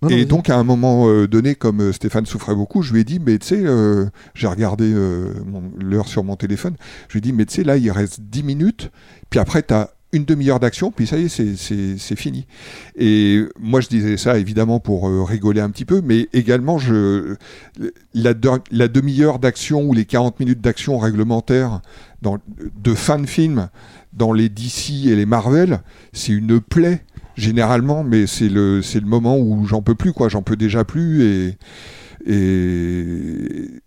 Non, 0.00 0.10
non, 0.10 0.16
et 0.16 0.24
donc, 0.24 0.48
à 0.48 0.56
un 0.56 0.62
moment 0.62 1.08
euh, 1.08 1.26
donné, 1.26 1.56
comme 1.56 1.80
euh, 1.80 1.92
Stéphane 1.92 2.24
souffrait 2.24 2.54
beaucoup, 2.54 2.82
je 2.82 2.92
lui 2.92 3.00
ai 3.00 3.04
dit, 3.04 3.18
mais 3.18 3.38
tu 3.38 3.48
sais, 3.48 3.62
euh, 3.64 4.06
j'ai 4.34 4.46
regardé 4.46 4.84
euh, 4.94 5.34
l'heure 5.80 6.06
sur 6.06 6.22
mon 6.22 6.36
téléphone, 6.36 6.76
je 7.08 7.14
lui 7.14 7.18
ai 7.18 7.20
dit, 7.22 7.32
mais 7.32 7.46
tu 7.46 7.56
sais, 7.56 7.64
là, 7.64 7.76
il 7.76 7.90
reste 7.90 8.20
10 8.20 8.44
minutes, 8.44 8.90
puis 9.28 9.40
après, 9.40 9.62
tu 9.64 9.74
as 9.74 9.90
une 10.12 10.24
demi-heure 10.24 10.58
d'action, 10.60 10.90
puis 10.90 11.06
ça 11.06 11.18
y 11.18 11.24
est, 11.24 11.28
c'est- 11.28 12.16
fini. 12.16 12.46
Et 12.96 13.44
moi, 13.60 13.80
je 13.80 13.88
disais 13.88 14.16
ça 14.16 14.38
évidemment 14.38 14.80
pour 14.80 15.08
euh, 15.08 15.22
rigoler 15.22 15.60
un 15.60 15.70
petit 15.70 15.84
peu, 15.84 16.00
mais 16.02 16.28
également, 16.32 16.78
je, 16.78 17.34
la, 18.14 18.32
de- 18.34 18.48
la 18.70 18.88
demi-heure 18.88 19.38
d'action 19.38 19.82
ou 19.82 19.92
les 19.92 20.06
40 20.06 20.40
minutes 20.40 20.60
d'action 20.60 20.98
réglementaire 20.98 21.80
dans, 22.22 22.38
de 22.82 22.94
fin 22.94 23.18
de 23.18 23.26
film 23.26 23.68
dans 24.14 24.32
les 24.32 24.48
DC 24.48 25.06
et 25.06 25.14
les 25.16 25.26
Marvel, 25.26 25.80
c'est 26.12 26.32
une 26.32 26.60
plaie 26.60 27.04
généralement, 27.36 28.02
mais 28.02 28.26
c'est 28.26 28.48
le, 28.48 28.80
le 28.80 29.00
moment 29.06 29.38
où 29.38 29.64
j'en 29.66 29.82
peux 29.82 29.94
plus, 29.94 30.12
quoi. 30.12 30.28
J'en 30.28 30.42
peux 30.42 30.56
déjà 30.56 30.84
plus 30.84 31.22
et. 31.22 31.58
et 32.26 33.80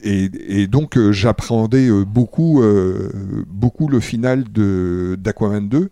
et, 0.00 0.66
donc 0.68 0.96
euh, 0.96 1.12
j'appréhendais 1.12 1.88
euh, 1.88 2.04
beaucoup, 2.04 2.62
euh, 2.62 3.10
beaucoup 3.48 3.88
le 3.88 4.00
final 4.00 4.44
d'Aquaman 4.44 5.68
2. 5.68 5.90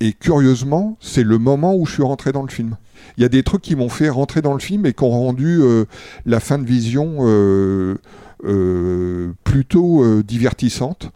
Et 0.00 0.12
curieusement, 0.12 0.96
c'est 1.00 1.22
le 1.22 1.38
moment 1.38 1.74
où 1.74 1.86
je 1.86 1.92
suis 1.92 2.02
rentré 2.02 2.32
dans 2.32 2.42
le 2.42 2.48
film. 2.50 2.76
Il 3.16 3.22
y 3.22 3.24
a 3.24 3.28
des 3.28 3.42
trucs 3.42 3.62
qui 3.62 3.76
m'ont 3.76 3.88
fait 3.88 4.08
rentrer 4.08 4.42
dans 4.42 4.52
le 4.52 4.58
film 4.58 4.86
et 4.86 4.92
qui 4.92 5.04
ont 5.04 5.10
rendu 5.10 5.60
la 6.26 6.40
fin 6.40 6.58
de 6.58 6.64
vision 6.64 7.18
plutôt 9.44 10.22
divertissante. 10.22 11.10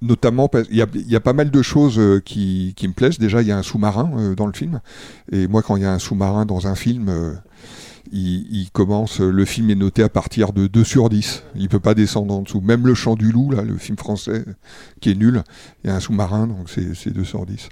Notamment, 0.00 0.48
parce- 0.48 0.68
il 0.70 0.76
y 0.76 1.16
a, 1.16 1.20
pas 1.20 1.32
mal 1.32 1.50
de 1.50 1.62
choses 1.62 2.00
qui, 2.24 2.74
qui 2.76 2.86
me 2.88 2.92
plaisent. 2.92 3.18
Déjà, 3.18 3.42
il 3.42 3.48
y 3.48 3.52
a 3.52 3.58
un 3.58 3.62
sous-marin 3.62 4.34
dans 4.36 4.46
le 4.46 4.52
film. 4.52 4.80
Et 5.32 5.48
moi, 5.48 5.60
quand 5.62 5.76
il 5.76 5.82
y 5.82 5.86
a 5.86 5.92
un 5.92 5.98
sous-marin 5.98 6.46
dans 6.46 6.68
un 6.68 6.76
film, 6.76 7.40
il, 8.12 8.46
il 8.50 8.70
commence. 8.70 9.20
Le 9.20 9.44
film 9.44 9.70
est 9.70 9.74
noté 9.74 10.02
à 10.02 10.08
partir 10.08 10.52
de 10.52 10.66
2 10.66 10.84
sur 10.84 11.08
10. 11.08 11.42
Il 11.56 11.68
peut 11.68 11.80
pas 11.80 11.94
descendre 11.94 12.34
en 12.34 12.42
dessous. 12.42 12.60
Même 12.60 12.86
Le 12.86 12.94
Chant 12.94 13.14
du 13.14 13.30
Loup, 13.32 13.50
là, 13.50 13.62
le 13.62 13.76
film 13.76 13.98
français, 13.98 14.44
qui 15.00 15.10
est 15.10 15.14
nul, 15.14 15.42
il 15.84 15.88
y 15.88 15.90
a 15.90 15.96
un 15.96 16.00
sous-marin, 16.00 16.46
donc 16.46 16.68
c'est 16.70 16.94
c'est 16.94 17.10
2 17.10 17.24
sur 17.24 17.46
10. 17.46 17.68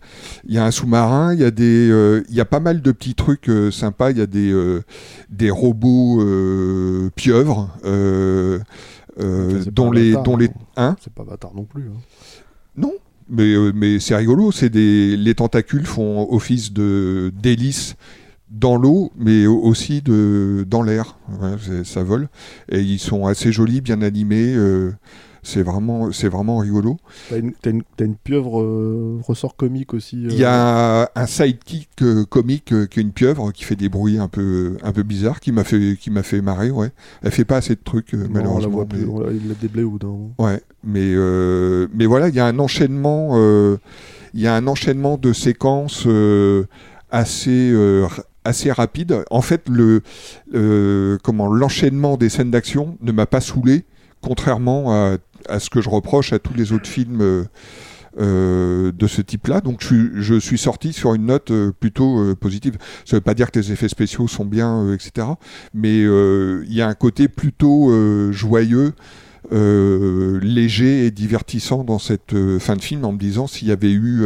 Il 0.47 0.55
y 0.55 0.59
a 0.59 0.65
un 0.65 0.71
sous-marin, 0.71 1.35
il 1.35 1.41
y 1.41 1.45
a 1.45 1.51
des, 1.51 1.89
euh, 1.91 2.23
il 2.29 2.35
y 2.35 2.41
a 2.41 2.45
pas 2.45 2.61
mal 2.61 2.83
de 2.83 2.93
petits 2.93 3.15
trucs 3.15 3.49
euh, 3.49 3.71
sympas. 3.71 4.11
Il 4.11 4.19
y 4.19 4.23
a 4.23 4.27
des, 4.27 4.51
euh, 4.53 4.83
des 5.31 5.51
robots 5.51 6.23
pieuvres. 7.15 7.71
dont, 7.85 8.61
pas 9.91 9.95
les, 9.95 10.13
dont 10.13 10.37
les, 10.37 10.51
hein. 10.77 10.97
C'est 11.03 11.13
pas 11.13 11.25
bâtard 11.25 11.55
non 11.55 11.65
plus. 11.65 11.85
hein. 11.85 12.01
non, 12.77 12.93
mais, 13.29 13.55
mais 13.75 13.99
c'est 14.01 14.17
rigolo. 14.17 14.53
C'est 14.53 14.69
des, 14.69 15.17
les 15.17 15.35
tentacules 15.35 15.87
font 15.87 16.29
office 16.33 16.73
de 16.73 17.33
d'hélice 17.43 17.97
dans 18.51 18.77
l'eau, 18.77 19.13
mais 19.19 19.47
au- 19.47 19.61
aussi 19.61 20.03
de 20.03 20.65
dans 20.69 20.83
l'air. 20.83 21.19
Ouais, 21.41 21.57
ça 21.85 22.03
vole 22.05 22.29
et 22.71 22.81
ils 22.81 22.99
sont 22.99 23.27
assez 23.27 23.53
jolis, 23.53 23.81
bien 23.81 24.03
animés. 24.03 24.55
euh, 24.55 24.93
c'est 25.43 25.63
vraiment, 25.63 26.11
c'est 26.11 26.29
vraiment 26.29 26.59
rigolo. 26.59 26.97
T'as 27.31 27.39
une, 27.39 27.53
une, 27.65 27.83
une 28.01 28.17
pieuvre 28.17 28.61
euh, 28.63 29.21
ressort 29.23 29.55
comique 29.55 29.95
aussi. 29.95 30.27
euh, 30.27 30.29
Il 30.33 30.39
y 30.39 30.45
a 30.45 31.09
un 31.15 31.27
sidekick 31.27 31.89
comique 32.31 32.75
qui 32.89 32.99
est 32.99 33.03
une 33.03 33.13
pieuvre 33.13 33.53
qui 33.53 33.63
fait 33.63 33.77
des 33.77 33.89
bruits 33.89 34.19
un 34.19 34.27
peu 34.27 34.77
un 34.83 34.91
peu 34.91 35.05
bizarres, 35.05 35.39
qui 35.39 35.53
m'a 35.53 35.63
fait 35.63 35.97
qui 36.01 36.11
m'a 36.11 36.25
fait 36.25 36.41
marrer. 36.41 36.73
Ouais, 36.73 36.91
elle 37.23 37.31
fait 37.31 37.45
pas 37.45 37.59
assez 37.59 37.77
de 37.77 37.81
trucs 37.85 38.13
non, 38.13 38.23
on 38.25 38.27
la 38.27 38.29
malheureusement. 38.41 38.71
voit 38.73 38.87
plus, 38.87 39.07
mais- 39.07 39.13
on 39.13 39.21
l'a- 39.21 39.31
il 39.33 39.85
au 39.85 39.91
bout 39.91 39.99
d'un 40.01 40.09
moment. 40.09 40.35
Ouais, 40.41 40.61
mais 40.83 41.15
mais 41.95 42.07
voilà, 42.07 42.29
il 42.29 42.35
y 42.35 42.41
a 42.41 42.47
un 42.47 42.59
enchaînement, 42.59 43.37
il 44.35 44.41
y 44.41 44.49
a 44.49 44.55
un 44.57 44.67
enchaînement 44.67 45.17
de 45.17 45.33
séquences 45.33 46.09
assez 47.11 47.71
euh, 47.73 48.09
assez 48.47 48.73
rapide. 48.73 49.25
En 49.31 49.43
fait, 49.43 49.69
le 49.69 50.03
comment 51.23 51.49
l'enchaînement 51.53 52.17
des 52.17 52.29
scènes 52.29 52.51
d'action 52.51 52.97
ne 53.03 53.13
m'a 53.13 53.27
pas 53.27 53.41
saoulé, 53.41 53.85
contrairement 54.21 54.93
à, 55.49 55.59
ce 55.61 55.71
que 55.71 55.81
je 55.81 55.89
reproche 55.89 56.33
à 56.33 56.39
tous 56.39 56.55
les 56.55 56.73
autres 56.73 56.89
films. 56.89 57.21
euh, 57.21 57.45
euh, 58.19 58.93
de 58.93 59.07
ce 59.09 59.21
type-là, 59.21 59.61
donc 59.61 59.83
je, 59.83 60.39
suis- 60.39 60.57
sorti 60.57 60.95
sur 60.95 61.13
une 61.13 61.27
note 61.27 61.51
euh, 61.51 61.71
plutôt 61.79 62.35
positive. 62.37 62.79
Ça 63.05 63.19
veut 63.19 63.21
pas 63.21 63.35
dire 63.35 63.51
que 63.51 63.59
les 63.59 63.73
effets 63.73 63.91
spéciaux 63.91 64.27
sont 64.27 64.47
bien, 64.47 64.91
etc. 64.95 65.27
Mais 65.75 66.01
il 66.01 66.73
y 66.73 66.81
a 66.81 66.89
un 66.89 66.95
côté 66.95 67.29
plutôt 67.29 67.93
joyeux, 68.33 68.95
léger 69.53 71.05
et 71.05 71.11
divertissant 71.11 71.85
dans 71.85 71.99
cette 71.99 72.35
fin 72.59 72.77
de 72.77 72.83
film 72.83 73.05
en 73.05 73.13
me 73.13 73.19
disant 73.19 73.47
s'il 73.47 73.69
y 73.69 73.73
avait 73.73 73.93
eu, 73.93 74.25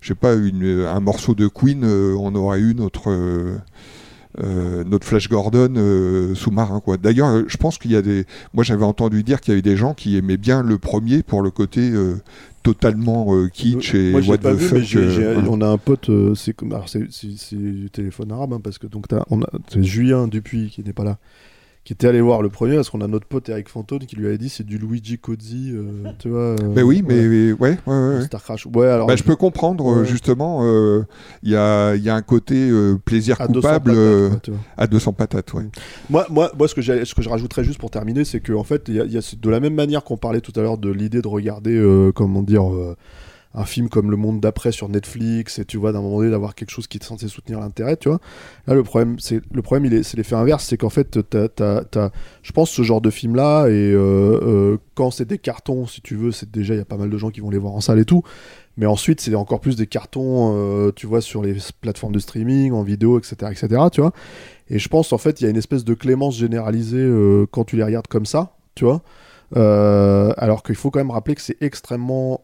je 0.00 0.08
sais 0.08 0.14
pas, 0.14 0.34
une, 0.34 0.84
un 0.86 1.00
morceau 1.00 1.34
de 1.34 1.46
Queen, 1.48 1.82
euh, 1.84 2.14
on 2.18 2.34
aurait 2.34 2.60
eu 2.60 2.74
notre 2.74 3.10
euh, 3.10 3.56
euh, 4.42 4.84
notre 4.84 5.06
Flash 5.06 5.28
Gordon 5.28 5.74
euh, 5.76 6.34
sous-marin 6.34 6.80
quoi. 6.80 6.96
D'ailleurs, 6.96 7.28
euh, 7.28 7.42
je 7.48 7.56
pense 7.56 7.78
qu'il 7.78 7.90
y 7.90 7.96
a 7.96 8.02
des, 8.02 8.24
moi 8.54 8.62
j'avais 8.64 8.84
entendu 8.84 9.22
dire 9.24 9.40
qu'il 9.40 9.52
y 9.52 9.54
avait 9.54 9.62
des 9.62 9.76
gens 9.76 9.92
qui 9.92 10.16
aimaient 10.16 10.36
bien 10.36 10.62
le 10.62 10.78
premier 10.78 11.22
pour 11.24 11.42
le 11.42 11.50
côté 11.50 11.90
euh, 11.90 12.14
totalement 12.62 13.34
euh, 13.34 13.48
kitsch 13.48 13.94
et 13.94 14.12
Moi, 14.12 14.20
what 14.20 14.38
pas 14.38 14.52
the 14.54 14.56
vu, 14.58 14.66
fuck. 14.84 14.96
euh, 14.96 15.32
voilà. 15.34 15.48
on 15.50 15.60
a 15.62 15.66
un 15.66 15.78
pote, 15.78 16.10
euh, 16.10 16.34
c'est 16.36 16.52
comme, 16.54 16.74
c'est 16.86 17.56
du 17.56 17.90
téléphone 17.90 18.30
arabe, 18.32 18.52
hein, 18.52 18.60
parce 18.62 18.78
que 18.78 18.86
donc 18.86 19.08
t'as- 19.08 19.24
on 19.30 19.42
a 19.42 19.48
c'est 19.68 19.82
Julien 19.82 20.28
Dupuis 20.28 20.70
qui 20.70 20.84
n'est 20.84 20.92
pas 20.92 21.04
là, 21.04 21.18
qui 21.90 21.94
était 21.94 22.06
allé 22.06 22.20
voir 22.20 22.40
le 22.40 22.50
premier, 22.50 22.76
parce 22.76 22.88
qu'on 22.88 23.00
a 23.00 23.08
notre 23.08 23.26
pote 23.26 23.48
Eric 23.48 23.68
Fantone 23.68 23.98
qui 24.06 24.14
lui 24.14 24.26
avait 24.28 24.38
dit 24.38 24.48
c'est 24.48 24.62
du 24.64 24.78
Luigi 24.78 25.18
Cozzi, 25.18 25.72
euh, 25.74 26.04
tu 26.20 26.28
vois. 26.28 26.38
euh, 26.38 26.56
Mais 26.72 26.82
oui, 26.82 27.02
mais 27.04 27.18
ouais. 27.18 27.52
ouais, 27.52 27.54
ouais, 27.58 27.78
ouais, 27.88 28.14
ouais. 28.18 28.20
Star 28.26 28.40
Crash. 28.44 28.64
Ouais, 28.72 28.86
alors 28.86 29.08
Bah, 29.08 29.16
je 29.16 29.24
peux 29.24 29.34
comprendre, 29.34 29.84
euh, 29.90 30.00
Ouais. 30.02 30.06
justement, 30.06 30.60
euh, 30.62 31.02
il 31.42 31.50
y, 31.50 31.56
a, 31.56 31.96
il 31.96 32.02
y 32.04 32.08
a 32.08 32.14
un 32.14 32.22
côté 32.22 32.54
euh, 32.70 32.96
plaisir 33.04 33.40
À 33.40 33.48
200 33.48 33.54
coupable 33.60 33.84
patates, 33.90 33.98
euh, 33.98 34.28
quoi, 34.30 34.38
tu 34.40 34.50
vois. 34.52 34.60
à 34.76 34.86
200 34.86 35.12
patates. 35.14 35.52
Ouais. 35.52 35.64
Moi, 36.10 36.26
moi, 36.30 36.52
moi 36.56 36.68
ce, 36.68 36.76
que 36.76 36.80
j'ai- 36.80 37.04
ce 37.04 37.12
que 37.12 37.22
je 37.22 37.28
rajouterais 37.28 37.64
juste 37.64 37.80
pour 37.80 37.90
terminer, 37.90 38.24
c'est 38.24 38.38
qu'en 38.38 38.62
fait, 38.62 38.84
il 38.86 38.94
y 38.94 39.00
a, 39.00 39.04
y 39.06 39.18
de 39.36 39.50
la 39.50 39.58
même 39.58 39.74
manière 39.74 40.04
qu'on 40.04 40.16
parlait 40.16 40.40
tout 40.40 40.52
à 40.54 40.62
l'heure 40.62 40.78
de 40.78 40.92
l'idée 40.92 41.22
de 41.22 41.26
regarder, 41.28 42.10
comment 42.14 42.42
dire, 42.44 42.62
un 43.52 43.64
film 43.64 43.88
comme 43.88 44.10
Le 44.10 44.16
Monde 44.16 44.40
d'après 44.40 44.70
sur 44.70 44.88
Netflix, 44.88 45.58
et 45.58 45.64
tu 45.64 45.76
vois, 45.76 45.90
d'un 45.92 46.00
moment 46.00 46.18
donné, 46.18 46.30
d'avoir 46.30 46.54
quelque 46.54 46.70
chose 46.70 46.86
qui 46.86 46.98
est 46.98 47.02
censé 47.02 47.26
soutenir 47.26 47.58
l'intérêt, 47.58 47.96
tu 47.96 48.08
vois. 48.08 48.20
Là, 48.68 48.74
le 48.74 48.84
problème, 48.84 49.18
c'est 49.18 49.40
le 49.52 49.62
problème, 49.62 49.86
il 49.86 49.94
est, 49.94 50.02
c'est 50.04 50.16
l'effet 50.16 50.36
inverse, 50.36 50.64
c'est 50.64 50.76
qu'en 50.76 50.88
fait, 50.90 51.18
t'as, 51.28 51.48
t'as- 51.48 52.10
je 52.42 52.52
pense, 52.52 52.70
ce 52.70 52.82
genre 52.82 53.00
de 53.00 53.10
film-là, 53.10 53.66
et 53.66 53.72
euh, 53.72 54.38
euh, 54.42 54.76
quand 54.94 55.10
c'est 55.10 55.24
des 55.24 55.38
cartons, 55.38 55.86
si 55.86 56.00
tu 56.00 56.14
veux, 56.14 56.30
c'est 56.30 56.50
déjà, 56.50 56.74
il 56.74 56.78
y 56.78 56.80
a 56.80 56.84
pas 56.84 56.96
mal 56.96 57.10
de 57.10 57.18
gens 57.18 57.30
qui 57.30 57.40
vont 57.40 57.50
les 57.50 57.58
voir 57.58 57.74
en 57.74 57.80
salle 57.80 57.98
et 57.98 58.04
tout. 58.04 58.22
Mais 58.76 58.86
ensuite, 58.86 59.20
c'est 59.20 59.34
encore 59.34 59.60
plus 59.60 59.74
des 59.76 59.88
cartons, 59.88 60.54
euh, 60.56 60.92
tu 60.94 61.08
vois, 61.08 61.20
sur 61.20 61.42
les 61.42 61.56
plateformes 61.80 62.12
de 62.12 62.20
streaming, 62.20 62.72
en 62.72 62.84
vidéo, 62.84 63.18
etc., 63.18 63.34
etc., 63.50 63.82
tu 63.92 64.00
vois. 64.00 64.12
Et 64.68 64.78
je 64.78 64.88
pense, 64.88 65.12
en 65.12 65.18
fait, 65.18 65.40
il 65.40 65.44
y 65.44 65.46
a 65.48 65.50
une 65.50 65.56
espèce 65.56 65.84
de 65.84 65.94
clémence 65.94 66.36
généralisée 66.36 67.10
quand 67.50 67.64
tu 67.64 67.76
les 67.76 67.82
regardes 67.82 68.06
comme 68.06 68.26
ça, 68.26 68.52
tu 68.76 68.84
vois. 68.84 69.02
Alors 69.56 70.62
qu'il 70.62 70.76
faut 70.76 70.92
quand 70.92 71.00
même 71.00 71.10
rappeler 71.10 71.34
que 71.34 71.42
c'est 71.42 71.60
extrêmement 71.60 72.42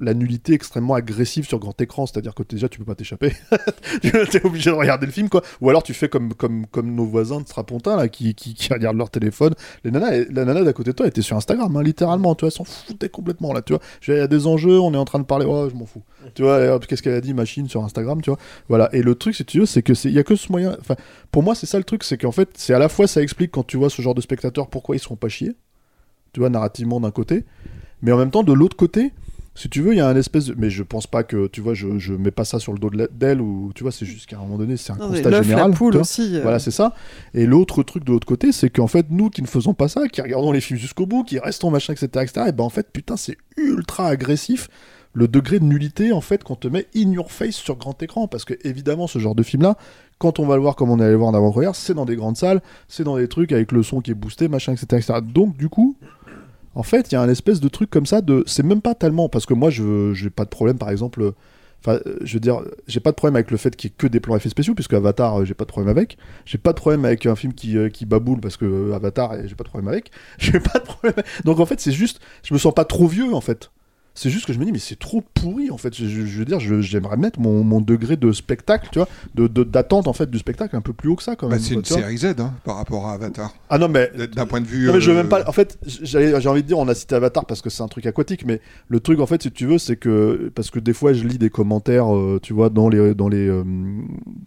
la 0.00 0.14
nullité 0.14 0.52
extrêmement 0.52 0.94
agressive 0.94 1.46
sur 1.46 1.58
grand 1.58 1.78
écran, 1.80 2.06
c'est-à-dire 2.06 2.34
que 2.34 2.42
déjà 2.42 2.68
tu 2.68 2.78
peux 2.78 2.84
pas 2.84 2.94
t'échapper, 2.94 3.32
tu 4.02 4.08
es 4.08 4.46
obligé 4.46 4.70
de 4.70 4.76
regarder 4.76 5.06
le 5.06 5.12
film 5.12 5.28
quoi, 5.28 5.42
ou 5.60 5.68
alors 5.70 5.82
tu 5.82 5.94
fais 5.94 6.08
comme 6.08 6.34
comme 6.34 6.66
comme 6.66 6.94
nos 6.94 7.04
voisins 7.04 7.40
de 7.40 7.46
Strapontin 7.46 7.96
là 7.96 8.08
qui, 8.08 8.34
qui, 8.34 8.54
qui 8.54 8.72
regardent 8.72 8.96
leur 8.96 9.10
téléphone. 9.10 9.54
Les 9.84 9.90
nanas, 9.90 10.24
la 10.30 10.44
nana 10.44 10.62
d'à 10.62 10.72
côté 10.72 10.90
de 10.90 10.96
toi 10.96 11.06
était 11.06 11.22
sur 11.22 11.36
Instagram, 11.36 11.76
hein, 11.76 11.82
littéralement, 11.82 12.34
tu 12.34 12.42
vois, 12.42 12.48
elle 12.48 12.52
s'en 12.52 12.64
foutait 12.64 13.08
complètement 13.08 13.52
là, 13.52 13.62
tu 13.62 13.72
vois. 13.72 13.82
Il 14.06 14.14
y 14.14 14.20
a 14.20 14.28
des 14.28 14.46
enjeux, 14.46 14.78
on 14.78 14.94
est 14.94 14.98
en 14.98 15.04
train 15.04 15.18
de 15.18 15.24
parler, 15.24 15.46
oh 15.48 15.68
je 15.68 15.74
m'en 15.74 15.86
fous, 15.86 16.02
tu 16.34 16.42
vois. 16.42 16.78
Qu'est-ce 16.80 17.02
qu'elle 17.02 17.14
a 17.14 17.20
dit 17.20 17.34
machine 17.34 17.68
sur 17.68 17.84
Instagram, 17.84 18.22
tu 18.22 18.30
vois. 18.30 18.38
Voilà. 18.68 18.88
Et 18.92 19.02
le 19.02 19.14
truc 19.14 19.34
si 19.34 19.44
tu 19.44 19.60
veux, 19.60 19.66
c'est 19.66 19.82
que 19.82 19.94
c'est 19.94 20.08
il 20.08 20.14
y 20.14 20.18
a 20.18 20.24
que 20.24 20.36
ce 20.36 20.50
moyen. 20.52 20.76
Enfin, 20.80 20.94
pour 21.32 21.42
moi 21.42 21.54
c'est 21.54 21.66
ça 21.66 21.78
le 21.78 21.84
truc, 21.84 22.04
c'est 22.04 22.18
qu'en 22.18 22.32
fait 22.32 22.50
c'est 22.54 22.74
à 22.74 22.78
la 22.78 22.88
fois 22.88 23.06
ça 23.06 23.20
explique 23.22 23.50
quand 23.50 23.66
tu 23.66 23.76
vois 23.76 23.90
ce 23.90 24.00
genre 24.00 24.14
de 24.14 24.20
spectateurs 24.20 24.68
pourquoi 24.68 24.96
ils 24.96 25.00
se 25.00 25.06
font 25.06 25.16
pas 25.16 25.28
chier, 25.28 25.56
tu 26.32 26.40
vois, 26.40 26.50
narrativement 26.50 27.00
d'un 27.00 27.10
côté, 27.10 27.44
mais 28.02 28.12
en 28.12 28.16
même 28.16 28.30
temps 28.30 28.44
de 28.44 28.52
l'autre 28.52 28.76
côté 28.76 29.12
si 29.58 29.68
tu 29.68 29.82
veux, 29.82 29.92
il 29.92 29.96
y 29.96 30.00
a 30.00 30.06
un 30.08 30.14
espèce 30.16 30.46
de... 30.46 30.54
Mais 30.56 30.70
je 30.70 30.84
pense 30.84 31.08
pas 31.08 31.24
que, 31.24 31.48
tu 31.48 31.60
vois, 31.60 31.74
je, 31.74 31.98
je 31.98 32.12
mets 32.14 32.30
pas 32.30 32.44
ça 32.44 32.60
sur 32.60 32.72
le 32.72 32.78
dos 32.78 32.90
de 32.90 33.08
d'elle, 33.12 33.40
ou 33.40 33.72
tu 33.74 33.82
vois, 33.82 33.90
c'est 33.90 34.06
juste 34.06 34.26
qu'à 34.26 34.36
un 34.36 34.40
moment 34.40 34.56
donné, 34.56 34.76
c'est 34.76 34.92
un 34.92 34.96
Non, 34.96 35.08
constat 35.08 35.30
l'œuf, 35.30 35.40
la 35.40 35.42
général. 35.42 35.72
poule 35.72 35.96
aussi, 35.96 36.36
euh. 36.36 36.42
Voilà, 36.42 36.60
c'est 36.60 36.70
ça. 36.70 36.94
Et 37.34 37.44
l'autre 37.44 37.82
truc 37.82 38.04
de 38.04 38.12
l'autre 38.12 38.26
côté, 38.26 38.52
c'est 38.52 38.70
qu'en 38.70 38.86
fait, 38.86 39.06
nous 39.10 39.30
qui 39.30 39.42
ne 39.42 39.48
faisons 39.48 39.74
pas 39.74 39.88
ça, 39.88 40.06
qui 40.06 40.22
regardons 40.22 40.52
les 40.52 40.60
films 40.60 40.78
jusqu'au 40.78 41.06
bout, 41.06 41.24
qui 41.24 41.40
restons 41.40 41.70
machin, 41.70 41.92
etc., 41.92 42.06
etc., 42.22 42.46
et 42.48 42.52
ben 42.52 42.62
en 42.62 42.70
fait, 42.70 42.88
putain, 42.92 43.16
c'est 43.16 43.36
ultra 43.56 44.06
agressif 44.06 44.68
le 45.14 45.26
degré 45.26 45.58
de 45.58 45.64
nullité 45.64 46.12
en 46.12 46.20
fait 46.20 46.44
qu'on 46.44 46.54
te 46.54 46.68
met 46.68 46.86
in 46.94 47.10
your 47.10 47.32
face 47.32 47.56
sur 47.56 47.76
grand 47.76 48.00
écran 48.02 48.28
parce 48.28 48.44
que 48.44 48.54
évidemment 48.62 49.06
ce 49.06 49.18
genre 49.18 49.34
de 49.34 49.42
film 49.42 49.62
là 49.62 49.76
quand 50.18 50.38
on 50.38 50.46
va 50.46 50.54
le 50.54 50.62
voir 50.62 50.76
comme 50.76 50.90
on 50.90 51.00
est 51.00 51.04
allé 51.04 51.16
voir 51.16 51.30
en 51.30 51.34
avant-première 51.34 51.74
c'est 51.74 51.94
dans 51.94 52.04
des 52.04 52.14
grandes 52.14 52.36
salles 52.36 52.60
c'est 52.88 53.04
dans 53.04 53.16
des 53.16 53.26
trucs 53.26 53.50
avec 53.50 53.72
le 53.72 53.82
son 53.82 54.00
qui 54.00 54.10
est 54.10 54.14
boosté 54.14 54.48
machin 54.48 54.72
etc, 54.72 54.86
etc. 54.92 55.14
donc 55.22 55.56
du 55.56 55.68
coup 55.70 55.96
en 56.78 56.84
fait, 56.84 57.10
il 57.10 57.16
y 57.16 57.18
a 57.18 57.20
un 57.20 57.28
espèce 57.28 57.58
de 57.58 57.68
truc 57.68 57.90
comme 57.90 58.06
ça 58.06 58.20
de. 58.20 58.44
C'est 58.46 58.62
même 58.62 58.80
pas 58.80 58.94
tellement. 58.94 59.28
Parce 59.28 59.46
que 59.46 59.54
moi, 59.54 59.68
je 59.68 60.12
j'ai 60.14 60.30
pas 60.30 60.44
de 60.44 60.48
problème, 60.48 60.78
par 60.78 60.90
exemple. 60.90 61.32
Enfin, 61.80 61.98
je 62.22 62.34
veux 62.34 62.40
dire, 62.40 62.62
j'ai 62.86 63.00
pas 63.00 63.10
de 63.10 63.16
problème 63.16 63.34
avec 63.34 63.50
le 63.50 63.56
fait 63.56 63.74
qu'il 63.74 63.90
y 63.90 63.92
ait 63.92 63.96
que 63.98 64.06
des 64.06 64.20
plans 64.20 64.36
effets 64.36 64.48
spéciaux, 64.48 64.76
puisque 64.76 64.94
Avatar, 64.94 65.40
euh, 65.40 65.44
j'ai 65.44 65.54
pas 65.54 65.64
de 65.64 65.70
problème 65.70 65.90
avec. 65.90 66.18
J'ai 66.44 66.58
pas 66.58 66.72
de 66.72 66.78
problème 66.78 67.04
avec 67.04 67.26
un 67.26 67.34
film 67.34 67.52
qui, 67.52 67.76
euh, 67.76 67.88
baboule, 68.06 68.40
parce 68.40 68.56
que 68.56 68.64
euh, 68.64 68.94
Avatar, 68.94 69.34
j'ai 69.44 69.56
pas 69.56 69.64
de 69.64 69.68
problème 69.68 69.88
avec. 69.88 70.12
J'ai 70.38 70.60
pas 70.60 70.78
de 70.78 70.84
problème. 70.84 71.16
Donc 71.44 71.58
en 71.58 71.66
fait, 71.66 71.80
c'est 71.80 71.90
juste. 71.92 72.20
Je 72.44 72.54
me 72.54 72.58
sens 72.60 72.72
pas 72.72 72.84
trop 72.84 73.08
vieux, 73.08 73.34
en 73.34 73.40
fait. 73.40 73.70
C'est 74.20 74.30
juste 74.30 74.46
que 74.46 74.52
je 74.52 74.58
me 74.58 74.64
dis, 74.64 74.72
mais 74.72 74.80
c'est 74.80 74.98
trop 74.98 75.22
pourri, 75.34 75.70
en 75.70 75.78
fait. 75.78 75.94
Je, 75.94 76.04
je- 76.06 76.26
je 76.26 76.38
veux 76.40 76.44
dire, 76.44 76.58
j'aimerais 76.58 77.16
mettre 77.16 77.38
mon, 77.38 77.62
mon 77.62 77.80
degré 77.80 78.16
de 78.16 78.32
spectacle, 78.32 78.88
tu 78.90 78.98
vois, 78.98 79.06
de- 79.36 79.46
de- 79.46 79.62
d'attente, 79.62 80.08
en 80.08 80.12
fait, 80.12 80.28
du 80.28 80.38
spectacle 80.38 80.74
un 80.74 80.80
peu 80.80 80.92
plus 80.92 81.08
haut 81.08 81.14
que 81.14 81.22
ça, 81.22 81.36
quand 81.36 81.46
Bah, 81.48 81.54
même. 81.54 81.62
c'est 81.62 81.74
quoi, 81.74 81.82
une 81.82 81.84
série 81.84 82.18
Z 82.18 82.34
hein, 82.40 82.52
par 82.64 82.76
rapport 82.78 83.06
à 83.06 83.12
Avatar. 83.12 83.54
Ah 83.70 83.78
non, 83.78 83.88
mais. 83.88 84.10
D'un 84.34 84.46
point 84.46 84.60
de 84.60 84.66
vue. 84.66 84.86
Non, 84.88 84.94
mais 84.94 85.00
je 85.00 85.10
veux 85.12 85.16
euh, 85.16 85.20
même 85.20 85.28
pas. 85.28 85.48
En 85.48 85.52
fait, 85.52 85.78
j'ai 85.86 86.48
envie 86.48 86.62
de 86.62 86.66
dire, 86.66 86.78
on 86.78 86.88
a 86.88 86.94
cité 86.96 87.14
Avatar 87.14 87.46
parce 87.46 87.62
que 87.62 87.70
c'est 87.70 87.82
un 87.84 87.88
truc 87.88 88.06
aquatique, 88.06 88.44
mais 88.44 88.60
le 88.88 88.98
truc, 88.98 89.20
en 89.20 89.26
fait, 89.26 89.40
si 89.42 89.52
tu 89.52 89.66
veux, 89.66 89.78
c'est 89.78 89.96
que. 89.96 90.50
Parce 90.52 90.70
que 90.70 90.80
des 90.80 90.92
fois, 90.94 91.12
je 91.12 91.22
lis 91.24 91.38
des 91.38 91.50
commentaires, 91.50 92.12
euh, 92.12 92.40
tu 92.42 92.52
vois, 92.54 92.70
dans 92.70 92.88
les, 92.88 93.14
dans, 93.14 93.28
les, 93.28 93.46
euh, 93.48 93.62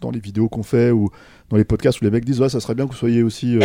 dans 0.01 0.11
les 0.11 0.19
vidéos 0.19 0.49
qu'on 0.49 0.63
fait 0.63 0.91
ou 0.91 1.09
dans 1.49 1.55
les 1.55 1.63
podcasts 1.63 2.01
où 2.01 2.03
les 2.03 2.11
mecs 2.11 2.25
disent, 2.25 2.41
ouais, 2.41 2.49
ça 2.49 2.59
serait 2.59 2.75
bien 2.75 2.87
que 2.87 2.91
vous 2.91 2.97
soyez 2.97 3.23
aussi. 3.23 3.57
euh, 3.57 3.61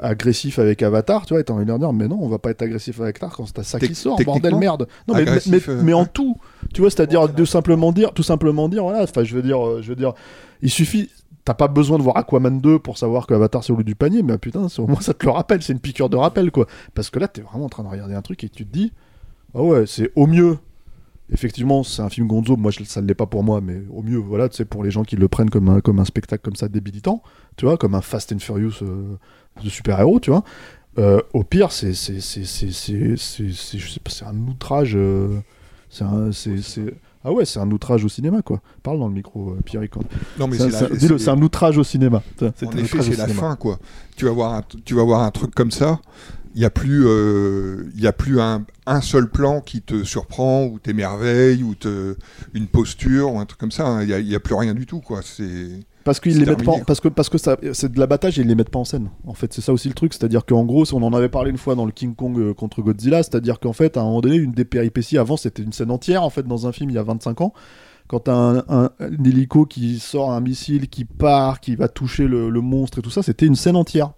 agressif 0.00 0.58
avec 0.58 0.82
Avatar, 0.82 1.24
tu 1.26 1.34
vois, 1.34 1.40
et 1.40 1.44
t'as 1.44 1.54
envie 1.54 1.64
de 1.64 1.76
dire, 1.78 1.92
mais 1.92 2.08
non, 2.08 2.18
on 2.20 2.28
va 2.28 2.38
pas 2.38 2.50
être 2.50 2.62
agressif 2.62 3.00
avec 3.00 3.16
Avatar 3.22 3.36
quand 3.36 3.46
c'est 3.46 3.62
ça 3.64 3.78
qui 3.78 3.94
sort, 3.94 4.18
bordel 4.24 4.56
merde. 4.56 4.88
Non, 5.06 5.14
mais, 5.14 5.22
mais, 5.24 5.28
agressif, 5.30 5.68
mais- 5.68 5.74
euh, 5.74 5.82
mais 5.84 5.92
en 5.92 6.02
ouais. 6.02 6.06
tout, 6.12 6.36
tu 6.72 6.80
vois, 6.80 6.90
c'est-à-dire 6.90 7.28
de 7.28 7.44
simplement 7.44 7.92
dire, 7.92 8.12
tout 8.12 8.22
simplement 8.24 8.68
dire, 8.68 8.82
voilà, 8.82 9.02
enfin, 9.04 9.22
je 9.24 9.34
veux 9.34 9.42
dire, 9.42 9.64
euh, 9.64 9.82
je 9.82 9.88
veux 9.88 9.96
dire, 9.96 10.12
il 10.62 10.70
suffit, 10.70 11.10
t'as 11.44 11.54
pas 11.54 11.68
besoin 11.68 11.98
de 11.98 12.02
voir 12.02 12.16
Aquaman 12.16 12.60
2 12.60 12.78
pour 12.80 12.98
savoir 12.98 13.26
que 13.26 13.34
Avatar 13.34 13.62
c'est 13.62 13.72
au 13.72 13.76
bout 13.76 13.82
du 13.84 13.94
panier, 13.94 14.22
mais 14.22 14.36
putain, 14.38 14.68
c'est- 14.68 14.80
au 14.82 14.86
moins 14.86 15.00
ça 15.00 15.14
te 15.14 15.24
le 15.26 15.30
rappelle, 15.30 15.62
c'est 15.62 15.72
une 15.72 15.78
piqûre 15.80 16.08
de 16.08 16.16
rappel, 16.16 16.50
quoi. 16.50 16.66
Parce 16.94 17.10
que 17.10 17.18
là, 17.18 17.28
t'es 17.28 17.42
vraiment 17.42 17.66
en 17.66 17.68
train 17.68 17.84
de 17.84 17.88
regarder 17.88 18.14
un 18.14 18.22
truc 18.22 18.42
et 18.44 18.48
tu 18.48 18.66
te 18.66 18.72
dis, 18.72 18.92
ah 19.54 19.62
ouais, 19.62 19.84
c'est 19.86 20.10
au 20.16 20.26
mieux. 20.26 20.58
Effectivement, 21.32 21.82
c'est 21.84 22.02
un 22.02 22.10
film 22.10 22.26
Gonzo, 22.26 22.54
moi 22.56 22.70
je- 22.70 22.84
ça 22.84 23.00
ne 23.00 23.06
l'est 23.06 23.14
pas 23.14 23.24
pour 23.26 23.42
moi, 23.42 23.62
mais 23.62 23.80
au 23.90 24.02
mieux, 24.02 24.18
voilà, 24.18 24.48
c'est 24.50 24.66
pour 24.66 24.84
les 24.84 24.90
gens 24.90 25.04
qui 25.04 25.16
le 25.16 25.26
prennent 25.26 25.48
comme 25.48 25.70
un, 25.70 25.80
comme 25.80 25.98
un 25.98 26.04
spectacle 26.04 26.42
comme 26.44 26.54
ça 26.56 26.68
débilitant, 26.68 27.22
tu 27.56 27.64
vois, 27.64 27.78
comme 27.78 27.94
un 27.94 28.02
Fast 28.02 28.32
and 28.32 28.40
Furious 28.40 28.82
euh, 28.82 29.16
de 29.62 29.68
super-héros, 29.68 30.20
tu 30.20 30.30
vois. 30.30 30.44
Euh, 30.98 31.20
au 31.32 31.42
pire, 31.44 31.72
c'est 31.72 31.92
un 34.26 34.36
outrage. 34.48 34.92
euh, 34.96 35.38
c'est 35.90 36.04
un 36.04 36.30
ah 37.26 37.32
ouais, 37.32 37.46
c'est 37.46 37.58
un 37.58 37.70
outrage 37.70 38.04
au 38.04 38.08
cinéma 38.10 38.42
quoi. 38.42 38.60
Parle 38.82 38.98
dans 38.98 39.08
le 39.08 39.14
micro, 39.14 39.52
euh, 39.52 39.60
Pierre. 39.64 39.82
Non, 40.38 40.46
mais 40.46 40.58
C'est 40.58 41.28
un- 41.28 41.40
outrage 41.42 41.78
au 41.78 41.84
cinéma. 41.84 42.22
En 42.42 42.46
effet, 42.76 43.02
c'est 43.02 43.16
la 43.16 43.26
fin, 43.28 43.56
quoi. 43.56 43.78
Tu 44.16 44.26
vas 44.26 44.32
voir 44.32 44.52
un, 44.54 44.62
tu 44.84 44.94
vas 44.94 45.04
voir 45.04 45.22
un 45.22 45.30
truc 45.30 45.54
comme 45.54 45.70
ça. 45.70 46.00
Il 46.54 46.58
n'y 46.60 46.66
a 46.66 46.70
plus, 46.70 47.04
euh, 47.06 47.90
y 47.96 48.06
a 48.06 48.12
plus 48.12 48.40
un, 48.40 48.64
un 48.86 49.00
seul 49.00 49.28
plan 49.28 49.60
qui 49.60 49.80
te 49.80 50.04
surprend 50.04 50.66
ou 50.66 50.78
t'émerveille 50.78 51.64
ou 51.64 51.74
te, 51.74 52.14
une 52.52 52.68
posture 52.68 53.32
ou 53.32 53.38
un 53.40 53.46
truc 53.46 53.58
comme 53.58 53.72
ça. 53.72 53.86
hein. 53.88 54.02
Il 54.02 54.24
n'y 54.24 54.34
a, 54.34 54.36
a 54.36 54.40
plus 54.40 54.54
rien 54.54 54.74
du 54.74 54.86
tout, 54.86 55.00
quoi. 55.00 55.20
C'est 55.24 55.80
Parce 56.04 56.20
qu'ils 56.20 56.38
les 56.38 56.44
mettent 56.44 56.64
pas, 56.64 56.80
parce 56.86 57.00
que 57.00 57.08
parce 57.08 57.30
que 57.30 57.38
ça, 57.38 57.56
c'est 57.72 57.90
de 57.90 57.98
l'abattage 57.98 58.38
et 58.38 58.42
ils 58.42 58.48
les 58.48 58.54
mettent 58.54 58.70
pas 58.70 58.78
en 58.78 58.84
scène. 58.84 59.08
En 59.26 59.32
fait, 59.32 59.52
c'est 59.52 59.62
ça 59.62 59.72
aussi 59.72 59.88
le 59.88 59.94
truc, 59.94 60.12
c'est-à-dire 60.12 60.44
qu'en 60.44 60.64
gros, 60.64 60.84
on 60.92 61.02
en 61.02 61.12
avait 61.14 61.30
parlé 61.30 61.50
une 61.50 61.56
fois 61.56 61.74
dans 61.74 61.86
le 61.86 61.92
King 61.92 62.14
Kong 62.14 62.38
euh, 62.38 62.52
contre 62.52 62.82
Godzilla, 62.82 63.22
c'est-à-dire 63.22 63.58
qu'en 63.58 63.72
fait, 63.72 63.96
à 63.96 64.00
un 64.00 64.04
moment 64.04 64.20
donné, 64.20 64.36
une 64.36 64.52
des 64.52 64.66
péripéties 64.66 65.16
avant, 65.16 65.38
c'était 65.38 65.62
une 65.62 65.72
scène 65.72 65.90
entière 65.90 66.22
en 66.22 66.30
fait 66.30 66.46
dans 66.46 66.66
un 66.66 66.72
film 66.72 66.90
il 66.90 66.96
y 66.96 66.98
a 66.98 67.02
25 67.02 67.40
ans. 67.40 67.52
Quand 68.06 68.28
un, 68.28 68.58
un, 68.68 68.90
un 69.00 69.24
hélico 69.24 69.64
qui 69.64 69.98
sort 69.98 70.30
un 70.32 70.40
missile, 70.40 70.88
qui 70.88 71.06
part, 71.06 71.60
qui 71.60 71.74
va 71.74 71.88
toucher 71.88 72.28
le, 72.28 72.50
le 72.50 72.60
monstre 72.60 72.98
et 72.98 73.02
tout 73.02 73.10
ça, 73.10 73.22
c'était 73.22 73.46
une 73.46 73.56
scène 73.56 73.76
entière. 73.76 74.12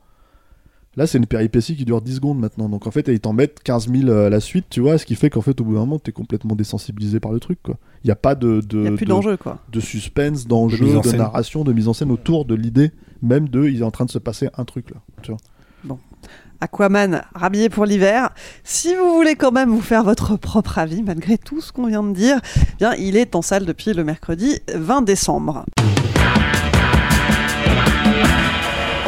Là, 0.97 1.07
c'est 1.07 1.19
une 1.19 1.27
péripétie 1.27 1.77
qui 1.77 1.85
dure 1.85 2.01
10 2.01 2.17
secondes 2.17 2.39
maintenant. 2.39 2.69
Donc 2.71 2.87
en 2.87 2.91
fait, 2.91 3.07
ils 3.09 3.21
t'en 3.21 3.33
mettent 3.35 3.63
15 3.63 3.89
000 3.93 4.11
à 4.11 4.31
la 4.31 4.41
suite, 4.41 4.67
tu 4.71 4.81
vois, 4.81 4.97
ce 4.97 5.05
qui 5.05 5.15
fait 5.15 5.29
qu'en 5.29 5.43
fait, 5.43 5.61
au 5.61 5.65
bout 5.65 5.75
d'un 5.75 5.81
moment, 5.81 5.99
t'es 5.99 6.13
complètement 6.13 6.55
désensibilisé 6.57 7.21
par 7.21 7.33
le 7.33 7.41
truc, 7.41 7.59
quoi. 7.63 7.77
Il 8.03 8.07
n'y 8.07 8.13
a 8.13 8.17
pas 8.17 8.35
de, 8.35 8.61
de, 8.67 8.85
Y 8.85 8.87
a 8.89 8.93
plus 8.93 9.05
de- 9.05 9.11
d'enjeu, 9.11 9.37
quoi. 9.37 9.59
de 9.71 9.81
suspense, 9.81 10.47
d'enjeu, 10.47 10.79
De 10.79 11.17
narration, 11.17 11.65
de 11.65 11.73
mise 11.73 11.89
en 11.89 11.93
scène 11.93 12.11
autour 12.11 12.45
de 12.45 12.55
l'idée 12.55 12.93
même 13.23 13.49
de 13.49 13.67
il 13.67 13.81
est 13.81 13.85
en 13.85 13.91
train 13.91 14.05
de 14.05 14.11
se 14.11 14.19
passer 14.19 14.49
un 14.57 14.65
truc 14.65 14.91
là. 14.91 14.97
Tu 15.23 15.33
vois. 15.33 15.99
Aquaman 16.61 17.23
rhabillé 17.35 17.69
pour 17.69 17.85
l'hiver. 17.85 18.31
Si 18.65 18.95
vous 18.95 19.15
voulez 19.15 19.35
quand 19.35 19.53
même 19.53 19.69
vous 19.69 19.83
faire 19.83 20.05
votre 20.05 20.37
propre 20.37 20.79
avis, 20.79 21.03
malgré 21.03 21.37
tout 21.37 21.61
ce 21.61 21.71
qu'on 21.71 21.87
vient 21.87 22.03
de 22.03 22.15
dire, 22.15 22.41
eh 22.57 22.77
bien, 22.79 22.95
il 22.95 23.17
est 23.17 23.35
en 23.35 23.43
salle 23.43 23.67
depuis 23.67 23.93
le 23.93 24.05
mercredi 24.05 24.59
20 24.75 25.03
décembre. 25.03 25.67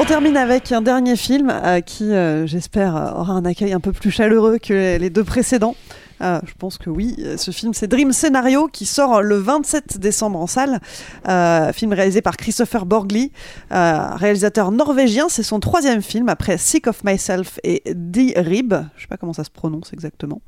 On 0.00 0.04
termine 0.04 0.36
avec 0.36 0.70
un 0.72 0.80
dernier 0.80 1.16
film 1.16 1.50
euh, 1.50 1.80
qui, 1.80 2.04
euh, 2.12 2.46
j'espère, 2.46 2.96
euh, 2.96 3.20
aura 3.20 3.32
un 3.32 3.44
accueil 3.44 3.72
un 3.72 3.80
peu 3.80 3.92
plus 3.92 4.10
chaleureux 4.10 4.58
que 4.58 4.96
les 4.96 5.10
deux 5.10 5.24
précédents. 5.24 5.74
Euh, 6.20 6.40
je 6.46 6.52
pense 6.58 6.78
que 6.78 6.88
oui. 6.90 7.16
Ce 7.36 7.50
film, 7.50 7.74
c'est 7.74 7.88
Dream 7.88 8.12
Scenario 8.12 8.68
qui 8.68 8.86
sort 8.86 9.22
le 9.22 9.36
27 9.36 9.98
décembre 9.98 10.40
en 10.40 10.46
salle. 10.46 10.80
Euh, 11.28 11.72
film 11.72 11.92
réalisé 11.92 12.22
par 12.22 12.36
Christopher 12.36 12.86
Borgli, 12.86 13.32
euh, 13.72 14.14
réalisateur 14.14 14.70
norvégien. 14.72 15.28
C'est 15.28 15.42
son 15.42 15.60
troisième 15.60 16.02
film 16.02 16.28
après 16.28 16.58
Sick 16.58 16.86
of 16.86 17.02
Myself 17.04 17.58
et 17.64 17.82
Die 17.94 18.34
Rib. 18.36 18.74
Je 18.96 19.02
sais 19.02 19.08
pas 19.08 19.16
comment 19.16 19.32
ça 19.32 19.44
se 19.44 19.50
prononce 19.50 19.92
exactement. 19.92 20.40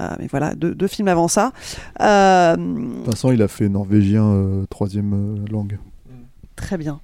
Euh, 0.00 0.08
mais 0.18 0.26
voilà, 0.28 0.54
deux, 0.54 0.74
deux 0.74 0.88
films 0.88 1.08
avant 1.08 1.28
ça. 1.28 1.52
Euh, 2.00 2.56
Vincent, 3.04 3.30
il 3.30 3.42
a 3.42 3.48
fait 3.48 3.68
norvégien 3.68 4.24
euh, 4.24 4.64
troisième 4.68 5.14
euh, 5.14 5.44
langue. 5.50 5.78
très 6.56 6.76
bien. 6.76 7.00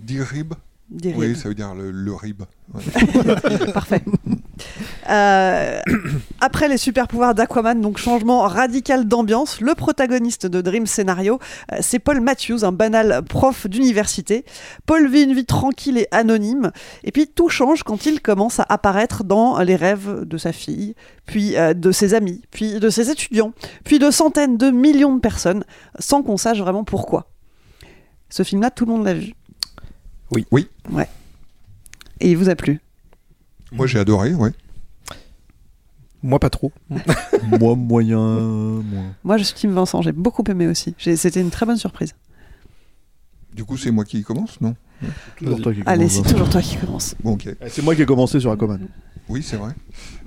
Dire 0.00 0.24
rib 0.24 0.54
Oui, 0.90 1.36
ça 1.36 1.48
veut 1.48 1.54
dire 1.54 1.74
le, 1.74 1.90
le 1.90 2.14
rib. 2.14 2.42
Ouais. 2.72 3.72
Parfait. 3.74 4.02
Euh, 5.08 5.80
après 6.40 6.68
les 6.68 6.78
super 6.78 7.08
pouvoirs 7.08 7.34
d'Aquaman, 7.34 7.80
donc 7.80 7.98
changement 7.98 8.40
radical 8.42 9.06
d'ambiance, 9.06 9.60
le 9.60 9.74
protagoniste 9.74 10.46
de 10.46 10.60
Dream 10.60 10.86
Scenario, 10.86 11.38
euh, 11.72 11.76
c'est 11.80 11.98
Paul 11.98 12.20
Matthews, 12.20 12.64
un 12.64 12.72
banal 12.72 13.22
prof 13.28 13.66
d'université. 13.66 14.44
Paul 14.86 15.10
vit 15.10 15.22
une 15.22 15.34
vie 15.34 15.44
tranquille 15.44 15.98
et 15.98 16.08
anonyme, 16.10 16.72
et 17.04 17.12
puis 17.12 17.26
tout 17.26 17.48
change 17.48 17.82
quand 17.82 18.06
il 18.06 18.20
commence 18.20 18.58
à 18.60 18.66
apparaître 18.68 19.24
dans 19.24 19.58
les 19.60 19.76
rêves 19.76 20.24
de 20.24 20.38
sa 20.38 20.52
fille, 20.52 20.94
puis 21.26 21.56
euh, 21.56 21.74
de 21.74 21.92
ses 21.92 22.14
amis, 22.14 22.42
puis 22.50 22.80
de 22.80 22.88
ses 22.88 23.10
étudiants, 23.10 23.52
puis 23.84 23.98
de 23.98 24.10
centaines 24.10 24.56
de 24.56 24.70
millions 24.70 25.14
de 25.14 25.20
personnes, 25.20 25.64
sans 25.98 26.22
qu'on 26.22 26.38
sache 26.38 26.58
vraiment 26.58 26.84
pourquoi. 26.84 27.30
Ce 28.30 28.42
film-là, 28.42 28.70
tout 28.70 28.84
le 28.84 28.92
monde 28.92 29.04
l'a 29.04 29.14
vu. 29.14 29.34
Oui. 30.30 30.46
Oui. 30.50 30.68
Ouais. 30.90 31.08
Et 32.20 32.30
il 32.30 32.36
vous 32.36 32.48
a 32.48 32.54
plu? 32.54 32.80
Moi, 33.72 33.86
j'ai 33.86 33.98
adoré, 33.98 34.34
ouais. 34.34 34.50
Moi, 36.22 36.38
pas 36.40 36.50
trop. 36.50 36.72
Moi, 37.60 37.76
moyen. 37.76 38.18
Moi, 39.24 39.36
je 39.38 39.44
suis 39.44 39.54
Team 39.54 39.72
Vincent, 39.72 40.02
j'ai 40.02 40.12
beaucoup 40.12 40.42
aimé 40.48 40.66
aussi. 40.66 40.94
J'ai- 40.98 41.16
C'était 41.16 41.40
une 41.40 41.50
très 41.50 41.64
bonne 41.66 41.76
surprise. 41.76 42.14
Du 43.54 43.64
coup, 43.64 43.76
c'est 43.76 43.90
moi 43.90 44.04
qui 44.04 44.22
commence, 44.22 44.60
non? 44.60 44.74
Toujours 45.36 45.60
toi 45.60 45.72
qui 45.72 45.80
Allez, 45.86 45.98
commence, 46.06 46.12
c'est 46.12 46.18
Vincent. 46.22 46.30
toujours 46.32 46.50
toi 46.50 46.60
qui 46.62 46.76
commence. 46.76 47.14
Bon, 47.22 47.32
ok. 47.34 47.46
Eh, 47.48 47.68
C'est 47.68 47.82
moi 47.82 47.94
qui 47.94 48.02
ai 48.02 48.06
commencé 48.06 48.38
sur 48.40 48.50
Aquaman. 48.50 48.80
Oui, 49.28 49.42
c'est 49.42 49.56
vrai. 49.56 49.72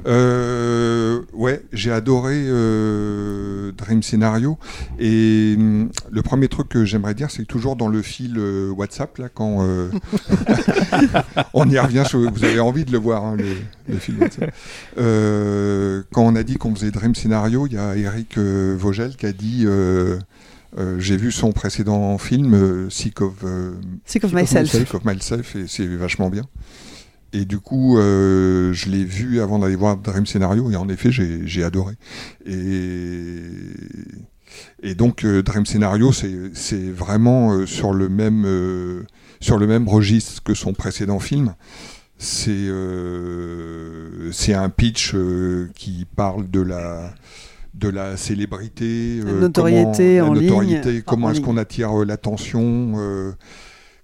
Euh, 0.06 1.22
ouais, 1.34 1.62
j'ai 1.74 1.92
adoré 1.92 2.36
euh, 2.46 3.72
Dream 3.72 4.04
Scenario. 4.04 4.58
Et 5.00 5.56
hum, 5.58 5.90
le 6.12 6.22
premier 6.22 6.48
truc 6.48 6.70
que 6.70 6.86
j'aimerais 6.86 7.14
dire, 7.14 7.32
c'est 7.32 7.44
que 7.44 7.48
toujours 7.48 7.76
dans 7.76 7.88
le 7.88 8.02
fil 8.02 8.36
euh, 8.38 8.70
WhatsApp, 8.70 9.18
là, 9.18 9.30
quand 9.34 9.60
euh, 9.66 9.90
on 11.54 11.70
y 11.70 11.80
revient, 11.80 12.04
sur- 12.06 12.20
vous 12.32 12.44
avez 12.44 12.60
envie 12.60 12.86
de 12.86 12.92
le 12.92 12.98
voir, 13.00 13.26
hein, 13.26 13.36
le, 13.38 13.56
le 13.88 13.98
fil 14.00 14.18
WhatsApp. 14.20 14.54
Euh, 14.98 16.04
quand 16.12 16.24
on 16.24 16.36
a 16.36 16.44
dit 16.44 16.56
qu'on 16.58 16.74
faisait 16.76 16.92
Dream 16.92 17.16
Scenario, 17.16 17.68
il 17.68 17.74
y 17.74 17.78
a 17.78 17.96
Eric 17.96 18.38
euh, 18.38 18.76
Vogel 18.78 19.16
qui 19.16 19.26
a 19.26 19.34
dit. 19.34 19.64
euh, 19.66 20.18
euh, 20.78 20.96
j'ai 21.00 21.18
vu 21.18 21.34
son 21.34 21.52
précédent 21.52 22.18
film, 22.18 22.54
euh, 22.54 22.90
Sick 22.90 23.20
of, 23.20 23.34
euh, 23.44 23.74
Sick 24.06 24.24
of 24.24 24.32
Myself. 24.32 24.72
Sick 24.72 24.94
of 24.94 25.04
Myself, 25.04 25.56
et 25.58 25.66
c'est 25.68 25.86
vachement 25.86 26.30
bien. 26.30 26.44
Et 27.34 27.46
du 27.46 27.60
coup, 27.60 27.98
euh, 27.98 28.74
je 28.74 28.90
l'ai 28.90 29.06
vu 29.06 29.40
avant 29.40 29.60
d'aller 29.60 29.76
voir 29.78 29.96
Dream 29.98 30.26
Scenario, 30.26 30.70
et 30.70 30.76
en 30.76 30.90
effet, 30.90 31.12
j'ai 31.12 31.48
j'ai 31.48 31.64
adoré. 31.64 31.96
Et, 32.46 33.40
et 34.84 34.96
donc, 34.96 35.24
euh, 35.24 35.42
Dream 35.42 35.66
Scenario, 35.66 36.12
c'est 36.12 36.36
c'est 36.54 36.92
vraiment 36.92 37.54
euh, 37.54 37.66
sur, 37.66 37.94
le 37.94 38.10
même, 38.10 38.44
euh, 38.46 39.04
sur 39.40 39.58
le 39.58 39.66
même 39.68 39.88
registre 39.88 40.44
que 40.44 40.54
son 40.54 40.74
précédent 40.74 41.20
film. 41.20 41.56
C'est 42.18 42.52
euh, 42.52 44.32
c'est 44.32 44.54
un 44.54 44.70
pitch 44.70 45.14
euh, 45.16 45.70
qui 45.76 46.06
parle 46.16 46.50
de 46.50 46.62
la 46.62 47.14
de 47.74 47.88
la 47.88 48.18
célébrité, 48.18 49.22
La 49.26 49.32
notoriété 49.32 50.18
comment, 50.20 50.32
en 50.32 50.34
la 50.34 50.42
ligne. 50.42 50.50
notoriété, 50.50 50.90
Enfin, 50.90 51.02
comment 51.08 51.28
en 51.28 51.32
est-ce 51.32 51.40
ligne. 51.40 51.46
qu'on 51.46 51.58
attire 51.58 51.94
l'attention, 52.06 52.94
euh, 52.98 53.32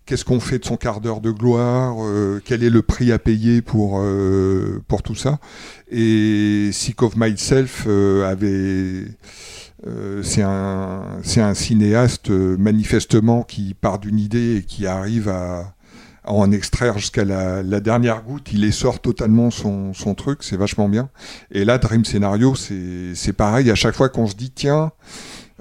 qu'est-ce 0.07 0.25
qu'on 0.25 0.39
fait 0.39 0.57
de 0.57 0.65
son 0.65 0.77
quart 0.77 1.01
d'heure 1.01 1.21
de 1.21 1.29
gloire, 1.29 1.97
euh, 1.99 2.41
quel 2.43 2.63
est 2.63 2.71
le 2.71 2.81
prix 2.81 3.11
à 3.11 3.19
payer 3.19 3.61
pour, 3.61 3.99
euh, 4.01 4.81
pour 4.87 5.03
tout 5.03 5.15
ça? 5.15 5.37
Et 5.91 6.69
Sick 6.71 7.03
of 7.03 7.15
Myself 7.15 7.83
euh, 7.85 8.27
avait... 8.27 9.05
euh, 9.85 10.23
c'est 10.23 10.41
un, 10.41 11.19
un 11.37 11.53
cinéaste 11.53 12.31
euh, 12.31 12.57
manifestement 12.57 13.43
qui 13.43 13.75
part 13.75 13.99
d'une 13.99 14.17
idée 14.17 14.57
et 14.57 14.63
qui 14.63 14.87
arrive 14.87 15.27
à, 15.29 15.73
à 16.23 16.31
en 16.31 16.51
extraire 16.51 16.97
jusqu'à 16.97 17.25
la, 17.25 17.61
la 17.61 17.79
dernière 17.79 18.23
goutte. 18.23 18.49
Il 18.53 18.63
essore 18.63 18.99
totalement 18.99 19.51
son, 19.51 19.93
son 19.93 20.15
truc, 20.15 20.39
c'est 20.41 20.57
vachement 20.57 20.89
bien. 20.89 21.09
Et 21.51 21.65
là, 21.65 21.77
Dream 21.77 22.05
Scenario, 22.05 22.55
c'est 22.55 23.13
c'est 23.13 23.33
pareil. 23.33 23.69
À 23.69 23.75
chaque 23.75 23.95
fois 23.95 24.09
qu'on 24.09 24.27
se 24.27 24.35
dit, 24.35 24.51
tiens, 24.51 24.91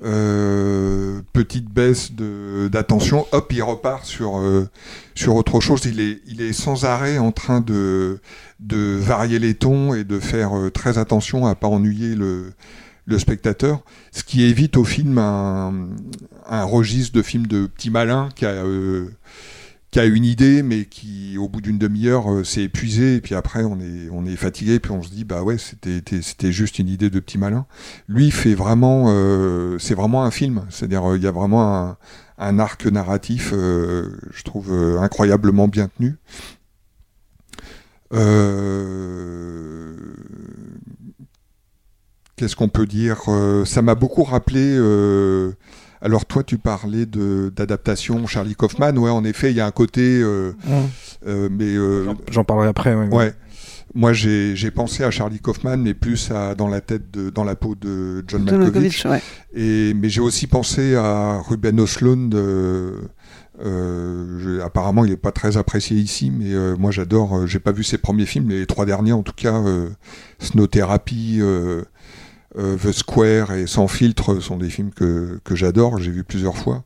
euh, 0.05 1.23
petite 1.33 1.71
baisse 1.71 2.13
d'attention, 2.13 3.27
hop, 3.33 3.53
il 3.53 3.63
repart 3.63 4.05
sur, 4.05 4.39
euh, 4.39 4.69
sur 5.15 5.37
autre 5.37 5.61
chose. 5.61 5.85
Il 5.87 6.01
est, 6.01 6.21
il 6.27 6.41
est 6.43 6.53
sans 6.53 6.85
arrêt 6.85 7.19
en 7.19 7.33
train 7.33 7.61
de, 7.61 8.21
de 8.61 8.97
varier 8.97 9.39
les 9.39 9.55
tons 9.55 9.95
et 9.95 10.05
de 10.05 10.19
faire 10.19 10.57
euh, 10.57 10.71
très 10.71 10.99
attention 10.99 11.47
à 11.47 11.55
pas 11.55 11.69
ennuyer 11.69 12.15
le, 12.15 12.53
le 13.07 13.19
spectateur, 13.19 13.83
ce 14.13 14.23
qui 14.25 14.43
évite 14.45 14.77
au 14.77 14.85
film 14.85 15.19
un, 15.19 15.89
un 16.49 16.65
registre 16.65 17.15
de 17.15 17.23
film 17.23 17.47
de 17.47 17.67
petit 17.67 17.91
malin 17.91 18.29
qui 18.35 18.45
a, 18.45 18.51
euh, 18.51 19.09
qui 19.97 20.01
a 20.01 20.05
une 20.05 20.27
idée, 20.27 20.63
mais 20.63 20.85
qui, 20.85 21.39
au 21.39 21.49
bout 21.49 21.63
d'une 21.63 21.79
demi-heure, 21.79 22.31
euh, 22.31 22.45
s'est 22.45 22.65
épuisé, 22.65 23.17
et 23.17 23.21
puis 23.23 23.35
après, 23.35 23.65
on 23.65 23.81
est, 23.81 24.11
on 24.13 24.27
est 24.27 24.37
fatigué, 24.37 24.79
puis 24.79 24.93
on 24.93 25.03
se 25.03 25.09
dit, 25.09 25.25
bah 25.25 25.43
ouais, 25.43 25.57
c'était, 25.57 26.53
juste 26.53 26.79
une 26.79 26.89
idée 26.89 27.09
de 27.09 27.19
petit 27.19 27.39
malin. 27.39 27.65
Lui, 28.07 28.31
fait 28.31 28.53
vraiment, 28.53 29.07
euh, 29.09 29.79
c'est 29.79 29.95
vraiment 29.95 30.25
un 30.25 30.31
film, 30.31 30.67
c'est-à-dire, 30.69 31.03
euh, 31.13 31.17
il 31.17 31.23
y 31.23 31.27
a 31.27 31.31
vraiment 31.31 31.97
un, 32.37 32.59
arc 32.59 32.85
narratif, 32.85 33.53
euh, 33.55 34.19
je 34.35 34.43
trouve, 34.43 34.71
incroyablement 35.01 35.67
bien 35.67 35.89
tenu. 35.89 36.17
Qu'est-ce 42.37 42.55
qu'on 42.55 42.69
peut 42.69 42.87
dire? 42.87 43.23
Ça 43.65 43.81
m'a 43.81 43.95
beaucoup 43.95 44.25
rappelé. 44.25 44.77
Alors 46.03 46.27
toi, 46.27 46.43
tu 46.43 46.59
parlais 46.59 47.07
de 47.07 47.53
d'adaptation 47.55 48.27
Charlie 48.27 48.55
Kaufman. 48.55 48.97
Ouais, 48.97 49.11
en 49.11 49.25
effet, 49.25 49.51
il 49.51 49.57
y 49.57 49.61
a 49.61 49.67
un 49.67 49.71
côté. 49.71 50.21
euh, 50.23 50.53
euh, 51.27 51.49
mais 51.51 51.75
euh, 51.77 52.13
J'en 52.31 52.45
parlerai 52.45 52.69
après. 52.69 52.95
Ouais. 52.95 53.09
ouais. 53.09 53.35
Moi, 53.95 54.13
j'ai 54.13 54.55
j'ai 54.57 54.71
pensé 54.71 55.05
à 55.05 55.11
Charlie 55.11 55.39
Kaufman, 55.41 55.79
mais 55.79 55.95
plus 55.95 56.31
à, 56.31 56.55
dans 56.55 56.69
la 56.69 56.81
tête, 56.83 57.11
de, 57.13 57.31
dans 57.31 57.45
la 57.45 57.55
peau 57.57 57.75
de 57.75 58.23
John 58.29 58.47
John 58.47 58.59
Malkovich. 58.61 59.05
Malkovich, 59.05 59.07
ouais. 59.07 59.23
Et 59.55 59.95
mais 59.95 60.09
j'ai 60.11 60.21
aussi 60.21 60.47
pensé 60.47 60.97
à 60.97 61.39
Ruben 61.49 61.81
Östlund, 61.81 62.35
je- 63.59 64.61
apparemment, 64.61 65.05
il 65.05 65.11
n'est 65.13 65.17
pas 65.17 65.33
très 65.33 65.57
apprécié 65.57 65.97
ici, 65.97 66.31
mais 66.31 66.53
euh, 66.53 66.77
moi 66.79 66.91
j'adore. 66.91 67.37
euh, 67.39 67.47
J'ai 67.47 67.59
pas 67.59 67.73
vu 67.73 67.85
ses 67.85 67.99
premiers 67.99 68.27
films, 68.27 68.51
les 68.51 68.67
trois 68.67 68.85
derniers 68.87 69.13
en 69.13 69.23
tout 69.23 69.33
cas, 69.35 69.55
euh, 69.55 69.89
Snow 70.41 70.67
Therapy, 70.67 71.39
The 72.57 72.93
Square 72.93 73.53
et 73.53 73.67
Sans 73.67 73.87
filtre 73.89 74.41
sont 74.41 74.57
des 74.57 74.71
films 74.71 74.91
que, 74.91 75.41
que 75.45 75.55
j'adore. 75.55 75.99
J'ai 75.99 76.11
vu 76.11 76.25
plusieurs 76.25 76.57
fois. 76.57 76.85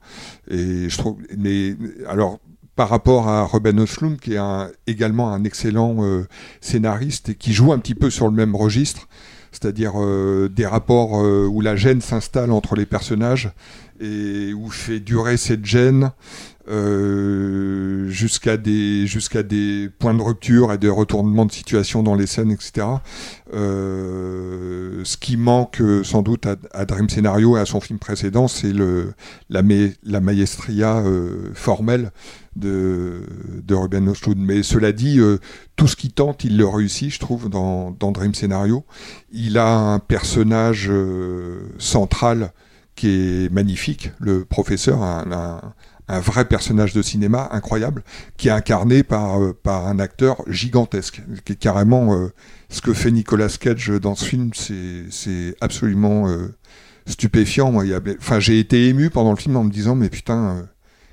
Et 0.51 0.89
je 0.89 0.99
trouve. 0.99 1.17
Mais 1.39 1.77
alors. 2.09 2.39
Par 2.77 2.89
rapport 2.89 3.29
à 3.29 3.45
Ruben 3.45 3.79
Östlund, 3.81 4.19
qui 4.19 4.35
est 4.35 4.39
un- 4.39 4.71
également 4.87 5.35
un 5.35 5.45
excellent 5.45 5.97
euh, 6.03 6.27
scénariste 6.63 7.29
et 7.31 7.35
qui 7.35 7.53
joue 7.53 7.73
un 7.73 7.79
petit 7.79 7.97
peu 7.97 8.09
sur 8.09 8.25
le 8.27 8.33
même 8.33 8.57
registre, 8.57 9.07
c'est-à-dire 9.53 9.93
euh, 9.97 10.49
des 10.49 10.65
rapports 10.65 11.21
euh, 11.21 11.47
où 11.47 11.61
la 11.61 11.77
gêne 11.77 12.01
s'installe 12.01 12.51
entre 12.53 12.77
les 12.77 12.87
personnages 12.87 13.51
et 14.01 14.55
où 14.55 14.71
fait 14.71 14.99
durer 14.99 15.37
cette 15.37 15.67
gêne 15.67 16.13
euh, 16.71 18.09
jusqu'à 18.09 18.57
des 18.57 19.07
des 19.49 19.91
points 19.99 20.15
de 20.15 20.23
rupture 20.23 20.73
et 20.73 20.79
des 20.79 20.89
retournements 20.89 21.45
de 21.47 21.53
situation 21.53 22.03
dans 22.03 22.15
les 22.15 22.27
scènes, 22.27 22.53
etc. 22.53 22.87
Euh, 23.53 25.01
ce 25.05 25.17
qui 25.17 25.37
manque 25.37 25.81
euh, 25.81 26.05
sans 26.05 26.23
doute 26.23 26.47
à, 26.47 26.85
Dream 26.85 27.09
Scenario 27.09 27.57
et 27.57 27.61
à 27.61 27.67
son 27.67 27.81
film 27.81 27.99
précédent, 27.99 28.47
c'est 28.47 28.73
la, 28.73 29.63
la 30.05 30.21
maestria 30.21 31.03
formelle 31.55 32.13
de, 32.55 33.23
de 33.65 33.75
Ruben 33.75 34.09
Östlund. 34.09 34.39
Mais 34.39 34.63
cela 34.63 34.93
dit, 34.93 35.21
tout 35.77 35.89
ce 35.89 35.97
qu'il 35.97 36.13
tente, 36.13 36.45
il 36.45 36.57
le 36.57 36.67
réussit, 36.67 37.11
je 37.13 37.19
trouve, 37.19 37.49
dans, 37.49 37.91
dans 37.91 38.13
Dream 38.13 38.35
Scenario. 38.35 38.85
Il 39.33 39.59
a 39.59 39.77
un 39.77 39.99
personnage 39.99 40.91
central 41.79 42.53
qui 42.95 43.09
est 43.09 43.53
magnifique, 43.53 44.13
le 44.21 44.45
professeur, 44.45 45.03
un- 45.03 45.73
un 46.11 46.21
vrai 46.21 46.45
personnage 46.45 46.93
de 46.93 47.03
cinéma 47.03 47.49
incroyable, 47.53 48.03
qui 48.37 48.49
est 48.49 48.51
incarné 48.53 49.03
par, 49.03 49.41
euh, 49.41 49.57
par 49.63 49.87
un 49.87 49.99
acteur 49.99 50.43
gigantesque, 50.49 51.23
qui 51.45 51.53
est 51.53 51.57
carrément 51.57 52.15
euh, 52.15 52.33
ce 52.69 52.81
que 52.81 52.93
fait 52.93 53.11
Nicolas 53.11 53.49
Cage 53.49 53.91
dans 53.91 54.15
ce 54.17 54.25
film, 54.25 54.51
c'est 54.55 55.55
absolument 55.61 56.29
euh, 56.29 56.49
stupéfiant. 57.07 57.71
Moi, 57.71 57.85
enfin, 58.19 58.41
j'ai 58.41 58.59
été 58.59 58.89
ému 58.89 59.11
pendant 59.11 59.31
le 59.31 59.37
film 59.37 59.57
en 59.57 59.65
me 59.65 59.71
disant, 59.71 59.95
mais 59.95 60.09
putain, 60.09 60.57
euh, 60.57 60.63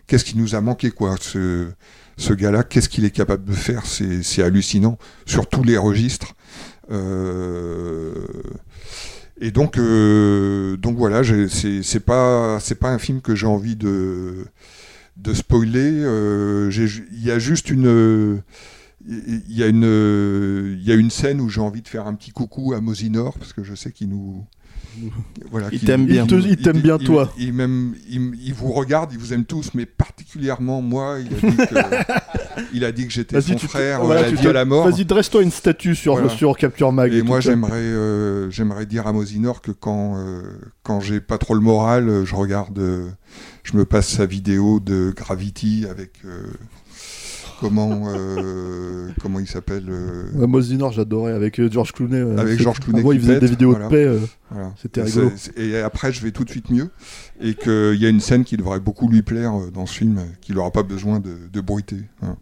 qu'est-ce 0.07 0.25
qui 0.25 0.37
nous 0.37 0.55
a 0.55 0.61
manqué, 0.61 0.89
quoi, 0.89 1.15
ce, 1.21 1.67
ce 2.17 2.33
gars-là, 2.33 2.63
qu'est-ce 2.63 2.89
qu'il 2.89 3.05
est 3.05 3.11
capable 3.11 3.45
de 3.45 3.53
faire, 3.53 3.83
c'est 3.85 4.43
hallucinant, 4.43 4.97
sur 5.25 5.47
tous 5.47 5.63
les 5.63 5.77
registres. 5.77 6.33
Euh, 6.91 8.13
et 9.39 9.51
donc, 9.51 9.77
euh, 9.77 10.77
donc 10.77 10.97
voilà, 10.97 11.21
c'est 11.23 11.99
pas, 11.99 12.59
c'est 12.59 12.79
pas 12.79 12.89
un 12.89 12.97
film 12.97 13.21
que 13.21 13.35
j'ai 13.35 13.45
envie 13.45 13.75
de, 13.75 14.45
de 15.17 15.33
spoiler. 15.33 15.91
euh, 16.03 16.69
Il 17.11 17.23
y 17.23 17.31
a 17.31 17.39
juste 17.39 17.69
une, 17.69 18.41
il 19.07 19.41
y 19.53 19.63
a 19.63 19.67
une, 19.67 19.83
il 20.79 20.83
y 20.87 20.91
a 20.91 20.95
une 20.95 21.09
scène 21.11 21.41
où 21.41 21.49
j'ai 21.49 21.61
envie 21.61 21.81
de 21.81 21.87
faire 21.87 22.07
un 22.07 22.13
petit 22.15 22.31
coucou 22.31 22.73
à 22.73 22.81
Mosinor 22.81 23.37
parce 23.37 23.53
que 23.53 23.63
je 23.63 23.75
sais 23.75 23.91
qu'il 23.91 24.09
nous, 24.09 24.45
voilà, 25.51 25.69
Il 25.71 25.79
qu'il- 25.79 25.87
t'aime 25.87 26.05
bien. 26.05 26.25
Il 26.27 26.57
t'aime 26.57 26.81
bien, 26.81 26.97
toi. 26.97 27.33
Il, 27.37 27.47
il- 28.09 28.33
il 28.41 28.53
vous 28.53 28.71
regarde, 28.73 29.11
il 29.13 29.19
vous 29.19 29.33
aime 29.33 29.45
tous, 29.45 29.71
mais 29.73 29.85
particulièrement 29.85 30.81
moi. 30.81 31.17
Il 31.19 31.27
a 31.27 31.51
dit 31.51 31.57
que, 31.57 31.75
il 32.73 32.83
a 32.85 32.91
dit 32.91 33.05
que 33.07 33.13
j'étais 33.13 33.39
son 33.41 33.55
tu 33.55 33.67
frère 33.67 34.03
voilà, 34.03 34.21
à 34.27 34.53
la 34.53 34.59
à 34.61 34.65
mort. 34.65 34.89
Vas-y, 34.89 35.05
dresse-toi 35.05 35.43
une 35.43 35.51
statue 35.51 35.95
sur, 35.95 36.13
Voilà. 36.13 36.29
sur 36.29 36.55
Capture 36.57 36.91
Mag. 36.91 37.13
Et 37.13 37.21
moi, 37.21 37.39
j'aimerais, 37.39 37.73
euh, 37.75 38.49
j'aimerais 38.49 38.85
dire 38.85 39.07
à 39.07 39.13
Mosinor 39.13 39.61
que 39.61 39.71
quand, 39.71 40.17
euh, 40.17 40.41
quand 40.83 40.99
j'ai 40.99 41.19
pas 41.19 41.37
trop 41.37 41.53
le 41.55 41.61
moral, 41.61 42.09
euh, 42.09 42.25
je 42.25 42.35
regarde, 42.35 42.77
euh, 42.79 43.09
je 43.63 43.75
me 43.77 43.85
passe 43.85 44.07
sa 44.07 44.25
vidéo 44.25 44.79
de 44.79 45.13
Gravity 45.15 45.85
avec 45.89 46.13
comment, 47.59 48.03
euh, 48.07 49.09
comment 49.21 49.39
il 49.39 49.47
s'appelle. 49.47 49.85
euh, 49.89 50.25
Ouais, 50.35 50.47
Mosinor, 50.47 50.91
j'adorais 50.91 51.33
avec 51.33 51.59
euh, 51.59 51.69
George 51.71 51.91
Clooney. 51.91 52.21
avec 52.39 52.59
George 52.61 52.79
Clooney 52.79 52.99
Avant, 52.99 53.11
il 53.11 53.19
faisait 53.19 53.33
pète, 53.33 53.41
des 53.41 53.47
vidéos 53.47 53.71
voilà. 53.71 53.85
de 53.85 53.89
paix. 53.89 54.27
Voilà. 54.51 54.73
C'était 54.81 55.01
rigolo. 55.03 55.31
Et 55.55 55.77
après, 55.79 56.11
je 56.11 56.21
vais 56.21 56.31
tout 56.31 56.43
de 56.43 56.49
suite 56.49 56.69
mieux. 56.69 56.89
Et 57.41 57.53
qu'il 57.55 57.95
y 57.95 58.05
a 58.05 58.09
une 58.09 58.21
scène 58.21 58.43
qui 58.43 58.57
devrait 58.57 58.79
beaucoup 58.79 59.09
lui 59.09 59.21
plaire 59.21 59.53
dans 59.73 59.85
ce 59.85 59.93
film, 59.97 60.19
qu'il 60.41 60.55
n'aura 60.55 60.71
pas 60.71 60.83
besoin 60.83 61.19
de, 61.19 61.31
de 61.51 61.61
bruiter. 61.61 62.01
Voilà. 62.21 62.35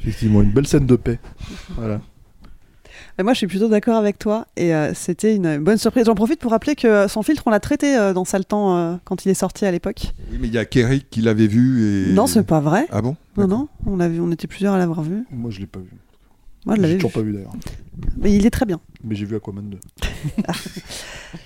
Effectivement, 0.00 0.42
une 0.42 0.50
belle 0.50 0.66
scène 0.66 0.86
de 0.86 0.96
paix. 0.96 1.18
Voilà. 1.76 2.00
Mais 3.18 3.24
moi, 3.24 3.32
je 3.34 3.38
suis 3.38 3.46
plutôt 3.46 3.68
d'accord 3.68 3.96
avec 3.96 4.18
toi. 4.18 4.46
Et 4.56 4.74
euh, 4.74 4.94
c'était 4.94 5.34
une 5.36 5.58
bonne 5.58 5.76
surprise. 5.76 6.06
J'en 6.06 6.14
profite 6.14 6.40
pour 6.40 6.52
rappeler 6.52 6.74
que 6.74 6.86
euh, 6.86 7.08
son 7.08 7.22
filtre, 7.22 7.42
on 7.46 7.50
l'a 7.50 7.60
traité 7.60 7.96
euh, 7.96 8.12
dans 8.14 8.24
Sale 8.24 8.44
Temps 8.46 8.76
euh, 8.76 8.94
quand 9.04 9.24
il 9.24 9.28
est 9.30 9.34
sorti 9.34 9.66
à 9.66 9.70
l'époque. 9.70 10.12
Oui, 10.30 10.38
mais 10.40 10.48
il 10.48 10.54
y 10.54 10.58
a 10.58 10.64
Kerry 10.64 11.04
qui 11.10 11.20
l'avait 11.20 11.46
vu. 11.46 12.08
Et... 12.08 12.12
Non, 12.12 12.26
c'est 12.26 12.44
pas 12.44 12.60
vrai. 12.60 12.86
Ah 12.90 13.02
bon? 13.02 13.16
Non, 13.36 13.46
non, 13.46 13.68
on, 13.86 13.96
l'a 13.96 14.08
vu, 14.08 14.20
on 14.20 14.30
était 14.30 14.46
plusieurs 14.46 14.74
à 14.74 14.78
l'avoir 14.78 15.02
vu. 15.02 15.24
Moi, 15.30 15.50
je 15.50 15.60
l'ai 15.60 15.66
pas 15.66 15.80
vu. 15.80 15.90
Moi, 16.66 16.76
je 16.76 16.82
l'avais 16.82 16.94
toujours 16.94 17.10
vu. 17.10 17.14
pas 17.14 17.22
vu 17.22 17.32
d'ailleurs. 17.32 17.52
Mais 18.18 18.34
il 18.34 18.46
est 18.46 18.50
très 18.50 18.66
bien. 18.66 18.80
Mais 19.04 19.14
j'ai 19.14 19.24
vu 19.24 19.36
Aquaman 19.36 19.68
2. 19.68 19.78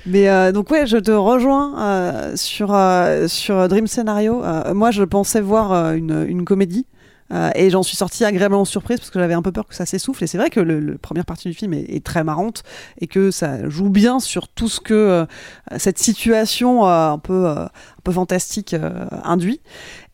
Mais 0.07 0.29
euh, 0.29 0.53
donc 0.53 0.71
ouais, 0.71 0.87
je 0.87 0.97
te 0.97 1.11
rejoins 1.11 1.79
euh, 1.79 2.37
sur 2.37 2.75
euh, 2.75 3.29
sur 3.29 3.69
Dream 3.69 3.87
Scenario. 3.87 4.43
Euh, 4.45 4.75
moi, 4.75 4.91
je 4.91 5.03
pensais 5.03 5.41
voir 5.41 5.73
euh, 5.73 5.93
une, 5.95 6.25
une 6.29 6.45
comédie. 6.45 6.87
Euh, 7.33 7.51
et 7.55 7.71
j'en 7.71 7.83
suis 7.83 7.97
sortie 7.97 8.25
agréablement 8.25 8.65
surprise 8.65 8.99
parce 8.99 9.11
que 9.11 9.19
j'avais 9.19 9.35
un 9.35 9.43
peu 9.43 9.53
peur 9.53 9.67
que 9.67 9.75
ça 9.75 9.87
s'essouffle. 9.87 10.25
Et 10.25 10.27
c'est 10.27 10.39
vrai 10.39 10.51
que 10.51 10.61
le- 10.61 10.99
première 10.99 11.25
partie 11.25 11.49
du 11.49 11.55
film 11.55 11.73
est, 11.75 12.05
très 12.05 12.23
marrante 12.25 12.63
et 13.01 13.07
que 13.07 13.31
ça 13.31 13.69
joue 13.69 13.89
bien 13.89 14.21
sur 14.21 14.49
tout 14.49 14.69
ce 14.69 14.81
que 14.81 14.95
euh, 14.95 15.27
cette 15.79 15.99
situation 15.99 16.87
euh, 16.87 17.11
un 17.11 17.19
peu 17.19 17.47
euh, 17.47 17.65
un 17.65 18.03
peu 18.05 18.13
fantastique 18.13 18.75
euh, 18.75 19.07
induit. 19.25 19.61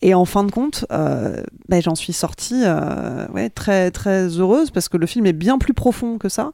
Et 0.02 0.14
en 0.14 0.24
fin 0.24 0.44
de 0.44 0.50
compte, 0.50 0.86
ben, 0.88 1.82
j'en 1.82 1.94
suis 1.94 2.12
sortie 2.12 2.62
ouais, 3.34 3.50
très 3.50 3.90
très 3.90 4.28
heureuse 4.28 4.70
parce 4.70 4.88
que 4.88 4.96
le 4.96 5.06
film 5.06 5.26
est 5.26 5.34
bien 5.34 5.58
plus 5.58 5.74
profond 5.74 6.16
que 6.16 6.28
ça. 6.30 6.52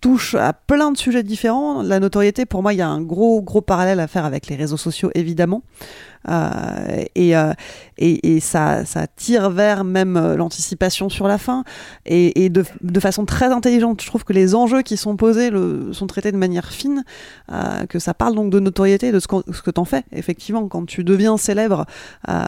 Touche 0.00 0.36
à 0.36 0.52
plein 0.52 0.92
de 0.92 0.96
sujets 0.96 1.24
différents. 1.24 1.82
La 1.82 1.98
notoriété, 1.98 2.46
pour 2.46 2.62
moi, 2.62 2.72
il 2.72 2.76
y 2.76 2.82
a 2.82 2.88
un 2.88 3.00
gros, 3.00 3.42
gros 3.42 3.60
parallèle 3.62 3.98
à 3.98 4.06
faire 4.06 4.24
avec 4.24 4.46
les 4.46 4.54
réseaux 4.54 4.76
sociaux, 4.76 5.10
évidemment. 5.16 5.62
Euh, 6.28 7.04
et, 7.16 7.36
euh, 7.36 7.52
et, 7.96 8.36
et 8.36 8.40
ça, 8.40 8.84
ça 8.84 9.08
tire 9.08 9.50
vers 9.50 9.82
même 9.82 10.16
euh, 10.16 10.36
l'anticipation 10.36 11.08
sur 11.08 11.26
la 11.26 11.36
fin. 11.36 11.64
Et, 12.06 12.44
et 12.44 12.48
de, 12.48 12.64
de 12.80 13.00
façon 13.00 13.24
très 13.24 13.46
intelligente, 13.46 14.00
je 14.00 14.06
trouve 14.06 14.22
que 14.22 14.32
les 14.32 14.54
enjeux 14.54 14.82
qui 14.82 14.96
sont 14.96 15.16
posés 15.16 15.50
le, 15.50 15.92
sont 15.92 16.06
traités 16.06 16.30
de 16.30 16.36
manière 16.36 16.66
fine, 16.70 17.02
euh, 17.50 17.84
que 17.86 17.98
ça 17.98 18.14
parle 18.14 18.36
donc 18.36 18.50
de 18.50 18.60
notoriété, 18.60 19.10
de 19.10 19.18
ce, 19.18 19.26
qu'on- 19.26 19.42
ce 19.52 19.62
que 19.62 19.70
t'en 19.72 19.84
fais. 19.84 20.04
Effectivement, 20.12 20.68
quand 20.68 20.86
tu 20.86 21.02
deviens 21.02 21.36
célèbre, 21.38 21.86
euh, 22.28 22.44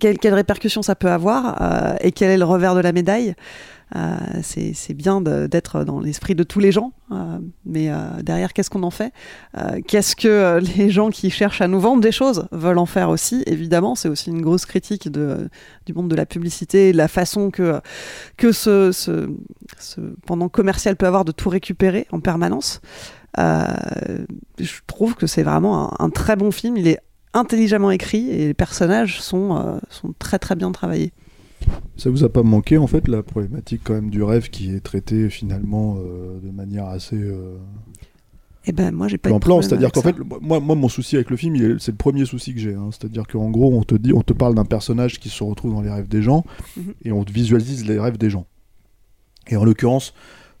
quelles 0.00 0.18
quelle 0.18 0.34
répercussions 0.34 0.82
ça 0.82 0.94
peut 0.96 1.10
avoir 1.10 1.60
euh, 1.62 1.94
et 2.00 2.10
quel 2.10 2.30
est 2.30 2.38
le 2.38 2.44
revers 2.44 2.74
de 2.74 2.80
la 2.80 2.90
médaille. 2.92 3.34
Euh, 3.96 4.16
c'est 4.42 4.94
bien 4.94 5.20
d'être 5.20 5.84
dans 5.84 6.00
l'esprit 6.00 6.34
de 6.34 6.42
tous 6.44 6.60
les 6.60 6.70
gens, 6.70 6.92
euh, 7.10 7.38
mais 7.64 7.90
euh, 7.90 8.22
derrière, 8.22 8.52
qu'est-ce 8.52 8.70
qu'on 8.70 8.82
en 8.82 8.90
fait? 8.90 9.12
Qu'est-ce 9.86 10.14
que 10.14 10.60
les 10.76 10.90
gens 10.90 11.10
qui 11.10 11.30
cherchent 11.30 11.60
à 11.60 11.68
nous 11.68 11.80
vendre 11.80 12.00
des 12.00 12.12
choses 12.12 12.46
veulent 12.52 12.78
en 12.78 12.86
faire 12.86 13.08
aussi? 13.08 13.42
Évidemment, 13.46 13.94
c'est 13.94 14.08
aussi 14.08 14.30
une 14.30 14.42
grosse 14.42 14.66
critique 14.66 15.08
du 15.08 15.92
monde 15.92 16.08
de 16.08 16.16
la 16.16 16.26
publicité, 16.26 16.92
de 16.92 16.96
la 16.96 17.08
façon 17.08 17.50
que, 17.50 17.80
ce, 18.52 19.28
pendant 20.26 20.48
commercial 20.48 20.96
peut 20.96 21.06
avoir 21.06 21.24
de 21.24 21.32
tout 21.32 21.48
récupérer 21.48 22.06
en 22.12 22.20
permanence. 22.20 22.80
Je 23.36 24.80
trouve 24.86 25.14
que 25.14 25.26
c'est 25.26 25.42
vraiment 25.42 26.00
un, 26.00 26.10
très 26.10 26.36
bon 26.36 26.52
film. 26.52 26.76
Il 26.76 26.86
est 26.86 27.00
intelligemment 27.32 27.90
écrit 27.90 28.28
et 28.30 28.48
les 28.48 28.54
personnages 28.54 29.20
sont, 29.20 29.80
sont 29.88 30.14
très 30.18 30.38
très 30.38 30.54
bien 30.54 30.70
travaillés. 30.72 31.12
Ça 31.96 32.10
vous 32.10 32.24
a 32.24 32.28
pas 32.28 32.42
manqué 32.42 32.78
en 32.78 32.86
fait 32.86 33.06
la 33.08 33.22
problématique 33.22 33.82
quand 33.84 33.94
même 33.94 34.10
du 34.10 34.22
rêve 34.22 34.48
qui 34.50 34.74
est 34.74 34.80
traitée 34.80 35.28
finalement 35.28 35.96
euh, 35.98 36.38
de 36.40 36.50
manière 36.50 36.86
assez 36.86 37.16
euh, 37.16 37.56
Et 38.66 38.72
ben 38.72 38.90
moi 38.94 39.06
j'ai 39.08 39.18
pas 39.18 39.28
plan 39.38 39.60
c'est-à-dire 39.62 39.92
qu'en 39.92 40.00
fait 40.02 40.16
moi, 40.40 40.60
moi 40.60 40.74
mon 40.76 40.88
souci 40.88 41.16
avec 41.16 41.30
le 41.30 41.36
film 41.36 41.56
il 41.56 41.62
est- 41.64 41.78
c'est 41.78 41.90
le 41.92 41.96
premier 41.98 42.24
souci 42.24 42.54
que 42.54 42.60
j'ai, 42.60 42.74
hein. 42.74 42.88
c'est-à-dire 42.90 43.26
qu'en 43.26 43.50
gros 43.50 43.74
on 43.74 43.82
te 43.82 43.94
dit 43.94 44.12
on 44.14 44.22
te 44.22 44.32
parle 44.32 44.54
d'un 44.54 44.64
personnage 44.64 45.18
qui 45.20 45.28
se 45.28 45.42
retrouve 45.44 45.74
dans 45.74 45.82
les 45.82 45.90
rêves 45.90 46.08
des 46.08 46.22
gens 46.22 46.44
Mhm. 46.76 46.94
et 47.04 47.12
on 47.12 47.24
te 47.24 47.32
visualise 47.32 47.86
les 47.86 47.98
rêves 47.98 48.16
des 48.18 48.30
gens. 48.30 48.46
Et 49.48 49.56
en 49.56 49.64
l'occurrence 49.64 50.14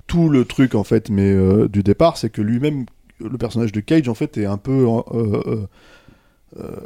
tout 0.06 0.28
le 0.28 0.44
truc 0.44 0.74
en 0.74 0.84
fait 0.84 1.08
mais 1.10 1.30
euh, 1.32 1.68
du 1.68 1.82
départ 1.82 2.16
c'est 2.18 2.30
que 2.30 2.42
lui-même 2.42 2.84
le 3.20 3.36
personnage 3.38 3.72
de 3.72 3.80
Cage 3.80 4.08
en 4.08 4.14
fait 4.14 4.36
est 4.38 4.46
un 4.46 4.56
peu 4.58 4.86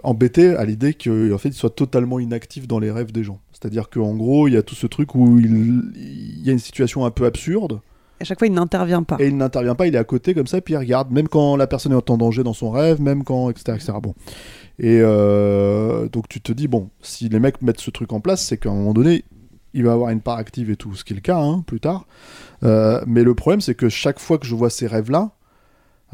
embêté 0.03 0.55
à 0.55 0.65
l'idée 0.65 0.93
qu'en 0.95 1.39
fait 1.39 1.49
il 1.49 1.55
soit 1.55 1.75
totalement 1.75 2.21
inactif 2.21 2.69
dans 2.69 2.79
les 2.79 2.91
rêves 2.91 3.13
des 3.13 3.25
gens. 3.25 3.41
C'est-à-dire 3.53 3.89
qu'en 3.89 4.15
gros, 4.15 4.47
il 4.47 4.55
y 4.55 4.57
a 4.57 4.63
tout 4.63 4.75
ce 4.75 4.87
truc 4.87 5.15
où 5.15 5.39
il, 5.39 5.93
il 5.97 6.45
y 6.45 6.51
a 6.51 6.53
une 6.53 6.59
situation 6.59 7.07
un 7.07 7.11
peu 7.11 7.25
absurde. 7.25 7.81
À 8.21 8.25
chaque 8.25 8.39
fois, 8.39 8.47
il 8.47 8.53
n'intervient 8.53 9.03
pas. 9.03 9.17
Et 9.19 9.27
il 9.27 9.37
n'intervient 9.37 9.75
pas, 9.75 9.87
il 9.87 9.95
est 9.95 9.99
à 9.99 10.05
côté 10.05 10.35
comme 10.35 10.47
ça, 10.47 10.61
puis 10.61 10.75
il 10.75 10.77
regarde, 10.77 11.11
même 11.11 11.29
quand 11.29 11.57
la 11.57 11.67
personne 11.67 11.93
est 11.93 12.11
en 12.11 12.17
danger 12.17 12.43
dans 12.43 12.53
son 12.53 12.71
rêve, 12.71 13.01
même 13.01 13.25
quand, 13.25 13.51
etc. 13.51 13.77
etc. 13.77 13.93
Bon. 14.03 14.15
Et 14.79 15.01
euh, 15.01 16.09
donc 16.09 16.29
tu 16.29 16.41
te 16.41 16.53
dis, 16.53 16.69
bon, 16.69 16.91
si 17.01 17.29
les 17.29 17.41
mecs 17.41 17.61
mettent 17.63 17.81
ce 17.81 17.91
truc 17.91 18.13
en 18.13 18.21
place, 18.21 18.43
c'est 18.43 18.57
qu'à 18.57 18.71
un 18.71 18.75
moment 18.75 18.95
donné, 18.95 19.25
il 19.73 19.85
va 19.85 19.93
avoir 19.93 20.11
une 20.11 20.21
part 20.21 20.39
active 20.39 20.71
et 20.71 20.77
tout, 20.77 20.95
ce 20.95 21.05
qui 21.05 21.13
est 21.13 21.17
le 21.17 21.23
cas, 21.23 21.39
hein, 21.39 21.65
plus 21.67 21.81
tard. 21.81 22.07
Euh, 22.63 23.03
mais 23.07 23.25
le 23.25 23.35
problème, 23.35 23.61
c'est 23.61 23.75
que 23.75 23.89
chaque 23.89 24.21
fois 24.21 24.39
que 24.39 24.47
je 24.47 24.55
vois 24.55 24.71
ces 24.71 24.87
rêves-là, 24.87 25.33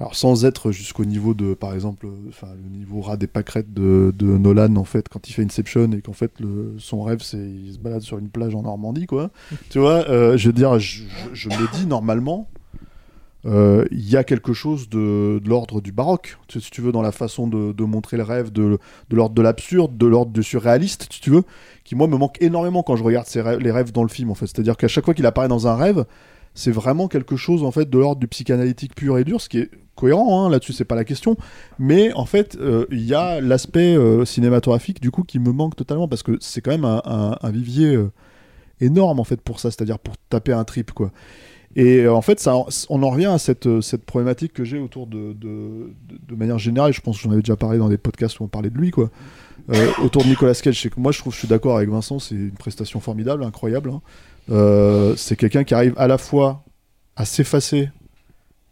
Alors 0.01 0.15
sans 0.15 0.47
être 0.47 0.73
jusqu'au 0.73 1.05
niveau 1.05 1.35
de, 1.35 1.53
par 1.53 1.75
exemple, 1.75 2.07
enfin 2.31 2.47
le 2.55 2.79
niveau 2.79 3.03
rat 3.03 3.19
des 3.19 3.27
pâquerettes 3.27 3.75
de, 3.75 4.15
Nolan 4.19 4.77
en 4.77 4.85
fait 4.85 5.11
quand 5.11 5.29
il 5.29 5.35
fait 5.35 5.43
Inception 5.43 5.93
et 5.93 6.01
qu'en 6.01 6.15
fait 6.15 6.33
son 6.79 7.03
rêve 7.03 7.21
c'est 7.21 7.37
il 7.37 7.75
se 7.75 7.79
balade 7.79 8.01
sur 8.01 8.17
une 8.17 8.31
plage 8.31 8.55
en 8.55 8.63
Normandie 8.63 9.07
quoi. 9.07 9.31
tu 9.69 9.79
vois, 9.79 10.09
euh, 10.09 10.39
je 10.39 10.47
veux 10.47 10.55
dire, 10.55 10.79
je, 10.79 11.05
me 11.51 11.77
dis 11.77 11.85
normalement, 11.85 12.49
euh, 13.45 13.85
il 13.91 14.09
y 14.09 14.17
a 14.17 14.25
quelque 14.25 14.55
chose 14.55 14.89
de, 14.89 15.39
l'ordre 15.45 15.83
du 15.83 15.93
baroque, 15.93 16.39
si 16.49 16.71
tu 16.71 16.81
veux, 16.81 16.93
dans 16.93 17.03
la 17.03 17.13
façon 17.13 17.47
de, 17.47 17.85
montrer 17.85 18.17
le 18.17 18.23
rêve, 18.23 18.51
de, 18.51 18.79
l'ordre 19.11 19.35
de 19.35 19.43
l'absurde, 19.43 19.99
de 19.99 20.07
l'ordre 20.07 20.33
du 20.33 20.43
surréaliste, 20.43 21.09
si 21.13 21.21
tu 21.21 21.29
veux, 21.29 21.43
qui 21.85 21.95
moi 21.95 22.07
me 22.07 22.17
manque 22.17 22.41
énormément 22.41 22.83
quand 22.83 22.97
je 22.97 23.05
regarde 23.05 23.27
les 23.61 23.71
rêves 23.71 23.93
dans 23.93 24.03
le 24.03 24.09
film 24.09 24.31
en 24.31 24.35
fait. 24.35 24.47
C'est-à-dire 24.47 24.79
qu'à 24.79 24.89
chaque 24.89 25.05
fois 25.05 25.13
qu'il 25.13 25.27
apparaît 25.27 25.49
dans 25.49 25.69
un 25.69 25.77
rêve, 25.77 26.07
c'est 26.55 26.71
vraiment 26.71 27.09
quelque 27.09 27.37
chose 27.37 27.63
en 27.63 27.71
fait 27.71 27.89
de 27.89 27.99
l'ordre 27.99 28.21
du 28.21 28.29
psychanalytique 28.29 28.95
pur 28.95 29.19
et 29.19 29.25
dur, 29.25 29.41
ce 29.41 29.49
qui 29.49 29.59
est 29.59 29.71
cohérent 30.01 30.47
hein, 30.47 30.51
là-dessus, 30.51 30.73
c'est 30.73 30.85
pas 30.85 30.95
la 30.95 31.05
question. 31.05 31.37
Mais 31.79 32.13
en 32.15 32.27
fait, 32.27 32.57
euh, 32.61 32.87
il 32.91 33.05
y 33.05 33.15
a 33.15 33.41
l'aspect 33.41 33.97
euh, 33.97 34.25
cinématographique 34.25 35.01
du 35.01 35.11
coup 35.11 35.23
qui 35.23 35.39
me 35.39 35.53
manque 35.53 35.77
totalement 35.77 36.09
parce 36.09 36.23
que 36.23 36.39
c'est 36.41 36.61
quand 36.61 36.71
même 36.71 36.85
un, 36.85 37.51
vivier 37.51 37.95
euh, 37.95 38.11
énorme 38.81 39.21
en 39.21 39.25
fait 39.25 39.41
pour 39.41 39.61
ça, 39.61 39.71
c'est-à-dire 39.71 39.99
pour 39.99 40.15
taper 40.29 40.53
un 40.53 40.65
trip 40.65 40.93
quoi. 40.93 41.13
Et 41.77 42.09
en 42.09 42.21
fait, 42.21 42.41
ça, 42.41 42.57
on 42.89 43.03
en 43.05 43.11
revient 43.11 43.27
à 43.27 43.39
cette, 43.39 43.81
cette 43.81 44.05
problématique 44.05 44.53
que 44.53 44.65
j'ai 44.65 44.81
autour 44.81 45.07
de, 45.07 45.35
de, 45.35 46.35
manière 46.35 46.59
générale. 46.59 46.93
Je 46.93 47.01
pense 47.01 47.17
que 47.17 47.23
j'en 47.23 47.31
avais 47.31 47.43
déjà 47.43 47.55
parlé 47.55 47.79
dans 47.79 47.89
des 47.89 47.97
podcasts 47.97 48.41
où 48.41 48.43
on 48.43 48.49
parlait 48.49 48.71
de 48.71 48.77
lui, 48.77 48.91
quoi. 48.91 49.09
Autour 50.03 50.25
de 50.25 50.29
Nicolas 50.31 50.55
Cage, 50.55 50.83
c'est 50.83 50.91
que 50.91 50.99
moi, 50.99 51.13
je 51.13 51.21
trouve, 51.21 51.33
je 51.33 51.39
suis 51.39 51.47
d'accord 51.47 51.77
avec 51.77 51.89
Vincent, 51.89 52.19
c'est 52.19 52.35
une 52.35 52.51
prestation 52.51 52.99
formidable, 52.99 53.45
incroyable. 53.45 53.91
hein. 53.91 54.03
Euh, 54.51 55.15
c'est 55.17 55.37
quelqu'un 55.37 55.65
qui 55.65 55.75
arrive 55.75 55.95
à 55.97 56.07
la 56.07 56.19
fois 56.19 56.65
à 57.17 57.25
s'effacer 57.25 57.91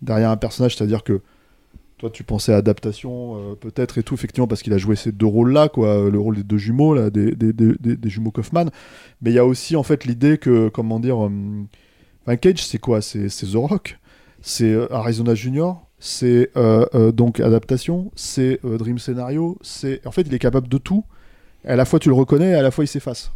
derrière 0.02 0.30
un 0.30 0.36
personnage, 0.36 0.76
c'est-à-dire 0.76 1.05
que 1.05 1.20
toi, 1.98 2.10
tu 2.10 2.22
pensais 2.22 2.52
à 2.52 2.56
adaptation, 2.59 3.36
euh, 3.36 3.55
peut-être 3.56 3.98
et 3.98 4.05
tout, 4.05 4.14
effectivement, 4.14 4.46
parce 4.46 4.62
qu'il 4.62 4.72
a 4.72 4.78
joué 4.78 4.94
ces 4.94 5.10
deux 5.10 5.26
rôles-là, 5.26 5.68
quoi, 5.68 6.09
le 6.09 6.18
rôle 6.18 6.36
des 6.36 6.44
deux 6.44 6.56
jumeaux, 6.56 7.10
des, 7.10 7.98
jumeaux 8.05 8.30
Kaufman. 8.30 8.66
Mais 9.20 9.30
il 9.30 9.34
y 9.34 9.38
a 9.38 9.44
aussi, 9.44 9.74
en 9.74 9.82
fait, 9.82 10.05
l'idée 10.05 10.38
que, 10.38 10.68
comment 10.68 11.00
dire, 11.00 11.26
euh, 11.26 11.30
enfin, 12.22 12.36
Cage, 12.36 12.64
c'est 12.64 12.78
quoi? 12.78 13.02
C'est 13.02 13.26
The 13.26 13.56
Rock, 13.56 13.98
c'est 14.42 14.72
euh, 14.72 14.92
Arizona 14.92 15.34
Junior, 15.34 15.88
c'est 15.98 16.50
euh, 16.56 16.86
euh, 16.94 17.12
donc 17.12 17.40
adaptation, 17.40 18.10
c'est 18.14 18.60
euh, 18.64 18.78
Dream 18.78 18.98
Scenario, 18.98 19.59
c'est, 19.62 20.06
en 20.06 20.10
fait, 20.10 20.22
il 20.22 20.34
est 20.34 20.38
capable 20.38 20.68
de 20.68 20.78
tout. 20.78 21.05
À 21.64 21.76
la 21.76 21.84
fois, 21.84 21.98
tu 21.98 22.09
le 22.09 22.14
reconnais, 22.14 22.50
et 22.50 22.55
à 22.55 22.62
la 22.62 22.70
fois, 22.70 22.84
il 22.84 22.88
s'efface. 22.88 23.32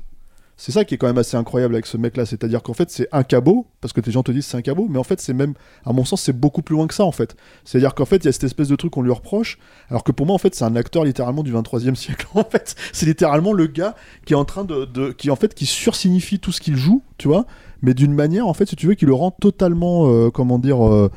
C'est 0.57 0.73
ça 0.73 0.85
qui 0.85 0.95
est 0.95 0.99
quand 0.99 1.07
même 1.07 1.19
assez 1.19 1.37
incroyable 1.37 1.75
avec 1.75 1.87
ce 1.87 1.97
mec-là, 1.97 2.27
c'est-à-dire 2.27 2.63
qu'en 2.63 2.75
fait 2.75 2.91
c'est 2.91 3.09
un 3.11 3.25
cabot, 3.25 3.67
parce 3.81 3.93
que 3.93 4.01
les 4.01 4.13
gens 4.13 4.23
te 4.23 4.31
disent 4.31 4.47
c'est 4.47 4.57
un 4.57 4.63
cabot, 4.63 4.87
mais 4.89 4.99
en 4.99 5.03
fait 5.03 5.21
c'est 5.21 5.33
même, 5.33 5.55
à 5.85 5.93
mon 5.93 6.05
sens, 6.05 6.23
c'est 6.23 6.39
beaucoup 6.39 6.63
plus 6.63 6.77
loin 6.77 6.87
que 6.87 6.95
ça 6.95 7.05
en 7.05 7.13
fait. 7.13 7.37
C'est-à-dire 7.65 7.95
qu'en 7.95 8.05
fait 8.05 8.17
il 8.19 8.27
y 8.27 8.29
a 8.29 8.33
cette 8.33 8.45
espèce 8.45 8.69
de 8.69 8.77
truc 8.77 8.93
qu'on 8.93 9.03
lui 9.03 9.11
reproche, 9.11 9.59
alors 9.89 10.05
que 10.05 10.13
pour 10.13 10.27
moi 10.27 10.35
en 10.35 10.39
fait 10.39 10.55
c'est 10.55 10.65
un 10.65 10.77
acteur 10.77 11.05
littéralement 11.05 11.43
du 11.43 11.53
23e 11.53 11.95
siècle 11.97 12.27
en 12.35 12.45
fait. 12.45 12.77
C'est 12.93 13.07
littéralement 13.07 13.53
le 13.53 13.67
gars 13.67 13.97
qui 14.25 14.35
est 14.35 14.37
en 14.37 14.45
train 14.45 14.65
de, 14.65 15.13
qui 15.13 15.31
en 15.31 15.37
fait 15.37 15.55
qui 15.55 15.67
sursignifie 15.67 16.39
tout 16.39 16.53
ce 16.53 16.61
qu'il 16.61 16.77
joue, 16.77 17.03
tu 17.19 17.29
vois, 17.29 17.47
mais 17.81 17.95
d'une 17.95 18.15
manière 18.15 18.47
en 18.47 18.55
fait 18.55 18.67
si 18.67 18.77
tu 18.77 18.87
veux 18.87 18.95
qui 18.95 19.07
le 19.07 19.15
rend 19.15 19.31
totalement, 19.31 20.09
euh, 20.09 20.31
comment 20.31 20.59
dire, 20.59 20.87
euh, 20.87 21.11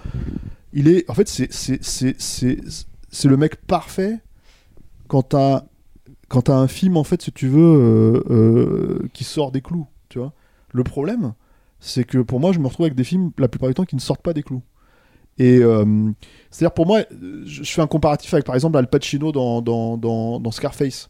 il 0.74 0.88
est, 0.88 1.10
en 1.10 1.14
fait 1.14 1.28
c'est 1.28 1.52
c'est 1.52 3.28
le 3.28 3.38
mec 3.38 3.58
parfait 3.68 4.20
quand 5.08 5.22
t'as 5.24 5.64
quand 6.28 6.44
t'as 6.44 6.56
un 6.56 6.68
film 6.68 6.98
en 6.98 7.04
fait 7.04 7.22
si 7.22 7.32
tu 7.32 7.48
veux 7.48 7.62
euh, 7.62 8.24
euh, 8.30 9.10
qui 9.14 9.24
sort 9.24 9.52
des 9.52 9.62
clous 9.62 9.88
tu 10.10 10.20
vois. 10.20 10.34
Le 10.72 10.84
problème 10.84 11.34
c'est 11.80 12.04
que 12.04 12.20
pour 12.20 12.40
moi 12.40 12.52
je 12.52 12.60
me 12.60 12.68
retrouve 12.68 12.86
avec 12.86 12.96
des 12.96 13.04
films 13.04 13.32
la 13.38 13.48
plupart 13.48 13.70
du 13.70 13.76
temps 13.76 13.86
qui 13.86 13.96
ne 13.96 14.02
sortent 14.02 14.22
pas 14.22 14.34
des 14.34 14.44
clous. 14.44 14.64
Et 15.38 15.60
euh, 15.60 15.86
c'est 16.50 16.64
à 16.64 16.70
dire 16.70 16.74
pour 16.74 16.86
moi 16.86 17.02
je, 17.46 17.64
fais 17.64 17.82
un 17.82 17.88
comparatif 17.88 18.34
avec 18.34 18.46
par 18.46 18.56
exemple 18.56 18.78
Al 18.78 18.88
Pacino 18.90 19.32
dans, 19.32 19.62
dans, 19.62 19.98
dans, 19.98 20.52
Scarface. 20.52 21.10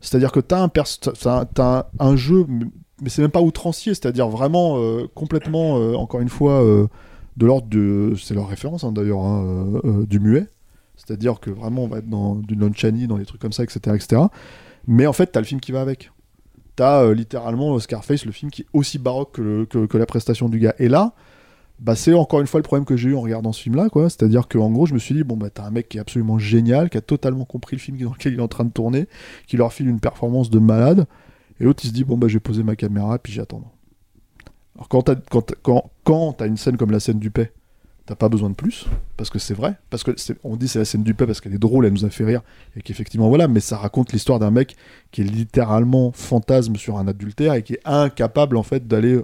C'est 0.00 0.16
à 0.16 0.18
dire 0.18 0.32
que 0.32 0.40
t'as 0.40 0.60
un, 0.60 0.68
t'as, 0.68 1.44
t'as 1.44 1.86
un, 2.00 2.16
jeu 2.16 2.44
mais 3.00 3.08
c'est 3.08 3.22
même 3.22 3.30
pas 3.30 3.40
outrancier 3.40 3.94
c'est 3.94 4.06
à 4.06 4.12
dire 4.12 4.28
vraiment 4.28 4.78
complètement 5.14 5.74
encore 5.94 6.20
une 6.20 6.28
fois 6.28 6.60
de 7.36 7.46
l'ordre 7.46 7.68
de 7.68 8.14
c'est 8.20 8.34
leur 8.34 8.48
référence 8.48 8.84
hein, 8.84 8.92
d'ailleurs 8.92 9.22
hein, 9.22 9.80
du 10.08 10.18
muet 10.18 10.48
c'est-à-dire 11.04 11.40
que 11.40 11.50
vraiment, 11.50 11.84
on 11.84 11.88
va 11.88 11.98
être 11.98 12.08
dans 12.08 12.36
du 12.36 12.56
non-chani, 12.56 13.06
dans 13.06 13.18
des 13.18 13.26
trucs 13.26 13.40
comme 13.40 13.52
ça, 13.52 13.64
etc., 13.64 13.80
etc. 13.94 14.22
Mais 14.86 15.06
en 15.06 15.12
fait, 15.12 15.26
t'as 15.26 15.40
le 15.40 15.46
film 15.46 15.60
qui 15.60 15.72
va 15.72 15.80
avec. 15.80 16.10
T'as 16.76 17.02
euh, 17.02 17.14
littéralement 17.14 17.78
Scarface, 17.78 18.24
le 18.24 18.32
film 18.32 18.50
qui 18.50 18.62
est 18.62 18.66
aussi 18.72 18.98
baroque 18.98 19.32
que, 19.32 19.98
la 19.98 20.06
prestation 20.06 20.48
du 20.48 20.58
gars. 20.58 20.74
Et 20.78 20.88
là, 20.88 21.14
bah, 21.80 21.96
c'est 21.96 22.14
encore 22.14 22.40
une 22.40 22.46
fois 22.46 22.60
le 22.60 22.64
problème 22.64 22.84
que 22.84 22.96
j'ai 22.96 23.10
eu 23.10 23.16
en 23.16 23.20
regardant 23.20 23.52
ce 23.52 23.60
film-là, 23.62 23.88
quoi. 23.90 24.08
C'est-à-dire 24.08 24.46
qu'en 24.48 24.70
gros, 24.70 24.86
je 24.86 24.94
me 24.94 24.98
suis 24.98 25.14
dit, 25.14 25.24
bon, 25.24 25.36
bah, 25.36 25.50
t'as 25.50 25.64
un 25.64 25.70
mec 25.70 25.88
qui 25.88 25.98
est 25.98 26.00
absolument 26.00 26.38
génial, 26.38 26.88
qui 26.88 26.98
a 26.98 27.00
totalement 27.00 27.44
compris 27.44 27.76
le 27.76 27.80
film 27.80 27.98
dans 27.98 28.12
lequel 28.12 28.34
il 28.34 28.38
est 28.38 28.42
en 28.42 28.48
train 28.48 28.64
de 28.64 28.72
tourner, 28.72 29.08
qui 29.46 29.56
leur 29.56 29.72
file 29.72 29.88
une 29.88 30.00
performance 30.00 30.50
de 30.50 30.60
malade. 30.60 31.06
Et 31.60 31.64
l'autre, 31.64 31.80
il 31.84 31.88
se 31.88 31.92
dit, 31.92 32.04
bon, 32.04 32.16
bah, 32.16 32.28
je 32.28 32.38
ma 32.62 32.76
caméra, 32.76 33.18
puis 33.18 33.32
j'attends. 33.32 33.62
Alors, 34.76 34.88
quand 34.88 35.02
t'as, 35.02 35.16
quand, 35.16 35.90
quand, 36.04 36.40
une 36.42 36.56
scène 36.56 36.76
comme 36.76 36.92
la 36.92 37.00
scène 37.00 37.18
du 37.18 37.30
paix, 37.30 37.52
t'as 38.06 38.14
pas 38.14 38.28
besoin 38.28 38.50
de 38.50 38.54
plus, 38.54 38.86
parce 39.16 39.30
que 39.30 39.38
c'est 39.38 39.54
vrai, 39.54 39.76
parce 39.90 40.02
que 40.02 40.12
on 40.42 40.56
dit 40.56 40.68
c'est 40.68 40.78
la 40.78 40.84
scène 40.84 41.04
du 41.04 41.14
paix 41.14 41.26
parce 41.26 41.40
qu'elle 41.40 41.54
est 41.54 41.58
drôle, 41.58 41.86
elle 41.86 41.92
nous 41.92 42.04
a 42.04 42.10
fait 42.10 42.24
rire, 42.24 42.42
et 42.76 42.82
qu'effectivement 42.82 43.28
voilà, 43.28 43.48
mais 43.48 43.60
ça 43.60 43.76
raconte 43.76 44.12
l'histoire 44.12 44.38
d'un 44.38 44.50
mec 44.50 44.76
qui 45.10 45.20
est 45.20 45.24
littéralement 45.24 46.12
fantasme 46.12 46.76
sur 46.76 46.98
un 46.98 47.06
adultère 47.06 47.54
et 47.54 47.62
qui 47.62 47.74
est 47.74 47.80
incapable 47.84 48.56
en 48.56 48.62
fait 48.62 48.88
d'aller, 48.88 49.20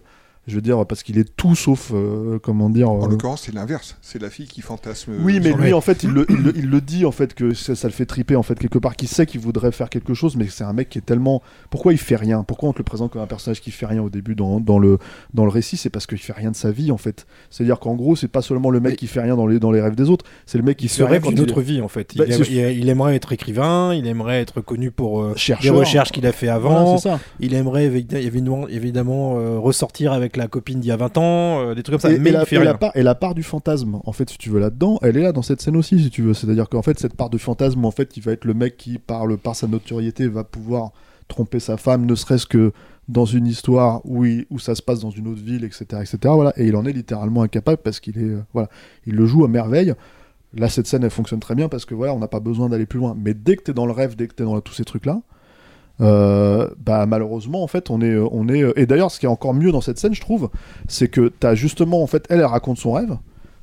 je 0.48 0.54
veux 0.56 0.60
dire, 0.60 0.84
parce 0.86 1.02
qu'il 1.04 1.18
est 1.18 1.36
tout 1.36 1.54
sauf, 1.54 1.92
euh, 1.94 2.40
comment 2.42 2.68
dire. 2.70 2.90
En 2.90 3.04
euh, 3.04 3.08
l'occurrence, 3.08 3.42
c'est 3.42 3.54
l'inverse. 3.54 3.96
C'est 4.02 4.20
la 4.20 4.30
fille 4.30 4.46
qui 4.48 4.60
fantasme. 4.60 5.12
oui, 5.22 5.38
mais 5.40 5.52
lui, 5.52 5.72
en 5.72 5.80
fait, 5.80 6.02
il 6.02 6.10
le, 6.10 6.26
il 6.28 6.36
le- 6.36 6.52
il 6.56 6.68
le 6.68 6.80
dit, 6.80 7.04
en 7.04 7.12
fait, 7.12 7.34
que 7.34 7.54
ça, 7.54 7.76
ça 7.76 7.86
le 7.86 7.92
fait 7.92 8.06
triper, 8.06 8.34
en 8.34 8.42
fait, 8.42 8.58
quelque 8.58 8.78
part, 8.78 8.96
qu'il 8.96 9.08
sait 9.08 9.26
qu'il 9.26 9.40
voudrait 9.40 9.70
faire 9.70 9.90
quelque 9.90 10.14
chose, 10.14 10.34
mais 10.36 10.48
c'est 10.48 10.64
un 10.64 10.72
mec 10.72 10.88
qui 10.88 10.98
est 10.98 11.02
tellement... 11.02 11.42
Pourquoi 11.70 11.92
il 11.92 11.98
fait 11.98 12.16
rien? 12.16 12.42
Pourquoi 12.42 12.70
on 12.70 12.72
te 12.72 12.78
le 12.78 12.84
présente 12.84 13.12
comme 13.12 13.22
un 13.22 13.26
personnage 13.26 13.60
qui 13.60 13.70
fait 13.70 13.86
rien 13.86 14.02
au 14.02 14.10
début 14.10 14.34
dans, 14.34 14.58
dans 14.58 14.78
le, 14.78 14.98
dans 15.34 15.44
le 15.44 15.50
récit? 15.50 15.76
C'est 15.76 15.90
parce 15.90 16.06
qu'il 16.06 16.18
fait 16.18 16.32
rien 16.32 16.50
de 16.50 16.56
sa 16.56 16.70
vie, 16.72 16.90
en 16.90 16.96
fait. 16.96 17.26
C'est-à-dire 17.50 17.78
qu'en 17.78 17.94
gros, 17.94 18.16
c'est 18.16 18.28
pas 18.28 18.42
seulement 18.42 18.70
le 18.70 18.80
mec 18.80 18.96
qui 18.96 19.06
fait 19.06 19.20
rien 19.20 19.36
dans 19.36 19.46
les, 19.46 19.58
dans 19.60 19.70
les 19.70 19.80
rêves 19.80 19.94
des 19.96 20.08
autres, 20.08 20.24
c'est 20.46 20.58
le 20.58 20.64
mec 20.64 20.78
qui 20.78 20.86
Il 20.86 20.88
fait 20.88 20.94
se 20.96 21.02
rien 21.02 21.12
rêve 21.12 21.26
d'une 21.28 21.40
autre 21.40 21.60
vie 21.60 21.80
en 21.82 21.88
fait. 21.88 22.14
Il, 22.14 22.18
Bah, 22.18 22.24
il- 22.28 22.88
aimerait 22.88 23.14
être 23.16 23.32
écrivain, 23.32 23.92
il 23.94 24.06
aimerait 24.06 24.40
être 24.40 24.60
connu 24.62 24.90
pour 24.90 25.20
euh, 25.22 25.34
les 25.62 25.70
recherches 25.70 26.10
qu'il 26.12 26.26
a 26.26 26.32
fait 26.32 26.48
avant. 26.48 26.84
Voilà, 26.84 26.98
c'est 26.98 27.08
ça. 27.10 27.20
il 27.40 27.52
aimerait 27.54 27.88
évi- 27.88 28.16
évidemment, 28.16 28.66
évidemment 28.68 29.38
euh, 29.38 29.58
ressortir 29.58 30.12
avec 30.12 30.36
la 30.38 30.48
copine 30.48 30.80
d'il 30.80 30.88
y 30.88 30.92
a 30.92 30.96
20 30.96 31.18
ans, 31.18 31.60
euh, 31.60 31.74
des 31.74 31.82
trucs 31.82 32.00
comme 32.00 32.10
ça. 32.10 32.14
Et, 32.16 32.18
mais 32.18 32.30
et 32.30 32.32
la, 32.32 32.40
il 32.40 32.46
fait 32.46 32.56
et 32.56 32.58
rien. 32.58 32.72
la 32.72 32.78
part, 32.78 32.92
et 32.96 33.02
la 33.02 33.14
part 33.14 33.34
du 33.34 33.42
fantasme, 33.42 33.98
en 34.04 34.12
fait, 34.12 34.30
si 34.30 34.38
tu 34.38 34.48
veux, 34.50 34.58
là-dedans, 34.60 34.98
elle 35.02 35.16
est 35.16 35.22
là 35.22 35.32
dans 35.32 35.42
cette 35.42 35.60
scène 35.60 35.76
aussi, 35.76 36.02
si 36.02 36.10
tu 36.10 36.22
veux. 36.22 36.34
C'est-à-dire 36.34 36.68
qu'en 36.68 36.82
fait, 36.82 36.98
cette 36.98 37.14
part 37.14 37.28
de 37.30 37.38
fantasme, 37.38 37.84
en 37.84 37.90
fait, 37.90 38.16
il 38.16 38.22
va 38.22 38.32
être 38.32 38.44
le 38.46 38.54
mec 38.54 38.76
qui, 38.76 38.98
par, 38.98 39.26
le, 39.26 39.36
par 39.36 39.54
sa 39.54 39.66
notoriété, 39.66 40.26
va 40.28 40.44
pouvoir 40.44 40.92
tromper 41.28 41.60
sa 41.60 41.76
femme, 41.76 42.06
ne 42.06 42.14
serait-ce 42.14 42.46
que 42.46 42.72
dans 43.08 43.24
une 43.26 43.46
histoire 43.46 44.00
où, 44.04 44.24
il- 44.24 44.46
où 44.50 44.58
ça 44.58 44.74
se 44.74 44.82
passe 44.82 45.00
dans 45.00 45.10
une 45.10 45.28
autre 45.28 45.42
ville, 45.42 45.64
etc., 45.64 45.84
etc. 46.00 46.18
Voilà. 46.24 46.52
Et 46.56 46.66
il 46.66 46.76
en 46.76 46.84
est 46.86 46.92
littéralement 46.92 47.42
incapable 47.42 47.82
parce 47.82 48.00
qu'il 48.00 48.18
est, 48.18 48.22
euh, 48.22 48.42
voilà, 48.52 48.68
il 49.06 49.14
le 49.14 49.26
joue 49.26 49.44
à 49.44 49.48
merveille. 49.48 49.94
Là, 50.54 50.68
cette 50.70 50.86
scène, 50.86 51.04
elle 51.04 51.10
fonctionne 51.10 51.40
très 51.40 51.54
bien 51.54 51.68
parce 51.68 51.84
que 51.84 51.94
voilà, 51.94 52.14
on 52.14 52.18
n'a 52.18 52.28
pas 52.28 52.40
besoin 52.40 52.68
d'aller 52.70 52.86
plus 52.86 52.98
loin. 52.98 53.14
Mais 53.18 53.34
dès 53.34 53.56
que 53.56 53.62
t'es 53.64 53.72
dans 53.74 53.84
le 53.86 53.92
rêve, 53.92 54.16
dès 54.16 54.26
que 54.28 54.34
t'es 54.34 54.44
dans 54.44 54.58
tous 54.62 54.72
ces 54.74 54.84
trucs-là, 54.84 55.20
euh, 56.00 56.68
bah 56.84 57.06
malheureusement 57.06 57.62
en 57.62 57.66
fait 57.66 57.90
on 57.90 58.00
est 58.00 58.16
on 58.16 58.48
est 58.48 58.64
et 58.76 58.86
d'ailleurs 58.86 59.10
ce 59.10 59.18
qui 59.18 59.26
est 59.26 59.28
encore 59.28 59.52
mieux 59.54 59.72
dans 59.72 59.80
cette 59.80 59.98
scène 59.98 60.14
je 60.14 60.20
trouve 60.20 60.48
c'est 60.86 61.08
que 61.08 61.28
t'as 61.40 61.54
justement 61.56 62.02
en 62.02 62.06
fait 62.06 62.24
elle 62.30 62.38
elle 62.40 62.44
raconte 62.46 62.78
son 62.78 62.92
rêve. 62.92 63.16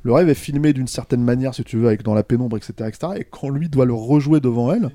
Le 0.03 0.13
rêve 0.13 0.29
est 0.29 0.33
filmé 0.35 0.71
d'une 0.73 0.87
certaine 0.87 1.23
manière 1.23 1.55
si 1.55 1.63
tu 1.63 1.77
veux 1.77 1.87
avec 1.87 2.03
dans 2.03 2.13
la 2.13 2.23
pénombre 2.23 2.57
etc 2.57 2.73
etc 2.89 3.13
et 3.19 3.23
quand 3.23 3.49
lui 3.49 3.69
doit 3.69 3.85
le 3.85 3.93
rejouer 3.93 4.39
devant 4.39 4.71
elle 4.73 4.91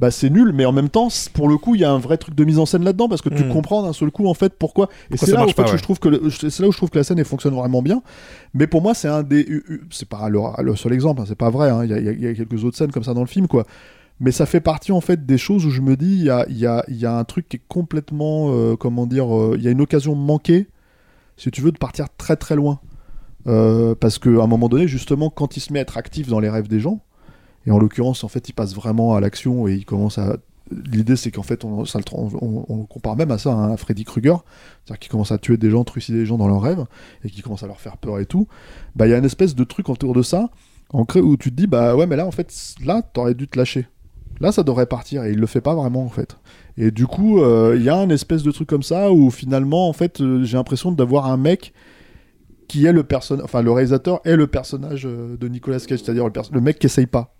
bah 0.00 0.10
c'est 0.12 0.30
nul. 0.30 0.52
Mais 0.54 0.64
en 0.64 0.72
même 0.72 0.88
temps 0.88 1.08
pour 1.34 1.48
le 1.48 1.58
coup 1.58 1.74
il 1.74 1.80
y 1.80 1.84
a 1.84 1.90
un 1.92 1.98
vrai 1.98 2.16
truc 2.16 2.34
de 2.34 2.44
mise 2.44 2.58
en 2.58 2.66
scène 2.66 2.84
là-dedans 2.84 3.08
parce 3.08 3.20
que 3.22 3.28
tu 3.28 3.44
Mm. 3.44 3.50
comprends 3.52 3.82
d'un 3.82 3.92
seul 3.92 4.10
coup 4.10 4.26
en 4.26 4.34
fait 4.34 4.52
pourquoi. 4.58 4.88
Et 5.12 5.16
c'est 5.16 5.32
là 5.32 5.42
en 5.42 5.46
fait, 5.48 5.54
pas, 5.54 5.62
où 5.64 5.66
ouais. 5.70 5.76
je 5.76 5.82
trouve 5.82 5.98
que 6.00 6.08
le- 6.08 6.30
c'est 6.30 6.58
là 6.60 6.68
où 6.68 6.72
je 6.72 6.76
trouve 6.76 6.90
que 6.90 6.98
la 6.98 7.04
scène 7.04 7.18
elle 7.18 7.24
fonctionne 7.24 7.54
vraiment 7.54 7.82
bien. 7.82 8.02
Mais 8.54 8.66
pour 8.66 8.80
moi 8.80 8.94
c'est 8.94 9.08
un 9.08 9.22
des 9.22 9.46
c'est 9.90 10.08
pas 10.08 10.28
le, 10.28 10.40
le 10.62 10.74
seul 10.74 10.92
exemple 10.92 11.20
hein, 11.20 11.24
c'est 11.28 11.38
pas 11.38 11.50
vrai 11.50 11.68
hein, 11.70 11.84
y, 11.84 11.88
y 11.90 12.08
il 12.14 12.20
y 12.22 12.26
a 12.28 12.34
quelques 12.34 12.64
autres 12.64 12.76
scènes 12.76 12.90
comme 12.92 13.04
ça 13.04 13.12
dans 13.14 13.20
le 13.20 13.26
film 13.28 13.46
quoi 13.46 13.64
mais 14.20 14.32
ça 14.32 14.46
fait 14.46 14.60
partie 14.60 14.92
en 14.92 15.00
fait 15.00 15.26
des 15.26 15.38
choses 15.38 15.64
où 15.64 15.70
je 15.70 15.80
me 15.80 15.96
dis 15.96 16.26
il 16.48 16.58
y 16.58 16.66
a, 16.66 17.18
un 17.18 17.24
truc 17.24 17.48
qui 17.48 17.56
est 17.56 17.62
complètement 17.68 18.52
euh, 18.52 18.76
comment 18.76 19.06
dire 19.06 19.34
euh, 19.34 19.54
il 19.56 19.62
y 19.62 19.68
a 19.68 19.70
une 19.70 19.80
occasion 19.80 20.14
manquée 20.14 20.68
si 21.36 21.50
tu 21.50 21.60
veux 21.60 21.70
de 21.70 21.78
partir 21.78 22.06
très 22.16 22.34
très 22.36 22.56
loin. 22.56 22.80
Euh, 23.46 23.94
parce 23.94 24.18
qu'à 24.18 24.30
un 24.30 24.46
moment 24.48 24.68
donné 24.68 24.88
justement 24.88 25.30
quand 25.30 25.56
il 25.56 25.60
se 25.60 25.72
met 25.72 25.78
à 25.78 25.82
être 25.82 25.96
actif 25.96 26.26
dans 26.26 26.40
les 26.40 26.48
rêves 26.48 26.66
des 26.66 26.80
gens 26.80 27.00
et 27.66 27.70
en 27.70 27.78
l'occurrence 27.78 28.24
en 28.24 28.28
fait 28.28 28.48
il 28.48 28.52
passe 28.52 28.74
vraiment 28.74 29.14
à 29.14 29.20
l'action 29.20 29.68
et 29.68 29.74
il 29.74 29.84
commence 29.84 30.18
à 30.18 30.36
l'idée 30.70 31.14
c'est 31.14 31.30
qu'en 31.30 31.44
fait 31.44 31.64
on, 31.64 31.84
compare 32.90 33.16
même 33.16 33.30
à 33.30 33.38
ça 33.38 33.52
hein, 33.52 33.72
à 33.72 33.76
Freddy 33.76 34.04
Krueger 34.04 34.44
c'est-à-dire 34.84 34.98
qu'il 34.98 35.10
commence 35.10 35.30
à 35.30 35.38
tuer 35.38 35.56
des 35.56 35.70
gens 35.70 35.84
trucider 35.84 36.18
des 36.18 36.26
gens 36.26 36.36
dans 36.36 36.48
leurs 36.48 36.60
rêves 36.60 36.84
et 37.24 37.30
qui 37.30 37.40
commence 37.40 37.62
à 37.62 37.68
leur 37.68 37.80
faire 37.80 37.96
peur 37.96 38.18
et 38.18 38.26
tout 38.26 38.48
bah 38.96 39.06
il 39.06 39.10
y 39.10 39.14
a 39.14 39.18
une 39.18 39.24
espèce 39.24 39.54
de 39.54 39.64
truc 39.64 39.88
autour 39.88 40.14
de 40.14 40.22
ça 40.22 40.50
où 40.92 41.06
tu 41.36 41.50
te 41.50 41.56
dis 41.56 41.68
bah 41.68 41.94
ouais 41.94 42.08
mais 42.08 42.16
là 42.16 42.26
en 42.26 42.32
fait 42.32 42.52
là 42.84 43.02
t'aurais 43.02 43.34
dû 43.34 43.46
te 43.46 43.56
lâcher 43.56 43.86
Là, 44.40 44.52
ça 44.52 44.62
devrait 44.62 44.86
partir 44.86 45.24
et 45.24 45.32
il 45.32 45.38
le 45.38 45.46
fait 45.46 45.60
pas 45.60 45.74
vraiment 45.74 46.04
en 46.04 46.08
fait. 46.08 46.36
Et 46.76 46.90
du 46.90 47.06
coup, 47.06 47.40
euh, 47.40 47.74
il 47.76 47.82
y 47.82 47.88
a 47.88 47.96
un 47.96 48.08
espèce 48.10 48.42
de 48.42 48.50
truc 48.52 48.68
comme 48.68 48.82
ça 48.82 49.10
où 49.10 49.30
finalement, 49.30 49.88
en 49.88 49.92
fait, 49.92 50.20
euh, 50.20 50.44
j'ai 50.44 50.56
l'impression 50.56 50.92
d'avoir 50.92 51.26
un 51.26 51.36
mec 51.36 51.72
qui 52.68 52.86
est 52.86 52.92
le 52.92 53.02
personnage, 53.02 53.44
enfin 53.44 53.62
le 53.62 53.72
réalisateur 53.72 54.20
est 54.24 54.36
le 54.36 54.46
personnage 54.46 55.06
euh, 55.06 55.36
de 55.36 55.48
Nicolas 55.48 55.80
Cage, 55.80 56.00
c'est-à-dire 56.00 56.28
le, 56.52 56.60
mec 56.60 56.78
qui 56.78 56.86
essaye 56.86 57.06
pas. 57.06 57.34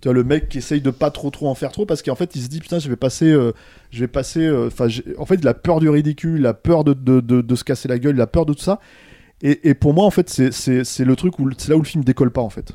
Tu 0.00 0.08
vois, 0.08 0.14
le 0.14 0.24
mec 0.24 0.48
qui 0.48 0.58
essaye 0.58 0.80
de 0.80 0.90
pas 0.90 1.10
trop 1.10 1.30
trop 1.30 1.48
en 1.48 1.54
faire 1.54 1.70
trop 1.70 1.84
parce 1.84 2.02
qu'en 2.02 2.14
fait 2.14 2.34
il 2.34 2.40
se 2.40 2.48
dit 2.48 2.58
putain 2.58 2.78
je 2.78 2.88
vais 2.88 2.96
passer, 2.96 3.36
je 3.90 4.00
vais 4.00 4.08
passer, 4.08 4.50
enfin 4.66 4.88
en 5.18 5.26
fait 5.26 5.34
il 5.34 5.46
a 5.46 5.52
peur 5.52 5.78
du 5.78 5.90
ridicule, 5.90 6.40
il 6.40 6.46
a 6.46 6.54
peur 6.54 6.84
de, 6.84 6.94
de, 6.94 7.20
de, 7.20 7.42
de 7.42 7.54
se 7.54 7.64
casser 7.64 7.86
la 7.86 7.98
gueule, 7.98 8.16
il 8.16 8.20
a 8.22 8.26
peur 8.26 8.46
de 8.46 8.54
tout 8.54 8.62
ça. 8.62 8.80
Et, 9.42 9.70
et 9.70 9.74
pour 9.74 9.94
moi 9.94 10.04
en 10.04 10.10
fait 10.10 10.28
c'est- 10.28 10.50
le 11.04 11.16
truc 11.16 11.38
où 11.38 11.48
c'est 11.56 11.70
là 11.70 11.76
où 11.76 11.80
le 11.80 11.86
film 11.86 12.04
décolle 12.04 12.30
pas 12.30 12.42
en 12.42 12.50
fait. 12.50 12.72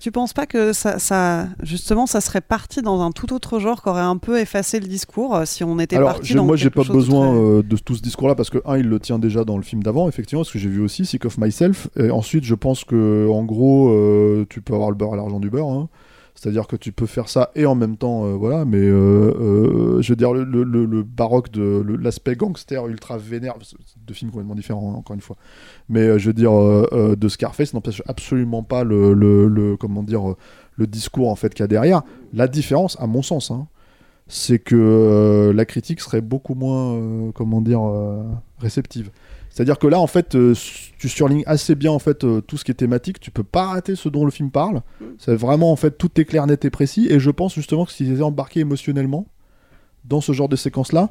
Tu 0.00 0.10
penses 0.10 0.32
pas 0.32 0.46
que 0.46 0.72
ça, 0.72 0.98
ça, 0.98 1.46
justement, 1.62 2.06
ça 2.06 2.20
serait 2.20 2.40
parti 2.40 2.82
dans 2.82 3.00
un 3.00 3.12
tout 3.12 3.32
autre 3.32 3.58
genre, 3.60 3.80
qu'aurait 3.82 4.00
un 4.02 4.16
peu 4.16 4.40
effacé 4.40 4.80
le 4.80 4.86
discours 4.88 5.36
euh, 5.36 5.44
si 5.44 5.62
on 5.62 5.78
était 5.78 5.96
Alors, 5.96 6.14
parti 6.14 6.34
dans 6.34 6.44
moi, 6.44 6.56
j'ai 6.56 6.70
pas 6.70 6.82
de 6.82 6.92
besoin 6.92 7.28
très- 7.30 7.38
euh, 7.38 7.62
de 7.62 7.76
tout 7.76 7.94
ce 7.94 8.02
discours-là 8.02 8.34
parce 8.34 8.50
que, 8.50 8.58
un, 8.64 8.76
il 8.78 8.88
le 8.88 8.98
tient 8.98 9.18
déjà 9.18 9.44
dans 9.44 9.56
le 9.56 9.62
film 9.62 9.82
d'avant, 9.82 10.08
effectivement, 10.08 10.42
ce 10.44 10.52
que 10.52 10.58
j'ai 10.58 10.68
vu 10.68 10.80
aussi, 10.80 11.06
Sick 11.06 11.24
of 11.24 11.38
Myself. 11.38 11.88
Et 11.96 12.10
ensuite, 12.10 12.44
je 12.44 12.54
pense 12.54 12.84
que, 12.84 13.28
en 13.30 13.44
gros, 13.44 13.90
euh, 13.90 14.46
tu 14.50 14.60
peux 14.62 14.74
avoir 14.74 14.90
le 14.90 14.96
beurre 14.96 15.12
à 15.14 15.16
l'argent 15.16 15.38
du 15.40 15.50
beurre. 15.50 15.68
hein. 15.70 15.88
C'est-à-dire 16.34 16.66
que 16.66 16.74
tu 16.74 16.90
peux 16.90 17.06
faire 17.06 17.28
ça 17.28 17.52
et 17.54 17.64
en 17.64 17.76
même 17.76 17.96
temps, 17.96 18.26
euh, 18.26 18.32
voilà, 18.32 18.64
mais 18.64 18.78
euh, 18.78 19.32
euh, 19.40 20.02
je 20.02 20.10
veux 20.10 20.16
dire, 20.16 20.32
le, 20.32 21.02
baroque 21.02 21.50
de 21.50 21.96
l'aspect 22.00 22.34
gangster 22.34 22.86
ultra 22.88 23.18
vénère, 23.18 23.54
deux 24.06 24.14
films 24.14 24.32
complètement 24.32 24.56
différents, 24.56 24.92
hein, 24.92 24.96
encore 24.96 25.14
une 25.14 25.20
fois, 25.20 25.36
mais 25.88 26.18
je 26.18 26.26
veux 26.26 26.32
dire, 26.32 26.52
de 26.52 27.28
Scarface 27.28 27.72
n'empêche 27.72 28.02
absolument 28.06 28.64
pas 28.64 28.82
le, 28.82 29.76
comment 29.78 30.02
dire, 30.02 30.34
le 30.76 30.86
discours 30.86 31.30
en 31.30 31.36
fait 31.36 31.54
qu'il 31.54 31.62
y 31.62 31.64
a 31.64 31.68
derrière. 31.68 32.02
La 32.32 32.48
différence, 32.48 33.00
à 33.00 33.06
mon 33.06 33.22
sens, 33.22 33.52
hein, 33.52 33.68
c'est 34.26 34.58
que 34.58 35.52
la 35.54 35.64
critique 35.64 36.00
serait 36.00 36.20
beaucoup 36.20 36.54
moins, 36.54 37.30
comment 37.32 37.60
dire, 37.60 37.80
réceptive. 38.58 39.10
C'est-à-dire 39.54 39.78
que 39.78 39.86
là, 39.86 40.00
en 40.00 40.08
fait, 40.08 40.34
euh, 40.34 40.52
tu 40.98 41.08
surlignes 41.08 41.44
assez 41.46 41.76
bien 41.76 41.92
en 41.92 42.00
fait 42.00 42.24
euh, 42.24 42.40
tout 42.40 42.56
ce 42.56 42.64
qui 42.64 42.72
est 42.72 42.74
thématique. 42.74 43.20
Tu 43.20 43.30
peux 43.30 43.44
pas 43.44 43.66
rater 43.66 43.94
ce 43.94 44.08
dont 44.08 44.24
le 44.24 44.32
film 44.32 44.50
parle. 44.50 44.82
C'est 45.16 45.36
vraiment 45.36 45.70
en 45.70 45.76
fait 45.76 45.96
tout 45.96 46.10
est 46.20 46.24
clair, 46.24 46.44
net 46.48 46.64
et 46.64 46.70
précis. 46.70 47.06
Et 47.08 47.20
je 47.20 47.30
pense 47.30 47.54
justement 47.54 47.84
que 47.84 47.92
s'ils 47.92 48.12
étaient 48.12 48.22
embarqués 48.22 48.60
émotionnellement 48.60 49.26
dans 50.06 50.20
ce 50.20 50.32
genre 50.32 50.48
de 50.48 50.56
séquence-là, 50.56 51.10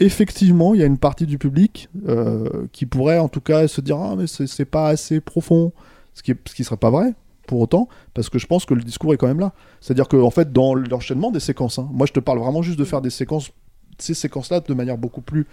effectivement, 0.00 0.74
il 0.74 0.80
y 0.80 0.82
a 0.82 0.86
une 0.86 0.98
partie 0.98 1.24
du 1.24 1.38
public 1.38 1.88
euh, 2.06 2.66
qui 2.72 2.84
pourrait 2.84 3.18
en 3.18 3.30
tout 3.30 3.40
cas 3.40 3.66
se 3.68 3.80
dire 3.80 3.96
ah 3.96 4.16
mais 4.18 4.26
c'est 4.26 4.46
c'est 4.46 4.66
pas 4.66 4.88
assez 4.88 5.22
profond, 5.22 5.72
ce 6.12 6.22
qui 6.22 6.32
est, 6.32 6.38
ce 6.46 6.54
qui 6.54 6.64
serait 6.64 6.76
pas 6.76 6.90
vrai 6.90 7.14
pour 7.46 7.58
autant, 7.58 7.88
parce 8.12 8.28
que 8.28 8.38
je 8.38 8.46
pense 8.46 8.66
que 8.66 8.74
le 8.74 8.82
discours 8.82 9.14
est 9.14 9.16
quand 9.16 9.28
même 9.28 9.40
là. 9.40 9.54
C'est-à-dire 9.80 10.08
que 10.08 10.18
en 10.18 10.30
fait, 10.30 10.52
dans 10.52 10.74
l'enchaînement 10.74 11.30
des 11.30 11.40
séquences, 11.40 11.78
hein, 11.78 11.88
moi 11.90 12.06
je 12.06 12.12
te 12.12 12.20
parle 12.20 12.38
vraiment 12.38 12.60
juste 12.60 12.78
de 12.78 12.84
faire 12.84 13.00
des 13.00 13.08
séquences, 13.08 13.50
ces 13.96 14.12
séquences-là 14.12 14.60
de 14.60 14.74
manière 14.74 14.98
beaucoup 14.98 15.22
plus 15.22 15.46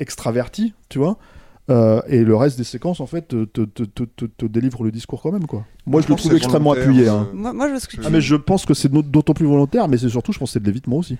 extravertie, 0.00 0.74
tu 0.88 0.98
vois. 0.98 1.16
Euh, 1.70 2.02
et 2.08 2.24
le 2.24 2.36
reste 2.36 2.58
des 2.58 2.64
séquences, 2.64 3.00
en 3.00 3.06
fait, 3.06 3.26
te, 3.28 3.44
te, 3.46 3.62
te, 3.62 3.84
te- 4.26 4.44
délivre 4.44 4.84
le 4.84 4.90
discours 4.90 5.22
quand 5.22 5.32
même, 5.32 5.46
quoi. 5.46 5.64
Moi, 5.86 6.02
je, 6.02 6.06
Je 6.08 6.12
le 6.12 6.18
trouve 6.18 6.34
extrêmement 6.34 6.72
appuyé. 6.72 7.08
euh, 7.08 7.12
hein. 7.12 7.28
Moi, 7.32 7.54
moi, 7.54 7.70
je, 7.72 7.78
ce 7.80 7.88
que 7.88 7.96
tu 7.96 8.02
Ah, 8.04 8.10
mais 8.10 8.20
je 8.20 8.34
pense 8.36 8.66
que 8.66 8.74
c'est 8.74 8.90
d'aut- 8.90 9.00
d'autant 9.00 9.32
plus 9.32 9.46
volontaire, 9.46 9.88
mais 9.88 9.96
c'est 9.96 10.10
surtout, 10.10 10.32
je 10.32 10.38
pense, 10.38 10.50
que 10.50 10.52
c'est 10.54 10.60
de 10.60 10.66
l'évitement 10.66 10.98
aussi. 10.98 11.16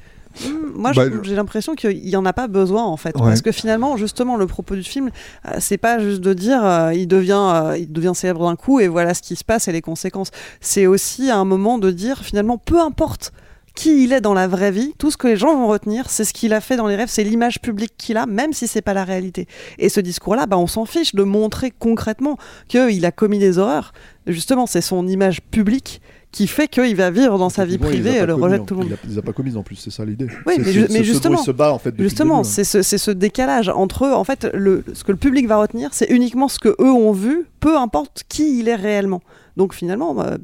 Hmm, 0.46 0.51
Moi, 0.76 0.92
Bah, 0.94 1.05
j'ai 1.22 1.34
l'impression 1.34 1.74
qu'il 1.74 2.06
y 2.06 2.14
en 2.16 2.26
a 2.26 2.34
pas 2.34 2.46
besoin 2.48 2.84
en 2.84 2.98
fait, 2.98 3.16
Ouais. 3.16 3.22
parce 3.22 3.40
que 3.40 3.52
finalement, 3.52 3.96
justement, 3.96 4.36
le 4.36 4.46
propos 4.46 4.74
du 4.74 4.82
film, 4.82 5.09
euh, 5.46 5.52
c'est 5.60 5.78
pas 5.78 5.98
juste 5.98 6.20
de 6.20 6.34
dire 6.34 6.62
euh, 6.62 6.92
il 6.92 7.06
devient, 7.09 7.40
euh, 7.55 7.78
il 7.78 7.90
devient 7.90 8.12
célèbre 8.14 8.44
d'un 8.46 8.56
coup 8.56 8.80
et 8.80 8.88
voilà 8.88 9.14
ce 9.14 9.22
qui 9.22 9.36
se 9.36 9.44
passe 9.44 9.68
et 9.68 9.72
les 9.72 9.80
conséquences. 9.80 10.30
C'est 10.60 10.86
aussi 10.86 11.30
à 11.30 11.38
un 11.38 11.44
moment 11.46 11.78
de 11.78 11.90
dire 11.90 12.18
finalement, 12.22 12.59
peu 12.59 12.80
importe 12.80 13.32
qui 13.74 14.05
il 14.05 14.12
est 14.12 14.20
dans 14.20 14.34
la 14.34 14.46
vraie 14.46 14.70
vie, 14.70 14.94
tout 14.98 15.10
ce 15.10 15.16
que 15.16 15.26
les 15.26 15.36
gens 15.36 15.56
vont 15.56 15.66
retenir, 15.66 16.09
c'est 16.09 16.24
ce 16.24 16.32
qu'il 16.32 16.52
a 16.52 16.60
fait 16.60 16.76
dans 16.76 16.86
les 16.86 16.94
rêves, 16.96 17.09
c'est 17.10 17.24
l'image 17.24 17.60
publique 17.60 17.92
qu'il 17.98 18.16
a, 18.16 18.24
même 18.26 18.52
si 18.52 18.68
c'est 18.68 18.82
pas 18.82 18.94
la 18.94 19.02
réalité. 19.05 19.48
Et 19.78 19.88
ce 19.88 20.01
discours-là, 20.01 20.46
bah, 20.46 20.56
on 20.59 20.66
s'en 20.68 20.84
fiche 20.84 21.14
de 21.14 21.22
montrer 21.24 21.72
concrètement 21.76 22.38
qu'il 22.68 23.05
a 23.05 23.10
commis 23.12 23.38
des 23.40 23.59
horreurs. 23.59 23.92
Justement, 24.28 24.66
c'est 24.66 24.80
son 24.80 25.06
image 25.09 25.40
publique 25.42 26.01
qui 26.30 26.46
fait 26.48 26.66
qu'il 26.66 26.96
va 26.96 27.10
vivre 27.10 27.38
dans 27.38 27.48
sa 27.48 27.64
vie 27.64 27.78
privée 27.78 28.18
pas 28.18 28.26
le 28.26 28.34
commis, 28.34 28.44
rejet 28.44 28.56
en- 28.59 28.62
de 28.62 28.66
tout 28.66 28.74
le 28.74 28.80
monde. 28.80 28.96
Il 29.05 29.10
les 29.10 29.18
a 29.18 29.22
pas 29.22 29.32
commises 29.32 29.56
en 29.56 29.62
plus, 29.62 29.76
c'est 29.76 29.90
ça 29.90 30.05
l'idée. 30.05 30.26
Oui, 30.46 30.55
mais, 30.59 30.72
ju- 30.72 30.86
justement, 31.05 31.36
se 31.42 31.51
bat 31.52 31.72
en 31.72 31.78
fait. 31.78 31.94
justement, 31.98 32.40
hein. 32.40 32.44
c'est 32.44 32.64
ce, 32.64 32.82
ce 32.82 33.10
décalage 33.12 33.68
entre 33.68 34.06
eux. 34.06 34.12
En 34.12 34.24
fait, 34.24 34.48
le, 34.52 34.82
ce 34.94 35.05
que 35.05 35.12
le 35.12 35.18
public 35.18 35.46
va 35.46 35.56
retenir, 35.59 35.90
c'est 35.92 36.10
uniquement 36.10 36.48
ce 36.48 36.59
que 36.59 36.70
eux 36.80 36.90
ont 36.92 37.12
vu, 37.12 37.46
peu 37.60 37.76
importe 37.76 38.24
qui 38.28 38.59
il 38.59 38.68
est 38.68 38.74
réellement. 38.74 39.20
Donc 39.56 39.74
finalement, 39.74 40.12
bah, 40.14 40.38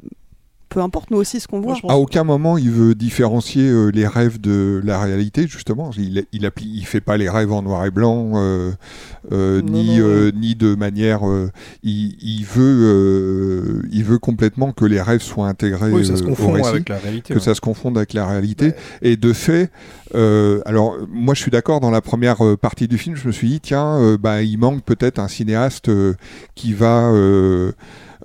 peu 0.71 0.79
importe 0.79 1.11
nous 1.11 1.17
aussi 1.17 1.39
ce 1.39 1.47
qu'on 1.47 1.59
voit. 1.59 1.75
À 1.89 1.97
aucun 1.97 2.23
moment 2.23 2.57
il 2.57 2.71
veut 2.71 2.95
différencier 2.95 3.67
euh, 3.67 3.89
les 3.89 4.07
rêves 4.07 4.39
de 4.41 4.81
la 4.83 4.99
réalité, 4.99 5.45
justement. 5.47 5.91
Il, 5.97 6.25
il, 6.31 6.43
appli- 6.45 6.71
il 6.73 6.85
fait 6.85 7.01
pas 7.01 7.17
les 7.17 7.29
rêves 7.29 7.51
en 7.51 7.61
noir 7.61 7.85
et 7.85 7.91
blanc, 7.91 8.31
euh, 8.35 8.71
euh, 9.33 9.61
Non, 9.61 9.71
ni, 9.73 9.97
non, 9.99 10.05
euh, 10.05 10.31
ni 10.33 10.55
de 10.55 10.73
manière. 10.75 11.27
euh, 11.29 11.51
il, 11.83 12.15
il 12.21 12.45
veut, 12.45 12.61
euh, 12.83 13.81
il 13.91 14.03
veut 14.05 14.17
complètement 14.17 14.71
que 14.71 14.85
les 14.85 15.01
rêves 15.01 15.21
soient 15.21 15.47
intégrés 15.47 15.91
Oui, 15.91 16.05
ça 16.05 16.15
se 16.15 16.23
confond 16.23 16.49
au 16.49 16.53
récit, 16.53 16.69
avec 16.69 16.89
la 16.89 16.97
réalité, 16.97 17.33
que 17.33 17.39
ouais. 17.39 17.45
ça 17.45 17.53
se 17.53 17.61
confonde 17.61 17.97
avec 17.97 18.13
la 18.13 18.25
réalité. 18.25 18.71
Et 19.01 19.17
de 19.17 19.33
fait, 19.33 19.69
euh, 20.15 20.61
alors 20.65 20.95
moi 21.11 21.33
je 21.33 21.41
suis 21.41 21.51
d'accord 21.51 21.81
dans 21.81 21.91
la 21.91 22.01
première 22.01 22.37
partie 22.61 22.87
du 22.87 22.97
film, 22.97 23.15
je 23.17 23.27
me 23.27 23.31
suis 23.33 23.49
dit 23.49 23.59
tiens, 23.59 23.97
euh, 23.99 24.17
bah, 24.17 24.41
il 24.41 24.57
manque 24.57 24.83
peut-être 24.83 25.19
un 25.19 25.27
cinéaste 25.27 25.89
euh, 25.89 26.13
qui 26.55 26.73
va 26.73 27.11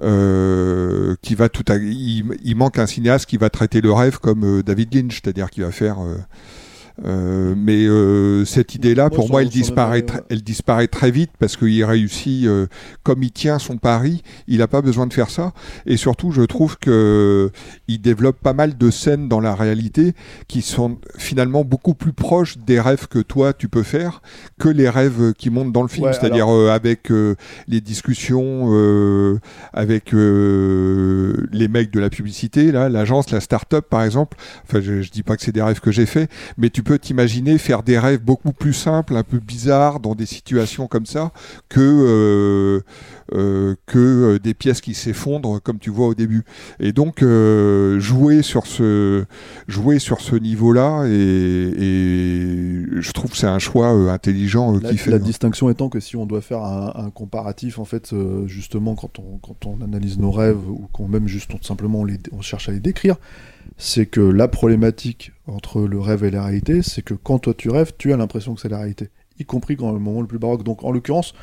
euh, 0.03 0.77
euh, 1.07 1.15
qui 1.23 1.35
va 1.35 1.49
tout 1.49 1.65
à- 1.69 1.77
il, 1.77 2.25
il 2.45 2.57
manque 2.57 2.79
un 2.79 2.87
cinéaste 2.87 3.27
qui 3.27 3.37
va 3.37 3.51
traiter 3.51 3.81
le 3.81 3.93
rêve 3.93 4.19
comme 4.19 4.45
euh, 4.59 4.63
David 4.63 4.95
Lynch, 4.95 5.21
c'est-à-dire 5.23 5.51
qui 5.51 5.61
va 5.61 5.71
faire 5.71 5.99
euh, 7.05 7.07
euh, 7.17 7.55
mais 7.57 7.85
euh, 7.87 8.45
cette 8.45 8.75
idée-là, 8.75 9.11
pour 9.11 9.29
moi, 9.31 9.43
elle 9.43 9.49
disparaît, 9.49 9.99
avais, 9.99 10.07
tr- 10.21 10.23
elle 10.31 10.43
disparaît 10.43 10.87
très 10.89 11.11
vite 11.11 11.31
parce 11.39 11.57
qu'il 11.57 11.85
réussit, 11.85 12.47
euh, 12.47 12.67
comme 13.03 13.23
il 13.23 13.31
tient 13.33 13.59
son 13.59 13.77
pari, 13.77 14.23
il 14.49 14.59
n'a 14.59 14.69
pas 14.69 14.83
besoin 14.83 15.07
de 15.07 15.13
faire 15.13 15.31
ça. 15.31 15.53
Et 15.87 15.97
surtout, 15.97 16.31
je 16.33 16.43
trouve 16.43 16.79
que 16.79 17.51
il 17.89 18.01
développe 18.01 18.39
pas 18.41 18.53
mal 18.53 18.77
de 18.77 18.91
scènes 18.91 19.29
dans 19.29 19.41
la 19.41 19.55
réalité 19.55 20.15
qui 20.49 20.63
sont 20.63 20.99
finalement 21.19 21.65
beaucoup 21.65 21.95
plus 21.95 22.13
proches 22.13 22.59
des 22.59 22.81
rêves 22.81 23.07
que 23.09 23.19
toi 23.19 23.53
tu 23.53 23.69
peux 23.69 23.83
faire 23.83 24.21
que 24.59 24.69
les 24.69 24.89
rêves 24.89 25.33
qui 25.35 25.51
montent 25.51 25.73
dans 25.73 25.83
le 25.83 25.89
film. 25.89 26.07
Ouais, 26.07 26.13
C'est-à-dire 26.13 26.45
alors- 26.47 26.55
euh, 26.55 26.71
avec 26.71 27.11
euh, 27.11 27.35
les 27.69 27.81
discussions 27.81 28.69
euh, 28.73 29.39
avec 29.73 30.13
euh, 30.15 31.35
les 31.53 31.69
mecs 31.69 31.91
de 31.91 32.01
la 32.01 32.11
publicité, 32.11 32.73
là, 32.73 32.89
l'agence, 32.89 33.31
la 33.31 33.41
start-up 33.41 33.87
par 33.89 34.03
exemple. 34.03 34.37
Enfin, 34.65 34.81
je, 34.81 35.03
je 35.03 35.11
dis 35.11 35.23
pas 35.23 35.37
que 35.37 35.43
c'est 35.43 35.53
des 35.53 35.63
rêves 35.63 35.81
que 35.81 35.91
j'ai 35.93 36.07
fait, 36.07 36.29
mais 36.59 36.71
tu 36.71 36.83
peux 36.87 36.99
t'imaginer 37.01 37.59
faire 37.59 37.83
des 37.83 37.99
rêves 37.99 38.23
beaucoup 38.23 38.53
plus 38.53 38.73
simples, 38.73 39.17
un 39.17 39.25
peu 39.25 39.41
bizarres, 39.41 39.99
dans 39.99 40.15
des 40.15 40.25
situations 40.25 40.87
comme 40.87 41.05
ça, 41.05 41.33
que 41.69 41.81
euh, 41.81 42.81
euh, 43.35 43.75
que 43.87 43.99
euh, 43.99 44.39
des 44.39 44.55
pièces 44.55 44.81
qui 44.81 44.95
s'effondrent, 44.95 45.61
comme 45.61 45.79
tu 45.79 45.91
vois 45.91 46.07
au 46.07 46.15
début. 46.15 46.45
Et 46.79 46.93
donc 46.93 47.23
jouer 47.99 48.43
sur 48.43 48.67
ce 48.67 49.25
jouer 49.67 49.99
sur 49.99 50.21
ce 50.21 50.37
niveau-là, 50.37 51.07
et, 51.07 51.11
et 51.11 52.85
je 53.01 53.13
trouve 53.13 53.33
que 53.33 53.37
c'est 53.37 53.47
un 53.47 53.59
choix 53.59 53.89
intelligent 54.13 54.79
qui 54.79 54.97
fait. 54.97 55.11
la 55.11 55.19
distinction 55.19 55.69
étant 55.69 55.89
que 55.89 55.99
si 55.99 56.17
on 56.17 56.25
doit 56.25 56.41
faire 56.41 56.63
un, 56.63 56.93
un 56.95 57.11
comparatif, 57.11 57.81
en 57.81 57.85
fait, 57.85 58.15
justement, 58.47 58.95
quand 58.95 59.19
on, 59.19 59.39
quand 59.39 59.67
on 59.67 59.83
analyse 59.83 60.19
nos 60.19 60.31
rêves 60.31 60.71
ou 60.71 60.89
qu'on 60.93 61.09
même 61.09 61.27
juste 61.27 61.51
on, 61.53 61.63
simplement 61.63 62.05
les, 62.05 62.19
on 62.31 62.43
cherche 62.43 62.69
à 62.69 62.73
les 62.73 62.81
décrire, 62.81 63.17
c'est 63.77 64.07
que 64.07 64.21
la 64.21 64.47
problématique 64.47 65.33
entre 65.47 65.83
le 65.83 66.01
rêve 66.01 66.25
et 66.25 66.31
la 66.31 66.45
réalité, 66.45 66.83
c'est 66.83 67.03
que 67.03 67.15
quand 67.15 67.39
toi 67.39 67.55
tu 67.55 67.71
rêves, 67.71 67.93
tu 67.99 68.13
as 68.13 68.17
l'impression 68.17 68.55
que 68.55 68.61
c'est 68.61 68.69
la 68.69 68.79
réalité, 68.79 69.11
y 69.39 69.45
compris 69.45 69.77
quand 69.77 69.93
le 69.93 69.99
moment 69.99 70.21
le 70.21 70.27
plus 70.27 70.39
baroque. 70.39 70.63
Donc 70.63 70.85
en 70.85 70.91
l'occurrence, 70.91 71.35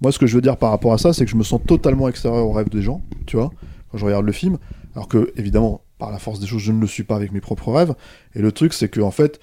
moi 0.00 0.12
ce 0.12 0.18
que 0.18 0.26
je 0.26 0.34
veux 0.34 0.42
dire 0.42 0.56
par 0.56 0.70
rapport 0.70 0.92
à 0.92 0.98
ça, 0.98 1.12
c'est 1.12 1.24
que 1.24 1.30
je 1.30 1.36
me 1.36 1.42
sens 1.42 1.60
totalement 1.66 2.08
extérieur 2.08 2.46
au 2.46 2.52
rêve 2.52 2.68
des 2.68 2.82
gens, 2.82 3.02
tu 3.26 3.36
vois, 3.36 3.50
quand 3.90 3.98
je 3.98 4.04
regarde 4.04 4.24
le 4.24 4.32
film, 4.32 4.58
alors 4.94 5.08
que 5.08 5.32
évidemment, 5.36 5.82
par 5.98 6.10
la 6.10 6.18
force 6.18 6.40
des 6.40 6.46
choses, 6.46 6.62
je 6.62 6.72
ne 6.72 6.80
le 6.80 6.86
suis 6.86 7.04
pas 7.04 7.16
avec 7.16 7.30
mes 7.30 7.40
propres 7.40 7.72
rêves. 7.72 7.94
Et 8.34 8.40
le 8.40 8.50
truc, 8.50 8.72
c'est 8.72 8.88
que 8.88 9.00
en 9.00 9.10
fait, 9.10 9.38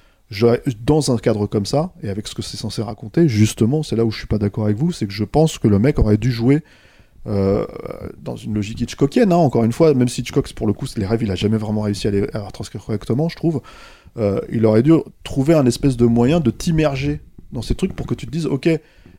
dans 0.84 1.12
un 1.12 1.18
cadre 1.18 1.48
comme 1.48 1.66
ça, 1.66 1.94
et 2.04 2.10
avec 2.10 2.28
ce 2.28 2.36
que 2.36 2.42
c'est 2.42 2.58
censé 2.58 2.82
raconter, 2.82 3.30
justement, 3.30 3.84
c'est 3.84 3.96
là 3.96 4.04
où 4.04 4.12
je 4.12 4.18
suis 4.18 4.28
pas 4.28 4.40
d'accord 4.40 4.66
avec 4.66 4.76
vous, 4.76 4.92
c'est 4.92 5.08
que 5.08 5.14
je 5.14 5.24
pense 5.24 5.58
que 5.58 5.68
le 5.70 5.80
mec 5.80 6.00
aurait 6.00 6.18
dû 6.18 6.32
jouer 6.32 6.64
euh, 7.28 7.66
dans 8.22 8.36
une 8.36 8.54
logique 8.54 8.82
Hitchcockienne, 8.82 9.32
hein, 9.32 9.38
encore 9.38 9.64
une 9.64 9.72
fois, 9.72 9.94
même 9.94 10.08
si 10.08 10.22
Hitchcock, 10.22 10.52
pour 10.54 10.68
le 10.68 10.74
coup, 10.74 10.86
les 10.98 11.06
rêves, 11.06 11.24
il 11.24 11.32
a 11.32 11.36
jamais 11.36 11.58
vraiment 11.58 11.82
réussi 11.82 12.08
à 12.08 12.12
les 12.12 12.28
à 12.34 12.42
retranscrire 12.42 12.84
correctement, 12.84 13.30
je 13.30 13.36
trouve, 13.36 13.62
euh, 14.18 14.40
il 14.50 14.66
aurait 14.66 14.84
dû 14.84 14.94
trouver 15.24 15.54
un 15.54 15.66
espèce 15.66 15.98
de 15.98 16.06
moyen 16.06 16.40
de 16.40 16.52
t'immerger 16.52 17.22
dans 17.52 17.62
ces 17.62 17.76
trucs 17.76 17.96
pour 17.96 18.08
que 18.08 18.16
tu 18.16 18.26
te 18.26 18.32
dises, 18.32 18.46
ok, 18.46 18.70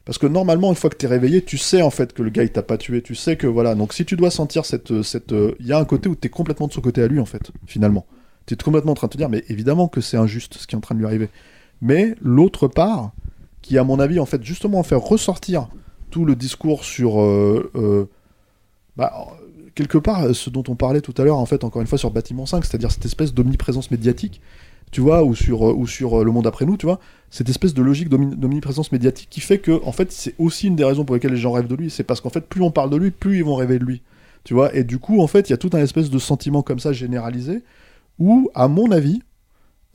parce 0.09 0.17
que 0.17 0.27
normalement, 0.27 0.71
une 0.71 0.75
fois 0.75 0.89
que 0.89 0.97
tu 0.97 1.05
es 1.05 1.09
réveillé, 1.09 1.43
tu 1.43 1.59
sais 1.59 1.83
en 1.83 1.91
fait 1.91 2.15
que 2.15 2.23
le 2.23 2.31
gars 2.31 2.43
il 2.43 2.51
t'a 2.51 2.63
pas 2.63 2.79
tué, 2.79 3.03
tu 3.03 3.15
sais 3.15 3.37
que 3.37 3.47
voilà. 3.47 3.75
Donc 3.75 3.93
si 3.93 4.07
tu 4.07 4.17
dois 4.17 4.31
sentir 4.31 4.65
cette. 4.65 5.03
cette 5.03 5.33
euh, 5.33 5.55
Il 5.61 5.67
y 5.67 5.73
a 5.75 5.79
un 5.79 5.85
côté 5.85 6.09
où 6.09 6.17
tu 6.17 6.29
es 6.29 6.31
complètement 6.31 6.67
de 6.67 6.73
son 6.73 6.81
côté 6.81 7.03
à 7.03 7.09
lui 7.09 7.21
en 7.21 7.27
fait, 7.27 7.51
finalement. 7.67 8.07
Tu 8.47 8.55
es 8.55 8.57
complètement 8.57 8.93
en 8.93 8.95
train 8.95 9.09
de 9.09 9.13
te 9.13 9.19
dire, 9.19 9.29
mais 9.29 9.45
évidemment 9.51 9.87
que 9.87 10.01
c'est 10.01 10.17
injuste 10.17 10.55
ce 10.55 10.67
qui 10.67 10.75
est 10.75 10.79
en 10.79 10.81
train 10.81 10.95
de 10.95 11.01
lui 11.01 11.07
arriver. 11.07 11.29
Mais 11.83 12.15
l'autre 12.23 12.69
part, 12.69 13.13
qui 13.61 13.77
à 13.77 13.85
mon 13.85 14.01
avis 14.01 14.19
en 14.19 14.25
fait 14.25 14.43
justement 14.43 14.83
faire 14.83 15.01
ressortir 15.01 15.69
tout 16.11 16.25
le 16.25 16.37
discours 16.37 16.85
sur. 16.85 17.21
euh, 17.21 17.71
euh, 17.77 18.07
bah, 18.97 19.13
quelque 19.75 19.99
part, 19.99 20.35
ce 20.35 20.51
dont 20.51 20.65
on 20.69 20.75
parlait 20.75 21.01
tout 21.01 21.15
à 21.19 21.23
l'heure, 21.23 21.39
en 21.39 21.47
fait, 21.47 21.63
encore 21.63 21.81
une 21.81 21.87
fois, 21.87 21.99
sur 21.99 22.11
Bâtiment 22.11 22.47
5, 22.47 22.65
c'est-à-dire 22.65 22.91
cette 22.91 23.05
espèce 23.05 23.33
d'omniprésence 23.33 23.93
médiatique, 23.93 24.41
tu 24.91 25.01
vois, 25.01 25.23
ou 25.25 25.35
sur, 25.35 25.69
euh, 25.69 25.73
ou 25.75 25.87
sur 25.87 26.21
euh, 26.21 26.25
Le 26.25 26.31
Monde 26.33 26.47
après 26.47 26.65
nous, 26.67 26.77
tu 26.77 26.87
vois, 26.87 26.99
cette 27.31 27.49
espèce 27.49 27.75
de 27.75 27.83
logique 27.83 28.09
d'omni- 28.09 28.37
d'omniprésence 28.37 28.93
médiatique 28.93 29.29
qui 29.31 29.41
fait 29.41 29.59
que, 29.59 29.85
en 29.85 29.93
fait, 29.93 30.13
c'est 30.13 30.35
aussi 30.39 30.67
une 30.69 30.77
des 30.77 30.85
raisons 30.85 31.05
pour 31.05 31.15
lesquelles 31.15 31.33
les 31.33 31.39
gens 31.39 31.53
rêvent 31.53 31.67
de 31.69 31.75
lui. 31.75 31.91
C'est 31.91 32.05
parce 32.05 32.21
qu'en 32.21 32.31
fait, 32.31 32.43
plus 32.43 32.63
on 32.63 32.71
parle 32.71 32.91
de 32.91 32.97
lui, 32.97 33.11
plus 33.11 33.39
ils 33.39 33.45
vont 33.45 33.57
rêver 33.57 33.79
de 33.79 33.85
lui. 33.85 34.03
Tu 34.45 34.55
vois, 34.55 34.75
et 34.75 34.85
du 34.85 34.99
coup, 34.99 35.21
en 35.21 35.27
fait, 35.27 35.49
il 35.49 35.53
y 35.53 35.55
a 35.55 35.59
tout 35.59 35.71
un 35.75 35.81
espèce 35.81 36.11
de 36.11 36.19
sentiment 36.19 36.63
comme 36.63 36.79
ça 36.79 36.93
généralisé 36.93 37.63
où, 38.19 38.51
à 38.55 38.69
mon 38.69 38.91
avis, 38.91 39.23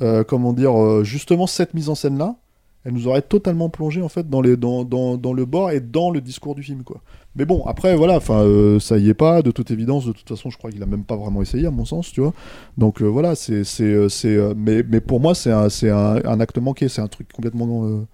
euh, 0.01 0.23
comment 0.23 0.53
dire, 0.53 1.03
justement, 1.03 1.47
cette 1.47 1.73
mise 1.73 1.89
en 1.89 1.95
scène-là, 1.95 2.35
elle 2.85 2.93
nous 2.93 3.07
aurait 3.07 3.21
totalement 3.21 3.69
plongé 3.69 4.01
en 4.01 4.09
fait 4.09 4.29
dans, 4.29 4.41
dans 4.43 5.33
le 5.33 5.45
bord 5.45 5.71
et 5.71 5.79
dans 5.79 6.11
le 6.11 6.19
discours 6.19 6.53
du 6.53 6.63
film 6.63 6.83
quoi. 6.83 7.01
Mais 7.35 7.45
bon 7.45 7.63
après 7.65 7.95
voilà, 7.95 8.17
enfin 8.17 8.41
euh, 8.43 8.79
ça 8.79 8.97
y 8.97 9.09
est 9.09 9.13
pas 9.15 9.41
de 9.41 9.51
toute 9.51 9.71
évidence 9.71 10.05
de 10.05 10.11
toute 10.11 10.27
façon 10.29 10.49
je 10.49 10.57
crois 10.57 10.69
qu'il 10.71 10.83
a 10.83 10.85
même 10.85 11.03
pas 11.03 11.15
vraiment 11.15 11.41
essayé 11.41 11.65
à 11.65 11.71
mon 11.71 11.85
sens 11.85 12.11
tu 12.11 12.21
vois. 12.21 12.33
Donc 12.77 13.01
euh, 13.01 13.05
voilà 13.05 13.35
c'est 13.35 13.63
c'est 13.63 13.83
euh, 13.83 14.07
c'est 14.09 14.37
mais 14.55 14.83
mais 14.83 15.01
pour 15.01 15.19
moi 15.19 15.33
c'est 15.33 15.51
un 15.51 15.69
c'est 15.69 15.89
un, 15.89 16.21
un 16.25 16.39
acte 16.39 16.57
manqué 16.59 16.89
c'est 16.89 17.01
un 17.01 17.07
truc 17.07 17.31
complètement 17.33 17.85
euh, 17.85 18.05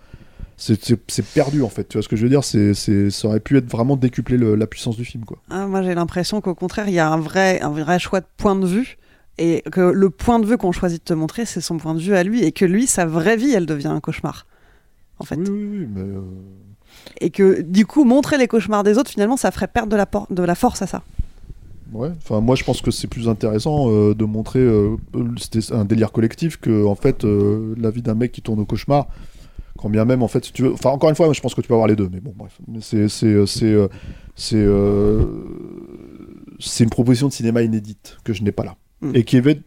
c'est 0.57 1.25
perdu 1.33 1.63
en 1.63 1.69
fait 1.69 1.87
tu 1.87 1.97
vois 1.97 2.03
ce 2.03 2.09
que 2.09 2.15
je 2.17 2.23
veux 2.23 2.29
dire 2.29 2.43
c'est 2.43 2.73
c'est 2.73 3.09
ça 3.09 3.27
aurait 3.29 3.39
pu 3.39 3.57
être 3.57 3.69
vraiment 3.69 3.95
décupler 3.95 4.37
le- 4.37 4.55
la 4.55 4.67
puissance 4.67 4.97
du 4.97 5.05
film 5.05 5.23
quoi. 5.25 5.37
Ah, 5.49 5.67
moi, 5.67 5.81
j'ai 5.83 5.95
l'impression 5.95 6.41
qu'au 6.41 6.53
contraire, 6.55 6.87
il 6.89 6.93
y 6.93 6.99
a 6.99 7.09
un 7.09 7.17
vrai, 7.19 7.61
un 7.61 7.69
vrai 7.71 7.97
choix 7.99 8.19
de 8.19 8.25
point 8.37 8.55
de 8.55 8.65
vue. 8.67 8.97
Et 9.37 9.63
que 9.71 9.79
le 9.79 10.09
point 10.09 10.37
de 10.39 10.45
vue 10.45 10.57
qu'on 10.57 10.73
choisit 10.73 10.99
de 10.99 11.05
te 11.05 11.13
montrer, 11.13 11.45
c'est 11.45 11.61
son 11.61 11.77
point 11.77 11.93
de 11.95 12.01
vue 12.01 12.13
à 12.13 12.23
lui. 12.23 12.43
Et 12.43 12.51
que 12.51 12.65
lui, 12.65 12.87
sa 12.87 13.05
vraie 13.05 13.37
vie, 13.37 13.53
elle 13.53 13.65
devient 13.65 13.87
un 13.87 14.01
cauchemar. 14.01 14.45
En 15.17 15.23
fait. 15.23 15.37
Oui 15.37 15.47
oui, 15.49 15.67
oui 15.79 15.87
mais 15.95 16.03
Et 17.21 17.29
que 17.29 17.61
du 17.61 17.85
coup, 17.85 18.03
montrer 18.05 18.37
les 18.37 18.47
cauchemars 18.47 18.83
des 18.83 18.97
autres, 18.97 19.11
finalement, 19.11 19.37
ça 19.37 19.51
ferait 19.51 19.67
perdre 19.67 19.91
de 19.91 19.97
la, 19.97 20.05
por- 20.05 20.27
de 20.29 20.43
la 20.43 20.55
force 20.55 20.81
à 20.81 20.87
ça. 20.87 21.01
Ouais, 21.91 22.11
enfin 22.17 22.39
moi 22.39 22.55
je 22.55 22.63
pense 22.63 22.83
que 22.83 22.91
c'est 22.91 23.07
plus 23.07 23.27
intéressant 23.27 23.89
euh, 23.89 24.13
de 24.13 24.23
montrer 24.23 24.59
euh, 24.59 24.95
c'était 25.39 25.73
un 25.73 25.85
délire 25.85 26.11
collectif 26.11 26.57
que 26.57 26.85
en 26.85 26.93
fait 26.93 27.25
euh, 27.25 27.73
la 27.79 27.89
vie 27.89 28.03
d'un 28.03 28.13
mec 28.13 28.31
qui 28.31 28.43
tourne 28.43 28.59
au 28.59 28.65
cauchemar 28.65 29.07
quand 29.75 29.89
bien 29.89 30.05
même 30.05 30.21
en 30.21 30.27
fait 30.27 30.45
si 30.45 30.53
tu 30.53 30.61
veux 30.61 30.73
enfin 30.73 30.91
encore 30.91 31.09
une 31.09 31.15
fois 31.15 31.25
moi, 31.25 31.33
je 31.33 31.41
pense 31.41 31.55
que 31.55 31.61
tu 31.61 31.67
peux 31.67 31.73
avoir 31.73 31.87
les 31.87 31.95
deux 31.95 32.07
mais 32.13 32.19
bon 32.19 32.31
bref 32.37 32.59
c'est 32.81 33.09
c'est 33.09 33.25
euh, 33.25 33.47
c'est 33.47 33.73
euh, 33.73 33.87
c'est 34.35 34.57
euh, 34.57 35.19
c'est 36.59 36.83
une 36.83 36.89
proposition 36.91 37.27
de 37.27 37.33
cinéma 37.33 37.61
inédite 37.63 38.17
que 38.23 38.33
je 38.33 38.43
n'ai 38.43 38.51
pas 38.51 38.63
là 38.65 38.75
Mm. 39.01 39.11
et 39.15 39.23
qui 39.23 39.37
avait 39.37 39.61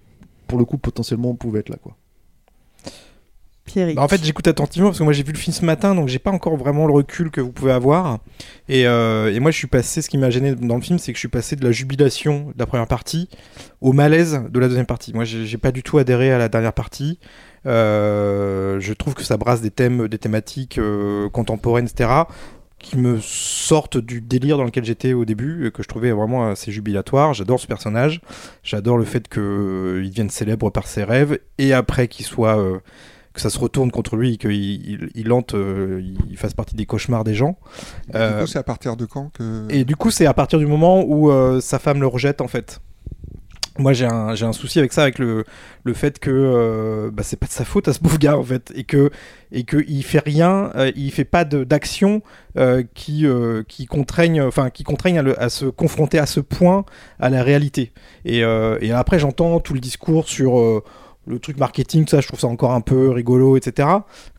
pour 0.47 0.59
le 0.59 0.67
coup 0.67 0.77
potentiellement 0.79 1.35
pouvait 1.35 1.61
être 1.61 1.71
là 1.71 1.77
quoi. 1.83 1.97
Bah, 3.75 4.03
en 4.03 4.09
fait, 4.09 4.23
j'écoute 4.23 4.49
attentivement 4.49 4.89
parce 4.89 4.99
que 4.99 5.05
moi 5.05 5.13
j'ai 5.13 5.23
vu 5.23 5.33
le 5.33 5.39
film 5.39 5.55
ce 5.55 5.65
matin, 5.65 5.95
donc 5.95 6.09
j'ai 6.09 6.19
pas 6.19 6.31
encore 6.31 6.57
vraiment 6.57 6.87
le 6.87 6.93
recul 6.93 7.31
que 7.31 7.41
vous 7.41 7.53
pouvez 7.53 7.73
avoir. 7.73 8.19
Et, 8.69 8.87
euh, 8.87 9.33
et 9.33 9.41
moi, 9.41 9.51
je 9.51 9.57
suis 9.57 9.67
passé. 9.67 10.03
Ce 10.03 10.11
qui 10.11 10.19
m'a 10.19 10.31
gêné 10.31 10.55
dans 10.55 10.77
le 10.77 10.81
film, 10.83 10.99
c'est 10.99 11.13
que 11.13 11.17
je 11.17 11.21
suis 11.21 11.29
passé 11.29 11.57
de 11.57 11.65
la 11.65 11.73
jubilation 11.73 12.49
de 12.55 12.59
la 12.59 12.67
première 12.67 12.87
partie 12.87 13.29
au 13.81 13.93
malaise 13.93 14.43
de 14.51 14.61
la 14.61 14.69
deuxième 14.69 14.87
partie. 14.87 15.13
Moi, 15.15 15.25
j'ai 15.25 15.59
pas 15.59 15.73
du 15.73 15.83
tout 15.83 15.99
adhéré 15.99 16.33
à 16.33 16.39
la 16.39 16.49
dernière 16.49 16.73
partie. 16.73 17.19
Euh, 17.67 18.81
je 18.81 18.93
trouve 18.93 19.15
que 19.15 19.23
ça 19.23 19.37
brasse 19.37 19.61
des 19.61 19.71
thèmes, 19.71 20.09
des 20.09 20.19
thématiques 20.19 20.79
euh, 20.79 21.29
contemporaines, 21.31 21.87
etc., 21.87 22.11
qui 22.81 22.97
me 22.97 23.21
sortent 23.21 23.99
du 23.99 24.21
délire 24.21 24.57
dans 24.57 24.65
lequel 24.65 24.85
j'étais 24.85 25.13
au 25.13 25.25
début, 25.25 25.71
que 25.73 25.85
je 25.85 25.89
trouvais 25.89 26.11
vraiment 26.11 26.49
assez 26.49 26.73
jubilatoire. 26.73 27.33
J'adore 27.33 27.61
ce 27.61 27.69
personnage. 27.69 28.21
J'adore 28.65 28.99
le 28.99 29.05
fait 29.05 29.29
qu'il 29.29 29.41
devienne 29.41 30.31
célèbre 30.31 30.69
par 30.71 30.89
ses 30.89 31.05
rêves, 31.05 31.39
et 31.59 31.73
après 31.73 32.09
qu'il 32.09 32.27
soit 32.27 32.59
que 33.35 33.41
ça 33.41 33.51
se 33.51 33.59
retourne 33.59 33.91
contre 33.91 34.17
lui, 34.17 34.35
et 34.35 34.37
qu'il 34.37 34.53
il, 34.53 35.11
il 35.15 35.33
hante, 35.33 35.55
euh, 35.55 36.03
il 36.31 36.37
fasse 36.37 36.55
partie 36.55 36.75
des 36.77 36.87
cauchemars 36.87 37.25
des 37.25 37.35
gens. 37.35 37.59
Du 38.09 38.17
Euh, 38.17 38.41
coup, 38.43 38.47
c'est 38.47 38.59
à 38.59 38.63
partir 38.63 38.97
de 38.97 39.07
quand 39.07 39.31
que. 39.33 39.67
et 39.71 39.85
du 39.85 39.97
coup, 39.97 40.11
c'est 40.11 40.27
à 40.27 40.35
partir 40.35 40.59
du 40.59 40.67
moment 40.67 41.03
où 41.03 41.31
euh, 41.31 41.61
sa 41.61 41.79
femme 41.79 42.01
le 42.01 42.07
rejette, 42.07 42.41
en 42.41 42.49
fait. 42.49 42.81
Moi, 43.79 43.95
j'ai 43.95 44.05
un, 44.05 44.53
souci 44.53 44.81
avec 44.81 44.93
ça, 44.93 45.01
avec 45.05 45.19
le, 45.19 45.47
le 45.85 45.95
fait 45.95 46.19
que 46.19 46.31
euh, 46.31 47.11
bah, 47.11 47.23
c'est 47.23 47.39
pas 47.39 47.47
de 47.47 47.53
sa 47.53 47.65
faute 47.65 47.89
à 47.89 47.95
ce 47.95 48.01
pauvre 48.01 48.19
gars, 48.19 48.37
en 48.37 48.43
fait, 48.43 48.71
et 48.75 48.85
que, 48.85 49.09
et 49.51 49.65
que 49.65 49.83
il 49.89 50.03
fait 50.03 50.19
rien, 50.19 50.71
euh, 50.77 50.93
il 50.95 51.11
fait 51.11 51.25
pas 51.25 51.47
d'action 51.47 52.21
euh, 52.59 52.83
qui, 52.93 53.25
euh, 53.27 53.63
qui 53.67 53.87
contraignent, 53.87 54.43
enfin, 54.43 54.69
qui 54.69 54.85
contraignent 54.85 55.19
à, 55.21 55.23
le- 55.23 55.41
à 55.43 55.49
se 55.49 55.65
confronter 55.65 56.19
à 56.19 56.27
ce 56.27 56.41
point 56.41 56.85
à 57.19 57.31
la 57.31 57.43
réalité. 57.43 57.93
Et, 58.27 58.45
euh, 58.45 58.77
et 58.83 58.93
après, 58.93 59.19
j'entends 59.19 59.59
tout 59.59 59.73
le 59.73 59.81
discours 59.81 60.29
sur 60.29 60.59
euh, 60.61 60.85
le 61.27 61.39
truc 61.39 61.59
marketing, 61.59 62.07
ça, 62.09 62.21
je 62.21 62.27
trouve 62.27 62.41
ça 62.41 62.49
encore 62.49 62.73
un 62.73 62.81
peu 62.81 63.11
rigolo, 63.11 63.57
etc. 63.57 63.89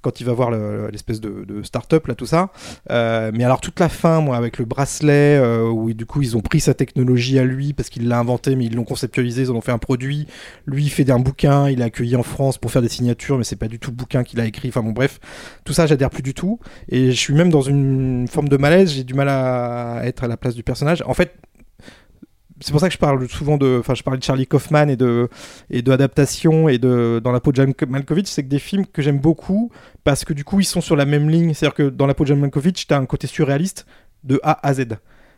Quand 0.02 0.20
il 0.20 0.26
va 0.26 0.34
voir 0.34 0.52
le- 0.52 0.90
l'espèce 0.92 1.22
de, 1.22 1.46
de 1.48 1.64
start-up, 1.64 2.08
là, 2.08 2.16
tout 2.16 2.26
ça. 2.26 2.50
Euh, 2.92 3.32
mais 3.34 3.44
alors, 3.46 3.62
toute 3.62 3.80
la 3.80 3.88
fin, 3.90 4.20
moi, 4.20 4.36
avec 4.36 4.58
le 4.58 4.66
bracelet, 4.66 5.38
euh, 5.42 5.70
où 5.70 5.94
du 5.94 6.06
coup, 6.06 6.22
ils 6.22 6.36
ont 6.36 6.42
pris 6.42 6.60
sa 6.60 6.74
technologie 6.74 7.40
à 7.40 7.46
lui 7.46 7.72
parce 7.74 7.90
qu'il 7.90 8.08
l'a 8.08 8.20
inventé, 8.20 8.56
mais 8.56 8.66
ils 8.66 8.76
l'ont 8.76 8.84
conceptualisé, 8.84 9.44
ils 9.44 9.52
en 9.52 9.56
ont 9.56 9.62
fait 9.62 9.72
un 9.72 9.78
produit. 9.78 10.28
Lui, 10.66 10.84
il 10.84 10.90
fait 10.90 11.10
un 11.10 11.20
bouquin, 11.20 11.70
il 11.70 11.80
est 11.80 11.86
accueilli 11.86 12.16
en 12.18 12.24
France 12.24 12.58
pour 12.58 12.70
faire 12.72 12.82
des 12.82 12.90
signatures, 12.90 13.38
mais 13.38 13.44
c'est 13.46 13.56
pas 13.56 13.68
du 13.70 13.80
tout 13.80 13.92
le 13.92 13.96
bouquin 13.96 14.24
qu'il 14.24 14.40
a 14.42 14.46
écrit. 14.46 14.68
Enfin, 14.70 14.82
bon, 14.84 14.92
bref, 14.92 15.20
tout 15.64 15.74
ça, 15.74 15.88
j'adhère 15.88 16.10
plus 16.10 16.24
du 16.24 16.34
tout. 16.34 16.60
Et 16.90 17.12
je 17.12 17.18
suis 17.18 17.34
même 17.34 17.50
dans 17.50 17.62
une 17.62 18.28
forme 18.28 18.50
de 18.50 18.58
malaise, 18.58 18.92
j'ai 18.94 19.04
du 19.06 19.14
mal 19.14 19.30
à 19.30 20.02
être 20.04 20.24
à 20.24 20.28
la 20.28 20.36
place 20.38 20.56
du 20.56 20.64
personnage. 20.64 21.02
En 21.08 21.14
fait, 21.14 21.34
c'est 22.64 22.72
pour 22.72 22.80
ça 22.80 22.88
que 22.88 22.94
je 22.94 23.00
parle 23.00 23.28
souvent 23.30 23.58
de, 23.58 23.78
enfin, 23.80 23.94
je 23.94 24.04
de 24.18 24.24
Charlie 24.24 24.48
Kaufman 24.48 24.88
et 24.88 24.96
de 24.96 25.30
et 25.70 25.82
et 26.70 26.78
de 26.78 27.22
dans 27.24 27.32
la 27.32 27.40
peau 27.40 27.52
de 27.52 27.58
Jan 27.58 27.72
Malkovich, 27.88 28.28
c'est 28.28 28.44
que 28.44 28.48
des 28.50 28.60
films 28.60 28.86
que 28.86 29.02
j'aime 29.02 29.20
beaucoup 29.20 29.72
parce 30.04 30.24
que 30.24 30.34
du 30.34 30.44
coup 30.44 30.60
ils 30.60 30.66
sont 30.66 30.82
sur 30.82 30.96
la 30.96 31.06
même 31.06 31.30
ligne, 31.30 31.54
c'est-à-dire 31.54 31.76
que 31.76 31.90
dans 31.90 32.08
la 32.08 32.14
peau 32.14 32.24
de 32.24 32.30
Jan 32.30 32.38
Malkovich, 32.38 32.88
t'as 32.88 32.98
un 32.98 33.06
côté 33.06 33.28
surréaliste 33.28 33.86
de 34.24 34.40
A 34.44 34.66
à 34.66 34.74
Z. 34.74 34.98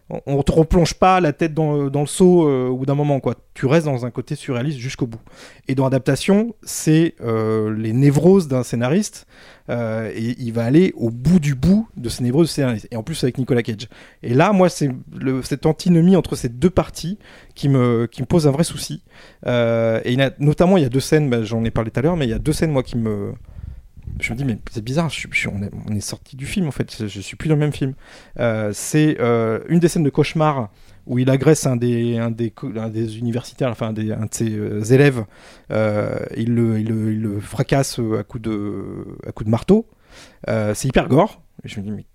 On, 0.09 0.43
te 0.43 0.51
replonge 0.51 0.93
pas 0.93 1.19
la 1.19 1.33
tête 1.33 1.55
dans, 1.55 1.87
dans 1.87 2.01
le 2.01 2.05
seau 2.05 2.47
euh, 2.47 2.67
au 2.67 2.77
bout 2.77 2.85
d'un 2.85 2.93
moment 2.93 3.19
quoi. 3.19 3.33
Tu 3.55 3.65
restes 3.65 3.87
dans 3.87 4.05
un 4.05 4.11
côté 4.11 4.35
surréaliste 4.35 4.77
jusqu'au 4.77 5.07
bout. 5.07 5.21
Et 5.67 5.73
dans 5.73 5.85
adaptation, 5.85 6.53
c'est 6.61 7.15
euh, 7.21 7.75
les 7.75 7.91
névroses 7.91 8.47
d'un 8.47 8.61
scénariste 8.61 9.25
euh, 9.69 10.11
et 10.13 10.35
il 10.39 10.51
va 10.53 10.63
aller 10.63 10.93
au 10.95 11.09
bout 11.09 11.39
du 11.39 11.55
bout 11.55 11.87
de 11.97 12.09
ces 12.09 12.23
névroses 12.23 12.47
du 12.47 12.53
scénariste. 12.53 12.87
Et 12.91 12.97
en 12.97 13.03
plus 13.03 13.23
avec 13.23 13.37
Nicolas 13.37 13.63
Cage. 13.63 13.87
Et 14.21 14.33
là, 14.33 14.51
moi, 14.51 14.69
c'est 14.69 14.91
cette 15.43 15.65
antinomie 15.65 16.15
entre 16.15 16.35
ces 16.35 16.49
deux 16.49 16.69
parties 16.69 17.17
qui 17.55 17.69
me, 17.69 18.07
qui 18.07 18.21
me 18.21 18.27
pose 18.27 18.47
un 18.47 18.51
vrai 18.51 18.63
souci. 18.63 19.01
Euh, 19.47 20.01
et 20.05 20.17
notamment, 20.39 20.77
il 20.77 20.83
y 20.83 20.85
a 20.85 20.89
deux 20.89 20.99
scènes, 20.99 21.29
bah, 21.29 21.43
j'en 21.43 21.63
ai 21.63 21.71
parlé 21.71 21.91
tout 21.91 21.99
à 21.99 22.03
l'heure, 22.03 22.17
mais 22.17 22.25
il 22.25 22.31
y 22.31 22.33
a 22.33 22.39
deux 22.39 22.53
scènes, 22.53 22.71
moi, 22.71 22.83
qui 22.83 22.97
me. 22.97 23.33
Je 24.19 24.31
me 24.31 24.37
dis, 24.37 24.45
mais 24.45 24.57
c'est 24.71 24.83
bizarre, 24.83 25.11
on, 25.51 25.61
est, 25.61 25.71
on 25.89 25.99
sorti 25.99 26.35
du 26.35 26.45
film 26.45 26.67
en 26.67 26.71
fait, 26.71 27.07
je, 27.07 27.19
suis 27.19 27.35
plus 27.35 27.49
dans 27.49 27.55
le 27.55 27.59
même 27.59 27.73
film. 27.73 27.93
Euh, 28.39 28.71
c'est 28.73 29.17
euh, 29.19 29.59
une 29.67 29.79
des 29.79 29.87
scènes 29.87 30.03
de 30.03 30.09
cauchemar 30.09 30.69
où 31.05 31.19
il 31.19 31.29
agresse 31.29 31.67
un 31.67 31.75
des, 31.75 32.17
universitaires, 33.17 33.69
enfin 33.69 33.89
un, 33.89 33.93
de 33.93 34.27
ses 34.31 34.55
euh, 34.55 34.83
élèves, 34.83 35.25
il, 35.69 36.55
le, 36.55 37.39
fracasse 37.39 37.99
à 37.99 38.23
coup 38.23 38.39
de, 38.39 39.05
coup 39.33 39.43
de 39.43 39.49
marteau. 39.49 39.87
C'est 40.47 40.85
hyper 40.85 41.07
gore. 41.07 41.41
Je 41.63 41.79
me 41.79 41.85
dis, 41.85 41.91
mais 41.91 42.05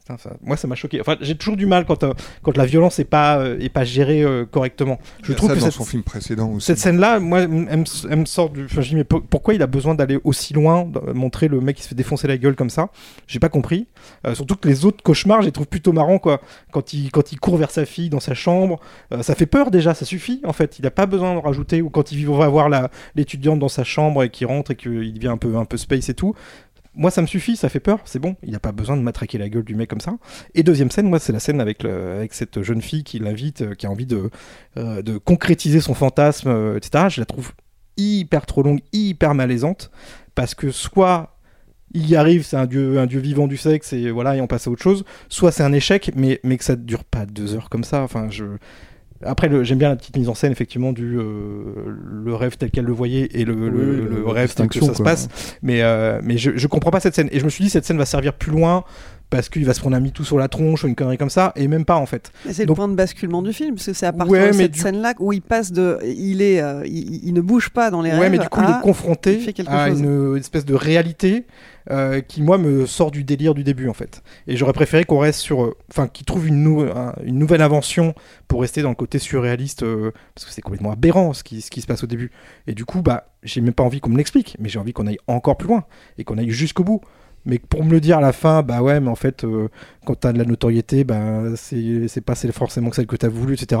putain, 0.00 0.16
ça- 0.18 0.36
moi 0.42 0.56
ça 0.56 0.66
m'a 0.68 0.74
choqué. 0.74 1.00
Enfin, 1.00 1.16
j'ai 1.20 1.36
toujours 1.36 1.56
du 1.56 1.66
mal 1.66 1.84
quand, 1.86 2.02
euh, 2.02 2.12
quand 2.42 2.56
la 2.56 2.66
violence 2.66 2.98
n'est 2.98 3.04
pas, 3.04 3.38
euh, 3.38 3.58
est 3.60 3.68
pas 3.68 3.84
gérée 3.84 4.22
euh, 4.22 4.44
correctement. 4.44 4.98
Il 5.20 5.24
y 5.24 5.26
Je 5.28 5.32
a 5.32 5.34
trouve 5.36 5.48
ça 5.50 5.54
que 5.54 5.60
dans 5.60 5.66
cette, 5.66 5.74
son 5.74 5.84
film 5.84 6.02
précédent 6.02 6.50
aussi. 6.50 6.66
cette 6.66 6.78
scène-là, 6.78 7.20
moi, 7.20 7.40
elle, 7.40 7.48
me- 7.48 7.66
elle 8.10 8.18
me 8.18 8.24
sort 8.24 8.50
du. 8.50 8.64
Enfin, 8.64 8.80
je 8.80 8.88
dis, 8.88 8.96
mais 8.96 9.04
po- 9.04 9.20
pourquoi 9.20 9.54
il 9.54 9.62
a 9.62 9.66
besoin 9.66 9.94
d'aller 9.94 10.18
aussi 10.24 10.52
loin, 10.54 10.84
de 10.84 11.12
montrer 11.12 11.48
le 11.48 11.60
mec 11.60 11.76
qui 11.76 11.82
se 11.82 11.88
fait 11.88 11.94
défoncer 11.94 12.26
la 12.28 12.36
gueule 12.38 12.56
comme 12.56 12.70
ça? 12.70 12.88
J'ai 13.26 13.38
pas 13.38 13.48
compris. 13.48 13.86
Euh, 14.26 14.34
surtout 14.34 14.56
que 14.56 14.68
les 14.68 14.84
autres 14.84 15.02
cauchemars, 15.02 15.42
je 15.42 15.46
les 15.46 15.52
trouve 15.52 15.66
plutôt 15.68 15.92
marrants, 15.92 16.18
quoi. 16.18 16.40
Quand 16.72 16.92
il, 16.92 17.10
quand 17.10 17.32
il 17.32 17.38
court 17.38 17.56
vers 17.56 17.70
sa 17.70 17.84
fille 17.86 18.10
dans 18.10 18.20
sa 18.20 18.34
chambre, 18.34 18.80
euh, 19.12 19.22
ça 19.22 19.34
fait 19.34 19.46
peur 19.46 19.70
déjà, 19.70 19.94
ça 19.94 20.04
suffit, 20.04 20.40
en 20.44 20.52
fait. 20.52 20.78
Il 20.78 20.86
a 20.86 20.90
pas 20.90 21.06
besoin 21.06 21.34
de 21.34 21.40
rajouter. 21.40 21.82
Ou 21.82 21.90
quand 21.90 22.10
il 22.12 22.26
va 22.26 22.48
voir 22.48 22.68
l'étudiante 23.14 23.58
dans 23.58 23.68
sa 23.68 23.84
chambre 23.84 24.22
et 24.24 24.30
qu'il 24.30 24.46
rentre 24.46 24.70
et 24.72 24.76
qu'il 24.76 25.12
devient 25.14 25.28
un 25.28 25.36
peu, 25.36 25.56
un 25.56 25.64
peu 25.64 25.76
space 25.76 26.08
et 26.08 26.14
tout. 26.14 26.34
Moi, 27.00 27.10
ça 27.10 27.22
me 27.22 27.26
suffit, 27.26 27.56
ça 27.56 27.70
fait 27.70 27.80
peur, 27.80 28.00
c'est 28.04 28.18
bon. 28.18 28.36
Il 28.42 28.50
n'a 28.50 28.60
pas 28.60 28.72
besoin 28.72 28.94
de 28.94 29.00
matraquer 29.00 29.38
la 29.38 29.48
gueule 29.48 29.64
du 29.64 29.74
mec 29.74 29.88
comme 29.88 30.02
ça. 30.02 30.18
Et 30.54 30.62
deuxième 30.62 30.90
scène, 30.90 31.08
moi, 31.08 31.18
c'est 31.18 31.32
la 31.32 31.40
scène 31.40 31.58
avec, 31.58 31.82
cette 32.30 32.60
jeune 32.60 32.82
fille 32.82 33.04
qui 33.04 33.18
l'invite, 33.18 33.62
euh, 33.62 33.74
qui 33.74 33.86
a 33.86 33.90
envie 33.90 34.04
de, 34.04 34.28
euh, 34.76 35.00
de 35.00 35.16
concrétiser 35.16 35.80
son 35.80 35.94
fantasme, 35.94 36.50
euh, 36.50 36.76
etc. 36.76 37.06
Je 37.08 37.22
la 37.22 37.24
trouve 37.24 37.52
hyper 37.96 38.44
trop 38.44 38.62
longue, 38.62 38.80
hyper 38.92 39.34
malaisante, 39.34 39.90
parce 40.34 40.54
que 40.54 40.70
soit 40.70 41.38
il 41.94 42.06
y 42.06 42.16
arrive, 42.16 42.44
c'est 42.44 42.58
un 42.58 42.66
dieu, 42.66 42.98
un 42.98 43.06
dieu 43.06 43.18
vivant 43.18 43.46
du 43.48 43.56
sexe, 43.56 43.94
et 43.94 44.10
voilà, 44.10 44.36
et 44.36 44.42
on 44.42 44.46
passe 44.46 44.66
à 44.66 44.70
autre 44.70 44.82
chose, 44.82 45.06
soit 45.30 45.52
c'est 45.52 45.62
un 45.62 45.72
échec, 45.72 46.10
mais, 46.14 46.38
mais 46.44 46.58
que 46.58 46.64
ça 46.64 46.76
ne 46.76 46.82
dure 46.82 47.04
pas 47.04 47.24
deux 47.24 47.54
heures 47.54 47.70
comme 47.70 47.82
ça. 47.82 48.02
Enfin, 48.02 48.28
je... 48.28 48.44
Après, 49.24 49.50
j'aime 49.64 49.78
bien 49.78 49.90
la 49.90 49.96
petite 49.96 50.16
mise 50.16 50.28
en 50.28 50.34
scène, 50.34 50.50
effectivement, 50.52 50.92
du 50.92 51.18
euh, 51.18 51.24
le 52.24 52.34
rêve 52.34 52.56
tel 52.56 52.70
qu'elle 52.70 52.86
le 52.86 52.92
voyait 52.92 53.28
et 53.32 53.44
le, 53.44 53.54
le- 53.54 54.00
Oui, 54.00 54.08
le 54.16 54.24
la 54.26 54.32
rêve 54.32 54.54
tel 54.54 54.68
que 54.68 54.80
ça 54.84 54.94
se 54.94 55.02
passe. 55.02 55.28
Mais, 55.62 55.82
euh, 55.82 56.20
mais 56.22 56.38
je, 56.38 56.52
je 56.56 56.66
comprends 56.66 56.90
pas 56.90 57.00
cette 57.00 57.14
scène. 57.14 57.28
Et 57.32 57.38
je 57.38 57.44
me 57.44 57.50
suis 57.50 57.62
dit, 57.64 57.70
cette 57.70 57.84
scène 57.84 57.98
va 57.98 58.06
servir 58.06 58.32
plus 58.32 58.50
loin 58.50 58.84
parce 59.28 59.48
qu'il 59.48 59.64
va 59.64 59.74
se 59.74 59.80
prendre 59.80 59.94
un 59.96 60.02
tout 60.08 60.24
sur 60.24 60.38
la 60.38 60.48
tronche 60.48 60.82
ou 60.82 60.88
une 60.88 60.96
connerie 60.96 61.16
comme 61.16 61.30
ça, 61.30 61.52
et 61.54 61.68
même 61.68 61.84
pas 61.84 61.94
en 61.96 62.06
fait. 62.06 62.32
C'est 62.50 62.66
le 62.66 62.74
point 62.74 62.88
de 62.88 62.94
basculement 62.96 63.42
du 63.42 63.52
film, 63.52 63.76
parce 63.76 63.86
que 63.86 63.92
c'est 63.92 64.06
à 64.06 64.12
partir 64.12 64.32
Ouais, 64.32 64.48
de 64.48 64.52
cette 64.54 64.72
du- 64.72 64.80
scène-là 64.80 65.14
où 65.20 65.32
il 65.32 65.40
passe 65.40 65.70
de, 65.70 65.98
il 66.04 66.42
est, 66.42 66.60
euh, 66.60 66.82
il, 66.84 67.24
il 67.24 67.32
ne 67.32 67.40
bouge 67.40 67.70
pas 67.70 67.92
dans 67.92 68.02
les 68.02 68.10
rêves. 68.10 68.18
Ouais, 68.20 68.28
mais 68.30 68.38
du 68.38 68.48
coup, 68.48 68.60
il 68.64 68.68
est 68.70 68.80
confronté 68.82 69.38
il 69.56 69.68
à 69.68 69.88
chose. 69.88 70.00
une 70.00 70.36
espèce 70.36 70.64
de 70.64 70.74
réalité 70.74 71.44
euh, 71.90 72.20
qui, 72.20 72.42
moi, 72.42 72.58
me 72.58 72.86
sort 72.86 73.10
du 73.10 73.24
délire 73.24 73.54
du 73.54 73.64
début, 73.64 73.88
en 73.88 73.94
fait. 73.94 74.22
Et 74.46 74.56
j'aurais 74.56 74.72
préféré 74.72 75.04
qu'on 75.04 75.18
reste 75.18 75.40
sur. 75.40 75.62
euh, 75.64 75.76
Enfin, 75.90 76.08
qu'il 76.08 76.26
trouve 76.26 76.46
une, 76.48 76.62
nou- 76.62 76.82
un- 76.82 77.14
une 77.24 77.38
nouvelle 77.38 77.62
invention 77.62 78.14
pour 78.48 78.60
rester 78.60 78.82
dans 78.82 78.90
le 78.90 78.94
côté 78.94 79.18
surréaliste, 79.18 79.82
euh, 79.82 80.12
parce 80.34 80.46
que 80.46 80.52
c'est 80.52 80.62
complètement 80.62 80.92
aberrant 80.92 81.32
ce 81.32 81.42
qui, 81.44 81.60
ce 81.60 81.70
qui 81.70 81.80
se 81.80 81.86
passe 81.86 82.04
au 82.04 82.06
début. 82.06 82.30
Et 82.66 82.74
du 82.74 82.84
coup, 82.84 83.02
bah, 83.02 83.28
j'ai 83.42 83.60
même 83.60 83.72
pas 83.74 83.82
envie 83.84 84.00
qu'on 84.00 84.10
me 84.10 84.16
l'explique, 84.18 84.56
mais 84.60 84.68
j'ai 84.68 84.78
envie 84.78 84.92
qu'on 84.92 85.06
aille 85.06 85.18
encore 85.26 85.56
plus 85.56 85.68
loin 85.68 85.84
et 86.18 86.24
qu'on 86.24 86.38
aille 86.38 86.50
jusqu'au 86.50 86.84
bout. 86.84 87.00
Mais 87.46 87.58
pour 87.58 87.84
me 87.84 87.90
le 87.90 88.00
dire 88.00 88.18
à 88.18 88.20
la 88.20 88.32
fin, 88.32 88.62
bah 88.62 88.82
ouais, 88.82 89.00
mais 89.00 89.08
en 89.08 89.14
fait, 89.14 89.46
quand 90.04 90.14
t'as 90.14 90.32
de 90.34 90.38
la 90.38 90.44
notoriété, 90.44 91.04
bah, 91.04 91.42
c'est 91.56 92.20
pas 92.24 92.34
forcément 92.52 92.92
celle 92.92 93.06
que 93.06 93.16
t'as 93.16 93.28
voulu, 93.28 93.54
etc. 93.54 93.80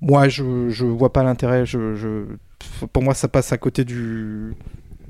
Moi, 0.00 0.28
je, 0.28 0.70
je 0.70 0.84
vois 0.86 1.12
pas 1.12 1.22
l'intérêt. 1.22 1.66
Je- 1.66 2.24
Pour 2.92 3.02
moi, 3.02 3.14
ça 3.14 3.28
passe 3.28 3.52
à 3.52 3.58
côté 3.58 3.84
du, 3.84 4.54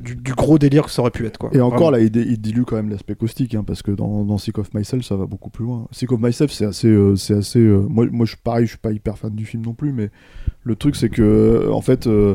du, 0.01 0.17
du 0.17 0.33
gros 0.35 0.59
délire 0.59 0.85
que 0.85 0.91
ça 0.91 1.03
aurait 1.03 1.11
pu 1.11 1.27
être. 1.27 1.39
Quoi. 1.39 1.51
Et 1.53 1.61
encore 1.61 1.91
Vraiment. 1.91 1.91
là, 1.93 2.01
il, 2.01 2.11
dé- 2.11 2.25
il 2.27 2.41
dilue 2.41 2.63
quand 2.63 2.77
même 2.77 2.89
l'aspect 2.91 3.15
caustique, 3.15 3.55
hein, 3.55 3.63
parce 3.67 3.83
que 3.83 3.91
dans, 3.91 4.25
dans 4.25 4.39
Sick 4.39 4.59
of 4.59 4.73
Myself, 4.75 5.05
ça 5.05 5.17
va 5.17 5.27
beaucoup 5.27 5.51
plus 5.51 5.65
loin. 5.65 5.87
Sick 5.93 6.11
of 6.13 6.21
Myself, 6.21 6.51
c'est 6.53 6.65
assez, 6.67 6.89
euh, 6.89 7.17
c'est 7.17 7.35
assez. 7.35 7.59
euh, 7.61 7.81
moi, 7.89 8.07
moi, 8.11 8.27
je 8.27 8.31
suis 8.33 8.41
pareil, 8.43 8.65
je 8.67 8.71
suis 8.71 8.79
pas 8.79 8.93
hyper 8.93 9.19
fan 9.19 9.35
du 9.35 9.45
film 9.45 9.63
non 9.65 9.75
plus, 9.75 9.93
mais 9.93 10.11
le 10.65 10.75
truc, 10.77 10.97
c'est 10.97 11.09
que, 11.11 11.23
euh, 11.23 11.73
en 11.73 11.81
fait, 11.83 12.07
euh, 12.07 12.35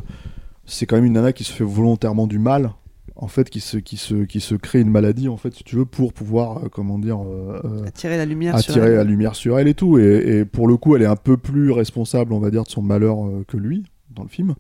c'est 0.66 0.86
quand 0.86 0.96
même 0.96 1.06
une 1.06 1.14
nana 1.14 1.34
qui 1.34 1.44
se 1.44 1.52
fait 1.54 1.64
volontairement 1.64 2.28
du 2.28 2.40
mal, 2.40 2.72
en 3.18 3.28
fait, 3.28 3.50
qui 3.50 3.62
se, 3.62 3.78
qui 3.78 3.96
se, 3.98 4.16
qui 4.26 4.42
se 4.42 4.56
crée 4.56 4.82
une 4.82 4.90
maladie, 4.90 5.30
en 5.30 5.38
fait, 5.38 5.54
si 5.54 5.64
tu 5.64 5.76
veux, 5.78 5.86
pour 5.86 6.12
pouvoir, 6.12 6.58
euh, 6.66 6.70
comment 6.70 7.00
dire, 7.00 7.20
euh, 7.24 7.86
Attirer 7.88 8.18
la 8.18 8.26
lumière 8.26 8.60
sur 8.60 8.72
attirer 8.72 8.90
elle. 8.90 8.96
la 8.96 9.04
lumière 9.04 9.36
sur 9.36 9.58
elle 9.58 9.68
et 9.70 9.74
tout. 9.74 9.98
Et, 9.98 10.40
et 10.40 10.46
pour 10.46 10.68
le 10.68 10.76
coup, 10.78 10.96
elle 10.96 11.02
est 11.02 11.06
un 11.08 11.16
peu 11.16 11.38
plus 11.38 11.72
responsable, 11.72 12.34
on 12.34 12.40
va 12.40 12.52
dire, 12.52 12.64
de 12.64 12.70
son 12.70 12.82
malheur 12.82 13.26
euh, 13.26 13.44
que 13.48 13.58
lui 13.58 13.84
dans 14.14 14.24
le 14.24 14.30
film. 14.30 14.56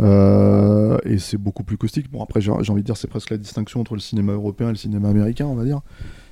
Euh, 0.00 0.98
et 1.04 1.18
c'est 1.18 1.36
beaucoup 1.36 1.62
plus 1.62 1.76
caustique. 1.76 2.10
Bon, 2.10 2.22
après, 2.22 2.40
j'ai 2.40 2.50
envie 2.50 2.82
de 2.82 2.86
dire, 2.86 2.96
c'est 2.96 3.08
presque 3.08 3.30
la 3.30 3.36
distinction 3.36 3.80
entre 3.80 3.94
le 3.94 4.00
cinéma 4.00 4.32
européen 4.32 4.68
et 4.68 4.72
le 4.72 4.76
cinéma 4.76 5.08
américain, 5.08 5.46
on 5.46 5.54
va 5.54 5.64
dire. 5.64 5.80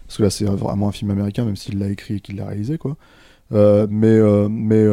Parce 0.07 0.19
que 0.19 0.23
là, 0.23 0.31
c'est 0.31 0.45
vraiment 0.45 0.89
un 0.89 0.93
film 0.93 1.11
américain, 1.11 1.45
même 1.45 1.57
s'il 1.57 1.78
l'a 1.78 1.89
écrit 1.89 2.15
et 2.15 2.20
qu'il 2.20 2.36
l'a 2.36 2.47
réalisé, 2.47 2.78
quoi. 2.78 2.97
Euh, 3.53 3.86
mais 3.90 4.09
euh, 4.09 4.49
mais 4.49 4.85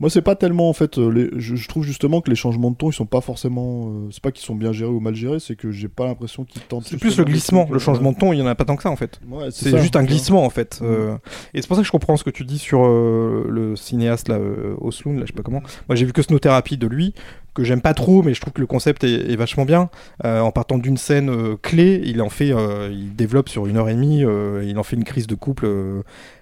moi, 0.00 0.10
c'est 0.10 0.22
pas 0.22 0.36
tellement 0.36 0.68
en 0.68 0.72
fait. 0.72 0.98
euh, 0.98 1.10
les- 1.10 1.30
je, 1.40 1.56
je 1.56 1.68
trouve 1.68 1.82
justement 1.84 2.20
que 2.20 2.30
les 2.30 2.36
changements 2.36 2.70
de 2.70 2.76
ton, 2.76 2.90
ils 2.90 2.94
sont 2.94 3.06
pas 3.06 3.20
forcément. 3.20 3.88
euh, 3.88 4.08
c'est 4.10 4.22
pas 4.22 4.30
qu'ils 4.32 4.44
sont 4.44 4.54
bien 4.54 4.72
gérés 4.72 4.90
ou 4.92 5.00
mal 5.00 5.14
gérés, 5.14 5.40
c'est 5.40 5.56
que 5.56 5.70
j'ai 5.70 5.88
pas 5.88 6.06
l'impression 6.06 6.44
qu'ils 6.44 6.62
tentent. 6.62 6.84
C'est 6.84 6.98
plus 6.98 7.16
le 7.18 7.24
glissement, 7.24 7.68
le 7.72 7.78
changement 7.78 8.12
de 8.12 8.18
ton, 8.18 8.32
il 8.32 8.38
y 8.38 8.42
en 8.42 8.46
a 8.46 8.54
pas 8.54 8.64
tant 8.64 8.76
que 8.76 8.82
ça 8.82 8.90
en 8.90 8.96
fait. 8.96 9.20
Ouais, 9.28 9.48
c'est 9.50 9.76
juste 9.78 9.96
un 9.96 10.04
glissement 10.04 10.44
en 10.44 10.50
fait. 10.50 10.78
Euh, 10.82 11.16
et 11.54 11.60
c'est 11.62 11.66
pour 11.68 11.76
ça 11.76 11.82
que 11.82 11.86
je 11.86 11.92
comprends 11.92 12.16
ce 12.16 12.24
que 12.24 12.30
tu 12.30 12.44
dis 12.44 12.58
sur 12.58 12.84
euh, 12.86 13.46
le 13.48 13.76
cinéaste 13.76 14.28
là, 14.28 14.36
euh, 14.36 14.74
Osloon, 14.80 15.14
là, 15.14 15.22
je 15.22 15.26
sais 15.28 15.32
pas 15.32 15.42
comment. 15.42 15.62
Moi 15.88 15.96
j'ai 15.96 16.04
vu 16.06 16.12
que 16.12 16.22
Snowtherapy 16.22 16.76
de 16.76 16.86
lui, 16.86 17.14
que 17.54 17.64
j'aime 17.64 17.80
pas 17.80 17.94
trop, 17.94 18.22
mais 18.22 18.34
je 18.34 18.40
trouve 18.40 18.52
que 18.52 18.60
le 18.60 18.66
concept 18.66 19.04
est, 19.04 19.36
vachement 19.36 19.64
bien. 19.64 19.90
Euh, 20.24 20.40
en 20.40 20.52
partant 20.52 20.78
d'une 20.78 20.96
scène 20.96 21.28
euh, 21.28 21.56
clé, 21.60 22.00
il 22.04 22.22
en 22.22 22.28
fait, 22.28 22.52
euh, 22.52 22.88
il 22.92 23.14
développe 23.14 23.48
sur 23.48 23.66
une 23.66 23.76
heure 23.76 23.88
et 23.88 23.94
demie, 23.94 24.24
il 24.64 24.78
en 24.78 24.82
fait 24.82 24.96
une 24.96 25.04
crise 25.04 25.26
de 25.26 25.34
couple 25.34 25.68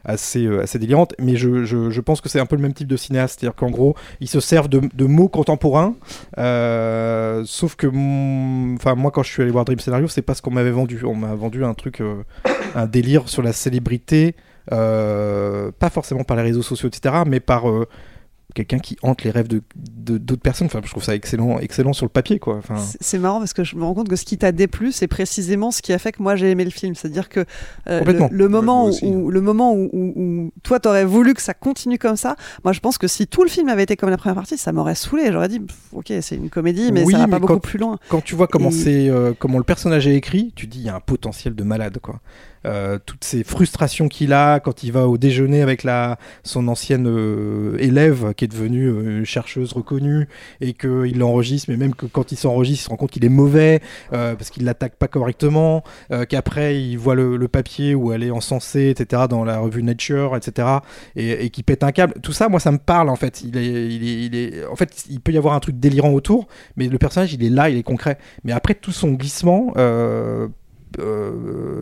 assez, 0.05 0.47
assez 0.59 0.79
délirante. 0.79 1.15
Mais 1.19 1.37
je, 1.37 1.65
je, 1.65 2.01
pense 2.01 2.21
que 2.21 2.29
c'est 2.29 2.41
un 2.41 2.47
peu 2.47 2.57
le 2.57 2.63
même 2.63 2.75
type 2.75 2.89
de 2.89 2.97
cinéaste, 2.97 3.41
c'est-à-dire 3.41 3.57
qu'en 3.57 3.71
gros, 3.71 3.95
ils 4.21 4.29
se 4.29 4.41
servent 4.41 4.69
de, 4.69 4.83
de 4.95 5.05
mots 5.05 5.29
contemporains. 5.29 5.95
sauf 7.45 7.77
que, 7.77 7.87
mon- 7.87 8.75
enfin 8.75 8.95
moi 8.95 9.11
quand 9.11 9.23
je 9.23 9.31
suis 9.31 9.43
allé 9.43 9.51
voir 9.51 9.65
Dream 9.65 9.79
Scenario, 9.79 10.09
c'est 10.09 10.23
pas 10.23 10.35
ce 10.35 10.43
qu'on 10.43 10.51
m'avait 10.51 10.71
vendu. 10.71 11.03
On 11.05 11.15
m'a 11.15 11.35
vendu 11.35 11.65
un 11.65 11.75
truc, 11.75 12.03
un 12.75 12.87
délire 12.87 13.29
sur 13.29 13.43
la 13.43 13.53
célébrité, 13.53 14.35
pas 14.69 15.91
forcément 15.91 16.25
par 16.25 16.37
les 16.37 16.43
réseaux 16.43 16.63
sociaux, 16.63 16.89
etc., 16.89 17.23
mais 17.27 17.41
par 17.41 17.65
quelqu'un 18.55 18.79
qui 18.79 18.97
hante 19.03 19.23
les 19.25 19.31
rêves 19.31 19.49
de 19.49 19.63
d'autres 20.19 20.41
personnes. 20.41 20.67
Enfin, 20.67 20.81
je 20.85 20.91
trouve 20.91 21.03
ça 21.03 21.15
excellent, 21.15 21.59
excellent 21.59 21.93
sur 21.93 22.07
le 22.07 22.11
papier, 22.11 22.39
quoi. 22.39 22.57
Enfin, 22.57 22.77
C'est- 23.01 23.19
marrant 23.19 23.39
parce 23.39 23.53
que 23.53 23.65
je 23.65 23.77
me 23.77 23.85
rends 23.85 23.93
compte 23.95 24.09
que 24.09 24.17
ce 24.17 24.25
qui 24.25 24.39
t'a 24.39 24.53
déplu, 24.53 24.93
c'est 24.93 25.09
précisément 25.09 25.71
ce 25.71 25.83
qui 25.83 25.93
a 25.93 25.99
fait 25.99 26.13
que 26.13 26.23
moi 26.23 26.37
j'ai 26.37 26.51
aimé 26.51 26.65
le 26.65 26.71
film. 26.71 26.95
C'est-à-dire 26.95 27.29
que 27.29 27.45
euh, 27.89 27.99
Complètement. 27.99 28.29
le, 28.31 28.37
le 28.39 28.49
moment, 28.49 28.89
où, 29.03 29.31
le 29.31 29.41
moment 29.41 29.73
où, 29.75 29.91
où- 29.93 30.13
où 30.17 30.53
toi 30.63 30.81
t'aurais 30.81 31.05
voulu 31.05 31.35
que 31.35 31.43
ça 31.43 31.55
continue 31.55 31.99
comme 31.99 32.17
ça, 32.17 32.37
moi 32.65 32.73
je 32.73 32.81
pense 32.81 32.99
que 32.99 33.09
si 33.09 33.27
tout 33.27 33.43
le 33.43 33.49
film 33.51 33.69
avait 33.69 33.83
été 33.83 33.97
comme 33.97 34.11
la 34.11 34.17
première 34.17 34.37
partie, 34.37 34.57
ça 34.57 34.73
m'aurait 34.73 34.95
saoulé. 34.95 35.31
J'aurais 35.33 35.49
dit, 35.49 35.61
ok, 35.93 36.13
c'est 36.21 36.37
une 36.37 36.49
comédie, 36.51 36.93
mais 36.93 37.03
Oui, 37.05 37.13
ça 37.13 37.19
va 37.21 37.27
mais 37.27 37.31
pas 37.33 37.39
beaucoup 37.41 37.59
plus 37.61 37.79
loin. 37.79 37.99
Quand 38.09 38.23
tu 38.23 38.35
vois 38.37 38.47
comment 38.47 38.71
Et- 38.71 38.73
c'est, 38.73 39.09
euh, 39.11 39.33
comment 39.39 39.59
le 39.59 39.65
personnage 39.65 40.07
est 40.07 40.15
écrit, 40.15 40.53
tu 40.57 40.67
dis 40.67 40.79
il 40.79 40.85
y 40.85 40.89
a 40.89 40.95
un 40.95 41.01
potentiel 41.01 41.55
de 41.55 41.65
malade 41.65 41.99
quoi. 42.01 42.21
Euh, 42.67 42.99
toutes 43.05 43.25
ces 43.25 43.45
frustrations 43.45 44.09
qu'il 44.09 44.33
a 44.33 44.61
quand 44.61 44.83
il 44.83 44.93
va 44.93 45.07
au 45.09 45.19
déjeuner 45.19 45.63
avec 45.63 45.85
la 45.85 46.19
son 46.43 46.69
ancienne 46.69 47.07
euh, 47.07 47.77
élève 47.79 48.35
qui 48.35 48.45
est 48.45 48.49
devenue 48.49 48.89
euh, 48.89 49.25
chercheuse 49.25 49.73
reconnue 49.73 50.29
et 50.61 50.73
qu'il 50.73 51.19
l'enregistre, 51.19 51.71
mais 51.71 51.77
même 51.77 51.95
que 51.95 52.07
quand 52.07 52.33
il 52.33 52.37
s'enregistre, 52.37 52.83
il 52.83 52.85
se 52.85 52.91
rend 52.91 52.97
compte 52.97 53.11
qu'il 53.11 53.25
est 53.25 53.31
mauvais 53.31 53.81
euh, 54.13 54.35
parce 54.35 54.51
qu'il 54.51 54.65
l'attaque 54.65 54.97
pas 54.97 55.09
correctement, 55.09 55.83
qu'après 56.29 56.81
il 56.81 56.97
voit 56.97 57.15
le, 57.15 57.47
papier 57.47 57.95
où 57.95 58.13
elle 58.13 58.25
est 58.25 58.31
encensée, 58.31 58.89
etc. 58.91 59.23
dans 59.31 59.45
la 59.45 59.59
revue 59.59 59.83
Nature, 59.83 60.37
etc. 60.37 60.69
et, 61.15 61.45
et 61.45 61.51
qui 61.51 61.63
pète 61.63 61.85
un 61.85 61.93
câble. 61.93 62.15
Tout 62.23 62.33
ça, 62.33 62.49
moi, 62.49 62.59
ça 62.59 62.73
me 62.73 62.79
parle 62.79 63.09
en 63.09 63.15
fait. 63.15 63.43
Il 63.43 63.57
est, 63.57 64.67
en 64.67 64.75
fait, 64.75 65.05
il 65.09 65.21
peut 65.21 65.33
y 65.33 65.39
avoir 65.39 65.55
un 65.55 65.61
truc 65.61 65.79
délirant 65.79 66.11
autour, 66.11 66.49
mais 66.77 66.89
le 66.89 66.99
personnage, 66.99 67.33
il 67.33 67.45
est 67.45 67.51
là, 67.51 67.71
il 67.71 67.79
est 67.79 67.85
concret. 67.85 68.19
Mais 68.43 68.53
après 68.53 68.75
tout 68.75 68.93
son 68.93 69.13
glissement. 69.13 69.73
Euh, 70.99 71.33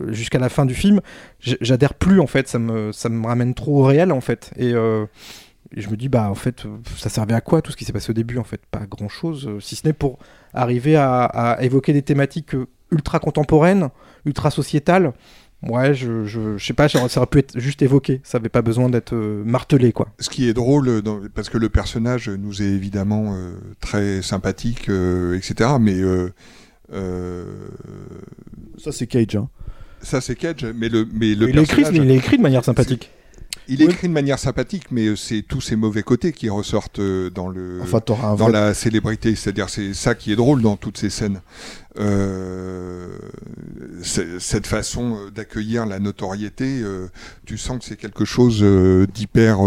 euh, 0.07 0.13
jusqu'à 0.13 0.39
la 0.39 0.49
fin 0.49 0.65
du 0.65 0.73
film, 0.73 1.01
j'adhère 1.39 1.93
plus 1.93 2.19
en 2.19 2.27
fait, 2.27 2.47
ça 2.47 2.59
me, 2.59 2.91
ça 2.91 3.09
me 3.09 3.25
ramène 3.25 3.53
trop 3.53 3.81
au 3.81 3.83
réel 3.83 4.11
en 4.11 4.21
fait. 4.21 4.51
Et, 4.57 4.73
euh, 4.73 5.05
et 5.75 5.81
je 5.81 5.89
me 5.89 5.97
dis, 5.97 6.09
bah 6.09 6.29
en 6.29 6.35
fait, 6.35 6.65
euh, 6.65 6.77
ça 6.97 7.09
servait 7.09 7.33
à 7.33 7.41
quoi 7.41 7.61
tout 7.61 7.71
ce 7.71 7.77
qui 7.77 7.85
s'est 7.85 7.93
passé 7.93 8.11
au 8.11 8.13
début 8.13 8.37
En 8.37 8.43
fait, 8.43 8.61
pas 8.69 8.85
grand 8.85 9.09
chose, 9.09 9.49
si 9.59 9.75
ce 9.75 9.87
n'est 9.87 9.93
pour 9.93 10.19
arriver 10.53 10.95
à, 10.95 11.57
évoquer 11.61 11.93
des 11.93 12.01
thématiques 12.01 12.55
euh, 12.55 12.67
ultra 12.91 13.19
contemporaines, 13.19 13.89
ultra 14.25 14.51
sociétales. 14.51 15.13
Ouais, 15.63 15.95
je, 15.95 16.25
je, 16.25 16.57
sais 16.59 16.73
pas, 16.73 16.87
ça 16.89 16.99
aurait 16.99 17.25
pu 17.25 17.39
être 17.39 17.59
juste 17.59 17.81
évoqué, 17.81 18.21
ça 18.23 18.37
avait 18.37 18.49
pas 18.49 18.61
besoin 18.61 18.89
d'être 18.89 19.15
euh, 19.15 19.43
martelé 19.45 19.93
quoi. 19.93 20.09
Ce 20.19 20.29
qui 20.29 20.47
est 20.47 20.53
drôle, 20.53 20.89
euh, 20.89 21.01
parce 21.33 21.49
que 21.49 21.57
le 21.57 21.69
personnage 21.69 22.29
nous 22.29 22.61
est 22.61 22.67
évidemment 22.67 23.33
euh, 23.33 23.55
très 23.79 24.21
sympathique, 24.21 24.89
euh, 24.89 25.35
etc. 25.35 25.71
Mais 25.79 25.95
euh, 25.95 26.05
euh, 26.27 26.29
Ça, 28.77 28.91
c'est 28.91 29.07
Cage. 29.07 29.35
Hein. 29.35 29.49
ça, 30.01 30.21
c'est 30.21 30.35
Cage. 30.35 30.65
Mais 30.75 30.89
le, 30.89 31.07
mais 31.13 31.33
le 31.35 31.49
Il 31.49 31.57
est 31.57 31.63
écrit, 31.63 31.81
personnage- 31.83 32.05
il 32.05 32.11
est 32.11 32.15
écrit 32.17 32.37
de 32.37 32.43
manière 32.43 32.63
sympathique. 32.63 33.09
Il 33.67 33.81
est 33.81 33.85
écrit 33.85 34.07
de 34.07 34.13
manière 34.13 34.37
sympathique, 34.37 34.91
mais 34.91 35.07
euh, 35.07 35.15
c'est 35.15 35.41
tous 35.41 35.59
ces 35.61 35.75
mauvais 35.75 36.03
côtés 36.03 36.33
qui 36.33 36.49
ressortent 36.49 36.99
euh, 36.99 37.31
dans 37.31 37.47
le 37.47 37.79
Enfin, 37.81 37.99
dans 38.07 38.35
vrai- 38.35 38.51
la 38.51 38.73
célébrité. 38.75 39.33
C'est-à-dire, 39.35 39.69
c'est 39.69 39.93
ça 39.95 40.13
qui 40.13 40.31
est 40.31 40.35
drôle 40.35 40.61
dans 40.61 40.75
toutes 40.77 40.97
ces 40.99 41.09
scènes. 41.09 41.41
Euh, 41.97 43.17
cette 44.05 44.67
façon 44.67 45.17
euh, 45.17 45.31
d'accueillir 45.31 45.85
la 45.85 45.99
notoriété, 45.99 46.81
euh, 46.81 47.07
tu 47.45 47.57
sens 47.57 47.79
que 47.79 47.85
c'est 47.85 47.95
quelque 47.95 48.25
chose 48.25 48.59
euh, 48.61 49.07
d'hyper 49.07 49.59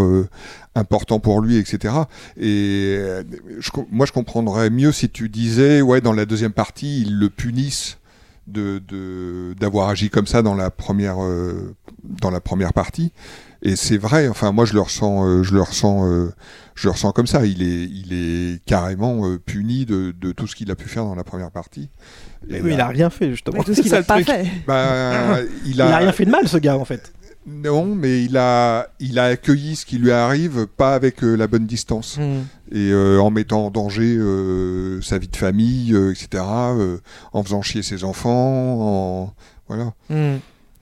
important 0.75 1.19
pour 1.19 1.41
lui, 1.41 1.57
etc. 1.57 1.95
Et 2.39 2.99
moi, 3.91 4.07
je 4.07 4.13
comprendrais 4.13 4.71
mieux 4.71 4.93
si 4.93 5.09
tu 5.09 5.29
disais, 5.29 5.81
ouais, 5.81 6.01
dans 6.01 6.13
la 6.13 6.25
deuxième 6.25 6.53
partie, 6.53 7.03
ils 7.03 7.19
le 7.19 7.31
punissent 7.31 7.99
de 8.47 8.81
d'avoir 9.61 9.91
agi 9.91 10.09
comme 10.09 10.27
ça 10.27 10.41
dans 10.41 10.55
la 10.55 10.71
première 10.71 11.19
dans 12.03 12.31
la 12.31 12.41
première 12.41 12.73
partie 12.73 13.13
et 13.63 13.75
c'est 13.77 13.99
vrai 13.99 14.29
enfin 14.29 14.53
moi 14.53 14.65
je 14.65 14.75
le 14.75 14.81
ressens 14.81 15.27
euh, 15.27 15.43
je 15.43 15.53
le 15.55 15.63
ressens 15.63 16.07
euh, 16.09 16.33
je 16.77 16.87
le 16.87 16.93
ressens 16.93 17.11
comme 17.13 17.27
ça 17.27 17.45
il 17.45 17.63
est 17.63 17.85
il 17.85 18.13
est 18.13 18.65
carrément 18.65 19.27
euh, 19.29 19.39
puni 19.39 19.85
de, 19.85 20.15
de 20.21 20.33
tout 20.33 20.47
ce 20.47 20.55
qu'il 20.55 20.71
a 20.71 20.77
pu 20.77 20.89
faire 20.89 21.05
dans 21.05 21.15
la 21.17 21.25
première 21.25 21.51
partie 21.51 21.89
Mais 22.49 22.59
Et 22.59 22.63
oui, 22.63 22.71
là- 22.71 22.75
il 22.77 22.81
a 22.83 22.87
rien 22.89 23.11
fait 23.11 23.31
justement. 23.31 23.59
Ouais, 23.59 23.65
tout 23.65 23.75
ce 23.75 23.81
qu'il 23.81 23.95
a 23.97 24.03
pas 24.03 24.15
truc. 24.23 24.27
fait. 24.27 24.47
Bah, 24.67 25.39
il, 25.65 25.73
Il 25.75 25.81
a, 25.83 25.97
rien 25.97 26.13
fait 26.13 26.25
de 26.25 26.31
mal 26.31 26.47
ce 26.47 26.57
gars 26.59 26.77
en 26.79 26.85
fait. 26.85 27.13
non 27.49 27.85
mais 27.97 28.23
il 28.25 28.37
a 28.37 28.89
il 29.01 29.19
a 29.19 29.25
accueilli 29.25 29.75
ce 29.75 29.87
qui 29.87 29.99
lui 29.99 30.13
arrive 30.13 30.67
pas 30.69 30.95
avec 30.95 31.25
euh, 31.25 31.35
la 31.35 31.47
bonne 31.49 31.67
distance 31.67 32.17
Hmm. 32.19 32.43
et 32.71 32.91
euh, 32.93 33.19
en 33.21 33.31
mettant 33.31 33.67
en 33.67 33.71
danger 33.71 34.17
euh, 34.19 35.01
sa 35.03 35.19
vie 35.19 35.29
de 35.29 35.37
famille 35.37 35.95
euh, 35.95 36.13
etc 36.13 36.45
euh, 36.45 36.99
en 37.33 37.43
faisant 37.43 37.63
chier 37.63 37.83
ses 37.83 38.05
enfants 38.05 38.31
en 38.81 39.35
voilà 39.67 39.93
Hmm. 40.11 40.37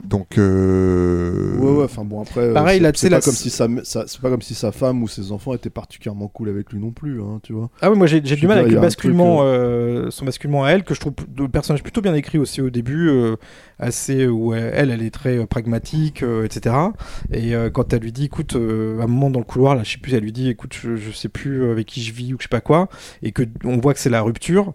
Donc 0.05 0.39
euh, 0.39 1.57
Ouais, 1.59 1.71
ouais, 1.79 1.85
enfin 1.85 2.05
bon, 2.05 2.23
après. 2.23 2.41
euh, 2.43 2.55
Pareil, 2.55 2.79
c'est- 2.79 2.83
là, 2.83 2.93
c'est 2.95 3.11
pas 3.11 3.21
comme 3.21 3.33
c'est- 3.35 3.43
si 3.45 3.51
sa, 3.51 3.67
sa- 3.85 4.07
c'est 4.07 4.21
pas 4.21 4.31
comme 4.31 4.43
si 4.43 4.55
sa 4.55 4.73
femme 4.73 5.03
ou 5.03 5.09
ses 5.09 5.33
enfants 5.33 5.55
étaient 5.55 5.71
particulièrement 5.71 6.29
cool 6.29 6.49
avec 6.49 6.73
lui 6.73 6.79
non 6.81 6.91
plus, 6.91 7.21
hein, 7.21 7.41
tu 7.43 7.53
vois. 7.53 7.71
Ah 7.81 7.91
oui, 7.91 7.97
moi 7.99 8.07
j'ai 8.07 8.21
du 8.21 8.47
mal 8.47 8.59
avec 8.59 8.73
le 8.73 8.81
basculement, 8.81 9.39
truc, 9.39 9.47
euh, 9.47 10.11
son 10.11 10.25
basculement 10.25 10.65
à 10.65 10.71
elle, 10.71 10.85
que 10.85 10.95
je 10.95 11.01
trouve 11.01 11.15
le 11.39 11.49
personnage 11.49 11.83
plutôt 11.83 12.01
bien 12.03 12.15
écrit 12.15 12.39
aussi 12.39 12.61
au 12.61 12.71
début, 12.71 13.09
euh, 13.09 13.37
assez 13.79 14.27
où 14.27 14.55
elle, 14.55 14.91
elle 14.91 15.03
est 15.03 15.11
très 15.11 15.39
euh, 15.39 15.47
pragmatique, 15.47 16.23
euh, 16.23 16.45
etc. 16.45 16.75
Et 17.33 17.55
euh, 17.55 17.71
quand 17.71 17.93
elle 17.93 18.01
lui 18.03 18.13
dit, 18.13 18.25
écoute, 18.27 18.57
euh, 18.57 19.01
à 19.01 19.05
un 19.05 19.07
moment 19.07 19.31
dans 19.31 19.41
le 19.41 19.45
couloir, 19.45 19.75
là, 19.75 19.83
je 19.83 19.93
sais 19.93 19.99
plus, 19.99 20.15
elle 20.15 20.23
lui 20.23 20.33
dit, 20.33 20.49
écoute, 20.49 20.75
je, 20.81 20.97
je 20.97 21.11
sais 21.11 21.29
plus 21.29 21.71
avec 21.71 21.87
qui 21.87 22.03
je 22.03 22.13
vis 22.13 22.33
ou 22.35 22.37
je 22.39 22.45
sais 22.45 22.49
pas 22.49 22.61
quoi, 22.61 22.89
et 23.23 23.33
que 23.33 23.43
on 23.65 23.79
voit 23.79 23.95
que 23.95 24.01
c'est 24.01 24.11
la 24.11 24.23
rupture. 24.23 24.75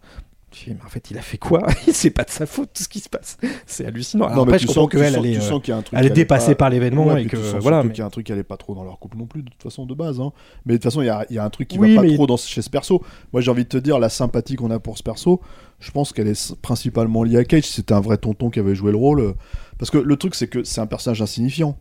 Tu 0.51 0.65
fais, 0.65 0.71
mais 0.73 0.85
en 0.85 0.89
fait, 0.89 1.09
il 1.11 1.17
a 1.17 1.21
fait 1.21 1.37
quoi? 1.37 1.65
C'est 1.93 2.09
pas 2.09 2.23
de 2.23 2.29
sa 2.29 2.45
faute 2.45 2.71
tout 2.73 2.83
ce 2.83 2.89
qui 2.89 2.99
se 2.99 3.07
passe. 3.07 3.37
C'est 3.65 3.85
hallucinant. 3.85 4.25
Alors 4.25 4.35
Non, 4.37 4.43
mais 4.43 4.49
après, 4.49 4.57
tu 4.59 4.63
je 4.63 4.67
sens- 4.67 4.75
comprends 4.75 4.87
qu'elle, 4.89 5.01
elle 5.03 5.15
euh, 5.15 5.81
elle 5.93 6.05
est 6.07 6.09
dépassée 6.09 6.51
pas- 6.51 6.55
par 6.55 6.69
l'événement 6.69 7.05
Ouais, 7.07 7.23
et 7.23 7.25
que 7.25 7.37
tu 7.37 7.41
sens 7.43 7.55
voilà. 7.61 7.83
mais- 7.83 7.89
qu'il 7.91 7.99
y 7.99 8.01
a 8.01 8.05
un 8.05 8.09
truc 8.09 8.25
qui 8.25 8.33
allait 8.33 8.43
pas 8.43 8.57
trop 8.57 8.75
dans 8.75 8.83
leur 8.83 8.99
couple 8.99 9.17
non 9.17 9.27
plus 9.27 9.43
de 9.43 9.49
toute 9.49 9.63
façon 9.63 9.85
de 9.85 9.93
base. 9.93 10.19
hein. 10.19 10.33
Mais 10.65 10.73
de 10.73 10.77
toute 10.77 10.83
façon, 10.83 11.01
il 11.01 11.05
y 11.05 11.09
a, 11.09 11.25
il 11.29 11.37
y 11.37 11.39
a 11.39 11.45
un 11.45 11.49
truc 11.49 11.69
qui 11.69 11.79
Oui, 11.79 11.95
va 11.95 12.01
pas 12.01 12.07
mais- 12.07 12.15
trop 12.15 12.27
dans, 12.27 12.35
chez 12.35 12.61
ce 12.61 12.69
perso. 12.69 13.01
Moi, 13.31 13.41
j'ai 13.41 13.49
envie 13.49 13.63
de 13.63 13.69
te 13.69 13.77
dire, 13.77 13.97
la 13.97 14.09
sympathie 14.09 14.57
qu'on 14.57 14.71
a 14.71 14.79
pour 14.79 14.97
ce 14.97 15.03
perso, 15.03 15.39
je 15.79 15.89
pense 15.91 16.11
qu'elle 16.11 16.27
est 16.27 16.55
principalement 16.61 17.23
liée 17.23 17.37
à 17.37 17.45
Cage. 17.45 17.63
C'était 17.63 17.93
un 17.93 18.01
vrai 18.01 18.17
tonton 18.17 18.49
qui 18.49 18.59
avait 18.59 18.75
joué 18.75 18.91
le 18.91 18.97
rôle. 18.97 19.21
euh, 19.21 19.33
Parce 19.79 19.89
que 19.89 19.97
le 19.99 20.15
truc, 20.17 20.35
c'est 20.35 20.47
que 20.47 20.65
c'est 20.65 20.81
un 20.81 20.85
personnage 20.85 21.21
insignifiant. 21.21 21.77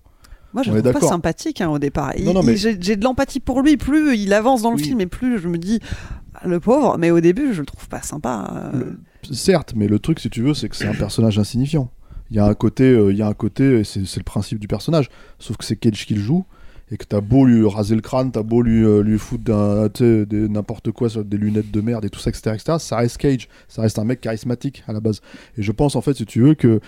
Moi, 0.52 0.64
je 0.64 0.72
le 0.72 0.82
trouve 0.82 0.94
pas 1.00 1.06
sympathique 1.06 1.60
hein, 1.60 1.68
au 1.70 1.78
départ. 1.78 2.12
Non, 2.22 2.32
non, 2.34 2.42
mais- 2.42 2.56
J'ai 2.56 2.74
de 2.76 3.04
l'empathie 3.04 3.38
pour 3.40 3.62
lui. 3.62 3.76
Plus 3.76 4.16
il 4.16 4.32
avance 4.32 4.62
dans 4.62 4.70
le 4.70 4.76
Oui. 4.76 4.82
film, 4.84 5.00
et 5.00 5.06
plus 5.06 5.38
je 5.38 5.46
me 5.48 5.58
dis, 5.58 5.80
ah, 5.82 6.19
le 6.44 6.60
pauvre. 6.60 6.98
Mais 6.98 7.10
au 7.10 7.20
début, 7.20 7.54
je 7.54 7.60
le 7.60 7.66
trouve 7.66 7.88
pas 7.88 8.02
sympa. 8.02 8.72
euh. 8.74 8.92
Certes, 9.30 9.74
mais 9.76 9.86
le 9.86 9.98
truc, 9.98 10.20
si 10.20 10.30
tu 10.30 10.42
veux, 10.42 10.54
c'est 10.54 10.68
que 10.68 10.76
c'est 10.76 10.88
un 10.88 10.94
personnage 10.94 11.38
insignifiant. 11.38 11.90
Il 12.30 12.36
y 12.36 12.38
a 12.38 12.46
un 12.46 12.54
côté, 12.54 12.84
euh, 12.84 13.12
il 13.12 13.18
y 13.18 13.22
a 13.22 13.26
un 13.26 13.34
côté, 13.34 13.82
c'est 13.84 14.16
le 14.16 14.22
principe 14.22 14.58
du 14.58 14.68
personnage. 14.68 15.08
Sauf 15.38 15.56
que 15.56 15.64
c'est 15.64 15.76
Cage 15.76 16.06
qui 16.06 16.14
le 16.14 16.20
joue, 16.20 16.44
et 16.92 16.96
que 16.96 17.04
t'as 17.04 17.20
beau 17.20 17.44
lui 17.44 17.66
raser 17.68 17.94
le 17.94 18.00
crâne, 18.00 18.32
t'as 18.32 18.42
beau 18.42 18.62
lui, 18.62 18.84
euh, 18.84 19.02
lui 19.02 19.18
foutre 19.18 19.50
n'importe 19.50 20.92
quoi 20.92 21.08
sur 21.10 21.24
des 21.24 21.36
lunettes 21.36 21.70
de 21.70 21.80
merde 21.80 22.04
et 22.04 22.10
tout 22.10 22.20
ça, 22.20 22.30
etc., 22.30 22.52
etc., 22.54 22.78
ça 22.78 22.96
reste 22.96 23.18
Cage. 23.18 23.48
Ça 23.68 23.82
reste 23.82 23.98
un 23.98 24.04
mec 24.04 24.20
charismatique 24.20 24.82
à 24.86 24.92
la 24.92 25.00
base. 25.00 25.20
Et 25.56 25.62
je 25.62 25.72
pense, 25.72 25.96
en 25.96 26.00
fait, 26.00 26.14
si 26.14 26.26
tu 26.26 26.40
veux, 26.40 26.54
que 26.54 26.80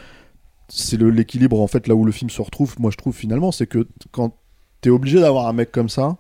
c'est 0.69 1.01
l'équilibre, 1.01 1.61
en 1.61 1.67
fait, 1.67 1.87
là 1.89 1.95
où 1.95 2.05
le 2.05 2.13
film 2.13 2.31
se 2.31 2.41
retrouve, 2.41 2.77
moi 2.79 2.91
je 2.91 2.97
trouve 2.97 3.15
finalement, 3.15 3.53
c'est 3.53 3.67
que 3.67 3.87
quand 4.11 4.35
t'es 4.81 4.91
obligé 4.91 5.21
d'avoir 5.21 5.47
un 5.49 5.53
mec 5.53 5.71
comme 5.71 5.89
ça, 5.89 6.17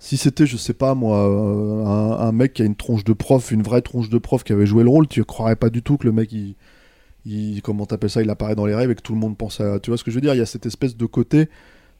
si 0.00 0.16
c'était, 0.16 0.46
je 0.46 0.56
sais 0.56 0.72
pas 0.72 0.94
moi, 0.94 1.28
euh, 1.28 2.18
un, 2.18 2.32
mec 2.32 2.54
qui 2.54 2.62
a 2.62 2.64
une 2.64 2.74
tronche 2.74 3.04
de 3.04 3.12
prof, 3.12 3.52
une 3.52 3.62
vraie 3.62 3.82
tronche 3.82 4.08
de 4.08 4.16
prof 4.16 4.42
qui 4.42 4.52
avait 4.52 4.64
joué 4.64 4.82
le 4.82 4.88
rôle, 4.88 5.06
tu 5.06 5.22
croirais 5.24 5.56
pas 5.56 5.68
du 5.68 5.82
tout 5.82 5.98
que 5.98 6.06
le 6.06 6.12
mec, 6.12 6.32
il 6.32 7.62
comment 7.62 7.84
t'appelles 7.84 8.08
ça, 8.10 8.22
il 8.22 8.30
apparaît 8.30 8.54
dans 8.54 8.64
les 8.64 8.74
rêves 8.74 8.90
et 8.90 8.94
que 8.94 9.02
tout 9.02 9.12
le 9.12 9.18
monde 9.18 9.36
pense 9.36 9.60
à. 9.60 9.78
Tu 9.78 9.90
vois 9.90 9.98
ce 9.98 10.04
que 10.04 10.10
je 10.10 10.16
veux 10.16 10.22
dire? 10.22 10.34
Il 10.34 10.38
y 10.38 10.42
a 10.42 10.46
cette 10.46 10.64
espèce 10.64 10.96
de 10.96 11.06
côté. 11.06 11.48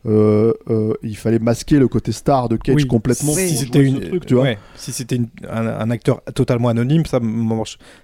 Euh, 0.07 0.55
euh, 0.71 0.95
il 1.03 1.17
fallait 1.17 1.39
masquer 1.39 1.79
le 1.79 1.87
côté 1.87 2.13
star 2.13 2.49
de 2.49 2.57
Cage 2.57 2.75
Oui, 2.75 2.87
complètement. 2.87 3.35
Si 3.35 3.55
c'était 3.55 3.81
une, 3.81 4.01
ce 4.01 4.09
truc, 4.09 4.25
tu 4.25 4.35
vois. 4.35 4.45
ouais, 4.45 4.59
si 4.75 4.93
c'était 4.93 5.21
un, 5.49 5.67
un 5.67 5.91
acteur 5.91 6.23
totalement 6.35 6.71
anonyme, 6.71 7.05
ça, 7.05 7.21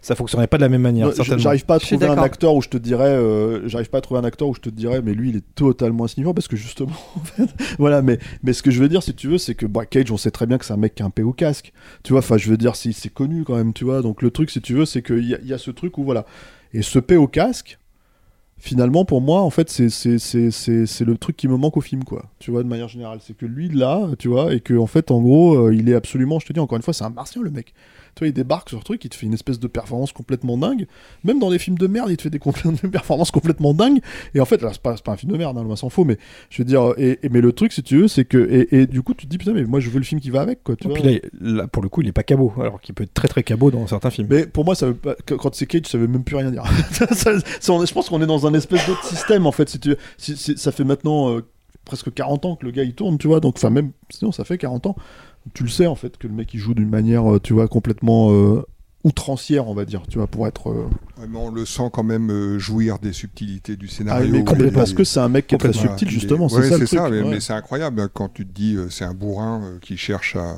ça 0.02 0.14
fonctionnerait 0.14 0.46
pas 0.46 0.58
de 0.58 0.62
la 0.62 0.68
même 0.68 0.82
manière. 0.82 1.08
Ouais. 1.08 1.38
J'arrive 1.38 1.64
pas 1.64 1.76
à 1.76 1.78
trouver 1.78 2.06
un 2.06 2.18
acteur 2.18 2.54
où 2.54 2.60
je 2.60 2.68
te 2.68 2.76
dirais, 2.76 3.08
euh, 3.08 3.66
j'arrive 3.66 3.88
pas 3.88 3.98
à 3.98 4.00
trouver 4.02 4.20
un 4.20 4.24
acteur 4.24 4.48
où 4.48 4.54
je 4.54 4.60
te 4.60 4.68
dirais, 4.68 5.00
mais 5.02 5.14
lui 5.14 5.30
il 5.30 5.36
est 5.36 5.54
totalement 5.54 6.04
insignifiant 6.04 6.34
parce 6.34 6.48
que 6.48 6.56
justement, 6.56 6.92
en 7.16 7.20
fait, 7.20 7.48
voilà. 7.78 8.02
Mais 8.02 8.18
mais 8.42 8.52
ce 8.52 8.62
que 8.62 8.70
je 8.70 8.80
veux 8.82 8.88
dire, 8.88 9.02
si 9.02 9.14
tu 9.14 9.28
veux, 9.28 9.38
c'est 9.38 9.54
que 9.54 9.64
bah, 9.64 9.86
Cage, 9.86 10.10
on 10.12 10.18
sait 10.18 10.30
très 10.30 10.46
bien 10.46 10.58
que 10.58 10.66
c'est 10.66 10.74
un 10.74 10.78
mec 10.78 10.94
qui 10.94 11.02
a 11.02 11.06
un 11.06 11.10
P 11.10 11.22
au 11.22 11.32
casque, 11.32 11.72
tu 12.02 12.12
vois. 12.12 12.18
Enfin, 12.18 12.36
je 12.36 12.50
veux 12.50 12.58
dire, 12.58 12.76
c'est 12.76 12.92
c'est 12.92 13.12
connu 13.12 13.44
quand 13.44 13.56
même, 13.56 13.72
tu 13.72 13.84
vois. 13.84 14.02
Donc 14.02 14.20
le 14.20 14.30
truc, 14.30 14.50
si 14.50 14.60
tu 14.60 14.74
veux, 14.74 14.84
c'est 14.84 15.00
qu'il 15.00 15.24
y, 15.24 15.48
y 15.48 15.52
a 15.54 15.58
ce 15.58 15.70
truc 15.70 15.96
où 15.96 16.04
voilà, 16.04 16.26
et 16.74 16.82
ce 16.82 16.98
P 16.98 17.16
au 17.16 17.26
casque. 17.26 17.78
Finalement, 18.58 19.04
pour 19.04 19.20
moi, 19.20 19.42
en 19.42 19.50
fait, 19.50 19.68
c'est 19.68 19.84
le 19.84 21.14
truc 21.16 21.36
qui 21.36 21.46
me 21.46 21.56
manque 21.56 21.76
au 21.76 21.82
film, 21.82 22.04
quoi. 22.04 22.24
Tu 22.38 22.50
vois, 22.50 22.62
de 22.62 22.68
manière 22.68 22.88
générale, 22.88 23.18
c'est 23.20 23.36
que 23.36 23.44
lui 23.44 23.68
là, 23.68 24.08
tu 24.18 24.28
vois, 24.28 24.54
et 24.54 24.60
que 24.60 24.74
en 24.74 24.86
fait, 24.86 25.10
en 25.10 25.20
gros, 25.20 25.56
euh, 25.56 25.74
il 25.74 25.88
est 25.90 25.94
absolument, 25.94 26.38
je 26.38 26.46
te 26.46 26.52
dis 26.54 26.60
encore 26.60 26.76
une 26.76 26.82
fois, 26.82 26.94
c'est 26.94 27.04
un 27.04 27.10
martien 27.10 27.42
le 27.42 27.50
mec. 27.50 27.74
Tu 28.16 28.20
vois, 28.24 28.28
il 28.28 28.32
débarque 28.32 28.70
sur 28.70 28.78
le 28.78 28.82
truc, 28.82 29.04
il 29.04 29.10
te 29.10 29.14
fait 29.14 29.26
une 29.26 29.34
espèce 29.34 29.60
de 29.60 29.66
performance 29.66 30.10
complètement 30.10 30.56
dingue. 30.56 30.86
Même 31.22 31.38
dans 31.38 31.50
des 31.50 31.58
films 31.58 31.76
de 31.76 31.86
merde, 31.86 32.08
il 32.10 32.16
te 32.16 32.22
fait 32.22 32.30
des, 32.30 32.38
performances 32.88 33.30
complètement 33.30 33.74
dingues. 33.74 34.00
Et 34.34 34.40
en 34.40 34.46
fait, 34.46 34.62
là, 34.62 34.70
c'est 34.72 34.80
pas, 34.80 34.94
pas 34.94 35.12
un 35.12 35.16
film 35.18 35.32
de 35.32 35.36
merde, 35.36 35.58
hein, 35.58 35.62
loin 35.62 35.76
s'en 35.76 35.90
faut, 35.90 36.04
mais 36.04 36.16
je 36.48 36.62
veux 36.62 36.64
dire, 36.64 36.94
et, 36.96 37.18
et- 37.22 37.28
mais 37.28 37.42
le 37.42 37.52
truc, 37.52 37.74
si 37.74 37.82
tu 37.82 37.98
veux, 37.98 38.08
c'est 38.08 38.24
que, 38.24 38.38
et, 38.38 38.74
et 38.74 38.86
du 38.86 39.02
coup, 39.02 39.12
tu 39.12 39.26
te 39.26 39.30
dis, 39.30 39.36
putain, 39.36 39.52
mais 39.52 39.64
moi, 39.64 39.80
je 39.80 39.90
veux 39.90 39.98
le 39.98 40.04
film 40.04 40.18
qui 40.20 40.30
va 40.30 40.40
avec, 40.40 40.64
quoi. 40.64 40.76
Tu 40.76 40.88
vois. 40.88 40.94
puis 40.94 41.02
là, 41.04 41.20
là, 41.62 41.66
pour 41.68 41.82
le 41.82 41.90
coup, 41.90 42.00
il 42.00 42.08
est 42.08 42.12
pas 42.12 42.22
cabot, 42.22 42.52
alors 42.58 42.80
qu'il 42.80 42.94
peut 42.94 43.04
être 43.04 43.12
très 43.12 43.28
très 43.28 43.42
cabot 43.42 43.70
dans 43.70 43.86
certains 43.86 44.08
films. 44.10 44.28
Mais 44.30 44.46
pour 44.46 44.64
moi, 44.64 44.74
ça 44.74 44.86
veut 44.86 44.94
pas- 44.94 45.14
quand 45.26 45.54
c'est 45.54 45.66
Cage, 45.66 45.82
ça 45.86 45.98
veut 45.98 46.06
même 46.08 46.24
plus 46.24 46.36
rien 46.36 46.50
dire. 46.50 46.64
Ça- 46.92 47.06
ça- 47.12 47.72
on 47.74 47.82
est- 47.82 47.86
je 47.86 47.92
pense 47.92 48.08
qu'on 48.08 48.22
est 48.22 48.26
dans 48.26 48.46
un 48.46 48.54
espèce 48.54 48.86
d'autre 48.86 49.04
système, 49.04 49.46
en 49.46 49.52
fait. 49.52 49.68
Si 49.68 49.78
tu, 49.78 49.94
si- 50.16 50.36
si- 50.38 50.56
ça 50.56 50.72
fait 50.72 50.84
maintenant 50.84 51.30
euh, 51.36 51.42
presque 51.84 52.12
40 52.14 52.46
ans 52.46 52.56
que 52.56 52.64
le 52.64 52.70
gars 52.72 52.82
il 52.82 52.94
tourne, 52.94 53.18
tu 53.18 53.26
vois. 53.28 53.40
Donc, 53.40 53.56
enfin, 53.58 53.68
même 53.70 53.90
sinon, 54.10 54.32
ça 54.32 54.44
fait 54.44 54.56
40 54.56 54.86
ans. 54.86 54.96
Tu 55.54 55.62
le 55.64 55.68
sais, 55.68 55.86
en 55.86 55.94
fait, 55.94 56.16
que 56.18 56.26
le 56.26 56.34
mec 56.34 56.52
il 56.54 56.58
joue 56.60 56.74
d'une 56.74 56.88
manière, 56.88 57.34
euh, 57.34 57.40
tu 57.40 57.52
vois, 57.52 57.68
complètement 57.68 58.30
euh, 58.32 58.62
outrancière, 59.04 59.68
on 59.68 59.74
va 59.74 59.84
dire, 59.84 60.02
tu 60.08 60.18
vois, 60.18 60.26
pour 60.26 60.46
être. 60.46 60.70
euh, 60.70 60.88
Ouais, 61.20 61.26
mais 61.30 61.38
on 61.38 61.50
le 61.50 61.64
sent 61.64 61.88
quand 61.92 62.02
même 62.02 62.58
jouir 62.58 62.98
des 62.98 63.12
subtilités 63.12 63.76
du 63.76 63.86
Ah, 63.88 63.94
scénario. 63.94 64.32
mais 64.32 64.44
complètement, 64.44 64.78
parce 64.80 64.92
que 64.92 65.04
c'est 65.04 65.20
un 65.20 65.28
mec 65.28 65.46
qui 65.46 65.54
est 65.54 65.58
très 65.58 65.72
subtil, 65.72 66.10
justement. 66.10 66.48
C'est 66.48 66.56
ouais, 66.58 66.68
ça 66.68 66.78
le 66.78 66.86
truc. 66.86 67.00
mais, 67.10 67.22
ouais. 67.22 67.30
mais 67.30 67.40
c'est 67.40 67.52
incroyable 67.52 68.00
hein, 68.00 68.10
quand 68.12 68.28
tu 68.32 68.44
te 68.46 68.52
dis 68.52 68.76
c'est 68.90 69.04
un 69.04 69.14
bourrin 69.14 69.62
qui 69.80 69.96
cherche 69.96 70.36
à 70.36 70.56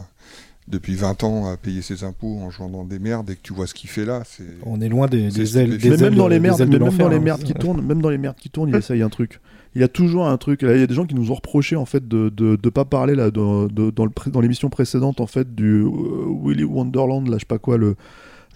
depuis 0.67 0.94
20 0.97 1.25
ans 1.25 1.47
à 1.50 1.57
payer 1.57 1.81
ses 1.81 2.05
impôts 2.05 2.39
en 2.41 2.50
jouant 2.50 2.68
dans 2.68 2.84
des 2.84 2.99
merdes 2.99 3.31
et 3.31 3.36
que 3.36 3.41
tu 3.42 3.55
vois 3.55 3.67
ce 3.67 3.73
qu'il 3.73 3.89
fait 3.89 4.05
là, 4.05 4.23
c'est 4.26 4.44
On 4.67 4.81
est 4.83 4.89
loin 4.91 5.07
des, 5.07 5.18
ailes, 5.58 5.78
des 5.78 5.89
mais 5.89 5.94
ailes 5.94 6.00
même 6.02 6.15
dans 6.15 6.25
de- 6.26 6.31
les 6.31 6.36
des 6.36 6.41
merdes, 6.41 6.60
même 6.60 6.78
dans 6.99 7.08
les 7.08 7.17
hein. 7.17 7.20
merdes 7.20 7.42
qui 7.42 7.55
tournent, 7.55 7.81
même 7.81 8.02
dans 8.02 8.10
les 8.10 8.18
merdes 8.18 8.36
qui 8.36 8.50
tournent, 8.50 8.68
il 8.68 8.76
essaye 8.76 9.00
un 9.02 9.08
truc. 9.08 9.41
Il 9.74 9.80
y 9.80 9.84
a 9.84 9.88
toujours 9.88 10.26
un 10.26 10.36
truc. 10.38 10.62
Là, 10.62 10.74
il 10.74 10.80
y 10.80 10.82
a 10.82 10.86
des 10.86 10.94
gens 10.94 11.05
qui 11.06 11.14
nous 11.14 11.30
ont 11.30 11.34
reproché 11.34 11.76
en 11.76 11.84
fait 11.86 12.06
de 12.08 12.28
de, 12.30 12.56
de 12.56 12.68
pas 12.70 12.84
parler 12.84 13.14
là 13.14 13.30
dans, 13.30 13.66
de- 13.66 13.90
dans 13.90 14.05
le 14.05 14.10
pré- 14.10 14.30
dans 14.30 14.40
l'émission 14.40 14.70
précédente 14.70 15.20
en 15.20 15.26
fait 15.26 15.55
du 15.55 15.82
euh, 15.82 15.88
Willy 16.42 16.64
Wonderland, 16.64 17.26
là 17.28 17.34
je 17.34 17.40
sais 17.40 17.47
pas 17.47 17.58
quoi 17.58 17.76
le 17.76 17.94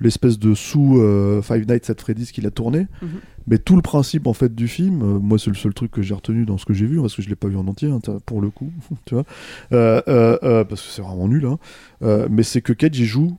l'espèce 0.00 0.38
de 0.38 0.54
sous 0.54 0.98
euh, 1.00 1.42
Five 1.42 1.66
Nights 1.68 1.88
at 1.90 1.94
Freddy's 1.98 2.32
qu'il 2.32 2.46
a 2.46 2.50
tourné. 2.50 2.86
Mhm. 3.02 3.08
Mais 3.46 3.58
tout 3.58 3.76
le 3.76 3.82
principe 3.82 4.26
en 4.26 4.32
fait 4.32 4.54
du 4.54 4.66
film, 4.68 5.02
euh, 5.02 5.18
moi 5.18 5.38
c'est 5.38 5.50
le 5.50 5.56
seul 5.56 5.74
truc 5.74 5.90
que 5.90 6.02
j'ai 6.02 6.14
retenu 6.14 6.44
dans 6.44 6.58
ce 6.58 6.64
que 6.64 6.72
j'ai 6.72 6.86
vu 6.86 7.00
parce 7.00 7.14
que 7.14 7.22
je 7.22 7.28
l'ai 7.28 7.36
pas 7.36 7.48
vu 7.48 7.56
en 7.56 7.66
entier 7.68 7.88
hein, 7.90 8.00
pour 8.26 8.40
le 8.40 8.50
coup, 8.50 8.70
tu 9.04 9.14
vois, 9.14 9.24
parce 9.70 10.82
que 10.82 10.88
c'est 10.88 11.02
vraiment 11.02 11.28
nul. 11.28 11.46
Hein. 11.46 12.26
Mais 12.30 12.42
c'est 12.42 12.62
que 12.62 12.72
Cage 12.72 12.98
il 12.98 13.04
joue 13.04 13.36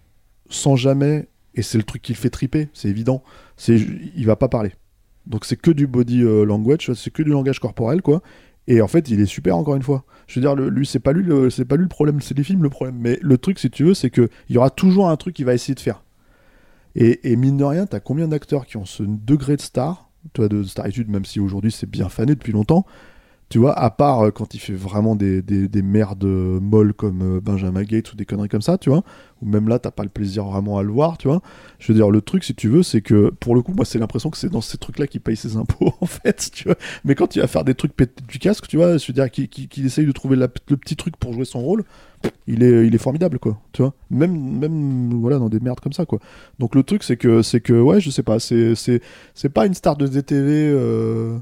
sans 0.50 0.76
jamais 0.76 1.28
et 1.56 1.62
c'est 1.62 1.78
le 1.78 1.84
truc 1.84 2.02
qui 2.02 2.14
le 2.14 2.18
fait 2.18 2.30
triper, 2.30 2.70
c'est 2.74 2.88
évident. 2.90 3.24
C'est 3.58 3.78
il 4.16 4.26
va 4.26 4.36
pas 4.36 4.48
parler. 4.48 4.72
Donc 5.28 5.46
c'est 5.46 5.56
que 5.56 5.72
du 5.72 5.88
body 5.88 6.24
euh, 6.24 6.46
language, 6.46 6.92
c'est 6.94 7.12
que 7.12 7.24
du 7.24 7.32
langage 7.32 7.60
corporel 7.60 8.02
quoi. 8.02 8.22
Et 8.68 8.82
en 8.82 8.88
fait, 8.88 9.10
il 9.10 9.20
est 9.20 9.26
super 9.26 9.58
encore 9.58 9.76
une 9.76 9.84
fois. 9.84 10.06
Je 10.28 10.40
veux 10.40 10.42
dire, 10.42 10.56
lui, 10.56 10.86
c'est 10.86 11.00
pas 11.00 11.12
lui, 11.12 11.24
le, 11.24 11.88
problème, 11.88 12.22
c'est 12.22 12.38
les 12.38 12.44
films 12.44 12.64
le 12.64 12.70
problème. 12.70 12.96
Mais 12.98 13.20
le 13.22 13.38
truc, 13.38 13.60
si 13.60 13.70
tu 13.70 13.84
veux, 13.84 13.94
c'est 13.94 14.10
que 14.10 14.30
il 14.48 14.56
y 14.56 14.58
aura 14.58 14.70
toujours 14.70 15.10
un 15.10 15.18
truc 15.18 15.36
qu'il 15.36 15.46
va 15.46 15.54
essayer 15.54 15.76
de 15.76 15.80
faire. 15.80 16.02
Et, 16.96 17.36
mine 17.36 17.58
de 17.58 17.64
rien, 17.64 17.86
t'as 17.88 18.00
combien 18.00 18.28
d'acteurs 18.28 18.66
qui 18.66 18.78
ont 18.78 18.86
ce 18.86 19.04
degré 19.04 19.58
de 19.58 19.62
star, 19.62 20.10
tu 20.34 20.42
vois, 20.42 20.48
de 20.48 20.64
staritude, 20.64 21.10
même 21.10 21.26
si 21.26 21.40
aujourd'hui 21.40 21.72
c'est 21.72 21.90
bien 21.90 22.08
fané 22.08 22.36
depuis 22.36 22.54
longtemps. 22.54 22.86
Tu 23.50 23.60
vois, 23.60 23.78
à 23.78 23.92
part 23.92 24.22
euh, 24.22 24.32
quand 24.32 24.56
il 24.56 24.60
fait 24.60 24.74
vraiment 24.74 25.16
des, 25.16 25.44
des, 25.44 25.68
des 25.68 25.82
merdes 25.84 26.24
molles 26.24 26.94
comme 26.94 27.38
euh, 27.38 27.40
Benjamin 27.42 27.84
Gates 27.84 28.12
ou 28.12 28.16
des 28.16 28.26
conneries 28.26 28.50
comme 28.50 28.64
ça, 28.64 28.80
tu 28.80 28.90
vois, 28.90 29.04
ou 29.44 29.46
même 29.46 29.68
là, 29.70 29.78
t'as 29.78 29.92
pas 29.92 30.02
le 30.04 30.10
plaisir 30.10 30.46
vraiment 30.46 30.80
à 30.80 30.84
le 30.84 30.92
voir, 30.92 31.20
tu 31.20 31.28
vois. 31.28 31.42
Je 31.78 31.92
veux 31.92 31.96
dire, 31.96 32.10
le 32.10 32.22
truc, 32.22 32.44
si 32.44 32.56
tu 32.56 32.68
veux, 32.68 32.82
c'est 32.82 33.02
que 33.02 33.30
pour 33.40 33.54
le 33.54 33.62
coup, 33.62 33.74
moi, 33.74 33.86
c'est 33.86 34.00
l'impression 34.00 34.32
que 34.32 34.38
c'est 34.38 34.50
dans 34.50 34.62
ces 34.62 34.78
trucs-là 34.80 35.06
qu'il 35.06 35.22
paye 35.22 35.36
ses 35.36 35.56
impôts, 35.56 35.94
en 36.02 36.06
fait, 36.08 36.50
tu 36.52 36.64
vois. 36.64 36.78
Mais 37.06 37.14
quand 37.14 37.36
il 37.36 37.42
va 37.42 37.48
faire 37.48 37.64
des 37.64 37.76
trucs 37.76 37.96
pétés 37.96 38.24
du 38.28 38.40
casque, 38.40 38.68
tu 38.68 38.78
vois, 38.78 38.98
je 38.98 39.06
veux 39.08 39.14
dire, 39.14 39.30
qu'il 39.30 39.48
qu'il 39.50 39.86
essaye 39.86 40.08
de 40.08 40.12
trouver 40.12 40.36
le 40.36 40.48
petit 40.48 40.96
truc 40.96 41.16
pour 41.18 41.34
jouer 41.34 41.46
son 41.46 41.60
rôle, 41.62 41.84
il 42.48 42.64
est, 42.64 42.88
il 42.88 42.96
est 42.96 42.98
formidable, 43.00 43.40
quoi, 43.40 43.60
tu 43.72 43.82
vois. 43.82 43.94
Même, 44.10 44.60
même, 44.60 45.14
voilà, 45.20 45.40
dans 45.40 45.50
des 45.50 45.60
merdes 45.60 45.80
comme 45.80 45.94
ça, 45.94 46.06
quoi. 46.06 46.20
Donc 46.60 46.76
le 46.76 46.84
truc, 46.84 47.04
c'est 47.04 47.18
que, 47.18 47.42
c'est 47.42 47.62
que, 47.62 47.74
ouais, 47.74 48.00
je 48.02 48.10
sais 48.10 48.24
pas, 48.24 48.40
c'est 48.40 49.50
pas 49.54 49.66
une 49.66 49.74
star 49.74 49.98
de 49.98 50.08
DTV. 50.08 50.70
euh, 50.74 51.38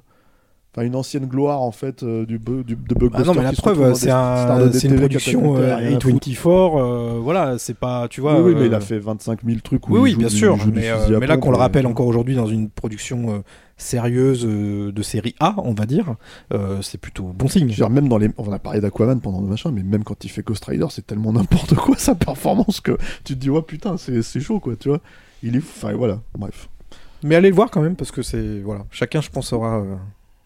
Enfin, 0.73 0.87
une 0.87 0.95
ancienne 0.95 1.25
gloire 1.25 1.59
en 1.61 1.71
fait 1.71 2.01
euh, 2.01 2.25
du, 2.25 2.39
du 2.39 2.63
de 2.63 2.77
Ah 2.91 2.93
Buckbuster 2.95 3.27
non, 3.27 3.33
mais 3.33 3.43
la 3.43 3.51
preuve, 3.51 3.93
c'est 3.93 4.09
un, 4.09 4.71
une 4.71 4.95
production 4.95 5.55
qui 5.55 5.61
a 5.63 5.79
euh. 5.79 5.97
A24, 5.97 6.79
euh, 6.79 7.19
voilà, 7.21 7.57
c'est 7.57 7.73
pas, 7.73 8.07
tu 8.07 8.21
vois. 8.21 8.39
oui, 8.39 8.53
oui, 8.53 8.55
mais 8.57 8.67
il 8.67 8.73
a 8.73 8.79
fait 8.79 8.97
25 8.97 9.39
000 9.45 9.59
trucs. 9.61 9.89
où 9.89 9.95
Oui, 9.95 9.99
oui, 9.99 10.15
bien 10.15 10.29
du- 10.29 10.35
sûr. 10.37 10.57
Mais, 10.73 11.27
là, 11.27 11.35
qu'on 11.35 11.51
le 11.51 11.57
rappelle 11.57 11.85
encore 11.87 12.07
aujourd'hui 12.07 12.35
dans 12.35 12.47
une 12.47 12.69
production 12.69 13.43
sérieuse 13.75 14.45
de 14.45 15.01
série 15.01 15.35
A, 15.41 15.55
on 15.57 15.73
va 15.73 15.85
dire, 15.85 16.15
c'est 16.81 16.99
plutôt 16.99 17.23
bon 17.35 17.49
signe. 17.49 17.63
Je 17.63 17.73
veux 17.73 17.75
dire, 17.75 17.89
même 17.89 18.07
dans 18.07 18.17
les, 18.17 18.29
on 18.37 18.49
a 18.53 18.59
parlé 18.59 18.79
d'Aquaman 18.79 19.19
pendant 19.19 19.41
le 19.41 19.47
machin, 19.47 19.71
mais 19.73 19.83
même 19.83 20.05
quand 20.05 20.23
il 20.23 20.29
fait 20.29 20.41
Ghost 20.43 20.63
Rider, 20.63 20.87
c'est 20.89 21.05
tellement 21.05 21.33
n'importe 21.33 21.75
quoi 21.75 21.97
sa 21.97 22.15
performance 22.15 22.79
que 22.79 22.93
tu 23.25 23.33
te 23.33 23.39
dis 23.39 23.49
ouais 23.49 23.61
putain 23.61 23.97
c'est 23.97 24.21
c'est 24.21 24.39
chaud 24.39 24.61
quoi, 24.61 24.75
tu 24.77 24.87
vois. 24.87 25.01
Il 25.43 25.55
est, 25.55 25.59
enfin 25.59 25.91
voilà, 25.93 26.19
bref. 26.37 26.69
Mais 27.23 27.35
allez 27.35 27.49
le 27.49 27.55
voir 27.55 27.69
quand 27.71 27.81
même 27.81 27.95
parce 27.97 28.11
que 28.11 28.21
c'est 28.21 28.61
voilà, 28.61 28.85
chacun 28.89 29.19
je 29.19 29.29
pense 29.29 29.51
aura. 29.51 29.83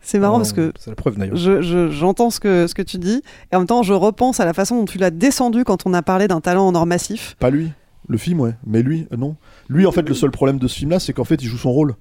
C'est 0.05 0.19
marrant 0.19 0.37
parce 0.37 0.53
que 0.53 0.71
c'est 0.79 0.91
la 0.91 0.95
preuve 0.95 1.17
d'ailleurs. 1.17 1.35
je- 1.35 1.61
je- 1.61 1.89
j'entends 1.89 2.29
ce 2.29 2.39
que, 2.39 2.67
ce 2.67 2.73
que 2.75 2.81
tu 2.81 2.97
dis 2.97 3.21
et 3.51 3.55
en 3.55 3.59
même 3.59 3.67
temps 3.67 3.81
je 3.83 3.93
repense 3.93 4.39
à 4.39 4.45
la 4.45 4.53
façon 4.53 4.77
dont 4.77 4.85
tu 4.85 4.97
l'as 4.97 5.09
descendu 5.11 5.63
quand 5.63 5.85
on 5.87 5.93
a 5.93 6.01
parlé 6.01 6.27
d'un 6.27 6.41
talent 6.41 6.67
en 6.67 6.75
or 6.75 6.85
massif. 6.85 7.35
Pas 7.39 7.49
lui, 7.49 7.71
le 8.07 8.17
film 8.17 8.39
ouais, 8.39 8.53
mais 8.65 8.81
lui 8.83 9.07
euh, 9.11 9.17
non. 9.17 9.35
Lui 9.67 9.85
en 9.85 9.91
fait 9.91 10.07
le 10.07 10.13
seul 10.15 10.31
problème 10.31 10.59
de 10.59 10.67
ce 10.67 10.75
film 10.77 10.91
là, 10.91 10.99
c'est 10.99 11.11
qu'en 11.13 11.23
fait 11.23 11.41
il 11.41 11.47
joue 11.47 11.57
son 11.57 11.71
rôle. 11.71 11.95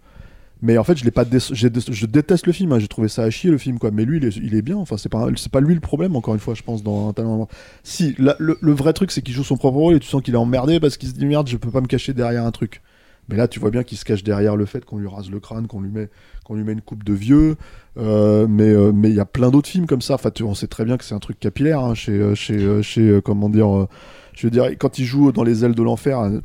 Mais 0.62 0.78
en 0.78 0.84
fait, 0.84 0.96
je 0.96 1.04
l'ai 1.04 1.10
pas 1.10 1.24
dé- 1.26 1.38
j'ai 1.52 1.68
dé- 1.68 1.80
je 1.86 2.06
déteste 2.06 2.46
le 2.46 2.52
film, 2.52 2.72
hein, 2.72 2.78
j'ai 2.78 2.88
trouvé 2.88 3.08
ça 3.08 3.24
à 3.24 3.28
chier 3.30 3.50
le 3.50 3.58
film 3.58 3.78
quoi, 3.78 3.90
mais 3.90 4.04
lui 4.06 4.18
il 4.18 4.24
est, 4.24 4.36
il 4.36 4.54
est 4.54 4.62
bien, 4.62 4.76
enfin 4.76 4.96
c'est 4.96 5.08
pas 5.10 5.26
c'est 5.36 5.50
pas 5.52 5.60
lui 5.60 5.74
le 5.74 5.80
problème 5.80 6.14
encore 6.16 6.32
une 6.32 6.40
fois, 6.40 6.54
je 6.54 6.62
pense 6.62 6.82
dans 6.82 7.08
un 7.08 7.12
talent 7.12 7.48
Si, 7.82 8.14
la- 8.18 8.36
le, 8.38 8.56
le 8.60 8.72
vrai 8.72 8.92
truc 8.92 9.10
c'est 9.10 9.20
qu'il 9.20 9.34
joue 9.34 9.44
son 9.44 9.56
propre 9.56 9.78
rôle 9.78 9.94
et 9.96 10.00
tu 10.00 10.08
sens 10.08 10.22
qu'il 10.22 10.32
est 10.34 10.38
emmerdé 10.38 10.78
parce 10.80 10.96
qu'il 10.96 11.08
se 11.08 11.14
dit 11.14 11.26
merde, 11.26 11.48
je 11.48 11.56
peux 11.56 11.70
pas 11.70 11.80
me 11.80 11.86
cacher 11.86 12.12
derrière 12.14 12.44
un 12.46 12.50
truc. 12.50 12.82
Mais 13.28 13.36
là, 13.36 13.48
tu 13.48 13.58
vois 13.58 13.70
bien 13.70 13.82
qu'il 13.84 13.96
se 13.96 14.04
cache 14.04 14.22
derrière 14.22 14.54
le 14.54 14.66
fait 14.66 14.84
qu'on 14.84 14.98
lui 14.98 15.08
rase 15.08 15.30
le 15.30 15.40
crâne, 15.40 15.66
qu'on 15.66 15.80
lui 15.80 15.90
met, 15.90 16.08
qu'on 16.44 16.54
lui 16.54 16.62
met 16.64 16.72
une 16.72 16.80
coupe 16.82 17.02
de 17.04 17.12
vieux. 17.14 17.56
Euh, 17.96 18.46
mais 18.48 18.68
euh, 18.68 18.92
mais 18.92 19.08
il 19.08 19.14
y 19.16 19.20
a 19.20 19.24
plein 19.24 19.50
d'autres 19.50 19.68
films 19.68 19.86
comme 19.86 20.02
ça. 20.02 20.14
Enfin, 20.14 20.30
tu- 20.30 20.42
on 20.44 20.54
sait 20.54 20.66
très 20.66 20.84
bien 20.84 20.96
que 20.96 21.04
c'est 21.04 21.14
un 21.14 21.18
truc 21.20 21.38
capillaire 21.40 21.80
hein, 21.80 21.94
chez 21.94 22.12
euh, 22.12 22.34
chez 22.34 22.82
chez 22.82 23.20
comment 23.24 23.48
dire. 23.48 23.86
je 24.34 24.46
veux 24.46 24.50
dire, 24.50 24.64
quand 24.78 24.98
il 24.98 25.04
joue 25.04 25.30
dans 25.30 25.44
Les 25.44 25.64
ailes 25.64 25.74
de 25.76 25.82
l'enfer, 25.82 26.18
un 26.18 26.40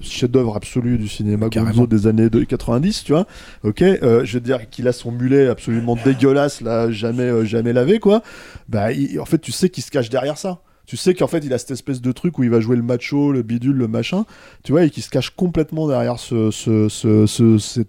chef-d'œuvre 0.00 0.56
absolu 0.56 0.96
du 0.96 1.08
cinéma 1.08 1.48
Gonzo 1.50 1.86
des 1.86 2.06
années 2.06 2.30
de 2.30 2.42
90, 2.42 3.04
tu 3.04 3.12
vois. 3.12 3.26
Ok, 3.64 3.82
euh, 3.82 4.24
je 4.24 4.34
veux 4.34 4.40
dire 4.40 4.68
qu'il 4.70 4.88
a 4.88 4.92
son 4.92 5.12
mulet 5.12 5.46
absolument 5.48 5.96
dégueulasse 6.02 6.62
là, 6.62 6.90
jamais 6.90 7.44
jamais 7.44 7.72
lavé 7.74 7.98
quoi. 7.98 8.22
Bah, 8.68 8.92
il- 8.92 9.20
en 9.20 9.26
fait, 9.26 9.38
tu 9.38 9.52
sais 9.52 9.68
qu'il 9.68 9.82
se 9.84 9.90
cache 9.90 10.08
derrière 10.08 10.38
ça. 10.38 10.60
Tu 10.86 10.96
sais 10.98 11.14
qu'en 11.14 11.26
fait, 11.28 11.38
il 11.38 11.52
a 11.54 11.58
cette 11.58 11.70
espèce 11.70 12.02
de 12.02 12.12
truc 12.12 12.38
où 12.38 12.44
il 12.44 12.50
va 12.50 12.60
jouer 12.60 12.76
le 12.76 12.82
macho, 12.82 13.32
le 13.32 13.40
bidule, 13.42 13.76
le 13.76 13.88
machin, 13.88 14.26
tu 14.64 14.72
vois, 14.72 14.84
et 14.84 14.90
qu'il 14.90 15.02
se 15.02 15.08
cache 15.08 15.30
complètement 15.30 15.88
derrière 15.88 16.18
ce, 16.18 16.50
ce, 16.50 16.90
ce, 16.90 17.24
ce- 17.26 17.56
cette- 17.58 17.88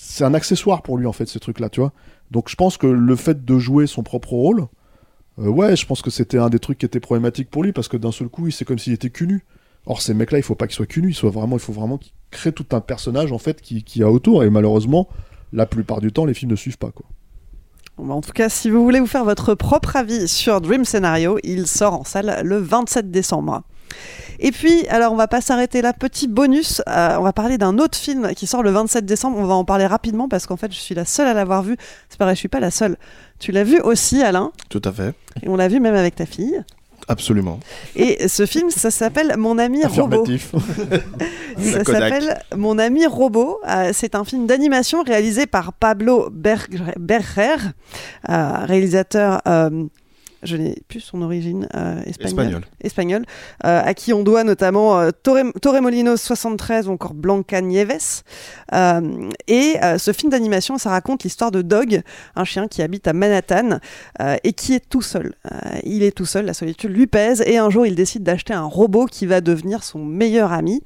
c'est 0.00 0.24
un 0.24 0.32
accessoire 0.32 0.82
pour 0.82 0.96
lui 0.96 1.06
en 1.06 1.12
fait 1.12 1.26
ces 1.26 1.40
trucs 1.40 1.60
là 1.60 1.68
tu 1.68 1.80
vois. 1.80 1.92
Donc 2.30 2.48
je 2.48 2.56
pense 2.56 2.78
que 2.78 2.86
le 2.86 3.16
fait 3.16 3.44
de 3.44 3.58
jouer 3.58 3.86
son 3.86 4.02
propre 4.02 4.32
rôle 4.32 4.66
euh, 5.38 5.48
ouais 5.48 5.76
je 5.76 5.86
pense 5.86 6.00
que 6.00 6.10
c'était 6.10 6.38
un 6.38 6.48
des 6.48 6.58
trucs 6.58 6.78
qui 6.78 6.86
était 6.86 7.00
problématique 7.00 7.50
pour 7.50 7.62
lui 7.62 7.72
parce 7.72 7.88
que 7.88 7.98
d'un 7.98 8.10
seul 8.10 8.28
coup 8.28 8.50
c'est 8.50 8.64
comme 8.64 8.78
s'il 8.78 8.94
était 8.94 9.10
cul 9.10 9.26
nu 9.26 9.44
or 9.84 10.00
ces 10.00 10.14
mecs 10.14 10.32
là 10.32 10.38
il 10.38 10.42
faut 10.42 10.54
pas 10.54 10.66
qu'ils 10.66 10.76
soient 10.76 10.86
cul 10.86 11.02
nu 11.02 11.10
il 11.10 11.14
soit 11.14 11.30
vraiment 11.30 11.56
il 11.56 11.60
faut 11.60 11.72
vraiment 11.72 11.98
qu'ils 11.98 12.12
créent 12.30 12.52
tout 12.52 12.66
un 12.72 12.80
personnage 12.80 13.30
en 13.30 13.38
fait 13.38 13.60
qui, 13.60 13.84
qui 13.84 14.02
a 14.02 14.10
autour. 14.10 14.42
Et 14.42 14.50
malheureusement 14.50 15.06
la 15.52 15.66
plupart 15.66 16.00
du 16.00 16.12
temps 16.12 16.24
les 16.24 16.34
films 16.34 16.52
ne 16.52 16.56
suivent 16.56 16.78
pas 16.78 16.92
quoi. 16.92 17.06
Bah, 17.98 18.14
En 18.14 18.22
tout 18.22 18.32
cas, 18.32 18.48
si 18.48 18.70
vous 18.70 18.82
voulez 18.82 19.00
vous 19.00 19.06
faire 19.06 19.24
votre 19.24 19.54
propre 19.54 19.96
avis 19.96 20.28
sur 20.28 20.62
Dream 20.62 20.86
Scenario, 20.86 21.38
il 21.42 21.66
sort 21.66 21.92
en 21.92 22.04
salle 22.04 22.40
le 22.42 22.56
27 22.56 23.10
décembre. 23.10 23.62
Et 24.38 24.52
puis, 24.52 24.86
alors 24.88 25.12
on 25.12 25.16
va 25.16 25.28
pas 25.28 25.40
s'arrêter 25.40 25.82
là, 25.82 25.92
petit 25.92 26.26
bonus, 26.28 26.80
euh, 26.88 27.16
on 27.18 27.22
va 27.22 27.32
parler 27.32 27.58
d'un 27.58 27.78
autre 27.78 27.98
film 27.98 28.34
qui 28.34 28.46
sort 28.46 28.62
le 28.62 28.70
27 28.70 29.04
décembre, 29.04 29.36
on 29.38 29.44
va 29.44 29.54
en 29.54 29.64
parler 29.64 29.86
rapidement 29.86 30.28
parce 30.28 30.46
qu'en 30.46 30.56
fait 30.56 30.72
je 30.72 30.78
suis 30.78 30.94
la 30.94 31.04
seule 31.04 31.26
à 31.26 31.34
l'avoir 31.34 31.62
vu, 31.62 31.76
c'est 32.08 32.18
pareil, 32.18 32.34
je 32.36 32.40
suis 32.40 32.48
pas 32.48 32.60
la 32.60 32.70
seule. 32.70 32.96
Tu 33.38 33.52
l'as 33.52 33.64
vu 33.64 33.80
aussi 33.80 34.22
Alain, 34.22 34.50
Tout 34.70 34.80
à 34.84 34.92
fait. 34.92 35.14
et 35.42 35.48
on 35.48 35.56
l'a 35.56 35.68
vu 35.68 35.78
même 35.80 35.94
avec 35.94 36.14
ta 36.14 36.24
fille. 36.26 36.62
Absolument. 37.08 37.58
Et 37.96 38.28
ce 38.28 38.46
film, 38.46 38.70
ça 38.70 38.90
s'appelle 38.90 39.34
Mon 39.36 39.58
ami 39.58 39.84
robot. 39.84 40.24
Ça 41.58 41.82
s'appelle 41.84 42.40
Mon 42.56 42.78
ami 42.78 43.06
robot. 43.06 43.58
Euh, 43.68 43.90
c'est 43.92 44.14
un 44.14 44.24
film 44.24 44.46
d'animation 44.46 45.02
réalisé 45.02 45.46
par 45.46 45.72
Pablo 45.72 46.28
Berger, 46.30 46.78
Berger, 46.98 47.56
euh, 48.28 48.64
réalisateur. 48.64 49.40
euh, 49.48 49.86
je 50.42 50.56
n'ai 50.56 50.76
plus 50.88 51.00
son 51.00 51.22
origine 51.22 51.68
euh, 51.74 52.00
espagnole. 52.04 52.26
Espagnol. 52.46 52.62
Espagnol, 52.82 53.22
euh, 53.64 53.82
à 53.84 53.94
qui 53.94 54.12
on 54.12 54.22
doit 54.22 54.44
notamment 54.44 54.98
euh, 55.00 55.10
Torre- 55.22 55.52
Torremolinos 55.60 56.16
73 56.16 56.88
ou 56.88 56.92
encore 56.92 57.14
Blanca 57.14 57.60
Nieves. 57.60 58.22
Et 59.48 59.74
ce 59.98 60.12
film 60.12 60.30
d'animation, 60.30 60.78
ça 60.78 60.90
raconte 60.90 61.24
l'histoire 61.24 61.50
de 61.50 61.62
Dog, 61.62 62.02
un 62.36 62.44
chien 62.44 62.68
qui 62.68 62.82
habite 62.82 63.06
à 63.08 63.12
Manhattan 63.12 63.78
et 64.44 64.52
qui 64.52 64.74
est 64.74 64.88
tout 64.88 65.02
seul. 65.02 65.34
Il 65.84 66.02
est 66.02 66.16
tout 66.16 66.26
seul, 66.26 66.46
la 66.46 66.54
solitude 66.54 66.90
lui 66.90 67.06
pèse 67.06 67.42
et 67.46 67.58
un 67.58 67.70
jour 67.70 67.86
il 67.86 67.94
décide 67.94 68.22
d'acheter 68.22 68.54
un 68.54 68.64
robot 68.64 69.06
qui 69.06 69.26
va 69.26 69.40
devenir 69.40 69.82
son 69.82 70.04
meilleur 70.04 70.52
ami. 70.52 70.82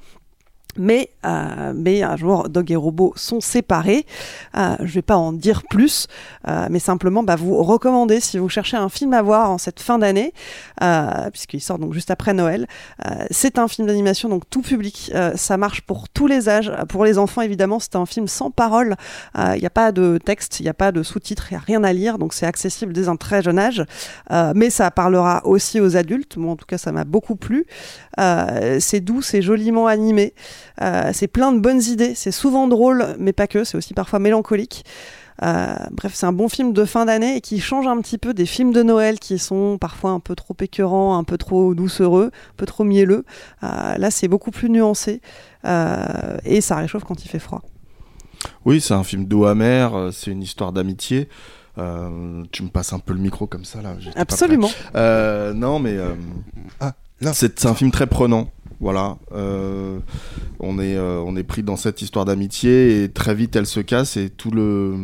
Mais, 0.77 1.09
euh, 1.25 1.73
mais 1.73 2.03
un 2.03 2.17
jour, 2.17 2.49
Dog 2.49 2.69
et 2.71 2.75
Robot 2.75 3.13
sont 3.15 3.39
séparés. 3.39 4.05
Euh, 4.57 4.75
je 4.81 4.93
vais 4.93 5.01
pas 5.01 5.15
en 5.15 5.31
dire 5.31 5.63
plus, 5.69 6.07
euh, 6.47 6.67
mais 6.69 6.79
simplement 6.79 7.23
bah, 7.23 7.37
vous 7.37 7.63
recommander 7.63 8.19
si 8.19 8.37
vous 8.37 8.49
cherchez 8.49 8.75
un 8.75 8.89
film 8.89 9.13
à 9.13 9.21
voir 9.21 9.51
en 9.51 9.57
cette 9.57 9.79
fin 9.79 9.97
d'année, 9.97 10.33
euh, 10.83 11.29
puisqu'il 11.31 11.61
sort 11.61 11.79
donc 11.79 11.93
juste 11.93 12.11
après 12.11 12.33
Noël. 12.33 12.67
Euh, 13.05 13.25
c'est 13.31 13.57
un 13.57 13.69
film 13.69 13.87
d'animation 13.87 14.27
donc 14.27 14.43
tout 14.49 14.61
public. 14.61 15.11
Euh, 15.15 15.31
ça 15.35 15.55
marche 15.55 15.81
pour 15.81 16.09
tous 16.09 16.27
les 16.27 16.49
âges. 16.49 16.71
Pour 16.89 17.05
les 17.05 17.17
enfants 17.17 17.41
évidemment, 17.41 17.79
c'est 17.79 17.95
un 17.95 18.05
film 18.05 18.27
sans 18.27 18.51
parole. 18.51 18.95
Il 19.37 19.59
n'y 19.59 19.65
a 19.65 19.69
pas 19.69 19.91
de 19.91 20.19
texte, 20.23 20.59
il 20.59 20.63
n'y 20.63 20.69
a 20.69 20.73
pas 20.73 20.91
de 20.91 21.03
sous-titres, 21.03 21.47
il 21.51 21.53
n'y 21.53 21.57
a 21.57 21.63
rien 21.65 21.83
à 21.83 21.93
lire, 21.93 22.17
donc 22.17 22.33
c'est 22.33 22.45
accessible 22.45 22.91
dès 22.91 23.07
un 23.07 23.15
très 23.15 23.41
jeune 23.41 23.59
âge. 23.59 23.83
Mais 24.29 24.69
ça 24.69 24.91
parlera 24.91 25.45
aussi 25.45 25.79
aux 25.79 25.95
adultes. 25.95 26.35
Moi 26.37 26.51
en 26.51 26.55
tout 26.55 26.65
cas, 26.65 26.77
ça 26.77 26.91
m'a 26.91 27.05
beaucoup 27.05 27.35
plu. 27.35 27.65
C'est 28.17 28.99
doux, 28.99 29.21
c'est 29.21 29.41
joliment 29.41 29.87
animé. 29.87 30.33
Euh, 30.81 31.11
c'est 31.13 31.27
plein 31.27 31.51
de 31.51 31.59
bonnes 31.59 31.81
idées, 31.81 32.15
c'est 32.15 32.31
souvent 32.31 32.67
drôle, 32.67 33.15
mais 33.19 33.33
pas 33.33 33.47
que, 33.47 33.63
c'est 33.63 33.77
aussi 33.77 33.93
parfois 33.93 34.19
mélancolique. 34.19 34.85
Euh, 35.43 35.75
bref, 35.91 36.13
c'est 36.15 36.25
un 36.25 36.31
bon 36.31 36.47
film 36.47 36.71
de 36.71 36.85
fin 36.85 37.05
d'année 37.05 37.37
et 37.37 37.41
qui 37.41 37.59
change 37.59 37.87
un 37.87 37.99
petit 37.99 38.17
peu 38.17 38.33
des 38.33 38.45
films 38.45 38.71
de 38.71 38.83
Noël 38.83 39.19
qui 39.19 39.37
sont 39.37 39.77
parfois 39.77 40.11
un 40.11 40.21
peu 40.21 40.33
trop 40.33 40.55
écœurants, 40.61 41.17
un 41.17 41.25
peu 41.25 41.37
trop 41.37 41.75
doucereux, 41.75 42.27
un 42.33 42.55
peu 42.55 42.65
trop 42.65 42.85
mielleux. 42.85 43.25
Euh, 43.63 43.97
là, 43.97 44.11
c'est 44.11 44.29
beaucoup 44.29 44.51
plus 44.51 44.69
nuancé 44.69 45.21
euh, 45.65 46.37
et 46.45 46.61
ça 46.61 46.77
réchauffe 46.77 47.03
quand 47.03 47.25
il 47.25 47.27
fait 47.27 47.39
froid. 47.39 47.61
Oui, 48.63 48.79
c'est 48.79 48.93
un 48.93 49.03
film 49.03 49.25
d'eau 49.25 49.45
amère, 49.45 50.09
c'est 50.13 50.31
une 50.31 50.41
histoire 50.41 50.71
d'amitié. 50.71 51.27
Euh, 51.77 52.43
tu 52.51 52.63
me 52.63 52.69
passes 52.69 52.93
un 52.93 52.99
peu 52.99 53.13
le 53.13 53.19
micro 53.19 53.47
comme 53.47 53.65
ça 53.65 53.81
là. 53.81 53.95
pas 54.13 54.21
Absolument. 54.21 54.69
Euh, 54.95 55.53
non, 55.53 55.79
mais 55.79 55.97
euh, 55.97 56.13
c'est 57.33 57.59
c'est 57.59 57.67
un 57.67 57.75
film 57.75 57.91
très 57.91 58.07
prenant. 58.07 58.49
Voilà, 58.79 59.17
Euh, 59.31 59.99
on 60.59 60.79
est 60.79 60.95
euh, 60.95 61.21
on 61.25 61.35
est 61.35 61.43
pris 61.43 61.63
dans 61.63 61.77
cette 61.77 62.01
histoire 62.01 62.25
d'amitié 62.25 63.03
et 63.03 63.09
très 63.09 63.33
vite 63.33 63.55
elle 63.55 63.65
se 63.65 63.79
casse 63.79 64.17
et 64.17 64.29
tout 64.29 64.51
le 64.51 64.95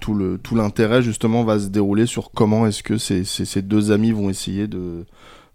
tout 0.00 0.14
le 0.14 0.38
tout 0.38 0.54
l'intérêt 0.56 1.02
justement 1.02 1.44
va 1.44 1.58
se 1.58 1.68
dérouler 1.68 2.06
sur 2.06 2.30
comment 2.32 2.66
est-ce 2.66 2.82
que 2.82 2.98
ces, 2.98 3.24
ces, 3.24 3.62
deux 3.62 3.92
amis 3.92 4.12
vont 4.12 4.28
essayer 4.30 4.66
de 4.66 5.04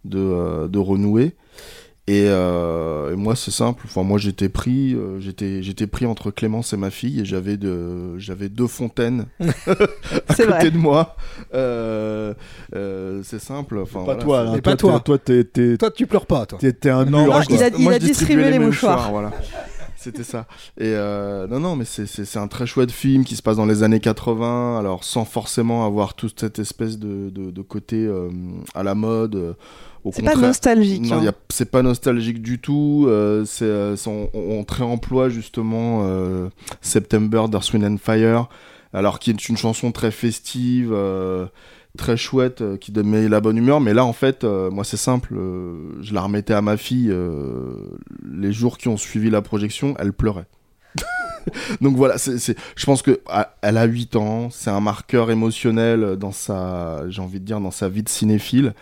de, 0.06 0.19
euh, 0.19 0.67
de 0.67 0.80
renouer. 0.80 1.35
Et, 2.12 2.26
euh, 2.28 3.14
et 3.14 3.16
moi 3.16 3.36
c'est 3.36 3.52
simple. 3.52 3.84
Enfin 3.86 4.02
moi 4.02 4.18
j'étais 4.18 4.50
pris, 4.50 4.96
euh, 4.96 5.20
j'étais 5.20 5.62
j'étais 5.62 5.86
pris 5.86 6.08
entre 6.08 6.32
Clémence 6.32 6.74
et 6.74 6.78
ma 6.78 6.90
fille 6.90 7.20
et 7.20 7.26
j'avais 7.26 7.56
de 7.56 8.18
j'avais 8.18 8.50
deux 8.50 8.66
fontaines 8.66 9.28
à 9.40 9.46
côté 10.34 10.46
vrai. 10.46 10.72
de 10.72 10.78
moi. 10.78 11.16
Euh, 11.54 12.34
euh, 12.76 13.22
c'est 13.24 13.40
simple. 13.40 13.78
Enfin, 13.78 14.00
pas 14.06 14.16
voilà, 14.16 14.24
toi. 14.24 14.52
Mais 14.56 14.62
pas 14.62 14.76
toi 14.76 15.00
toi. 15.00 15.20
toi 15.20 15.92
tu 15.92 16.08
pleures 16.08 16.26
pas, 16.26 16.46
toi. 16.48 16.58
t'es- 16.60 16.90
un 16.90 17.06
Non, 17.06 17.26
mur, 17.26 17.42
il 17.50 17.62
a- 17.64 17.70
dis- 17.70 17.76
il 17.78 17.84
moi, 17.84 17.94
a 17.94 18.00
distribué 18.00 18.50
les 18.50 18.60
mouchoirs. 18.60 19.12
voilà. 19.12 19.32
C'était 19.96 20.24
ça. 20.24 20.48
Et 20.80 20.86
euh, 20.96 21.46
non, 21.48 21.60
non, 21.60 21.76
mais 21.76 21.84
c'est- 21.86 22.38
un 22.38 22.48
très 22.48 22.66
chouette 22.66 22.90
film 22.92 23.26
qui 23.26 23.36
se 23.36 23.42
passe 23.44 23.58
dans 23.58 23.66
les 23.66 23.84
années 23.84 24.00
80, 24.00 24.80
alors 24.80 25.04
sans 25.04 25.26
forcément 25.26 25.86
avoir 25.86 26.14
toute 26.14 26.40
cette 26.40 26.58
espèce 26.58 26.98
de, 26.98 27.30
de, 27.30 27.52
de 27.52 27.62
côté 27.62 27.98
euh, 28.06 28.30
à 28.74 28.82
la 28.84 28.96
mode. 28.96 29.56
C'est 30.11 30.24
pas 30.24 30.36
nostalgique, 30.36 31.02
Non, 31.10 31.26
hein. 31.28 31.32
c'est 31.50 31.69
pas 31.69 31.82
nostalgique 31.82 32.42
du 32.42 32.60
tout. 32.60 33.06
euh, 33.08 33.44
c'est 33.45 33.66
euh, 33.66 33.95
c'est- 33.95 34.10
on, 34.10 34.30
on, 34.34 34.60
on 34.60 34.66
réemploie 34.68 35.30
justement 35.30 36.02
euh, 36.03 36.50
September 36.82 37.45
d'Earth, 37.50 37.74
Wind 37.74 37.84
and 37.86 37.98
Fire, 37.98 38.48
alors 38.94 39.19
qui 39.19 39.30
est 39.30 39.50
une 39.50 39.58
chanson 39.58 39.92
très 39.92 40.11
festive. 40.11 40.92
euh, 40.94 41.45
très 41.98 42.18
chouette 42.18 42.64
qui 42.80 42.92
donne 42.92 43.28
la 43.28 43.42
bonne 43.42 43.58
humeur 43.58 43.82
mais 43.82 43.95
là 43.95 44.06
en 44.06 44.14
fait 44.14 44.44
moi 44.44 44.84
c'est 44.84 44.95
simple 44.95 45.34
je 46.02 46.14
la 46.14 46.22
remettais 46.22 46.53
à 46.53 46.61
ma 46.61 46.78
fille 46.78 47.11
les 48.32 48.53
jours 48.53 48.78
qui 48.78 48.88
ont 48.90 48.95
suivi 48.95 49.32
la 49.32 49.42
projection 49.42 49.95
elle 49.98 50.14
pleurait 50.14 50.45
donc 51.82 51.95
voilà 51.95 52.19
c'est 52.19 52.38
c'est- 52.38 52.56
je 52.76 52.86
pense 52.86 53.02
que 53.02 53.19
ah, 53.28 53.56
elle 53.64 53.76
a 53.78 53.86
8 53.86 54.16
ans 54.16 54.50
c'est 54.52 54.69
un 54.69 54.80
marqueur 54.80 55.32
émotionnel 55.32 56.16
dans 56.16 56.32
sa 56.32 57.10
j'ai 57.10 57.22
envie 57.24 57.40
de 57.40 57.45
dire 57.45 57.60
dans 57.60 57.72
sa 57.72 57.90
vie 57.90 58.03
de 58.03 58.10
cinéphile 58.10 58.74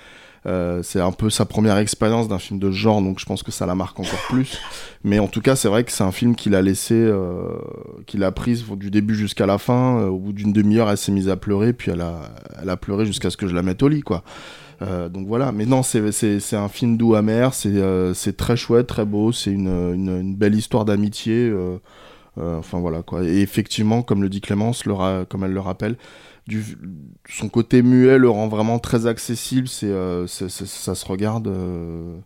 Euh, 0.48 0.82
c'est 0.82 1.02
un 1.02 1.12
peu 1.12 1.30
sa 1.30 1.46
première 1.46 1.78
expérience 1.78 2.30
d'un 2.30 2.40
film 2.40 2.58
de 2.58 2.72
genre, 2.72 3.02
donc 3.02 3.20
je 3.20 3.26
pense 3.26 3.44
que 3.44 3.52
ça 3.52 3.66
la 3.66 3.76
marque 3.76 4.00
encore 4.00 4.20
plus. 4.30 4.60
Mais 5.04 5.20
en 5.20 5.28
tout 5.28 5.42
cas, 5.42 5.56
c'est 5.56 5.68
vrai 5.68 5.84
que 5.84 5.92
c'est 5.92 6.04
un 6.04 6.12
film 6.12 6.36
qu'il 6.36 6.56
a 6.56 6.62
laissé, 6.62 6.96
euh, 6.96 7.58
qu'il 8.06 8.24
a 8.24 8.32
prise 8.32 8.64
du 8.78 8.90
début 8.90 9.16
jusqu'à 9.16 9.46
la 9.46 9.58
fin. 9.58 10.00
Euh, 10.00 10.08
au 10.08 10.18
bout 10.18 10.34
d'une 10.34 10.54
demi-heure, 10.54 10.90
elle 10.90 10.98
s'est 10.98 11.12
mise 11.12 11.28
à 11.28 11.36
pleurer, 11.36 11.74
puis 11.74 11.92
elle 11.92 12.02
a, 12.02 12.78
pleuré 12.78 13.06
jusqu'à 13.06 13.30
ce 13.30 13.38
que 13.38 13.48
je 13.48 13.56
la 13.56 13.62
mette 13.62 13.84
au 13.84 13.88
lit, 13.88 14.02
quoi. 14.02 14.24
Donc 14.80 15.26
voilà, 15.28 15.52
mais 15.52 15.66
non, 15.66 15.82
c'est- 15.82 16.54
un 16.54 16.68
film 16.70 16.98
doux 16.98 17.16
amer, 17.16 17.54
c'est 17.56 18.38
très 18.38 18.56
chouette, 18.56 18.86
très 18.86 19.06
beau, 19.06 19.32
c'est 19.32 19.52
une, 19.52 20.36
belle 20.36 20.54
histoire 20.54 20.86
d'amitié. 20.86 21.52
enfin 22.38 22.80
voilà 22.80 23.02
quoi. 23.02 23.24
Et 23.24 23.42
effectivement, 23.42 24.04
comme 24.04 24.22
le 24.22 24.30
dit 24.30 24.40
Clémence, 24.40 24.84
comme 24.84 25.44
elle 25.44 25.54
le 25.54 25.60
rappelle, 25.60 25.98
son 27.30 27.50
côté 27.50 27.82
muet 27.82 28.18
le 28.18 28.30
rend 28.30 28.48
vraiment 28.48 28.80
très 28.80 29.08
accessible. 29.08 29.68
C'est 29.68 29.88
euh, 29.88 30.28
ça 30.28 30.96
se 30.96 31.06
regarde. 31.06 31.48
euh, 31.48 32.18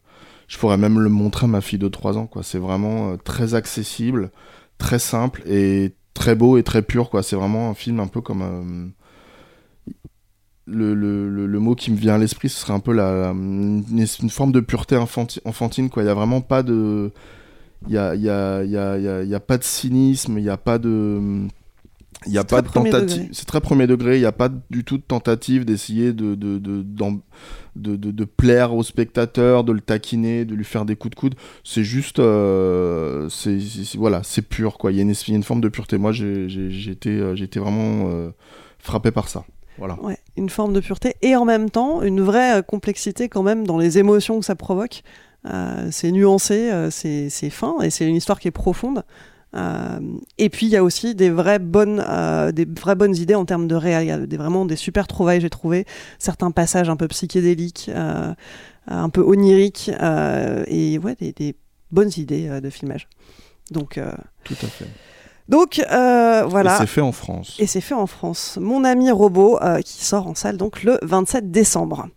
je 0.47 0.57
pourrais 0.57 0.77
même 0.77 0.99
le 0.99 1.09
montrer 1.09 1.45
à 1.45 1.47
ma 1.47 1.61
fille 1.61 1.79
de 1.79 1.87
3 1.87 2.17
ans. 2.17 2.27
quoi. 2.27 2.43
C'est 2.43 2.59
vraiment 2.59 3.11
euh, 3.13 3.17
très 3.17 3.55
accessible, 3.55 4.31
très 4.77 4.99
simple 4.99 5.43
et 5.47 5.95
très 6.13 6.35
beau 6.35 6.57
et 6.57 6.63
très 6.63 6.81
pur. 6.83 7.09
quoi. 7.09 7.23
C'est 7.23 7.35
vraiment 7.35 7.69
un 7.69 7.73
film 7.75 7.99
un 7.99 8.07
peu 8.07 8.21
comme. 8.21 8.93
le, 10.65 10.93
le, 10.93 11.47
le, 11.47 11.59
mot 11.59 11.75
qui 11.75 11.91
me 11.91 11.97
vient 11.97 12.15
à 12.15 12.17
l'esprit, 12.17 12.47
ce 12.49 12.59
serait 12.59 12.73
un 12.73 12.79
peu 12.79 12.93
la, 12.93 13.11
la- 13.13 13.31
une, 13.31 13.83
forme 14.29 14.51
de 14.51 14.59
pureté 14.59 14.95
infanti- 14.95 15.39
enfantine. 15.45 15.89
Il 15.95 16.03
n'y 16.03 16.09
a 16.09 16.13
vraiment 16.13 16.41
pas 16.41 16.63
de. 16.63 17.11
Il 17.87 17.93
y 17.93 17.97
a, 17.97 18.15
y, 18.15 18.29
a, 18.29 18.63
y, 18.63 18.77
a, 18.77 19.23
y 19.23 19.35
a 19.35 19.39
pas 19.41 19.57
de 19.57 19.63
cynisme, 19.63 20.37
il 20.39 20.43
n'y 20.43 20.49
a 20.49 20.57
pas 20.57 20.79
de. 20.79 21.47
Il 22.27 22.31
n'y 22.31 22.37
a 22.37 22.43
pas 22.43 22.61
de 22.61 22.67
tentative. 22.67 23.29
C'est 23.31 23.47
très 23.47 23.61
premier 23.61 23.87
degré. 23.87 24.17
Il 24.17 24.19
n'y 24.19 24.27
a 24.27 24.31
pas 24.31 24.49
du 24.69 24.83
tout 24.83 24.97
de 24.97 25.03
tentative 25.03 25.65
d'essayer 25.65 26.13
de, 26.13 26.35
de, 26.35 26.59
de, 26.59 26.83
de, 27.75 28.25
plaire 28.25 28.75
au 28.75 28.83
spectateur, 28.83 29.63
de 29.63 29.71
le 29.71 29.81
taquiner, 29.81 30.45
de 30.45 30.53
lui 30.53 30.63
faire 30.63 30.85
des 30.85 30.95
coups 30.95 31.15
de 31.15 31.19
coude. 31.19 31.35
C'est 31.63 31.83
juste, 31.83 32.19
euh, 32.19 33.27
c'est 33.29 33.57
voilà, 33.97 34.21
c'est 34.23 34.43
pur 34.43 34.77
quoi. 34.77 34.91
Il 34.91 34.97
y, 34.97 34.99
a 34.99 35.03
une, 35.03 35.09
il 35.11 35.29
y 35.29 35.33
a 35.33 35.35
une 35.35 35.43
forme 35.43 35.61
de 35.61 35.69
pureté. 35.69 35.97
Moi, 35.97 36.11
été, 36.11 37.09
euh, 37.09 37.35
été 37.35 37.59
vraiment 37.59 38.09
euh, 38.11 38.29
frappé 38.77 39.09
par 39.09 39.27
ça. 39.27 39.43
Voilà. 39.79 39.99
Ouais, 40.03 40.19
une 40.37 40.49
forme 40.49 40.73
de 40.73 40.79
pureté 40.79 41.15
et 41.23 41.35
en 41.35 41.45
même 41.45 41.71
temps 41.71 42.03
une 42.03 42.21
vraie 42.21 42.61
complexité 42.61 43.29
quand 43.29 43.41
même 43.41 43.65
dans 43.65 43.79
les 43.79 43.97
émotions 43.97 44.39
que 44.39 44.45
ça 44.45 44.55
provoque. 44.55 45.01
Euh, 45.47 45.87
c'est 45.89 46.11
nuancé, 46.11 46.69
c'est 46.91 47.31
c'est 47.31 47.49
fin 47.49 47.79
et 47.81 47.89
c'est 47.89 48.05
une 48.05 48.15
histoire 48.15 48.39
qui 48.39 48.47
est 48.47 48.51
profonde. 48.51 49.03
Euh, 49.53 49.99
et 50.37 50.49
puis 50.49 50.65
il 50.65 50.69
y 50.71 50.77
a 50.77 50.83
aussi 50.83 51.13
des 51.13 51.29
vraies 51.29 51.59
bonnes, 51.59 52.03
euh, 52.07 52.51
des 52.51 52.65
vraies 52.65 52.95
bonnes 52.95 53.15
idées 53.15 53.35
en 53.35 53.45
termes 53.45 53.67
de 53.67 53.75
réel. 53.75 54.03
Il 54.03 54.07
y 54.07 54.11
a 54.11 54.17
des, 54.17 54.37
vraiment 54.37 54.65
des 54.65 54.75
super 54.77 55.07
trouvailles, 55.07 55.41
j'ai 55.41 55.49
trouvé. 55.49 55.85
Certains 56.19 56.51
passages 56.51 56.89
un 56.89 56.95
peu 56.95 57.07
psychédéliques, 57.09 57.89
euh, 57.93 58.33
un 58.87 59.09
peu 59.09 59.21
oniriques 59.21 59.91
euh, 60.01 60.63
et 60.67 60.97
ouais, 60.99 61.15
des, 61.19 61.33
des 61.33 61.55
bonnes 61.91 62.11
idées 62.15 62.47
euh, 62.47 62.61
de 62.61 62.69
filmage. 62.69 63.07
Donc, 63.71 63.97
euh, 63.97 64.11
Tout 64.43 64.55
à 64.61 64.67
fait. 64.67 64.87
donc 65.49 65.79
euh, 65.91 66.43
voilà. 66.47 66.75
Et 66.75 66.79
c'est 66.79 66.87
fait 66.87 67.01
en 67.01 67.11
France. 67.11 67.57
Et 67.59 67.67
c'est 67.67 67.81
fait 67.81 67.93
en 67.93 68.07
France. 68.07 68.57
Mon 68.61 68.83
ami 68.85 69.11
robot 69.11 69.59
euh, 69.61 69.79
qui 69.81 70.03
sort 70.05 70.27
en 70.27 70.35
salle 70.35 70.57
donc 70.57 70.83
le 70.83 70.97
27 71.01 71.51
décembre. 71.51 72.07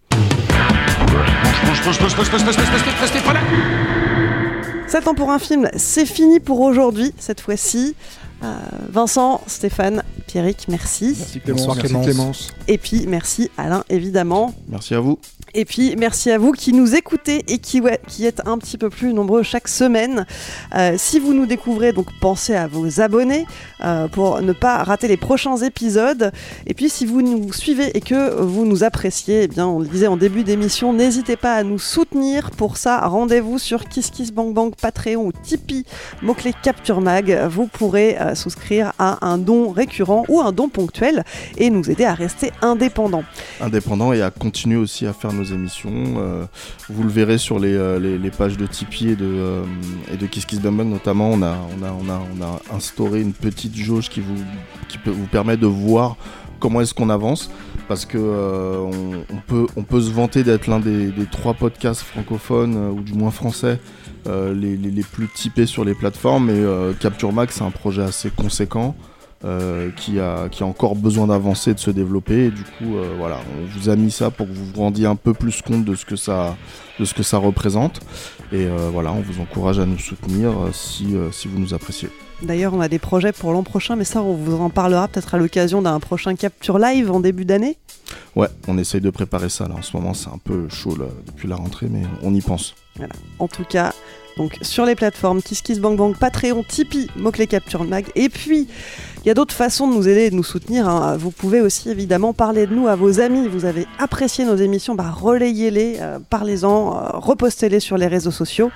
Sept 4.95 5.09
ans 5.09 5.15
pour 5.17 5.33
un 5.33 5.41
film, 5.41 5.69
c'est 5.77 6.07
fini 6.07 6.39
pour 6.39 6.61
aujourd'hui 6.61 7.13
cette 7.19 7.41
fois-ci. 7.41 7.97
Euh, 8.43 8.57
Vincent, 8.91 9.41
Stéphane, 9.47 10.03
Pierrick, 10.27 10.67
merci. 10.69 11.15
Merci 11.19 11.41
Bonsoir, 11.47 11.77
Merci 11.77 11.89
Clémence. 11.89 12.07
Clémence. 12.07 12.55
Et 12.69 12.79
puis 12.79 13.07
merci 13.07 13.51
Alain 13.57 13.85
évidemment. 13.89 14.53
Merci 14.69 14.95
à 14.95 15.01
vous. 15.01 15.19
Et 15.55 15.65
puis 15.65 15.95
merci 15.97 16.31
à 16.33 16.39
vous 16.39 16.51
qui 16.53 16.73
nous 16.73 16.97
écoutez 16.97 17.45
et 17.47 17.59
qui, 17.59 17.81
ouais, 17.81 18.01
qui 18.09 18.27
êtes 18.27 18.43
un 18.47 18.59
petit 18.59 18.77
peu 18.77 18.91
plus 18.91 19.15
nombreux 19.15 19.45
chaque 19.45 19.69
semaine. 19.69 20.27
Euh, 20.75 20.97
si 20.99 21.21
vous 21.21 21.33
nous 21.33 21.47
découvrez, 21.47 21.93
donc 21.93 22.07
pensez 22.21 22.55
à 22.55 22.67
vous 22.67 23.01
abonner 23.01 23.47
euh, 23.85 24.09
pour 24.09 24.41
ne 24.43 24.53
pas 24.53 24.83
rater 24.83 25.07
les 25.07 25.17
prochains 25.17 25.57
épisodes. 25.59 26.33
Et 26.67 26.75
puis 26.75 26.91
si 26.91 27.07
vous 27.07 27.23
nous 27.23 27.53
suivez 27.53 27.97
et 27.97 28.01
que 28.01 28.41
vous 28.41 28.65
nous 28.65 28.83
appréciez, 28.83 29.45
eh 29.45 29.49
bien 29.49 29.69
on 29.69 29.79
le 29.79 29.87
disait 29.87 30.09
en 30.09 30.17
début 30.17 30.43
d'émission, 30.43 30.93
n'hésitez 30.93 31.37
pas 31.37 31.55
à 31.55 31.63
nous 31.63 31.79
soutenir. 31.79 32.51
Pour 32.51 32.77
ça, 32.77 33.07
rendez-vous 33.07 33.59
sur 33.59 33.89
KissKissBankBank, 33.89 34.75
Patreon 34.77 35.27
ou 35.27 35.33
Tipeee, 35.33 35.85
mot-clé 36.23 36.53
Capture 36.63 37.01
Mag. 37.01 37.47
Vous 37.49 37.69
pourrez 37.69 38.17
souscrire 38.35 38.93
à 38.99 39.27
un 39.27 39.39
don 39.39 39.71
récurrent 39.71 40.25
ou 40.29 40.41
un 40.41 40.53
don 40.53 40.69
ponctuel 40.69 41.25
et 41.57 41.71
nous 41.71 41.91
aider 41.91 42.05
à 42.05 42.15
rester 42.15 42.53
indépendants. 42.63 43.25
indépendant 43.61 44.13
et 44.13 44.23
à 44.23 44.31
continuer 44.31 44.77
aussi 44.77 45.07
à 45.07 45.13
faire 45.13 45.33
nos 45.33 45.45
émissions. 45.45 45.93
Euh, 46.19 46.45
vous 46.89 47.03
le 47.03 47.11
verrez 47.11 47.39
sur 47.39 47.59
les, 47.59 47.75
euh, 47.75 47.99
les, 47.99 48.31
pages 48.31 48.57
de 48.57 48.67
Tipeee 48.67 49.11
et 49.11 49.17
de, 49.17 49.27
euh, 49.27 49.65
Kiss 50.31 50.47
Kiss 50.47 50.63
notamment. 50.63 51.31
On 51.31 51.43
a, 51.43 51.57
on, 51.79 51.83
a, 51.83 51.91
on, 51.93 52.11
a, 52.11 52.23
on 52.39 52.43
a 52.43 52.77
instauré 52.77 53.21
une 53.21 53.33
petite 53.33 53.77
jauge 53.77 54.09
qui 54.09 54.21
vous, 54.21 54.37
qui 54.89 54.99
peut 54.99 55.11
vous 55.11 55.27
permet 55.27 55.57
de 55.57 55.67
voir 55.67 56.17
comment 56.61 56.81
est-ce 56.81 56.95
qu'on 56.95 57.11
avance. 57.11 57.51
Parce 57.89 58.07
que 58.07 58.19
euh, 58.19 58.91
peut, 59.47 59.67
se 60.01 60.11
vanter 60.11 60.43
d'être 60.43 60.67
l'un 60.67 60.81
des, 60.81 61.13
trois 61.31 61.55
podcasts 61.55 62.03
francophones, 62.03 62.77
euh, 62.77 62.91
ou 62.91 63.01
du 63.03 63.13
moins 63.13 63.31
français, 63.31 63.79
euh, 64.27 64.55
les, 64.55 65.03
plus 65.03 65.29
typés 65.29 65.67
sur 65.67 65.85
les 65.85 65.95
plateformes. 65.95 66.51
Et 66.51 66.65
Capture 67.01 67.33
Max, 67.33 67.57
c'est 67.57 67.65
un 67.65 67.71
projet 67.71 68.03
assez 68.03 68.31
conséquent. 68.31 68.95
qui, 69.97 70.19
a, 70.19 70.49
encore 70.63 70.97
besoin 70.97 71.27
d'avancer, 71.27 71.75
de 71.75 71.79
se 71.79 71.91
développer. 71.91 72.47
Et 72.47 72.51
du 72.51 72.63
coup, 72.63 72.97
voilà, 73.19 73.41
on 73.59 73.79
vous 73.79 73.89
a 73.91 73.97
mis 73.97 74.11
ça 74.11 74.31
pour 74.31 74.47
que 74.47 74.53
vous 74.53 74.65
vous 74.65 74.81
rendiez 74.81 75.07
un 75.07 75.17
peu 75.17 75.35
plus 75.35 75.61
compte 75.61 75.85
de 75.85 75.95
ce 75.95 76.07
que 76.07 76.17
ça, 76.17 76.57
représente. 77.39 78.01
Et 78.53 78.67
voilà, 78.93 79.13
on 79.13 79.21
vous 79.21 79.43
encourage 79.43 79.79
à 79.79 79.85
nous 79.85 79.99
soutenir 79.99 80.53
si 80.73 81.15
vous 81.15 81.59
nous 81.59 81.75
appréciez. 81.75 82.09
D'ailleurs, 82.45 82.75
on 82.75 82.81
a 82.81 82.89
des 82.89 82.99
projets 82.99 83.33
pour 83.33 83.53
l'an 83.53 83.63
prochain, 83.63 83.97
mais 83.97 84.05
ça, 84.05 84.23
on 84.23 84.35
vous 84.35 84.57
en 84.61 84.69
parlera 84.69 85.09
peut-être 85.09 85.35
à 85.35 85.39
l'occasion 85.39 85.81
d'un 85.81 85.99
prochain 85.99 86.35
capture 86.35 86.79
live 86.79 87.11
en 87.11 87.21
début 87.21 87.45
d'année. 87.45 87.79
Ouais, 88.37 88.49
on 88.69 88.77
essaye 88.77 89.01
de 89.01 89.11
préparer 89.11 89.49
ça 89.49 89.67
là. 89.67 89.77
En 89.77 89.83
ce 89.83 89.97
moment, 89.97 90.13
c'est 90.13 90.29
un 90.29 90.39
peu 90.43 90.69
chaud 90.69 90.97
là, 90.97 91.07
depuis 91.27 91.49
la 91.49 91.57
rentrée, 91.57 91.87
mais 91.91 92.03
on 92.23 92.35
y 92.35 92.41
pense. 92.41 92.75
Voilà. 92.97 93.15
En 93.39 93.49
tout 93.49 93.65
cas, 93.65 93.93
donc 94.37 94.59
sur 94.63 94.85
les 94.85 94.95
plateformes 94.95 95.43
KissKissBankBank, 95.43 96.19
Patreon, 96.19 96.65
Tipeee, 96.67 97.09
mot-clé 97.17 97.47
Capture 97.47 97.85
Mag. 97.85 98.07
Et 98.15 98.29
puis, 98.29 98.69
il 99.25 99.29
y 99.29 99.31
a 99.31 99.35
d'autres 99.35 99.55
façons 99.55 99.89
de 99.89 99.95
nous 99.95 100.09
aider 100.09 100.23
et 100.23 100.31
de 100.31 100.35
nous 100.35 100.43
soutenir. 100.43 100.89
hein. 100.89 101.17
Vous 101.17 101.31
pouvez 101.31 101.61
aussi 101.61 101.89
évidemment 101.91 102.33
parler 102.33 102.67
de 102.67 102.75
nous 102.75 102.89
à 102.89 102.97
vos 102.97 103.21
amis. 103.21 103.49
Vous 103.49 103.65
avez 103.65 103.87
apprécié 103.99 104.45
nos 104.45 104.57
émissions, 104.57 104.95
bah, 104.95 105.11
relayez-les, 105.11 105.97
euh, 106.01 106.19
parlez-en, 106.29 106.97
euh, 106.97 107.09
repostez-les 107.15 107.81
sur 107.81 107.97
les 107.97 108.07
réseaux 108.07 108.31
sociaux. 108.31 108.71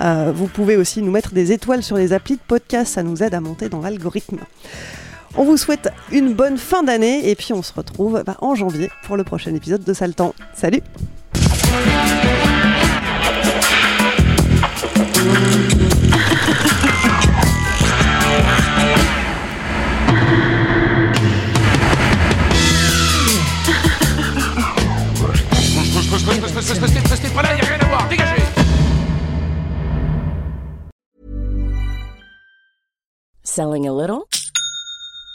Euh, 0.00 0.32
vous 0.34 0.46
pouvez 0.46 0.76
aussi 0.76 1.02
nous 1.02 1.10
mettre 1.10 1.32
des 1.32 1.52
étoiles 1.52 1.82
sur 1.82 1.96
les 1.96 2.12
applis 2.12 2.34
de 2.34 2.40
podcast, 2.46 2.94
ça 2.94 3.02
nous 3.02 3.22
aide 3.22 3.34
à 3.34 3.40
monter 3.40 3.68
dans 3.68 3.80
l'algorithme. 3.80 4.38
On 5.36 5.44
vous 5.44 5.56
souhaite 5.56 5.90
une 6.10 6.32
bonne 6.32 6.58
fin 6.58 6.82
d'année 6.82 7.28
et 7.30 7.34
puis 7.34 7.52
on 7.52 7.62
se 7.62 7.72
retrouve 7.72 8.22
bah, 8.24 8.36
en 8.40 8.54
janvier 8.54 8.90
pour 9.04 9.16
le 9.16 9.24
prochain 9.24 9.54
épisode 9.54 9.84
de 9.84 9.92
Saltan. 9.92 10.34
Salut 10.54 10.82
Selling 33.44 33.86
a 33.86 33.92
little 33.92 34.28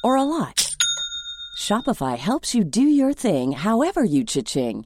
or 0.03 0.16
a 0.16 0.24
lot? 0.24 0.75
Shopify 1.58 2.17
helps 2.17 2.53
you 2.56 2.64
do 2.64 2.82
your 2.82 3.14
thing 3.14 3.51
however 3.53 4.03
you 4.03 4.24
cha-ching. 4.24 4.85